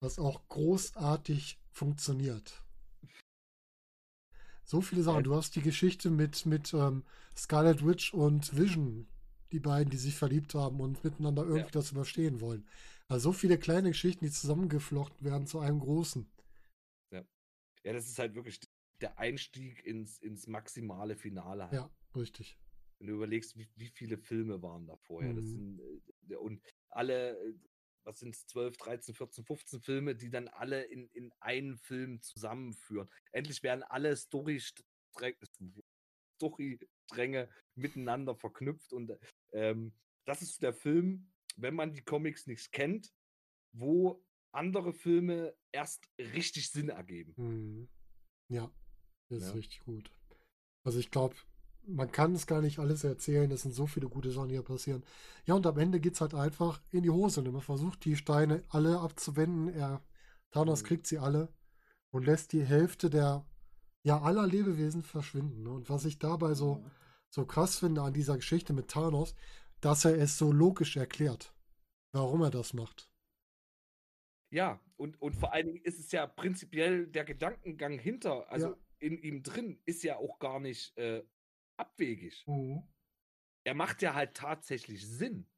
Was 0.00 0.18
auch 0.18 0.46
großartig 0.48 1.58
funktioniert. 1.72 2.62
So 4.66 4.80
viele 4.80 5.02
Sachen. 5.02 5.18
Ja. 5.18 5.22
Du 5.22 5.34
hast 5.34 5.54
die 5.56 5.62
Geschichte 5.62 6.10
mit, 6.10 6.44
mit 6.44 6.74
ähm, 6.74 7.04
Scarlet 7.36 7.86
Witch 7.86 8.12
und 8.12 8.56
Vision, 8.56 9.06
die 9.52 9.60
beiden, 9.60 9.90
die 9.90 9.96
sich 9.96 10.16
verliebt 10.16 10.54
haben 10.54 10.80
und 10.80 11.02
miteinander 11.04 11.44
irgendwie 11.44 11.70
das 11.70 11.92
überstehen 11.92 12.40
wollen. 12.40 12.66
Also 13.08 13.30
so 13.30 13.32
viele 13.32 13.58
kleine 13.58 13.90
Geschichten, 13.90 14.24
die 14.24 14.32
zusammengeflochten 14.32 15.24
werden 15.24 15.46
zu 15.46 15.60
einem 15.60 15.78
großen. 15.78 16.28
Ja, 17.86 17.92
das 17.92 18.08
ist 18.08 18.18
halt 18.18 18.34
wirklich 18.34 18.58
der 19.00 19.16
Einstieg 19.16 19.84
ins, 19.86 20.18
ins 20.18 20.48
maximale 20.48 21.14
Finale. 21.14 21.64
Halt. 21.64 21.72
Ja, 21.72 21.90
richtig. 22.16 22.58
Wenn 22.98 23.06
du 23.06 23.14
überlegst, 23.14 23.56
wie, 23.56 23.68
wie 23.76 23.88
viele 23.88 24.18
Filme 24.18 24.60
waren 24.60 24.88
da 24.88 24.96
vorher. 24.96 25.32
Das 25.34 25.44
Mhm. 25.44 25.78
sind, 25.78 25.80
äh, 26.30 26.34
und 26.34 26.60
alle, 26.90 27.38
äh, 27.38 27.54
was 28.06 28.20
sind 28.20 28.34
es, 28.34 28.46
12, 28.46 28.76
13, 28.76 29.14
14, 29.14 29.44
15 29.44 29.80
Filme, 29.82 30.14
die 30.14 30.30
dann 30.30 30.48
alle 30.48 30.84
in, 30.84 31.08
in 31.08 31.32
einen 31.40 31.76
Film 31.76 32.22
zusammenführen. 32.22 33.10
Endlich 33.32 33.62
werden 33.62 33.82
alle 33.82 34.16
Story-Stränge 34.16 35.36
Story 36.36 36.78
miteinander 37.74 38.36
verknüpft. 38.36 38.92
Und 38.92 39.12
ähm, 39.52 39.92
das 40.24 40.40
ist 40.42 40.62
der 40.62 40.72
Film, 40.72 41.32
wenn 41.56 41.74
man 41.74 41.92
die 41.92 42.02
Comics 42.02 42.46
nicht 42.46 42.72
kennt, 42.72 43.12
wo 43.72 44.24
andere 44.52 44.92
Filme 44.92 45.54
erst 45.72 46.08
richtig 46.18 46.70
Sinn 46.70 46.88
ergeben. 46.88 47.34
Mhm. 47.36 47.88
Ja, 48.48 48.70
das 49.28 49.42
ist 49.42 49.48
Ja. 49.48 49.54
richtig 49.54 49.80
gut. 49.80 50.10
Also 50.84 51.00
ich 51.00 51.10
glaube, 51.10 51.34
man 51.86 52.10
kann 52.12 52.34
es 52.34 52.46
gar 52.46 52.60
nicht 52.62 52.78
alles 52.78 53.04
erzählen. 53.04 53.50
Es 53.50 53.62
sind 53.62 53.74
so 53.74 53.86
viele 53.86 54.08
gute 54.08 54.30
Sachen, 54.30 54.48
die 54.48 54.54
hier 54.54 54.62
passieren. 54.62 55.04
Ja, 55.46 55.54
und 55.54 55.66
am 55.66 55.78
Ende 55.78 56.00
geht 56.00 56.14
es 56.14 56.20
halt 56.20 56.34
einfach 56.34 56.80
in 56.92 57.02
die 57.02 57.10
Hose. 57.10 57.40
Und 57.40 57.52
man 57.52 57.62
versucht, 57.62 58.04
die 58.04 58.16
Steine 58.16 58.64
alle 58.68 59.00
abzuwenden. 59.00 59.68
Er, 59.74 60.02
Thanos 60.50 60.82
Mhm. 60.82 60.86
kriegt 60.86 61.06
sie 61.06 61.18
alle 61.18 61.48
und 62.10 62.24
lässt 62.26 62.52
die 62.52 62.64
Hälfte 62.64 63.10
der, 63.10 63.46
ja, 64.04 64.20
aller 64.22 64.46
Lebewesen 64.46 65.02
verschwinden. 65.02 65.64
ne? 65.64 65.70
Und 65.70 65.90
was 65.90 66.04
ich 66.04 66.18
dabei 66.18 66.54
so, 66.54 66.82
Ja. 66.84 66.90
so 67.30 67.46
krass 67.46 67.78
finde 67.78 68.02
an 68.02 68.14
dieser 68.14 68.36
Geschichte 68.36 68.72
mit 68.72 68.88
Thanos, 68.88 69.34
dass 69.80 70.04
er 70.04 70.16
es 70.18 70.38
so 70.38 70.52
logisch 70.52 70.96
erklärt, 70.96 71.54
warum 72.12 72.42
er 72.42 72.50
das 72.50 72.74
macht. 72.74 73.10
Ja, 74.50 74.80
und, 74.96 75.20
und 75.20 75.34
vor 75.34 75.52
allen 75.52 75.66
Dingen 75.66 75.82
ist 75.84 75.98
es 75.98 76.12
ja 76.12 76.26
prinzipiell 76.26 77.06
der 77.08 77.24
Gedankengang 77.24 77.98
hinter, 77.98 78.50
also 78.50 78.70
Ja. 78.70 78.76
in 79.00 79.18
ihm 79.18 79.42
drin, 79.42 79.80
ist 79.84 80.02
ja 80.04 80.16
auch 80.16 80.38
gar 80.38 80.60
nicht 80.60 80.96
äh, 80.96 81.22
abwegig. 81.76 82.44
Mhm. 82.46 82.82
Er 83.64 83.74
macht 83.74 84.02
ja 84.02 84.14
halt 84.14 84.34
tatsächlich 84.34 85.06
Sinn. 85.06 85.48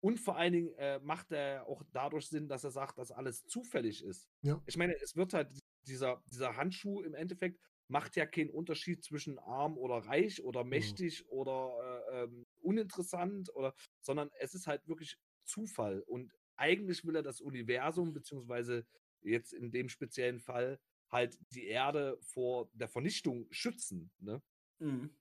Und 0.00 0.20
vor 0.20 0.36
allen 0.36 0.52
Dingen 0.52 0.74
äh, 0.74 0.98
macht 0.98 1.32
er 1.32 1.66
auch 1.66 1.82
dadurch 1.92 2.28
Sinn, 2.28 2.48
dass 2.48 2.64
er 2.64 2.70
sagt, 2.70 2.98
dass 2.98 3.10
alles 3.10 3.46
zufällig 3.46 4.04
ist. 4.04 4.28
Ja. 4.42 4.62
Ich 4.66 4.76
meine, 4.76 4.94
es 5.00 5.16
wird 5.16 5.32
halt 5.32 5.48
dieser, 5.86 6.22
dieser 6.26 6.56
Handschuh 6.56 7.00
im 7.00 7.14
Endeffekt 7.14 7.58
macht 7.88 8.16
ja 8.16 8.26
keinen 8.26 8.50
Unterschied 8.50 9.04
zwischen 9.04 9.38
arm 9.38 9.76
oder 9.76 10.06
reich 10.06 10.42
oder 10.42 10.64
mächtig 10.64 11.26
oder 11.28 12.02
äh, 12.10 12.24
ähm, 12.24 12.46
uninteressant 12.60 13.54
oder, 13.54 13.74
sondern 14.00 14.30
es 14.40 14.54
ist 14.54 14.66
halt 14.66 14.86
wirklich 14.88 15.18
Zufall. 15.44 16.00
Und 16.00 16.32
eigentlich 16.56 17.04
will 17.04 17.16
er 17.16 17.22
das 17.22 17.40
Universum, 17.40 18.12
beziehungsweise 18.12 18.86
jetzt 19.22 19.52
in 19.52 19.70
dem 19.70 19.88
speziellen 19.88 20.40
Fall 20.40 20.80
halt 21.10 21.38
die 21.52 21.66
Erde 21.66 22.18
vor 22.20 22.70
der 22.72 22.88
Vernichtung 22.88 23.46
schützen. 23.50 24.10
Ne? 24.18 24.42
Mhm. 24.78 25.14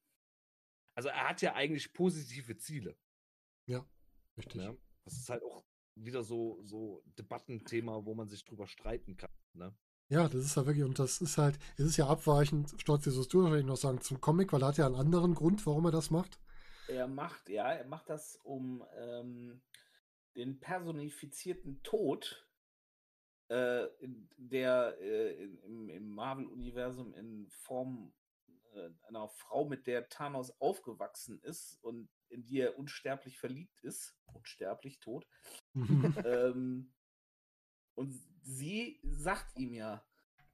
Also 0.95 1.10
er 1.10 1.30
hat 1.30 1.41
ja 1.41 1.53
eigentlich 1.53 1.94
positive 1.94 2.57
Ziele. 2.57 2.98
Richtig. 4.38 4.56
Ne? 4.56 4.78
Das 5.06 5.14
ist 5.14 5.30
halt 5.30 5.44
auch 5.44 5.64
wieder 5.95 6.24
so, 6.24 6.61
so 6.64 7.03
Debattenthema, 7.18 8.06
wo 8.06 8.15
man 8.15 8.28
sich 8.28 8.44
drüber 8.45 8.68
streiten 8.68 9.18
kann. 9.18 9.32
Ne? 9.53 9.76
Ja, 10.10 10.28
das 10.28 10.45
ist 10.45 10.56
ja 10.56 10.65
wirklich, 10.65 10.84
und 10.84 10.99
das 10.99 11.22
ist 11.22 11.38
halt, 11.38 11.57
es 11.78 11.86
ist 11.86 11.98
ja 11.98 12.07
abweichend, 12.07 12.74
Stolz, 12.78 13.06
das 13.06 13.28
du 13.28 13.44
wahrscheinlich 13.44 13.65
noch 13.65 13.78
sagen, 13.78 14.02
zum 14.02 14.22
Comic, 14.22 14.53
weil 14.53 14.61
er 14.64 14.68
hat 14.68 14.78
ja 14.78 14.86
einen 14.86 14.95
anderen 14.95 15.34
Grund, 15.34 15.65
warum 15.65 15.86
er 15.86 15.91
das 15.91 16.10
macht. 16.10 16.40
Er 16.88 17.07
macht, 17.07 17.49
ja, 17.49 17.72
er 17.72 17.86
macht 17.88 18.10
das, 18.10 18.38
um 18.44 18.84
ähm, 18.98 19.61
den 20.36 20.60
personifizierten 20.60 21.82
Tod 21.84 22.48
äh, 23.48 23.88
der 24.38 24.98
äh, 24.99 25.44
im, 25.65 25.90
im 25.90 26.10
Marvel-Universum 26.10 27.14
in 27.14 27.49
Form 27.49 28.14
einer 29.07 29.29
Frau, 29.29 29.65
mit 29.65 29.87
der 29.87 30.09
Thanos 30.09 30.51
aufgewachsen 30.59 31.39
ist 31.41 31.77
und 31.81 32.09
in 32.29 32.45
die 32.45 32.59
er 32.59 32.77
unsterblich 32.77 33.39
verliebt 33.39 33.79
ist, 33.81 34.15
unsterblich 34.33 34.99
tot. 34.99 35.27
ähm, 35.75 36.93
und 37.95 38.19
sie 38.41 38.99
sagt 39.03 39.57
ihm 39.57 39.73
ja, 39.73 40.05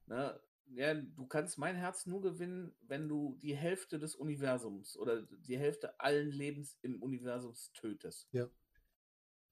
ne, 0.06 0.40
ja, 0.72 0.94
du 0.94 1.26
kannst 1.26 1.58
mein 1.58 1.76
Herz 1.76 2.06
nur 2.06 2.22
gewinnen, 2.22 2.76
wenn 2.82 3.08
du 3.08 3.38
die 3.42 3.56
Hälfte 3.56 3.98
des 3.98 4.16
Universums 4.16 4.98
oder 4.98 5.24
die 5.24 5.58
Hälfte 5.58 6.00
allen 6.00 6.32
Lebens 6.32 6.78
im 6.82 7.02
Universum 7.02 7.54
tötest. 7.74 8.28
Ja. 8.32 8.48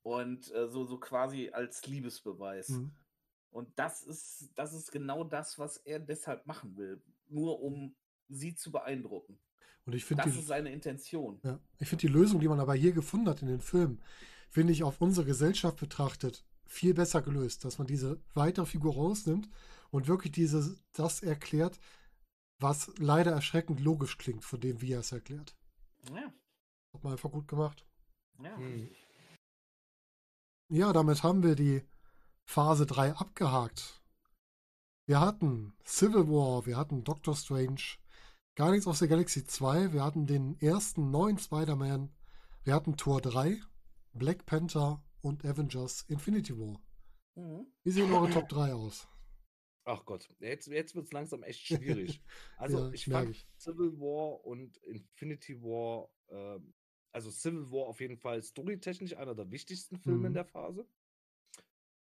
Und 0.03 0.52
äh, 0.53 0.68
so, 0.69 0.85
so 0.85 0.99
quasi 0.99 1.49
als 1.49 1.85
Liebesbeweis. 1.88 2.69
Mhm. 2.69 2.91
Und 3.49 3.80
das 3.80 4.03
ist, 4.03 4.52
das 4.56 4.73
ist 4.73 4.91
genau 4.91 5.23
das, 5.23 5.57
was 5.57 5.77
er 5.77 5.99
deshalb 5.99 6.45
machen 6.45 6.77
will. 6.77 7.02
Nur 7.27 7.61
um 7.61 7.95
sie 8.30 8.56
zu 8.56 8.72
beeindrucken. 8.72 9.40
Und 9.86 9.95
ich 9.95 10.06
finde 10.06 10.24
das 10.24 10.34
die, 10.34 10.40
ist 10.40 10.48
seine 10.48 10.72
Intention. 10.72 11.40
Ja, 11.44 11.60
ich 11.80 11.88
finde 11.88 12.08
die 12.08 12.14
Lösung, 12.14 12.40
die 12.40 12.48
man 12.48 12.60
aber 12.60 12.74
hier 12.74 12.91
gefunden 12.91 13.30
hat 13.30 13.41
in 13.41 13.48
den 13.48 13.62
Filmen, 13.62 14.02
finde 14.49 14.74
ich 14.74 14.84
auf 14.84 15.02
unsere 15.02 15.26
Gesellschaft 15.26 15.80
betrachtet 15.80 16.45
viel 16.66 16.94
besser 16.94 17.22
gelöst, 17.22 17.64
dass 17.64 17.78
man 17.78 17.88
diese 17.88 18.22
weitere 18.34 18.66
Figur 18.66 18.94
rausnimmt 18.94 19.49
und 19.90 20.08
wirklich 20.08 20.34
dieses, 20.34 20.84
das 20.91 21.24
erklärt, 21.24 21.80
was 22.60 22.91
leider 22.98 23.32
erschreckend 23.32 23.80
logisch 23.80 24.18
klingt, 24.18 24.44
von 24.44 24.60
dem, 24.60 24.82
wie 24.82 24.91
er 24.91 24.99
es 24.99 25.12
erklärt. 25.12 25.56
Ja. 26.14 26.34
Hat 26.94 27.04
man 27.04 27.14
einfach 27.14 27.32
gut 27.32 27.48
gemacht. 27.48 27.86
Ja. 28.44 28.58
Hm. 28.58 28.90
Ja, 30.70 30.91
damit 30.91 31.24
haben 31.24 31.44
wir 31.44 31.56
die 31.56 31.84
Phase 32.45 32.86
3 32.86 33.14
abgehakt. 33.14 34.02
Wir 35.06 35.22
hatten 35.22 35.74
Civil 35.86 36.28
War, 36.28 36.66
wir 36.66 36.76
hatten 36.76 37.06
Doctor 37.06 37.36
Strange, 37.36 37.82
Guardians 38.58 38.88
of 38.88 38.98
the 38.98 39.08
Galaxy 39.08 39.46
2, 39.46 39.94
wir 39.94 40.04
hatten 40.04 40.26
den 40.26 40.60
ersten 40.60 41.12
neuen 41.12 41.38
Spider-Man, 41.38 42.10
wir 42.64 42.74
hatten 42.74 42.98
Tor 42.98 43.22
3, 43.22 43.62
Black 44.14 44.48
Panther 44.48 45.06
und 45.22 45.46
Avengers 45.46 46.02
Infinity 46.08 46.58
War. 46.58 46.82
Mhm. 47.36 47.68
Wie 47.84 47.92
sehen 47.92 48.12
eure 48.12 48.32
Top 48.32 48.50
3 48.50 48.74
aus? 48.74 49.08
Ach 49.86 50.04
Gott, 50.06 50.28
jetzt, 50.40 50.66
jetzt 50.70 50.96
wird 50.96 51.06
es 51.06 51.12
langsam 51.12 51.44
echt 51.44 51.68
schwierig. 51.68 52.20
Also 52.58 52.88
ja, 52.88 52.92
ich 52.94 53.06
fand 53.06 53.30
ich. 53.30 53.48
Civil 53.60 53.92
War 54.00 54.44
und 54.44 54.76
Infinity 54.78 55.62
War, 55.62 56.10
äh, 56.30 56.60
also 57.12 57.30
Civil 57.30 57.72
War 57.72 57.86
auf 57.86 58.02
jeden 58.02 58.18
Fall 58.18 58.42
storytechnisch 58.42 59.16
einer 59.18 59.36
der 59.36 59.52
wichtigsten 59.52 60.00
Filme 60.00 60.18
mhm. 60.18 60.26
in 60.26 60.34
der 60.34 60.46
Phase. 60.46 60.88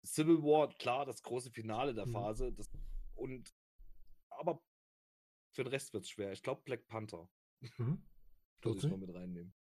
Civil 0.04 0.44
War, 0.44 0.72
klar, 0.78 1.06
das 1.06 1.24
große 1.24 1.50
Finale 1.50 1.92
der 1.92 2.06
mhm. 2.06 2.12
Phase. 2.12 2.52
Das, 2.52 2.70
und 3.16 3.52
aber 4.30 4.62
für 5.56 5.64
den 5.64 5.70
Rest 5.70 5.92
wird 5.92 6.04
es 6.04 6.10
schwer. 6.10 6.32
Ich 6.32 6.42
glaube 6.42 6.62
Black 6.64 6.86
Panther. 6.86 7.28
Mhm. 7.60 8.02
Muss 8.64 8.84
ich 8.84 8.90
noch 8.90 8.98
mit 8.98 9.14
reinnehmen. 9.14 9.54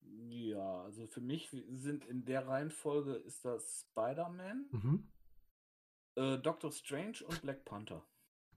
Ja, 0.00 0.82
also 0.82 1.06
für 1.06 1.20
mich 1.20 1.50
sind 1.50 2.04
in 2.06 2.24
der 2.24 2.46
Reihenfolge 2.46 3.14
ist 3.14 3.44
das 3.44 3.86
Spider-Man, 3.90 4.68
mhm. 4.70 5.12
äh, 6.16 6.38
Doctor 6.38 6.70
Strange 6.72 7.24
und 7.26 7.40
Black 7.42 7.64
Panther. 7.64 8.06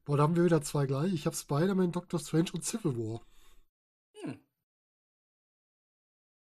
Boah, 0.04 0.18
da 0.18 0.24
haben 0.24 0.36
wir 0.36 0.46
wieder 0.46 0.62
zwei 0.62 0.86
gleich. 0.86 1.14
Ich 1.14 1.26
habe 1.26 1.36
Spider-Man, 1.36 1.92
Doctor 1.92 2.20
Strange 2.20 2.52
und 2.54 2.64
Civil 2.64 2.98
War. 2.98 3.26
Hm. 4.22 4.40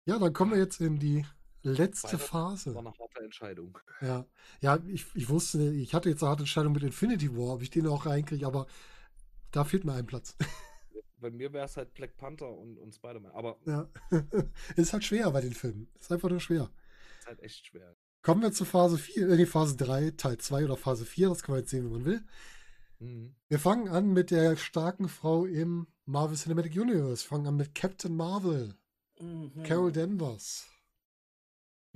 Ja, 0.05 0.19
dann 0.19 0.33
kommen 0.33 0.53
wir 0.53 0.59
jetzt 0.59 0.81
in 0.81 0.99
die 0.99 1.25
letzte 1.71 2.09
Spider 2.09 2.23
Phase. 2.23 2.75
War 2.75 2.81
eine 2.81 2.99
harte 2.99 3.23
Entscheidung. 3.23 3.79
Ja, 4.01 4.27
ja 4.61 4.79
ich, 4.87 5.07
ich 5.15 5.29
wusste, 5.29 5.73
ich 5.73 5.95
hatte 5.95 6.09
jetzt 6.09 6.23
eine 6.23 6.31
harte 6.31 6.43
Entscheidung 6.43 6.73
mit 6.73 6.83
Infinity 6.83 7.37
War, 7.37 7.55
ob 7.55 7.63
ich 7.63 7.71
den 7.71 7.87
auch 7.87 8.07
reinkriege, 8.07 8.47
aber 8.47 8.67
da 9.51 9.65
fehlt 9.65 9.85
mir 9.85 9.95
ein 9.95 10.07
Platz. 10.07 10.37
bei 11.19 11.31
mir 11.31 11.53
wäre 11.53 11.67
es 11.67 11.77
halt 11.77 11.95
Black 11.95 12.17
Panther 12.17 12.51
und, 12.51 12.79
und 12.79 12.95
Spider-Man. 12.95 13.33
Aber. 13.33 13.59
Ja. 13.67 13.89
ist 14.77 14.93
halt 14.93 15.05
schwer 15.05 15.31
bei 15.31 15.41
den 15.41 15.55
Filmen. 15.55 15.89
Ist 15.99 16.13
einfach 16.13 16.29
nur 16.29 16.41
schwer. 16.41 16.71
Ist 17.21 17.27
halt 17.27 17.43
echt 17.43 17.67
schwer. 17.67 17.97
Kommen 18.23 18.43
wir 18.43 18.53
zu 18.53 18.65
Phase 18.65 18.99
4, 18.99 19.29
äh, 19.29 19.47
Phase 19.47 19.77
3, 19.77 20.11
Teil 20.13 20.39
2 20.39 20.65
oder 20.65 20.77
Phase 20.77 21.05
4, 21.05 21.29
das 21.29 21.43
kann 21.43 21.53
man 21.53 21.61
jetzt 21.61 21.71
sehen, 21.71 21.87
wie 21.87 21.93
man 21.93 22.05
will. 22.05 22.25
Mhm. 22.99 23.35
Wir 23.49 23.59
fangen 23.59 23.89
an 23.89 24.13
mit 24.13 24.31
der 24.31 24.57
starken 24.57 25.09
Frau 25.09 25.45
im 25.45 25.87
Marvel 26.07 26.37
Cinematic 26.37 26.75
Universe. 26.75 27.25
Wir 27.25 27.29
fangen 27.29 27.47
an 27.47 27.57
mit 27.57 27.75
Captain 27.75 28.17
Marvel. 28.17 28.75
Mhm. 29.21 29.63
Carol 29.63 29.93
Danvers. 29.93 30.69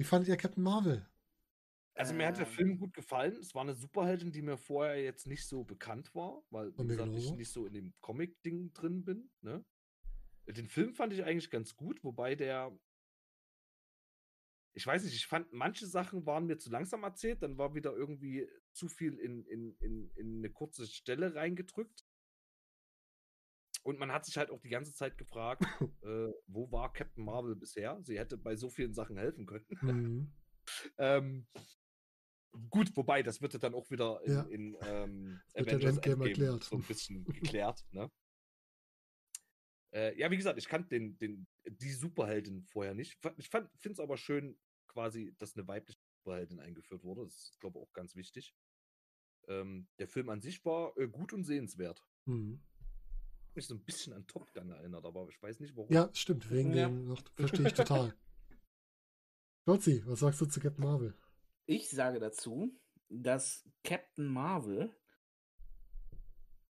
Wie 0.00 0.04
fandet 0.04 0.30
ihr 0.30 0.36
Captain 0.38 0.62
Marvel? 0.62 1.06
Also 1.92 2.14
mir 2.14 2.26
hat 2.26 2.38
der. 2.38 2.46
Film 2.46 2.78
gut 2.78 2.94
gefallen. 2.94 3.36
Es 3.36 3.54
war 3.54 3.60
eine 3.60 3.74
Superheldin, 3.74 4.32
die 4.32 4.40
mir 4.40 4.56
vorher 4.56 4.98
jetzt 5.02 5.26
nicht 5.26 5.46
so 5.46 5.62
bekannt 5.62 6.14
war, 6.14 6.42
weil 6.48 6.72
wie 6.78 6.86
gesagt, 6.86 7.14
ich 7.14 7.30
nicht 7.32 7.52
so 7.52 7.66
in 7.66 7.74
dem 7.74 7.92
Comic-Ding 8.00 8.72
drin 8.72 9.04
bin. 9.04 9.30
Ne? 9.42 9.62
Den 10.46 10.68
Film 10.68 10.94
fand 10.94 11.12
ich 11.12 11.22
eigentlich 11.24 11.50
ganz 11.50 11.76
gut, 11.76 12.02
wobei 12.02 12.34
der 12.34 12.74
ich 14.72 14.86
weiß 14.86 15.04
nicht, 15.04 15.14
ich 15.14 15.26
fand, 15.26 15.52
manche 15.52 15.86
Sachen 15.86 16.24
waren 16.24 16.46
mir 16.46 16.56
zu 16.56 16.70
langsam 16.70 17.02
erzählt, 17.02 17.42
dann 17.42 17.58
war 17.58 17.74
wieder 17.74 17.92
irgendwie 17.94 18.48
zu 18.72 18.88
viel 18.88 19.18
in, 19.18 19.44
in, 19.44 19.76
in, 19.80 20.10
in 20.14 20.38
eine 20.38 20.48
kurze 20.48 20.86
Stelle 20.86 21.34
reingedrückt. 21.34 22.06
Und 23.82 23.98
man 23.98 24.12
hat 24.12 24.26
sich 24.26 24.36
halt 24.36 24.50
auch 24.50 24.60
die 24.60 24.68
ganze 24.68 24.92
Zeit 24.92 25.16
gefragt, 25.16 25.62
äh, 26.02 26.32
wo 26.46 26.70
war 26.70 26.92
Captain 26.92 27.24
Marvel 27.24 27.56
bisher? 27.56 27.98
Sie 28.02 28.18
hätte 28.18 28.36
bei 28.36 28.56
so 28.56 28.68
vielen 28.68 28.94
Sachen 28.94 29.16
helfen 29.16 29.46
können. 29.46 29.66
Mhm. 29.80 30.32
ähm, 30.98 31.46
Gut, 32.68 32.96
wobei, 32.96 33.22
das 33.22 33.40
wird 33.40 33.62
dann 33.62 33.74
auch 33.74 33.90
wieder 33.90 34.20
in, 34.24 34.32
ja. 34.32 34.42
in 34.42 34.76
ähm, 34.82 35.40
Avengers 35.54 35.96
Endgame 35.96 36.28
erklärt. 36.28 36.64
so 36.64 36.76
ein 36.76 36.82
bisschen 36.82 37.24
geklärt. 37.24 37.84
Ne? 37.92 38.10
Äh, 39.92 40.18
ja, 40.18 40.30
wie 40.30 40.36
gesagt, 40.36 40.58
ich 40.58 40.68
kannte 40.68 40.88
den, 40.88 41.16
den, 41.18 41.46
die 41.64 41.92
Superheldin 41.92 42.64
vorher 42.64 42.94
nicht. 42.94 43.18
Ich 43.36 43.48
finde 43.48 43.70
es 43.84 44.00
aber 44.00 44.16
schön, 44.16 44.58
quasi, 44.88 45.34
dass 45.38 45.56
eine 45.56 45.66
weibliche 45.68 46.00
Superheldin 46.18 46.58
eingeführt 46.58 47.04
wurde. 47.04 47.22
Das 47.22 47.36
ist, 47.36 47.60
glaube 47.60 47.78
ich, 47.78 47.84
auch 47.84 47.92
ganz 47.92 48.16
wichtig. 48.16 48.54
Ähm, 49.48 49.88
der 49.98 50.08
Film 50.08 50.28
an 50.28 50.40
sich 50.40 50.64
war 50.64 50.96
äh, 50.96 51.08
gut 51.08 51.32
und 51.32 51.44
sehenswert. 51.44 52.04
Mhm. 52.26 52.60
Mich 53.54 53.66
so 53.66 53.74
ein 53.74 53.84
bisschen 53.84 54.12
an 54.12 54.26
Top 54.26 54.52
Gun 54.52 54.70
erinnert, 54.70 55.04
aber 55.04 55.28
ich 55.28 55.42
weiß 55.42 55.60
nicht 55.60 55.76
warum. 55.76 55.92
Ja, 55.92 56.08
stimmt, 56.12 56.50
wegen 56.50 56.74
ja. 56.74 56.88
dem, 56.88 57.16
verstehe 57.34 57.66
ich 57.66 57.74
total. 57.74 58.14
Gotzi, 59.66 60.02
was 60.06 60.20
sagst 60.20 60.40
du 60.40 60.46
zu 60.46 60.60
Captain 60.60 60.84
Marvel? 60.84 61.14
Ich 61.66 61.90
sage 61.90 62.18
dazu, 62.18 62.76
dass 63.08 63.68
Captain 63.84 64.26
Marvel 64.26 64.94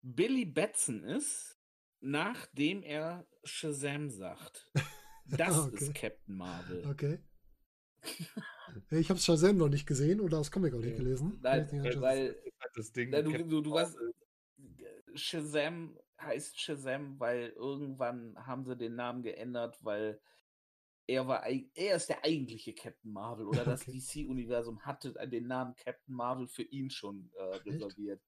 Billy 0.03 0.45
Batson 0.45 1.05
ist, 1.05 1.59
nachdem 2.01 2.83
er 2.83 3.27
Shazam 3.45 4.11
sagt. 4.11 4.71
Das 5.31 5.59
okay. 5.59 5.77
ist 5.77 5.95
Captain 5.95 6.37
Marvel. 6.37 6.87
Okay. 6.87 7.19
ich 8.91 9.11
habe 9.11 9.21
Shazam 9.21 9.59
noch 9.59 9.69
nicht 9.69 9.87
gesehen 9.87 10.21
oder 10.23 10.39
das 10.39 10.51
Comic 10.51 10.73
auch 10.73 10.79
nicht 10.79 10.97
gelesen. 10.97 11.39
Nein, 11.43 11.69
weil, 11.71 12.01
weil 12.01 12.43
das 12.75 12.93
Ding 12.93 13.11
na, 13.11 13.21
du, 13.21 13.33
du, 13.45 13.61
du 13.61 13.71
weißt, 13.71 13.95
Shazam 15.13 15.99
heißt 16.21 16.61
Shazam, 16.61 17.19
weil 17.19 17.51
irgendwann 17.51 18.37
haben 18.47 18.65
sie 18.65 18.77
den 18.77 18.95
Namen 18.97 19.23
geändert, 19.23 19.79
weil 19.85 20.21
er 21.07 21.27
war 21.27 21.47
er 21.47 21.97
ist 21.97 22.09
der 22.09 22.25
eigentliche 22.25 22.75
Captain 22.75 23.13
Marvel 23.13 23.47
oder 23.47 23.65
das 23.65 23.83
okay. 23.83 23.99
DC-Universum 23.99 24.81
hatte 24.85 25.13
den 25.27 25.47
Namen 25.47 25.75
Captain 25.77 26.15
Marvel 26.15 26.47
für 26.47 26.63
ihn 26.63 26.91
schon 26.91 27.31
äh, 27.37 27.43
reserviert. 27.57 28.23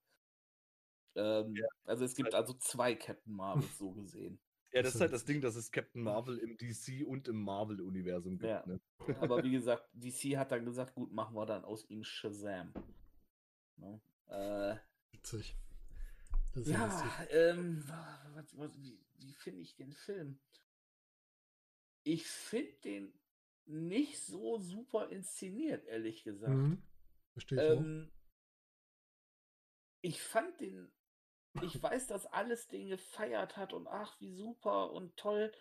Ähm, 1.14 1.54
ja. 1.54 1.66
Also 1.84 2.04
es 2.04 2.14
gibt 2.14 2.34
also 2.34 2.54
zwei 2.54 2.94
Captain 2.94 3.34
Marvels 3.34 3.78
so 3.78 3.92
gesehen. 3.92 4.40
Ja, 4.72 4.82
das 4.82 4.94
ist 4.94 5.00
halt 5.00 5.12
das 5.12 5.24
Ding, 5.24 5.40
dass 5.40 5.56
es 5.56 5.72
Captain 5.72 6.00
Marvel 6.00 6.38
im 6.38 6.56
DC 6.56 7.04
und 7.04 7.26
im 7.26 7.42
Marvel-Universum 7.42 8.38
gibt. 8.38 8.50
Ja. 8.50 8.64
Ne? 8.64 8.80
Aber 9.18 9.42
wie 9.42 9.50
gesagt, 9.50 9.88
DC 9.94 10.36
hat 10.36 10.52
dann 10.52 10.64
gesagt, 10.64 10.94
gut, 10.94 11.12
machen 11.12 11.34
wir 11.34 11.44
dann 11.44 11.64
aus 11.64 11.90
ihm 11.90 12.04
Shazam. 12.04 12.72
Ne? 13.78 14.00
Äh, 14.28 14.76
witzig. 15.10 15.56
Ja, 16.54 17.26
ähm, 17.30 17.84
was, 18.34 18.56
was, 18.56 18.82
wie, 18.82 18.98
wie 19.18 19.32
finde 19.34 19.62
ich 19.62 19.76
den 19.76 19.92
Film? 19.92 20.38
Ich 22.02 22.26
finde 22.26 22.72
den 22.84 23.20
nicht 23.66 24.24
so 24.24 24.58
super 24.58 25.10
inszeniert, 25.10 25.84
ehrlich 25.86 26.24
gesagt. 26.24 26.54
Mhm. 26.54 26.82
Verstehe 27.32 27.62
ich 27.62 27.78
ähm, 27.78 28.12
Ich 30.02 30.22
fand 30.22 30.60
den, 30.60 30.90
ich 31.62 31.80
weiß, 31.82 32.08
dass 32.08 32.26
alles 32.26 32.68
den 32.68 32.88
gefeiert 32.88 33.56
hat 33.56 33.72
und 33.72 33.86
ach, 33.86 34.20
wie 34.20 34.34
super 34.34 34.92
und 34.92 35.16
toll. 35.16 35.52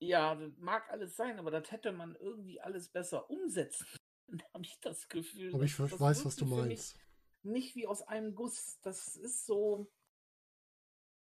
Ja, 0.00 0.34
das 0.34 0.56
mag 0.58 0.90
alles 0.90 1.14
sein, 1.14 1.38
aber 1.38 1.52
das 1.52 1.70
hätte 1.70 1.92
man 1.92 2.16
irgendwie 2.16 2.60
alles 2.60 2.88
besser 2.88 3.30
umsetzen. 3.30 3.86
Da 4.34 4.46
habe 4.54 4.64
ich 4.64 4.80
das 4.80 5.08
Gefühl. 5.10 5.52
Aber 5.52 5.64
ich 5.64 5.78
weiß, 5.78 6.24
was 6.24 6.36
du 6.36 6.46
meinst. 6.46 6.96
Nicht 7.42 7.74
wie 7.74 7.86
aus 7.86 8.02
einem 8.02 8.34
Guss. 8.34 8.80
Das 8.82 9.16
ist 9.16 9.46
so, 9.46 9.90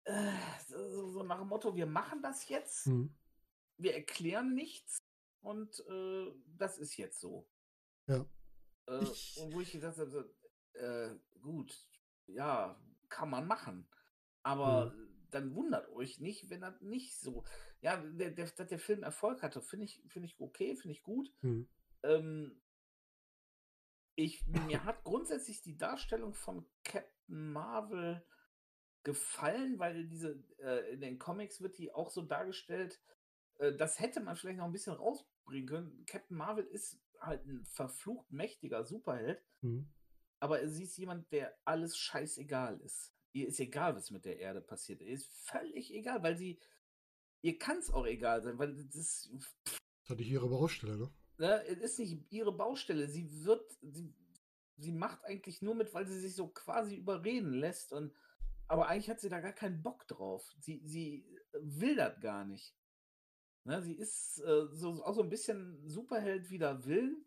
äh, 0.04 0.32
so, 0.68 1.10
so 1.10 1.24
nach 1.24 1.40
dem 1.40 1.48
Motto, 1.48 1.76
wir 1.76 1.86
machen 1.86 2.22
das 2.22 2.50
jetzt. 2.50 2.88
Mhm 2.88 3.16
wir 3.78 3.94
erklären 3.96 4.54
nichts 4.54 4.98
und 5.42 5.80
äh, 5.88 6.32
das 6.58 6.78
ist 6.78 6.98
jetzt 6.98 7.20
so. 7.20 7.48
Ja. 8.08 8.26
Äh, 8.88 9.06
und 9.38 9.54
wo 9.54 9.62
ich 9.62 9.72
gesagt 9.72 9.98
habe, 9.98 10.34
äh, 10.74 11.16
gut, 11.40 11.76
ja, 12.28 12.80
kann 13.10 13.30
man 13.30 13.48
machen. 13.48 13.88
Aber 14.44 14.92
mhm. 14.92 15.28
dann 15.30 15.56
wundert 15.56 15.90
euch 15.90 16.20
nicht, 16.20 16.50
wenn 16.50 16.62
das 16.62 16.80
nicht 16.82 17.20
so. 17.20 17.44
Ja, 17.82 17.98
der, 17.98 18.32
der, 18.32 18.48
dass 18.48 18.70
der 18.70 18.80
Film 18.80 19.04
Erfolg 19.04 19.42
hatte, 19.42 19.62
finde 19.62 19.86
ich, 19.86 20.02
find 20.08 20.26
ich 20.26 20.40
okay, 20.40 20.76
finde 20.76 20.96
ich 20.96 21.04
gut. 21.04 21.32
Mhm. 21.42 21.70
Ähm, 22.04 22.63
ich, 24.16 24.46
mir 24.48 24.84
hat 24.86 25.04
grundsätzlich 25.04 25.62
die 25.62 25.78
Darstellung 25.78 26.34
von 26.34 26.66
Captain 26.84 27.52
Marvel 27.52 28.24
gefallen, 29.04 29.80
weil 29.80 30.08
diese, 30.08 30.44
äh, 30.60 30.94
in 30.94 31.02
den 31.02 31.20
Comics 31.20 31.62
wird 31.62 31.78
die 31.78 31.92
auch 31.94 32.10
so 32.10 32.22
dargestellt, 32.22 33.02
äh, 33.60 33.76
das 33.76 34.00
hätte 34.00 34.22
man 34.22 34.36
vielleicht 34.36 34.58
noch 34.58 34.66
ein 34.66 34.72
bisschen 34.72 34.94
rausbringen 34.94 35.68
können. 35.68 36.06
Captain 36.06 36.38
Marvel 36.38 36.66
ist 36.66 37.02
halt 37.20 37.46
ein 37.46 37.66
verflucht 37.66 38.32
mächtiger 38.32 38.84
Superheld, 38.84 39.44
mhm. 39.62 39.90
aber 40.40 40.68
sie 40.68 40.84
ist 40.84 40.98
jemand, 40.98 41.32
der 41.32 41.58
alles 41.66 41.98
scheißegal 41.98 42.80
ist. 42.82 43.14
Ihr 43.34 43.48
ist 43.48 43.60
egal, 43.60 43.96
was 43.96 44.12
mit 44.12 44.26
der 44.26 44.40
Erde 44.40 44.62
passiert. 44.62 45.02
Ihr 45.02 45.14
ist 45.14 45.28
völlig 45.48 45.94
egal, 45.94 46.22
weil 46.22 46.38
sie, 46.38 46.60
ihr 47.42 47.58
kann 47.58 47.80
es 47.80 47.90
auch 47.90 48.06
egal 48.06 48.44
sein, 48.44 48.60
weil 48.60 48.76
das. 48.94 49.32
Pff, 49.38 49.80
das 50.02 50.10
hatte 50.10 50.22
ich 50.22 50.30
ihre 50.30 50.50
Baustelle, 50.50 50.98
ne? 50.98 51.14
Ne, 51.38 51.64
es 51.66 51.80
ist 51.80 52.00
nicht 52.00 52.32
ihre 52.32 52.56
Baustelle. 52.56 53.08
Sie 53.08 53.46
wird, 53.46 53.78
sie, 53.82 54.14
sie 54.78 54.92
macht 54.92 55.24
eigentlich 55.26 55.62
nur 55.62 55.76
mit, 55.76 55.94
weil 55.94 56.08
sie 56.08 56.20
sich 56.20 56.36
so 56.36 56.48
quasi 56.48 56.96
überreden 56.96 57.54
lässt 57.54 57.94
und 57.94 58.14
aber 58.68 58.88
eigentlich 58.88 59.10
hat 59.10 59.20
sie 59.20 59.30
da 59.30 59.40
gar 59.40 59.54
keinen 59.54 59.84
Bock 59.84 60.08
drauf. 60.08 60.52
Sie, 60.60 60.82
sie 60.86 61.28
will 61.54 61.96
das 61.96 62.20
gar 62.22 62.46
nicht. 62.46 62.76
Ne, 63.66 63.82
sie 63.82 63.94
ist 63.94 64.40
äh, 64.40 64.68
so, 64.72 65.04
auch 65.04 65.14
so 65.14 65.22
ein 65.22 65.30
bisschen 65.30 65.88
Superheld 65.88 66.50
wider 66.50 66.86
Willen. 66.86 67.26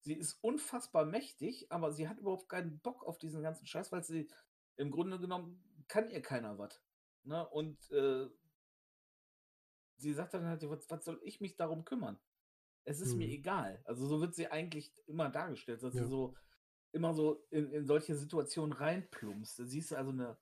Sie 0.00 0.14
ist 0.14 0.42
unfassbar 0.42 1.04
mächtig, 1.04 1.70
aber 1.70 1.92
sie 1.92 2.08
hat 2.08 2.18
überhaupt 2.18 2.48
keinen 2.48 2.80
Bock 2.80 3.04
auf 3.04 3.18
diesen 3.18 3.42
ganzen 3.42 3.66
Scheiß, 3.66 3.92
weil 3.92 4.02
sie 4.02 4.28
im 4.76 4.90
Grunde 4.90 5.18
genommen 5.18 5.62
kann 5.88 6.10
ihr 6.10 6.22
keiner 6.22 6.58
was. 6.58 6.82
Ne? 7.24 7.46
Und 7.48 7.90
äh, 7.90 8.28
sie 9.96 10.12
sagt 10.12 10.34
dann 10.34 10.46
halt, 10.46 10.68
was, 10.68 10.88
was, 10.90 11.04
soll 11.04 11.20
ich 11.22 11.40
mich 11.40 11.56
darum 11.56 11.84
kümmern? 11.84 12.18
Es 12.84 13.00
ist 13.00 13.12
mhm. 13.12 13.18
mir 13.18 13.28
egal. 13.28 13.80
Also 13.84 14.06
so 14.06 14.20
wird 14.20 14.34
sie 14.34 14.48
eigentlich 14.48 14.92
immer 15.06 15.28
dargestellt, 15.30 15.82
dass 15.82 15.94
ja. 15.94 16.02
sie 16.02 16.08
so 16.08 16.34
immer 16.92 17.14
so 17.14 17.44
in, 17.50 17.70
in 17.72 17.86
solche 17.86 18.14
Situationen 18.16 18.72
reinplumpst. 18.72 19.58
Da 19.58 19.64
siehst 19.64 19.92
du 19.92 19.96
also 19.96 20.10
eine, 20.10 20.36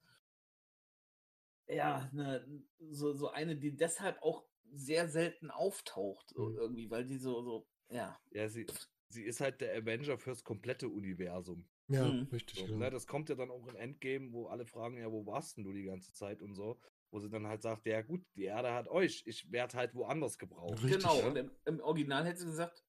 ja, 1.67 2.09
eine, 2.13 2.47
so, 2.79 3.13
so 3.13 3.31
eine, 3.31 3.57
die 3.57 3.77
deshalb 3.77 4.23
auch 4.23 4.45
sehr 4.73 5.09
selten 5.09 5.51
auftaucht, 5.51 6.37
mhm. 6.37 6.57
irgendwie, 6.57 6.91
weil 6.91 7.07
die 7.07 7.19
so, 7.19 7.43
so, 7.43 7.67
ja. 7.91 8.19
Ja, 8.31 8.49
sie, 8.49 8.67
sie 9.09 9.25
ist 9.25 9.41
halt 9.41 9.61
der 9.61 9.77
Avenger 9.77 10.19
fürs 10.19 10.45
komplette 10.45 10.89
Universum. 10.89 11.69
Ja, 11.89 12.07
mhm. 12.07 12.29
richtig. 12.33 12.59
So, 12.61 12.67
genau. 12.67 12.79
ne, 12.79 12.91
das 12.91 13.07
kommt 13.07 13.29
ja 13.29 13.35
dann 13.35 13.51
auch 13.51 13.67
in 13.69 13.75
Endgame, 13.75 14.33
wo 14.33 14.47
alle 14.47 14.67
fragen, 14.67 14.99
ja, 14.99 15.11
wo 15.11 15.27
warst 15.27 15.57
denn 15.57 15.65
du 15.65 15.73
die 15.73 15.85
ganze 15.85 16.13
Zeit 16.13 16.43
und 16.43 16.55
so. 16.55 16.79
Wo 17.11 17.19
sie 17.21 17.31
dann 17.31 17.47
halt 17.47 17.63
sagt, 17.63 17.87
ja 17.87 18.03
gut, 18.03 18.23
die 18.35 18.45
Erde 18.45 18.73
hat 18.73 18.89
euch, 18.89 19.23
ich 19.27 19.51
werde 19.51 19.77
halt 19.77 19.95
woanders 19.95 20.39
gebraucht. 20.39 20.83
Richtig, 20.83 20.99
genau, 21.01 21.19
ja? 21.19 21.27
und 21.27 21.37
im, 21.37 21.51
im, 21.65 21.81
Original 21.81 22.27
hätte 22.27 22.41
sie 22.41 22.47
gesagt, 22.47 22.85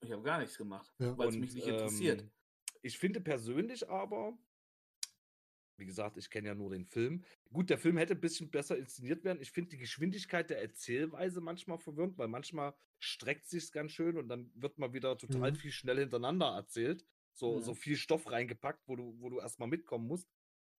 ich 0.00 0.12
habe 0.12 0.22
gar 0.22 0.38
nichts 0.38 0.58
gemacht, 0.58 0.92
ja. 0.98 1.16
weil 1.16 1.28
es 1.28 1.36
mich 1.36 1.54
nicht 1.54 1.66
interessiert. 1.66 2.22
Ähm, 2.22 2.30
ich 2.82 2.98
finde 2.98 3.20
persönlich 3.20 3.88
aber, 3.88 4.38
wie 5.78 5.86
gesagt, 5.86 6.18
ich 6.18 6.30
kenne 6.30 6.48
ja 6.48 6.54
nur 6.54 6.70
den 6.70 6.84
Film. 6.84 7.24
Gut, 7.50 7.70
der 7.70 7.78
Film 7.78 7.96
hätte 7.96 8.14
ein 8.14 8.20
bisschen 8.20 8.50
besser 8.50 8.76
inszeniert 8.76 9.24
werden. 9.24 9.40
Ich 9.40 9.52
finde 9.52 9.70
die 9.70 9.78
Geschwindigkeit 9.78 10.50
der 10.50 10.60
Erzählweise 10.60 11.40
manchmal 11.40 11.78
verwirrend, 11.78 12.16
weil 12.18 12.28
manchmal 12.28 12.74
streckt 12.98 13.48
sich 13.48 13.72
ganz 13.72 13.92
schön 13.92 14.16
und 14.16 14.28
dann 14.28 14.50
wird 14.54 14.78
mal 14.78 14.92
wieder 14.92 15.18
total 15.18 15.52
mhm. 15.52 15.56
viel 15.56 15.72
schnell 15.72 15.98
hintereinander 15.98 16.46
erzählt. 16.46 17.04
So, 17.32 17.56
mhm. 17.56 17.62
so 17.62 17.74
viel 17.74 17.96
Stoff 17.96 18.30
reingepackt, 18.30 18.86
wo 18.86 18.96
du, 18.96 19.20
wo 19.20 19.30
du 19.30 19.40
erstmal 19.40 19.68
mitkommen 19.68 20.06
musst. 20.06 20.30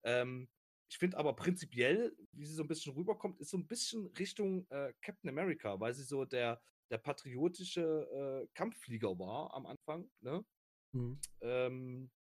Ähm, 0.04 0.48
ich 0.90 0.98
finde 0.98 1.18
aber 1.18 1.36
prinzipiell, 1.36 2.16
wie 2.32 2.46
sie 2.46 2.54
so 2.54 2.64
ein 2.64 2.68
bisschen 2.68 2.94
rüberkommt, 2.94 3.40
ist 3.40 3.50
so 3.50 3.58
ein 3.58 3.68
bisschen 3.68 4.08
Richtung 4.18 4.66
äh, 4.70 4.94
Captain 5.02 5.30
America, 5.30 5.80
weil 5.80 5.94
sie 5.94 6.04
so 6.04 6.26
der, 6.26 6.62
der 6.90 6.98
patriotische 6.98 8.44
äh, 8.44 8.48
Kampfflieger 8.54 9.20
war 9.20 9.54
am 9.54 9.66
Anfang. 9.66 10.10
Ne? 10.22 10.46
Mhm. 10.94 11.20
Ähm, 11.42 12.12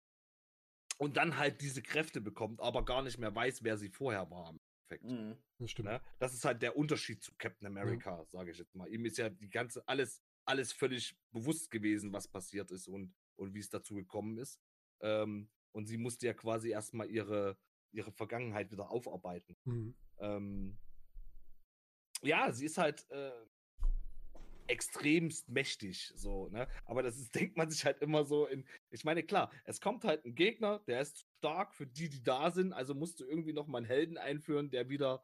und 0.97 1.15
dann 1.17 1.37
halt 1.37 1.61
diese 1.61 1.81
Kräfte 1.81 2.21
bekommt, 2.21 2.59
aber 2.59 2.83
gar 2.83 3.03
nicht 3.03 3.17
mehr 3.17 3.33
weiß, 3.33 3.63
wer 3.63 3.77
sie 3.77 3.89
vorher 3.89 4.29
war. 4.29 4.49
Im 4.49 4.59
Endeffekt. 4.89 5.03
Mhm. 5.03 5.37
Das 5.59 5.71
stimmt. 5.71 5.89
Ne? 5.89 6.01
Das 6.19 6.33
ist 6.33 6.43
halt 6.43 6.61
der 6.61 6.75
Unterschied 6.75 7.23
zu 7.23 7.31
Captain 7.37 7.67
America, 7.67 8.17
ja. 8.17 8.25
sage 8.25 8.51
ich 8.51 8.57
jetzt 8.57 8.75
mal. 8.75 8.89
Ihm 8.89 9.05
ist 9.05 9.17
ja 9.17 9.29
die 9.29 9.49
ganze, 9.49 9.87
alles, 9.87 10.21
alles 10.45 10.73
völlig 10.73 11.15
bewusst 11.31 11.71
gewesen, 11.71 12.11
was 12.11 12.27
passiert 12.27 12.71
ist 12.71 12.87
und, 12.87 13.13
und 13.37 13.53
wie 13.53 13.59
es 13.59 13.69
dazu 13.69 13.95
gekommen 13.95 14.37
ist. 14.37 14.59
Ähm, 15.01 15.49
und 15.71 15.85
sie 15.85 15.97
musste 15.97 16.25
ja 16.25 16.33
quasi 16.33 16.69
erstmal 16.71 17.09
ihre, 17.09 17.57
ihre 17.91 18.11
Vergangenheit 18.11 18.71
wieder 18.71 18.89
aufarbeiten. 18.91 19.55
Mhm. 19.65 19.95
Ähm, 20.19 20.77
ja, 22.21 22.51
sie 22.51 22.65
ist 22.65 22.77
halt 22.77 23.09
äh, 23.09 23.31
extremst 24.67 25.49
mächtig, 25.49 26.13
so, 26.15 26.49
ne? 26.49 26.67
Aber 26.85 27.03
das 27.03 27.17
ist, 27.17 27.33
denkt 27.35 27.57
man 27.57 27.69
sich 27.69 27.85
halt 27.85 28.01
immer 28.01 28.25
so 28.25 28.45
in, 28.47 28.65
ich 28.89 29.03
meine, 29.03 29.23
klar, 29.23 29.51
es 29.65 29.81
kommt 29.81 30.03
halt 30.03 30.25
ein 30.25 30.35
Gegner, 30.35 30.79
der 30.87 31.01
ist 31.01 31.25
stark 31.37 31.73
für 31.73 31.87
die, 31.87 32.09
die 32.09 32.23
da 32.23 32.51
sind, 32.51 32.73
also 32.73 32.93
musst 32.93 33.19
du 33.19 33.25
irgendwie 33.25 33.53
noch 33.53 33.67
mal 33.67 33.79
einen 33.79 33.87
Helden 33.87 34.17
einführen, 34.17 34.69
der 34.69 34.89
wieder 34.89 35.23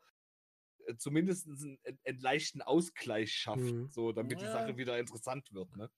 äh, 0.85 0.95
zumindest 0.95 1.48
einen, 1.48 1.80
einen 2.06 2.19
leichten 2.19 2.61
Ausgleich 2.61 3.33
schafft, 3.33 3.61
mhm. 3.61 3.90
so, 3.90 4.11
damit 4.11 4.42
ja. 4.42 4.48
die 4.48 4.51
Sache 4.51 4.77
wieder 4.77 4.98
interessant 4.98 5.51
wird, 5.53 5.75
ne? 5.75 5.90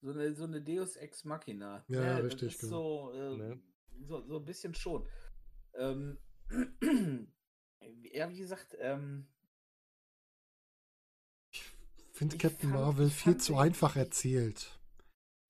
So 0.00 0.10
eine, 0.10 0.34
so 0.34 0.44
eine 0.44 0.60
Deus 0.60 0.96
Ex 0.96 1.24
Machina. 1.24 1.82
Ja, 1.88 2.04
ja 2.04 2.16
richtig, 2.18 2.58
genau. 2.58 3.10
So, 3.10 3.12
äh, 3.12 3.36
ne? 3.38 3.62
so, 4.02 4.22
so 4.26 4.36
ein 4.36 4.44
bisschen 4.44 4.74
schon. 4.74 5.08
Ähm, 5.76 6.18
ja, 8.12 8.30
wie 8.30 8.38
gesagt, 8.38 8.76
ähm, 8.78 9.26
finde 12.14 12.38
Captain 12.38 12.70
fand, 12.70 12.82
Marvel 12.82 13.10
viel 13.10 13.36
zu 13.36 13.56
einfach 13.56 13.96
erzählt. 13.96 14.78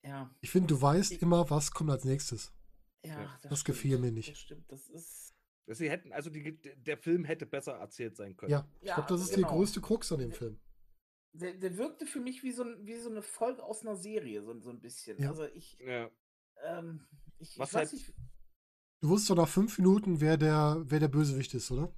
Ja. 0.03 0.33
Ich 0.41 0.51
finde, 0.51 0.67
du 0.67 0.81
weißt 0.81 1.13
ich, 1.13 1.21
immer, 1.21 1.49
was 1.49 1.71
kommt 1.71 1.89
als 1.89 2.05
nächstes. 2.05 2.53
Ja, 3.03 3.39
das, 3.41 3.49
das 3.49 3.65
gefiel 3.65 3.97
mir 3.99 4.11
nicht. 4.11 4.31
Das 4.31 4.39
stimmt, 4.39 4.71
das 4.71 4.89
ist. 4.89 5.33
Sie 5.67 5.89
hätten, 5.89 6.13
also 6.13 6.29
die, 6.29 6.59
der 6.61 6.97
Film 6.97 7.25
hätte 7.25 7.47
besser 7.47 7.73
erzählt 7.73 8.15
sein 8.15 8.37
können. 8.37 8.51
Ja, 8.51 8.67
ich 8.81 8.87
ja, 8.87 8.95
glaube, 8.95 9.09
das 9.09 9.21
ist 9.21 9.33
genau. 9.33 9.47
die 9.47 9.55
größte 9.55 9.81
Krux 9.81 10.11
an 10.11 10.19
dem 10.19 10.31
Film. 10.31 10.59
Der, 11.33 11.55
der 11.55 11.77
wirkte 11.77 12.05
für 12.05 12.19
mich 12.19 12.43
wie 12.43 12.51
so, 12.51 12.65
wie 12.81 12.97
so 12.97 13.09
eine 13.09 13.23
Folge 13.23 13.63
aus 13.63 13.81
einer 13.81 13.95
Serie, 13.95 14.43
so, 14.43 14.59
so 14.59 14.69
ein 14.69 14.79
bisschen. 14.79 15.19
Ja. 15.19 15.29
Also 15.29 15.45
ich. 15.45 15.77
Ja. 15.79 16.09
Ähm, 16.63 17.05
ich, 17.39 17.57
was 17.57 17.69
ich 17.69 17.73
weiß 17.73 17.91
halt, 17.91 17.93
nicht. 17.93 18.13
Du 19.05 19.11
wusstest 19.11 19.29
doch 19.29 19.35
nach 19.35 19.47
fünf 19.47 19.77
Minuten, 19.77 20.19
wer 20.19 20.35
der, 20.35 20.81
wer 20.83 20.99
der 20.99 21.09
Bösewicht 21.09 21.53
ist, 21.53 21.69
oder? 21.69 21.93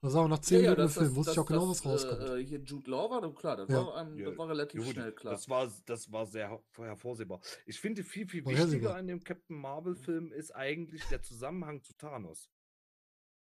Das 0.00 0.14
war 0.14 0.24
auch 0.24 0.28
nach 0.28 0.38
10 0.38 0.56
ja, 0.56 0.70
Minuten 0.70 0.80
ja, 0.80 0.88
Film, 0.88 1.14
wusste 1.14 1.32
ich 1.32 1.38
auch 1.38 1.44
genau, 1.44 1.68
was 1.68 1.84
rauskommt. 1.84 2.22
Äh, 2.22 2.46
hier 2.46 2.60
Jude 2.60 2.90
Law 2.90 3.10
war 3.10 3.34
klar, 3.34 3.58
das, 3.58 3.68
ja. 3.68 3.76
war, 3.76 4.06
um, 4.06 4.16
das 4.16 4.38
war 4.38 4.48
relativ 4.48 4.82
Gut, 4.82 4.94
schnell 4.94 5.12
klar. 5.12 5.34
Das 5.34 5.50
war, 5.50 5.70
das 5.84 6.10
war 6.10 6.24
sehr 6.24 6.58
hervorsehbar. 6.78 7.42
Ich 7.66 7.78
finde, 7.78 8.02
viel, 8.04 8.26
viel 8.26 8.46
wichtiger 8.46 8.94
an 8.94 9.06
dem 9.06 9.22
Captain 9.22 9.60
Marvel-Film 9.60 10.32
ist 10.32 10.50
eigentlich 10.56 11.04
der 11.10 11.20
Zusammenhang 11.20 11.82
zu 11.82 11.92
Thanos. 11.92 12.48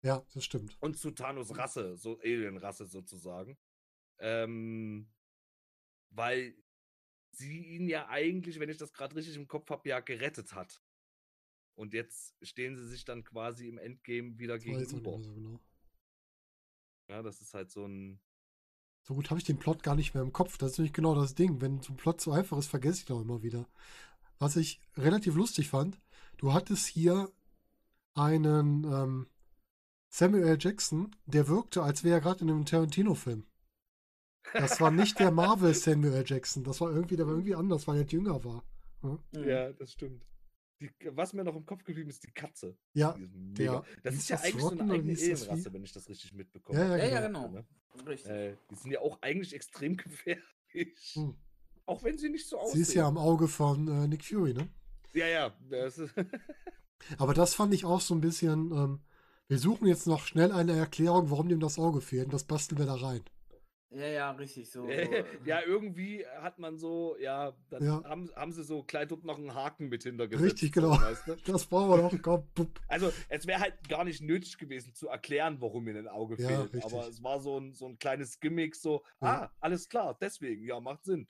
Ja, 0.02 0.26
das 0.34 0.46
stimmt. 0.46 0.78
Und 0.80 0.98
zu 0.98 1.12
Thanos 1.12 1.58
Rasse, 1.58 1.98
so 1.98 2.20
Alien-Rasse 2.20 2.86
sozusagen. 2.86 3.58
Ähm, 4.20 5.12
weil 6.10 6.56
sie 7.32 7.66
ihn 7.66 7.90
ja 7.90 8.08
eigentlich, 8.08 8.62
wenn 8.62 8.70
ich 8.70 8.78
das 8.78 8.94
gerade 8.94 9.14
richtig 9.18 9.36
im 9.36 9.50
Kopf 9.50 9.70
habe, 9.72 9.90
ja 9.90 10.00
gerettet 10.00 10.54
hat. 10.54 10.82
Und 11.76 11.94
jetzt 11.94 12.36
stehen 12.42 12.76
sie 12.76 12.88
sich 12.88 13.06
dann 13.06 13.24
quasi 13.24 13.68
im 13.68 13.78
Endgame 13.78 14.38
wieder 14.38 14.56
das 14.56 14.64
gegenüber. 14.64 15.20
So 15.22 15.34
genau. 15.34 15.60
Ja, 17.10 17.22
das 17.22 17.42
ist 17.42 17.54
halt 17.54 17.72
so 17.72 17.86
ein. 17.86 18.20
So 19.02 19.16
gut 19.16 19.30
habe 19.30 19.40
ich 19.40 19.46
den 19.46 19.58
Plot 19.58 19.84
gar 19.84 19.96
nicht 19.96 20.14
mehr 20.14 20.24
im 20.24 20.32
Kopf. 20.32 20.58
Das 20.58 20.74
ist 20.74 20.78
nämlich 20.78 20.94
genau 20.94 21.14
das 21.16 21.36
Ding. 21.36 21.60
Wenn 21.62 21.82
so 21.82 21.94
ein 21.94 21.98
Plot 21.98 22.22
so 22.22 22.32
einfach 22.32 22.58
ist, 22.58 22.68
vergesse 22.68 23.00
ich 23.00 23.06
doch 23.06 23.22
immer 23.22 23.44
wieder. 23.44 23.68
Was 24.40 24.56
ich 24.56 24.80
relativ 24.96 25.36
lustig 25.36 25.70
fand, 25.70 26.00
du 26.38 26.54
hattest 26.54 26.88
hier 26.88 27.30
einen 28.14 28.84
ähm, 28.86 29.28
Samuel 30.10 30.48
L. 30.48 30.58
Jackson, 30.60 31.16
der 31.26 31.48
wirkte, 31.48 31.82
als 31.84 32.04
wäre 32.04 32.16
er 32.16 32.22
gerade 32.22 32.44
in 32.44 32.50
einem 32.50 32.66
Tarantino-Film. 32.66 33.46
Das 34.54 34.80
war 34.80 34.92
nicht 34.92 35.20
der 35.20 35.32
Marvel 35.32 35.74
Samuel 35.74 36.14
L. 36.14 36.24
Jackson. 36.26 36.64
Das 36.64 36.80
war 36.82 36.92
irgendwie, 36.92 37.16
der 37.16 37.26
war 37.26 37.34
irgendwie 37.34 37.56
anders, 37.56 37.88
weil 37.88 37.98
er 37.98 38.06
jünger 38.06 38.44
war. 38.44 38.64
Hm? 39.02 39.20
Ja, 39.32 39.74
das 39.74 39.92
stimmt. 39.92 40.24
Die, 40.84 40.92
was 41.16 41.32
mir 41.32 41.46
noch 41.46 41.56
im 41.56 41.66
Kopf 41.66 41.84
geblieben 41.84 42.10
ist, 42.10 42.24
die 42.24 42.32
Katze. 42.32 42.78
Ja, 42.94 43.16
der, 43.18 43.84
das 44.04 44.16
ist 44.16 44.30
ja 44.30 44.38
eigentlich 44.38 44.62
so 44.62 44.72
eine 44.72 44.94
eigene 44.94 45.14
Alienrasse, 45.14 45.74
wenn 45.74 45.84
ich 45.84 45.94
das 45.94 46.10
richtig 46.10 46.34
mitbekomme. 46.34 46.78
Ja, 46.78 46.98
ja, 46.98 47.06
ja 47.06 47.28
genau. 47.28 47.48
Ne? 47.48 47.66
Richtig. 48.06 48.32
Äh, 48.32 48.58
die 48.70 48.76
sind 48.76 48.92
ja 48.92 49.00
auch 49.00 49.18
eigentlich 49.22 49.54
extrem 49.54 49.96
gefährlich. 49.98 51.14
Hm. 51.14 51.36
Auch 51.86 52.04
wenn 52.04 52.18
sie 52.18 52.30
nicht 52.30 52.48
so 52.48 52.60
aussehen. 52.60 52.76
Sie 52.76 52.82
ist 52.82 52.94
ja 52.94 53.08
am 53.08 53.18
Auge 53.18 53.48
von 53.48 53.88
äh, 53.88 54.08
Nick 54.08 54.26
Fury, 54.26 54.54
ne? 54.54 54.68
Ja, 55.14 55.28
ja. 55.28 55.54
Das 55.70 56.02
Aber 57.18 57.34
das 57.34 57.54
fand 57.54 57.74
ich 57.74 57.86
auch 57.86 58.02
so 58.02 58.14
ein 58.14 58.22
bisschen. 58.22 58.72
Ähm, 58.72 59.00
wir 59.48 59.60
suchen 59.60 59.88
jetzt 59.88 60.08
noch 60.08 60.26
schnell 60.26 60.52
eine 60.52 60.74
Erklärung, 60.74 61.30
warum 61.30 61.50
dem 61.50 61.60
das 61.60 61.78
Auge 61.78 62.02
fehlt. 62.02 62.26
Und 62.26 62.34
das 62.34 62.46
basteln 62.46 62.80
wir 62.80 62.86
da 62.86 62.96
rein. 62.96 63.22
Ja, 63.96 64.08
ja, 64.08 64.32
richtig. 64.32 64.72
So, 64.72 64.84
so. 64.84 64.88
ja, 65.46 65.62
irgendwie 65.66 66.26
hat 66.26 66.58
man 66.58 66.78
so, 66.78 67.16
ja, 67.20 67.56
dann 67.70 67.84
Ja. 67.84 68.04
Haben, 68.04 68.30
haben 68.36 68.52
sie 68.52 68.64
so 68.64 68.84
klein 68.84 69.08
dort 69.08 69.24
noch 69.24 69.38
einen 69.38 69.54
Haken 69.54 69.88
mit 69.90 70.04
hintergesetzt. 70.04 70.54
Richtig, 70.54 70.74
so, 70.74 70.82
genau. 70.82 71.00
Weißt 71.00 71.28
du? 71.28 71.36
Das 71.52 71.66
brauchen 71.66 71.90
wir 71.90 71.98
noch. 71.98 72.22
Komm. 72.22 72.48
Also, 72.88 73.12
es 73.30 73.46
wäre 73.46 73.60
halt 73.60 73.88
gar 73.88 74.04
nicht 74.04 74.22
nötig 74.22 74.58
gewesen 74.58 74.94
zu 74.96 75.10
erklären, 75.10 75.62
warum 75.62 75.84
mir 75.84 75.96
ein 75.96 76.08
Auge 76.08 76.42
Ja, 76.42 76.48
fehlt. 76.48 76.74
richtig. 76.74 76.84
Aber 76.84 77.08
es 77.08 77.22
war 77.24 77.40
so 77.40 77.60
ein, 77.60 77.74
so 77.74 77.88
ein 77.88 78.00
kleines 78.00 78.40
Gimmick, 78.40 78.76
so, 78.76 79.04
Ja. 79.22 79.44
ah, 79.44 79.52
alles 79.60 79.88
klar, 79.90 80.18
deswegen, 80.20 80.66
ja, 80.66 80.80
macht 80.80 81.04
Sinn. 81.04 81.28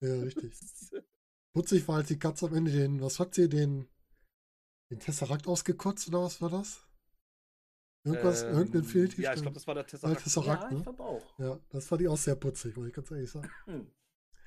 Ja, 0.00 0.14
richtig. 0.16 0.52
Putzig 1.54 1.86
war, 1.86 1.96
als 1.96 2.08
die 2.08 2.18
Katze 2.18 2.46
am 2.46 2.54
Ende 2.54 2.72
den, 2.72 3.00
was 3.00 3.20
hat 3.20 3.34
sie, 3.34 3.48
den, 3.48 3.86
den 4.90 4.98
Tesseract 4.98 5.46
ausgekotzt 5.46 6.08
oder 6.08 6.22
was 6.22 6.40
war 6.40 6.50
das? 6.50 6.86
Irgendwas, 8.04 8.42
Ähm, 8.42 8.54
irgendein 8.54 8.84
Fehltief? 8.84 9.18
Ja, 9.20 9.32
ich 9.34 9.42
glaube, 9.42 9.54
das 9.54 9.66
war 9.66 9.74
der 9.74 9.86
Tesseract. 9.86 10.22
Tesseract, 10.24 10.62
ja, 10.62 10.68
ich 10.70 10.76
ne? 10.78 10.82
glaube 10.82 11.02
auch. 11.04 11.38
Ja, 11.38 11.60
das 11.70 11.86
fand 11.86 12.02
ich 12.02 12.08
auch 12.08 12.16
sehr 12.16 12.34
putzig, 12.34 12.76
muss 12.76 12.88
ich 12.88 12.92
ganz 12.92 13.10
ehrlich 13.10 13.30
sagen. 13.30 13.48
Hm, 13.66 13.86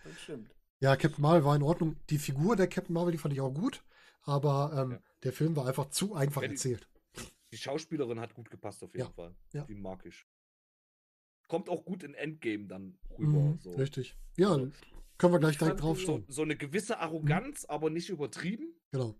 das 0.03 0.19
stimmt. 0.21 0.53
Ja, 0.81 0.95
Captain 0.97 1.21
Marvel 1.21 1.45
war 1.45 1.55
in 1.55 1.63
Ordnung. 1.63 1.95
Die 2.09 2.17
Figur 2.17 2.55
der 2.57 2.67
Captain 2.67 2.93
Marvel, 2.93 3.13
die 3.13 3.17
fand 3.17 3.33
ich 3.33 3.39
auch 3.39 3.53
gut, 3.53 3.83
aber 4.23 4.73
ähm, 4.77 4.91
Ja. 4.91 4.99
der 5.23 5.31
Film 5.33 5.55
war 5.55 5.67
einfach 5.67 5.89
zu 5.89 6.15
einfach 6.15 6.41
Ja, 6.41 6.49
die- 6.49 6.55
erzählt. 6.55 6.87
Die 7.51 7.57
Schauspielerin 7.57 8.19
hat 8.19 8.33
gut 8.33 8.49
gepasst 8.51 8.83
auf 8.83 8.93
jeden 8.93 9.07
Ja, 9.07 9.11
Fall. 9.13 9.33
ja. 9.53 9.63
Die 9.63 9.75
mag 9.75 10.05
ich. 10.05 10.25
Kommt 11.47 11.69
auch 11.69 11.85
gut 11.85 12.03
in 12.03 12.13
Endgame 12.13 12.65
dann 12.67 12.97
rüber. 13.17 13.39
Mhm, 13.39 13.59
so. 13.61 13.71
Richtig. 13.75 14.17
Ja, 14.35 14.57
können 15.17 15.33
wir 15.33 15.39
gleich 15.39 15.53
Ich 15.53 15.57
direkt 15.59 15.79
fand 15.79 15.81
drauf. 15.81 16.01
So, 16.01 16.23
so 16.27 16.41
eine 16.41 16.57
gewisse 16.57 16.99
Arroganz, 16.99 17.63
aber 17.65 17.89
nicht 17.89 18.09
übertrieben. 18.09 18.73
Genau. 18.91 19.15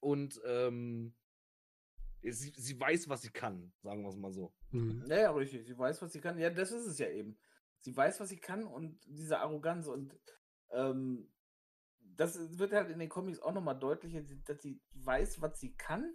Und 0.00 0.40
ähm, 0.46 1.14
sie, 2.30 2.52
sie 2.56 2.78
weiß, 2.78 3.08
was 3.08 3.22
sie 3.22 3.30
kann, 3.30 3.72
sagen 3.82 4.02
wir 4.02 4.08
es 4.08 4.16
mal 4.16 4.32
so. 4.32 4.54
Mhm. 4.70 5.04
Ja, 5.08 5.16
ja, 5.16 5.30
richtig. 5.32 5.66
Sie 5.66 5.76
weiß, 5.76 6.00
was 6.02 6.12
sie 6.12 6.20
kann. 6.20 6.38
Ja, 6.38 6.50
das 6.50 6.70
ist 6.72 6.86
es 6.86 6.98
ja 6.98 7.08
eben. 7.08 7.38
Sie 7.80 7.96
weiß, 7.96 8.20
was 8.20 8.28
sie 8.28 8.38
kann 8.38 8.64
und 8.64 8.98
diese 9.06 9.40
Arroganz 9.40 9.88
und 9.88 10.16
ähm, 10.70 11.28
das 12.16 12.38
wird 12.58 12.72
halt 12.72 12.90
in 12.90 12.98
den 12.98 13.08
Comics 13.08 13.40
auch 13.40 13.52
nochmal 13.52 13.78
deutlicher, 13.78 14.22
dass 14.44 14.62
sie 14.62 14.80
weiß, 14.92 15.40
was 15.40 15.58
sie 15.58 15.74
kann, 15.74 16.14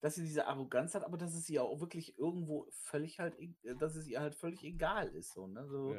dass 0.00 0.14
sie 0.14 0.24
diese 0.24 0.46
Arroganz 0.46 0.94
hat, 0.94 1.04
aber 1.04 1.18
dass 1.18 1.34
es 1.34 1.48
ihr 1.50 1.62
auch 1.62 1.80
wirklich 1.80 2.18
irgendwo 2.18 2.66
völlig 2.70 3.20
halt, 3.20 3.38
e- 3.38 3.54
dass 3.78 3.94
es 3.96 4.06
ihr 4.08 4.20
halt 4.20 4.34
völlig 4.34 4.64
egal 4.64 5.08
ist. 5.14 5.32
So, 5.34 5.46
ne? 5.46 5.66
so, 5.68 5.92
Ja. 5.94 5.98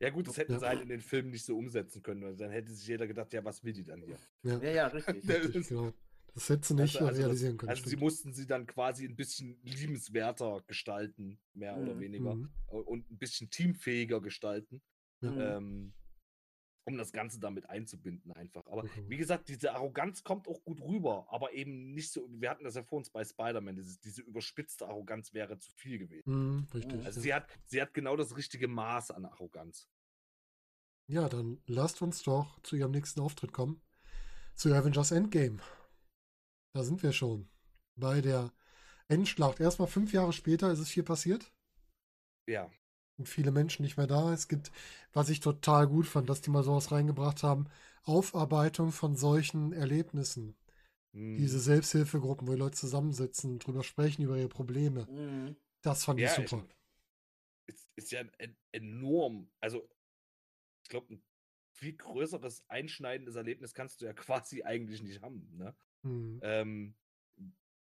Ja, 0.00 0.10
gut, 0.10 0.28
das 0.28 0.38
hätten 0.38 0.58
sie 0.58 0.66
halt 0.66 0.80
in 0.80 0.88
den 0.88 1.00
Filmen 1.02 1.30
nicht 1.30 1.44
so 1.44 1.58
umsetzen 1.58 2.02
können. 2.02 2.22
weil 2.22 2.36
Dann 2.36 2.50
hätte 2.50 2.72
sich 2.72 2.86
jeder 2.86 3.06
gedacht, 3.06 3.32
ja, 3.34 3.44
was 3.44 3.62
will 3.62 3.72
die 3.74 3.84
dann 3.84 4.00
hier? 4.02 4.18
Ja, 4.42 4.58
ja, 4.62 4.70
ja, 4.70 4.86
richtig. 4.86 5.22
richtig, 5.28 5.68
genau. 5.68 5.92
Das 6.34 6.48
hätte 6.48 6.68
sie 6.68 6.74
nicht 6.74 6.96
Also- 6.96 7.08
also 7.08 7.20
realisieren 7.22 7.56
können. 7.58 7.70
Also 7.70 7.82
sie 7.82 7.90
stimmt. 7.90 8.02
mussten 8.02 8.32
sie 8.32 8.46
dann 8.46 8.66
quasi 8.66 9.04
ein 9.04 9.16
bisschen 9.16 9.58
liebenswerter 9.62 10.62
gestalten, 10.66 11.40
mehr 11.54 11.76
oder 11.76 11.94
Mhm. 11.94 12.00
weniger. 12.00 12.34
Mhm. 12.34 12.50
Und 12.68 13.10
ein 13.10 13.18
bisschen 13.18 13.50
teamfähiger 13.50 14.20
gestalten. 14.20 14.82
Mhm. 15.22 15.38
ähm, 15.38 15.92
um 16.86 16.96
das 16.96 17.12
Ganze 17.12 17.38
damit 17.38 17.68
einzubinden 17.68 18.32
einfach. 18.32 18.66
Aber 18.66 18.84
Mhm. 18.84 19.08
wie 19.10 19.18
gesagt, 19.18 19.48
diese 19.50 19.74
Arroganz 19.74 20.24
kommt 20.24 20.48
auch 20.48 20.64
gut 20.64 20.80
rüber, 20.80 21.26
aber 21.30 21.52
eben 21.52 21.92
nicht 21.92 22.10
so, 22.10 22.26
wir 22.32 22.48
hatten 22.50 22.64
das 22.64 22.74
ja 22.74 22.82
vor 22.82 22.96
uns 22.98 23.10
bei 23.10 23.22
Spider-Man, 23.22 23.76
dieses, 23.76 24.00
diese 24.00 24.22
überspitzte 24.22 24.88
Arroganz 24.88 25.34
wäre 25.34 25.58
zu 25.58 25.70
viel 25.72 25.98
gewesen. 25.98 26.30
Mhm, 26.32 26.66
richtig. 26.72 27.04
Also 27.04 27.20
ja. 27.20 27.22
sie 27.22 27.34
hat, 27.34 27.46
sie 27.66 27.82
hat 27.82 27.92
genau 27.92 28.16
das 28.16 28.34
richtige 28.34 28.66
Maß 28.66 29.10
an 29.10 29.26
Arroganz. 29.26 29.88
Ja, 31.06 31.28
dann 31.28 31.60
lasst 31.66 32.00
uns 32.02 32.22
doch 32.22 32.58
zu 32.62 32.76
ihrem 32.76 32.92
nächsten 32.92 33.20
Auftritt 33.20 33.52
kommen. 33.52 33.82
Zu 34.54 34.72
Avengers 34.74 35.10
Endgame. 35.12 35.58
Da 36.72 36.82
sind 36.84 37.02
wir 37.02 37.12
schon. 37.12 37.48
Bei 37.96 38.20
der 38.20 38.52
Endschlacht. 39.08 39.60
Erstmal 39.60 39.88
fünf 39.88 40.12
Jahre 40.12 40.32
später 40.32 40.70
ist 40.72 40.78
es 40.78 40.90
hier 40.90 41.04
passiert. 41.04 41.52
Ja. 42.46 42.70
Und 43.18 43.28
viele 43.28 43.50
Menschen 43.50 43.82
nicht 43.82 43.96
mehr 43.96 44.06
da. 44.06 44.32
Es 44.32 44.48
gibt, 44.48 44.70
was 45.12 45.28
ich 45.28 45.40
total 45.40 45.86
gut 45.86 46.06
fand, 46.06 46.28
dass 46.30 46.40
die 46.40 46.50
mal 46.50 46.62
sowas 46.64 46.90
reingebracht 46.92 47.42
haben, 47.42 47.66
Aufarbeitung 48.04 48.92
von 48.92 49.16
solchen 49.16 49.72
Erlebnissen. 49.72 50.56
Hm. 51.12 51.36
Diese 51.36 51.58
Selbsthilfegruppen, 51.58 52.46
wo 52.46 52.52
die 52.52 52.58
Leute 52.58 52.76
zusammensitzen, 52.76 53.58
drüber 53.58 53.82
sprechen, 53.82 54.22
über 54.22 54.38
ihre 54.38 54.48
Probleme. 54.48 55.06
Mhm. 55.10 55.56
Das 55.82 56.04
fand 56.04 56.20
ich 56.20 56.26
Ja, 56.26 56.38
ich- 56.42 56.48
super. 56.48 56.64
ist, 57.66 57.88
ist 57.96 58.10
ja 58.12 58.22
en 58.38 58.56
enorm. 58.72 59.50
Also, 59.60 59.88
ich 60.84 60.88
glaube, 60.88 61.14
ein 61.14 61.22
viel 61.72 61.94
größeres 61.94 62.64
einschneidendes 62.68 63.34
Erlebnis 63.34 63.74
kannst 63.74 64.00
du 64.00 64.06
ja 64.06 64.12
quasi 64.14 64.62
eigentlich 64.62 65.02
nicht 65.02 65.20
haben. 65.20 65.48
Ne? 65.56 65.74
Mhm. 66.02 66.40
Ähm, 66.42 66.94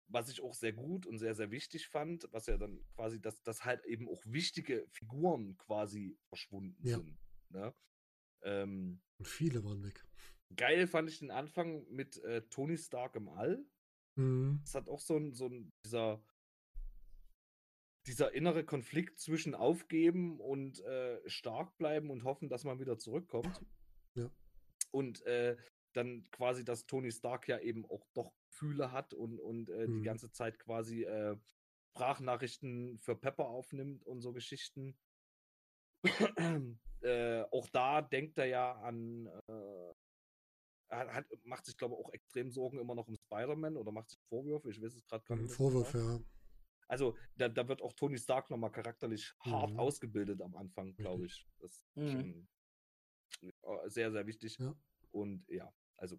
was 0.09 0.29
ich 0.29 0.41
auch 0.41 0.53
sehr 0.53 0.71
gut 0.73 1.05
und 1.05 1.17
sehr, 1.19 1.35
sehr 1.35 1.51
wichtig 1.51 1.87
fand, 1.89 2.27
was 2.31 2.47
ja 2.47 2.57
dann 2.57 2.81
quasi, 2.95 3.19
dass, 3.19 3.43
dass 3.43 3.65
halt 3.65 3.83
eben 3.85 4.07
auch 4.07 4.23
wichtige 4.25 4.87
Figuren 4.89 5.57
quasi 5.57 6.17
verschwunden 6.29 6.81
Ja. 6.87 6.97
sind. 6.97 7.17
Ne? 7.49 7.73
Ähm, 8.43 9.01
Und 9.17 9.27
viele 9.27 9.63
waren 9.65 9.83
weg. 9.83 10.05
geil 10.55 10.87
fand 10.87 11.09
ich 11.09 11.19
den 11.19 11.31
Anfang 11.31 11.85
mit 11.89 12.17
äh, 12.23 12.41
Tony 12.49 12.77
Stark 12.77 13.15
im 13.15 13.27
All. 13.27 13.65
Mhm. 14.15 14.61
Es 14.63 14.75
hat 14.75 14.87
auch 14.87 15.01
so 15.01 15.17
ein, 15.17 15.33
so 15.33 15.47
ein 15.47 15.73
dieser, 15.83 16.23
dieser 18.05 18.33
innere 18.33 18.63
Konflikt 18.63 19.19
zwischen 19.19 19.53
aufgeben 19.53 20.39
und 20.39 20.79
äh, 20.79 21.19
stark 21.29 21.75
bleiben 21.77 22.09
und 22.09 22.23
hoffen, 22.23 22.47
dass 22.47 22.63
man 22.63 22.79
wieder 22.79 22.97
zurückkommt. 22.97 23.61
Ja. 24.15 24.31
Und 24.91 25.21
äh, 25.23 25.57
dann 25.97 26.23
quasi, 26.31 26.63
dass 26.63 26.85
Tony 26.85 27.11
Stark 27.11 27.47
ja 27.47 27.59
eben 27.59 27.85
auch 27.85 28.05
doch 28.13 28.33
Gefühle 28.49 28.91
hat 28.91 29.13
und, 29.13 29.39
und 29.39 29.69
äh, 29.69 29.87
die 29.87 29.93
Mhm. 29.99 30.03
ganze 30.03 30.31
Zeit 30.31 30.59
quasi 30.59 31.03
äh, 31.03 31.37
Sprachnachrichten 31.91 32.99
für 32.99 33.15
Pepper 33.15 33.47
aufnimmt 33.47 34.05
und 34.05 34.21
so 34.21 34.31
Geschichten. 34.33 34.97
äh, 37.01 37.41
auch 37.51 37.67
da 37.69 38.01
denkt 38.01 38.37
er 38.37 38.45
ja 38.45 38.71
an, 38.81 39.27
äh, 39.47 39.93
er 40.89 41.13
hat, 41.13 41.25
macht 41.43 41.65
sich, 41.65 41.75
glaube 41.77 41.95
ich, 41.95 42.05
auch 42.05 42.13
extrem 42.13 42.49
Sorgen 42.49 42.79
immer 42.79 42.95
noch 42.95 43.07
um 43.07 43.15
Spider-Man 43.15 43.75
oder 43.75 43.91
macht 43.91 44.09
sich 44.09 44.19
Vorwürfe. 44.29 44.69
Ich 44.71 44.81
weiß 44.81 44.95
es 44.95 45.05
gerade 45.05 45.25
gar 45.25 45.35
Mhm. 45.35 45.43
nicht. 45.43 45.53
Vorwurf, 45.53 45.91
genau. 45.91 46.17
ja. 46.17 46.23
Also, 46.87 47.17
da, 47.35 47.49
da 47.49 47.67
wird 47.67 47.81
auch 47.81 47.93
Tony 47.93 48.17
Stark 48.17 48.49
nochmal 48.49 48.71
charakterlich 48.71 49.33
hart 49.41 49.71
Mhm. 49.71 49.79
ausgebildet 49.79 50.41
am 50.41 50.55
Anfang, 50.55 50.95
glaube 50.95 51.25
ich. 51.25 51.45
Das 51.59 51.71
ist 51.71 51.85
Mhm. 51.95 52.09
schon 52.11 52.47
äh, 53.41 53.89
sehr, 53.89 54.11
sehr 54.11 54.25
wichtig. 54.25 54.57
Ja. 54.57 54.73
Und 55.11 55.45
ja, 55.49 55.73
also 55.97 56.17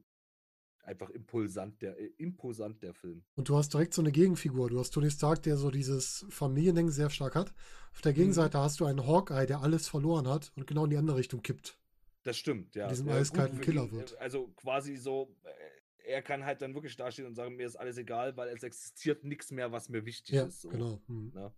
einfach 0.82 1.10
impulsant 1.10 1.82
der, 1.82 1.98
äh, 1.98 2.06
imposant 2.16 2.82
der 2.82 2.94
Film. 2.94 3.22
Und 3.34 3.48
du 3.48 3.56
hast 3.56 3.72
direkt 3.74 3.92
so 3.94 4.00
eine 4.02 4.12
Gegenfigur. 4.12 4.70
Du 4.70 4.78
hast 4.78 4.90
Tony 4.90 5.10
Stark, 5.10 5.42
der 5.42 5.56
so 5.56 5.70
dieses 5.70 6.24
Familiending 6.30 6.90
sehr 6.90 7.10
stark 7.10 7.34
hat. 7.34 7.52
Auf 7.92 8.00
der 8.00 8.12
Mhm. 8.12 8.16
Gegenseite 8.16 8.58
hast 8.58 8.80
du 8.80 8.86
einen 8.86 9.06
Hawkeye, 9.06 9.46
der 9.46 9.60
alles 9.60 9.88
verloren 9.88 10.26
hat 10.28 10.52
und 10.56 10.66
genau 10.66 10.84
in 10.84 10.90
die 10.90 10.96
andere 10.96 11.16
Richtung 11.16 11.42
kippt. 11.42 11.78
Das 12.22 12.36
stimmt, 12.36 12.74
ja. 12.74 12.88
diesem 12.88 13.08
Ja, 13.08 13.16
eiskalten 13.16 13.56
für 13.56 13.62
Killer 13.64 13.90
wird. 13.92 14.12
äh, 14.14 14.16
Also 14.16 14.48
quasi 14.56 14.96
so, 14.96 15.34
äh, 15.44 16.08
er 16.10 16.22
kann 16.22 16.44
halt 16.44 16.62
dann 16.62 16.74
wirklich 16.74 16.96
dastehen 16.96 17.26
und 17.26 17.34
sagen, 17.34 17.56
mir 17.56 17.66
ist 17.66 17.76
alles 17.76 17.98
egal, 17.98 18.36
weil 18.36 18.48
es 18.48 18.62
existiert 18.62 19.24
nichts 19.24 19.50
mehr, 19.50 19.70
was 19.72 19.88
mir 19.90 20.04
wichtig 20.06 20.34
Ja, 20.34 20.44
ist. 20.46 20.62
So. 20.62 20.68
genau. 20.70 21.00
Hm. 21.06 21.32
Ne? 21.34 21.52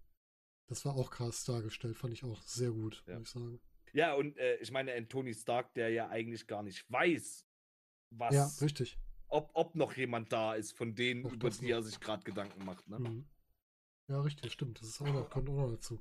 Das 0.67 0.85
war 0.85 0.95
auch 0.97 1.11
krass 1.11 1.45
dargestellt, 1.45 1.97
fand 1.97 2.13
ich 2.13 2.25
auch 2.25 2.43
sehr 2.43 2.71
gut, 2.73 3.03
Ja. 3.07 3.19
muss 3.19 3.29
ich 3.29 3.35
sagen. 3.35 3.61
Ja, 3.93 4.15
und 4.15 4.37
äh, 4.39 4.57
ich 4.57 4.71
meine, 4.71 4.93
ein 4.93 5.09
Tony 5.09 5.35
Stark, 5.35 5.75
der 5.75 5.89
ja 5.91 6.09
eigentlich 6.09 6.47
gar 6.47 6.63
nicht 6.63 6.89
weiß, 6.91 7.45
was, 8.11 8.35
Ja, 8.35 8.47
richtig. 8.61 8.99
ob, 9.29 9.51
ob 9.55 9.75
noch 9.75 9.97
jemand 9.97 10.33
da 10.33 10.55
ist, 10.55 10.77
von 10.77 10.95
denen, 10.95 11.27
Auch 11.27 11.33
über 11.33 11.51
die 11.51 11.67
noch. 11.67 11.71
er 11.71 11.83
sich 11.83 12.01
gerade 12.01 12.23
Gedanken 12.25 12.65
macht. 12.65 12.89
Ne? 12.89 12.99
Mhm. 12.99 13.25
Ja, 14.09 14.21
richtig, 14.21 14.53
stimmt. 14.53 14.81
Das 14.81 14.89
ist 14.89 15.01
auch 15.01 15.07
noch, 15.07 15.29
kommt 15.31 15.49
auch 15.49 15.57
noch 15.57 15.71
dazu. 15.71 16.01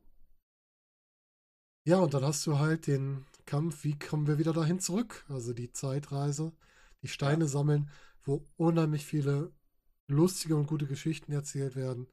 Ja, 1.85 1.99
und 1.99 2.13
dann 2.13 2.23
hast 2.23 2.45
du 2.45 2.59
halt 2.59 2.87
den 2.87 3.25
Kampf, 3.45 3.83
wie 3.83 3.97
kommen 3.97 4.27
wir 4.27 4.37
wieder 4.37 4.53
dahin 4.53 4.79
zurück? 4.79 5.25
Also 5.29 5.53
die 5.53 5.71
Zeitreise, 5.71 6.51
die 7.01 7.07
Steine 7.07 7.47
sammeln, 7.47 7.89
wo 8.23 8.45
unheimlich 8.57 9.05
viele 9.05 9.51
lustige 10.07 10.55
und 10.55 10.67
gute 10.67 10.85
Geschichten 10.87 11.31
erzählt 11.31 11.75
werden. 11.75 12.07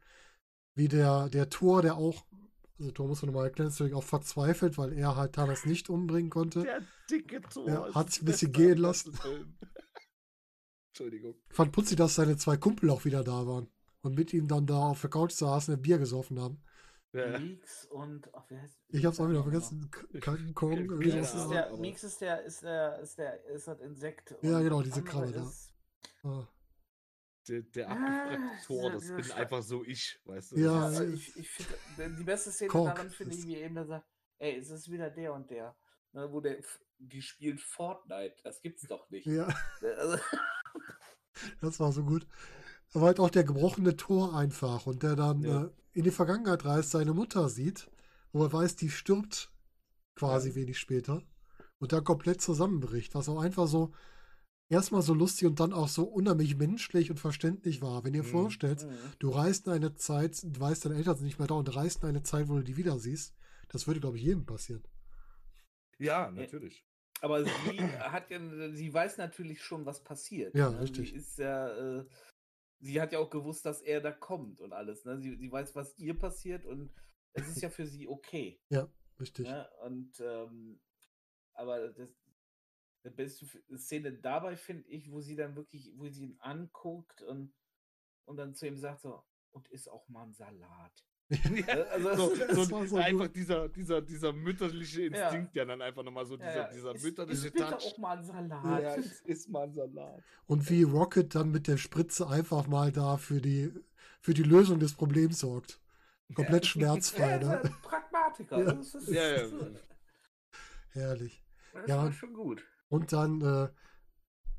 Wie 0.75 0.89
der, 0.89 1.29
der 1.29 1.49
Thor, 1.51 1.83
der 1.83 1.97
auch, 1.97 2.25
also 2.79 2.91
Thor 2.93 3.09
muss 3.09 3.23
man 3.23 3.31
nochmal 3.33 3.47
erklären, 3.47 3.69
ist 3.69 3.75
natürlich 3.75 3.95
auch 3.95 4.05
verzweifelt, 4.05 4.79
weil 4.79 4.93
er 4.93 5.17
halt 5.17 5.35
Thanos 5.35 5.65
nicht 5.67 5.91
umbringen 5.91 6.31
konnte. 6.31 6.63
Der 6.63 6.83
dicke 7.11 7.41
Tor. 7.43 7.69
Ja, 7.69 7.87
ist 7.87 7.95
hat 7.95 8.11
sich 8.11 8.23
ein 8.23 8.27
bisschen 8.27 8.53
gehen 8.53 8.79
lassen. 8.79 9.19
Entschuldigung. 11.01 11.35
Ich 11.51 11.55
fand 11.55 11.73
putzig, 11.73 11.99
dass 11.99 12.15
seine 12.15 12.39
zwei 12.39 12.57
Kumpel 12.57 12.89
auch 12.89 13.05
wieder 13.05 13.23
da 13.23 13.47
waren 13.47 13.69
und 14.01 14.17
mit 14.17 14.33
ihm 14.33 14.49
dann 14.49 14.67
da 14.67 14.79
auf 14.89 15.03
der 15.03 15.11
Couch 15.11 15.33
saßen 15.33 15.75
und 15.75 15.83
Bier 15.83 15.99
gesoffen 15.99 16.41
haben. 16.41 16.63
Ja. 17.13 17.39
Meeks 17.39 17.85
und 17.87 18.33
ach, 18.35 18.49
wie 18.49 18.57
heißt 18.59 18.79
Ich 18.89 19.05
hab's 19.05 19.21
auch 19.21 19.25
wieder 19.29 19.43
der 19.43 19.51
vergessen. 19.51 19.91
K- 19.91 20.21
Krankenkong. 20.21 20.71
Keine 20.71 20.81
irgendwie 20.83 21.13
Meeks 21.13 21.35
ist 21.35 21.49
der, 21.51 21.77
Meeks 21.77 22.03
ist 22.05 22.21
der, 22.23 22.43
ist 22.45 22.63
der, 22.63 22.99
ist 23.01 23.19
der, 23.19 23.45
ist 23.45 23.69
das 23.69 23.81
Insekt. 23.81 24.35
Ja, 24.41 24.57
und 24.59 24.65
genau, 24.65 24.83
diese 24.83 25.03
Krabbe 25.05 25.33
da. 25.33 25.51
Ah. 26.29 26.49
Der, 27.49 27.61
der 27.63 27.89
Ah, 27.91 27.93
abgefragte 27.93 28.67
Tor, 28.67 28.91
dieser- 28.93 29.17
das 29.19 29.29
bin 29.29 29.37
einfach 29.37 29.63
so 29.63 29.85
ich, 29.85 30.19
weißt 30.25 30.53
du? 30.53 30.57
Ja, 30.57 30.81
Also 30.87 31.05
ist- 31.05 31.29
ich, 31.29 31.37
ich 31.37 31.51
finde, 31.51 32.17
die 32.17 32.25
beste 32.25 32.51
Szene 32.53 32.71
Kork 32.71 32.95
daran 32.97 33.11
finde 33.11 33.35
ich, 33.37 33.47
wie 33.47 33.57
eben 33.57 33.75
da 33.75 33.85
sagt, 33.85 34.07
ey, 34.39 34.57
es 34.57 34.71
ist 34.71 34.91
wieder 34.91 35.11
der 35.11 35.35
und 35.35 35.51
der. 35.51 35.77
Ne, 36.13 36.33
wo 36.33 36.41
der, 36.41 36.59
die 36.99 37.21
spielen 37.21 37.59
Fortnite, 37.59 38.37
das 38.43 38.63
gibt's 38.63 38.83
doch 38.89 39.09
nicht. 39.11 39.27
Ja, 39.27 39.47
Also, 39.97 40.19
das 41.61 41.81
war 41.81 41.93
so 41.93 42.05
gut. 42.05 42.27
Aber 42.93 43.07
halt 43.07 43.21
auch 43.21 43.31
der 43.31 43.45
gebrochene 43.45 43.97
Tor 43.97 44.35
einfach 44.35 44.87
und 44.87 45.03
der 45.03 45.17
dann 45.17 45.43
Ja. 45.43 45.65
äh, 45.65 45.71
in 45.93 46.05
die 46.05 46.11
Vergangenheit 46.11 46.65
reist, 46.65 46.91
seine 46.91 47.15
Mutter 47.15 47.49
sieht, 47.49 47.91
wo 48.33 48.45
er 48.45 48.53
weiß, 48.53 48.77
die 48.77 48.91
stirbt 48.91 49.51
quasi 50.15 50.51
ja. 50.51 50.55
wenig 50.55 50.79
später. 50.79 51.23
Und 51.79 51.93
dann 51.93 52.05
komplett 52.05 52.41
zusammenbricht, 52.41 53.15
was 53.15 53.29
auch 53.29 53.41
einfach 53.41 53.67
so 53.67 53.93
erstmal 54.69 55.03
so 55.03 55.15
lustig 55.15 55.47
und 55.47 55.61
dann 55.61 55.73
auch 55.73 55.89
so 55.89 56.05
unheimlich 56.05 56.57
menschlich 56.57 57.11
und 57.11 57.19
verständlich 57.19 57.83
war. 57.83 58.05
Wenn 58.05 58.15
ihr 58.15 58.23
mhm. 58.23 58.29
vorstellt, 58.29 58.85
mhm. 58.85 58.97
du 59.19 59.31
reist 59.31 59.67
in 59.67 59.73
eine 59.73 59.95
Zeit, 59.95 60.43
du 60.43 60.61
weißt, 60.61 60.85
deine 60.85 60.97
Eltern 60.97 61.17
sind 61.17 61.27
nicht 61.27 61.39
mehr 61.39 61.49
da 61.49 61.55
und 61.55 61.75
reist 61.75 62.03
in 62.03 62.09
eine 62.09 62.23
Zeit, 62.23 62.49
wo 62.49 62.55
du 62.57 62.63
die 62.63 62.77
wieder 62.77 62.99
siehst, 62.99 63.35
das 63.69 63.87
würde, 63.87 64.01
glaube 64.01 64.17
ich, 64.17 64.25
jedem 64.25 64.47
passieren. 64.47 64.83
Ja, 65.99 66.31
natürlich. 66.31 66.86
Aber 67.21 67.45
sie 67.45 67.51
hat 67.99 68.31
ja, 68.31 68.41
sie 68.73 68.93
weiß 68.93 69.19
natürlich 69.19 69.63
schon, 69.63 69.87
was 69.87 70.03
passiert. 70.03 70.55
Ja, 70.55 70.71
ne? 70.71 70.81
richtig. 70.81 71.11
Sie 71.11 71.17
ist 71.17 71.39
ja, 71.39 71.99
äh, 71.99 72.07
sie 72.81 73.01
hat 73.01 73.13
ja 73.13 73.19
auch 73.19 73.31
gewusst, 73.31 73.65
dass 73.65 73.81
er 73.81 74.01
da 74.01 74.13
kommt 74.13 74.61
und 74.61 74.73
alles. 74.73 75.05
Ne? 75.05 75.19
Sie, 75.19 75.37
sie 75.37 75.51
weiß, 75.51 75.75
was 75.75 75.99
ihr 75.99 76.19
passiert 76.19 76.67
und 76.67 76.93
es 77.33 77.49
ist 77.49 77.63
ja 77.63 77.71
für 77.71 77.87
sie 77.87 78.09
okay. 78.09 78.61
Ja, 78.71 78.89
richtig. 79.21 79.47
Ne? 79.47 79.69
Und 79.85 80.21
ähm, 80.21 80.81
aber 81.55 81.89
das, 81.89 82.11
die 83.05 83.11
beste 83.11 83.47
Szene 83.77 84.13
dabei 84.13 84.57
finde 84.57 84.89
ich, 84.89 85.11
wo 85.11 85.21
sie 85.21 85.37
dann 85.37 85.57
wirklich, 85.57 85.93
wo 85.97 86.09
sie 86.09 86.25
ihn 86.25 86.37
anguckt 86.41 87.23
und, 87.23 87.55
und 88.25 88.37
dann 88.37 88.55
zu 88.55 88.67
ihm 88.67 88.77
sagt 88.77 89.01
so, 89.01 89.23
und 89.53 89.69
ist 89.69 89.89
auch 89.89 90.09
mal 90.09 90.25
ein 90.25 90.35
Salat. 90.35 91.07
Ja, 91.29 91.83
also 91.91 92.35
so, 92.37 92.65
so, 92.65 92.87
so 92.87 92.97
einfach 92.99 93.27
dieser, 93.29 93.69
dieser, 93.69 94.01
dieser 94.01 94.33
mütterliche 94.33 95.03
Instinkt, 95.03 95.55
ja. 95.57 95.65
der 95.65 95.67
dann 95.67 95.83
einfach 95.83 96.05
nochmal 96.05 96.25
so 96.25 96.37
dieser, 96.37 96.55
ja, 96.55 96.71
dieser 96.73 96.95
ist, 96.95 97.05
mütterliche 97.05 97.49
ist 97.49 97.57
Touch. 97.57 97.73
auch 97.73 97.99
mal 97.99 98.19
ein 98.19 98.25
Salat. 98.25 98.83
Ja, 98.83 98.95
es 98.97 99.21
ist 99.23 99.49
mal 99.49 99.65
ein 99.65 99.73
Salat. 99.73 100.23
Und 100.47 100.71
wie 100.71 100.85
Rocket 100.85 101.35
dann 101.35 101.51
mit 101.51 101.67
der 101.67 101.79
Spritze 101.79 102.29
einfach 102.29 102.69
mal 102.69 102.93
da 102.93 103.17
für 103.17 103.41
die, 103.41 103.73
für 104.21 104.35
die 104.35 104.45
Lösung 104.45 104.79
des 104.79 104.95
Problems 104.95 105.41
sorgt. 105.41 105.81
Komplett 106.35 106.67
schmerzfrei. 106.67 107.41
Ja, 107.41 107.63
ne? 107.63 107.71
Pragmatiker. 107.83 108.59
Ja. 108.59 108.73
Das 108.73 108.95
ist, 108.95 109.09
ja, 109.09 109.37
ja. 109.37 109.49
Herrlich. 110.91 111.45
Das 111.73 111.89
ja, 111.89 111.97
war 111.99 112.13
schon 112.13 112.35
gut. 112.35 112.65
Und 112.89 113.13
dann, 113.13 113.41
äh, 113.41 113.69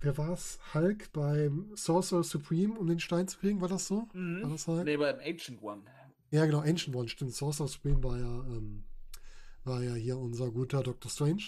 wer 0.02 0.18
war 0.18 0.32
es? 0.32 0.60
Hulk 0.74 1.12
beim 1.14 1.72
Sorcerer 1.76 2.24
Supreme, 2.24 2.78
um 2.78 2.88
den 2.88 3.00
Stein 3.00 3.28
zu 3.28 3.40
kriegen, 3.40 3.62
war 3.62 3.70
das 3.70 3.88
so? 3.88 4.08
Mhm. 4.14 4.44
War 4.44 4.50
das 4.52 4.68
Hulk? 4.68 4.84
Nee, 4.84 4.98
beim 4.98 5.20
Ancient 5.20 5.62
One. 5.62 5.84
Ja, 6.32 6.46
genau, 6.46 6.60
Ancient 6.60 6.96
One, 6.96 7.08
stimmt. 7.08 7.34
Sorcerer 7.34 7.68
Supreme 7.68 8.04
war 8.04 8.18
ja, 8.18 8.44
ähm, 8.46 8.84
war 9.64 9.84
ja 9.84 9.94
hier 9.94 10.18
unser 10.18 10.52
guter 10.52 10.84
Doctor 10.84 11.10
Strange. 11.10 11.44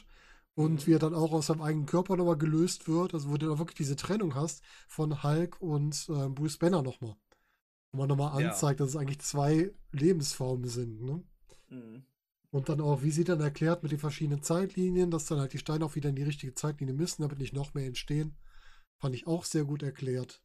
Und 0.56 0.74
mhm. 0.74 0.88
wie 0.88 0.94
er 0.94 1.00
dann 1.00 1.14
auch 1.14 1.32
aus 1.32 1.48
seinem 1.48 1.62
eigenen 1.62 1.86
Körper 1.86 2.18
nochmal 2.18 2.38
gelöst 2.38 2.88
wird, 2.88 3.14
also 3.14 3.30
wo 3.30 3.38
du 3.38 3.48
dann 3.48 3.60
wirklich 3.60 3.78
diese 3.78 3.96
Trennung 3.96 4.36
hast 4.36 4.62
von 4.88 5.24
Hulk 5.24 5.62
und 5.62 6.08
äh, 6.10 6.28
Bruce 6.28 6.58
Banner 6.58 6.82
nochmal. 6.82 7.16
Wo 7.92 8.00
man 8.00 8.10
nochmal 8.10 8.44
anzeigt, 8.44 8.80
ja. 8.80 8.86
dass 8.86 8.90
es 8.90 8.96
eigentlich 8.96 9.20
zwei 9.20 9.72
Lebensformen 9.92 10.68
sind, 10.68 11.02
ne? 11.02 11.24
Mhm. 11.70 12.04
Und 12.52 12.68
dann 12.68 12.82
auch, 12.82 13.04
wie 13.04 13.12
sie 13.12 13.24
dann 13.24 13.42
erklärt 13.42 13.84
mit 13.84 13.92
den 13.92 14.00
verschiedenen 14.00 14.42
Zeitlinien, 14.42 15.12
dass 15.12 15.26
dann 15.26 15.40
halt 15.40 15.54
die 15.54 15.60
Steine 15.60 15.86
auch 15.86 15.96
wieder 15.96 16.10
in 16.10 16.16
die 16.16 16.24
richtige 16.24 16.56
Zeitlinie 16.56 16.96
müssen, 16.96 17.22
damit 17.22 17.38
nicht 17.38 17.54
noch 17.54 17.76
mehr 17.76 17.86
entstehen. 17.86 18.36
Fand 18.98 19.14
ich 19.14 19.28
auch 19.28 19.46
sehr 19.46 19.66
gut 19.66 19.84
erklärt. 19.84 20.42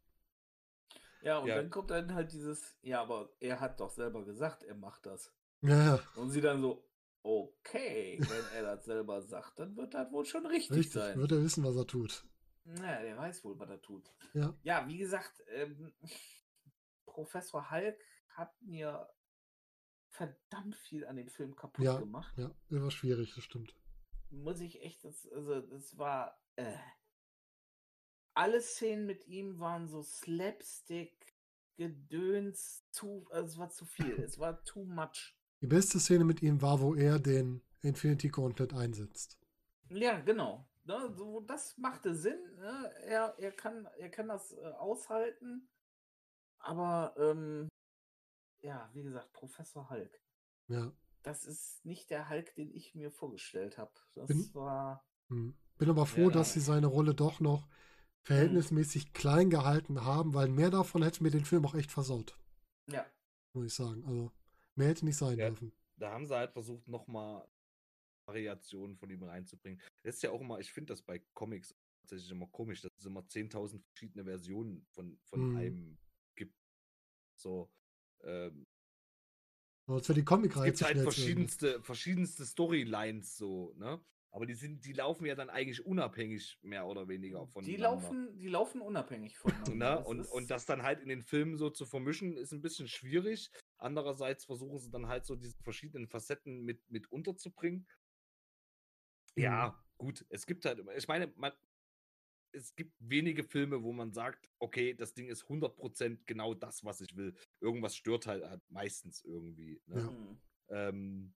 Ja, 1.24 1.38
und 1.38 1.48
ja. 1.48 1.56
dann 1.56 1.70
kommt 1.70 1.90
dann 1.90 2.14
halt 2.14 2.32
dieses, 2.32 2.76
ja, 2.82 3.00
aber 3.00 3.30
er 3.40 3.58
hat 3.58 3.80
doch 3.80 3.90
selber 3.90 4.24
gesagt, 4.24 4.62
er 4.62 4.74
macht 4.74 5.06
das. 5.06 5.32
Ja. 5.62 5.98
Und 6.16 6.30
sie 6.30 6.42
dann 6.42 6.60
so, 6.60 6.86
okay, 7.22 8.18
wenn 8.20 8.44
er 8.54 8.76
das 8.76 8.84
selber 8.84 9.22
sagt, 9.22 9.58
dann 9.58 9.74
wird 9.74 9.94
das 9.94 10.12
wohl 10.12 10.26
schon 10.26 10.44
richtig, 10.44 10.76
richtig 10.76 10.92
sein. 10.92 11.18
Wird 11.18 11.32
er 11.32 11.42
wissen, 11.42 11.64
was 11.64 11.76
er 11.76 11.86
tut. 11.86 12.26
Ja, 12.66 13.00
der 13.00 13.16
weiß 13.16 13.42
wohl, 13.42 13.58
was 13.58 13.70
er 13.70 13.80
tut. 13.80 14.12
Ja, 14.34 14.54
ja 14.62 14.86
wie 14.86 14.98
gesagt, 14.98 15.42
ähm, 15.48 15.94
Professor 17.06 17.70
Hulk 17.70 17.98
hat 18.28 18.60
mir 18.60 19.08
verdammt 20.08 20.76
viel 20.76 21.06
an 21.06 21.16
dem 21.16 21.28
Film 21.28 21.56
kaputt 21.56 21.86
ja, 21.86 21.98
gemacht. 21.98 22.36
Ja, 22.36 22.54
war 22.68 22.90
schwierig, 22.90 23.34
das 23.34 23.44
stimmt. 23.44 23.74
Muss 24.30 24.60
ich 24.60 24.82
echt, 24.82 25.04
das, 25.04 25.26
also 25.32 25.62
das 25.62 25.96
war, 25.96 26.38
äh, 26.56 26.76
alle 28.34 28.60
Szenen 28.60 29.06
mit 29.06 29.26
ihm 29.26 29.58
waren 29.58 29.88
so 29.88 30.02
Slapstick, 30.02 31.34
Gedöns, 31.76 32.84
zu, 32.90 33.26
also 33.30 33.48
es 33.48 33.58
war 33.58 33.70
zu 33.70 33.84
viel, 33.84 34.20
es 34.20 34.38
war 34.38 34.62
too 34.64 34.84
much. 34.84 35.36
Die 35.60 35.66
beste 35.66 35.98
Szene 35.98 36.24
mit 36.24 36.42
ihm 36.42 36.62
war, 36.62 36.80
wo 36.80 36.94
er 36.94 37.18
den 37.18 37.62
Infinity 37.80 38.28
Gauntlet 38.28 38.74
einsetzt. 38.74 39.38
Ja, 39.88 40.20
genau. 40.20 40.68
Ne, 40.84 41.12
so, 41.16 41.40
das 41.40 41.76
machte 41.78 42.14
Sinn. 42.14 42.38
Ne? 42.56 42.92
Er, 43.04 43.34
er, 43.38 43.52
kann, 43.52 43.86
er 43.98 44.10
kann 44.10 44.28
das 44.28 44.52
äh, 44.52 44.66
aushalten. 44.78 45.68
Aber 46.58 47.14
ähm, 47.18 47.68
ja, 48.60 48.90
wie 48.92 49.02
gesagt, 49.02 49.32
Professor 49.32 49.88
Hulk. 49.90 50.20
Ja. 50.68 50.92
Das 51.22 51.44
ist 51.46 51.84
nicht 51.84 52.10
der 52.10 52.28
Hulk, 52.28 52.54
den 52.54 52.74
ich 52.74 52.94
mir 52.94 53.10
vorgestellt 53.10 53.78
habe. 53.78 53.92
Das 54.14 54.28
bin, 54.28 54.54
war. 54.54 55.04
Hm. 55.28 55.56
Bin 55.78 55.90
aber 55.90 56.06
froh, 56.06 56.28
ja, 56.28 56.30
dass 56.30 56.52
sie 56.52 56.60
seine 56.60 56.86
Rolle 56.86 57.14
doch 57.14 57.40
noch 57.40 57.66
verhältnismäßig 58.24 59.04
hm. 59.06 59.12
klein 59.12 59.50
gehalten 59.50 60.04
haben, 60.04 60.34
weil 60.34 60.48
mehr 60.48 60.70
davon 60.70 61.02
hätte 61.02 61.22
mir 61.22 61.30
den 61.30 61.44
Film 61.44 61.64
auch 61.64 61.74
echt 61.74 61.90
versaut. 61.90 62.38
Ja. 62.90 63.06
Muss 63.54 63.66
ich 63.66 63.74
sagen. 63.74 64.04
Also, 64.04 64.32
mehr 64.74 64.88
hätte 64.88 65.04
nicht 65.04 65.16
sein 65.16 65.38
ja, 65.38 65.48
dürfen. 65.48 65.72
Da 65.96 66.10
haben 66.10 66.26
sie 66.26 66.34
halt 66.34 66.52
versucht, 66.52 66.88
nochmal 66.88 67.46
Variationen 68.26 68.96
von 68.96 69.10
ihm 69.10 69.22
reinzubringen. 69.22 69.80
Das 70.02 70.16
ist 70.16 70.22
ja 70.22 70.30
auch 70.30 70.40
immer, 70.40 70.58
ich 70.58 70.72
finde 70.72 70.92
das 70.92 71.02
bei 71.02 71.22
Comics 71.34 71.74
tatsächlich 72.00 72.30
immer 72.30 72.46
komisch, 72.48 72.82
dass 72.82 72.90
es 72.98 73.06
immer 73.06 73.20
10.000 73.20 73.82
verschiedene 73.82 74.24
Versionen 74.24 74.86
von, 74.90 75.18
von 75.24 75.40
hm. 75.40 75.56
einem 75.56 75.98
gibt. 76.36 76.54
So, 77.36 77.70
ähm, 78.22 78.66
für 79.86 80.14
die 80.14 80.24
comic 80.24 80.56
Es 80.56 80.64
gibt 80.64 80.82
halt 80.82 80.98
verschiedenste, 80.98 81.82
verschiedenste 81.82 82.46
Storylines 82.46 83.36
so, 83.36 83.74
ne? 83.76 84.02
Aber 84.34 84.46
die 84.46 84.54
sind, 84.54 84.84
die 84.84 84.92
laufen 84.92 85.26
ja 85.26 85.36
dann 85.36 85.48
eigentlich 85.48 85.86
unabhängig 85.86 86.58
mehr 86.60 86.88
oder 86.88 87.06
weniger 87.06 87.46
von. 87.46 87.64
Die 87.64 87.76
laufen, 87.76 88.36
die 88.36 88.48
laufen 88.48 88.80
unabhängig 88.80 89.38
voneinander. 89.38 90.00
ne? 90.00 90.04
und, 90.04 90.26
und 90.26 90.50
das 90.50 90.66
dann 90.66 90.82
halt 90.82 91.00
in 91.00 91.08
den 91.08 91.22
Filmen 91.22 91.56
so 91.56 91.70
zu 91.70 91.86
vermischen, 91.86 92.36
ist 92.36 92.50
ein 92.50 92.60
bisschen 92.60 92.88
schwierig. 92.88 93.52
Andererseits 93.78 94.44
versuchen 94.44 94.80
sie 94.80 94.90
dann 94.90 95.06
halt 95.06 95.24
so 95.24 95.36
diese 95.36 95.56
verschiedenen 95.62 96.08
Facetten 96.08 96.64
mit, 96.64 96.82
mit 96.90 97.12
unterzubringen. 97.12 97.86
Ja, 99.36 99.68
mhm. 99.68 99.98
gut, 99.98 100.26
es 100.30 100.46
gibt 100.46 100.64
halt, 100.64 100.84
ich 100.96 101.06
meine, 101.06 101.32
man, 101.36 101.52
es 102.50 102.74
gibt 102.74 102.92
wenige 102.98 103.44
Filme, 103.44 103.84
wo 103.84 103.92
man 103.92 104.12
sagt, 104.12 104.50
okay, 104.58 104.94
das 104.94 105.14
Ding 105.14 105.28
ist 105.28 105.44
100% 105.44 106.24
genau 106.26 106.54
das, 106.54 106.82
was 106.82 107.00
ich 107.00 107.16
will. 107.16 107.36
Irgendwas 107.60 107.94
stört 107.94 108.26
halt, 108.26 108.42
halt 108.42 108.68
meistens 108.68 109.22
irgendwie. 109.24 109.80
Ne? 109.86 110.00
Ja. 110.00 110.10
Mhm. 110.10 110.40
Ähm, 110.70 111.34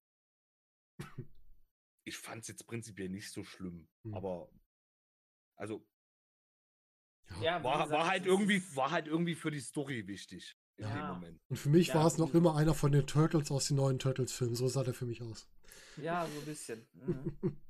ich 2.08 2.18
fand 2.18 2.42
es 2.42 2.48
jetzt 2.48 2.66
prinzipiell 2.66 3.08
nicht 3.08 3.30
so 3.30 3.44
schlimm, 3.44 3.88
mhm. 4.02 4.14
aber 4.14 4.50
also 5.56 5.86
ja, 7.42 7.62
war, 7.62 7.84
gesagt, 7.84 7.90
war, 7.90 8.08
halt 8.08 8.26
irgendwie, 8.26 8.62
war 8.74 8.90
halt 8.90 9.06
irgendwie 9.06 9.34
für 9.34 9.50
die 9.50 9.60
Story 9.60 10.06
wichtig 10.06 10.56
in 10.76 10.88
ja. 10.88 10.96
dem 10.96 11.14
Moment. 11.14 11.40
Und 11.48 11.56
für 11.56 11.68
mich 11.68 11.88
ja, 11.88 11.94
war 11.96 12.06
es 12.06 12.16
noch 12.16 12.32
immer 12.34 12.56
einer 12.56 12.74
von 12.74 12.90
den 12.90 13.06
Turtles 13.06 13.50
aus 13.50 13.68
den 13.68 13.76
neuen 13.76 13.98
Turtles-Filmen. 13.98 14.54
So 14.54 14.68
sah 14.68 14.82
der 14.82 14.94
für 14.94 15.04
mich 15.04 15.22
aus. 15.22 15.48
Ja, 15.96 16.26
so 16.26 16.38
ein 16.38 16.46
bisschen. 16.46 16.88
Mhm. 16.92 17.60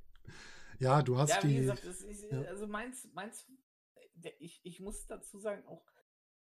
Ja, 0.79 1.01
du 1.01 1.17
hast 1.17 1.31
ja, 1.31 1.41
die. 1.41 1.57
Gesagt, 1.57 1.83
ist, 1.83 2.31
ja. 2.31 2.41
Also 2.43 2.65
meins, 2.65 3.05
meins, 3.13 3.45
ich, 4.39 4.61
ich 4.63 4.79
muss 4.79 5.05
dazu 5.07 5.37
sagen, 5.37 5.65
auch 5.65 5.85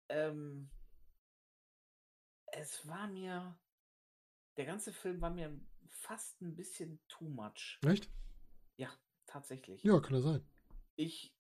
ähm, 0.10 0.70
es 2.52 2.86
war 2.86 3.08
mir, 3.08 3.58
der 4.58 4.66
ganze 4.66 4.92
Film 4.92 5.22
war 5.22 5.30
mir 5.30 5.58
fast 5.90 6.42
ein 6.42 6.56
bisschen 6.56 7.00
too 7.08 7.30
much. 7.30 7.80
Echt? 7.86 8.10
Ja, 8.78 8.92
tatsächlich. 9.26 9.84
Ja, 9.84 10.00
kann 10.00 10.16
er 10.16 10.22
sein. 10.22 10.48
Ich, 10.96 11.36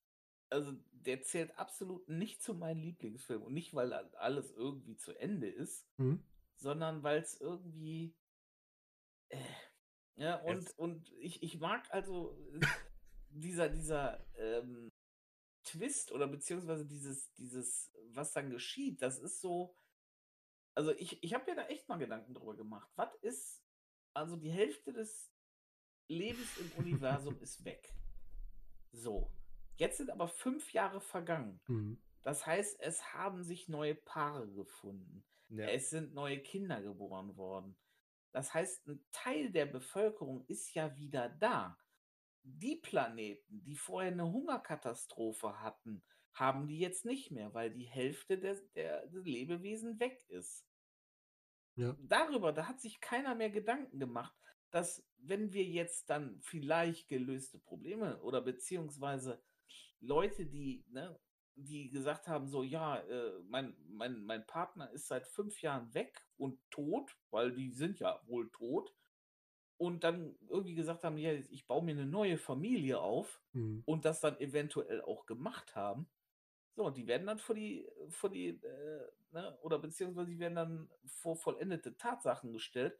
also 0.49 0.73
der 0.91 1.21
zählt 1.21 1.57
absolut 1.57 2.07
nicht 2.09 2.41
zu 2.41 2.53
meinen 2.53 2.81
Lieblingsfilmen 2.81 3.47
und 3.47 3.53
nicht, 3.53 3.73
weil 3.73 3.93
alles 3.93 4.51
irgendwie 4.51 4.95
zu 4.95 5.13
Ende 5.13 5.49
ist, 5.49 5.87
mhm. 5.97 6.23
sondern 6.55 7.03
weil 7.03 7.21
es 7.21 7.39
irgendwie 7.39 8.15
äh, 9.29 9.37
ja, 10.19 10.35
und, 10.41 10.77
und 10.77 11.09
ich, 11.13 11.41
ich 11.43 11.59
mag 11.59 11.89
also 11.93 12.37
äh, 12.53 12.65
dieser, 13.29 13.69
dieser 13.69 14.25
ähm, 14.35 14.89
Twist 15.63 16.11
oder 16.11 16.27
beziehungsweise 16.27 16.85
dieses, 16.85 17.33
dieses, 17.35 17.89
was 18.11 18.33
dann 18.33 18.49
geschieht, 18.49 19.01
das 19.01 19.17
ist 19.19 19.39
so. 19.39 19.77
Also 20.75 20.91
ich, 20.91 21.23
ich 21.23 21.33
habe 21.33 21.49
mir 21.49 21.55
da 21.55 21.67
echt 21.67 21.87
mal 21.87 21.97
Gedanken 21.97 22.33
drüber 22.33 22.55
gemacht. 22.55 22.89
Was 22.95 23.13
ist, 23.21 23.63
also 24.19 24.35
die 24.35 24.51
Hälfte 24.51 24.91
des 24.91 25.31
Lebens 26.09 26.57
im 26.57 26.71
Universum 26.77 27.37
ist 27.41 27.63
weg. 27.63 27.93
So. 28.91 29.31
Jetzt 29.77 29.97
sind 29.97 30.09
aber 30.09 30.27
fünf 30.27 30.73
Jahre 30.73 30.99
vergangen. 30.99 31.61
Mhm. 31.67 32.01
Das 32.21 32.45
heißt, 32.45 32.81
es 32.81 33.13
haben 33.13 33.43
sich 33.43 33.69
neue 33.69 33.95
Paare 33.95 34.51
gefunden. 34.51 35.23
Ja. 35.47 35.67
Es 35.69 35.89
sind 35.89 36.13
neue 36.13 36.39
Kinder 36.39 36.81
geboren 36.81 37.37
worden. 37.37 37.77
Das 38.33 38.53
heißt, 38.53 38.87
ein 38.87 39.03
Teil 39.11 39.51
der 39.51 39.65
Bevölkerung 39.65 40.45
ist 40.47 40.73
ja 40.73 40.95
wieder 40.97 41.29
da. 41.29 41.77
Die 42.43 42.75
Planeten, 42.75 43.63
die 43.63 43.75
vorher 43.75 44.11
eine 44.11 44.29
Hungerkatastrophe 44.29 45.61
hatten, 45.61 46.03
haben 46.33 46.67
die 46.67 46.79
jetzt 46.79 47.05
nicht 47.05 47.31
mehr, 47.31 47.53
weil 47.53 47.71
die 47.71 47.85
Hälfte 47.85 48.37
der, 48.37 48.55
der, 48.75 49.07
der 49.07 49.21
Lebewesen 49.21 49.99
weg 49.99 50.25
ist. 50.27 50.68
Ja. 51.79 51.95
Darüber, 52.01 52.51
da 52.51 52.67
hat 52.67 52.79
sich 52.79 52.99
keiner 52.99 53.35
mehr 53.35 53.49
Gedanken 53.49 53.99
gemacht. 53.99 54.35
dass 54.71 55.03
wenn 55.17 55.51
wir 55.51 55.63
jetzt 55.63 56.11
dann 56.11 56.39
vielleicht 56.41 57.07
gelöste 57.07 57.57
Probleme 57.57 58.21
oder 58.21 58.39
beziehungsweise 58.39 59.41
Leute, 59.99 60.45
die, 60.45 60.85
ne, 60.89 61.19
die 61.55 61.89
gesagt 61.89 62.27
haben, 62.27 62.47
so, 62.47 62.61
ja, 62.63 62.97
äh, 62.97 63.39
mein, 63.47 63.75
mein, 63.87 64.23
mein 64.23 64.45
Partner 64.45 64.91
ist 64.91 65.07
seit 65.07 65.27
fünf 65.27 65.61
Jahren 65.63 65.91
weg 65.95 66.23
und 66.37 66.59
tot, 66.69 67.17
weil 67.31 67.51
die 67.51 67.71
sind 67.71 67.99
ja 67.99 68.21
wohl 68.27 68.51
tot, 68.51 68.93
und 69.79 70.03
dann 70.03 70.35
irgendwie 70.49 70.75
gesagt 70.75 71.05
haben, 71.05 71.17
ja, 71.17 71.31
ich 71.31 71.65
baue 71.65 71.83
mir 71.83 71.91
eine 71.91 72.05
neue 72.05 72.37
Familie 72.37 72.99
auf 72.99 73.41
mhm. 73.53 73.81
und 73.85 74.03
das 74.03 74.19
dann 74.19 74.37
eventuell 74.39 75.01
auch 75.01 75.25
gemacht 75.25 75.73
haben. 75.73 76.09
So, 76.79 76.89
die 76.89 77.07
werden 77.07 77.27
dann 77.27 77.39
vor 77.39 77.55
die, 77.55 77.85
vor 78.07 78.29
die, 78.29 78.51
äh, 78.51 79.11
ne, 79.31 79.59
oder 79.63 79.79
beziehungsweise 79.79 80.29
die 80.29 80.39
werden 80.39 80.55
dann 80.55 80.89
vor 81.07 81.35
vollendete 81.35 81.97
Tatsachen 81.97 82.53
gestellt. 82.53 82.97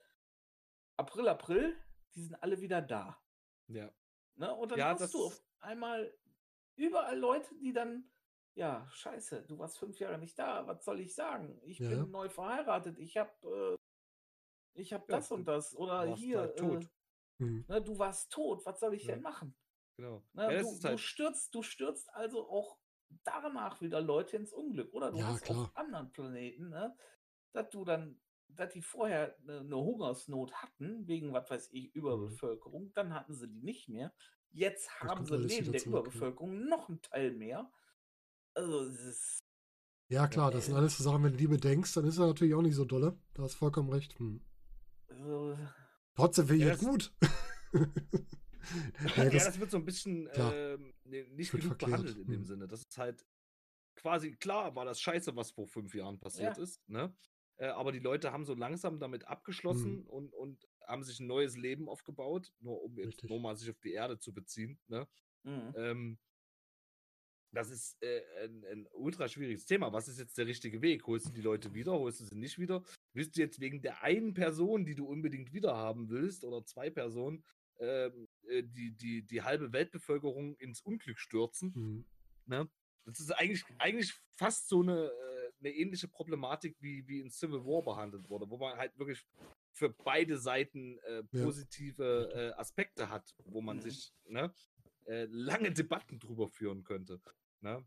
April, 0.98 1.30
April, 1.30 1.77
die 2.14 2.24
sind 2.24 2.35
alle 2.43 2.59
wieder 2.59 2.82
da. 2.82 3.17
Ja. 3.67 3.90
Ne, 4.35 4.53
und 4.53 4.74
dann 4.74 4.80
ja, 4.80 4.90
hast 4.90 5.14
du 5.14 5.27
auf 5.27 5.41
einmal 5.61 6.14
überall 6.75 7.17
Leute, 7.17 7.56
die 7.56 7.72
dann, 7.72 8.03
ja, 8.53 8.85
scheiße, 8.91 9.43
du 9.43 9.58
warst 9.58 9.80
fünf 9.80 9.98
Jahre 9.98 10.17
nicht 10.17 10.38
da, 10.38 10.67
was 10.67 10.83
soll 10.83 10.99
ich 10.99 11.16
sagen? 11.16 11.58
Ich 11.64 11.80
ja. 11.80 11.88
bin 11.88 12.11
neu 12.11 12.27
verheiratet, 12.27 12.98
ich 12.98 13.16
habe 13.16 13.77
äh, 14.75 14.77
ich 14.77 14.91
habe 14.91 15.06
ja, 15.08 15.19
das 15.19 15.32
und 15.32 15.45
das. 15.45 15.74
Oder 15.74 16.17
hier, 16.17 16.40
halt 16.40 16.58
tot. 16.58 16.83
Äh, 17.40 17.43
mhm. 17.45 17.66
ne, 17.69 17.82
du 17.82 17.98
warst 17.98 18.30
tot, 18.30 18.66
was 18.66 18.77
soll 18.77 18.93
ich 18.93 19.06
ja. 19.06 19.14
denn 19.14 19.22
machen? 19.22 19.56
Genau. 19.95 20.22
Ne, 20.33 20.53
ja, 20.53 20.61
du, 20.64 20.67
halt... 20.67 20.83
du, 20.83 20.98
stürzt, 20.98 21.56
du 21.56 21.64
stürzt 21.64 22.14
also 22.14 22.45
auch 22.49 22.77
danach 23.23 23.81
wieder 23.81 24.01
Leute 24.01 24.38
ins 24.38 24.53
Unglück. 24.53 24.93
Oder 24.93 25.11
du 25.11 25.23
hast 25.23 25.43
klar. 25.43 25.63
auf 25.63 25.77
anderen 25.77 26.11
Planeten, 26.11 26.69
ne, 26.69 26.95
dass 27.51 27.69
du 27.69 27.85
dann, 27.85 28.19
dass 28.47 28.73
die 28.73 28.81
vorher 28.81 29.35
eine, 29.43 29.59
eine 29.59 29.77
Hungersnot 29.77 30.53
hatten, 30.53 31.07
wegen, 31.07 31.33
was 31.33 31.49
weiß 31.49 31.69
ich, 31.71 31.93
mhm. 31.93 32.01
Überbevölkerung, 32.01 32.93
dann 32.93 33.13
hatten 33.13 33.33
sie 33.33 33.47
die 33.47 33.61
nicht 33.61 33.89
mehr. 33.89 34.13
Jetzt 34.51 34.89
das 35.01 35.09
haben 35.09 35.25
sie 35.25 35.38
neben 35.38 35.71
der 35.71 35.81
zurück, 35.81 36.05
Überbevölkerung 36.05 36.67
noch 36.67 36.89
einen 36.89 37.01
Teil 37.01 37.31
mehr. 37.31 37.71
Also, 38.53 38.81
es 38.81 38.99
ist. 39.05 39.39
Ja, 40.07 40.27
klar, 40.27 40.49
das 40.49 40.65
sind 40.65 40.75
alles 40.75 40.97
so 40.97 41.03
Sachen, 41.03 41.23
wenn 41.23 41.33
du 41.33 41.38
die 41.38 41.47
bedenkst, 41.47 41.95
dann 41.95 42.05
ist 42.05 42.17
er 42.17 42.25
natürlich 42.25 42.55
auch 42.55 42.63
nicht 42.63 42.73
so 42.73 42.83
dolle. 42.83 43.15
Da 43.35 43.43
hast 43.43 43.53
vollkommen 43.53 43.91
recht. 43.91 44.17
Hm. 44.17 44.41
Also, 45.07 45.57
Trotzdem 46.15 46.47
finde 46.47 46.73
ich 46.73 46.81
ja, 46.81 46.89
gut. 46.89 47.13
ja, 49.15 49.29
das, 49.29 49.45
das, 49.45 49.59
wird 49.59 49.71
so 49.71 49.77
ein 49.77 49.85
bisschen 49.85 50.27
äh, 50.27 50.77
nicht 51.05 51.51
genug 51.51 51.67
verkehrt. 51.67 51.91
behandelt 51.91 52.17
in 52.17 52.27
dem 52.27 52.41
hm. 52.41 52.45
Sinne. 52.45 52.67
Das 52.67 52.81
ist 52.81 52.97
halt 52.97 53.25
quasi, 53.95 54.31
klar 54.31 54.75
war 54.75 54.85
das 54.85 55.01
scheiße, 55.01 55.35
was 55.35 55.51
vor 55.51 55.67
fünf 55.67 55.93
Jahren 55.93 56.19
passiert 56.19 56.57
ja. 56.57 56.63
ist, 56.63 56.88
ne? 56.89 57.13
Äh, 57.57 57.67
aber 57.67 57.91
die 57.91 57.99
Leute 57.99 58.31
haben 58.31 58.45
so 58.45 58.53
langsam 58.53 58.99
damit 58.99 59.27
abgeschlossen 59.27 59.99
hm. 59.99 60.07
und, 60.07 60.33
und 60.33 60.67
haben 60.88 61.03
sich 61.03 61.19
ein 61.19 61.27
neues 61.27 61.57
Leben 61.57 61.89
aufgebaut, 61.89 62.53
nur 62.59 62.81
um 62.81 62.97
jetzt 62.97 63.23
nur 63.23 63.39
mal 63.39 63.55
sich 63.55 63.69
auf 63.69 63.79
die 63.79 63.93
Erde 63.93 64.17
zu 64.17 64.33
beziehen, 64.33 64.79
ne? 64.88 65.07
Mhm. 65.43 65.73
Ähm, 65.75 66.19
das 67.51 67.69
ist 67.71 68.01
äh, 68.01 68.21
ein, 68.43 68.63
ein, 68.65 68.88
ultra 68.91 69.27
schwieriges 69.27 69.65
Thema. 69.65 69.91
Was 69.91 70.07
ist 70.07 70.19
jetzt 70.19 70.38
der 70.38 70.45
richtige 70.45 70.81
Weg? 70.81 71.05
Holst 71.07 71.27
du 71.27 71.31
die 71.31 71.41
Leute 71.41 71.73
wieder? 71.73 71.93
Holst 71.93 72.19
du 72.21 72.25
sie 72.25 72.35
nicht 72.35 72.59
wieder? 72.59 72.83
Willst 73.13 73.35
du 73.35 73.41
jetzt 73.41 73.59
wegen 73.59 73.81
der 73.81 74.03
einen 74.03 74.33
Person, 74.33 74.85
die 74.85 74.95
du 74.95 75.07
unbedingt 75.07 75.51
wieder 75.51 75.75
haben 75.75 76.09
willst, 76.09 76.43
oder 76.43 76.63
zwei 76.63 76.89
Personen, 76.89 77.43
ähm, 77.79 78.27
äh, 78.49 78.63
die, 78.63 78.91
die, 78.91 79.25
die 79.25 79.41
halbe 79.41 79.71
Weltbevölkerung 79.71 80.55
ins 80.55 80.81
Unglück 80.81 81.19
stürzen? 81.19 81.71
Mhm. 81.75 82.05
Ne? 82.45 82.69
Das 83.05 83.19
ist 83.19 83.31
eigentlich, 83.31 83.63
eigentlich 83.77 84.13
fast 84.35 84.69
so 84.69 84.81
eine, 84.81 85.05
äh, 85.05 85.51
eine 85.59 85.73
ähnliche 85.73 86.07
Problematik, 86.07 86.77
wie, 86.79 87.07
wie 87.07 87.19
in 87.19 87.29
Civil 87.29 87.65
War 87.65 87.83
behandelt 87.83 88.29
wurde, 88.29 88.49
wo 88.49 88.57
man 88.57 88.77
halt 88.77 88.97
wirklich 88.97 89.25
für 89.71 89.89
beide 89.89 90.37
Seiten 90.37 90.97
äh, 90.99 91.23
positive 91.23 92.29
ja. 92.33 92.49
Äh, 92.49 92.53
Aspekte 92.53 93.09
hat, 93.09 93.33
wo 93.45 93.61
man 93.61 93.77
mhm. 93.77 93.81
sich 93.81 94.13
ne, 94.25 94.53
äh, 95.05 95.25
lange 95.29 95.71
Debatten 95.71 96.19
drüber 96.19 96.47
führen 96.47 96.83
könnte. 96.83 97.21
Ne? 97.61 97.83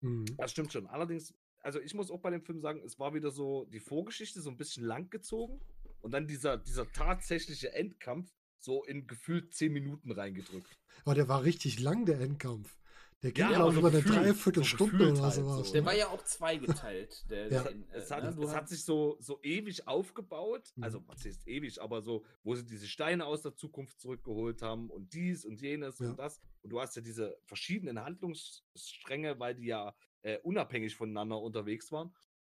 Mhm. 0.00 0.24
Das 0.36 0.50
stimmt 0.50 0.72
schon. 0.72 0.86
Allerdings, 0.86 1.34
also 1.60 1.80
ich 1.80 1.94
muss 1.94 2.10
auch 2.10 2.20
bei 2.20 2.30
dem 2.30 2.42
Film 2.42 2.60
sagen, 2.60 2.82
es 2.84 2.98
war 2.98 3.14
wieder 3.14 3.30
so 3.30 3.64
die 3.66 3.80
Vorgeschichte 3.80 4.40
so 4.40 4.50
ein 4.50 4.56
bisschen 4.56 4.84
lang 4.84 5.10
gezogen 5.10 5.60
und 6.00 6.12
dann 6.12 6.26
dieser, 6.26 6.58
dieser 6.58 6.90
tatsächliche 6.92 7.72
Endkampf 7.72 8.30
so 8.64 8.84
in 8.84 9.06
gefühlt 9.06 9.54
zehn 9.54 9.72
Minuten 9.72 10.10
reingedrückt. 10.10 10.78
Aber 11.04 11.14
der 11.14 11.28
war 11.28 11.44
richtig 11.44 11.80
lang, 11.80 12.06
der 12.06 12.20
Endkampf. 12.20 12.76
Der 13.24 13.32
ging, 13.32 13.44
ja, 13.44 13.54
glaube 13.54 13.72
ich, 13.72 13.78
über 13.78 13.88
eine 13.88 14.02
Dreiviertelstunde 14.02 15.06
so 15.06 15.12
oder 15.12 15.22
halt 15.22 15.34
sowas. 15.34 15.66
So. 15.68 15.72
Der 15.72 15.84
war 15.86 15.94
ja 15.94 16.08
auch 16.08 16.22
zweigeteilt. 16.24 17.24
Der, 17.30 17.50
ja. 17.50 17.62
den, 17.62 17.88
äh, 17.90 17.96
es, 17.96 18.10
hat, 18.10 18.22
ne? 18.22 18.44
es 18.44 18.54
hat, 18.54 18.68
sich 18.68 18.84
so, 18.84 19.16
so 19.18 19.40
ewig 19.42 19.88
aufgebaut. 19.88 20.70
Mhm. 20.76 20.84
Also, 20.84 21.02
was 21.06 21.24
ist 21.24 21.48
ewig, 21.48 21.80
aber 21.80 22.02
so, 22.02 22.22
wo 22.42 22.54
sie 22.54 22.66
diese 22.66 22.86
Steine 22.86 23.24
aus 23.24 23.40
der 23.40 23.54
Zukunft 23.54 23.98
zurückgeholt 23.98 24.60
haben 24.60 24.90
und 24.90 25.14
dies 25.14 25.46
und 25.46 25.62
jenes 25.62 26.00
ja. 26.00 26.10
und 26.10 26.18
das. 26.18 26.38
Und 26.60 26.68
du 26.70 26.80
hast 26.82 26.96
ja 26.96 27.02
diese 27.02 27.34
verschiedenen 27.44 27.98
Handlungsstränge, 27.98 29.40
weil 29.40 29.54
die 29.54 29.68
ja 29.68 29.94
äh, 30.20 30.38
unabhängig 30.40 30.94
voneinander 30.94 31.40
unterwegs 31.40 31.90
waren. 31.92 32.14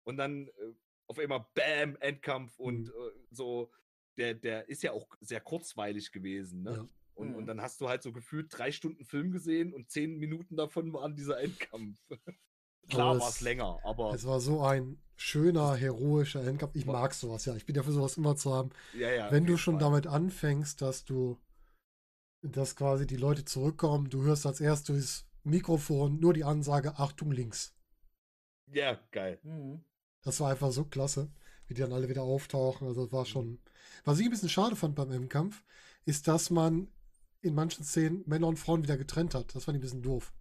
Und 0.05 0.16
dann 0.16 0.49
äh, 0.49 0.52
auf 1.08 1.18
einmal 1.18 1.44
Bam, 1.52 1.97
Endkampf 2.00 2.58
und 2.58 2.84
mhm. 2.84 2.89
Äh, 2.89 3.10
so. 3.31 3.70
Der, 4.17 4.34
der 4.34 4.68
ist 4.68 4.83
ja 4.83 4.93
auch 4.93 5.09
sehr 5.20 5.41
kurzweilig 5.41 6.12
gewesen. 6.12 6.62
Ne? 6.62 6.73
Ja. 6.73 6.89
Und, 7.15 7.31
mhm. 7.31 7.36
und 7.36 7.47
dann 7.47 7.60
hast 7.60 7.81
du 7.81 7.89
halt 7.89 8.02
so 8.02 8.12
gefühlt 8.12 8.57
drei 8.57 8.73
Stunden 8.73 9.05
Film 9.05 9.31
gesehen 9.31 9.73
und 9.73 9.91
zehn 9.91 10.18
Minuten 10.18 10.57
davon 10.57 10.93
waren 10.93 11.17
dieser 11.17 11.41
Endkampf. 11.41 11.99
Klar 12.89 13.18
war 13.18 13.28
es 13.28 13.41
länger, 13.41 13.78
aber. 13.83 14.12
Es 14.12 14.26
war 14.26 14.41
so 14.41 14.62
ein 14.62 14.99
schöner, 15.17 15.75
heroischer 15.75 16.44
Endkampf. 16.44 16.75
Ich 16.75 16.86
mag 16.86 17.15
sowas, 17.15 17.44
ja. 17.47 17.55
Ich 17.57 17.67
bin 17.67 17.76
ja 17.76 17.83
für 17.83 17.93
sowas 17.93 18.17
immer 18.17 18.36
zu 18.36 18.52
haben. 18.52 18.70
Ja, 18.93 19.10
ja, 19.10 19.33
Wenn 19.33 19.47
du 19.47 19.57
schon 19.57 19.75
Fall. 19.75 19.84
damit 19.84 20.07
anfängst, 20.07 20.83
dass 20.83 21.05
du, 21.05 21.39
dass 22.43 22.76
quasi 22.76 23.07
die 23.07 23.17
Leute 23.17 23.44
zurückkommen, 23.44 24.10
du 24.10 24.23
hörst 24.23 24.44
als 24.44 24.60
erstes 24.60 24.86
durchs 24.86 25.26
Mikrofon 25.44 26.20
nur 26.20 26.34
die 26.34 26.44
Ansage, 26.44 26.99
Achtung 26.99 27.31
links. 27.31 27.75
Ja, 28.73 28.99
geil. 29.12 29.39
Mhm. 29.43 29.84
Das 30.23 30.41
war 30.41 30.51
einfach 30.51 30.73
so 30.73 30.84
klasse, 30.84 31.31
wie 31.67 31.75
die 31.75 31.81
dann 31.81 31.93
alle 31.93 32.09
wieder 32.09 32.23
auftauchen. 32.23 32.86
Also 32.86 33.05
das 33.05 33.12
war 33.12 33.25
schon. 33.25 33.59
Was 34.05 34.18
ich 34.18 34.26
ein 34.26 34.31
bisschen 34.31 34.49
schade 34.49 34.76
fand 34.76 34.94
beim 34.94 35.10
Endkampf, 35.10 35.62
ist, 36.05 36.28
dass 36.28 36.51
man 36.51 36.89
in 37.41 37.55
manchen 37.55 37.84
Szenen 37.84 38.23
Männer 38.26 38.49
und 38.49 38.59
Frauen 38.59 38.83
wieder 38.83 38.97
getrennt 38.97 39.34
hat. 39.34 39.55
Das 39.55 39.65
fand 39.65 39.76
ich 39.76 39.81
ein 39.81 39.83
bisschen 39.83 40.02
doof. 40.02 40.33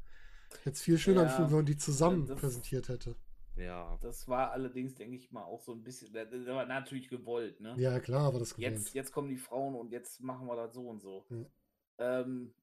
Jetzt 0.65 0.81
viel 0.81 0.97
schöner 0.97 1.23
ja, 1.23 1.39
wenn 1.39 1.57
man 1.57 1.65
die 1.65 1.77
zusammen 1.77 2.27
das, 2.27 2.39
präsentiert 2.39 2.89
hätte. 2.89 3.15
Ja. 3.55 3.97
Das 4.01 4.27
war 4.27 4.51
allerdings, 4.51 4.95
denke 4.95 5.15
ich 5.15 5.31
mal, 5.31 5.43
auch 5.43 5.61
so 5.61 5.73
ein 5.73 5.83
bisschen, 5.83 6.13
das 6.13 6.31
war 6.47 6.65
natürlich 6.65 7.09
gewollt, 7.09 7.59
ne? 7.59 7.75
Ja, 7.77 7.99
klar, 7.99 8.27
aber 8.27 8.39
das 8.39 8.55
gewollt. 8.55 8.73
Jetzt, 8.73 8.93
jetzt 8.93 9.11
kommen 9.11 9.29
die 9.29 9.37
Frauen 9.37 9.75
und 9.75 9.91
jetzt 9.91 10.21
machen 10.21 10.47
wir 10.47 10.55
das 10.55 10.73
so 10.73 10.87
und 10.87 11.01
so. 11.01 11.25
Ja, 11.29 12.21
ähm, 12.21 12.53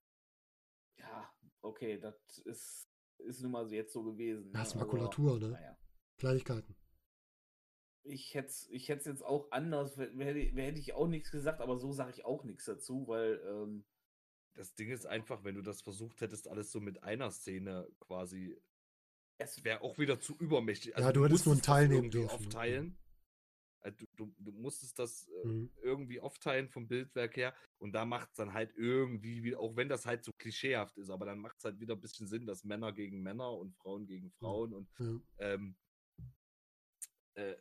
ja 0.98 1.30
okay, 1.62 1.98
das 1.98 2.16
ist, 2.44 2.89
ist 3.18 3.42
nun 3.42 3.52
mal 3.52 3.66
so 3.66 3.74
jetzt 3.74 3.92
so 3.92 4.02
gewesen. 4.02 4.52
Das 4.52 4.68
ist 4.68 4.74
ne? 4.74 4.80
Makulatur, 4.80 5.39
ne? 5.39 5.48
Naja. 5.48 5.76
Kleinigkeiten. 6.16 6.74
Ich 8.02 8.34
hätte 8.34 8.48
es 8.48 8.68
ich 8.70 8.88
jetzt 8.88 9.22
auch 9.22 9.50
anders, 9.50 9.96
hätte, 9.96 10.16
hätte 10.16 10.78
ich 10.78 10.94
auch 10.94 11.08
nichts 11.08 11.30
gesagt, 11.30 11.60
aber 11.60 11.78
so 11.78 11.92
sage 11.92 12.12
ich 12.12 12.24
auch 12.24 12.44
nichts 12.44 12.64
dazu, 12.64 13.06
weil 13.06 13.40
ähm, 13.46 13.84
das 14.54 14.74
Ding 14.74 14.90
ist 14.90 15.06
einfach, 15.06 15.44
wenn 15.44 15.54
du 15.54 15.62
das 15.62 15.82
versucht 15.82 16.20
hättest, 16.20 16.48
alles 16.48 16.72
so 16.72 16.80
mit 16.80 17.02
einer 17.02 17.30
Szene 17.30 17.88
quasi, 18.00 18.60
es 19.38 19.64
wäre 19.64 19.82
auch 19.82 19.98
wieder 19.98 20.20
zu 20.20 20.36
übermächtig. 20.36 20.96
Also 20.96 21.08
ja, 21.08 21.12
du, 21.12 21.20
du 21.20 21.26
hättest 21.26 21.46
nur 21.46 21.54
einen 21.54 21.62
Teil 21.62 21.88
nehmen 21.88 22.10
dürfen. 22.10 22.46
Aufteilen. 22.46 22.98
Also 23.82 24.04
du, 24.16 24.26
du, 24.26 24.34
du, 24.38 24.52
musstest 24.52 24.98
das 24.98 25.28
äh, 25.28 25.46
mhm. 25.46 25.70
irgendwie 25.82 26.20
aufteilen 26.20 26.68
vom 26.68 26.86
Bildwerk 26.86 27.36
her 27.36 27.54
und 27.78 27.92
da 27.92 28.04
macht 28.04 28.28
es 28.30 28.36
dann 28.36 28.52
halt 28.52 28.74
irgendwie, 28.76 29.56
auch 29.56 29.74
wenn 29.74 29.88
das 29.88 30.04
halt 30.04 30.22
so 30.22 30.32
klischeehaft 30.32 30.98
ist, 30.98 31.08
aber 31.08 31.24
dann 31.24 31.38
macht 31.38 31.56
es 31.58 31.64
halt 31.64 31.80
wieder 31.80 31.94
ein 31.94 32.00
bisschen 32.00 32.26
Sinn, 32.26 32.44
dass 32.44 32.64
Männer 32.64 32.92
gegen 32.92 33.22
Männer 33.22 33.50
und 33.52 33.74
Frauen 33.76 34.06
gegen 34.06 34.30
Frauen 34.32 34.74
und 34.74 34.90
ja. 34.98 35.20
ähm, 35.38 35.76
äh, 37.34 37.54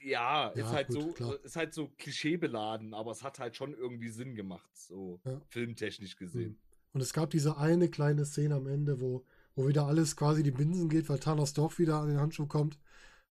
ja, 0.00 0.52
ja, 0.54 0.64
ist 0.64 0.72
halt 0.72 0.88
gut, 0.88 1.00
so, 1.00 1.12
klar. 1.12 1.44
ist 1.44 1.56
halt 1.56 1.74
so 1.74 1.88
klischeebeladen, 1.98 2.94
aber 2.94 3.10
es 3.10 3.22
hat 3.22 3.38
halt 3.38 3.56
schon 3.56 3.74
irgendwie 3.74 4.08
Sinn 4.08 4.34
gemacht, 4.34 4.70
so 4.74 5.20
ja. 5.24 5.40
filmtechnisch 5.48 6.16
gesehen. 6.16 6.50
Mhm. 6.50 6.58
Und 6.92 7.00
es 7.02 7.12
gab 7.12 7.30
diese 7.30 7.56
eine 7.56 7.88
kleine 7.88 8.24
Szene 8.24 8.56
am 8.56 8.66
Ende, 8.66 9.00
wo, 9.00 9.24
wo 9.54 9.68
wieder 9.68 9.86
alles 9.86 10.16
quasi 10.16 10.42
die 10.42 10.50
Binsen 10.50 10.88
geht, 10.88 11.08
weil 11.08 11.18
Thanos 11.18 11.52
doch 11.52 11.78
wieder 11.78 12.00
an 12.00 12.08
den 12.08 12.18
Handschuh 12.18 12.46
kommt 12.46 12.78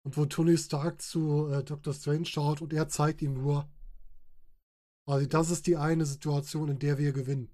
und 0.04 0.16
wo 0.16 0.26
Tony 0.26 0.56
Stark 0.56 1.02
zu 1.02 1.48
äh, 1.48 1.64
Dr. 1.64 1.92
Strange 1.92 2.26
schaut 2.26 2.62
und 2.62 2.72
er 2.72 2.88
zeigt 2.88 3.22
ihm 3.22 3.34
nur, 3.34 3.68
quasi 5.06 5.28
das 5.28 5.50
ist 5.50 5.66
die 5.66 5.76
eine 5.76 6.06
Situation, 6.06 6.68
in 6.68 6.78
der 6.78 6.98
wir 6.98 7.12
gewinnen. 7.12 7.50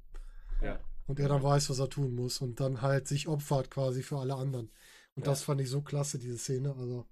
Ja. 0.62 0.78
Und 1.06 1.20
er 1.20 1.28
dann 1.28 1.42
weiß, 1.42 1.70
was 1.70 1.78
er 1.78 1.90
tun 1.90 2.14
muss 2.14 2.40
und 2.40 2.60
dann 2.60 2.82
halt 2.82 3.06
sich 3.08 3.28
opfert 3.28 3.70
quasi 3.70 4.02
für 4.02 4.18
alle 4.18 4.34
anderen. 4.34 4.70
Und 5.14 5.26
das 5.26 5.42
fand 5.42 5.60
ich 5.60 5.70
so 5.70 5.80
klasse, 5.80 6.18
diese 6.18 6.38
Szene. 6.38 6.74
Also 6.76 7.06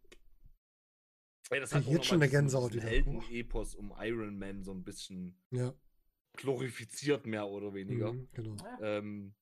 weil 1.53 1.61
das 1.61 1.75
hat 1.75 1.85
jetzt 1.85 2.07
schon 2.07 2.23
eine 2.23 2.31
Gänsehaut 2.31 2.73
wieder. 2.73 2.89
Helden-Epos 2.89 3.75
um 3.75 3.93
Iron 3.99 4.39
Man 4.39 4.63
so 4.63 4.73
ein 4.73 4.85
bisschen 4.85 5.37
ja. 5.51 5.75
glorifiziert, 6.33 7.27
mehr 7.27 7.47
oder 7.47 7.75
weniger. 7.75 8.15
Mhm, 8.15 8.29
genau. 8.33 8.57
Ähm, 8.81 9.35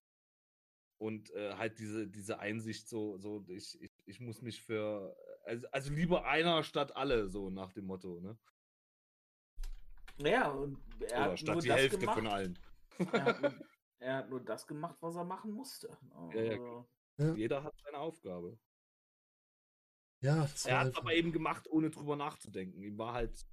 und 0.99 1.31
äh, 1.31 1.55
halt 1.55 1.79
diese, 1.79 2.09
diese 2.09 2.41
Einsicht, 2.41 2.89
so, 2.89 3.17
so 3.19 3.45
ich, 3.47 3.81
ich, 3.81 3.93
ich 4.07 4.19
muss 4.19 4.43
mich 4.43 4.61
für, 4.61 5.17
also, 5.45 5.69
also 5.71 5.93
lieber 5.93 6.27
einer 6.27 6.65
statt 6.65 6.97
alle, 6.97 7.29
so 7.29 7.49
nach 7.49 7.73
dem 7.73 7.85
Motto, 7.85 8.19
ne? 8.21 8.37
Ja, 10.19 10.51
und 10.51 10.79
er 11.03 11.07
Oder 11.07 11.31
hat 11.31 11.39
statt 11.39 11.55
nur 11.55 11.63
die 11.63 11.69
das 11.69 11.79
Hälfte 11.79 11.99
gemacht. 12.01 12.19
von 12.19 12.27
allen. 12.27 12.59
Er 13.13 13.25
hat, 13.25 13.41
nur, 13.43 13.55
er 14.01 14.17
hat 14.17 14.31
nur 14.31 14.41
das 14.41 14.67
gemacht, 14.67 14.97
was 15.01 15.15
er 15.15 15.25
machen 15.25 15.53
musste. 15.53 15.97
Ja, 16.35 16.43
ja, 16.43 16.51
Also, 16.51 16.89
Ja. 17.19 17.35
Jeder 17.35 17.63
hat 17.63 17.79
seine 17.85 17.99
Aufgabe. 17.99 18.59
Ja, 20.21 20.43
das 20.43 20.67
Er 20.67 20.73
war 20.75 20.81
hat 20.81 20.87
es 20.87 20.89
einfach. 20.91 21.03
aber 21.03 21.15
eben 21.15 21.33
gemacht, 21.33 21.67
ohne 21.71 21.91
drüber 21.91 22.17
nachzudenken. 22.17 22.83
Ihm 22.83 22.99
war 22.99 23.15
halt. 23.15 23.47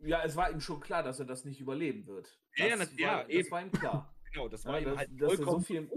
ja, 0.00 0.22
es 0.24 0.36
war 0.36 0.50
ihm 0.50 0.60
schon 0.60 0.80
klar, 0.80 1.02
dass 1.02 1.18
er 1.18 1.24
das 1.26 1.44
nicht 1.44 1.60
überleben 1.60 2.06
wird. 2.06 2.38
Ja, 2.56 2.66
ja, 2.66 2.76
das, 2.76 2.90
nat- 2.90 3.00
ja, 3.00 3.08
war, 3.08 3.20
das 3.24 3.30
eben. 3.30 3.50
war 3.50 3.62
ihm 3.62 3.72
klar. 3.72 4.10
Genau, 4.34 4.48
das 4.48 4.64
Ja, 4.64 4.70
war 4.72 4.78
ihm 4.80 4.84
dass- 4.86 4.98
halt 4.98 5.10
er 5.12 5.28
so 5.30 5.36
vollkommen. 5.36 5.64
viel- 5.64 5.90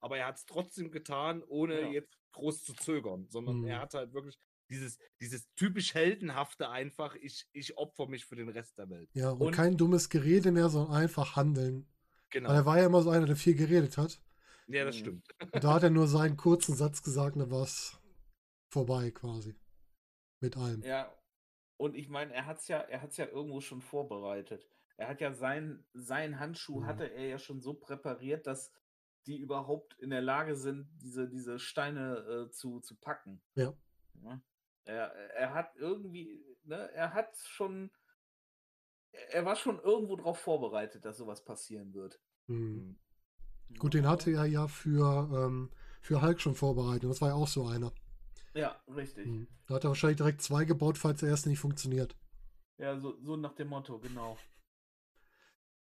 aber 0.00 0.18
er 0.18 0.26
hat 0.26 0.36
es 0.36 0.44
trotzdem 0.44 0.90
getan, 0.90 1.42
ohne 1.44 1.82
Ja. 1.82 1.88
jetzt 1.88 2.18
groß 2.32 2.64
zu 2.64 2.74
zögern, 2.74 3.26
sondern 3.30 3.58
Mhm. 3.60 3.66
er 3.68 3.80
hat 3.80 3.94
halt 3.94 4.12
wirklich 4.12 4.36
dieses, 4.68 4.98
dieses 5.20 5.48
typisch 5.54 5.94
heldenhafte 5.94 6.68
einfach, 6.68 7.14
ich, 7.14 7.46
ich 7.52 7.78
opfer 7.78 8.08
mich 8.08 8.24
für 8.24 8.34
den 8.34 8.48
Rest 8.48 8.76
der 8.78 8.90
Welt. 8.90 9.08
Ja, 9.14 9.30
und, 9.30 9.40
und- 9.40 9.52
kein 9.52 9.76
dummes 9.76 10.08
Gerede 10.08 10.50
mehr, 10.50 10.68
sondern 10.68 10.96
einfach 10.96 11.36
handeln. 11.36 11.86
Genau. 12.30 12.48
Weil 12.48 12.56
er 12.56 12.66
war 12.66 12.78
ja 12.80 12.86
immer 12.86 13.02
so 13.02 13.10
einer, 13.10 13.26
der 13.26 13.36
viel 13.36 13.54
geredet 13.54 13.96
hat. 13.98 14.20
ja, 14.66 14.84
das 14.84 14.96
Mhm. 14.96 15.00
stimmt. 15.00 15.28
Und 15.52 15.62
da 15.62 15.74
hat 15.74 15.84
er 15.84 15.90
nur 15.90 16.08
seinen 16.08 16.36
kurzen 16.36 16.74
Satz 16.74 17.02
gesagt, 17.04 17.36
dann 17.36 17.52
war 17.52 17.62
es 17.62 17.96
vorbei 18.76 19.10
quasi. 19.10 19.54
Mit 20.40 20.56
allem. 20.56 20.82
Ja, 20.82 21.12
und 21.78 21.94
ich 21.94 22.08
meine, 22.08 22.34
er 22.34 22.46
hat 22.46 22.58
es 22.58 22.68
ja, 22.68 22.78
er 22.78 23.00
hat's 23.02 23.16
ja 23.16 23.26
irgendwo 23.26 23.60
schon 23.60 23.80
vorbereitet. 23.80 24.68
Er 24.98 25.08
hat 25.08 25.20
ja 25.20 25.32
sein, 25.32 25.84
sein 25.92 26.38
Handschuh 26.38 26.80
Mhm. 26.80 26.86
hatte 26.86 27.04
er 27.04 27.26
ja 27.26 27.38
schon 27.38 27.60
so 27.60 27.74
präpariert, 27.74 28.46
dass 28.46 28.72
die 29.26 29.38
überhaupt 29.38 29.98
in 29.98 30.10
der 30.10 30.20
Lage 30.22 30.54
sind, 30.56 30.88
diese, 31.02 31.28
diese 31.28 31.58
Steine 31.58 32.46
äh, 32.48 32.50
zu, 32.50 32.80
zu 32.80 32.96
packen. 32.96 33.42
Ja. 33.54 33.74
Ja. 34.22 34.40
Er, 34.84 35.12
er 35.34 35.54
hat 35.54 35.74
irgendwie, 35.76 36.44
ne, 36.64 36.90
er 36.92 37.12
hat 37.12 37.36
schon, 37.38 37.90
er 39.30 39.44
war 39.44 39.56
schon 39.56 39.80
irgendwo 39.80 40.16
darauf 40.16 40.38
vorbereitet, 40.38 41.04
dass 41.04 41.16
sowas 41.16 41.44
passieren 41.44 41.92
wird. 41.92 42.20
Hm. 42.46 42.98
Gut, 43.78 43.94
den 43.94 44.06
hatte 44.06 44.30
er 44.30 44.44
ja 44.44 44.68
für, 44.68 45.28
ähm, 45.34 45.70
für 46.00 46.22
Hulk 46.22 46.40
schon 46.40 46.54
vorbereitet. 46.54 47.10
Das 47.10 47.20
war 47.20 47.30
ja 47.30 47.34
auch 47.34 47.48
so 47.48 47.66
einer. 47.66 47.92
Ja, 48.56 48.80
richtig. 48.88 49.26
Hm. 49.26 49.46
Da 49.66 49.74
hat 49.74 49.84
er 49.84 49.88
wahrscheinlich 49.88 50.16
direkt 50.16 50.40
zwei 50.40 50.64
gebaut, 50.64 50.96
falls 50.96 51.20
der 51.20 51.28
erste 51.28 51.50
nicht 51.50 51.58
funktioniert. 51.58 52.16
Ja, 52.78 52.98
so, 52.98 53.16
so 53.22 53.36
nach 53.36 53.54
dem 53.54 53.68
Motto, 53.68 53.98
genau. 53.98 54.38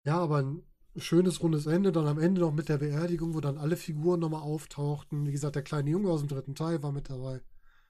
Ja, 0.04 0.18
aber 0.18 0.38
ein 0.38 0.62
schönes 0.96 1.42
rundes 1.42 1.66
Ende. 1.66 1.92
Dann 1.92 2.06
am 2.06 2.18
Ende 2.18 2.40
noch 2.40 2.52
mit 2.52 2.68
der 2.68 2.78
Beerdigung, 2.78 3.34
wo 3.34 3.40
dann 3.40 3.58
alle 3.58 3.76
Figuren 3.76 4.20
nochmal 4.20 4.42
auftauchten. 4.42 5.26
Wie 5.26 5.32
gesagt, 5.32 5.56
der 5.56 5.62
kleine 5.62 5.90
Junge 5.90 6.10
aus 6.10 6.20
dem 6.20 6.28
dritten 6.28 6.54
Teil 6.54 6.82
war 6.82 6.92
mit 6.92 7.10
dabei. 7.10 7.42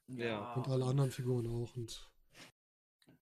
Ja. 0.08 0.54
Und 0.54 0.68
alle 0.68 0.84
anderen 0.84 1.10
Figuren 1.10 1.46
auch. 1.46 1.76
Und 1.76 2.10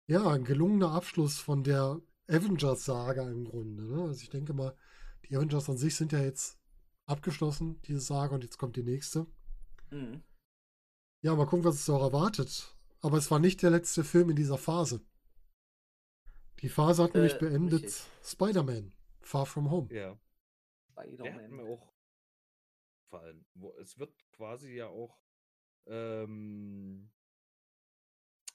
ja, 0.07 0.27
ein 0.29 0.45
gelungener 0.45 0.91
Abschluss 0.91 1.39
von 1.39 1.63
der 1.63 2.01
Avengers-Saga 2.29 3.31
im 3.31 3.45
Grunde. 3.45 3.85
Ne? 3.85 4.03
Also 4.03 4.23
ich 4.23 4.31
denke 4.31 4.55
mal, 4.55 4.75
die 5.29 5.37
Avengers 5.37 5.71
an 5.71 5.79
sich 5.79 5.95
sind 5.95 6.13
ja 6.13 6.21
jetzt 6.21 6.59
abgeschlossen, 7.07 7.81
diese 7.83 8.01
Saga, 8.01 8.35
und 8.35 8.43
jetzt 8.43 8.59
kommt 8.59 8.77
die 8.77 8.83
nächste. 8.83 9.27
Mhm. 9.91 10.23
Ja, 11.23 11.35
mal 11.35 11.47
gucken, 11.47 11.65
was 11.65 11.77
es 11.77 11.91
auch 11.91 12.03
erwartet. 12.03 12.75
Aber 13.01 13.17
es 13.19 13.31
war 13.31 13.39
nicht 13.39 13.63
der 13.63 13.71
letzte 13.71 14.05
Film 14.05 14.31
in 14.31 14.37
dieser 14.37 14.59
Phase. 14.59 15.01
Die 16.61 16.69
Phase 16.69 17.03
hat 17.05 17.15
nämlich 17.15 17.35
Äh, 17.35 17.39
beendet 17.39 17.85
richtig. 17.85 18.05
Spider-Man, 18.25 18.93
Far 19.21 19.47
From 19.47 19.71
Home. 19.71 19.89
Ja. 19.95 20.19
Der 20.97 21.05
hat 21.05 21.07
Spider-Man. 21.07 21.51
mir 21.51 21.63
auch 21.65 21.93
gefallen. 23.05 23.47
Wo, 23.55 23.73
es 23.79 23.99
wird 23.99 24.13
quasi 24.33 24.73
ja 24.75 24.89
auch 24.89 25.19
ähm, 25.87 27.11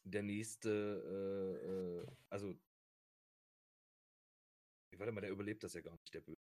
der 0.04 0.24
nächste, 0.24 0.70
äh, 0.70 2.04
äh, 2.04 2.16
also 2.30 2.54
warte 4.98 5.12
mal, 5.12 5.22
der 5.22 5.32
überlebt 5.32 5.64
das 5.64 5.74
ja 5.74 5.82
gar 5.82 5.92
nicht, 5.94 6.14
der 6.14 6.22
Böse. 6.22 6.40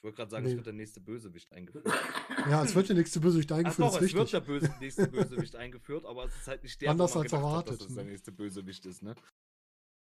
Ich 0.00 0.04
wollte 0.04 0.16
gerade 0.16 0.30
sagen, 0.30 0.44
Nee. 0.46 0.50
es 0.52 0.56
wird 0.56 0.66
der 0.66 0.72
nächste 0.72 1.00
Bösewicht 1.00 1.52
eingeführt. 1.52 1.84
Ja, 2.50 2.64
es 2.64 2.74
wird 2.74 2.88
der 2.88 2.96
nächste 2.96 3.20
Bösewicht 3.20 3.52
Ach 3.52 3.58
eingeführt, 3.58 3.78
doch, 3.88 4.00
ist 4.00 4.06
es 4.06 4.14
wird 4.14 4.22
richtig. 4.22 4.30
der 4.30 4.40
Böse, 4.46 4.74
nächste 4.80 5.08
Bösewicht 5.08 5.56
eingeführt, 5.56 6.06
aber 6.06 6.24
es 6.24 6.34
ist 6.34 6.48
halt 6.48 6.62
nicht 6.62 6.80
der, 6.80 6.90
Anders 6.90 7.14
als 7.14 7.24
gedacht 7.24 7.42
hat, 7.42 7.46
erwartet, 7.50 7.80
dass 7.82 7.88
es 7.90 7.94
der 7.94 8.04
nächste 8.04 8.32
Bösewicht 8.32 8.86
ist, 8.86 9.02
ne? 9.02 9.14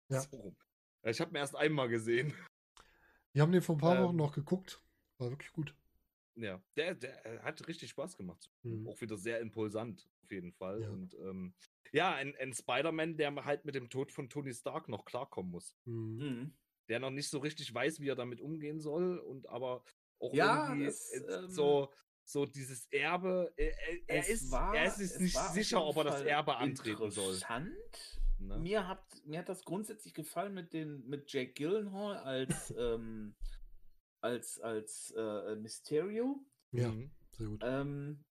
Ja. 0.08 0.20
So 0.20 0.54
Ich 1.02 1.20
habe 1.20 1.32
mir 1.32 1.38
erst 1.40 1.56
einmal 1.56 1.88
gesehen. 1.88 2.32
Wir 3.32 3.42
haben 3.42 3.50
den 3.50 3.60
vor 3.60 3.74
ein 3.74 3.80
paar 3.80 3.96
Ähm. 3.96 4.04
Wochen 4.04 4.16
noch 4.16 4.32
geguckt. 4.32 4.80
War 5.18 5.30
wirklich 5.30 5.50
gut. 5.50 5.74
Ja, 6.36 6.62
der, 6.76 6.94
der 6.94 7.26
äh, 7.26 7.38
hat 7.40 7.66
richtig 7.66 7.90
Spaß 7.90 8.16
gemacht. 8.16 8.48
Mhm. 8.62 8.86
Auch 8.86 9.00
wieder 9.00 9.16
sehr 9.16 9.40
impulsant, 9.40 10.08
auf 10.22 10.30
jeden 10.30 10.52
Fall. 10.52 10.82
Ja. 10.82 10.90
Und 10.90 11.14
ähm, 11.14 11.54
ja, 11.92 12.14
ein, 12.14 12.36
ein 12.36 12.52
Spider-Man, 12.54 13.16
der 13.16 13.34
halt 13.44 13.64
mit 13.64 13.74
dem 13.74 13.90
Tod 13.90 14.12
von 14.12 14.28
Tony 14.28 14.54
Stark 14.54 14.88
noch 14.88 15.04
klarkommen 15.04 15.50
muss. 15.50 15.74
Mhm. 15.86 16.54
Der 16.88 17.00
noch 17.00 17.10
nicht 17.10 17.28
so 17.28 17.38
richtig 17.38 17.72
weiß, 17.72 18.00
wie 18.00 18.08
er 18.08 18.16
damit 18.16 18.40
umgehen 18.40 18.80
soll 18.80 19.18
und 19.18 19.48
aber 19.48 19.84
auch 20.20 20.32
Ja, 20.34 20.68
irgendwie 20.68 20.86
das, 20.86 21.10
äh, 21.12 21.18
ähm, 21.44 21.50
so, 21.50 21.92
so 22.24 22.46
dieses 22.46 22.86
Erbe. 22.90 23.52
äh, 23.56 23.68
äh, 23.68 24.02
Er, 24.06 24.18
Es 24.20 24.28
ist, 24.28 24.50
war- 24.50 24.74
er 24.74 24.86
ist 24.86 24.96
sich 24.96 25.10
es 25.12 25.18
nicht 25.20 25.38
sicher, 25.52 25.84
ob 25.84 25.96
er 25.98 26.04
das 26.04 26.22
Erbe 26.22 26.56
antreten 26.56 27.10
soll. 27.10 27.34
Interessant. 27.34 28.20
Ne? 28.38 28.58
Mir 28.58 28.86
hat, 28.86 29.04
mir 29.24 29.40
hat 29.40 29.48
das 29.48 29.64
grundsätzlich 29.64 30.14
gefallen 30.14 30.54
mit, 30.54 30.72
den, 30.72 31.06
mit 31.08 31.30
Jake 31.32 31.52
Gyllenhaal 31.54 32.16
als, 32.18 32.72
ähm, 32.78 33.34
als, 34.22 34.58
als 34.60 35.12
äh, 35.16 35.56
Mysterio. 35.56 36.44
Ja, 36.72 36.90
Mhm. 36.92 37.10
sehr 37.32 37.46
gut. 37.48 37.60
Ähm, 37.64 38.24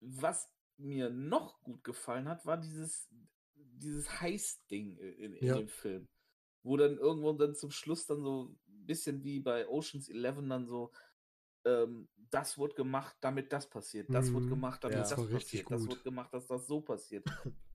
was 0.00 0.48
mir 0.78 1.10
noch 1.10 1.62
gut 1.62 1.82
gefallen 1.84 2.28
hat, 2.28 2.44
war 2.44 2.58
dieses, 2.58 3.08
dieses 3.54 4.20
Heist-Ding 4.20 4.96
in, 4.98 5.32
in 5.34 5.46
Ja. 5.46 5.56
dem 5.56 5.68
Film. 5.68 6.06
Wo 6.66 6.76
dann 6.76 6.98
irgendwo 6.98 7.32
dann 7.32 7.54
zum 7.54 7.70
Schluss 7.70 8.06
dann 8.06 8.22
so 8.22 8.46
ein 8.66 8.86
bisschen 8.86 9.22
wie 9.22 9.38
bei 9.38 9.68
Oceans 9.68 10.08
11 10.08 10.48
dann 10.48 10.66
so, 10.66 10.90
ähm, 11.64 12.08
das 12.30 12.58
wird 12.58 12.74
gemacht, 12.74 13.16
damit 13.20 13.52
das 13.52 13.68
passiert. 13.70 14.08
Das 14.12 14.32
wird 14.32 14.44
Mhm. 14.44 14.48
gemacht, 14.50 14.82
damit 14.82 14.96
Ja. 14.96 15.00
das, 15.02 15.10
Das 15.10 15.30
passiert. 15.30 15.70
Das 15.70 15.80
gut. 15.82 15.90
wird 15.90 16.04
gemacht, 16.04 16.34
dass 16.34 16.46
das 16.48 16.66
so 16.66 16.80
passiert. 16.80 17.24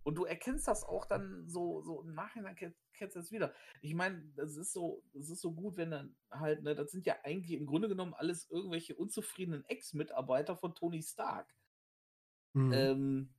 Und 0.03 0.15
du 0.15 0.25
erkennst 0.25 0.67
das 0.67 0.83
auch 0.83 1.05
dann 1.05 1.47
so, 1.47 1.81
so 1.83 2.01
im 2.01 2.13
Nachhinein 2.15 2.55
ken- 2.55 2.75
kennst 2.93 3.15
du 3.15 3.19
das 3.19 3.31
wieder. 3.31 3.53
Ich 3.81 3.93
meine, 3.93 4.21
das 4.35 4.57
ist 4.57 4.73
so, 4.73 5.03
das 5.13 5.29
ist 5.29 5.39
so 5.41 5.53
gut, 5.53 5.77
wenn 5.77 5.91
dann 5.91 6.15
halt, 6.29 6.63
ne, 6.63 6.75
das 6.75 6.91
sind 6.91 7.05
ja 7.05 7.15
eigentlich 7.23 7.57
im 7.57 7.67
Grunde 7.67 7.87
genommen 7.87 8.13
alles 8.13 8.49
irgendwelche 8.49 8.95
unzufriedenen 8.95 9.63
Ex-Mitarbeiter 9.65 10.57
von 10.57 10.75
Tony 10.75 11.01
Stark 11.01 11.47
Mhm. 12.53 12.71
ähm, 12.73 13.29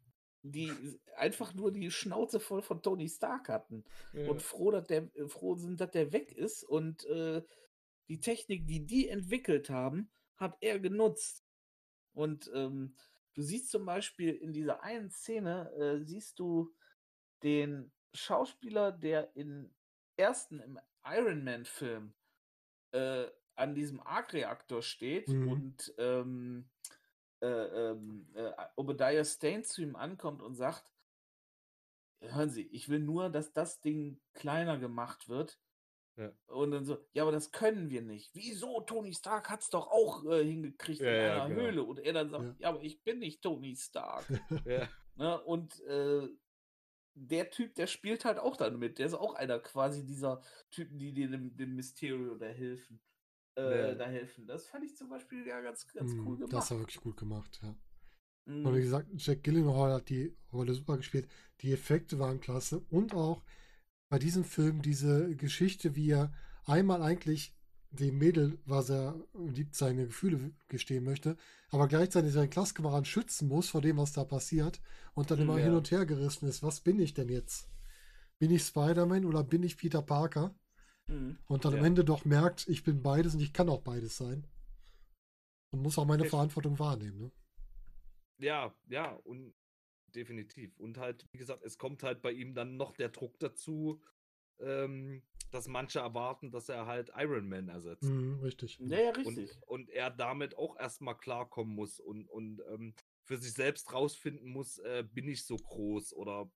die 0.42 0.72
einfach 1.16 1.54
nur 1.54 1.70
die 1.72 1.90
Schnauze 1.90 2.40
voll 2.40 2.62
von 2.62 2.82
Tony 2.82 3.08
Stark 3.08 3.48
hatten 3.48 3.84
Ja. 4.12 4.28
und 4.28 4.42
froh, 4.42 4.70
dass 4.72 4.86
der, 4.86 5.08
äh, 5.14 5.28
froh 5.28 5.54
sind, 5.56 5.80
dass 5.80 5.90
der 5.92 6.12
weg 6.12 6.32
ist 6.32 6.64
und 6.64 7.04
äh, 7.06 7.42
die 8.08 8.20
Technik, 8.20 8.66
die 8.66 8.84
die 8.84 9.08
entwickelt 9.08 9.70
haben, 9.70 10.10
hat 10.36 10.56
er 10.60 10.80
genutzt. 10.80 11.44
Und 12.12 12.50
ähm, 12.54 12.96
du 13.34 13.42
siehst 13.42 13.70
zum 13.70 13.86
Beispiel 13.86 14.34
in 14.34 14.52
dieser 14.52 14.82
einen 14.82 15.10
Szene, 15.10 15.70
äh, 15.74 16.04
siehst 16.04 16.38
du 16.38 16.74
den 17.42 17.92
Schauspieler, 18.12 18.92
der 18.92 19.34
im 19.36 19.72
ersten, 20.16 20.60
im 20.60 20.78
Iron 21.04 21.42
Man-Film 21.44 22.12
äh, 22.92 23.26
an 23.54 23.74
diesem 23.74 24.00
Arc-Reaktor 24.00 24.82
steht 24.82 25.28
Mhm. 25.28 25.48
und 25.48 25.94
ähm, 25.98 26.68
äh, 27.42 27.90
ähm, 27.90 28.26
äh, 28.34 28.52
Obadiah 28.76 29.24
Stane 29.24 29.62
zu 29.62 29.82
ihm 29.82 29.96
ankommt 29.96 30.42
und 30.42 30.54
sagt, 30.54 30.92
hören 32.20 32.50
Sie, 32.50 32.62
ich 32.68 32.88
will 32.88 33.00
nur, 33.00 33.30
dass 33.30 33.52
das 33.52 33.80
Ding 33.80 34.20
kleiner 34.32 34.78
gemacht 34.78 35.28
wird. 35.28 35.58
Ja. 36.16 36.30
Und 36.46 36.70
dann 36.70 36.84
so, 36.84 36.98
ja, 37.14 37.22
aber 37.22 37.32
das 37.32 37.52
können 37.52 37.88
wir 37.90 38.02
nicht. 38.02 38.30
Wieso? 38.34 38.80
Tony 38.82 39.14
Stark 39.14 39.48
hat 39.50 39.62
es 39.62 39.70
doch 39.70 39.88
auch 39.88 40.24
äh, 40.26 40.44
hingekriegt 40.44 41.00
Ja, 41.00 41.08
in 41.10 41.14
ja, 41.16 41.32
einer 41.44 41.48
genau. 41.48 41.60
Höhle. 41.62 41.82
Und 41.84 41.98
er 42.00 42.12
dann 42.12 42.30
sagt, 42.30 42.44
Ja. 42.44 42.54
ja. 42.58 42.68
aber 42.68 42.82
ich 42.82 43.02
bin 43.02 43.18
nicht 43.18 43.42
Tony 43.42 43.74
Stark. 43.76 44.24
Ja. 44.66 44.88
ne? 45.16 45.40
Und 45.42 45.80
äh, 45.80 46.28
der 47.14 47.50
Typ, 47.50 47.74
der 47.74 47.86
spielt 47.86 48.24
halt 48.24 48.38
auch 48.38 48.56
dann 48.56 48.78
mit. 48.78 48.98
Der 48.98 49.06
ist 49.06 49.14
auch 49.14 49.34
einer 49.34 49.58
quasi 49.58 50.04
dieser 50.04 50.42
Typen, 50.70 50.98
die 50.98 51.12
dir 51.12 51.28
dem, 51.28 51.56
dem 51.56 51.74
Mysterio 51.74 52.36
da 52.36 52.46
helfen. 52.46 53.00
Äh, 53.56 53.88
Ja. 53.88 53.94
Da 53.94 54.06
helfen. 54.06 54.46
Das 54.46 54.66
fand 54.66 54.84
ich 54.84 54.96
zum 54.96 55.08
Beispiel 55.08 55.46
ja 55.46 55.60
ganz, 55.60 55.86
ganz 55.92 56.12
cool 56.24 56.34
Mhm, 56.34 56.36
gemacht. 56.36 56.52
Das 56.52 56.70
war 56.70 56.78
wirklich 56.78 57.00
gut 57.00 57.16
gemacht, 57.16 57.60
ja. 57.62 57.74
Mhm. 58.46 58.66
Und 58.66 58.76
wie 58.76 58.82
gesagt, 58.82 59.08
Jack 59.16 59.44
Gyllenhaal 59.44 59.92
hat 59.94 60.08
die 60.08 60.36
Rolle 60.52 60.74
super 60.74 60.96
gespielt. 60.96 61.28
Die 61.62 61.72
Effekte 61.72 62.18
waren 62.18 62.40
klasse. 62.40 62.80
Und 62.90 63.14
auch 63.14 63.42
bei 64.10 64.18
diesem 64.18 64.44
Film 64.44 64.82
diese 64.82 65.34
Geschichte, 65.36 65.96
wie 65.96 66.10
er 66.12 66.32
einmal 66.66 67.02
eigentlich 67.02 67.54
dem 67.90 68.18
Mädel, 68.18 68.58
was 68.66 68.90
er 68.90 69.20
liebt, 69.34 69.74
seine 69.76 70.06
Gefühle 70.06 70.52
gestehen 70.68 71.04
möchte, 71.04 71.36
aber 71.70 71.88
gleichzeitig 71.88 72.32
seinen 72.32 72.50
Klasskameraden 72.50 73.04
schützen 73.04 73.48
muss 73.48 73.70
vor 73.70 73.82
dem, 73.82 73.98
was 73.98 74.12
da 74.12 74.24
passiert 74.24 74.80
und 75.14 75.30
dann 75.30 75.40
immer 75.40 75.58
Ja. 75.58 75.64
hin 75.64 75.74
und 75.74 75.90
her 75.90 76.06
gerissen 76.06 76.48
ist. 76.48 76.62
Was 76.62 76.80
bin 76.80 76.98
ich 77.00 77.14
denn 77.14 77.28
jetzt? 77.28 77.68
Bin 78.38 78.50
ich 78.50 78.62
Spider-Man 78.64 79.24
oder 79.26 79.44
bin 79.44 79.62
ich 79.62 79.76
Peter 79.78 80.02
Parker? 80.02 80.54
Mhm. 81.12 81.38
Und 81.46 81.64
dann 81.64 81.74
am 81.74 81.80
Ja. 81.80 81.86
Ende 81.86 82.04
doch 82.04 82.24
merkt, 82.24 82.68
ich 82.68 82.82
bin 82.82 83.02
beides 83.02 83.34
und 83.34 83.40
ich 83.40 83.52
kann 83.52 83.68
auch 83.68 83.82
beides 83.82 84.16
sein. 84.16 84.46
Und 85.70 85.82
muss 85.82 85.98
auch 85.98 86.04
meine. 86.04 86.24
Verantwortung 86.24 86.78
wahrnehmen. 86.78 87.18
Ne? 87.18 87.30
Ja, 88.38 88.74
ja, 88.88 89.12
und 89.24 89.54
definitiv. 90.14 90.78
Und 90.78 90.98
halt, 90.98 91.26
wie 91.32 91.38
gesagt, 91.38 91.62
es 91.64 91.78
kommt 91.78 92.02
halt 92.02 92.22
bei 92.22 92.32
ihm 92.32 92.54
dann 92.54 92.76
noch 92.76 92.92
der 92.92 93.08
Druck 93.08 93.38
dazu, 93.38 94.02
ähm, 94.60 95.22
dass 95.50 95.68
manche 95.68 96.00
erwarten, 96.00 96.50
dass 96.50 96.68
er 96.68 96.86
halt 96.86 97.10
Iron 97.16 97.48
Man 97.48 97.68
ersetzt. 97.68 98.04
Mhm, 98.04 98.40
richtig. 98.40 98.78
Ja, 98.80 99.00
ja, 99.00 99.10
richtig. 99.10 99.50
Und, 99.66 99.68
und 99.68 99.90
er 99.90 100.10
damit 100.10 100.56
auch 100.56 100.76
erstmal 100.78 101.16
klarkommen 101.16 101.74
muss 101.74 102.00
und, 102.00 102.26
und 102.28 102.60
ähm, 102.70 102.94
für 103.24 103.36
sich 103.38 103.52
selbst 103.52 103.92
rausfinden 103.92 104.50
muss, 104.50 104.78
äh, 104.78 105.04
bin 105.10 105.28
ich 105.28 105.44
so 105.44 105.56
groß 105.56 106.14
oder 106.14 106.50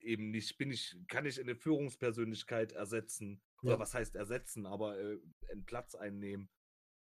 eben 0.00 0.30
nicht, 0.30 0.56
bin 0.58 0.70
ich, 0.70 0.96
kann 1.08 1.26
ich 1.26 1.40
eine 1.40 1.54
Führungspersönlichkeit 1.56 2.72
ersetzen. 2.72 3.40
Oder 3.62 3.72
Ja. 3.72 3.78
was 3.78 3.94
heißt 3.94 4.14
ersetzen, 4.14 4.66
aber 4.66 4.98
äh, 4.98 5.18
einen 5.50 5.64
Platz 5.64 5.94
einnehmen. 5.94 6.48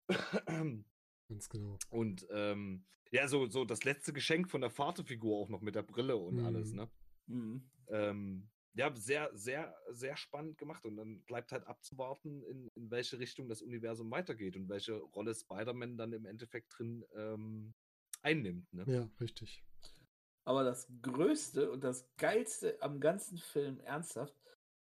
Ganz 1.28 1.48
genau. 1.48 1.78
Und 1.90 2.26
ähm, 2.30 2.84
ja, 3.12 3.28
so, 3.28 3.46
so 3.46 3.64
das 3.64 3.84
letzte 3.84 4.12
Geschenk 4.12 4.50
von 4.50 4.60
der 4.60 4.70
Vaterfigur 4.70 5.36
auch 5.38 5.48
noch 5.48 5.60
mit 5.60 5.74
der 5.74 5.82
Brille 5.82 6.16
und 6.16 6.40
alles, 6.40 6.70
Mhm. 6.72 6.76
ne? 6.76 6.90
Mhm. 7.26 7.70
Ähm, 7.88 8.50
ja, 8.74 8.94
sehr, 8.94 9.30
sehr, 9.36 9.74
sehr 9.90 10.16
spannend 10.16 10.56
gemacht. 10.58 10.86
Und 10.86 10.96
dann 10.96 11.22
bleibt 11.22 11.50
halt 11.52 11.66
abzuwarten, 11.66 12.42
in, 12.44 12.68
in 12.74 12.90
welche 12.90 13.18
Richtung 13.18 13.48
das 13.48 13.62
Universum 13.62 14.10
weitergeht 14.10 14.56
und 14.56 14.68
welche 14.68 14.94
Rolle 14.94 15.34
Spider-Man 15.34 15.96
dann 15.96 16.12
im 16.12 16.24
Endeffekt 16.24 16.78
drin 16.78 17.04
ähm, 17.16 17.74
einnimmt. 18.22 18.72
Ne? 18.72 18.84
Ja, 18.86 19.10
richtig. 19.20 19.64
Aber 20.50 20.64
das 20.64 20.88
Größte 21.02 21.70
und 21.70 21.84
das 21.84 22.10
Geilste 22.16 22.76
am 22.82 22.98
ganzen 22.98 23.38
Film, 23.38 23.78
ernsthaft, 23.84 24.34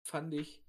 fand 0.03 0.35
ich, 0.35 0.65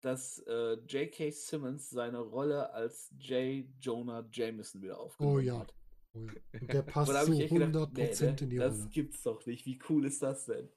dass 0.00 0.38
äh, 0.46 0.78
J.K. 0.86 1.30
Simmons 1.30 1.90
seine 1.90 2.20
Rolle 2.20 2.72
als 2.72 3.12
J. 3.18 3.66
Jonah 3.82 4.26
Jameson 4.32 4.80
wieder 4.80 4.98
aufgenommen 4.98 5.44
ja. 5.44 5.58
hat. 5.58 5.74
Oh 6.14 6.20
ja. 6.20 6.32
Und 6.58 6.72
der 6.72 6.80
passt 6.84 7.26
so 7.26 7.32
ich 7.34 7.40
echt 7.40 7.52
gedacht, 7.52 7.90
100% 7.90 7.92
nee, 7.92 8.30
ne, 8.30 8.36
in 8.40 8.48
die 8.48 8.56
das 8.56 8.78
Rolle. 8.78 8.88
gibt's 8.88 9.22
doch 9.24 9.44
nicht. 9.44 9.66
Wie 9.66 9.78
cool 9.90 10.06
ist 10.06 10.22
das 10.22 10.46
denn? 10.46 10.70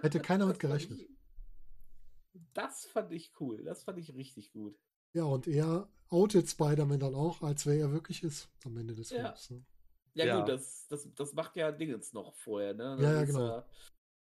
Hätte 0.00 0.20
keiner 0.22 0.46
mit 0.46 0.54
Das 0.56 0.60
gerechnet. 0.60 1.10
Das 2.54 2.86
fand 2.86 3.12
ich 3.12 3.34
cool. 3.38 3.62
Das 3.64 3.82
fand 3.82 3.98
ich 3.98 4.14
richtig 4.14 4.50
gut. 4.50 4.78
Ja, 5.12 5.24
und 5.24 5.46
er 5.46 5.90
outet 6.08 6.48
Spider-Man 6.48 7.00
dann 7.00 7.14
auch, 7.14 7.42
als 7.42 7.66
wer 7.66 7.78
er 7.78 7.92
wirklich 7.92 8.22
ist 8.22 8.48
am 8.64 8.78
Ende 8.78 8.94
des 8.94 9.10
Ja. 9.10 9.34
Films. 9.34 9.50
Ne? 9.50 9.62
Ja, 10.14 10.26
Ja. 10.26 10.40
gut, 10.40 10.48
das, 10.48 10.86
das, 10.88 11.08
das 11.14 11.32
macht 11.32 11.56
ja 11.56 11.72
Dingens 11.72 12.12
noch 12.12 12.34
vorher, 12.34 12.74
ne? 12.74 12.96
Ja, 13.00 13.12
ja, 13.14 13.24
genau. 13.24 13.64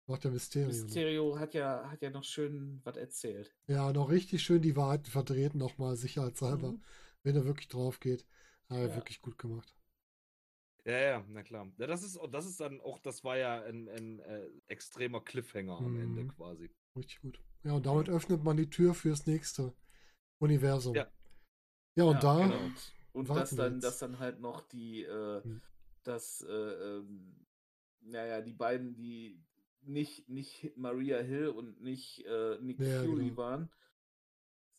Macht 0.06 0.24
der 0.24 0.32
Mysterio. 0.32 0.68
Mysterio 0.68 1.40
hat 1.40 1.54
ja, 1.54 1.90
hat 1.90 2.02
ja 2.02 2.10
noch 2.10 2.24
schön 2.24 2.82
was 2.84 2.98
erzählt. 2.98 3.54
Ja, 3.68 3.92
noch 3.94 4.10
richtig 4.10 4.44
schön 4.44 4.62
die 4.62 4.76
Wahrheit 4.76 5.08
verdreht, 5.08 5.56
nochmal 5.56 5.96
sicherheitshalber, 5.96 6.74
Mhm. 6.74 6.84
wenn 7.24 7.36
er 7.36 7.46
wirklich 7.46 7.70
drauf 7.70 8.00
geht. 8.00 8.26
Ah, 8.70 8.78
Ja. 8.78 8.96
Wirklich 8.96 9.22
gut 9.22 9.38
gemacht. 9.38 9.74
Ja, 10.86 10.98
ja, 11.00 11.26
na 11.30 11.44
klar. 11.44 11.72
Ja, 11.78 11.88
das 11.88 12.04
ist, 12.04 12.20
das 12.32 12.46
ist 12.46 12.60
dann 12.60 12.82
auch, 12.82 13.00
das 13.00 13.24
war 13.24 13.38
ja 13.38 13.62
ein, 13.64 13.88
ein 13.88 14.20
äh, 14.20 14.50
extremer 14.68 15.22
Cliffhanger 15.22 15.78
am 15.78 15.96
Ende 15.96 16.24
Mhm. 16.24 16.28
quasi. 16.36 16.70
Richtig 16.98 17.22
gut. 17.22 17.40
Ja, 17.64 17.74
und 17.74 17.86
damit 17.86 18.10
öffnet 18.10 18.44
man 18.44 18.58
die 18.58 18.70
Tür 18.70 18.94
fürs 18.94 19.26
nächste 19.26 19.74
Universum. 20.40 20.96
Ja. 20.96 21.08
Ja, 21.96 22.04
und 22.04 22.16
Ja, 22.16 22.20
da, 22.20 22.48
genau. 22.48 22.72
Und 23.14 23.30
warten 23.30 23.42
dass 23.42 23.56
dann, 23.56 23.74
jetzt. 23.76 23.84
dass 23.84 24.00
dann 24.00 24.20
halt 24.20 24.40
noch 24.40 24.62
die, 24.68 25.04
äh, 25.04 25.42
Hm. 25.44 25.62
dass, 26.04 26.42
äh, 26.42 26.52
ähm, 26.52 27.46
naja, 28.02 28.42
die 28.42 28.54
beiden, 28.54 28.96
die 28.96 29.40
nicht, 29.82 30.28
nicht 30.30 30.76
Maria 30.78 31.20
Hill 31.20 31.50
und 31.50 31.82
nicht 31.82 32.26
äh, 32.26 32.58
Nick 32.62 32.80
Ja, 32.80 33.02
Fury 33.02 33.26
genau. 33.26 33.38
waren, 33.38 33.70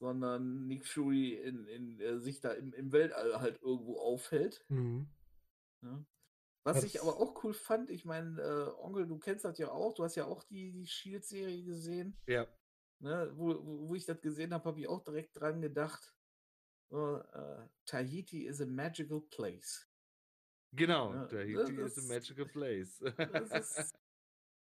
sondern 0.00 0.66
Nick 0.66 0.86
Fury 0.86 1.34
in, 1.34 1.66
in, 1.66 2.00
äh, 2.00 2.18
sich 2.18 2.40
da 2.40 2.52
im, 2.52 2.72
im 2.72 2.92
Weltall 2.92 3.40
halt 3.40 3.62
irgendwo 3.62 3.98
aufhält. 4.00 4.64
Mhm. 4.68 5.06
Ne? 5.82 6.04
Was 6.64 6.78
Ja, 6.78 6.84
ich 6.84 7.00
aber 7.02 7.16
auch 7.18 7.44
cool 7.44 7.52
fand, 7.54 7.90
ich 7.90 8.04
meine, 8.04 8.40
äh, 8.40 8.82
Onkel, 8.82 9.06
du 9.06 9.18
kennst 9.18 9.44
das 9.44 9.58
ja 9.58 9.70
auch, 9.70 9.94
du 9.94 10.04
hast 10.04 10.14
ja 10.16 10.24
auch 10.24 10.42
die, 10.44 10.72
die 10.72 10.86
Shield-Serie 10.86 11.62
gesehen. 11.64 12.16
Ja. 12.26 12.46
Ne, 13.00 13.30
wo, 13.36 13.48
wo, 13.64 13.88
wo 13.88 13.94
ich 13.94 14.06
das 14.06 14.20
gesehen 14.22 14.54
habe, 14.54 14.64
habe 14.66 14.80
ich 14.80 14.88
auch 14.88 15.04
direkt 15.04 15.38
dran 15.38 15.60
gedacht. 15.60 16.13
So, 16.90 17.18
äh, 17.18 17.68
Tahiti 17.86 18.46
is 18.46 18.60
a 18.60 18.66
magical 18.66 19.20
place. 19.30 19.88
Genau, 20.72 21.12
das 21.12 21.32
Haiti 21.32 21.80
is 21.80 21.98
a 21.98 22.02
magical 22.02 22.46
place. 22.46 23.00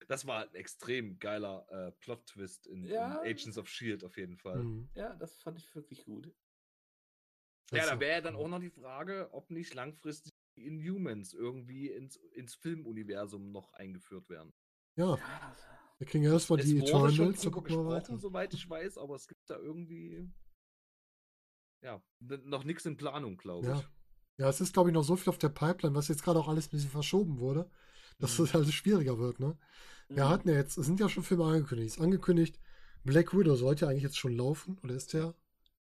Das 0.08 0.26
war 0.26 0.44
ein 0.48 0.56
extrem 0.56 1.20
geiler 1.20 1.68
äh, 1.70 1.92
Plot-Twist 2.00 2.66
in, 2.68 2.86
Ja. 2.86 3.22
in 3.22 3.30
Agents 3.36 3.58
of 3.60 3.68
Shield 3.68 4.04
auf 4.04 4.18
jeden 4.18 4.38
Fall. 4.38 4.64
Mhm. 4.64 4.90
ja, 4.96 5.14
das 5.18 5.36
fand 5.38 5.60
ich 5.60 5.76
wirklich 5.76 6.04
gut. 6.06 6.34
Das 7.70 7.80
Ja, 7.86 7.94
da 7.94 8.00
wäre 8.00 8.14
ja 8.14 8.22
dann 8.22 8.36
auch 8.36 8.48
noch 8.48 8.60
die 8.60 8.72
Frage, 8.72 9.30
ob 9.34 9.52
nicht 9.52 9.74
langfristig 9.76 10.32
die 10.58 10.66
Inhumans 10.66 11.34
irgendwie 11.34 11.92
ins, 11.92 12.16
ins 12.16 12.56
Filmuniversum 12.56 13.52
noch 13.52 13.72
eingeführt 13.74 14.30
werden. 14.30 14.52
Ja, 14.96 15.16
Ja, 15.16 15.56
wir 16.00 16.08
kriegen 16.08 16.24
erstmal 16.24 16.60
die 16.60 16.80
Eternals, 16.80 17.42
drüber 17.42 17.52
gucken 17.58 17.76
wir 17.76 17.86
weiter. 17.86 18.18
soweit 18.18 18.54
ich 18.56 18.68
weiß, 18.68 18.98
aber 18.98 19.16
es 19.16 19.28
gibt 19.28 19.48
da 19.50 19.58
irgendwie 19.60 20.28
ja, 21.82 22.02
noch 22.20 22.64
nichts 22.64 22.86
in 22.86 22.98
Planung, 22.98 23.38
glaube 23.38 23.68
Ja. 23.68 23.80
ich. 23.80 23.88
Ja, 24.38 24.50
es 24.50 24.62
ist, 24.62 24.74
glaube 24.74 24.90
ich, 24.90 24.94
noch 24.94 25.04
so 25.04 25.16
viel 25.18 25.30
auf 25.30 25.38
der 25.38 25.50
Pipeline, 25.50 25.96
was 25.96 26.08
jetzt 26.08 26.24
gerade 26.24 26.40
auch 26.40 26.48
alles 26.48 26.68
ein 26.68 26.72
bisschen 26.72 26.90
verschoben 26.90 27.40
wurde, 27.40 27.70
dass 28.20 28.38
Mhm. 28.40 28.46
es 28.46 28.56
alles 28.56 28.74
schwieriger 28.74 29.18
wird, 29.20 29.40
ne? 29.40 29.58
Wir 30.08 30.26
Mhm. 30.26 30.30
hatten 30.30 30.50
ja 30.50 30.56
jetzt, 30.56 30.78
es 30.78 30.86
sind 30.86 31.00
ja 31.00 31.10
schon 31.10 31.24
Filme 31.24 31.44
angekündigt. 31.46 31.90
Es 31.92 31.98
ist 31.98 32.02
angekündigt, 32.04 32.58
Black 33.04 33.38
Widow 33.38 33.56
sollte 33.56 33.86
ja 33.86 33.92
eigentlich 33.92 34.04
jetzt 34.04 34.18
schon 34.18 34.36
laufen, 34.36 34.78
oder 34.84 34.96
ist 34.96 35.14
der? 35.14 35.36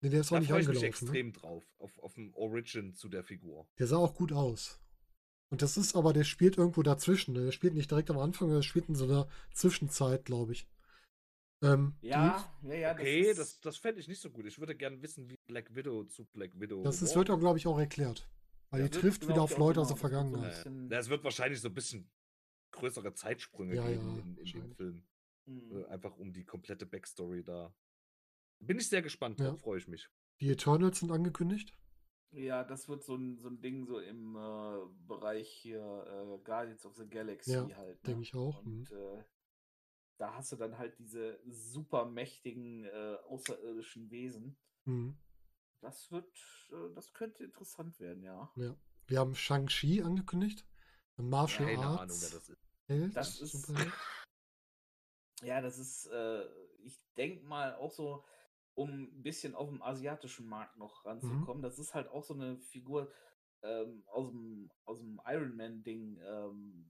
Ne, 0.01 0.09
der 0.09 0.22
ist 0.22 0.32
Da 0.32 0.40
nicht 0.40 0.49
freue 0.49 0.61
ich 0.61 0.67
mich 0.67 0.77
angelaufen. 0.77 1.06
Ne? 1.06 1.11
extrem 1.11 1.33
drauf, 1.33 1.64
auf, 1.80 1.99
auf 1.99 2.17
ein 2.17 2.32
Origin 2.33 2.93
zu 2.93 3.09
der 3.09 3.24
Figur. 3.24 3.67
Der 3.77 3.88
sah 3.88 3.98
auch 3.98 4.15
gut 4.15 4.32
aus. 4.32 4.80
Und 5.49 5.61
das 5.61 5.77
ist 5.77 5.95
aber, 5.95 6.11
der 6.14 6.24
spielt 6.24 6.57
irgendwo 6.57 6.82
dazwischen. 6.82 7.33
Ne? 7.33 7.45
Der 7.45 7.51
spielt 7.51 7.74
nicht 7.75 7.91
direkt 7.91 8.09
am 8.09 8.17
Anfang, 8.17 8.49
der 8.49 8.61
spielt 8.61 8.90
in 8.90 8.95
so 8.95 9.06
einer 9.06 9.27
Zwischenzeit, 9.53 10.25
glaube 10.25 10.53
ich. 10.53 10.67
Ähm, 11.61 11.95
ja, 12.01 12.43
ja, 12.64 12.74
ja. 12.74 12.92
Okay, 12.93 13.27
das, 13.30 13.38
das, 13.38 13.59
das 13.61 13.77
fände 13.77 14.00
ich 14.01 14.08
nicht 14.08 14.22
so 14.22 14.30
gut. 14.30 14.45
Ich 14.45 14.59
würde 14.59 14.75
gerne 14.75 15.01
wissen, 15.01 15.30
wie 15.30 15.35
Black 15.48 15.74
Widow 15.74 16.03
zu 16.06 16.25
Black 16.25 16.51
Widow. 16.59 16.84
das 16.84 17.01
ist, 17.01 17.16
wird 17.16 17.30
auch, 17.30 17.40
glaube 17.40 17.58
ich, 17.58 17.66
auch 17.67 17.80
erklärt. 17.80 18.27
Weil 18.72 18.82
Ja, 18.82 18.88
die 18.88 19.00
trifft 19.00 19.27
wieder 19.27 19.42
auf 19.42 19.58
Leute 19.58 19.80
aus 19.82 19.88
der 19.88 19.95
so 19.98 20.01
Vergangenheit. 20.01 20.51
bisschen- 20.56 20.90
Ja, 20.90 21.00
es 21.00 21.09
wird 21.09 21.24
wahrscheinlich 21.24 21.61
so 21.61 21.69
ein 21.69 21.74
bisschen 21.74 22.09
größere 22.72 23.14
Zeitsprünge 23.14 23.75
Ja, 23.75 23.88
geben 23.88 24.16
ja, 24.16 24.22
in, 24.22 24.38
in 24.38 24.45
dem. 24.45 24.75
Film. 24.75 25.03
Mhm. 25.45 25.72
Äh, 25.77 25.85
Einfach 25.85 26.17
um 26.17 26.34
die 26.34 26.43
komplette 26.43 26.85
Backstory 26.85 27.43
da. 27.43 27.74
Bin 28.59 28.77
ich 28.77 28.90
sehr 28.90 29.01
gespannt 29.01 29.40
Ja. 29.40 29.56
freue 29.56 29.77
ich 29.77 29.88
mich. 29.88 30.09
Die 30.42 30.50
Eternals 30.50 31.00
sind 31.00 31.11
angekündigt. 31.11 31.74
Ja, 32.32 32.64
das 32.66 32.90
wird 32.90 33.03
so 33.03 33.16
ein, 33.16 33.38
so 33.38 33.48
ein 33.48 33.61
Ding 33.61 33.85
so 33.85 34.00
im 34.00 34.35
äh, 34.35 34.80
Bereich 35.08 35.48
hier 35.50 35.80
äh, 35.80 36.43
Guardians 36.43 36.85
of 36.85 36.95
the 36.95 37.08
Galaxy 37.08 37.51
Ja, 37.53 37.69
halt. 37.77 38.06
denke 38.06 38.24
ich 38.24 38.35
auch, 38.35 38.61
mhm. 38.64 38.80
Und 38.80 38.92
äh, 38.92 39.24
da 40.18 40.34
hast 40.34 40.52
du 40.52 40.56
dann 40.56 40.77
halt 40.77 40.98
diese 41.00 41.40
super 41.45 42.06
mächtigen 42.06 42.85
äh, 42.85 43.18
außerirdischen 43.27 44.10
Wesen. 44.11 44.58
Mhm. 44.85 45.18
Das 45.82 46.11
wird, 46.11 46.32
äh, 46.72 46.94
das 46.94 47.14
könnte 47.14 47.44
interessant 47.44 48.00
werden, 48.00 48.24
ja. 48.24 48.52
Ja. 48.56 48.76
Wir 49.08 49.19
haben 49.19 49.35
Shang-Chi 49.35 50.02
angekündigt. 50.02 50.66
Martial 51.18 51.68
Keine 51.69 51.85
Ahnung, 51.85 52.00
Arts 52.00 52.22
wer 52.24 52.40
das 52.40 52.50
ist. 52.50 52.68
Held. 52.88 53.16
Das 53.16 53.42
ist-. 53.42 53.74
Ja, 55.42 55.61
das 55.61 55.77
ist, 55.77 56.08
äh, 56.08 56.45
ich 56.80 56.98
denke 57.18 57.45
mal 57.45 57.76
auch 57.76 57.92
so, 57.92 58.24
um 58.74 59.03
ein 59.03 59.22
bisschen 59.22 59.53
auf 59.53 59.69
dem 59.69 59.82
asiatischen 59.82 60.48
Markt 60.48 60.77
noch 60.77 61.06
ranzukommen. 61.06 61.61
Das 61.61 61.77
ist 61.77 61.94
halt 61.94 62.08
auch 62.08 62.24
so 62.24 62.34
eine 62.34 62.58
Figur 62.58 63.11
ähm, 63.61 64.03
aus 64.08 64.30
dem, 64.30 64.72
aus 64.85 65.00
dem 65.00 65.19
Iron 65.26 65.56
Man-Ding, 65.56 66.19
ähm, 66.26 66.90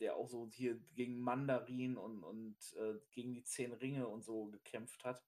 der 0.00 0.16
auch 0.16 0.28
so 0.28 0.48
hier 0.48 0.78
gegen 0.94 1.20
Mandarin 1.20 1.96
und, 1.96 2.22
und 2.24 2.56
äh, 2.76 2.98
gegen 3.12 3.34
die 3.34 3.44
Zehn 3.44 3.72
Ringe 3.72 4.08
und 4.08 4.22
so 4.24 4.46
gekämpft 4.46 5.04
hat. 5.04 5.22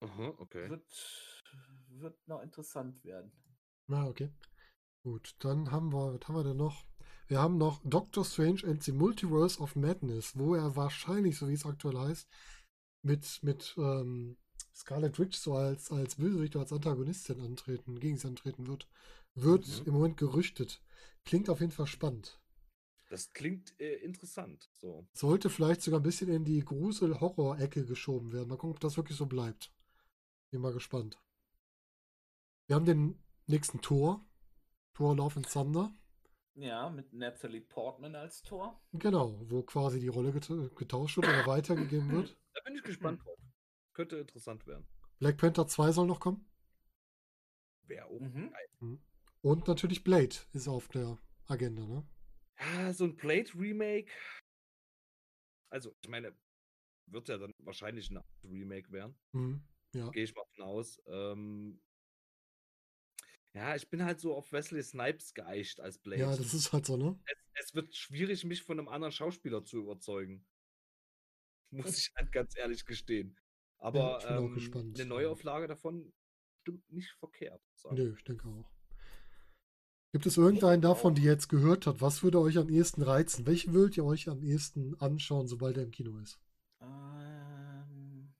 Aha, 0.00 0.34
okay. 0.38 0.68
Wird, 0.68 0.84
wird 1.88 2.28
noch 2.28 2.42
interessant 2.42 3.04
werden. 3.04 3.32
Ja, 3.88 4.06
okay. 4.08 4.30
Gut, 5.04 5.36
dann 5.40 5.70
haben 5.72 5.92
wir, 5.92 6.14
was 6.14 6.28
haben 6.28 6.36
wir 6.36 6.44
denn 6.44 6.58
noch? 6.58 6.86
Wir 7.28 7.40
haben 7.40 7.58
noch 7.58 7.80
Doctor 7.84 8.24
Strange 8.24 8.62
and 8.66 8.82
the 8.84 8.92
Multiverse 8.92 9.60
of 9.60 9.76
Madness, 9.76 10.38
wo 10.38 10.54
er 10.56 10.76
wahrscheinlich, 10.76 11.38
so 11.38 11.48
wie 11.48 11.54
es 11.54 11.66
aktuell 11.66 11.98
heißt, 11.98 12.28
mit, 13.02 13.40
mit 13.42 13.74
ähm, 13.78 14.38
Scarlet 14.74 15.18
Witch 15.20 15.38
so 15.38 15.54
als, 15.56 15.92
als 15.92 16.16
Bösewicht 16.16 16.56
oder 16.56 16.64
als 16.64 16.74
Antagonistin 16.74 17.40
antreten, 17.40 18.00
gegen 18.00 18.18
sie 18.18 18.28
antreten 18.28 18.66
wird. 18.68 18.88
Wird 19.36 19.66
Mhm. 19.66 19.86
im 19.86 19.94
Moment 19.94 20.18
gerüchtet. 20.18 20.82
Klingt 21.24 21.50
auf 21.50 21.60
jeden 21.60 21.72
Fall 21.72 21.88
spannend. 21.88 22.41
Das 23.12 23.34
klingt 23.34 23.78
äh, 23.78 23.96
interessant. 23.96 24.70
So. 24.72 25.06
Sollte 25.12 25.50
vielleicht 25.50 25.82
sogar 25.82 26.00
ein 26.00 26.02
bisschen 26.02 26.30
in 26.30 26.46
die 26.46 26.64
Grusel-Horror-Ecke 26.64 27.84
geschoben 27.84 28.32
werden. 28.32 28.48
Mal 28.48 28.56
gucken, 28.56 28.70
ob 28.70 28.80
das 28.80 28.96
wirklich 28.96 29.18
so 29.18 29.26
bleibt. 29.26 29.70
Bin 30.50 30.62
mal 30.62 30.72
gespannt. 30.72 31.20
Wir 32.66 32.76
haben 32.76 32.86
den 32.86 33.22
nächsten 33.46 33.82
Tor. 33.82 34.24
Tor 34.94 35.14
Love 35.14 35.36
and 35.36 35.50
Thunder. 35.52 35.94
Ja, 36.54 36.88
mit 36.88 37.12
Natalie 37.12 37.60
Portman 37.60 38.14
als 38.14 38.40
Tor. 38.42 38.80
Genau, 38.92 39.38
wo 39.50 39.62
quasi 39.62 40.00
die 40.00 40.08
Rolle 40.08 40.32
get- 40.32 40.74
getauscht 40.76 41.18
wird 41.18 41.28
oder 41.28 41.46
weitergegeben 41.46 42.10
wird. 42.12 42.36
Da 42.54 42.60
bin 42.64 42.74
ich 42.76 42.82
gespannt 42.82 43.22
drauf. 43.24 43.38
Könnte 43.92 44.16
interessant 44.16 44.66
werden. 44.66 44.86
Black 45.18 45.36
Panther 45.36 45.66
2 45.66 45.92
soll 45.92 46.06
noch 46.06 46.20
kommen. 46.20 46.46
Wäre 47.88 48.06
auch 48.06 48.20
Mhm. 48.20 48.50
geil. 48.50 48.98
Und 49.42 49.68
natürlich 49.68 50.02
Blade 50.02 50.34
ist 50.54 50.66
auf 50.68 50.88
der 50.88 51.18
Agenda, 51.46 51.86
ne? 51.86 52.06
Ja, 52.62 52.92
so 52.92 53.04
ein 53.04 53.16
Blade-Remake. 53.16 54.10
Also, 55.70 55.94
ich 56.02 56.08
meine, 56.08 56.36
wird 57.06 57.28
ja 57.28 57.38
dann 57.38 57.52
wahrscheinlich 57.58 58.10
ein 58.10 58.22
Remake 58.44 58.90
werden. 58.92 59.18
Mhm. 59.32 59.62
Ja. 59.94 60.10
Gehe 60.10 60.24
ich 60.24 60.34
mal 60.34 60.44
von 60.54 60.64
aus. 60.64 61.02
Ähm, 61.06 61.80
ja, 63.54 63.76
ich 63.76 63.88
bin 63.90 64.04
halt 64.04 64.20
so 64.20 64.34
auf 64.34 64.50
Wesley 64.52 64.82
Snipes 64.82 65.34
geeicht 65.34 65.80
als 65.80 65.98
Blade. 65.98 66.22
Ja, 66.22 66.36
das 66.36 66.54
ist 66.54 66.72
halt 66.72 66.86
so, 66.86 66.96
ne? 66.96 67.20
Es, 67.26 67.66
es 67.66 67.74
wird 67.74 67.94
schwierig, 67.94 68.44
mich 68.44 68.62
von 68.62 68.78
einem 68.78 68.88
anderen 68.88 69.12
Schauspieler 69.12 69.64
zu 69.64 69.78
überzeugen. 69.78 70.46
Muss 71.70 71.98
ich 71.98 72.12
halt 72.16 72.32
ganz 72.32 72.56
ehrlich 72.56 72.84
gestehen. 72.84 73.38
Aber 73.78 74.18
bin 74.18 74.28
auch 74.28 74.56
ähm, 74.56 74.92
eine 74.94 75.06
Neuauflage 75.06 75.66
davon 75.66 76.12
stimmt 76.62 76.90
nicht 76.92 77.10
verkehrt. 77.18 77.62
sagen 77.74 77.96
Nö, 77.96 78.14
ich 78.16 78.24
denke 78.24 78.48
auch. 78.48 78.71
Gibt 80.12 80.24
es 80.26 80.38
irgendeinen 80.38 80.80
davon, 80.80 81.14
die 81.14 81.22
ihr 81.22 81.32
jetzt 81.32 81.48
gehört 81.48 81.86
hat? 81.86 82.00
Was 82.00 82.22
würde 82.22 82.40
euch 82.40 82.56
am 82.56 82.68
ehesten 82.70 83.02
reizen? 83.02 83.46
Welchen 83.46 83.74
würdet 83.74 83.96
ihr 83.98 84.04
euch 84.04 84.28
am 84.28 84.42
ehesten 84.42 84.94
anschauen, 85.00 85.48
sobald 85.48 85.76
er 85.76 85.82
im 85.82 85.90
Kino 85.90 86.18
ist? 86.18 86.38
Ähm, 86.82 88.34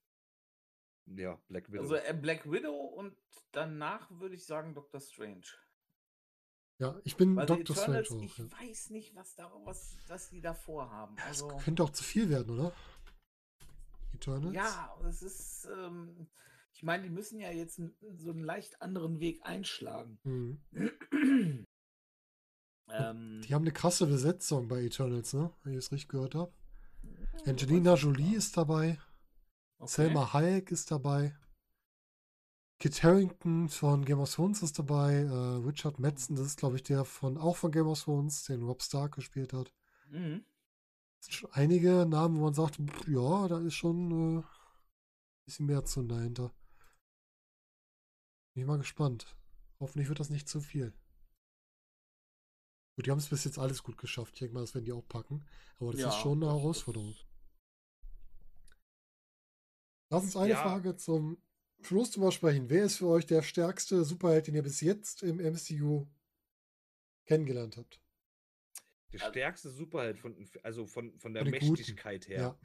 Ja, 1.05 1.39
Black 1.47 1.71
Widow. 1.71 1.81
also 1.83 1.95
äh, 1.95 2.13
Black 2.13 2.49
Widow 2.51 2.75
und 2.75 3.15
danach 3.51 4.09
würde 4.11 4.35
ich 4.35 4.45
sagen 4.45 4.73
Doctor 4.73 4.99
Strange. 4.99 5.43
Ja, 6.79 6.99
ich 7.03 7.15
bin 7.17 7.35
Weil 7.35 7.45
Dr. 7.47 7.65
die 7.65 7.73
Strange 7.73 7.99
Eternals, 7.99 8.11
auch. 8.11 8.21
ich 8.21 8.37
Ja. 8.37 8.45
weiß 8.51 8.89
nicht, 8.91 9.15
was 9.15 9.35
da 9.35 9.51
was, 9.63 9.97
was 10.07 10.29
die 10.29 10.41
da 10.41 10.53
vorhaben. 10.53 11.15
Es 11.17 11.27
Also, 11.27 11.57
könnte 11.57 11.83
auch 11.83 11.91
zu 11.91 12.03
viel 12.03 12.29
werden, 12.29 12.51
oder? 12.59 12.71
Eternals? 14.13 14.53
ja, 14.53 14.95
es 15.09 15.21
ist, 15.21 15.65
ähm, 15.65 16.27
ich 16.73 16.83
meine, 16.83 17.03
die 17.03 17.09
müssen 17.09 17.39
ja 17.39 17.51
jetzt 17.51 17.75
so 18.17 18.31
einen 18.31 18.43
leicht 18.43 18.81
anderen 18.81 19.19
Weg 19.19 19.39
einschlagen. 19.43 20.19
Mhm. 20.23 20.61
ähm, 22.89 23.41
Die 23.47 23.53
haben 23.53 23.61
eine 23.63 23.71
krasse 23.71 24.07
Besetzung 24.07 24.67
bei 24.67 24.83
Eternals, 24.83 25.33
ne? 25.33 25.53
Wenn 25.63 25.73
ich 25.73 25.79
es 25.79 25.91
richtig 25.91 26.09
gehört 26.09 26.35
habe. 26.35 26.51
Angelina 27.45 27.95
Jolie 27.95 28.35
ist 28.35 28.57
dabei. 28.57 28.99
okay. 29.77 29.91
Selma 29.91 30.33
Hayek 30.33 30.71
ist 30.71 30.89
dabei. 30.89 31.37
Kit 32.79 33.03
Harington 33.03 33.69
von 33.69 34.03
Game 34.03 34.19
of 34.19 34.33
Thrones 34.33 34.63
ist 34.63 34.79
dabei. 34.79 35.13
Äh, 35.13 35.65
Richard 35.65 35.99
Madsen, 35.99 36.35
das 36.35 36.47
ist, 36.47 36.57
glaube 36.57 36.77
ich, 36.77 36.83
der 36.83 37.05
von 37.05 37.37
auch 37.37 37.55
von 37.55 37.71
Game 37.71 37.87
of 37.87 38.01
Thrones, 38.01 38.45
den 38.45 38.63
Rob 38.63 38.81
Stark 38.81 39.15
gespielt 39.15 39.53
hat. 39.53 39.71
Mhm. 40.09 40.43
Das 41.17 41.27
sind 41.27 41.33
schon 41.33 41.51
einige 41.53 42.05
Namen, 42.05 42.37
wo 42.37 42.41
man 42.45 42.53
sagt, 42.53 42.79
ja, 43.07 43.47
da 43.47 43.59
ist 43.59 43.75
schon 43.75 44.11
äh, 44.11 44.39
ein 44.39 44.45
bisschen 45.45 45.65
mehr 45.67 45.85
zu 45.85 46.01
dahinter. 46.03 46.51
Bin 48.53 48.63
ich 48.63 48.67
mal 48.67 48.77
gespannt. 48.77 49.35
Hoffentlich 49.79 50.09
wird 50.09 50.19
das 50.19 50.29
nicht 50.29 50.47
zu 50.47 50.61
viel. 50.61 50.93
Gut, 52.95 53.07
die 53.07 53.11
haben 53.11 53.17
es 53.17 53.29
bis 53.29 53.43
jetzt 53.43 53.57
alles 53.57 53.81
gut 53.81 53.97
geschafft. 53.97 54.33
Ich 54.35 54.39
denke 54.39 54.53
mal, 54.53 54.61
das 54.61 54.75
werden 54.75 54.85
die 54.85 54.91
auch 54.91 55.07
packen. 55.07 55.43
Aber 55.79 55.91
das 55.91 56.01
Ja, 56.01 56.09
ist 56.09 56.17
schon 56.21 56.43
eine 56.43 56.51
Herausforderung. 56.51 57.15
Lass 60.09 60.23
uns 60.23 60.35
eine 60.37 60.51
Ja. 60.53 60.61
Frage 60.61 60.95
zum 60.95 61.41
Schluss 61.81 62.11
drüber 62.11 62.31
sprechen. 62.31 62.69
Wer 62.69 62.85
ist 62.85 62.97
für 62.97 63.07
euch 63.07 63.25
der 63.25 63.41
stärkste 63.41 64.03
Superheld, 64.05 64.45
den 64.47 64.55
ihr 64.55 64.61
bis 64.63 64.79
jetzt 64.81 65.23
im 65.23 65.39
MCU 65.39 66.05
kennengelernt 67.25 67.77
habt? 67.77 67.99
Der 69.11 69.21
Also- 69.21 69.31
stärkste 69.31 69.69
Superheld 69.71 70.19
von, 70.19 70.47
also 70.61 70.85
von, 70.85 71.17
von 71.19 71.33
der 71.33 71.43
Von 71.43 71.51
den 71.51 71.59
Guten. 71.61 71.73
Mächtigkeit 71.73 72.27
her. 72.27 72.57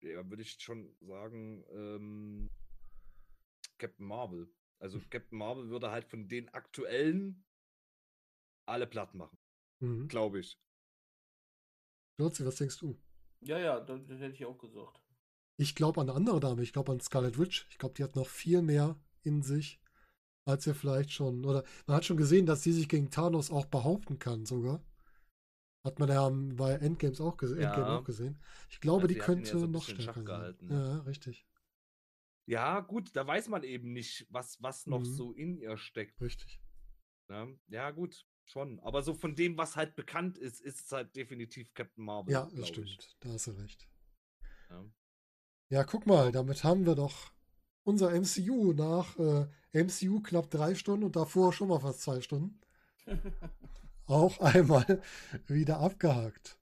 Ja. 0.00 0.08
Ja, 0.10 0.28
würde 0.28 0.42
ich 0.42 0.60
schon 0.60 0.94
sagen, 1.00 1.64
ähm, 1.70 2.50
Captain 3.78 4.06
Marvel. 4.06 4.48
Also 4.80 5.00
Captain 5.10 5.38
Marvel 5.38 5.68
würde 5.70 5.90
halt 5.90 6.04
von 6.06 6.28
den 6.28 6.48
aktuellen 6.50 7.44
alle 8.66 8.86
platt 8.86 9.14
machen, 9.14 9.36
Mhm. 9.80 10.08
glaube 10.08 10.40
ich. 10.40 10.58
Jürzi, 12.18 12.44
was 12.44 12.56
denkst 12.56 12.78
du? 12.78 12.96
Ja, 13.40 13.58
ja, 13.58 13.80
das, 13.80 14.06
das 14.06 14.20
hätte 14.20 14.34
ich 14.34 14.44
auch 14.46 14.58
gesagt. 14.58 15.00
Ich 15.56 15.74
glaube 15.74 16.00
an 16.00 16.08
eine 16.08 16.16
andere 16.16 16.40
Dame. 16.40 16.62
Ich 16.62 16.72
glaube 16.72 16.92
an 16.92 17.00
Scarlet 17.00 17.38
Witch. 17.38 17.66
Ich 17.70 17.78
glaube, 17.78 17.94
die 17.94 18.04
hat 18.04 18.16
noch 18.16 18.28
viel 18.28 18.62
mehr 18.62 18.96
in 19.22 19.42
sich, 19.42 19.80
als 20.46 20.66
wir 20.66 20.74
vielleicht 20.74 21.12
schon. 21.12 21.44
Oder 21.44 21.64
man 21.86 21.96
hat 21.96 22.04
schon 22.06 22.16
gesehen, 22.16 22.46
dass 22.46 22.62
sie 22.62 22.72
sich 22.72 22.88
gegen 22.88 23.10
Thanos 23.10 23.50
auch 23.50 23.66
behaupten 23.66 24.18
kann, 24.18 24.46
sogar. 24.46 24.82
Hat 25.84 25.98
man 25.98 26.08
ja 26.08 26.28
bei 26.56 26.74
Endgames 26.74 27.20
auch, 27.20 27.36
gese 27.36 27.58
Ja. 27.60 27.74
Endgame 27.74 27.98
auch 27.98 28.04
gesehen. 28.04 28.38
Ich 28.70 28.80
glaube, 28.80 29.02
Ja, 29.02 29.08
die 29.08 29.14
ihn 29.14 29.20
ja 29.20 29.24
könnte 29.24 29.58
so 29.58 29.66
noch 29.66 29.82
stärker 29.82 30.14
sein. 30.14 30.26
gehalten, 30.26 30.68
ne? 30.68 30.74
Ja, 30.74 30.98
richtig. 31.00 31.46
Ja, 32.48 32.80
gut, 32.80 33.14
da 33.14 33.26
weiß 33.26 33.48
man 33.48 33.62
eben 33.62 33.92
nicht, 33.92 34.26
was, 34.30 34.62
was 34.62 34.86
noch 34.86 35.00
Mhm. 35.00 35.04
so 35.04 35.32
in 35.32 35.58
ihr 35.58 35.76
steckt. 35.76 36.18
Richtig. 36.22 36.62
Ne? 37.28 37.58
Ja, 37.68 37.90
gut, 37.90 38.24
schon. 38.46 38.80
Aber 38.80 39.02
so 39.02 39.12
von 39.12 39.36
dem, 39.36 39.58
was 39.58 39.76
halt 39.76 39.96
bekannt 39.96 40.38
ist, 40.38 40.62
ist 40.62 40.86
es 40.86 40.92
halt 40.92 41.14
definitiv 41.14 41.74
Captain 41.74 42.02
Marvel. 42.04 42.32
Ja, 42.32 42.48
das 42.56 42.68
stimmt. 42.68 42.88
Ich. 42.88 43.16
Da 43.20 43.28
hast 43.28 43.48
du 43.48 43.50
recht. 43.50 43.86
Ja. 44.70 44.84
Ja, 45.68 45.84
guck 45.84 46.06
mal, 46.06 46.32
damit 46.32 46.64
haben 46.64 46.86
wir 46.86 46.94
doch 46.94 47.32
unser 47.84 48.12
MCU 48.14 48.72
nach 48.72 49.18
äh, 49.18 49.46
MCU 49.74 50.20
knapp 50.22 50.50
drei 50.50 50.74
Stunden 50.74 51.04
und 51.04 51.16
davor 51.16 51.52
schon 51.52 51.68
mal 51.68 51.80
fast 51.80 52.00
zwei 52.00 52.22
Stunden 52.22 52.58
auch 54.06 54.38
einmal 54.40 55.02
wieder 55.46 55.80
abgehakt. 55.80 56.57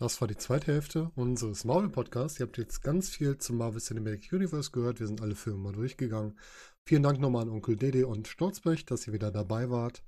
Das 0.00 0.20
war 0.20 0.26
die 0.26 0.36
zweite 0.36 0.72
Hälfte 0.72 1.12
unseres 1.14 1.64
Marvel-Podcasts. 1.64 2.40
Ihr 2.40 2.46
habt 2.46 2.58
jetzt 2.58 2.82
ganz 2.82 3.10
viel 3.10 3.38
zum 3.38 3.58
Marvel 3.58 3.80
Cinematic 3.80 4.32
Universe 4.32 4.72
gehört. 4.72 4.98
Wir 4.98 5.06
sind 5.06 5.22
alle 5.22 5.36
Filme 5.36 5.58
mal 5.58 5.72
durchgegangen. 5.72 6.36
Vielen 6.84 7.04
Dank 7.04 7.20
nochmal 7.20 7.42
an 7.42 7.50
Onkel 7.50 7.76
Dede 7.76 8.08
und 8.08 8.26
Sturzbech, 8.26 8.86
dass 8.86 9.06
ihr 9.06 9.12
wieder 9.12 9.30
dabei 9.30 9.70
wart. 9.70 10.02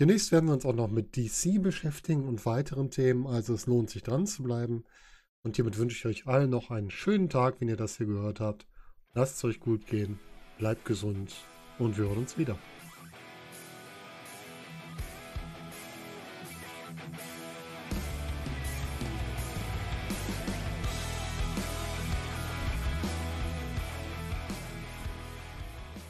Demnächst 0.00 0.32
werden 0.32 0.46
wir 0.46 0.54
uns 0.54 0.66
auch 0.66 0.74
noch 0.74 0.90
mit 0.90 1.16
DC 1.16 1.62
beschäftigen 1.62 2.26
und 2.26 2.44
weiteren 2.44 2.90
Themen, 2.90 3.28
also 3.28 3.54
es 3.54 3.66
lohnt 3.66 3.90
sich 3.90 4.02
dran 4.02 4.26
zu 4.26 4.42
bleiben. 4.42 4.84
Und 5.44 5.54
hiermit 5.54 5.78
wünsche 5.78 5.96
ich 5.96 6.06
euch 6.06 6.26
allen 6.26 6.50
noch 6.50 6.70
einen 6.70 6.90
schönen 6.90 7.28
Tag, 7.28 7.60
wenn 7.60 7.68
ihr 7.68 7.76
das 7.76 7.98
hier 7.98 8.06
gehört 8.06 8.40
habt. 8.40 8.66
Lasst 9.12 9.36
es 9.36 9.44
euch 9.44 9.60
gut 9.60 9.86
gehen, 9.86 10.18
bleibt 10.58 10.84
gesund 10.84 11.36
und 11.78 11.96
wir 11.96 12.06
hören 12.06 12.18
uns 12.18 12.36
wieder. 12.36 12.58